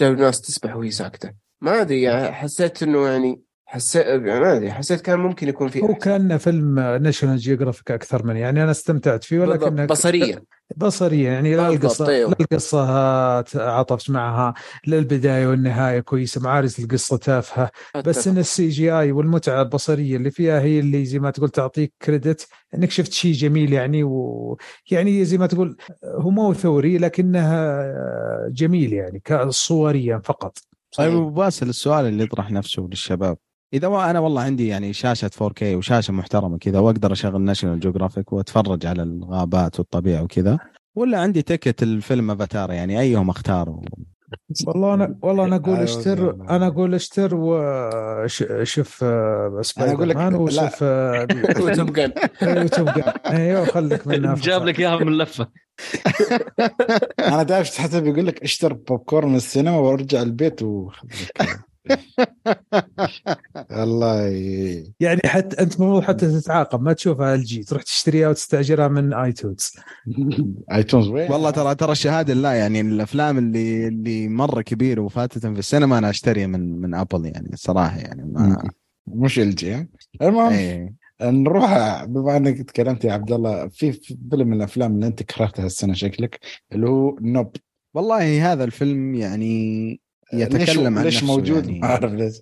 جاب 0.00 0.18
ناس 0.18 0.40
تسبح 0.40 0.76
وهي 0.76 0.90
ساكتة. 0.90 1.32
ما 1.60 1.80
أدري 1.80 2.02
يعني 2.02 2.32
حسيت 2.32 2.82
إنه 2.82 3.08
يعني 3.08 3.40
حسيت 3.74 4.06
ما 4.06 4.56
أدري 4.56 4.72
حسيت 4.72 5.00
كان 5.00 5.18
ممكن 5.18 5.48
يكون 5.48 5.68
في 5.68 5.82
هو. 5.82 5.94
كان 5.94 6.38
فيلم 6.38 6.80
National 6.80 7.36
Geographic 7.36 7.90
أكثر 7.90 8.26
من 8.26 8.36
يعني 8.36 8.62
أنا 8.62 8.70
استمتعت 8.70 9.24
فيه 9.24 9.40
ولكن. 9.40 9.86
بصريا 9.86 10.42
بصريا 10.76 11.32
يعني 11.32 11.56
لا 11.56 11.68
القصة 11.68 12.08
أيوه. 12.08 12.30
لا 12.30 12.36
القصة 12.40 13.40
تعاطفت 13.40 14.10
معها 14.10 14.54
لا 14.86 14.98
البدايه 14.98 15.46
والنهاية 15.46 16.00
كويسة 16.00 16.40
معارز 16.40 16.80
القصة 16.80 17.16
تافهة 17.16 17.70
بس 18.06 18.28
إن 18.28 18.38
ال 18.38 18.68
CGI 18.68 19.12
والمتعة 19.12 19.62
البصرية 19.62 20.16
اللي 20.16 20.30
فيها 20.30 20.60
هي 20.60 20.80
اللي 20.80 21.04
زي 21.04 21.18
ما 21.18 21.30
تقول 21.30 21.48
تعطيك 21.48 21.92
credit 22.02 22.48
إنك 22.74 22.90
شفت 22.90 23.12
شيء 23.12 23.32
جميل 23.32 23.72
يعني 23.72 24.02
ويعني 24.02 25.24
زي 25.24 25.38
ما 25.38 25.46
تقول 25.46 25.76
هو 26.04 26.30
مو 26.30 26.54
ثوري 26.54 26.98
لكنها 26.98 27.84
جميل 28.48 28.92
يعني 28.92 29.22
صوريا 29.48 30.20
فقط 30.24 30.58
طيب. 30.96 31.12
أبو 31.12 31.30
باسل 31.30 31.68
السؤال 31.68 32.06
اللي 32.06 32.24
يطرح 32.24 32.50
نفسه 32.50 32.82
للشباب 32.82 33.38
إذا 33.72 33.86
أنا 33.86 34.18
والله 34.18 34.42
عندي 34.42 34.68
يعني 34.68 34.92
شاشة 34.92 35.30
4K 35.42 35.62
وشاشة 35.62 36.12
محترمة 36.12 36.58
كذا 36.58 36.78
وأقدر 36.78 37.12
أشغل 37.12 37.40
National 37.40 37.80
Geographic 37.80 38.32
وأتفرج 38.32 38.86
على 38.86 39.02
الغابات 39.02 39.78
والطبيعة 39.78 40.22
وكذا. 40.22 40.58
ولا 40.94 41.18
عندي 41.20 41.42
ticket 41.42 41.82
الفيلم 41.82 42.30
افاتار 42.30 42.72
يعني 42.72 43.00
أيهم 43.00 43.30
اختاره 43.30 43.80
والله 44.66 44.94
أنا 44.94 45.18
والله 45.22 45.44
أنا 45.44 45.56
أقول 45.56 45.74
أيوة 45.74 45.84
اشتر 45.84 46.32
زين. 46.32 46.48
أنا 46.50 46.66
أقول 46.66 46.94
اشتر 46.94 47.30
وشوف 47.34 49.04
أنا 49.04 49.92
أقول 49.92 50.08
لك 50.08 50.16
مان 50.16 50.32
لا. 50.32 50.38
وشوف 50.38 50.82
وتوب 51.62 51.92
جان. 51.92 52.12
يوتيوب 52.42 52.88
أيوه 53.26 53.64
خليك 53.64 54.06
منها 54.06 54.34
جاب 54.46 54.64
لك 54.64 54.80
إياها 54.80 54.96
من 55.04 55.18
لفه 55.18 55.48
أنا 57.28 57.42
دايف 57.42 57.76
حسب 57.78 58.06
يقول 58.06 58.26
لك 58.26 58.42
اشتر 58.42 58.72
بوب 58.72 58.98
كورن 58.98 59.28
من 59.28 59.36
السينما 59.36 59.76
وأرجع 59.78 60.22
البيت 60.22 60.62
و 60.62 60.90
الله. 63.70 64.28
يعني 65.00 65.20
حتى 65.24 65.62
أنت 65.62 65.74
المفروض 65.74 66.02
حتى 66.02 66.40
تتعاقب 66.40 66.82
ما 66.82 66.92
تشوفها 66.92 67.34
ال 67.34 67.44
جي 67.44 67.62
تروح 67.62 67.82
تشتريها 67.82 68.28
وتستأجرها 68.28 68.88
من 68.88 69.12
ايتونز 69.12 69.72
ايتونز 70.72 71.08
وين؟ 71.12 71.32
والله 71.32 71.50
ترى 71.50 71.74
ترى 71.74 71.92
الشهادة 71.92 72.34
لا 72.34 72.52
يعني 72.52 72.80
الأفلام 72.80 73.38
اللي 73.38 73.88
اللي 73.88 74.28
مرة 74.28 74.62
كبيرة 74.62 75.00
وفاتت 75.00 75.46
في 75.46 75.58
السينما 75.58 75.98
أنا 75.98 76.10
أشتريها 76.10 76.46
من 76.46 76.80
من 76.80 76.94
ابل 76.94 77.26
يعني 77.26 77.52
الصراحه 77.52 77.98
يعني 77.98 78.24
ما 78.24 78.70
مش 79.06 79.38
ال 79.38 79.54
جي 79.54 79.88
المهم 80.22 80.52
إيه. 80.52 80.94
نروح 81.22 82.04
بما 82.04 82.36
إنك 82.36 82.62
تكلمت 82.62 83.04
يا 83.04 83.12
عبد 83.12 83.32
الله 83.32 83.68
في 83.68 83.92
في 83.92 84.18
فيلم 84.30 84.48
من 84.48 84.56
الأفلام 84.56 84.94
اللي 84.94 85.06
أنت 85.06 85.22
كرهتها 85.22 85.66
السنة 85.66 85.94
شكلك 85.94 86.40
اللي 86.72 86.88
هو 86.88 87.18
Nope 87.20 87.56
والله 87.94 88.52
هذا 88.52 88.64
الفيلم 88.64 89.14
يعني 89.14 90.00
يتكلم 90.40 90.98
عن 90.98 91.04
ليش 91.04 91.16
نفسه 91.16 91.26
موجود؟ 91.26 91.66
يعني. 91.66 91.78
ما 91.80 91.86
اعرف 91.86 92.12
ليش؟ 92.12 92.34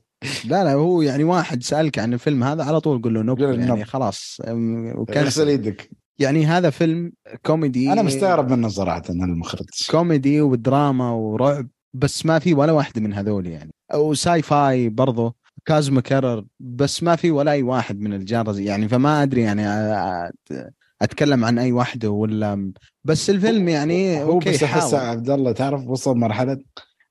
لا 0.44 0.64
لا 0.64 0.72
هو 0.72 1.02
يعني 1.02 1.24
واحد 1.24 1.62
سألك 1.62 1.98
عن 1.98 2.14
الفيلم 2.14 2.44
هذا 2.44 2.64
على 2.64 2.80
طول 2.80 3.02
قول 3.02 3.14
له 3.14 3.22
Nope 3.22 3.40
يعني 3.40 3.66
nope. 3.66 3.82
خلاص 3.82 4.40
أم، 4.48 4.86
اغسل 4.86 5.42
وكان 5.42 5.54
يدك. 5.54 5.90
يعني 6.18 6.46
هذا 6.46 6.70
فيلم 6.70 7.12
كوميدي. 7.46 7.92
أنا 7.92 8.02
مستغرب 8.02 8.50
منه 8.50 8.68
صراحة 8.68 9.02
ان 9.10 9.22
المخرج 9.22 9.66
كوميدي 9.90 10.40
ودراما 10.40 11.10
ورعب 11.10 11.68
بس 11.94 12.26
ما 12.26 12.38
في 12.38 12.54
ولا 12.54 12.72
واحد 12.72 12.98
من 12.98 13.14
هذول 13.14 13.46
يعني. 13.46 13.70
أو 13.94 14.14
sci-fi 14.14 14.88
برضه 14.88 15.34
كازما 15.64 16.00
كرر 16.00 16.44
بس 16.60 17.02
ما 17.02 17.16
في 17.16 17.30
ولا 17.30 17.52
أي 17.52 17.62
واحد 17.62 18.00
من 18.00 18.12
ال 18.12 18.19
genres 18.19 18.58
يعني. 18.58 18.88
فما 18.88 19.22
أدري 19.22 19.40
يعني 19.40 19.62
أتكلم 21.02 21.44
عن 21.44 21.58
أي 21.58 21.72
واحدة 21.72 22.10
ولا 22.10 22.72
بس 23.04 23.30
الفيلم 23.30 23.68
يعني 23.68 24.22
هو 24.22 24.32
أوكي 24.32 24.50
بس 24.50 24.62
أحس 24.62 24.94
عبد 24.94 25.30
الله 25.30 25.52
تعرف 25.52 25.86
وصل 25.86 26.16
مرحلة 26.16 26.58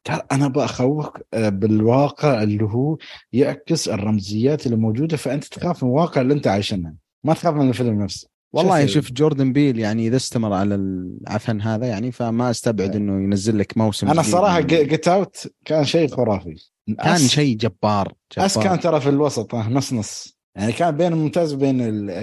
تعرف 0.03 0.21
أنا 0.31 0.47
بخوفك 0.47 1.25
آه، 1.33 1.49
بالواقع 1.49 2.43
اللي 2.43 2.63
هو 2.63 2.97
يعكس 3.33 3.89
الرمزيات 3.89 4.65
اللي 4.65 4.77
موجودة 4.77 5.17
فأنت 5.17 5.43
تخاف 5.43 5.83
من 5.83 5.89
الواقع 5.89 6.21
اللي 6.21 6.33
أنت 6.33 6.47
عايشنها 6.47 6.93
ما 7.23 7.33
تخاف 7.33 7.53
من 7.55 7.69
الفيلم 7.69 8.03
نفسه. 8.03 8.27
والله 8.53 8.85
شوف- 8.85 8.93
شوف 9.05 9.11
جوردن 9.11 9.53
بيل 9.53 9.79
يعني 9.79 10.07
إذا 10.07 10.15
استمر 10.15 10.53
على 10.53 10.75
العفن 10.75 11.61
هذا 11.61 11.85
يعني 11.87 12.11
فما 12.11 12.49
أستبعد 12.49 12.95
إنه 12.95 13.23
ينزل 13.23 13.57
لك 13.59 13.77
موسم 13.77 14.09
أنا 14.09 14.21
صراحة 14.21 14.59
Get 14.59 15.07
Out 15.07 15.47
كان 15.65 15.85
شيء 15.85 16.07
خرافي. 16.07 16.55
كان 17.03 17.17
شيء 17.17 17.57
جبار, 17.57 18.13
Us 18.37 18.57
جبار. 18.57 18.67
كان 18.69 18.79
ترى 18.79 19.01
في 19.01 19.09
الوسط 19.09 19.55
آه، 19.55 19.69
نص 19.69 19.93
نص. 19.93 20.37
يعني 20.55 20.71
كان 20.71 20.97
بين 20.97 21.13
الممتاز 21.13 21.53
وبين. 21.53 21.77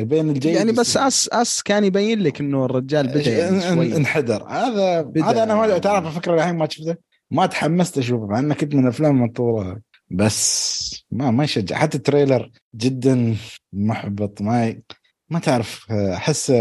بين 0.04 0.28
الجيد 0.30 0.54
يعني 0.54 0.72
بس 0.72 0.96
Us 0.96 1.28
Us 1.32 1.62
كان 1.62 1.84
يبين 1.84 2.20
لك 2.20 2.40
إنه 2.40 2.64
الرجال 2.64 3.08
بدأ 3.08 3.38
يعني 3.38 3.60
شوي. 3.60 3.96
انحدر. 3.96 4.48
هذا. 4.48 5.12
هذا 5.24 5.42
أنا 5.42 5.54
ما 5.54 5.78
تعرف 5.78 6.06
الفكرة 6.06 6.34
الحين 6.34 6.54
ما 6.56 6.68
شفته 6.70 6.96
ما 7.30 7.46
تحمست 7.46 7.98
أشوفه 7.98 8.26
مع 8.26 8.38
إنه 8.38 8.54
كنت 8.54 8.74
من 8.74 8.82
الافلام 8.82 9.16
المنتظرة 9.16 9.80
بس 10.10 11.06
ما 11.10 11.30
ما 11.30 11.44
يشجع 11.44 11.76
حتى 11.76 11.96
ال 11.96 12.03
trailer 12.03 12.50
جدا 12.74 13.36
محبط 13.72 14.42
ما. 14.42 14.82
ما 15.30 15.38
تعرف 15.38 15.92
أحس 15.92 16.52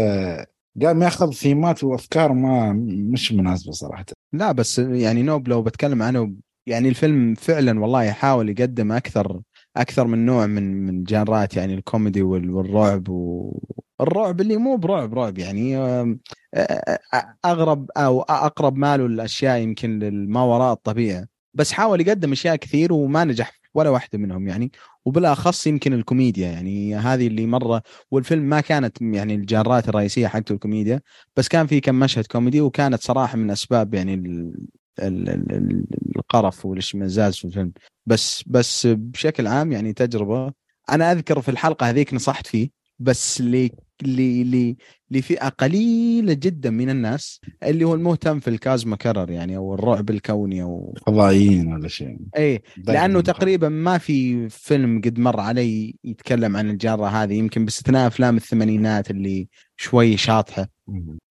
قام 0.82 1.02
يأخذ 1.02 1.32
ثيمات 1.32 1.84
وأفكار 1.84 2.32
ما 2.32 2.72
مش 3.12 3.32
مناسبة 3.32 3.72
صراحة 3.72 4.04
لا 4.32 4.52
بس 4.52 4.78
يعني 4.78 5.22
نوب 5.22 5.48
لو 5.48 5.62
بتكلم 5.62 6.02
عنه 6.02 6.34
يعني 6.66 6.88
الفيلم 6.88 7.34
فعلا 7.34 7.80
والله 7.80 8.02
يحاول 8.04 8.48
يقدم 8.48 8.92
أكثر 8.92 9.40
أكثر 9.78 10.06
من 10.06 10.26
نوع 10.26 10.46
من 10.46 10.86
من 10.86 11.04
جانرات 11.04 11.56
يعني 11.56 11.74
الكوميدي 11.74 12.22
وال- 12.22 12.50
والرعب 12.50 13.08
والرعب 13.08 14.40
اللي 14.40 14.56
مو 14.56 14.76
برعب 14.76 15.14
رعب 15.14 15.38
يعني 15.38 15.76
أغرب 17.44 17.90
أو 17.96 18.20
أقرب 18.22 18.76
ماله 18.76 19.06
الاشياء 19.06 19.58
يمكن 19.60 19.98
للما 19.98 20.42
وراء 20.42 20.72
الطبيعة. 20.72 21.26
بس 21.54 21.72
حاول 21.72 22.00
يقدم 22.00 22.32
أشياء 22.32 22.56
كثير 22.56 22.92
وما 22.92 23.24
نجح 23.24 23.52
ولا 23.74 23.90
واحدة 23.90 24.18
منهم 24.18 24.48
يعني 24.48 24.70
وبالأخص 25.04 25.66
يمكن 25.66 25.92
الكوميديا 25.92 26.48
يعني 26.48 26.96
هذه 26.96 27.26
اللي 27.26 27.46
مرة 27.46 27.82
والفيلم 28.10 28.42
ما 28.42 28.60
كانت 28.60 29.02
يعني 29.02 29.34
الجانرات 29.34 29.88
الرئيسية 29.88 30.26
حقته 30.26 30.52
الكوميديا 30.52 31.00
بس 31.36 31.48
كان 31.48 31.66
في 31.66 31.80
كم 31.80 31.94
مشهد 31.98 32.26
كوميدي 32.26 32.60
وكانت 32.60 33.02
صراحة 33.02 33.36
من 33.38 33.50
أسباب 33.50 33.94
يعني 33.94 34.14
ال 34.14 34.52
ال 35.02 35.28
ال 35.28 35.52
ال 35.52 35.84
القرف 36.16 36.66
والاشمئزاز 36.66 37.36
في 37.36 37.44
الفيلم. 37.44 37.72
بس 38.08 38.44
بس 38.46 38.86
بشكل 38.86 39.46
عام 39.46 39.72
يعني 39.72 39.92
تجربة. 39.92 40.52
أنا 40.90 41.12
أذكر 41.12 41.40
في 41.40 41.50
الحلقة 41.50 41.88
هذيك 41.88 42.14
نصحت 42.14 42.46
فيه 42.46 42.70
بس 42.98 43.40
ل 43.40 43.68
ل 44.02 44.50
ل 44.50 44.76
لفئة 45.10 45.48
قليلة 45.48 46.32
جدا 46.32 46.70
من 46.70 46.90
الناس 46.90 47.40
اللي 47.62 47.84
هو 47.84 47.94
المهتم 47.94 48.40
في 48.40 48.48
الكازما 48.50 48.96
كرر 48.96 49.30
يعني 49.30 49.56
أو 49.56 49.74
الرعب 49.74 50.10
الكوني 50.10 50.62
أو 50.62 50.94
فضائيين 51.06 51.72
ولا 51.72 51.88
شيء. 51.88 52.16
اي 52.36 52.62
لأنه. 52.76 53.20
تقريبا 53.20 53.68
ما 53.68 53.98
في 53.98 54.48
فيلم 54.48 55.00
قد 55.04 55.18
مر 55.18 55.40
علي 55.40 55.96
يتكلم 56.04 56.56
عن 56.56 56.70
الجاره 56.70 57.06
هذه 57.06 57.34
يمكن 57.34 57.64
باستثناء 57.64 58.06
أفلام 58.06 58.36
الثمانينات 58.36 59.10
اللي 59.10 59.48
شوي 59.76 60.16
شاطحة. 60.16 60.77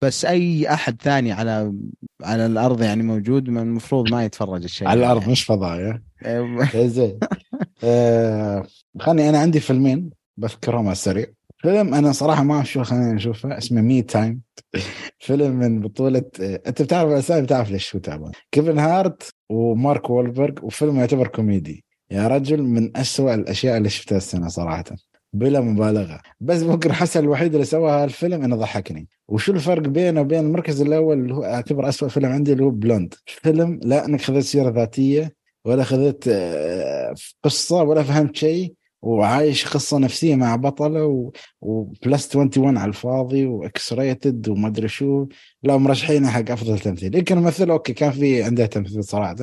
بس 0.02 0.24
أي 0.24 0.68
أحد 0.72 1.02
ثاني 1.02 1.32
على 1.32 1.74
على 2.22 2.47
الأرض 2.47 2.82
يعني 2.82 3.02
موجود 3.02 3.50
ما 3.50 3.62
المفروض 3.62 4.10
ما 4.10 4.24
يتفرج 4.24 4.62
الشيء. 4.62 4.89
على 4.89 5.00
الأرض 5.00 5.20
يعني. 5.20 5.32
مش 5.32 5.44
فضايا 5.44 6.02
إيه، 6.24 6.86
زين. 6.86 7.18
آه، 7.84 8.66
خلني 9.00 9.28
أنا 9.28 9.39
عندي 9.39 9.60
فيلمين 9.60 10.10
بذكرهم 10.36 10.84
على 10.84 10.92
السريع. 10.92 11.26
فيلم 11.58 11.94
أنا 11.94 12.12
صراحة 12.12 12.42
ما 12.42 12.60
اشوفه 12.60 12.84
خلينا 12.84 13.12
نشوفه 13.12 13.58
اسمه 13.58 13.81
Me 13.81 14.02
Time. 14.02 14.40
فيلم 15.26 15.56
من 15.56 15.81
بطولة 15.81 16.24
آه، 16.40 16.62
أنت 16.66 16.82
بتعرف 16.82 17.10
الاسامي 17.10 17.42
بتعرف 17.42 17.70
ليش 17.70 17.94
هو 17.97 18.00
تعبان. 18.00 18.32
كيفن 18.52 18.78
هارت 18.78 19.31
ومارك 19.50 20.10
وولبرغ 20.10 20.55
وفيلم 20.62 20.97
يعتبر 20.97 21.26
كوميدي. 21.26 21.84
يا 22.10 22.28
رجل 22.28 22.62
من 22.62 22.97
أسوأ 22.97 23.34
الأشياء 23.34 23.76
اللي 23.76 23.89
شفتها 23.89 24.16
السنة 24.16 24.48
صراحة. 24.48 24.84
بلا 25.32 25.60
مبالغة. 25.60 26.20
بس 26.40 26.62
ممكن 26.62 26.92
حسن 26.92 27.20
الوحيد 27.20 27.54
اللي 27.54 27.64
سوى 27.64 27.90
هالفيلم 27.90 28.42
إنه 28.42 28.56
ضحكني. 28.56 29.08
وشو 29.28 29.52
الفرق 29.52 29.82
بينه 29.88 30.20
وبين 30.20 30.40
المركز 30.40 30.80
الأول 30.80 31.18
اللي 31.18 31.34
هو 31.34 31.44
أعتبر 31.44 31.88
أسوأ 31.88 32.08
فيلم 32.08 32.32
عندي 32.32 32.52
اللي 32.52 32.64
هو 32.64 32.70
Blonde؟ 32.70 33.14
فيلم 33.26 33.80
لا 33.82 34.06
إنك 34.06 34.20
خذيت 34.20 34.44
سيرة 34.44 34.70
ذاتية 34.70 35.34
ولا 35.64 35.84
خذيت 35.84 36.24
آه، 36.28 37.14
قصة 37.42 37.82
ولا 37.82 38.02
فهمت 38.02 38.36
شيء 38.36 38.74
وعايش 39.02 39.68
قصة 39.68 39.98
نفسية 39.98 40.34
مع 40.34 40.56
بطلة 40.56 41.04
و... 41.04 41.32
و 41.60 41.76
plus 41.76 42.36
21 42.36 42.78
على 42.78 42.88
الفاضي 42.88 43.46
و 43.47 43.69
X 43.69 43.92
rated 43.92 44.48
وما 44.48 44.68
أدري 44.68 44.88
شو. 44.88 45.26
لا 45.62 45.76
مرشحين 45.76 46.26
حق 46.26 46.50
أفضل 46.50 46.78
تمثيل. 46.78 47.16
يمكن 47.16 47.38
الممثل 47.38 47.70
أوكي 47.70 47.92
كان 47.92 48.10
في 48.10 48.42
عنده 48.42 48.66
تمثيل 48.66 49.04
صراحة 49.04 49.36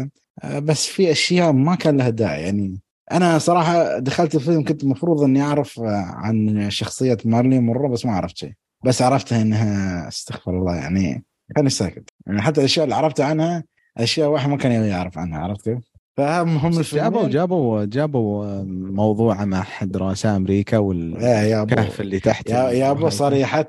آه، 0.44 0.60
بس 0.60 0.86
في 0.86 1.12
أشياء 1.12 1.52
ما 1.52 1.76
كان 1.76 1.98
لها 1.98 2.10
داعي. 2.10 2.44
يعني 2.44 2.80
أنا 3.12 3.38
صراحة 3.38 4.00
دخلت 4.00 4.36
الفيلم 4.36 4.64
كنت 4.64 4.84
المفروض 4.84 5.24
إني 5.24 5.42
أعرف 5.42 5.80
آه، 5.80 6.06
عن 6.08 6.70
شخصية 6.70 7.18
مارلين 7.26 7.66
مره 7.66 7.88
بس 7.88 8.06
ما 8.06 8.12
عرفت 8.12 8.38
شيء. 8.38 8.54
بس 8.86 9.02
عرفتها 9.02 9.42
إنها 9.42 10.08
استغفر 10.08 10.52
الله 10.52 10.76
يعني 10.76 11.26
خليني 11.56 11.70
ساكت. 11.70 12.10
يعني 12.28 12.42
حتى 12.42 12.60
الأشياء 12.60 12.84
اللي 12.84 12.96
عرفتها 12.96 13.26
عنها 13.26 13.64
أشياء 13.98 14.30
واحد 14.30 14.50
ما 14.50 14.58
كان 14.58 14.72
يعرف 14.72 15.18
عنها 15.18 15.40
عرفت 15.40 15.70
كيف؟ 15.70 15.90
فهم 16.18 16.58
هم 16.58 16.82
جابوا 16.82 17.28
جابوا 17.28 17.86
جابوا 17.86 18.64
موضوع 18.92 19.46
مع 19.46 19.60
احد 19.60 19.98
رؤساء 19.98 20.36
أمريكا 20.36 20.78
والكهف 20.78 22.02
اللي 22.02 22.20
تحت 22.20 22.50
يا, 22.50 22.70
يا 22.70 22.92
أبو 22.92 23.10
صريحة 23.10 23.68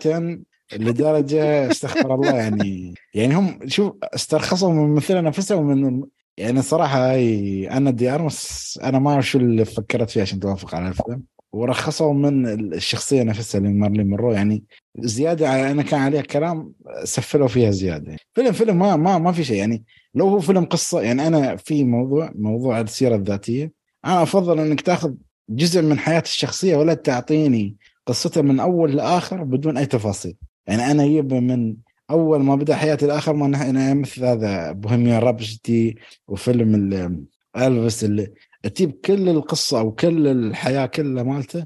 لدرجة 0.73 1.71
استغفر 1.71 2.15
الله 2.15 2.37
يعني 2.37 2.95
يعني 3.15 3.35
هم 3.35 3.59
شوف 3.67 3.93
استرخصوا 4.03 4.73
من 4.73 4.85
الممثله 4.85 5.21
نفسها 5.21 5.57
ومن 5.57 6.03
يعني 6.41 6.63
صراحة 6.63 7.11
هاي 7.11 7.71
أنا 7.71 7.91
دي 7.91 8.11
أرمس 8.11 8.79
أنا 8.83 8.99
ما 8.99 9.11
أعرف 9.11 9.27
شو 9.27 9.39
اللي 9.39 9.65
فكرت 9.65 10.11
فيه 10.11 10.23
عشان 10.23 10.41
توافق 10.41 10.75
على 10.75 10.89
الفيلم. 10.89 11.23
ورخصوا 11.53 12.13
من 12.13 12.47
الشخصية 12.75 13.23
نفسها 13.23 13.59
اللي 13.59 13.73
مارلين 13.73 14.11
مرو 14.11 14.33
يعني 14.33 14.65
زيادة 14.99 15.49
على 15.49 15.71
أنا 15.71 15.83
كان 15.83 16.01
عليها 16.01 16.23
كلام 16.23 16.73
سفلوا 17.05 17.49
فيها 17.49 17.71
زيادة. 17.71 18.17
فيلم 18.35 18.53
فيلم 18.53 18.79
ما 18.79 18.97
ما 18.97 19.19
ما 19.19 19.33
في 19.33 19.45
شيء 19.45 19.57
يعني 19.57 19.85
لو 20.15 20.29
هو 20.29 20.41
فيلم 20.41 20.65
قصة 20.65 21.01
يعني 21.01 21.27
أنا 21.27 21.57
في 21.57 21.85
موضوع 21.85 22.33
موضوع 22.35 22.81
السيرة 22.81 23.17
الذاتية. 23.17 23.73
أنا 24.05 24.23
أفضل 24.23 24.61
إنك 24.61 24.81
تأخذ 24.81 25.15
جزء 25.51 25.83
من 25.83 25.99
حياة 25.99 26.21
الشخصية 26.21 26.77
ولا 26.77 26.95
تعطيني 26.95 27.77
قصتها 28.07 28.43
من 28.43 28.61
أول 28.61 28.97
لآخر 28.97 29.45
بدون 29.45 29.77
أي 29.77 29.87
تفاصيل. 29.87 30.37
يعني 30.67 30.91
أنا 30.91 31.05
أجيب 31.05 31.35
من 31.35 31.77
أول 32.11 32.43
ما 32.43 32.55
بدأ 32.55 32.77
حياتي 32.77 33.05
الآخر 33.07 33.33
ما 33.33 33.47
أنا 33.47 33.95
مثل 33.95 34.25
هذا 34.25 34.73
بوهيميان 34.73 35.19
رابشتي 35.19 35.95
وفيلم 36.29 37.27
ألفيس 37.57 38.05
اللي 38.05 38.33
تجيب 38.75 38.91
كل 38.91 39.29
القصة 39.29 39.81
أو 39.81 39.93
كل 39.93 40.27
الحياة 40.27 40.87
كلها 40.87 41.23
مالته 41.23 41.65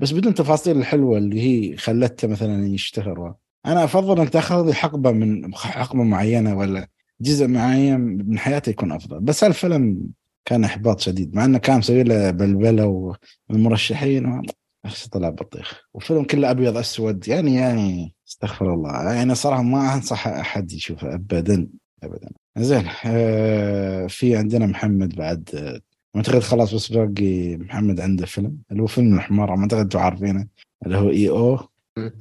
بس 0.00 0.12
بدون 0.12 0.34
تفاصيل 0.34 0.76
الحلوة 0.76 1.18
اللي 1.18 1.40
هي 1.40 1.76
خلته 1.76 2.28
مثلا 2.28 2.66
يشتهر. 2.66 3.34
أنا 3.66 3.84
أفضل 3.84 4.20
انك 4.20 4.28
تأخذ 4.28 4.72
حقبة 4.72 5.10
من 5.10 5.54
حقبة 5.54 6.02
معينة 6.02 6.56
ولا 6.56 6.88
جزء 7.20 7.48
معين 7.48 8.00
من 8.00 8.38
حياته 8.38 8.70
يكون 8.70 8.92
أفضل. 8.92 9.20
بس 9.20 9.44
هالفيلم 9.44 9.98
كان 10.44 10.64
إحباط 10.64 11.00
شديد 11.00 11.34
مع 11.34 11.44
إنه 11.44 11.58
كان 11.58 11.78
مسوي 11.78 12.02
له 12.02 12.30
بلبلة 12.30 13.14
والمرشحين 13.48 14.42
اخ 14.86 15.08
طلع 15.08 15.28
بطيخ. 15.30 15.80
وفيلم 15.94 16.24
كله 16.24 16.50
أبيض 16.50 16.76
أسود. 16.76 17.28
يعني 17.28 17.54
يعني 17.54 18.14
استغفر 18.28 18.74
الله. 18.74 19.12
يعني 19.12 19.34
صراحة 19.34 19.62
ما 19.62 19.94
أنصح 19.94 20.28
أحد 20.28 20.72
يشوفه 20.72 21.14
ابدا 21.14 21.68
ابدا. 22.02 22.30
زين 22.58 22.84
آه 23.06 24.06
في 24.06 24.36
عندنا 24.36 24.66
محمد 24.66 25.14
بعد 25.14 25.50
آه 25.54 25.80
أعتقد 26.16 26.38
خلاص 26.38 26.74
بس 26.74 26.92
باقي 26.92 27.56
محمد 27.56 28.00
عنده 28.00 28.26
فيلم. 28.26 28.58
اللي 28.70 28.82
هو 28.82 28.86
فيلم 28.86 29.14
الحمار 29.14 29.56
ما 29.56 29.62
أعتقد 29.62 29.80
أنتم 29.80 29.98
عارفينه. 29.98 30.46
اللي 30.86 30.96
هو 30.98 31.10
EO. 31.10 31.58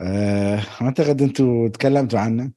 آه 0.01 0.61
أعتقد 0.81 1.21
أنتم 1.21 1.67
تكلمتوا 1.67 2.19
عنه. 2.19 2.51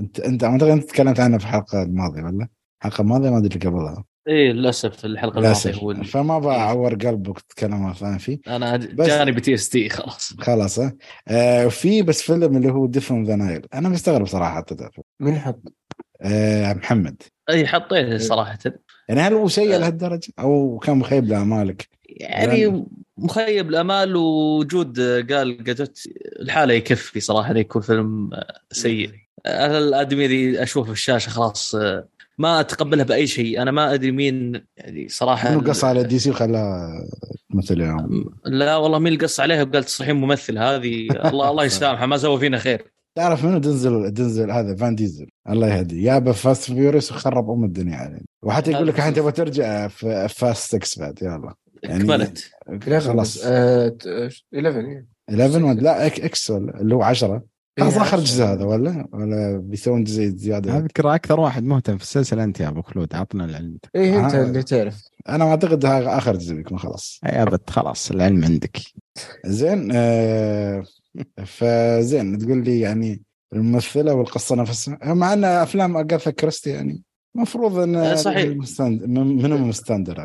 أنت 0.00 0.20
أنت 0.20 0.44
أعتقد 0.44 0.68
أنت 0.68 0.84
تكلمت 0.84 1.20
عنه 1.20 1.38
في 1.38 1.44
الحلقة 1.44 1.82
الماضية 1.82 2.22
ولا؟ 2.22 2.48
الحلقة 2.78 3.02
الماضية 3.02 3.30
ما 3.30 3.38
أدري 3.38 3.58
قبلها. 3.58 4.04
إيه 4.28 4.52
للأسف 4.52 5.04
الحلقة 5.04 5.38
الماضية 5.38 5.74
هو 5.74 5.94
فما 5.94 6.38
بعور 6.38 6.94
قلبك 6.94 7.40
تتكلم 7.40 7.92
ثانية 7.92 8.18
فيه 8.18 8.38
أنا 8.48 8.76
جاني 8.76 9.32
PTSD 9.32 9.88
خلاص. 9.88 10.34
خلاص 10.38 10.80
آه 11.28 11.68
في 11.68 12.02
بس 12.02 12.22
فيلم 12.22 12.56
اللي 12.56 12.72
هو 12.72 12.86
Death 12.86 13.13
on 13.13 13.24
the 13.24 13.36
Nile 13.36 13.66
أنا 13.74 13.88
مستغرب 13.88 14.26
صراحة. 14.26 14.56
حطيته 14.56 14.88
مين 15.20 15.38
حط؟ 15.38 15.62
آه 16.22 16.72
محمد. 16.72 17.22
اي 17.50 17.66
حطيته 17.66 18.18
صراحة. 18.18 18.58
يعني 19.08 19.20
هل 19.20 19.32
هو 19.32 19.48
سيء 19.48 19.76
لهالدرجة؟ 19.76 20.32
أو 20.38 20.78
كان 20.78 20.96
مخيب 20.96 21.24
لأمالك؟ 21.24 21.88
يعني 22.08 22.86
مخيب 23.18 23.68
الامال 23.68 24.16
ووجود 24.16 25.00
قال 25.00 25.64
جاجوت 25.64 26.02
الحالة 26.40 26.74
يكفي 26.74 27.20
صراحة 27.20 27.50
انه 27.50 27.60
يكون 27.60 27.82
فيلم 27.82 28.30
سيء. 28.72 29.10
الادمي 29.46 30.26
ذي 30.26 30.62
أشوفه 30.62 30.86
في 30.86 30.92
الشاشة 30.92 31.30
خلاص 31.30 31.76
ما 32.38 32.60
أتقبلها 32.60 33.04
بأي 33.04 33.26
شيء. 33.26 33.62
أنا 33.62 33.70
ما 33.70 33.94
أدري 33.94 34.12
مين 34.12 34.64
يعني 34.76 35.08
صراحة 35.08 35.50
منو 35.50 35.60
قص 35.60 35.84
على 35.84 36.02
دي 36.04 36.18
سي 36.18 36.30
وخلاها 36.30 37.04
تمثل 37.52 37.80
يوم 37.80 38.24
لا 38.44 38.76
والله 38.76 38.98
مين 38.98 39.12
اللي 39.12 39.24
قص 39.24 39.40
عليها 39.40 39.62
وقال 39.62 39.84
تصرحين 39.84 40.16
ممثل. 40.16 40.58
هذه 40.58 41.08
الله 41.24 41.50
الله 41.50 41.64
يسامحه. 41.70 42.06
ما 42.06 42.16
سوى 42.16 42.38
فينا 42.38 42.58
خير. 42.58 42.84
تعرف 43.14 43.44
منو 43.44 43.58
دنزل 43.58 44.12
دنزل 44.14 44.50
هذا 44.50 44.76
فان 44.76 44.94
ديزل. 44.94 45.26
الله 45.48 45.74
يهديه. 45.74 46.12
يا 46.12 46.32
Fast 46.32 46.72
Furious 46.72 47.12
وخرب 47.12 47.50
أم 47.50 47.64
الدنيا 47.64 47.96
علينا 47.96 48.24
وحتى 48.42 48.70
يقول 48.70 48.86
لك 48.86 48.98
الحين 48.98 49.14
تبغى 49.14 49.32
ترجع 49.32 49.88
في 49.88 50.28
Fast 50.28 50.84
6 50.84 51.00
بعد 51.00 51.18
يلا. 51.22 51.54
يعني 51.82 52.04
كملت 52.04 52.50
خلاص. 53.00 53.44
11 53.46 55.04
11 55.30 55.72
لا 55.72 56.06
X 56.06 56.50
ولا 56.50 56.80
اللي 56.80 56.94
هو 56.94 57.02
10 57.02 57.42
خلاص 57.78 57.96
آخر 57.96 58.18
جزء 58.20 58.44
هذا 58.44 58.64
ولا؟ 58.64 59.08
ولا 59.12 59.58
بيسوون 59.64 60.04
جزء 60.04 60.22
زيادة؟ 60.22 60.78
اذكر 60.78 61.14
أكثر 61.14 61.40
واحد 61.40 61.64
مهتم 61.64 61.96
في 61.96 62.02
السلسلة. 62.02 62.44
أنت 62.44 62.60
يا 62.60 62.68
أبو 62.68 62.82
خلود 62.82 63.14
عطنا 63.14 63.44
العلم. 63.44 63.78
إيه 63.94 64.24
أنت 64.24 64.34
آه. 64.34 64.44
اللي 64.44 64.62
تعرف. 64.62 65.02
أنا 65.28 65.44
أعتقد 65.44 65.86
هذا 65.86 66.18
آخر 66.18 66.36
جزء 66.36 66.54
بيكون 66.54 66.78
خلاص. 66.78 67.20
يا 67.24 67.44
بت 67.44 67.70
خلاص 67.70 68.10
العلم 68.10 68.44
عندك. 68.44 68.78
زين 69.46 69.90
آه 69.92 70.82
فزين 71.46 72.38
تقول 72.38 72.64
لي 72.64 72.80
يعني 72.80 73.22
الممثلة 73.52 74.14
والقصة 74.14 74.56
نفسها. 74.56 74.98
مع 75.04 75.32
أن 75.32 75.44
أفلام 75.44 75.96
أغاثا 75.96 76.30
كريستي 76.30 76.70
يعني 76.70 77.02
المفروض 77.36 77.78
إن 77.78 77.96
آه، 77.96 78.14
صحيح. 78.14 78.56
منهم 79.10 79.72
standard 79.72 80.22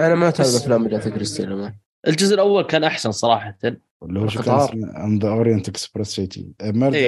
أنا 0.00 0.14
ما 0.14 0.28
أتابع 0.28 0.48
أفلام 0.48 0.86
أغاثا 0.86 1.10
كريستي 1.10 1.72
الجزء 2.06 2.34
الأول 2.34 2.64
كان 2.64 2.84
أحسن 2.84 3.10
صراحة. 3.10 3.58
اللي 4.02 4.20
هو 4.20 4.26
اسمه؟ 4.26 5.18
The 5.22 5.28
Orient 5.28 5.68
Express 5.68 6.12
شيء. 6.12 6.50
لا 6.60 7.02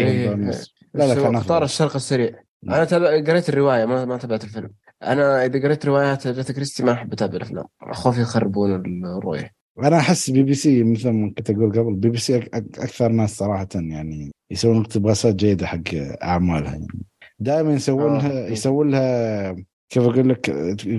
لا 0.95 1.15
كان 1.15 1.37
قطار 1.37 1.65
الشرق 1.65 1.95
السريع. 1.95 2.31
أنا 2.69 2.85
تابع 2.85 3.25
قريت 3.25 3.49
الرواية 3.49 3.85
ما 3.85 4.05
ما 4.05 4.17
تابعت 4.17 4.45
الفيلم. 4.45 4.71
أنا 5.03 5.45
إذا 5.45 5.63
قريت 5.63 5.87
روايات 5.87 6.27
اغاثا 6.27 6.53
كريستي 6.53 6.83
ما 6.83 6.93
أحب 6.93 7.13
أتابع 7.13 7.37
الأفلام. 7.37 7.65
اخاف 7.83 8.19
يخربون 8.19 8.75
الرؤية. 9.05 9.53
أنا 9.79 9.97
أحس 9.97 10.31
بي 10.31 10.43
بي 10.43 10.55
سي 10.55 10.85
مثل 10.85 11.11
ما 11.11 11.33
كنت 11.37 11.51
أقول 11.51 11.73
قبل 11.73 11.95
بي 11.95 12.09
بي 12.09 12.19
سي 12.19 12.37
أكثر 12.55 13.09
ناس 13.09 13.37
صراحة 13.37 13.69
يعني 13.75 14.31
يسوون 14.51 14.81
اقتباسات 14.81 15.35
جيدة 15.35 15.67
حق 15.67 15.95
أعمالها 16.23 16.73
يعني. 16.73 16.87
دائما 17.39 17.73
يسوون 17.73 18.19
لها 18.19 18.47
آه. 18.47 18.51
يسوون 18.51 18.91
لها 18.91 19.57
كيف 19.91 20.03
أقول 20.03 20.29
لك؟ 20.29 20.41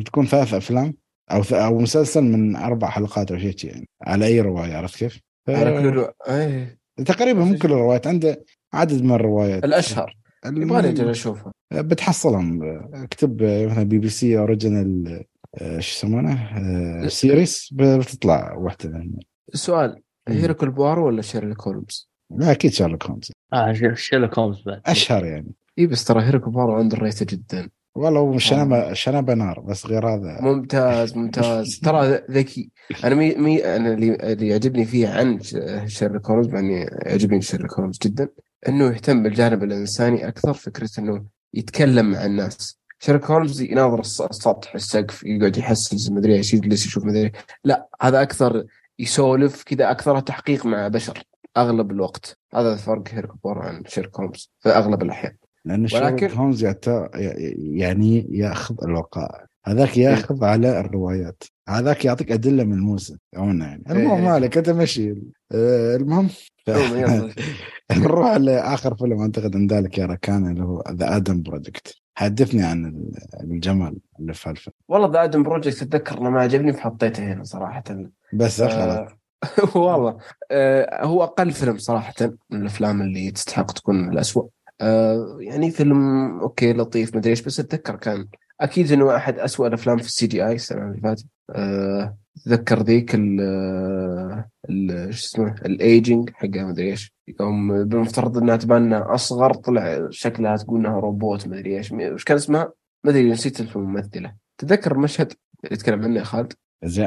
تكون 0.06 0.26
ثلاث 0.26 0.54
أفلام. 0.54 0.94
أو 1.32 1.42
أو 1.52 1.80
مسلسل 1.80 2.24
من 2.24 2.56
أربع 2.56 2.90
حلقات 2.90 3.32
أو 3.32 3.38
شيء 3.38 3.56
يعني 3.64 3.90
على 4.02 4.26
أي 4.26 4.42
رواية 4.42 4.76
عرفت 4.76 4.98
كيف؟ 5.00 5.20
على 5.50 5.82
كل 5.82 5.88
الروايات 5.88 6.16
إيه. 6.30 6.80
تقريبا 7.06 7.44
مو 7.44 7.58
كل 7.58 7.72
الروايات 7.72 8.08
عنده 8.08 8.46
عدد 8.74 9.04
من 9.04 9.12
الروايات. 9.12 9.64
الأشهر. 9.64 10.18
يبغى 10.46 10.90
أجل 10.90 11.10
اشوفها 11.10 11.52
بتحصلهم. 11.74 12.64
اكتب 12.94 13.44
مثلا 13.44 13.84
BBC 13.84 14.38
original 14.38 15.24
شو 15.60 15.66
يسمونه؟ 15.70 17.08
series 17.08 17.70
بتطلع 17.74 18.54
واحدة 18.54 18.90
منهم 18.90 19.20
سؤال 19.54 20.02
هيركل 20.28 20.70
بوارو 20.70 21.08
ولا 21.08 21.22
شيرلوك 21.22 21.62
هولمز؟ 21.62 22.10
لا 22.32 22.52
أكيد 22.52 22.72
شيرلوك 22.72 23.06
هولمز 23.06 23.32
آه 23.54 23.74
شيرلوك 23.94 24.40
هولمز 24.40 24.64
بعد. 24.66 24.82
أشهر 24.86 25.26
يعني. 25.26 25.52
إي 25.80 25.88
بس 25.88 26.06
ترى 26.06 26.24
هيركل 26.24 26.52
بوارو 26.52 26.74
عنده 26.76 26.98
ريته 26.98 27.26
جدا. 27.30 27.70
والله 27.96 28.20
هو 28.20 28.38
شنبه 28.38 28.94
شنبه 28.94 29.34
نار 29.34 29.60
بس 29.60 29.86
غير 29.86 30.08
هذا. 30.08 30.42
ممتاز 30.42 31.18
ممتاز. 31.18 31.80
ترى 31.84 32.22
ذكي. 32.32 32.72
أنا 33.04 33.16
مي, 33.16 33.36
مي 33.36 33.76
أنا 33.76 33.94
اللي, 33.94 34.16
اللي 34.16 34.48
يعجبني 34.48 34.86
فيه 34.86 35.08
عن 35.08 35.40
شيرلوك 35.88 36.30
هولمز 36.30 36.48
مع 36.48 36.60
إني 36.60 36.80
يعجبني 37.06 37.42
شيرلوك 37.42 37.74
هولمز 37.74 37.98
جدا 38.04 38.30
إنه 38.68 38.86
يهتم 38.86 39.24
بالجانب 39.24 39.64
الإنساني 39.64 40.28
أكثر 40.28 40.54
فكرة 40.54 40.90
إنه 41.00 41.26
يتكلم 41.54 42.12
مع 42.12 42.26
الناس. 42.26 42.80
شيرلوك 43.00 43.32
هولمز 43.32 43.62
يناظر 43.62 44.00
السطح 44.00 44.76
السقف 44.76 45.24
يقعد 45.24 45.58
يحسس 45.58 46.10
مدري 46.12 46.36
إيش 46.36 46.54
يجلس 46.54 46.86
يشوف 46.86 47.06
مدري 47.06 47.32
لا 47.64 47.88
هذا 48.02 48.22
أكثر 48.22 48.66
يسولف 49.00 49.64
كذا 49.64 49.92
أكثر 49.92 50.20
تحقيق 50.20 50.66
مع 50.66 50.88
بشر 50.88 51.24
أغلب 51.58 51.92
الوقت. 51.92 52.38
هذا 52.56 52.76
فرق 52.76 53.04
هيركل 53.10 53.40
عن 53.46 53.84
شيرلوك 53.88 54.20
هولمز 54.20 54.52
في 54.60 54.70
أغلب 54.70 55.04
الأحيان. 55.04 55.36
لأن 55.70 55.88
ولكن 55.94 56.32
هولمز 56.32 56.66
يعني 57.58 58.28
يأخذ 58.32 58.76
الوقائع. 58.84 59.46
هذاك 59.66 59.98
يأخذ 59.98 60.44
إيه؟ 60.44 60.50
على 60.50 60.80
الروايات. 60.80 61.44
هذاك 61.70 62.06
يعطيك 62.06 62.32
أدلة 62.32 62.64
ملموسه 62.64 63.18
يعني. 63.34 63.84
المهم 63.90 64.26
إيه. 64.26 64.32
مالك 64.32 64.58
أنت 64.58 64.70
مشي 64.70 65.12
آه، 65.52 65.96
المهم. 65.96 66.30
نروح 67.92 68.36
لاخر 68.36 68.96
فيلم. 68.96 69.22
أعتقد 69.22 69.56
عند 69.56 69.74
ذلك 69.74 69.98
يا 69.98 70.06
ركان 70.06 70.52
اللي 70.52 70.64
هو 70.64 70.84
The 70.92 71.16
Adam 71.16 71.42
Project 71.42 71.96
حدثني 72.16 72.64
عن 72.64 73.04
الجمال 73.44 73.98
اللي 74.20 74.34
في 74.34 74.50
الفيلم 74.50 74.74
والله 74.88 75.12
The 75.12 75.24
Adam 75.24 75.44
Project 75.44 75.82
أتذكر 75.82 76.18
إنه 76.18 76.30
ما 76.30 76.42
عجبني 76.42 76.74
فحطيته 76.74 77.34
هنا 77.34 77.44
صراحة. 77.44 77.84
بس 78.34 78.62
آه 78.62 79.08
والله. 79.76 80.18
آه 80.52 81.06
هو 81.06 81.24
أقل 81.24 81.52
فيلم 81.52 81.78
صراحة 81.78 82.14
من 82.50 82.62
الأفلام 82.62 83.02
اللي 83.02 83.32
تستحق 83.32 83.72
تكون 83.72 84.10
الأسوأ. 84.10 84.48
آه 84.82 85.38
يعني 85.40 85.72
فيلم 85.72 86.40
أوكي 86.40 86.74
لطيف 86.74 87.16
مدري 87.16 87.30
إيش 87.30 87.42
بس 87.42 87.60
أتذكر 87.60 87.96
كان 87.96 88.28
أكيد 88.62 88.92
إنه 88.92 89.16
أحد 89.16 89.40
أسوأ 89.40 89.68
الأفلام 89.68 89.98
في 89.98 90.06
ال 90.06 90.28
CGI 90.28 90.56
السنة 90.56 90.86
اللي 90.86 91.02
فاتت. 91.02 91.26
آه، 91.50 92.18
أتذكر 92.38 92.84
ذيك 92.84 93.16
ال 93.16 93.42
ال 94.70 95.14
شو 95.14 95.26
اسمه 95.26 95.56
الايجنج 95.66 96.30
حقها 96.34 96.64
مدري 96.66 96.92
إيش. 96.92 97.14
يوم 97.42 97.84
بالمفترض 97.84 98.38
إنها 98.38 98.56
تبان 98.56 98.94
أصغر 98.94 99.54
طلع 99.54 100.08
شكلها 100.10 100.58
تقول 100.58 100.80
إنها 100.80 101.00
روبوت 101.00 101.48
مدري 101.48 101.78
إيش. 101.78 101.92
وش 101.92 102.24
كان 102.24 102.38
اسمها؟ 102.38 102.72
مدري 103.06 103.32
نسيت 103.32 103.76
الممثلة. 103.76 104.36
تذكر 104.58 104.92
المشهد 104.92 105.34
اللي 105.64 105.76
يتكلم 105.76 106.04
عنه 106.04 106.20
يا 106.20 106.24
خالد؟ 106.24 106.54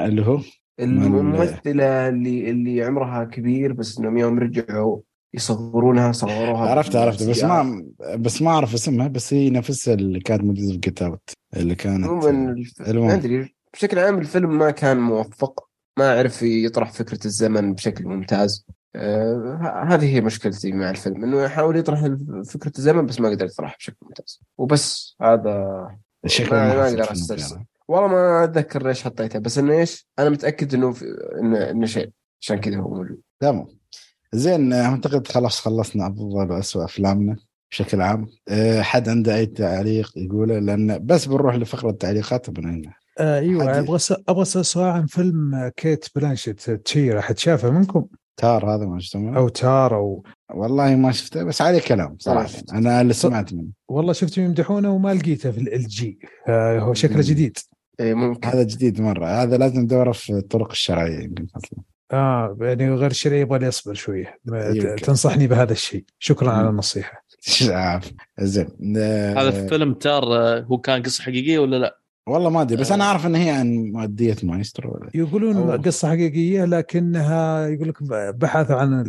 اللي 0.06 0.26
هو؟ 0.26 0.40
الممثلة 0.80 2.08
اللي 2.08 2.50
اللي 2.50 2.82
عمرها 2.82 3.24
كبير 3.24 3.72
بس 3.72 3.98
إنهم 3.98 4.18
يوم 4.18 4.38
رجعوا 4.38 5.00
يصغرونها 5.34 6.12
صغروها 6.12 6.70
عرفت 6.70 6.96
عرفت. 6.96 7.22
بس 7.22 7.44
ما 7.44 7.84
بس 8.16 8.42
ما 8.42 8.50
أعرف 8.50 8.74
اسمها 8.74 9.08
بس 9.08 9.34
هي 9.34 9.50
نفسها 9.50 9.94
اللي 9.94 10.20
كانت 10.20 10.42
موجودة 10.42 10.68
في 10.68 10.74
الكتابه 10.74 11.18
اللي 11.56 11.74
كانت 11.74 12.04
عموما 12.04 12.54
ما 12.88 13.14
أدري. 13.14 13.54
بشكل 13.74 13.98
عام 13.98 14.18
الفيلم 14.18 14.58
ما 14.58 14.70
كان 14.70 15.00
موفق. 15.00 15.68
ما 15.98 16.18
عرف 16.18 16.42
يطرح 16.42 16.92
فكرة 16.92 17.26
الزمن 17.26 17.74
بشكل 17.74 18.04
ممتاز. 18.04 18.66
آه 18.96 19.86
هذه 19.88 20.14
هي 20.14 20.20
مشكلتي 20.20 20.72
مع 20.72 20.90
الفيلم 20.90 21.24
إنه 21.24 21.42
يحاول 21.42 21.76
يطرح 21.76 22.08
فكرة 22.46 22.72
الزمن 22.78 23.06
بس 23.06 23.20
ما 23.20 23.28
قدر 23.28 23.46
يطرحها 23.46 23.76
بشكل 23.76 23.96
ممتاز. 24.02 24.40
وبس 24.58 25.16
هذا 25.22 25.86
الشكل 26.24 26.50
ما, 26.50 26.74
ما 26.74 26.88
أقدر 26.88 27.12
استرسل 27.12 27.64
والله 27.88 28.08
ما 28.08 28.44
أتذكر 28.44 28.86
ليش 28.86 29.04
حطيتها 29.04 29.38
بس 29.38 29.58
إنه 29.58 29.72
إيش 29.72 30.06
أنا 30.18 30.30
متأكد 30.30 30.74
إنه 30.74 30.92
في... 30.92 31.04
انه 31.40 31.70
إنه 31.70 31.86
شيء. 31.86 32.10
عشان 32.42 32.56
كذا 32.56 32.76
هو 32.76 32.94
موجود. 32.94 33.20
تمام. 33.40 33.66
زين 34.34 34.72
أعتقد 34.72 35.28
خلاص 35.28 35.60
خلصنا 35.60 36.06
افضل 36.06 36.52
واسوء 36.52 36.84
أفلامنا 36.84 37.36
بشكل 37.70 38.00
عام. 38.00 38.28
أه 38.48 38.82
حد 38.82 39.08
عنده 39.08 39.36
أي 39.36 39.46
تعليق 39.46 40.12
يقوله؟ 40.16 40.58
لأن 40.58 41.06
بس 41.06 41.26
بنروح 41.26 41.54
لفقرة 41.54 41.90
التعليقات 41.90 42.48
وبنعينها 42.48 42.94
آه 43.18 43.38
أيوه 43.38 43.78
أبغى 43.78 43.98
أبغى 44.28 44.42
أسأل 44.42 44.66
سؤال 44.66 44.90
عن 44.90 45.06
فيلم 45.06 45.70
كيت 45.76 46.06
بلانشيت 46.16 46.70
تشير 46.70 47.18
احد 47.18 47.38
شافه 47.38 47.70
منكم؟ 47.70 48.06
تار 48.36 48.74
هذا 48.74 48.86
ما 48.86 49.00
شفته 49.00 49.36
أو 49.36 49.48
تار 49.48 49.96
أو 49.96 50.24
والله 50.54 50.96
ما 50.96 51.12
شفته 51.12 51.44
بس 51.44 51.62
عليه 51.62 51.80
كلام 51.80 52.16
صراحة. 52.18 52.50
أنا 52.72 53.00
اللي 53.00 53.12
سمعت 53.12 53.52
منه. 53.52 53.68
والله 53.88 54.12
شفته 54.12 54.42
يمدحونه 54.42 54.90
وما 54.90 55.14
لقيته 55.14 55.50
في 55.50 55.60
ال 55.60 55.86
جي. 55.86 56.18
آه 56.48 56.78
هو 56.78 56.94
شكله 56.94 57.22
جديد. 57.24 57.58
اي 58.00 58.14
ممكن. 58.14 58.48
هذا 58.48 58.62
جديد 58.62 59.00
مرة. 59.00 59.26
هذا 59.26 59.56
لازم 59.56 59.80
ندوره 59.80 60.12
في 60.12 60.32
الطرق 60.32 60.70
الشرعية 60.70 61.18
يمكن 61.18 61.46
أصلا. 61.56 61.91
آه 62.12 62.56
يعني 62.60 62.94
غير 62.94 63.10
الشرعي 63.10 63.40
يبغى 63.40 63.58
لي 63.58 63.68
اصبر 63.68 63.94
شوية. 63.94 64.38
تنصحني 65.02 65.46
بهذا 65.46 65.72
الشيء. 65.72 66.04
شكرا 66.18 66.50
على 66.50 66.68
النصيحة. 66.68 67.24
زين. 68.40 68.96
هذا 69.38 69.66
فيلم 69.66 69.94
تار 69.94 70.22
آه، 70.24 70.60
هو 70.60 70.78
كان 70.78 71.02
قصة 71.02 71.22
حقيقية 71.24 71.58
ولا 71.58 71.76
لا؟ 71.76 71.98
والله 72.26 72.50
ما 72.50 72.62
أدري 72.62 72.76
بس 72.76 72.92
أنا 72.92 73.04
أعرف 73.04 73.26
إن 73.26 73.34
هي 73.34 73.50
عن 73.50 73.92
مؤدية 73.94 74.36
مايسترو 74.42 75.00
يقولون 75.14 75.56
أوه. 75.56 75.76
قصة 75.76 76.08
حقيقية 76.08 76.64
لكنها 76.64 77.66
يقول 77.66 77.88
لك 77.88 78.02
بحثوا 78.34 78.76
عن 78.76 79.04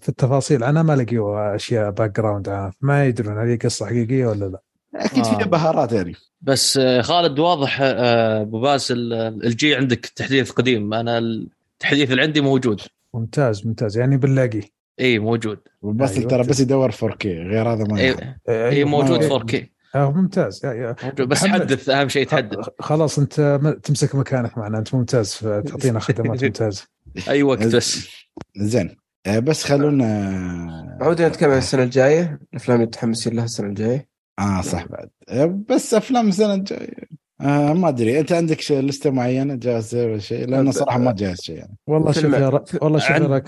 في 0.00 0.08
التفاصيل. 0.08 0.64
عنها 0.64 0.82
ما 0.82 0.96
لقيوا 0.96 1.54
أشياء 1.54 1.90
background 1.90 2.70
ما 2.80 3.06
يدرون 3.06 3.38
هل 3.38 3.48
هي 3.48 3.56
قصة 3.56 3.86
حقيقية 3.86 4.26
ولا 4.26 4.44
لا. 4.44 4.62
أكيد 4.94 5.24
آه. 5.26 5.38
فيها 5.38 5.46
بهارات 5.46 5.92
يعني. 5.92 6.14
بس 6.40 6.76
آه، 6.76 7.02
خالد 7.02 7.38
واضح 7.38 7.78
آه، 7.82 8.42
أبو 8.42 8.60
باسل 8.60 9.12
الجي 9.44 9.76
عندك 9.76 10.06
تحديث 10.06 10.50
قديم. 10.50 10.94
أنا 10.94 11.46
التحديث 11.82 12.10
اللي 12.10 12.22
عندي 12.22 12.40
موجود. 12.40 12.80
ممتاز 13.14 13.66
ممتاز. 13.66 13.98
يعني 13.98 14.16
بنلاقيه 14.16 14.62
إي 15.00 15.18
موجود. 15.18 15.58
بس 15.82 16.16
أيوة. 16.18 16.30
ترى 16.30 16.42
بس 16.42 16.60
يدور 16.60 16.92
4K 16.92 17.26
غير 17.26 17.72
هذا 17.72 17.84
ما 17.84 17.98
إي 18.00 18.16
أيوة. 18.48 18.88
موجود 18.88 19.22
4K 19.22 19.56
آه 19.94 20.12
ممتاز. 20.12 20.60
يا 20.66 20.72
يا 20.72 21.24
بس 21.24 21.46
حدث 21.46 21.88
أهم 21.88 22.08
شيء 22.08 22.26
تحدث. 22.26 22.68
خلاص 22.78 23.18
أنت 23.18 23.60
تمسك 23.82 24.14
مكانك 24.14 24.58
معنا. 24.58 24.78
أنت 24.78 24.94
ممتاز 24.94 25.38
تعطينا 25.38 26.00
خدمات 26.00 26.42
ممتازه 26.44 26.86
أي 27.28 27.42
وقت 27.42 27.66
بس. 27.66 28.08
زين. 28.56 28.96
آه، 29.26 29.38
بس 29.38 29.64
خلونا 29.64 30.98
عودنا 31.00 31.28
نتكلم 31.28 31.50
عن 31.50 31.58
السنة 31.58 31.82
الجاية. 31.82 32.40
الافلام 32.52 32.76
اللي 32.76 32.86
متحمسين 32.86 33.36
لها 33.36 33.44
السنة 33.44 33.66
الجاية. 33.68 34.08
آه 34.38 34.60
صح 34.60 34.86
بعد. 34.86 35.08
آه، 35.28 35.60
بس 35.68 35.94
أفلام 35.94 36.28
السنة 36.28 36.54
الجاية. 36.54 37.11
آه 37.42 37.72
ما 37.72 37.88
أدري. 37.88 38.20
أنت 38.20 38.32
عندك 38.32 38.72
لستة 38.72 39.10
معينة 39.10 39.54
جاهزه 39.54 40.06
ولا 40.06 40.18
شيء؟ 40.18 40.46
لأنه 40.46 40.70
صراحة 40.70 40.98
ما 40.98 41.12
جاهز 41.12 41.40
شيء 41.40 41.56
يعني. 41.56 41.76
والله 41.86 42.12
شوف 42.12 42.24
يا 42.24 42.48
ر... 42.48 42.64
والله 42.82 42.98
شوف 42.98 43.10
عند... 43.10 43.42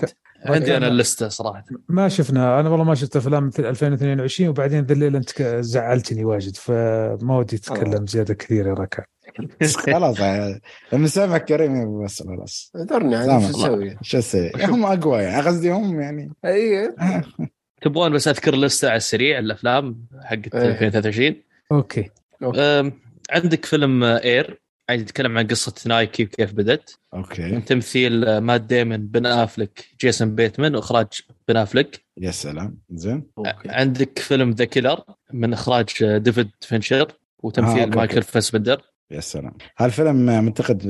عندي 0.45 0.77
أنا 0.77 0.87
اللستة 0.87 1.27
صراحة. 1.27 1.63
ما 1.89 2.09
شفنا. 2.09 2.59
أنا 2.59 2.69
والله 2.69 2.85
ما 2.85 2.95
شفت 2.95 3.15
أفلام 3.15 3.47
مثل 3.47 3.65
2022 3.65 4.49
وبعدين 4.49 4.83
ذا 4.83 4.93
الليل 4.93 5.15
انت 5.15 5.43
زعلتني 5.59 6.25
واجد 6.25 6.55
فما 6.55 7.37
ودي 7.37 7.55
أتكلم 7.55 8.07
زيادة 8.07 8.33
كثير 8.33 8.67
يا 8.67 8.73
ركع 8.73 9.03
خلاص 9.93 10.19
لما 10.93 11.07
سامع 11.07 11.37
كريم 11.37 12.03
بس 12.03 12.23
خلاص. 12.23 12.71
درني 12.75 13.15
عاد 13.15 13.41
شو 13.41 13.49
أسوي؟ 13.49 13.97
شو 14.01 14.17
أسوي؟ 14.17 14.51
هم 14.55 14.85
أقوى 14.85 15.23
يعني 15.23 15.47
قصدي 15.47 15.71
هم 15.71 16.01
يعني. 16.01 16.33
اي 16.45 16.89
تبغون 17.81 18.13
بس 18.13 18.27
أذكر 18.27 18.55
لسته 18.55 18.87
على 18.87 18.97
السريع 18.97 19.39
الأفلام 19.39 20.05
حقت 20.23 20.55
2023 20.55 21.35
okay. 21.71 22.09
عندك 23.31 23.65
فيلم 23.65 24.03
Air 24.03 24.61
عايز 24.89 25.01
يتكلم 25.01 25.37
عن 25.37 25.47
قصة 25.47 25.73
نايكي 25.85 26.23
وكيف 26.23 26.53
بدت 26.53 26.99
okay. 27.13 27.61
تمثيل 27.61 28.37
مات 28.37 28.61
ديمن 28.61 29.07
بن 29.07 29.25
آفلك 29.25 29.85
جيسون 30.01 30.35
بيتمان 30.35 30.75
وإخراج 30.75 31.07
بن 31.47 31.57
آفلك. 31.57 32.05
يا 32.17 32.31
سلام. 32.31 32.77
زين. 32.89 33.23
عندك 33.65 34.19
فيلم 34.19 34.51
The 34.51 34.65
Killer 34.65 35.03
من 35.33 35.53
إخراج 35.53 36.17
ديفيد 36.17 36.49
فينشر 36.61 37.11
وتمثيل 37.43 37.91
آه، 37.93 37.95
مايكل 37.95 38.23
فاسبندر 38.23 38.81
يا 39.11 39.19
سلام. 39.19 39.53
هالفيلم 39.77 40.29
أعتقد 40.29 40.81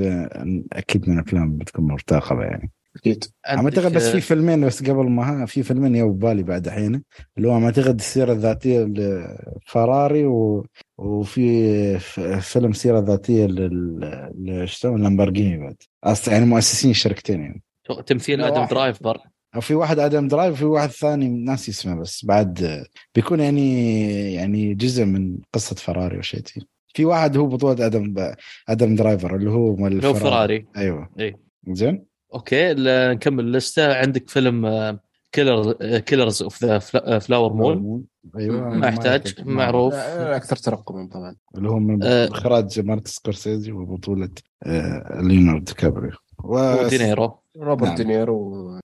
أكيد 0.74 1.10
من 1.10 1.20
الأفلام 1.20 1.58
بتكون 1.58 1.86
مرتقبه 1.86 2.44
يعني. 2.44 2.72
أكيد. 2.95 3.24
أعتقد 3.48 3.93
بس 3.93 4.07
في 4.07 4.22
فيلمين 4.22 4.65
بس 4.65 4.83
قبل 4.83 5.09
ما 5.09 5.45
في 5.45 5.64
فيلمين 5.64 5.95
يو 5.95 6.14
ببالي 6.14 6.43
بعد 6.43 6.65
الحين 6.67 7.03
اللي 7.38 7.48
هو 7.48 7.65
أعتقد 7.65 7.95
السيرة 7.95 8.33
الذاتية 8.33 8.80
لفراري 8.80 10.25
و... 10.25 10.65
وفي 10.98 11.99
فيلم 12.40 12.74
سيرة 12.74 12.99
ذاتية 12.99 13.45
لل 13.45 14.64
شلون 14.65 15.03
لامبرجيني 15.03 15.57
بعد. 15.57 15.75
أصلا 16.03 16.33
يعني 16.33 16.45
مؤسسين 16.45 16.91
الشركتين 16.91 17.41
يعني. 17.41 17.64
تمثيل 18.06 18.41
آدم 18.41 18.65
درايفر 18.65 19.17
أو 19.56 19.61
في 19.61 19.75
واحد 19.75 19.99
آدم 19.99 20.27
درايف 20.27 20.53
وفي 20.53 20.65
واحد 20.65 20.90
ثاني 20.90 21.30
ناسي 21.30 21.72
اسمه 21.72 21.95
بس 21.95 22.25
بعد 22.25 22.85
بيكون 23.15 23.40
يعني 23.40 24.33
يعني 24.33 24.74
جزء 24.74 25.06
من 25.06 25.38
قصة 25.53 25.75
فراري 25.75 26.17
وشيء 26.17 26.41
في 26.88 27.06
واحد 27.06 27.38
هو 27.38 27.48
بطولة 27.48 27.85
آدم 27.85 28.33
آدم 28.69 28.95
درايفر 28.95 29.35
اللي 29.35 29.49
هو 29.49 29.75
مال 29.75 30.06
هو 30.06 30.14
فراري. 30.14 30.65
أيوه. 30.77 31.09
اي 31.19 31.35
زين؟ 31.69 32.06
okay 32.35 32.74
نكمل. 33.14 33.44
اللسته 33.44 33.96
عندك 33.96 34.30
فيلم 34.30 35.00
Killer 35.32 35.74
Killers 36.00 36.44
of 36.44 36.64
the 36.64 36.80
Flower 37.19 37.53
Moon 37.53 38.03
أيوه 38.38 38.70
ما 38.70 38.88
يحتاج. 38.88 39.42
معروف. 39.46 39.94
أكثر 39.94 40.56
ترقبا 40.56 41.10
طبعا. 41.14 41.36
اللي 41.58 41.70
هو 41.70 41.80
من 41.80 42.04
آه. 42.04 42.28
إخراج 42.28 42.80
مارتن 42.80 43.12
سكورسيزي 43.12 43.72
وبطولة 43.72 44.30
آه 44.64 45.22
ليوناردو 45.22 45.74
كابريو. 45.74 46.12
و... 46.44 46.84
ودينيرو 46.86 47.40
روبرت 47.58 47.88
نعم. 47.88 47.96
دينيرو. 47.96 48.80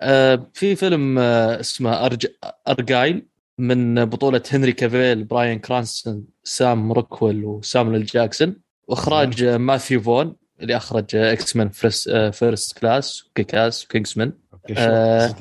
آه 0.00 0.46
في 0.54 0.76
فيلم 0.76 1.18
آه 1.18 1.60
اسمه 1.60 2.06
أرج... 2.06 2.26
أرجايل 2.68 3.26
من 3.58 4.04
بطولة 4.04 4.42
هنري 4.52 4.72
كافيل 4.72 5.24
براين 5.24 5.58
كرانسون 5.58 6.24
سام 6.44 6.92
روكويل 6.92 7.44
وسامويل 7.44 8.04
جاكسون. 8.04 8.56
وإخراج 8.88 9.44
نعم. 9.44 9.66
ماثيو 9.66 10.00
فون. 10.00 10.36
اللي 10.60 10.76
أخرج 10.76 11.16
X-Men 11.16 11.56
First 11.56 11.68
Class 12.32 12.78
و 12.78 13.26
Kick-Ass 13.26 13.84
و 13.84 14.14
Kingsman 14.18 14.32
آه 14.76 15.34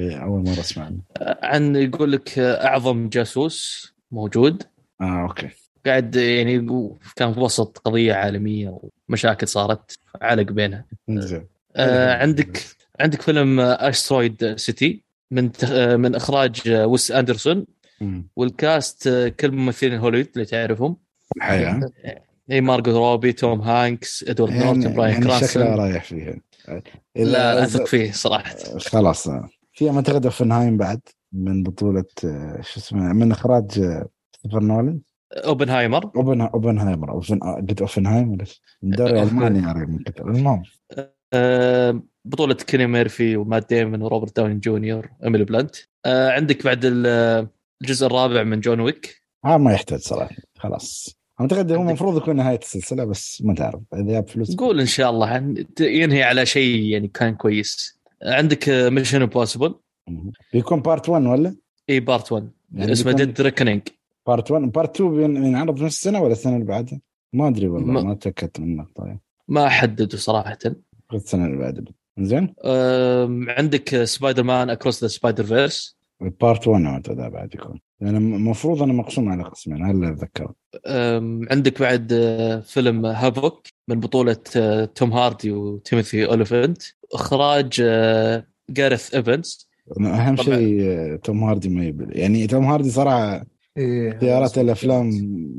أول 0.00 0.44
مرة 0.44 0.60
أسمع 0.60 0.84
عنه؟ 0.84 0.98
عن 1.42 1.76
يقول 1.76 2.12
لك 2.12 2.38
أعظم 2.38 3.08
جاسوس 3.08 3.86
موجود. 4.10 4.62
آه 5.00 5.22
okay. 5.22 5.48
قاعد 5.86 6.16
يعني 6.16 6.68
كان 7.16 7.34
في 7.34 7.40
وسط 7.40 7.78
قضية 7.78 8.14
عالمية 8.14 8.78
ومشاكل 9.08 9.48
صارت 9.48 9.98
علق 10.22 10.42
بينها. 10.52 10.84
زين 11.08 11.46
آه 11.76 12.22
عندك 12.22 12.62
عندك 13.00 13.22
فيلم 13.22 13.60
Asteroid 13.60 14.56
City 14.56 15.02
من 15.30 15.50
آه، 15.72 15.96
من 15.96 16.14
إخراج 16.14 16.60
ويس 16.68 17.10
أندرسون. 17.10 17.66
وال 18.36 18.59
cast 18.59 19.06
آه، 19.06 19.28
كل 19.28 19.50
ممثلين 19.50 19.98
هوليوود 19.98 20.28
اللي 20.34 20.44
تعرفهم. 20.46 20.96
الحقيقة 21.36 21.90
اي 22.50 22.60
مارجو 22.60 22.92
روبي 23.12 23.32
توم 23.32 23.60
هانكس 23.60 24.24
إدوارد 24.28 24.52
يعني 24.52 24.64
نورتون 24.64 24.94
براين 24.94 25.22
يعني 25.22 25.46
شكله 25.46 25.74
رايح 25.74 26.04
فيها 26.04 26.36
لا 27.16 27.64
أثق 27.64 27.86
فيه 27.86 28.12
صراحة. 28.12 28.54
خلاص. 28.78 29.28
في 29.72 29.90
أعتقد 29.90 30.24
أوفنهايم 30.26 30.76
بعد 30.76 31.00
من 31.32 31.62
بطولة 31.62 32.04
شو 32.60 32.80
اسمه 32.80 33.12
من 33.12 33.32
إخراج 33.32 33.70
ستيفن 34.36 34.66
نولن 34.66 35.00
أوبنهايمر؟ 35.32 36.10
اوبن 36.16 36.40
أوبنهايمر. 36.40 37.10
اوبن 37.10 37.38
قلت 37.68 37.80
اوفنهايم 37.80 38.28
من 38.28 38.92
الدوري 38.92 39.22
الألماني 39.22 39.58
المهم 40.20 40.62
آه، 41.32 42.02
بطولة 42.24 42.54
كيليان 42.54 42.86
ميرفي 42.86 43.36
ومات 43.36 43.68
ديمون 43.68 44.02
وروبرت 44.02 44.36
داون 44.36 44.60
جونيور 44.60 45.08
وإيميلي 45.20 45.44
بلانت. 45.44 45.76
آه، 46.06 46.30
عندك 46.30 46.64
بعد 46.64 46.80
ال- 46.84 47.48
الجزء 47.82 48.06
الرابع 48.06 48.42
من 48.42 48.60
جون 48.60 48.80
ويك. 48.80 49.22
آه 49.44 49.56
ما 49.56 49.72
يحتاج 49.72 49.98
صراحة. 49.98 50.36
خلاص. 50.58 51.16
أعتقد 51.40 51.72
هو 51.72 51.82
المفروض 51.82 52.16
يكون 52.16 52.36
نهاية 52.36 52.58
السلسلة 52.58 53.04
بس 53.04 53.42
ما 53.42 53.54
تعرف. 53.54 53.80
إذا 53.94 54.02
جاب 54.02 54.28
فلوس 54.28 54.50
نقول 54.50 54.80
إن 54.80 54.86
شاء 54.86 55.10
الله. 55.10 55.54
ينهي 55.80 56.22
على 56.22 56.46
شيء 56.46 56.82
يعني 56.84 57.08
كان 57.08 57.34
كويس. 57.34 57.98
عندك 58.22 58.68
Mission 58.68 59.22
Impossible. 59.22 59.74
بيكون 60.52 60.80
part 60.80 61.08
1 61.08 61.26
ولا؟ 61.26 61.56
إي 61.90 62.00
part 62.00 62.32
1 62.32 62.50
يعني 62.74 62.92
اسمه 62.92 63.12
Dead 63.12 63.40
Reckoning 63.40 63.82
part 64.26 64.50
1 64.50 64.72
part 64.72 64.94
2 65.00 65.16
بين- 65.16 65.42
بينعرض 65.42 65.78
في 65.78 65.84
نفس 65.84 65.96
السنة 65.96 66.20
ولا 66.22 66.32
السنة 66.32 66.54
اللي 66.54 66.64
بعدها؟ 66.66 67.00
ما 67.32 67.48
أدري 67.48 67.68
والله 67.68 67.92
ما- 67.92 68.02
ما 68.02 68.14
تاكدت 68.14 68.60
من 68.60 68.66
النقطه 68.66 69.06
يعني 69.06 69.20
ما 69.48 69.68
حددوا 69.68 70.18
صراحة. 70.18 70.58
السنة 71.14 71.46
اللي 71.46 71.56
بعدها. 71.56 71.84
زين 72.18 72.54
عندك 73.48 74.04
Spider-Man 74.04 74.70
Across 74.70 75.02
the 75.02 75.08
Spider 75.08 75.44
Verse 75.44 75.95
part 76.20 76.68
1 76.68 76.84
اعتقد 76.84 77.16
بعد 77.16 77.54
يكون. 77.54 77.80
لأن 78.00 78.16
المفروض 78.16 78.82
انه 78.82 78.92
مقسوم 78.92 79.28
على 79.28 79.42
قسمين 79.42 80.04
اتذكره 80.04 80.54
أم، 80.86 81.46
عندك 81.50 81.80
بعد 81.80 82.12
أه، 82.12 82.60
فيلم 82.60 83.06
Havoc 83.06 83.66
من 83.88 84.00
بطولة 84.00 84.36
أه، 84.56 84.84
توم 84.84 85.12
هاردي 85.12 85.50
وتيموثي 85.50 86.26
اوليفنت 86.26 86.82
إخراج 87.12 87.80
أه، 87.80 88.46
جارث 88.70 89.14
إيفنز. 89.14 89.68
أهم. 90.00 90.36
شيء 90.36 90.82
آه، 90.82 91.16
توم 91.16 91.44
هاردي 91.44 91.68
ما 91.68 91.84
يبل. 91.84 92.18
يعني 92.18 92.46
توم 92.46 92.64
هاردي 92.64 92.90
صراحة 92.90 93.46
إيه 93.76 94.12
اختيارات 94.12 94.58
الأفلام 94.58 95.10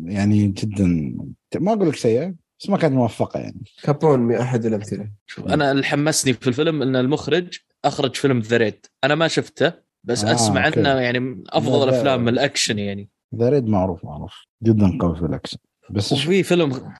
يعني 0.06 0.48
جدا 0.48 1.16
ما 1.60 1.74
أقول 1.74 1.90
لك 1.90 1.96
سيئة 1.96 2.34
بس 2.60 2.70
ما 2.70 2.78
كانت 2.78 2.94
موفقة 2.94 3.40
يعني. 3.40 3.64
كابون 3.84 4.20
من 4.20 4.36
أحد 4.36 4.66
الأمثلة. 4.66 5.10
شوف 5.26 5.48
أنا 5.48 5.72
اللي 5.72 5.84
حمسني 5.84 6.34
في 6.34 6.48
الفيلم 6.48 6.82
إن 6.82 6.96
المخرج 6.96 7.58
أخرج 7.86 8.16
فيلم 8.16 8.40
The 8.40 8.58
Raid. 8.58 8.86
أنا 9.04 9.16
ما 9.16 9.28
شفته 9.28 9.87
بس 10.08 10.24
آه، 10.24 10.34
أسمع. 10.36 10.62
عنه 10.62 10.90
يعني 10.90 11.20
من 11.20 11.44
أفضل 11.50 11.80
لا، 11.80 11.86
لا. 11.86 11.90
الأفلام 11.90 12.28
الأكشن 12.28 12.80
يعني. 12.80 13.10
The 13.36 13.50
Raid 13.50 13.68
معروف 13.68 14.06
معروف. 14.06 14.34
جدا 14.64 14.98
قوي 15.02 15.16
في 15.16 15.26
الأكشن. 15.26 15.58
بس 15.90 16.12
وفي 16.14 16.44
فيلم 16.44 16.94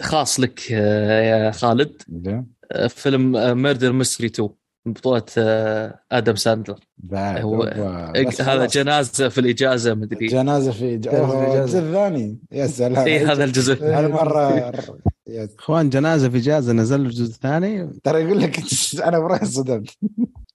خاص 0.00 0.40
لك 0.40 0.60
أه، 0.72 1.20
يا 1.22 1.50
خالد. 1.50 2.02
أه، 2.72 2.86
فيلم 2.86 3.32
Murder 3.62 3.92
Mystery 3.92 4.26
2 4.26 4.48
من 4.48 4.54
بطولة 4.86 5.22
أه، 5.38 6.00
آدم 6.12 6.34
ساندلر. 6.36 6.78
بعد 6.98 7.40
هو- 7.42 7.62
هذا. 8.40 8.66
جنازة 8.66 9.28
في 9.28 9.38
الإجازة 9.40 9.94
مدري 9.94 10.26
جنازة 10.26 10.72
في 10.72 10.96
ج... 10.96 11.00
جنازة 11.00 11.28
في. 11.50 11.58
الجزء 11.60 11.78
الثاني 11.78 12.38
يا 12.52 12.66
سلام. 12.66 13.06
إي 13.06 13.18
هذا 13.18 13.44
الجزء. 13.44 13.84
هالمره 13.98 14.50
يا- 15.26 15.48
إخوان 15.58 15.88
جنازة 15.90 16.28
في 16.28 16.38
جازه 16.38 16.72
نزل 16.72 17.00
الجزء 17.00 17.24
الثاني؟ 17.34 17.90
ترى 18.04 18.22
يقول 18.22 18.40
لك 18.40 18.60
أنا 19.04 19.18
براي 19.18 19.44
صدمت 19.46 19.90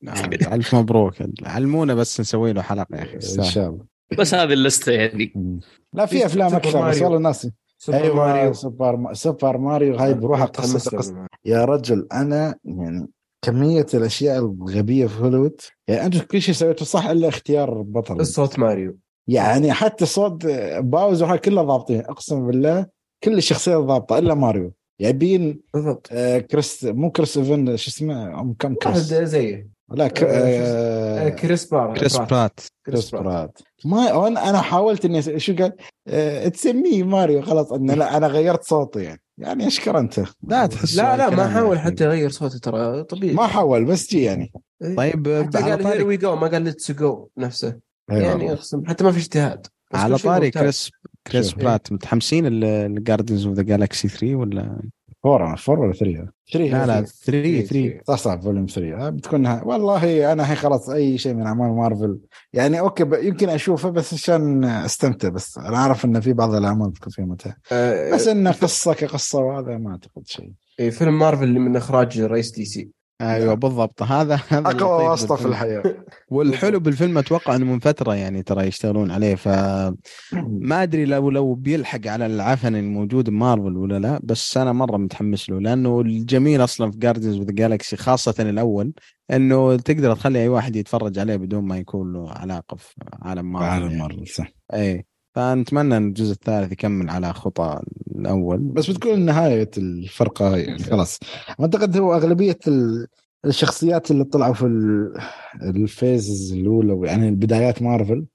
آه، 0.07 0.53
ألف 0.55 0.75
مبروك. 0.75 1.13
علمونا 1.43 1.93
بس 1.93 2.19
نسوي 2.19 2.53
له 2.53 2.61
حلقة 2.61 2.95
يا 2.97 3.03
أخي. 3.03 3.15
إن. 3.39 3.43
شاء 3.43 3.69
الله. 3.69 3.85
بس 4.19 4.33
هذه 4.33 4.53
اللستة 4.53 4.91
يعني. 4.91 5.59
لا 5.93 6.05
في 6.05 6.25
أفلام 6.25 6.55
أكثر 6.55 6.89
بس. 6.89 7.01
والله 7.01 7.17
ناسي. 7.19 7.51
سوبر 7.77 7.97
أيوه 8.03 8.15
ماريو. 8.15 8.53
سوبر 8.53 8.95
ما... 8.95 9.13
سوبر 9.13 9.57
ماريو 9.57 9.95
هاي 9.95 10.13
بروحها 10.13 10.45
قصة. 10.45 11.27
يا 11.45 11.65
رجل 11.65 12.07
أنا 12.13 12.55
يعني 12.63 13.07
كمية 13.45 13.85
الأشياء 13.93 14.39
الغبية 14.39 15.05
في 15.05 15.21
هوليوود. 15.21 15.61
يعني 15.87 16.05
أنتم 16.05 16.19
كل 16.19 16.41
شيء 16.41 16.53
سويته 16.53 16.85
صح 16.85 17.05
إلا 17.05 17.27
اختيار 17.27 17.81
بطل. 17.81 18.25
صوت 18.25 18.59
ماريو. 18.59 18.97
يعني 19.27 19.73
حتى 19.73 20.05
صوت 20.05 20.45
باوزر 20.77 21.25
هاي 21.25 21.37
كلها 21.37 21.63
ضابطين. 21.63 21.99
أقسم 21.99 22.47
بالله 22.47 22.85
كل 23.23 23.37
الشخصيات 23.37 23.77
ضابطة 23.77 24.17
إلا 24.17 24.33
ماريو. 24.33 24.73
جايبين 25.01 25.61
بالضبط. 25.73 26.07
آه 26.11 26.37
كريس 26.37 26.83
مو 26.83 27.11
كريس 27.11 27.37
إيفانز 27.37 27.77
شو 27.77 27.89
اسمه؟ 27.89 28.41
أم 28.41 28.53
كم 28.59 28.75
واحد 28.85 28.93
كريس؟ 28.93 29.13
زيه. 29.13 29.75
لا 29.91 30.07
ك... 30.07 30.23
آه، 30.23 31.27
آه 31.27 31.29
كريس 31.29 31.65
برا 31.65 31.97
كريس 31.97 32.17
برات 32.17 32.59
كريس 32.85 33.15
برات 33.15 33.59
ما 33.85 34.27
أنا 34.27 34.61
حاولت 34.61 35.05
إني 35.05 35.39
شو 35.39 35.55
قال؟ 35.55 36.51
تسميه 36.51 37.03
ماريو 37.03 37.41
خلاص 37.41 37.71
إنه 37.71 37.93
لا 37.93 38.17
أنا 38.17 38.27
غيرت 38.27 38.63
صوتي 38.63 39.03
يعني. 39.03 39.21
يعني 39.37 39.67
أشكر 39.67 39.99
أنت 39.99 40.23
لا 40.43 40.65
تحس 40.65 40.95
لا 40.95 41.17
لا 41.17 41.29
ما 41.29 41.47
حاول 41.47 41.77
أخي. 41.77 41.85
حتى 41.85 42.03
يغير 42.03 42.29
صوته 42.29 42.59
ترى 42.59 43.03
طبيعي 43.03 43.33
ما 43.33 43.47
حاول 43.47 43.85
بس 43.85 44.09
جي 44.09 44.23
يعني 44.23 44.53
إيه. 44.83 44.95
طيب 44.95 45.43
حتى 45.45 45.57
على 45.57 45.71
قال 45.71 45.85
هير 45.85 45.91
طاري 45.91 46.03
وي 46.03 46.17
جو 46.17 46.35
ما 46.35 46.47
قال 46.47 46.61
ليتس 46.61 46.91
جو 46.91 47.27
نفسه 47.37 47.79
يعني. 48.09 48.53
أقسم 48.53 48.85
حتى 48.85 49.03
ما 49.03 49.11
في 49.11 49.17
اجتهاد 49.17 49.67
على 49.93 50.17
طاري. 50.17 50.51
كريس 50.51 50.91
كريس. 51.27 51.53
برات 51.53 51.91
متحمسين 51.91 52.63
ال 52.63 52.71
Guardians 52.71 53.45
of 53.47 53.55
the 53.55 53.63
Galaxy 53.63 54.07
3 54.07 54.35
ولا 54.35 54.81
four 55.25 55.55
four 55.55 55.79
ولا 55.79 55.93
three؟ 55.93 56.27
ثري 56.53 56.69
لا 56.69 56.85
لا 56.85 57.01
3 57.01 57.33
إيه، 57.33 57.65
3 57.65 58.01
صح 58.07 58.17
صح 58.17 58.35
volume 58.41 58.65
3 58.65 59.09
بتكون 59.09 59.45
ها. 59.45 59.63
والله 59.63 60.31
أنا 60.31 60.51
هي 60.51 60.55
خلاص 60.55 60.89
أي 60.89 61.17
شيء 61.17 61.33
من 61.33 61.41
أعمال 61.41 61.75
مارفل. 61.75 62.19
يعني 62.53 62.79
أوكي 62.79 63.03
يمكن 63.27 63.49
أشوفه 63.49 63.89
بس 63.89 64.13
عشان 64.13 64.63
أستمتع 64.63 65.29
بس 65.29 65.57
أنا 65.57 65.77
أعرف 65.77 66.05
إن 66.05 66.19
في 66.19 66.33
بعض 66.33 66.53
الأعمال 66.53 66.89
بتكون 66.89 67.13
فيها 67.13 67.25
متعة. 67.25 67.55
آه، 67.71 68.13
بس 68.15 68.27
انه 68.27 68.51
قصة 68.51 68.93
كقصة 68.93 69.39
وهذا 69.39 69.77
ما 69.77 69.91
أعتقد 69.91 70.27
شيء. 70.27 70.51
إيه، 70.79 70.89
فيلم 70.89 71.19
مارفل 71.19 71.43
اللي 71.43 71.59
من 71.59 71.75
إخراج 71.75 72.21
رئيس 72.21 72.51
DC. 72.51 72.89
أيوه 73.21 73.53
بالضبط. 73.53 74.03
هذا 74.03 74.35
هذا 74.49 74.69
اقوى 74.69 75.07
واسطة 75.07 75.35
في. 75.35 75.45
الحياة. 75.45 75.83
والحلو 76.29 76.79
بالفيلم 76.79 77.17
أتوقع 77.17 77.55
إنه 77.55 77.65
من 77.65 77.79
فتره 77.79 78.15
يعني 78.15 78.43
ترى 78.43 78.67
يشتغلون 78.67 79.11
عليه 79.11 79.35
ف 79.35 79.47
ما 80.69 80.83
أدري 80.83 81.05
لو 81.05 81.29
لو 81.29 81.53
بيلحق 81.53 82.07
على 82.07 82.25
العفن 82.25 82.75
الموجود 82.75 83.29
بمارفل 83.29 83.77
ولا 83.77 83.99
لا 83.99 84.19
بس 84.23 84.57
أنا 84.57 84.73
مرة 84.73 84.97
متحمس 84.97 85.49
له 85.49 85.59
لأنه 85.59 86.01
الجميل 86.01 86.63
أصلا 86.63 86.91
في 86.91 86.97
Guardians 86.97 87.37
of 87.37 87.45
the 87.45 87.53
Galaxy 87.53 87.97
خاصة 87.97 88.35
الأول 88.39 88.93
إنه 89.31 89.75
تقدر 89.75 90.15
تخلي 90.15 90.39
أي 90.41 90.47
واحد 90.47 90.75
يتفرج 90.75 91.19
عليه 91.19 91.35
بدون 91.35 91.63
ما 91.63 91.77
يكون 91.77 92.13
له 92.13 92.31
علاقة 92.31 92.75
في 92.75 92.93
عالم 93.21 93.51
مارفل 93.51 93.67
عالم 93.67 93.85
يعني. 93.89 93.99
مارفل 93.99 94.27
صح. 94.27 94.47
اي 94.73 95.05
فنتمنى 95.35 95.97
إن 95.97 96.07
الجزء 96.07 96.31
الثالث 96.31 96.71
يكمل 96.71 97.09
على 97.09 97.33
خطى 97.33 97.79
الأول 98.15 98.57
بس 98.57 98.89
بتكون 98.89 99.19
نهاية 99.19 99.69
الفرقة 99.77 100.57
يعني 100.57 100.79
خلاص. 100.79 101.19
أعتقد 101.59 101.97
هو 101.97 102.13
أغلبية 102.15 102.59
ال- 102.67 103.07
الشخصيات 103.45 104.11
اللي 104.11 104.23
طلعوا 104.23 104.53
في 104.53 104.65
ال- 104.65 105.13
ال 105.63 105.76
phases 105.76 106.53
الأولى 106.53 107.07
يعني 107.07 107.29
البدايات 107.29 107.81
مارفل 107.81 108.25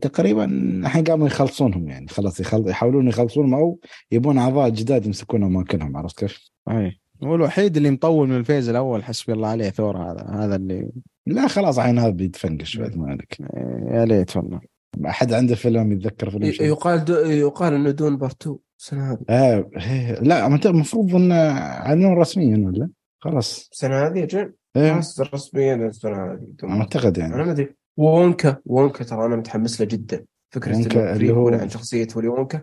تقريبا 0.00 0.44
الحين 0.44 1.04
قاموا 1.04 1.26
يخلصونهم 1.26 1.88
يعني. 1.88 2.08
خلاص 2.08 2.40
يخل... 2.40 2.68
يحاولون 2.68 3.08
يخلصونهم 3.08 3.54
أو 3.54 3.78
يبون 4.12 4.38
أعضاء 4.38 4.68
جداد 4.68 5.06
يمسكون 5.06 5.42
أماكنهم 5.42 5.96
عرفت 5.96 6.18
كيف؟ 6.18 6.50
أي. 6.70 7.00
هو 7.24 7.34
الوحيد 7.34 7.76
اللي 7.76 7.90
مطول 7.90 8.28
من 8.28 8.36
ال 8.36 8.41
phase 8.41 8.68
الأول 8.68 9.04
حسبي 9.04 9.32
الله 9.32 9.48
عليه 9.48 9.70
ثور 9.70 9.96
هذا 9.96 10.26
هذا 10.30 10.56
اللي 10.56 10.90
لا 11.26 11.48
خلاص 11.48 11.78
الحين 11.78 11.98
هذا 11.98 12.10
بيتفنقش 12.10 12.76
بعد 12.76 12.96
ما 12.96 13.06
عليك. 13.10 13.36
يا 13.92 14.04
ليت 14.04 14.36
والله. 14.36 14.60
أحد 15.06 15.32
عنده 15.32 15.54
فيلم 15.54 15.92
يتذكر 15.92 16.30
فيلم 16.30 16.50
شيء؟ 16.52 16.66
يقال 16.66 17.04
دو 17.04 17.14
يقال 17.14 17.74
إنه 17.74 17.90
Dune 17.90 18.16
part 18.16 18.42
2 18.42 18.58
السنة 18.80 19.12
هذه. 19.12 19.18
آه 19.30 19.70
إيه، 19.76 20.20
لا 20.20 20.46
المفروض 20.66 21.14
إنه 21.14 21.34
اعلنوا 21.34 22.14
رسميا 22.14 22.66
ولا؟ 22.66 22.88
خلاص. 23.18 23.68
السنة 23.72 23.94
هذه 24.06 24.28
إيه. 24.76 24.92
خلاص 24.92 25.20
رسميا 25.20 25.74
السنة 25.74 26.32
هذه. 26.32 26.40
أعتقد 26.64 27.06
2. 27.06 27.20
يعني. 27.20 27.34
أنا 27.34 27.44
ما 27.44 27.50
أدري. 27.52 27.74
وونكا 27.96 28.56
وونكا 28.66 29.04
ترى 29.04 29.26
أنا 29.26 29.36
متحمس 29.36 29.80
له 29.80 29.86
جدا. 29.86 30.24
فكرة 30.54 30.76
اللي 31.12 31.32
هو- 31.32 31.48
عن 31.48 31.68
شخصية 31.68 32.08
ولي 32.16 32.28
وونكا. 32.28 32.62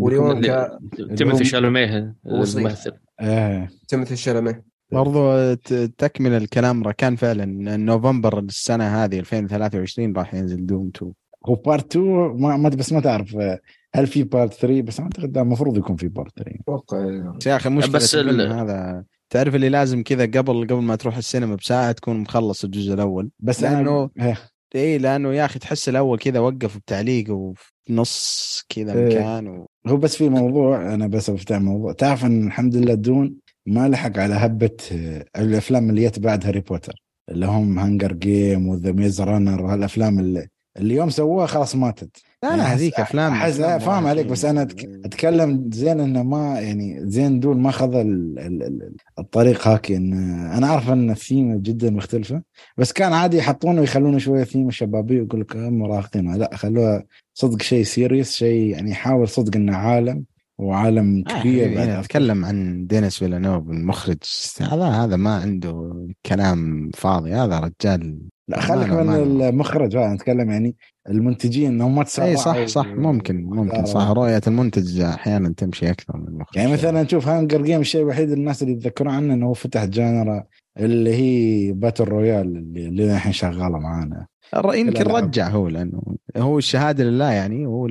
ولي 0.00 0.16
وونكا 0.18 0.78
تيموثي 1.16 1.44
شالوميه. 1.44 2.14
الممثل. 2.26 2.92
آه. 3.20 3.68
تيموثي 3.88 4.16
شالاميه 4.16 4.54
برضو 4.92 5.54
ت- 5.54 5.92
تكمل 5.98 6.32
الكلام 6.32 6.90
كان 6.90 7.16
فعلا 7.16 7.44
نوفمبر 7.76 8.38
السنة 8.38 8.84
هذه 9.04 9.18
2023 9.18 10.12
راح 10.16 10.34
ينزل 10.34 10.66
Dune 10.66 10.90
2 10.96 11.12
هو 11.46 11.54
part 11.54 11.96
2 11.96 12.06
ما 12.40 12.56
ما 12.56 12.68
بس 12.68 12.92
ما 12.92 13.00
تعرف 13.00 13.36
آه، 13.36 13.60
هل 13.94 14.06
في 14.06 14.22
part 14.22 14.52
3 14.54 14.82
بس 14.82 15.00
أعتقد 15.00 15.36
لا، 15.36 15.42
المفروض 15.42 15.76
يكون 15.78 15.96
في 15.96 16.08
part 16.08 16.32
3 16.38 16.52
أتوقع 16.60 17.32
بس 17.40 17.46
يا 17.46 17.56
أخي 17.56 17.68
مشكلة 17.68 17.92
بس 17.92 18.14
ال- 18.14 18.52
هذا 18.52 19.04
تعرف 19.30 19.54
اللي 19.54 19.68
لازم 19.68 20.02
كذا 20.02 20.22
قبل 20.24 20.64
قبل 20.66 20.74
ما 20.82 20.96
تروح 20.96 21.16
السينما 21.16 21.54
بساعة 21.54 21.92
تكون 21.92 22.16
مخلص 22.16 22.64
الجزء 22.64 22.94
الأول. 22.94 23.30
بس 23.40 23.64
إيه، 23.64 24.36
اي 24.74 24.98
لأنه 24.98 25.34
يا 25.34 25.44
أخي 25.44 25.58
تحس 25.58 25.88
الأول 25.88 26.18
كذا 26.18 26.38
وقف 26.40 26.76
بتعليق 26.76 27.30
وفي 27.30 27.72
نص 27.90 28.64
كذا 28.68 28.92
إيه. 28.94 29.06
مكان 29.06 29.48
و... 29.48 29.66
هو 29.86 29.96
بس 29.96 30.16
في 30.16 30.28
موضوع 30.28 30.94
أنا 30.94 31.06
بس 31.06 31.30
بفتح 31.30 31.56
موضوع. 31.56 31.92
تعرف 31.92 32.24
إن 32.24 32.46
الحمد 32.46 32.76
لله 32.76 32.94
Dune 32.94 33.34
ما 33.66 33.88
لحق 33.88 34.18
على 34.18 34.34
هبة 34.34 34.76
آه، 34.92 35.24
الأفلام 35.38 35.90
اللي 35.90 36.06
جت 36.06 36.18
بعد 36.18 36.46
هاري 36.46 36.60
بوتر 36.60 36.92
اللي 37.30 37.46
هم 37.46 37.78
Hunger 37.78 38.12
Games 38.12 38.68
و 38.68 38.74
The 38.74 38.92
Maze 38.92 39.20
Runner 39.20 39.62
وهالأفلام 39.62 40.18
اللي 40.18 40.48
اللي 40.76 40.94
يوم 40.94 41.10
سووها 41.10 41.46
خلاص 41.46 41.76
ماتت. 41.76 42.16
لا 42.42 42.48
يعني 42.48 42.60
لا 42.62 42.68
أحس- 42.68 42.70
هذيك 42.70 42.94
أفلام 43.00 43.32
فاهم 43.78 44.06
عليك. 44.06 44.26
بس 44.26 44.44
أنا 44.44 44.62
أتكلم 45.04 45.70
زين 45.72 46.00
إنه 46.00 46.22
ما 46.22 46.60
يعني 46.60 47.00
زين 47.10 47.40
Dune 47.40 47.56
ما 47.58 47.70
خذ 47.70 47.94
ال- 47.94 48.38
ال- 48.38 48.62
ال- 48.62 48.94
الطريق 49.18 49.68
هاك 49.68 49.92
إن 49.92 50.12
أنا 50.52 50.66
أعرف 50.66 50.90
إن 50.90 51.10
الثيمه 51.10 51.56
جدا 51.56 51.90
مختلفة. 51.90 52.42
بس 52.76 52.92
كان 52.92 53.12
عادي 53.12 53.36
يحطونه 53.36 53.80
ويخلونه 53.80 54.18
شوية 54.18 54.44
ثيمه 54.44 54.70
شبابيه 54.70 55.20
ويقول 55.20 55.40
لك 55.40 55.56
هم 55.56 55.78
مراهقين 55.78 56.34
لا 56.36 56.50
خلوها 56.56 57.04
صدق 57.34 57.62
شيء 57.62 57.84
serious 57.84 58.32
شيء 58.32 58.70
يعني 58.70 58.90
يحاول 58.90 59.28
صدق 59.28 59.56
إنه 59.56 59.76
عالم. 59.76 60.24
وعالم 60.60 61.22
كبير 61.22 61.72
آه 61.72 61.74
بعد 61.74 61.88
أتكلم 61.88 62.44
عن 62.44 62.86
دينيس 62.86 63.18
فيلنوف 63.18 63.70
المخرج. 63.70 64.16
هذا 64.60 64.84
هذا 64.84 65.16
ما 65.16 65.34
عنده 65.34 66.06
كلام 66.26 66.90
فاضي. 66.94 67.32
هذا 67.32 67.60
رجال 67.60 68.18
لا 68.48 68.60
خليك 68.60 68.90
من 68.90 69.14
المخرج 69.14 69.96
بقى 69.96 70.14
نتكلم 70.14 70.50
يعني 70.50 70.76
المنتجين 71.08 71.70
إنهم 71.70 71.94
ما 71.94 72.04
تسرعوا 72.04 72.30
اي 72.30 72.36
صح 72.36 72.64
صح. 72.64 72.86
ممكن 72.86 73.44
ممكن 73.44 73.84
صح. 73.84 74.10
رؤية 74.10 74.40
المنتج 74.46 75.00
أحيانا 75.00 75.54
تمشي 75.56 75.90
أكثر 75.90 76.16
من 76.16 76.28
المخرج. 76.28 76.56
يعني 76.56 76.72
مثلا 76.72 77.02
نشوف 77.02 77.28
Hunger 77.28 77.62
Games 77.62 77.80
الشيء 77.80 78.02
الوحيد 78.02 78.30
الناس 78.30 78.62
اللي 78.62 78.72
يتذكرون 78.74 79.14
عنه 79.14 79.34
إنه 79.34 79.46
هو 79.46 79.54
فتح 79.54 79.84
genre 79.84 80.44
اللي 80.78 81.14
هي 81.14 81.72
battle 81.72 82.04
royale 82.04 82.56
اللي 82.76 83.14
الحين 83.14 83.32
شغالة 83.32 83.78
معانا. 83.78 84.26
يمكن. 84.74 85.02
رجع 85.02 85.48
هو 85.48 85.68
لأنه 85.68 86.02
هو 86.36 86.58
الشهادة 86.58 87.04
لله 87.04 87.32
يعني 87.32 87.66
هو. 87.66 87.88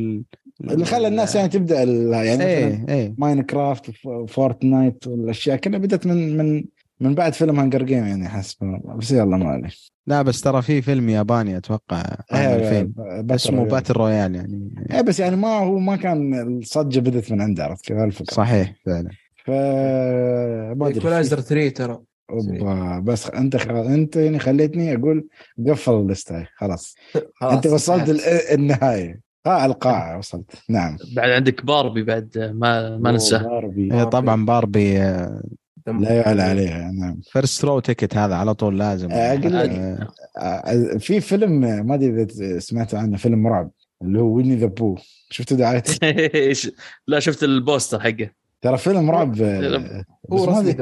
اللي 0.64 0.86
خلى 0.86 1.08
الناس 1.08 1.36
يعني 1.36 1.50
تبدأ 1.50 1.84
ال- 1.84 2.14
يعني 2.14 2.38
مثلا 2.38 2.48
إيه 2.48 2.86
إيه. 2.90 3.16
Minecraft 3.18 3.92
Fortnite 4.28 5.08
والأشياء. 5.08 5.58
كلها 5.58 5.80
بدأت 5.80 6.08
من 6.08 6.38
من 6.38 6.66
من 7.00 7.16
بعد 7.16 7.34
فيلم 7.34 7.60
Hunger 7.60 7.84
Games 7.84 8.06
يعني 8.06 8.30
حسب 8.30 8.58
بس 8.98 9.12
يلا 9.12 9.38
ما 9.38 9.50
عليه. 9.50 9.70
لا 10.08 10.22
بس 10.22 10.42
ترى 10.42 10.62
في 10.62 10.82
فيلم 10.82 11.10
ياباني 11.10 11.58
أتوقع 11.58 12.04
2000 12.34 12.82
Battle 13.22 13.34
اسمه 13.36 13.58
Royale. 13.58 13.70
Battle 13.72 13.94
Royale 13.94 14.36
يعني. 14.36 14.74
إيه 14.92 15.02
بس 15.02 15.20
يعني 15.20 15.36
ما 15.36 15.48
هو 15.58 15.80
ما 15.80 15.96
كان 15.96 16.34
الضجة 16.58 17.00
بدت 17.00 17.32
من 17.32 17.42
عنده 17.42 17.64
عرفت 17.64 17.86
كيف؟ 17.86 17.98
الفكرة 17.98 18.34
صحيح 18.34 18.76
فعلا. 18.86 19.10
ف 19.46 19.50
ما 19.50 20.88
أدري 20.88 20.96
Equalizer 20.96 21.40
3 21.42 21.70
ترى. 21.74 22.00
أوبا 22.32 23.00
بس 23.00 23.30
أنت 23.30 23.58
خلاص 23.58 23.88
أنت 23.88 24.16
يعني 24.16 24.40
خليتني 24.40 24.96
أقول 24.96 25.28
قفل 25.68 25.94
ال 25.94 26.02
list 26.02 26.32
هاي 26.32 26.46
خلاص. 26.58 26.96
خلاص 27.40 27.54
أنت 27.54 27.68
وصلت 27.68 28.22
النهاية. 28.52 29.29
آه 29.46 29.66
القاعه 29.66 30.18
وصلت. 30.18 30.52
نعم. 30.70 30.98
بعد 31.16 31.30
عندك 31.30 31.66
باربي 31.66 32.04
بعد 32.04 32.38
ما 32.54 32.98
ما 32.98 33.12
ننساه. 33.12 33.44
باربي. 33.44 34.06
طبعا 34.06 34.46
باربي 34.46 35.00
آه، 35.02 35.42
لا 35.88 36.14
يعلى 36.14 36.42
عليها 36.42 36.92
نعم. 36.92 37.20
first 37.32 37.66
row 37.66 37.80
ticket 37.80 38.18
هذا 38.18 38.36
على 38.36 38.54
طول 38.54 38.80
لازم. 38.80 39.12
آه، 39.12 39.36
لك. 39.36 39.70
آه، 39.70 40.08
آه، 40.42 40.98
في 40.98 41.22
فيلم 41.22 41.52
ما 41.88 41.96
أدري 41.96 42.24
إذا 42.24 42.60
سمعت 42.60 42.96
عنه 42.96 43.18
فيلم 43.18 43.48
رعب 43.48 43.72
اللي 44.02 44.20
هو 44.20 44.26
Winnie 44.36 44.56
the 44.56 44.66
Pooh. 44.68 44.96
شفتوا 45.30 45.58
دعايته؟ 45.58 46.14
لا 47.08 47.20
شفت 47.20 47.44
البوستر 47.44 48.00
حقه. 48.00 48.30
ترى 48.62 48.78
فيلم 48.78 49.12
رعب 49.12 49.42
آه، 49.42 50.04
هو 50.32 50.46
رسمي 50.46 50.76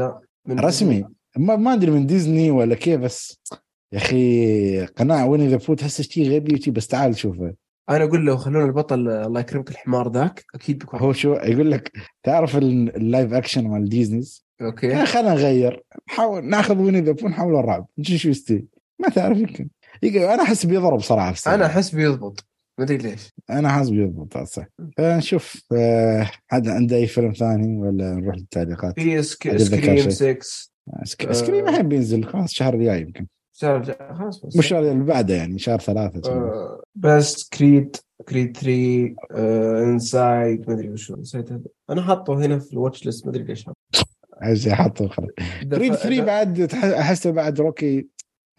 من- 0.46 0.60
رسمي. 0.60 1.06
ما, 1.38 1.56
ما 1.56 1.74
أدري 1.74 1.92
من 1.92 2.06
ديزني 2.08 2.52
ولا 2.52 2.76
كيف 2.76 3.00
بس 3.02 3.40
يا 3.94 3.98
أخي 3.98 4.86
قناع 4.86 5.26
Winnie 5.26 5.48
the 5.48 5.58
Pooh 5.58 5.74
تحسه 5.74 6.04
شيء 6.04 6.36
غبي 6.36 6.72
بس 6.72 6.88
تعال 6.88 7.18
شوفه. 7.18 7.54
أنا 7.90 8.04
أقول 8.04 8.26
له 8.26 8.36
خلونا 8.38 8.66
البطل 8.66 9.10
الله 9.10 9.40
يكرمك 9.40 9.70
الحمار 9.72 10.12
ذاك 10.12 10.46
أكيد 10.56 10.80
بيكون 10.80 11.00
هو 11.00 11.14
شو 11.14 11.34
يقول 11.34 11.72
لك 11.72 11.92
تعرف 12.24 12.58
ال- 12.58 12.96
ال 12.96 13.03
live 13.03 13.34
action 13.34 13.68
مال 13.68 13.90
Disney's؟ 13.90 14.46
okay. 14.62 14.88
يا 14.88 15.06
خلينا 15.06 15.34
نغير 15.34 15.84
نحاول 16.10 16.46
ناخذ 16.46 16.78
Winnie 16.78 17.02
the 17.02 17.12
Pooh 17.12 17.28
نحول 17.28 17.56
الرعب 17.56 17.88
نشوف 17.98 18.18
شو 18.18 18.30
يستوي؟ 18.30 18.66
ما 19.00 19.10
تعرف 19.10 19.38
يمكن. 19.38 19.70
أنا 20.04 20.44
أحس 20.44 20.66
بيضرب 20.66 21.00
صراحة 21.02 21.32
في. 21.34 21.50
أنا 21.50 21.66
أحس 21.66 21.96
بيضبط. 21.96 22.46
ما 22.78 22.84
أدري 22.86 22.98
ليش. 22.98 23.34
أنا 23.50 23.70
حاسس 23.70 23.90
بيضبط 23.90 24.38
صح 24.38 24.66
فنشوف 24.98 25.62
آه، 25.78 26.30
حد 26.48 26.68
عنده 26.68 26.96
أي 26.96 27.08
فيلم 27.08 27.32
ثاني 27.32 27.78
ولا 27.78 28.14
نروح 28.14 28.36
للتعليقات؟ 28.36 29.00
في 29.00 29.22
Sc... 29.24 29.58
Scream 29.58 29.98
شيء. 29.98 30.10
6 30.10 30.38
Sc- 31.04 31.32
Scream 31.32 31.68
الحين 31.68 31.88
بينزل 31.88 32.24
خلاص 32.24 32.50
الشهر 32.50 32.74
الجاي 32.74 33.02
يمكن. 33.02 33.28
شهر 33.60 33.84
خلاص 34.14 34.46
بس. 34.46 34.56
مش 34.56 34.66
الشهر 34.66 34.92
اللي 34.92 35.04
بعده 35.04 35.34
يعني 35.36 35.60
شهر 35.60 35.80
ثلاثة 35.80 36.32
آه، 36.32 36.84
بس 36.96 37.50
Creed 37.50 37.96
Creed 38.30 38.58
3 38.58 39.16
inside 39.84 40.68
ما 40.70 40.74
أدري 40.74 40.90
وشو 40.90 41.16
نسيت 41.16 41.52
هذا. 41.52 41.62
أنا 41.90 42.02
حاطه 42.02 42.34
هنا 42.46 42.60
في 42.60 42.74
ال 42.74 42.79
watch 42.79 43.06
list 43.06 43.26
ما 43.26 43.32
أدري 43.32 43.44
ليش 43.44 43.70
عايز 44.42 44.68
يحطه 44.68 45.08
خلاص. 45.08 45.30
Creed 45.72 45.94
3 45.94 46.22
بعد 46.26 46.74
أحسه 46.74 47.32
بعد 47.32 47.60
روكي. 47.60 48.08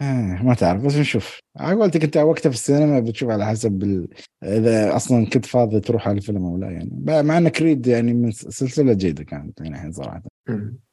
آه 0.00 0.42
ما 0.42 0.54
تعرف 0.54 0.84
بس 0.84 0.96
نشوف. 0.96 1.40
على 1.56 1.80
قولتك 1.80 2.04
أنت 2.04 2.16
وقتها 2.16 2.50
في 2.50 2.56
السينما 2.56 3.00
بتشوف 3.00 3.30
على 3.30 3.46
حسب 3.46 3.82
ال... 3.82 4.08
إذا 4.44 4.96
أصلا 4.96 5.26
كنت 5.26 5.46
فاضي 5.46 5.80
تروح 5.80 6.08
على 6.08 6.16
الفيلم 6.16 6.44
أو 6.44 6.56
لا 6.56 6.70
يعني. 6.70 7.22
مع 7.22 7.38
إن 7.38 7.48
Creed 7.48 7.86
يعني 7.86 8.14
من 8.14 8.30
سلسلة 8.30 8.92
جيدة 8.92 9.24
كانت 9.24 9.60
يعني 9.60 9.74
الحين 9.74 9.92
صراحة. 9.92 10.22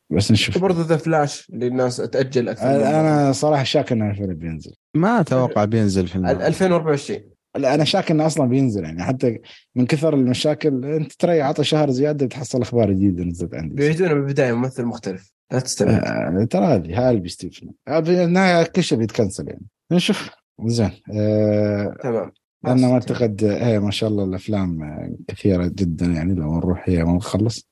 بس 0.09 0.31
نشوف. 0.31 0.57
وبرضه 0.57 0.85
The 0.87 0.97
Flash 0.97 1.49
اللي 1.49 1.67
الناس 1.67 1.97
تأجل 1.97 2.49
أكثر. 2.49 2.65
أنا 2.99 3.31
صراحة 3.31 3.63
شاك 3.63 3.91
ان 3.91 4.09
الفيلم 4.09 4.33
بينزل. 4.33 4.73
ما 4.95 5.19
أتوقع 5.19 5.65
بينزل 5.65 6.07
في 6.07 6.15
ال- 6.15 6.25
الماضي 6.25 6.47
2024 6.47 7.19
لا 7.57 7.75
أنا 7.75 7.83
شاك 7.83 8.11
إنه 8.11 8.25
أصلا 8.25 8.45
بينزل 8.49 8.83
يعني. 8.83 9.03
حتى 9.03 9.39
من 9.75 9.85
كثر 9.85 10.13
المشاكل 10.13 10.85
أنت 10.85 11.13
ترى 11.13 11.41
عطى 11.41 11.63
شهر 11.63 11.89
زيادة 11.89 12.25
بتحصل 12.25 12.61
أخبار 12.61 12.91
جديدة 12.91 13.23
نزلت 13.23 13.53
عندي. 13.55 13.75
بيعيدونه 13.75 14.13
من 14.13 14.21
البدايه 14.21 14.53
ممثل 14.53 14.85
مختلف. 14.85 15.31
لا 15.51 15.59
تستبعد. 15.59 16.03
آه 16.03 16.47
ترى 16.49 16.65
هذه 16.65 17.07
هاي 17.09 17.23
فينا. 17.29 17.71
في 18.03 18.23
النهايه 18.23 18.63
كل 18.63 18.83
شيء 18.83 18.97
بيتكنسل 18.97 19.47
يعني. 19.47 19.65
نشوف. 19.91 20.29
زين. 20.65 20.91
آه 21.13 21.95
تمام. 22.03 22.31
أنا 22.71 22.87
ما 22.87 22.93
اعتقد 22.93 23.43
إيه 23.43 23.79
ما 23.79 23.91
شاء 23.91 24.09
الله 24.09 24.23
الأفلام 24.23 24.79
كثيرة 25.27 25.67
جدا 25.67 26.05
يعني 26.05 26.33
لو 26.33 26.57
نروح 26.57 26.89
هي 26.89 27.03
ما 27.03 27.13
نخلص. 27.13 27.69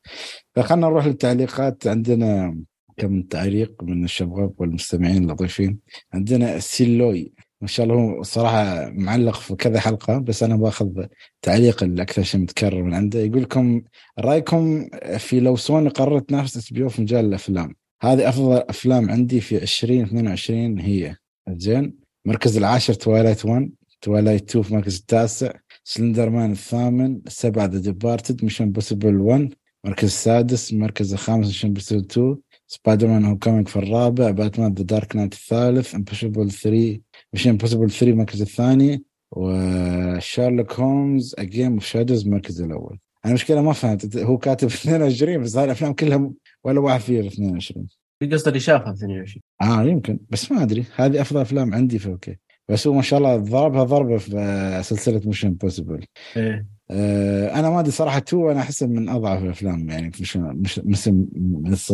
فخلنا 0.56 0.88
نروح 0.88 1.06
للتعليقات. 1.06 1.88
عندنا 1.88 2.58
كم 2.98 3.22
تعليق 3.22 3.84
من 3.84 4.04
الشباب 4.04 4.54
والمستمعين 4.58 5.24
اللطيفين. 5.24 5.80
عندنا 6.14 6.60
سيلوي. 6.60 7.34
ما 7.62 7.68
شاء 7.68 7.86
الله 7.86 7.96
هو 7.96 8.24
صراحة 8.24 8.90
معلق 8.90 9.36
في 9.36 9.56
كذا 9.56 9.80
حلقة 9.80 10.18
بس 10.18 10.44
أنا 10.44 10.56
باخذ 10.56 11.06
تعليق 11.42 11.84
الاكثر 11.84 12.24
شيء 12.24 12.42
متكرر 12.42 12.84
من 12.84 12.94
عنده. 12.94 13.20
يقول 13.20 13.42
لكم 13.42 13.82
رأيكم 14.20 14.90
في 15.18 15.40
لو 15.40 15.56
سوني 15.56 15.90
قررت 15.90 16.30
تنافس 16.30 16.58
اس 16.58 16.74
بي 16.74 16.90
في 16.90 17.02
مجال 17.02 17.26
الأفلام؟ 17.26 17.76
هذه 18.02 18.30
أفضل 18.30 18.58
أفلام 18.58 19.10
عندي 19.10 19.42
في 19.42 19.64
2022 19.64 20.80
هي. 20.80 21.16
زين. 21.50 21.96
المركز 22.26 22.58
العاشر 22.58 22.94
Twilight 22.94 23.46
1 23.46 23.72
Twilight 24.04 24.50
2 24.50 24.64
في 24.64 24.72
المركز 24.72 24.98
التاسع 24.98 25.52
Slender 25.84 26.30
Man 26.30 26.52
الثامن 26.52 27.22
السابع 27.28 27.66
The 27.66 27.80
Departed 27.80 28.44
Mission 28.44 28.64
Impossible 28.64 29.16
1 29.16 29.54
المركز 29.86 30.04
السادس 30.04 30.74
المركز 30.74 31.14
الخامس 31.14 31.48
Mission 31.48 31.68
Impossible 31.68 32.02
2 32.12 32.38
Spider-Man 32.68 33.26
Homecoming 33.26 33.68
في 33.68 33.76
الرابع 33.76 34.32
Batman 34.32 34.74
The 34.74 34.84
Dark 34.84 35.16
Knight 35.16 35.34
الثالث 35.34 35.96
Impossible 35.96 36.52
3 36.52 37.00
Mission 37.34 37.50
Impossible 37.50 37.92
3 37.92 38.08
المركز 38.12 38.42
الثاني 38.42 39.04
و 39.32 39.48
Sherlock 39.48 40.74
Holmes 40.74 41.36
A 41.38 41.45
Game 41.45 41.74
of 41.74 41.86
Shadows 41.86 42.26
المركز 42.26 42.62
الأول 42.62 43.00
أنا 43.26 43.32
المشكلة 43.32 43.62
ما 43.62 43.74
فهمت. 43.74 44.18
هو 44.18 44.38
كاتب 44.38 44.68
22 44.68 45.42
بس 45.44 45.58
هاي 45.58 45.66
الافلام 45.66 45.94
كلها 45.94 46.32
ولا 46.64 46.80
واحد 46.80 47.00
فيها 47.00 47.22
في 47.22 47.28
22 47.28 47.88
في 48.20 48.28
قصد 48.28 48.48
اللي 48.48 48.60
شافها 48.60 48.94
في 48.94 48.98
22 49.06 49.42
آه 49.62 49.84
يمكن 49.84 50.20
بس 50.30 50.52
ما 50.52 50.64
أدري. 50.64 50.86
هذه 50.96 51.22
أفضل 51.22 51.42
أفلام 51.42 51.74
عندي 51.74 52.00
في 52.00 52.10
أوكي 52.10 52.38
بس 52.70 52.88
هو 52.88 52.94
ما 52.94 53.02
شاء 53.02 53.20
الله 53.20 53.36
ضربها 53.38 53.84
ضربة 53.84 54.18
في 54.18 54.82
سلسلة 54.84 55.22
Mission 55.26 55.48
Impossible 55.48 56.06
إيه 56.38 56.66
آه 56.92 57.60
أنا 57.60 57.70
ما 57.70 57.80
أدري 57.80 57.92
صراحة 57.92 58.20
two 58.20 58.52
أنا 58.52 58.60
احسها 58.60 58.88
من 58.88 59.10
أضعف 59.10 59.44
الأفلام 59.44 59.90
يعني 59.90 60.08
مش 60.08 60.38
مش 60.38 60.80
مش 60.80 61.08
مش 61.08 61.94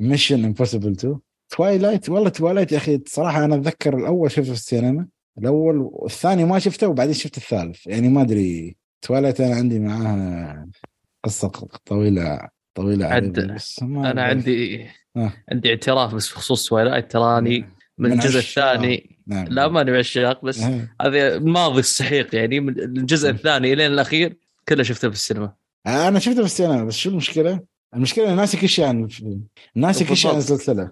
Mission 0.00 0.44
Impossible 0.44 0.90
2 0.92 1.18
Twilight 1.50 2.08
والله 2.08 2.28
Twilight 2.28 2.72
يا 2.72 2.76
أخي 2.76 3.00
صراحة 3.06 3.44
أنا 3.44 3.54
أتذكر 3.54 3.98
الأول 3.98 4.30
شفته 4.30 4.42
في 4.42 4.50
السينما 4.52 5.06
الأول 5.38 5.76
والثاني 5.92 6.44
ما 6.44 6.58
شفته 6.58 6.88
وبعدين 6.88 7.14
شفت 7.14 7.36
الثالث 7.36 7.86
يعني 7.86 8.08
ما 8.08 8.22
أدري 8.22 8.76
توايلايت 9.02 9.40
أنا 9.40 9.54
عندي 9.54 9.78
معاها 9.78 10.68
قصة 11.24 11.48
طويله 11.84 12.48
طويلة 12.74 13.06
عد- 13.06 13.40
بس 13.54 13.82
ما 13.82 14.10
أنا. 14.10 14.22
عندي 14.22 14.86
آه. 15.16 15.32
عندي 15.52 15.70
اعتراف 15.70 16.14
بس 16.14 16.32
بخصوص 16.32 16.68
Twilight 16.68 17.12
تراني 17.12 17.58
من 17.98 18.10
من 18.10 18.12
الجزء. 18.12 18.38
الثاني 18.38 19.17
نعم 19.28 19.44
لا 19.46 19.68
ماني 19.68 19.90
بعشاق 19.92 20.44
بس 20.44 20.60
آه. 20.60 20.88
هذا 21.02 21.36
الماضي 21.36 21.78
السحيق 21.80 22.34
يعني 22.34 22.60
من 22.60 22.78
الجزء 22.80 23.32
م. 23.32 23.34
الثاني 23.34 23.72
إلين 23.72 23.92
الأخير 23.92 24.36
كله 24.68 24.82
شفته 24.82 25.08
في 25.08 25.14
السينما 25.14 25.52
أنا 25.86 26.18
شفته 26.18 26.40
في 26.40 26.44
السينما 26.46 26.84
بس 26.84 26.94
شو 26.96 27.10
المشكلة؟ 27.10 27.60
المشكلة 27.94 28.34
ناسي 28.34 28.56
كل 28.56 28.68
شيء 28.68 28.84
عن 28.84 29.04
الفيلم 29.04 29.40
ناسي 29.74 30.04
كل 30.04 30.16
شيء 30.16 30.30
عن. 30.30 30.36
السلسلة 30.38 30.90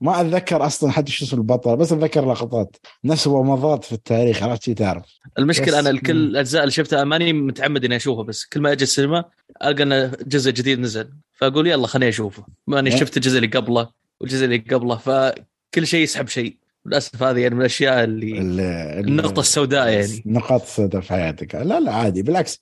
ما 0.00 0.20
أتذكر 0.20 0.66
أصلا 0.66 0.90
حتى 0.90 1.12
شو 1.12 1.24
اسم 1.24 1.36
البطل 1.36 1.76
بس 1.76 1.92
أتذكر 1.92 2.30
لقطات 2.32 2.76
نفس 3.04 3.26
ومضات 3.26 3.84
في 3.84 3.92
التاريخ 3.92 4.42
عرفت 4.42 4.62
شي 4.62 4.74
تعرف 4.74 5.04
المشكلة 5.38 5.66
بس- 5.66 5.74
أنا 5.74 5.90
الكل. 5.90 6.16
الأجزاء 6.16 6.62
اللي 6.62 6.72
شفتها 6.72 7.04
ماني 7.04 7.32
متعمد 7.32 7.84
إني 7.84 7.96
أشوفها 7.96 8.24
بس 8.24 8.44
كل 8.44 8.60
ما 8.60 8.72
أجي 8.72 8.82
السينما 8.84 9.24
ألقى 9.64 9.82
انه 9.82 10.12
جزء 10.26 10.50
جديد 10.50 10.78
نزل 10.80 11.10
فأقول 11.34 11.66
يلا 11.66 11.86
خليني 11.86 12.08
أشوفه 12.08 12.46
ماني. 12.66 12.98
شفت 12.98 13.16
الجزء 13.16 13.36
اللي 13.36 13.48
قبله 13.48 13.88
والجزء 14.20 14.44
اللي 14.44 14.56
قبله 14.56 14.96
فكل 14.96 15.86
شيء 15.86 16.00
يسحب 16.02 16.28
شيء 16.28 16.56
للأسف 16.88 17.22
هذه 17.22 17.38
يعني 17.38 17.54
من 17.54 17.60
الأشياء 17.60 18.04
اللي 18.04 18.38
ال- 18.38 18.60
ال- 18.60 19.08
النقطة 19.08 19.40
السوداء 19.40 19.88
يعني. 19.88 20.22
النقاط 20.26 20.62
السوداء 20.62 21.00
في 21.00 21.08
حياتك. 21.12 21.54
لا 21.54 21.80
لا 21.80 21.92
عادي. 21.92 22.22
بالعكس 22.22 22.60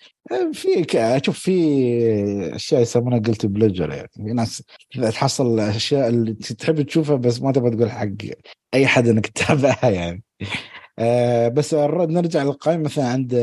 في 0.53 0.87
أشوف 0.95 1.39
في 1.39 2.55
أشياء 2.55 2.81
يسمونها 2.83 3.19
guilty 3.19 3.47
pleasure 3.47 3.91
يعني. 3.91 4.09
في 4.15 4.23
ناس 4.23 4.63
تحصل 5.13 5.55
الاشياء 5.55 6.09
اللي 6.09 6.33
تحب 6.35 6.83
تشوفها 6.83 7.17
بس 7.17 7.43
ما 7.43 7.53
تبغى 7.53 7.71
تقول 7.71 7.91
حق 7.91 8.09
أي 8.75 8.87
حد 8.87 9.09
إنك 9.09 9.27
تتابعها 9.37 9.91
يعني. 9.91 10.23
آه 10.99 11.49
بس 11.49 11.75
نرجع 11.75 12.43
للقائمة. 12.43 12.83
مثلا 12.83 13.05
عند 13.09 13.35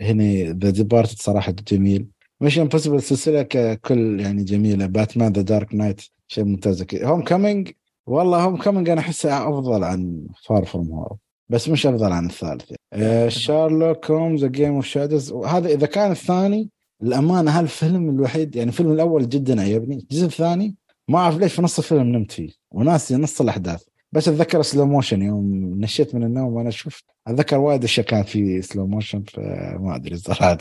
هنا 0.00 0.52
The 0.52 0.70
Departed 0.70 1.18
صراحة 1.18 1.54
جميل. 1.68 2.06
Mission 2.40 2.58
Impossible 2.58 3.02
سلسلة 3.02 3.42
ككل 3.42 4.20
يعني 4.20 4.44
جميلة. 4.44 4.86
Batman 4.86 5.32
The 5.32 5.42
Dark 5.42 5.74
Knight 5.74 6.00
شيء 6.28 6.44
ممتاز. 6.44 6.84
Homecoming 6.94 7.70
والله 8.06 8.44
Homecoming 8.44 8.88
أنا 8.88 9.00
احسه 9.00 9.48
أفضل 9.48 9.84
عن 9.84 10.26
Far 10.46 10.64
From 10.64 10.92
Home 10.92 11.18
بس 11.48 11.68
مش 11.68 11.86
أفضل 11.86 12.12
عن 12.12 12.26
الثالث 12.26 12.72
يعني. 12.92 13.30
Sherlock 13.30 14.10
Holmes 14.10 14.44
Game 14.44 14.74
of 14.74 14.86
Shadows 14.86 15.32
وهذا 15.32 15.68
إذا 15.68 15.86
كان 15.86 16.10
الثاني 16.10 16.70
الأمانة 17.02 17.58
هالفيلم 17.58 18.10
الوحيد 18.10 18.56
يعني 18.56 18.68
الفيلم 18.68 18.92
الأول 18.92 19.28
جدا 19.28 19.62
عجبني 19.62 19.94
الجزء 19.94 20.26
الثاني 20.26 20.74
ما 21.08 21.18
أعرف 21.18 21.38
ليش 21.38 21.54
في 21.54 21.62
نص 21.62 21.78
الفيلم 21.78 22.02
نمت 22.02 22.32
فيه 22.32 22.50
وناسي 22.70 23.16
نص 23.16 23.40
الأحداث. 23.40 23.82
بس 24.12 24.28
أتذكر 24.28 24.62
slow 24.62 24.86
motion 24.86 25.22
يوم 25.22 25.74
نشيت 25.80 26.14
من 26.14 26.24
النوم 26.24 26.52
وأنا 26.52 26.70
شفت. 26.70 27.04
أتذكر 27.26 27.58
وايد 27.58 27.84
أشياء 27.84 28.06
كانت 28.06 28.28
في 28.28 28.62
slow 28.62 28.86
motion 28.86 29.22
فما 29.22 29.96
أدري 29.96 30.16
صراحة. 30.16 30.58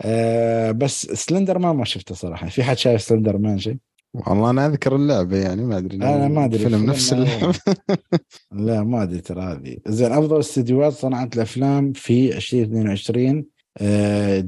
أه 0.00 0.70
بس 0.70 1.06
Slender 1.06 1.58
Man 1.58 1.76
ما 1.76 1.84
شفته 1.84 2.14
صراحة. 2.14 2.48
في 2.48 2.62
حد 2.62 2.76
شايف 2.76 3.02
Slender 3.02 3.38
Man 3.38 3.58
شيء؟ 3.58 3.76
والله 4.14 4.50
أنا 4.50 4.66
أذكر 4.66 4.96
اللعبة 4.96 5.36
يعني 5.36 5.64
ما 5.64 5.78
أدري 5.78 5.96
أنا 5.96 6.28
ما 6.28 6.44
أدري 6.44 6.58
فيلم 6.58 6.84
نفس 6.86 7.12
اللعبة. 7.12 7.54
لا 8.66 8.82
ما 8.82 9.02
أدري 9.02 9.20
ترى 9.20 9.42
هذه. 9.42 9.76
زين 9.88 10.12
أفضل 10.12 10.38
استديوهات 10.40 10.92
صنعت 10.92 11.36
الأفلام 11.36 11.92
في 11.92 12.36
2022 12.36 13.44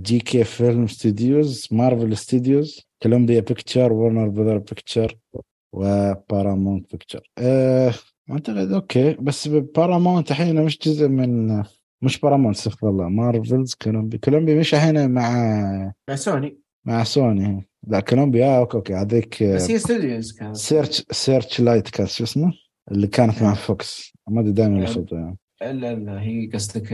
GK 0.02 0.18
Film 0.18 0.44
Studios 0.44 0.86
Marvel 0.86 1.68
Studios 1.70 2.16
Columbia 2.16 2.80
Picture 3.02 3.40
Warner 3.40 3.92
Brother 3.92 4.28
Picture 4.28 4.58
و 4.58 5.16
Paramount 5.72 6.90
Picture 6.92 7.30
أه 7.38 7.92
أعتقد 8.30 8.72
okay. 8.72 9.12
بس 9.20 9.48
بارامونت 9.48 10.30
الحين 10.30 10.64
مش 10.64 10.78
جزء 10.78 11.08
من 11.08 11.62
مش 12.02 12.20
بارامونت 12.20 12.56
استغفر 12.56 12.88
الله. 12.88 13.08
Marvels 13.08 13.74
Columbia 13.74 14.18
Columbia 14.18 14.54
مش 14.54 14.74
الحين 14.74 15.10
مع 15.10 15.92
مع 16.08 16.14
سوني 16.14 16.58
مع 16.84 17.04
سوني 17.04 17.68
لا 17.86 18.00
Columbia 18.00 18.58
okay 18.58 18.76
okay 18.76 18.94
هذيك 18.94 19.42
بس 19.42 19.70
هي 19.70 19.78
studios 19.78 20.32
كانت 20.32 20.56
Search 20.56 21.02
Searchlight 21.10 21.88
كانت 21.88 22.10
شو 22.10 22.24
اسمه 22.24 22.52
اللي 22.92 23.06
كانت 23.06 23.42
مع 23.42 23.54
Fox 23.54 24.12
ما 24.28 24.40
ادري 24.40 24.52
دائما 24.52 24.78
يلخبطوا 24.78 25.18
يعني 25.18 25.38
لا 25.60 25.94
لا 25.94 26.22
هي 26.22 26.50
قصدك 26.54 26.92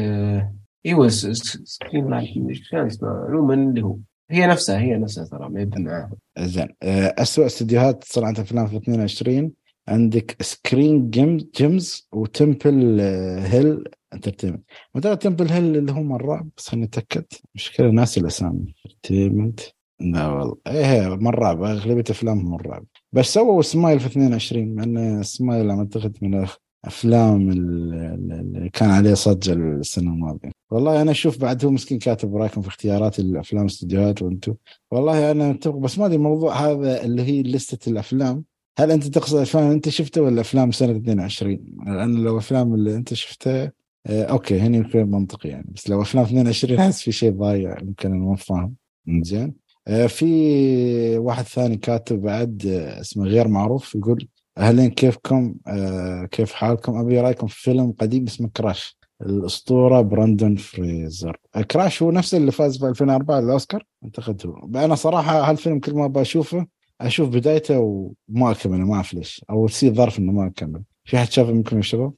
أيوه 0.87 1.09
Screen 1.09 2.11
Light 2.11 2.37
إيش 2.49 2.71
كان 2.71 2.87
اسمه 2.87 3.09
عموما 3.09 3.55
اللي 3.55 3.83
هو 3.83 3.97
هي 4.31 4.47
نفسها 4.47 4.79
هي 4.79 4.99
نفسها 4.99 5.25
ترى 5.25 5.49
ما 5.49 5.61
يبدو 5.61 5.83
معاها 5.83 6.11
زين 6.39 6.69
اسوء 6.83 7.47
استديوهات 7.47 8.05
صنعت 8.05 8.39
افلام 8.39 8.67
في 8.67 8.77
22 8.77 9.53
عندك 9.89 10.43
Screen 10.43 11.11
Gems 11.11 11.47
Gems 11.57 12.09
و 12.13 12.25
Temple 12.25 13.01
Hill 13.41 13.85
Entertainment 14.15 14.65
مثلا 14.95 15.15
Temple 15.15 15.49
Hill 15.49 15.77
اللي 15.77 15.93
هو 15.93 16.03
مرة 16.03 16.47
بس 16.57 16.69
خليني 16.69 16.87
اتاكد 16.87 17.25
مشكله 17.55 17.91
ناسي 17.91 18.21
الاسامي 18.21 18.75
Entertainment 18.87 19.61
لا 20.03 20.29
والله. 20.29 20.57
إيه 20.67 21.17
من 21.17 21.29
رعب 21.29 21.63
أغلبية 21.63 22.05
أفلامهم 22.11 22.55
الرعب 22.55 22.85
بس 23.13 23.35
سووا 23.35 23.63
سمايل 23.63 24.01
في 24.01 24.07
22 24.07 24.75
مع 24.75 24.83
إن 24.83 25.23
سمايل 25.23 25.71
أعتقد 25.71 26.17
من 26.23 26.47
الافلام 26.85 27.51
اللي 27.51 28.71
كان 28.73 28.91
عليه 28.91 29.15
صجه 29.15 29.53
السنة 29.53 30.11
الماضية. 30.13 30.51
والله 30.71 31.03
أنا 31.03 31.11
أشوف 31.11 31.39
بعد 31.39 31.65
هو 31.65 31.71
مسكين 31.71 31.99
كاتب 31.99 32.37
رأيكم 32.37 32.63
في 32.63 32.69
اختيارات 32.69 33.19
الأفلام 33.19 33.65
استديوهات 33.65 34.23
وأنتم. 34.23 34.55
والله 34.91 35.31
أنا 35.31 35.51
أتفق 35.51 35.77
بس 35.77 35.99
ما 35.99 36.07
أدري 36.07 36.17
الموضوع 36.17 36.55
هذا 36.55 37.05
اللي 37.05 37.23
هي 37.23 37.43
لستة 37.43 37.91
الأفلام. 37.91 38.45
هل 38.79 38.91
أنت 38.91 39.07
تقصد 39.07 39.37
الافلام 39.37 39.65
اللي 39.65 39.75
أنت 39.75 39.89
شفتها 39.89 40.21
ولا 40.21 40.41
أفلام 40.41 40.71
سنة 40.71 40.97
22 40.97 41.59
لأن 41.87 42.15
لو 42.15 42.39
أفلام 42.39 42.75
اللي 42.75 42.97
أنت 42.97 43.15
شفتها 43.15 43.73
آه 44.07 44.25
okay 44.25 44.61
هنا 44.61 44.77
يمكن 44.77 45.11
منطقي 45.11 45.49
يعني. 45.49 45.67
بس 45.75 45.91
لو 45.91 46.03
أفلام 46.03 46.25
22 46.25 46.79
أحس 46.79 47.03
في 47.03 47.13
شيء 47.13 47.33
ضايع 47.33 47.79
يمكن 47.81 48.13
أنا 48.13 48.25
ما 48.25 48.37
فاهم. 48.37 48.75
زين 49.09 49.55
في 49.87 51.19
واحد 51.19 51.45
ثاني 51.45 51.77
كاتب 51.77 52.23
بعد 52.23 52.67
آه 52.67 53.01
اسمه 53.01 53.25
غير 53.25 53.49
معروف 53.49 53.95
يقول 53.95 54.29
أهلين 54.59 54.91
كيفكم؟ 54.91 55.55
آه 55.67 56.29
كيف 56.31 56.53
حالكم؟ 56.53 56.97
أبي 56.99 57.21
رأيكم 57.21 57.47
في 57.47 57.63
فيلم 57.63 57.93
قديم 57.93 58.25
اسمه 58.25 58.51
كراش 58.57 58.99
الأسطورة 59.23 60.01
براندون 60.01 60.57
فريزر. 60.57 61.37
كراش 61.71 62.03
هو 62.03 62.11
نفس 62.11 62.35
اللي 62.35 62.53
فاز 62.53 62.79
في 62.79 62.89
2004 62.89 63.39
الأوسكار؟ 63.39 63.85
أعتقد 64.05 64.47
هو. 64.47 64.85
أنا 64.85 64.95
صراحة 64.95 65.51
هالفيلم 65.51 65.81
كل 65.81 65.95
ما 65.95 66.07
بشوفه 66.07 66.67
أشوف 67.01 67.29
بدايته 67.29 67.79
وما 67.79 68.51
اكمل 68.51 68.79
ما 68.79 68.95
أعرف 68.95 69.15
ليش 69.15 69.45
أو 69.51 69.69
تصير 69.69 69.95
ظرف 69.95 70.19
إنه 70.19 70.33
ما 70.33 70.47
أكمل. 70.47 70.83
في 71.05 71.19
حد 71.19 71.31
شافه 71.31 71.53
منكم 71.53 71.77
يا 71.77 71.83
شباب؟ 71.83 72.13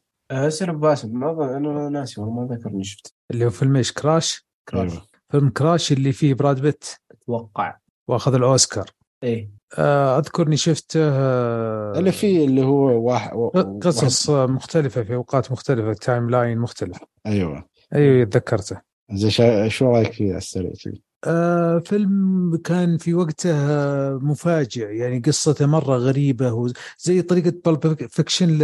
سلم 0.48 0.80
باسم 0.80 1.18
ما 1.18 1.56
أنا 1.56 1.88
ناسي 1.88 2.20
والله 2.20 2.34
ما 2.34 2.54
ذكر 2.54 2.70
إني 2.70 2.84
شفت 2.84 3.14
اللي 3.30 3.44
هو 3.44 3.50
فيلم 3.50 3.76
إيش؟ 3.76 3.92
Crash 3.92 4.46
Crash؟ 4.68 4.92
أيوة. 4.92 5.02
فيلم 5.30 5.48
Crash 5.48 5.92
اللي 5.92 6.12
فيه 6.12 6.34
براد 6.34 6.60
بيت. 6.60 6.84
أتوقع. 7.24 7.76
وأخذ 8.08 8.34
الأوسكار. 8.34 8.90
إيه. 9.22 9.50
آه، 9.78 10.18
أذكر 10.18 10.46
إني 10.46 10.56
شفته 10.56 11.00
آه، 11.02 11.98
اللي 11.98 12.12
فيه 12.12 12.44
اللي 12.44 12.62
هو 12.62 13.06
واحد 13.06 13.36
قصص 13.82 14.30
مختلفة 14.30 15.02
في 15.02 15.14
أوقات 15.14 15.52
مختلفة 15.52 15.92
timeline 15.92 16.58
مختلف. 16.58 16.98
أيوه. 17.26 17.64
أيوه 17.94 18.24
تذكرته. 18.24 18.80
زي 19.12 19.30
شا... 19.30 19.68
شو 19.68 19.90
رأيك 19.90 20.12
فيه 20.12 20.28
على 20.28 20.38
السريع 20.38 20.72
كذي؟ 20.84 21.02
آه 21.26 21.78
فيلم 21.78 22.56
كان 22.64 22.98
في 22.98 23.14
وقته 23.14 23.52
مفاجئ 24.18 24.86
يعني 24.96 25.18
قصته 25.18 25.66
مرة 25.66 25.96
غريبة 25.96 26.52
وز- 26.52 26.72
زي 26.98 27.22
طريقة 27.22 27.52
Pulp 27.64 28.06
Fiction 28.10 28.58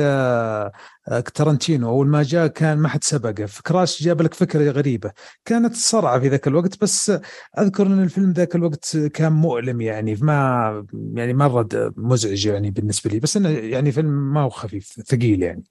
لترنتينو 1.10 1.88
أول 1.88 2.06
ما 2.06 2.22
جاء 2.22 2.46
كان 2.46 2.78
ما 2.78 2.88
حد 2.88 3.04
سبقه 3.04 3.46
في 3.46 3.62
كراش 3.62 4.02
جاب 4.02 4.22
لك 4.22 4.34
فكرة 4.34 4.70
غريبة. 4.70 5.10
كانت 5.44 5.74
صرعة 5.74 6.20
في 6.20 6.28
ذاك 6.28 6.46
الوقت 6.48 6.82
بس 6.82 7.12
أذكر 7.58 7.86
أن 7.86 8.02
الفيلم 8.02 8.30
ذاك 8.32 8.56
الوقت 8.56 8.96
كان 8.96 9.32
مؤلم 9.32 9.80
يعني 9.80 10.14
ما 10.22 10.86
يعني 11.14 11.34
مرة 11.34 11.62
د- 11.62 11.92
مزعج 11.96 12.46
يعني 12.46 12.70
بالنسبة 12.70 13.10
لي 13.10 13.18
بس 13.20 13.36
إنه 13.36 13.48
يعني 13.48 13.92
فيلم 13.92 14.32
ما 14.32 14.40
هو 14.40 14.48
خفيف 14.48 14.84
ثقيل 15.06 15.42
يعني. 15.42 15.64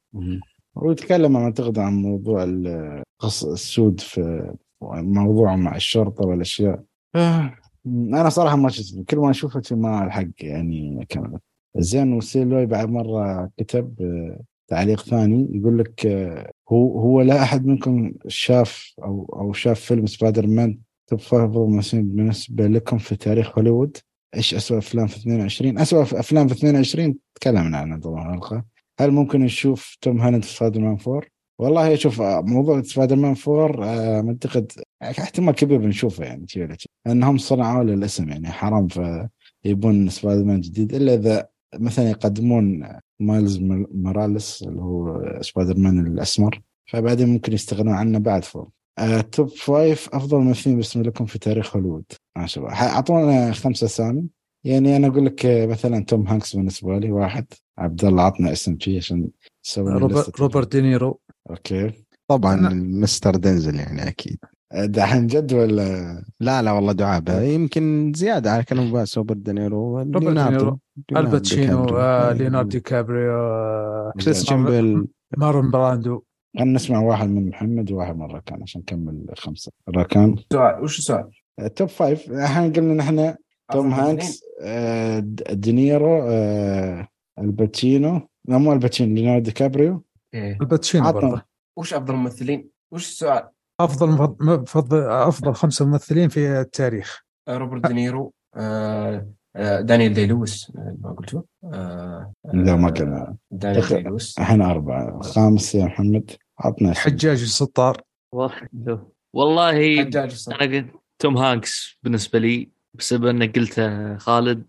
هو 0.77 0.91
يتكلم 0.91 1.37
اعتقد 1.37 1.79
عن 1.79 1.93
موضوع 1.93 2.43
السود 3.23 3.99
في 3.99 4.53
موضوع 4.81 5.55
مع 5.55 5.75
الشرطة 5.75 6.27
والأشياء. 6.27 6.83
آه، 7.15 7.55
أنا 7.85 8.29
صراحة 8.29 8.55
ما 8.55 8.69
شفت 8.69 9.09
كل 9.09 9.17
ما 9.17 9.29
أشوفه 9.29 9.75
ما 9.75 10.05
ألحق 10.05 10.27
يعني 10.41 11.01
أكمل. 11.01 11.39
زين 11.77 12.13
وسيلوي 12.13 12.65
بعد 12.65 12.89
مرة 12.89 13.49
كتب 13.57 14.01
آه، 14.01 14.39
تعليق 14.67 15.01
ثاني 15.01 15.49
يقول 15.51 15.79
لك 15.79 16.05
آه، 16.05 16.51
هو 16.71 16.99
هو 16.99 17.21
لا 17.21 17.43
أحد 17.43 17.65
منكم 17.65 18.13
شاف 18.27 18.93
أو 19.03 19.35
أو 19.39 19.53
شاف 19.53 19.79
فيلم 19.79 20.05
Spider-Man 20.05 20.79
top 21.07 21.19
five 21.19 21.51
ممثلين 21.51 22.09
بالنسبة 22.09 22.67
لكم 22.67 22.97
في 22.97 23.15
تاريخ 23.15 23.57
هوليوود؟ 23.57 23.97
إيش 24.35 24.53
اسوء 24.53 24.77
أفلام 24.77 25.07
في 25.07 25.17
22 25.17 25.77
اسوء 25.79 26.01
أفلام 26.01 26.47
في 26.47 26.53
22 26.53 27.15
تكلمنا 27.35 27.77
عنها 27.77 27.97
طبعا 27.97 28.35
الحلقة 28.35 28.63
هل 28.99 29.11
ممكن 29.11 29.39
نشوف 29.39 29.97
توم 30.01 30.21
هالاند 30.21 30.43
في 30.43 30.53
سبايدر 30.53 30.81
مان 30.81 30.97
4 31.07 31.21
والله 31.59 31.95
شوف 31.95 32.21
آه، 32.21 32.41
موضوع 32.41 32.81
سبايدر 32.81 33.15
مان 33.15 33.35
4 33.47 33.85
آه، 33.85 34.21
أعتقد 34.29 34.71
احتمال 35.01 35.55
كبير 35.55 35.77
بنشوفه 35.77 36.25
يعني 36.25 36.45
ولا 36.57 36.77
شي. 36.77 36.89
لأنهم 37.05 37.37
صنعوا 37.37 37.83
له 37.83 37.93
الاسم 37.93 38.29
يعني 38.29 38.47
حرام 38.47 38.87
فيبون 39.63 40.09
سبايدر 40.09 40.43
مان 40.43 40.61
جديد 40.61 40.93
إلا 40.93 41.13
إذا 41.13 41.47
مثلا 41.75 42.09
يقدمون 42.09 42.87
Miles 43.19 43.59
Morales 43.91 44.63
اللي 44.63 44.81
هو 44.81 45.23
سبايدر 45.41 45.77
مان 45.77 46.07
الأسمر 46.07 46.61
فبعدين 46.91 47.29
ممكن 47.29 47.53
يستغنون 47.53 47.93
عنه 47.93 48.19
بعد 48.19 48.43
four. 48.43 48.69
آه، 48.99 49.21
top 49.21 49.47
five 49.47 50.09
أفضل 50.13 50.37
ممثلين 50.37 50.75
باسم 50.75 51.01
لكم 51.01 51.25
في 51.25 51.39
تاريخ 51.39 51.75
هوليوود. 51.75 52.05
ما 52.37 52.45
شاء 52.45 52.63
الله. 52.63 52.75
أعطونا 52.75 53.51
خمسة 53.51 53.85
اسامي 53.85 54.25
يعني 54.63 54.95
أنا 54.95 55.07
أقول 55.07 55.25
لك 55.25 55.41
مثلا 55.45 56.05
توم 56.05 56.27
هانكس 56.27 56.55
بالنسبة 56.55 56.97
لي 56.99 57.11
واحد. 57.11 57.45
عبد 57.77 58.05
الله 58.05 58.23
عطنا 58.23 58.51
اسم 58.51 58.77
فيه 58.77 58.97
عشان 58.97 59.29
روبرت, 59.77 60.27
لستة. 60.27 60.43
روبرت 60.43 60.71
دينيرو. 60.71 61.19
okay. 61.49 61.91
طبعا 62.27 62.69
أنا- 62.69 62.73
mister 62.73 63.35
Denzel 63.35 63.75
يعني 63.75 64.07
أكيد. 64.07 64.37
آه، 64.71 64.85
دحين 64.85 65.27
جد 65.27 65.53
ولا؟ 65.53 66.23
لا 66.39 66.61
لا 66.61 66.71
والله 66.71 66.91
دعابة. 66.93 67.41
يمكن 67.41 68.11
زيادة 68.15 68.51
على 68.51 68.63
كلام 68.63 68.91
باس 68.91 69.17
روبرت 69.17 69.37
دينيرو 69.37 69.99
روبرت 69.99 70.23
دينيرو 70.23 70.79
ألباتشينو. 71.17 71.85
آه،. 71.97 72.33
ليوناردو 72.33 72.69
دي 72.69 72.79
كابريو 72.79 74.11
كريستيان 74.21 74.65
بيل. 74.65 75.07
مارلون 75.37 75.71
براندو. 75.71 76.23
خلينا 76.57 76.71
نسمع 76.73 76.99
واحد 76.99 77.29
من 77.29 77.49
محمد 77.49 77.91
وواحد 77.91 78.15
من 78.17 78.25
راكان 78.25 78.61
عشان 78.61 78.81
نكمل 78.81 79.25
خمسه 79.37 79.71
راكان؟ 79.89 80.35
سؤال 80.53 80.83
وش 80.83 80.99
السؤال؟ 80.99 81.29
top 81.75 81.87
five 81.87 82.31
الحين 82.31 82.73
قلنا 82.73 82.93
نحن 82.93 83.35
توم 83.71 83.93
هانكس 83.93 84.41
د- 85.19 85.43
دينيرو 85.51 86.23
ألباتشينو. 87.39 88.21
لا 88.47 88.57
مو 88.57 88.73
ألباتشينو 88.73 89.15
ليوناردو 89.15 89.43
دي 89.45 89.51
كابريو. 89.51 90.03
إيه. 90.33 90.57
الباتشينو 90.61 91.07
عطنا. 91.07 91.21
برضه 91.29 91.41
وش 91.77 91.93
أفضل 91.93 92.13
ممثلين؟ 92.15 92.69
وش 92.93 93.07
السؤال؟ 93.07 93.49
أفضل 93.81 94.07
مفض- 94.11 94.41
مفضل 94.43 95.01
أفضل 95.09 95.53
خمسة 95.53 95.85
ممثلين 95.85 96.29
في 96.29 96.59
التاريخ 96.61 97.23
آه، 97.47 97.57
روبرت 97.57 97.87
دينيرو 97.87 98.33
آه، 98.55 99.27
آه، 99.55 99.81
دانيال 99.81 100.13
دي 100.13 100.25
لويس 100.27 100.71
ما 100.75 101.11
قلته 101.17 101.43
آه، 101.63 102.33
لا 102.53 102.75
ما 102.75 102.89
قلنا 102.89 103.35
دانيال 103.51 103.87
دي 103.87 104.01
لويس 104.01 104.39
الحين 104.39 104.61
أربعة 104.61 105.21
خامس 105.21 105.75
يا 105.75 105.85
محمد 105.85 106.31
عطنا. 106.59 106.93
حجاج 106.93 107.41
السطار 107.41 108.01
والله 109.35 109.71
حجاج 110.03 110.31
الصراحة. 110.31 110.63
أنا 110.65 110.77
قلت 110.77 110.87
توم 111.19 111.37
هانكس 111.37 111.97
بالنسبة 112.03 112.39
لي 112.39 112.69
بسبب 112.93 113.25
أنك 113.25 113.55
قلته 113.59 114.17
خالد 114.17 114.65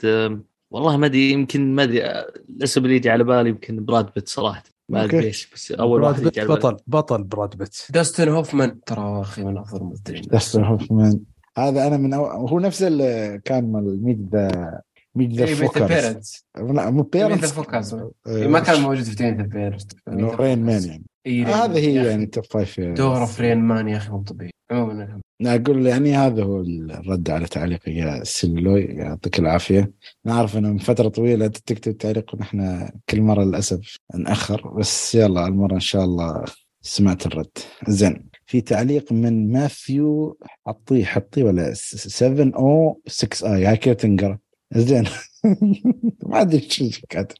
والله 0.72 0.96
ما 0.96 1.06
أدري 1.06 1.30
يمكن 1.30 1.74
ما 1.74 1.82
أدري 1.82 2.10
الاسم 2.50 2.84
اللي 2.84 2.96
يجي 2.96 3.10
على 3.10 3.24
بالي 3.24 3.48
يمكن 3.48 3.84
براد 3.84 4.10
بيت 4.14 4.28
صراحة 4.28 4.62
ما 4.90 5.04
أدري. 5.04 5.20
ليش 5.20 5.50
بس 5.54 5.72
أول 5.72 6.02
واحد 6.02 6.22
بالي 6.22 6.46
بطل 6.46 6.76
بطل 6.86 7.24
براد 7.24 7.56
بيت. 7.56 7.76
داستن 7.90 8.28
هوفمان. 8.28 8.80
ترى 8.80 9.20
أخي 9.20 9.44
من 9.44 9.58
أفضل 9.58 9.80
الممثلين. 9.80 10.22
داستن 10.22 10.64
هوفمان. 10.64 11.20
هذا 11.58 11.86
أنا 11.86 11.96
من 11.96 12.14
أو... 12.14 12.46
هو 12.46 12.58
نفس 12.58 12.82
اللي 12.82 13.40
كان 13.44 13.72
مال 13.72 14.04
Meet 14.04 14.18
the 14.32 14.80
Meet 15.14 15.32
the 15.32 15.44
إيه، 15.44 15.68
Parents. 15.68 16.42
لا 16.56 16.90
مو 16.90 17.02
بيرنتس. 17.02 17.52
Focus. 17.52 17.94
ما 18.26 18.60
كان 18.60 18.80
موجود 18.80 19.04
في 19.04 19.14
Meet 19.16 19.36
the 19.36 19.42
Parents. 19.42 19.86
Rain 20.08 20.64
Man 20.64 20.82
يعني. 21.26 21.44
هذا 21.44 21.78
هي 21.78 21.94
يعني 21.94 22.26
top 22.26 22.44
five 22.44 22.80
دوره 22.80 23.24
في 23.24 23.42
Rain 23.42 23.58
Man 23.58 23.88
يا 23.88 23.96
أخي 23.96 24.10
مو 24.10 24.22
طبيعي. 24.22 24.50
عموما 24.70 25.20
أقول 25.46 25.86
يعني 25.86 26.16
هذا 26.16 26.42
هو 26.42 26.60
الرد 26.60 27.30
على 27.30 27.46
تعليقك 27.46 27.88
يا 27.88 28.24
سلوي 28.24 28.82
يعطيك 28.82 29.38
العافية. 29.38 29.92
نعرف 30.24 30.56
إنه 30.56 30.72
من 30.72 30.78
فترة 30.78 31.08
طويلة 31.08 31.46
انت 31.46 31.56
تكتب 31.56 31.96
تعليق 31.98 32.34
ونحن 32.34 32.88
كل 33.08 33.20
مرة 33.20 33.44
للأسف 33.44 33.96
نأخر. 34.14 34.68
بس 34.68 35.14
يلا 35.14 35.46
المرة 35.46 35.74
إن 35.74 35.80
شاء 35.80 36.04
الله 36.04 36.44
سمعت 36.82 37.26
الرد. 37.26 37.58
زين 37.88 38.28
في 38.46 38.60
تعليق 38.60 39.12
من 39.12 39.52
ماثيو. 39.52 40.38
حطيه 40.66 41.04
حطيه 41.04 41.44
ولا 41.44 41.72
7 41.74 42.52
أو 42.56 43.00
6 43.06 43.54
آي. 43.54 43.66
هاي 43.66 43.76
كيف 43.76 43.96
تنقرأ. 43.96 44.38
زين. 44.74 45.04
ما 46.26 46.40
أدري 46.40 46.60
شو 46.70 46.90
كاتب. 47.08 47.36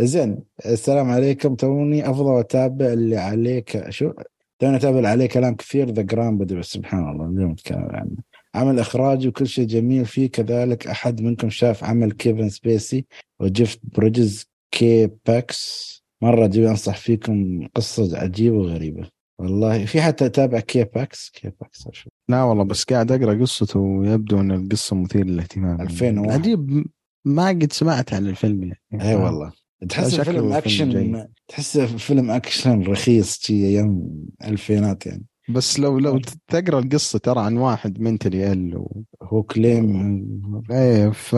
زين 0.00 0.38
السلام 0.66 1.10
عليكم. 1.10 1.54
توني 1.54 2.10
أفضل 2.10 2.38
اتابع 2.38 2.86
اللي 2.86 3.16
عليك. 3.16 3.90
شو؟ 3.90 4.12
توني 4.58 4.76
اتابع 4.76 5.08
عليه 5.08 5.26
كلام 5.26 5.54
كثير 5.54 5.90
ذا 5.90 6.02
جرام 6.02 6.38
بدي 6.38 6.54
بس 6.54 6.66
سبحان 6.66 7.10
الله 7.10 7.26
اليوم 7.26 7.50
نتكلم 7.50 7.88
عنه. 7.90 8.16
عمل 8.54 8.78
إخراجي 8.78 9.28
وكل 9.28 9.46
شيء 9.46 9.66
جميل 9.66 10.04
فيه. 10.04 10.30
كذلك 10.30 10.86
أحد 10.86 11.20
منكم 11.20 11.50
شاف 11.50 11.84
عمل 11.84 12.12
كيفن 12.12 12.48
سبيسي 12.48 13.04
وجيف 13.40 13.78
بريدجز 13.82 14.46
K-PAX 14.70 15.94
مرة 16.22 16.46
جيب 16.46 16.64
أنصح 16.64 16.96
فيكم. 16.96 17.68
قصة 17.74 18.18
عجيبة 18.18 18.56
وغريبة. 18.56 19.08
والله 19.38 19.84
في 19.84 20.02
حتى 20.02 20.26
أتابع 20.26 20.60
K-PAX 20.60 21.30
K-PAX 21.30 21.86
أشوف. 21.86 22.12
لا 22.28 22.42
والله 22.42 22.64
بس 22.64 22.84
قاعد 22.84 23.12
أقرأ 23.12 23.40
قصته 23.40 23.80
ويبدو 23.80 24.40
إن 24.40 24.50
القصة 24.50 24.96
مثيرة 24.96 25.24
للاهتمام. 25.24 25.80
2001. 25.80 26.40
عجيب 26.40 26.86
ما 27.24 27.48
قد 27.48 27.72
سمعت 27.72 28.14
عن 28.14 28.26
الفيلم 28.26 28.62
يعني. 28.62 29.10
اي 29.10 29.14
والله. 29.14 29.52
تحس 29.88 30.20
فيلم 30.20 30.52
اكشن 30.52 30.88
جيد. 30.90 31.26
تحس 31.48 31.78
فيلم 31.78 32.30
أكشن 32.30 32.82
رخيص 32.82 33.38
شي 33.38 33.66
أيام 33.66 34.10
ألفينات 34.44 35.06
يعني. 35.06 35.24
بس 35.48 35.80
لو 35.80 35.98
لو 35.98 36.20
تقرأ 36.48 36.78
القصة 36.78 37.18
ترى 37.18 37.40
عن 37.40 37.56
واحد 37.56 38.00
منتلي 38.00 38.52
ال 38.52 38.76
و... 38.76 39.02
هو 39.22 39.42
كليم. 39.42 40.62
إيه 40.70 41.10
ف 41.10 41.36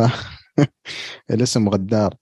الاسم 1.31 1.68
غدار. 1.68 2.15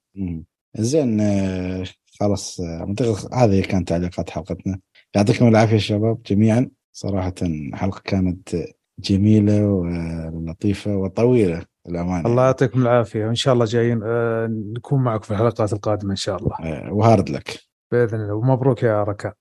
زين 0.76 1.20
آه، 1.20 1.84
خلاص 2.20 2.60
آه، 2.60 2.94
هذه 3.32 3.60
كانت 3.60 3.88
تعليقات 3.88 4.30
حلقتنا. 4.30 4.80
يعطيكم 5.14 5.48
العافية 5.48 5.78
شباب 5.78 6.22
جميعا. 6.22 6.70
صراحة 6.92 7.34
حلقة 7.74 8.00
كانت 8.04 8.56
جميلة 8.98 9.66
ولطيفه 9.66 10.96
وطويلة. 10.96 11.64
الأمانة. 11.88 12.28
الله 12.28 12.44
يعطيكم 12.44 12.82
العافية. 12.82 13.26
وإن 13.26 13.34
شاء 13.34 13.54
الله 13.54 13.64
جايين 13.64 14.00
آه، 14.04 14.46
نكون 14.76 15.02
معكم 15.02 15.22
في 15.22 15.30
الحلقات 15.30 15.72
القادمة 15.72 16.10
إن 16.10 16.16
شاء 16.16 16.36
الله. 16.36 16.56
آه، 16.60 16.92
وهارد 16.92 17.30
لك. 17.30 17.58
بإذن 17.92 18.20
الله. 18.20 18.34
ومبروك 18.34 18.82
يا 18.82 19.02
ركان 19.04 19.32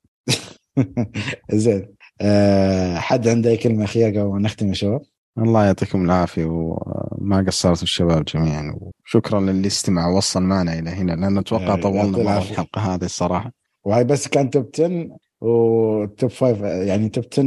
زين. 1.52 1.96
آه، 2.22 2.96
حد 2.96 3.28
عنده 3.28 3.50
أي 3.50 3.58
كلمة 3.58 3.84
أخيرة 3.84 4.10
قبل 4.22 4.32
ما 4.32 4.40
نختم 4.40 4.68
يا 4.68 4.74
شباب؟ 4.74 5.02
الله 5.38 5.66
يعطيكم 5.66 6.06
العافية. 6.06 6.46
وما 6.46 7.44
قصرتوا 7.48 7.84
الشباب 7.84 8.24
جميعا. 8.26 8.76
وشكرا 9.06 9.40
للي 9.42 9.68
استمع. 9.68 10.08
ووصل 10.08 10.44
معنا 10.44 10.80
إلى 10.80 10.90
هنا 10.90 11.12
لأن 11.12 11.38
أتوقع 11.38 11.76
طولنا. 11.76 12.38
الحلقة 12.38 12.82
هذه 12.82 13.06
الصراحة. 13.06 13.52
وهاي 13.84 14.04
بس 14.04 14.28
كان 14.28 14.50
توب 14.50 14.70
10 14.80 15.18
وتوب 15.44 16.30
5 16.30 16.68
يعني 16.68 17.10
توب 17.10 17.26
10 17.34 17.44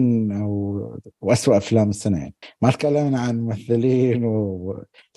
و... 0.47 0.99
واسوء 1.21 1.57
أفلام 1.57 1.91
السنة 1.91 2.19
يعني. 2.19 2.35
ما 2.63 2.71
تكلمنا 2.71 3.21
عن 3.21 3.41
ممثلين 3.41 4.25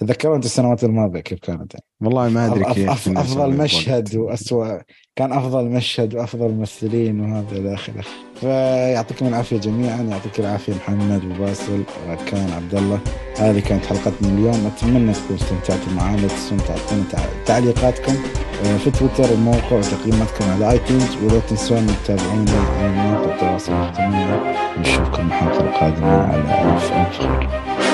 وتذكروا 0.02 0.36
انت 0.36 0.46
السنوات 0.46 0.84
الماضية 0.84 1.20
كيف 1.20 1.40
كانت؟ 1.40 1.74
يعني. 1.74 1.86
والله 2.02 2.30
ما 2.30 2.46
أدري 2.46 2.64
كيف 2.74 2.90
أف- 2.90 3.18
أفضل 3.18 3.58
مشهد. 3.58 4.16
واسوء 4.16 4.82
كان 5.16 5.34
أفضل 5.34 5.66
مشهد 5.66 6.16
وأفضل 6.16 6.50
ممثلين 6.52 7.20
وهذا 7.22 7.52
إلى 7.58 7.74
آخره. 7.74 8.04
فيعطيكم 8.42 9.28
العافية 9.28 9.58
جميعا. 9.58 10.02
يعطيك 10.02 10.40
العافية 10.40 10.74
محمد 10.74 11.22
وباسل 11.26 11.84
وكان 12.10 12.50
عبد 12.52 12.76
الله 12.76 13.00
هذه 13.40 13.60
كانت 13.60 13.86
حلقتنا 13.86 14.28
اليوم. 14.30 14.72
أتمنى 14.78 15.14
تكونوا 15.14 15.36
استمتعتوا 15.42 15.94
معنا 15.98 16.28
تنسون 16.28 16.58
تعطونا 16.58 17.04
تع- 17.12 17.44
تعليقاتكم 17.46 18.14
آه، 18.66 18.78
في 18.78 18.92
تويتر 18.92 19.34
الموقع 19.34 19.76
وتقييماتكم 19.78 20.46
على 20.52 20.72
آيتونز. 20.72 21.16
ولا 21.24 21.40
تنسون 21.40 21.88
تتابعونا 22.04 22.52
على 22.52 22.90
مواقع 22.94 23.36
التواصل 23.36 23.72
الاجتماعي. 23.74 24.56
نشوفكم 24.80 25.28
الحلقة 25.28 25.60
القادمة 25.62 26.08
على 26.12 26.40
ألف 26.76 26.92
ألف 26.94 27.18
خير. 27.20 27.89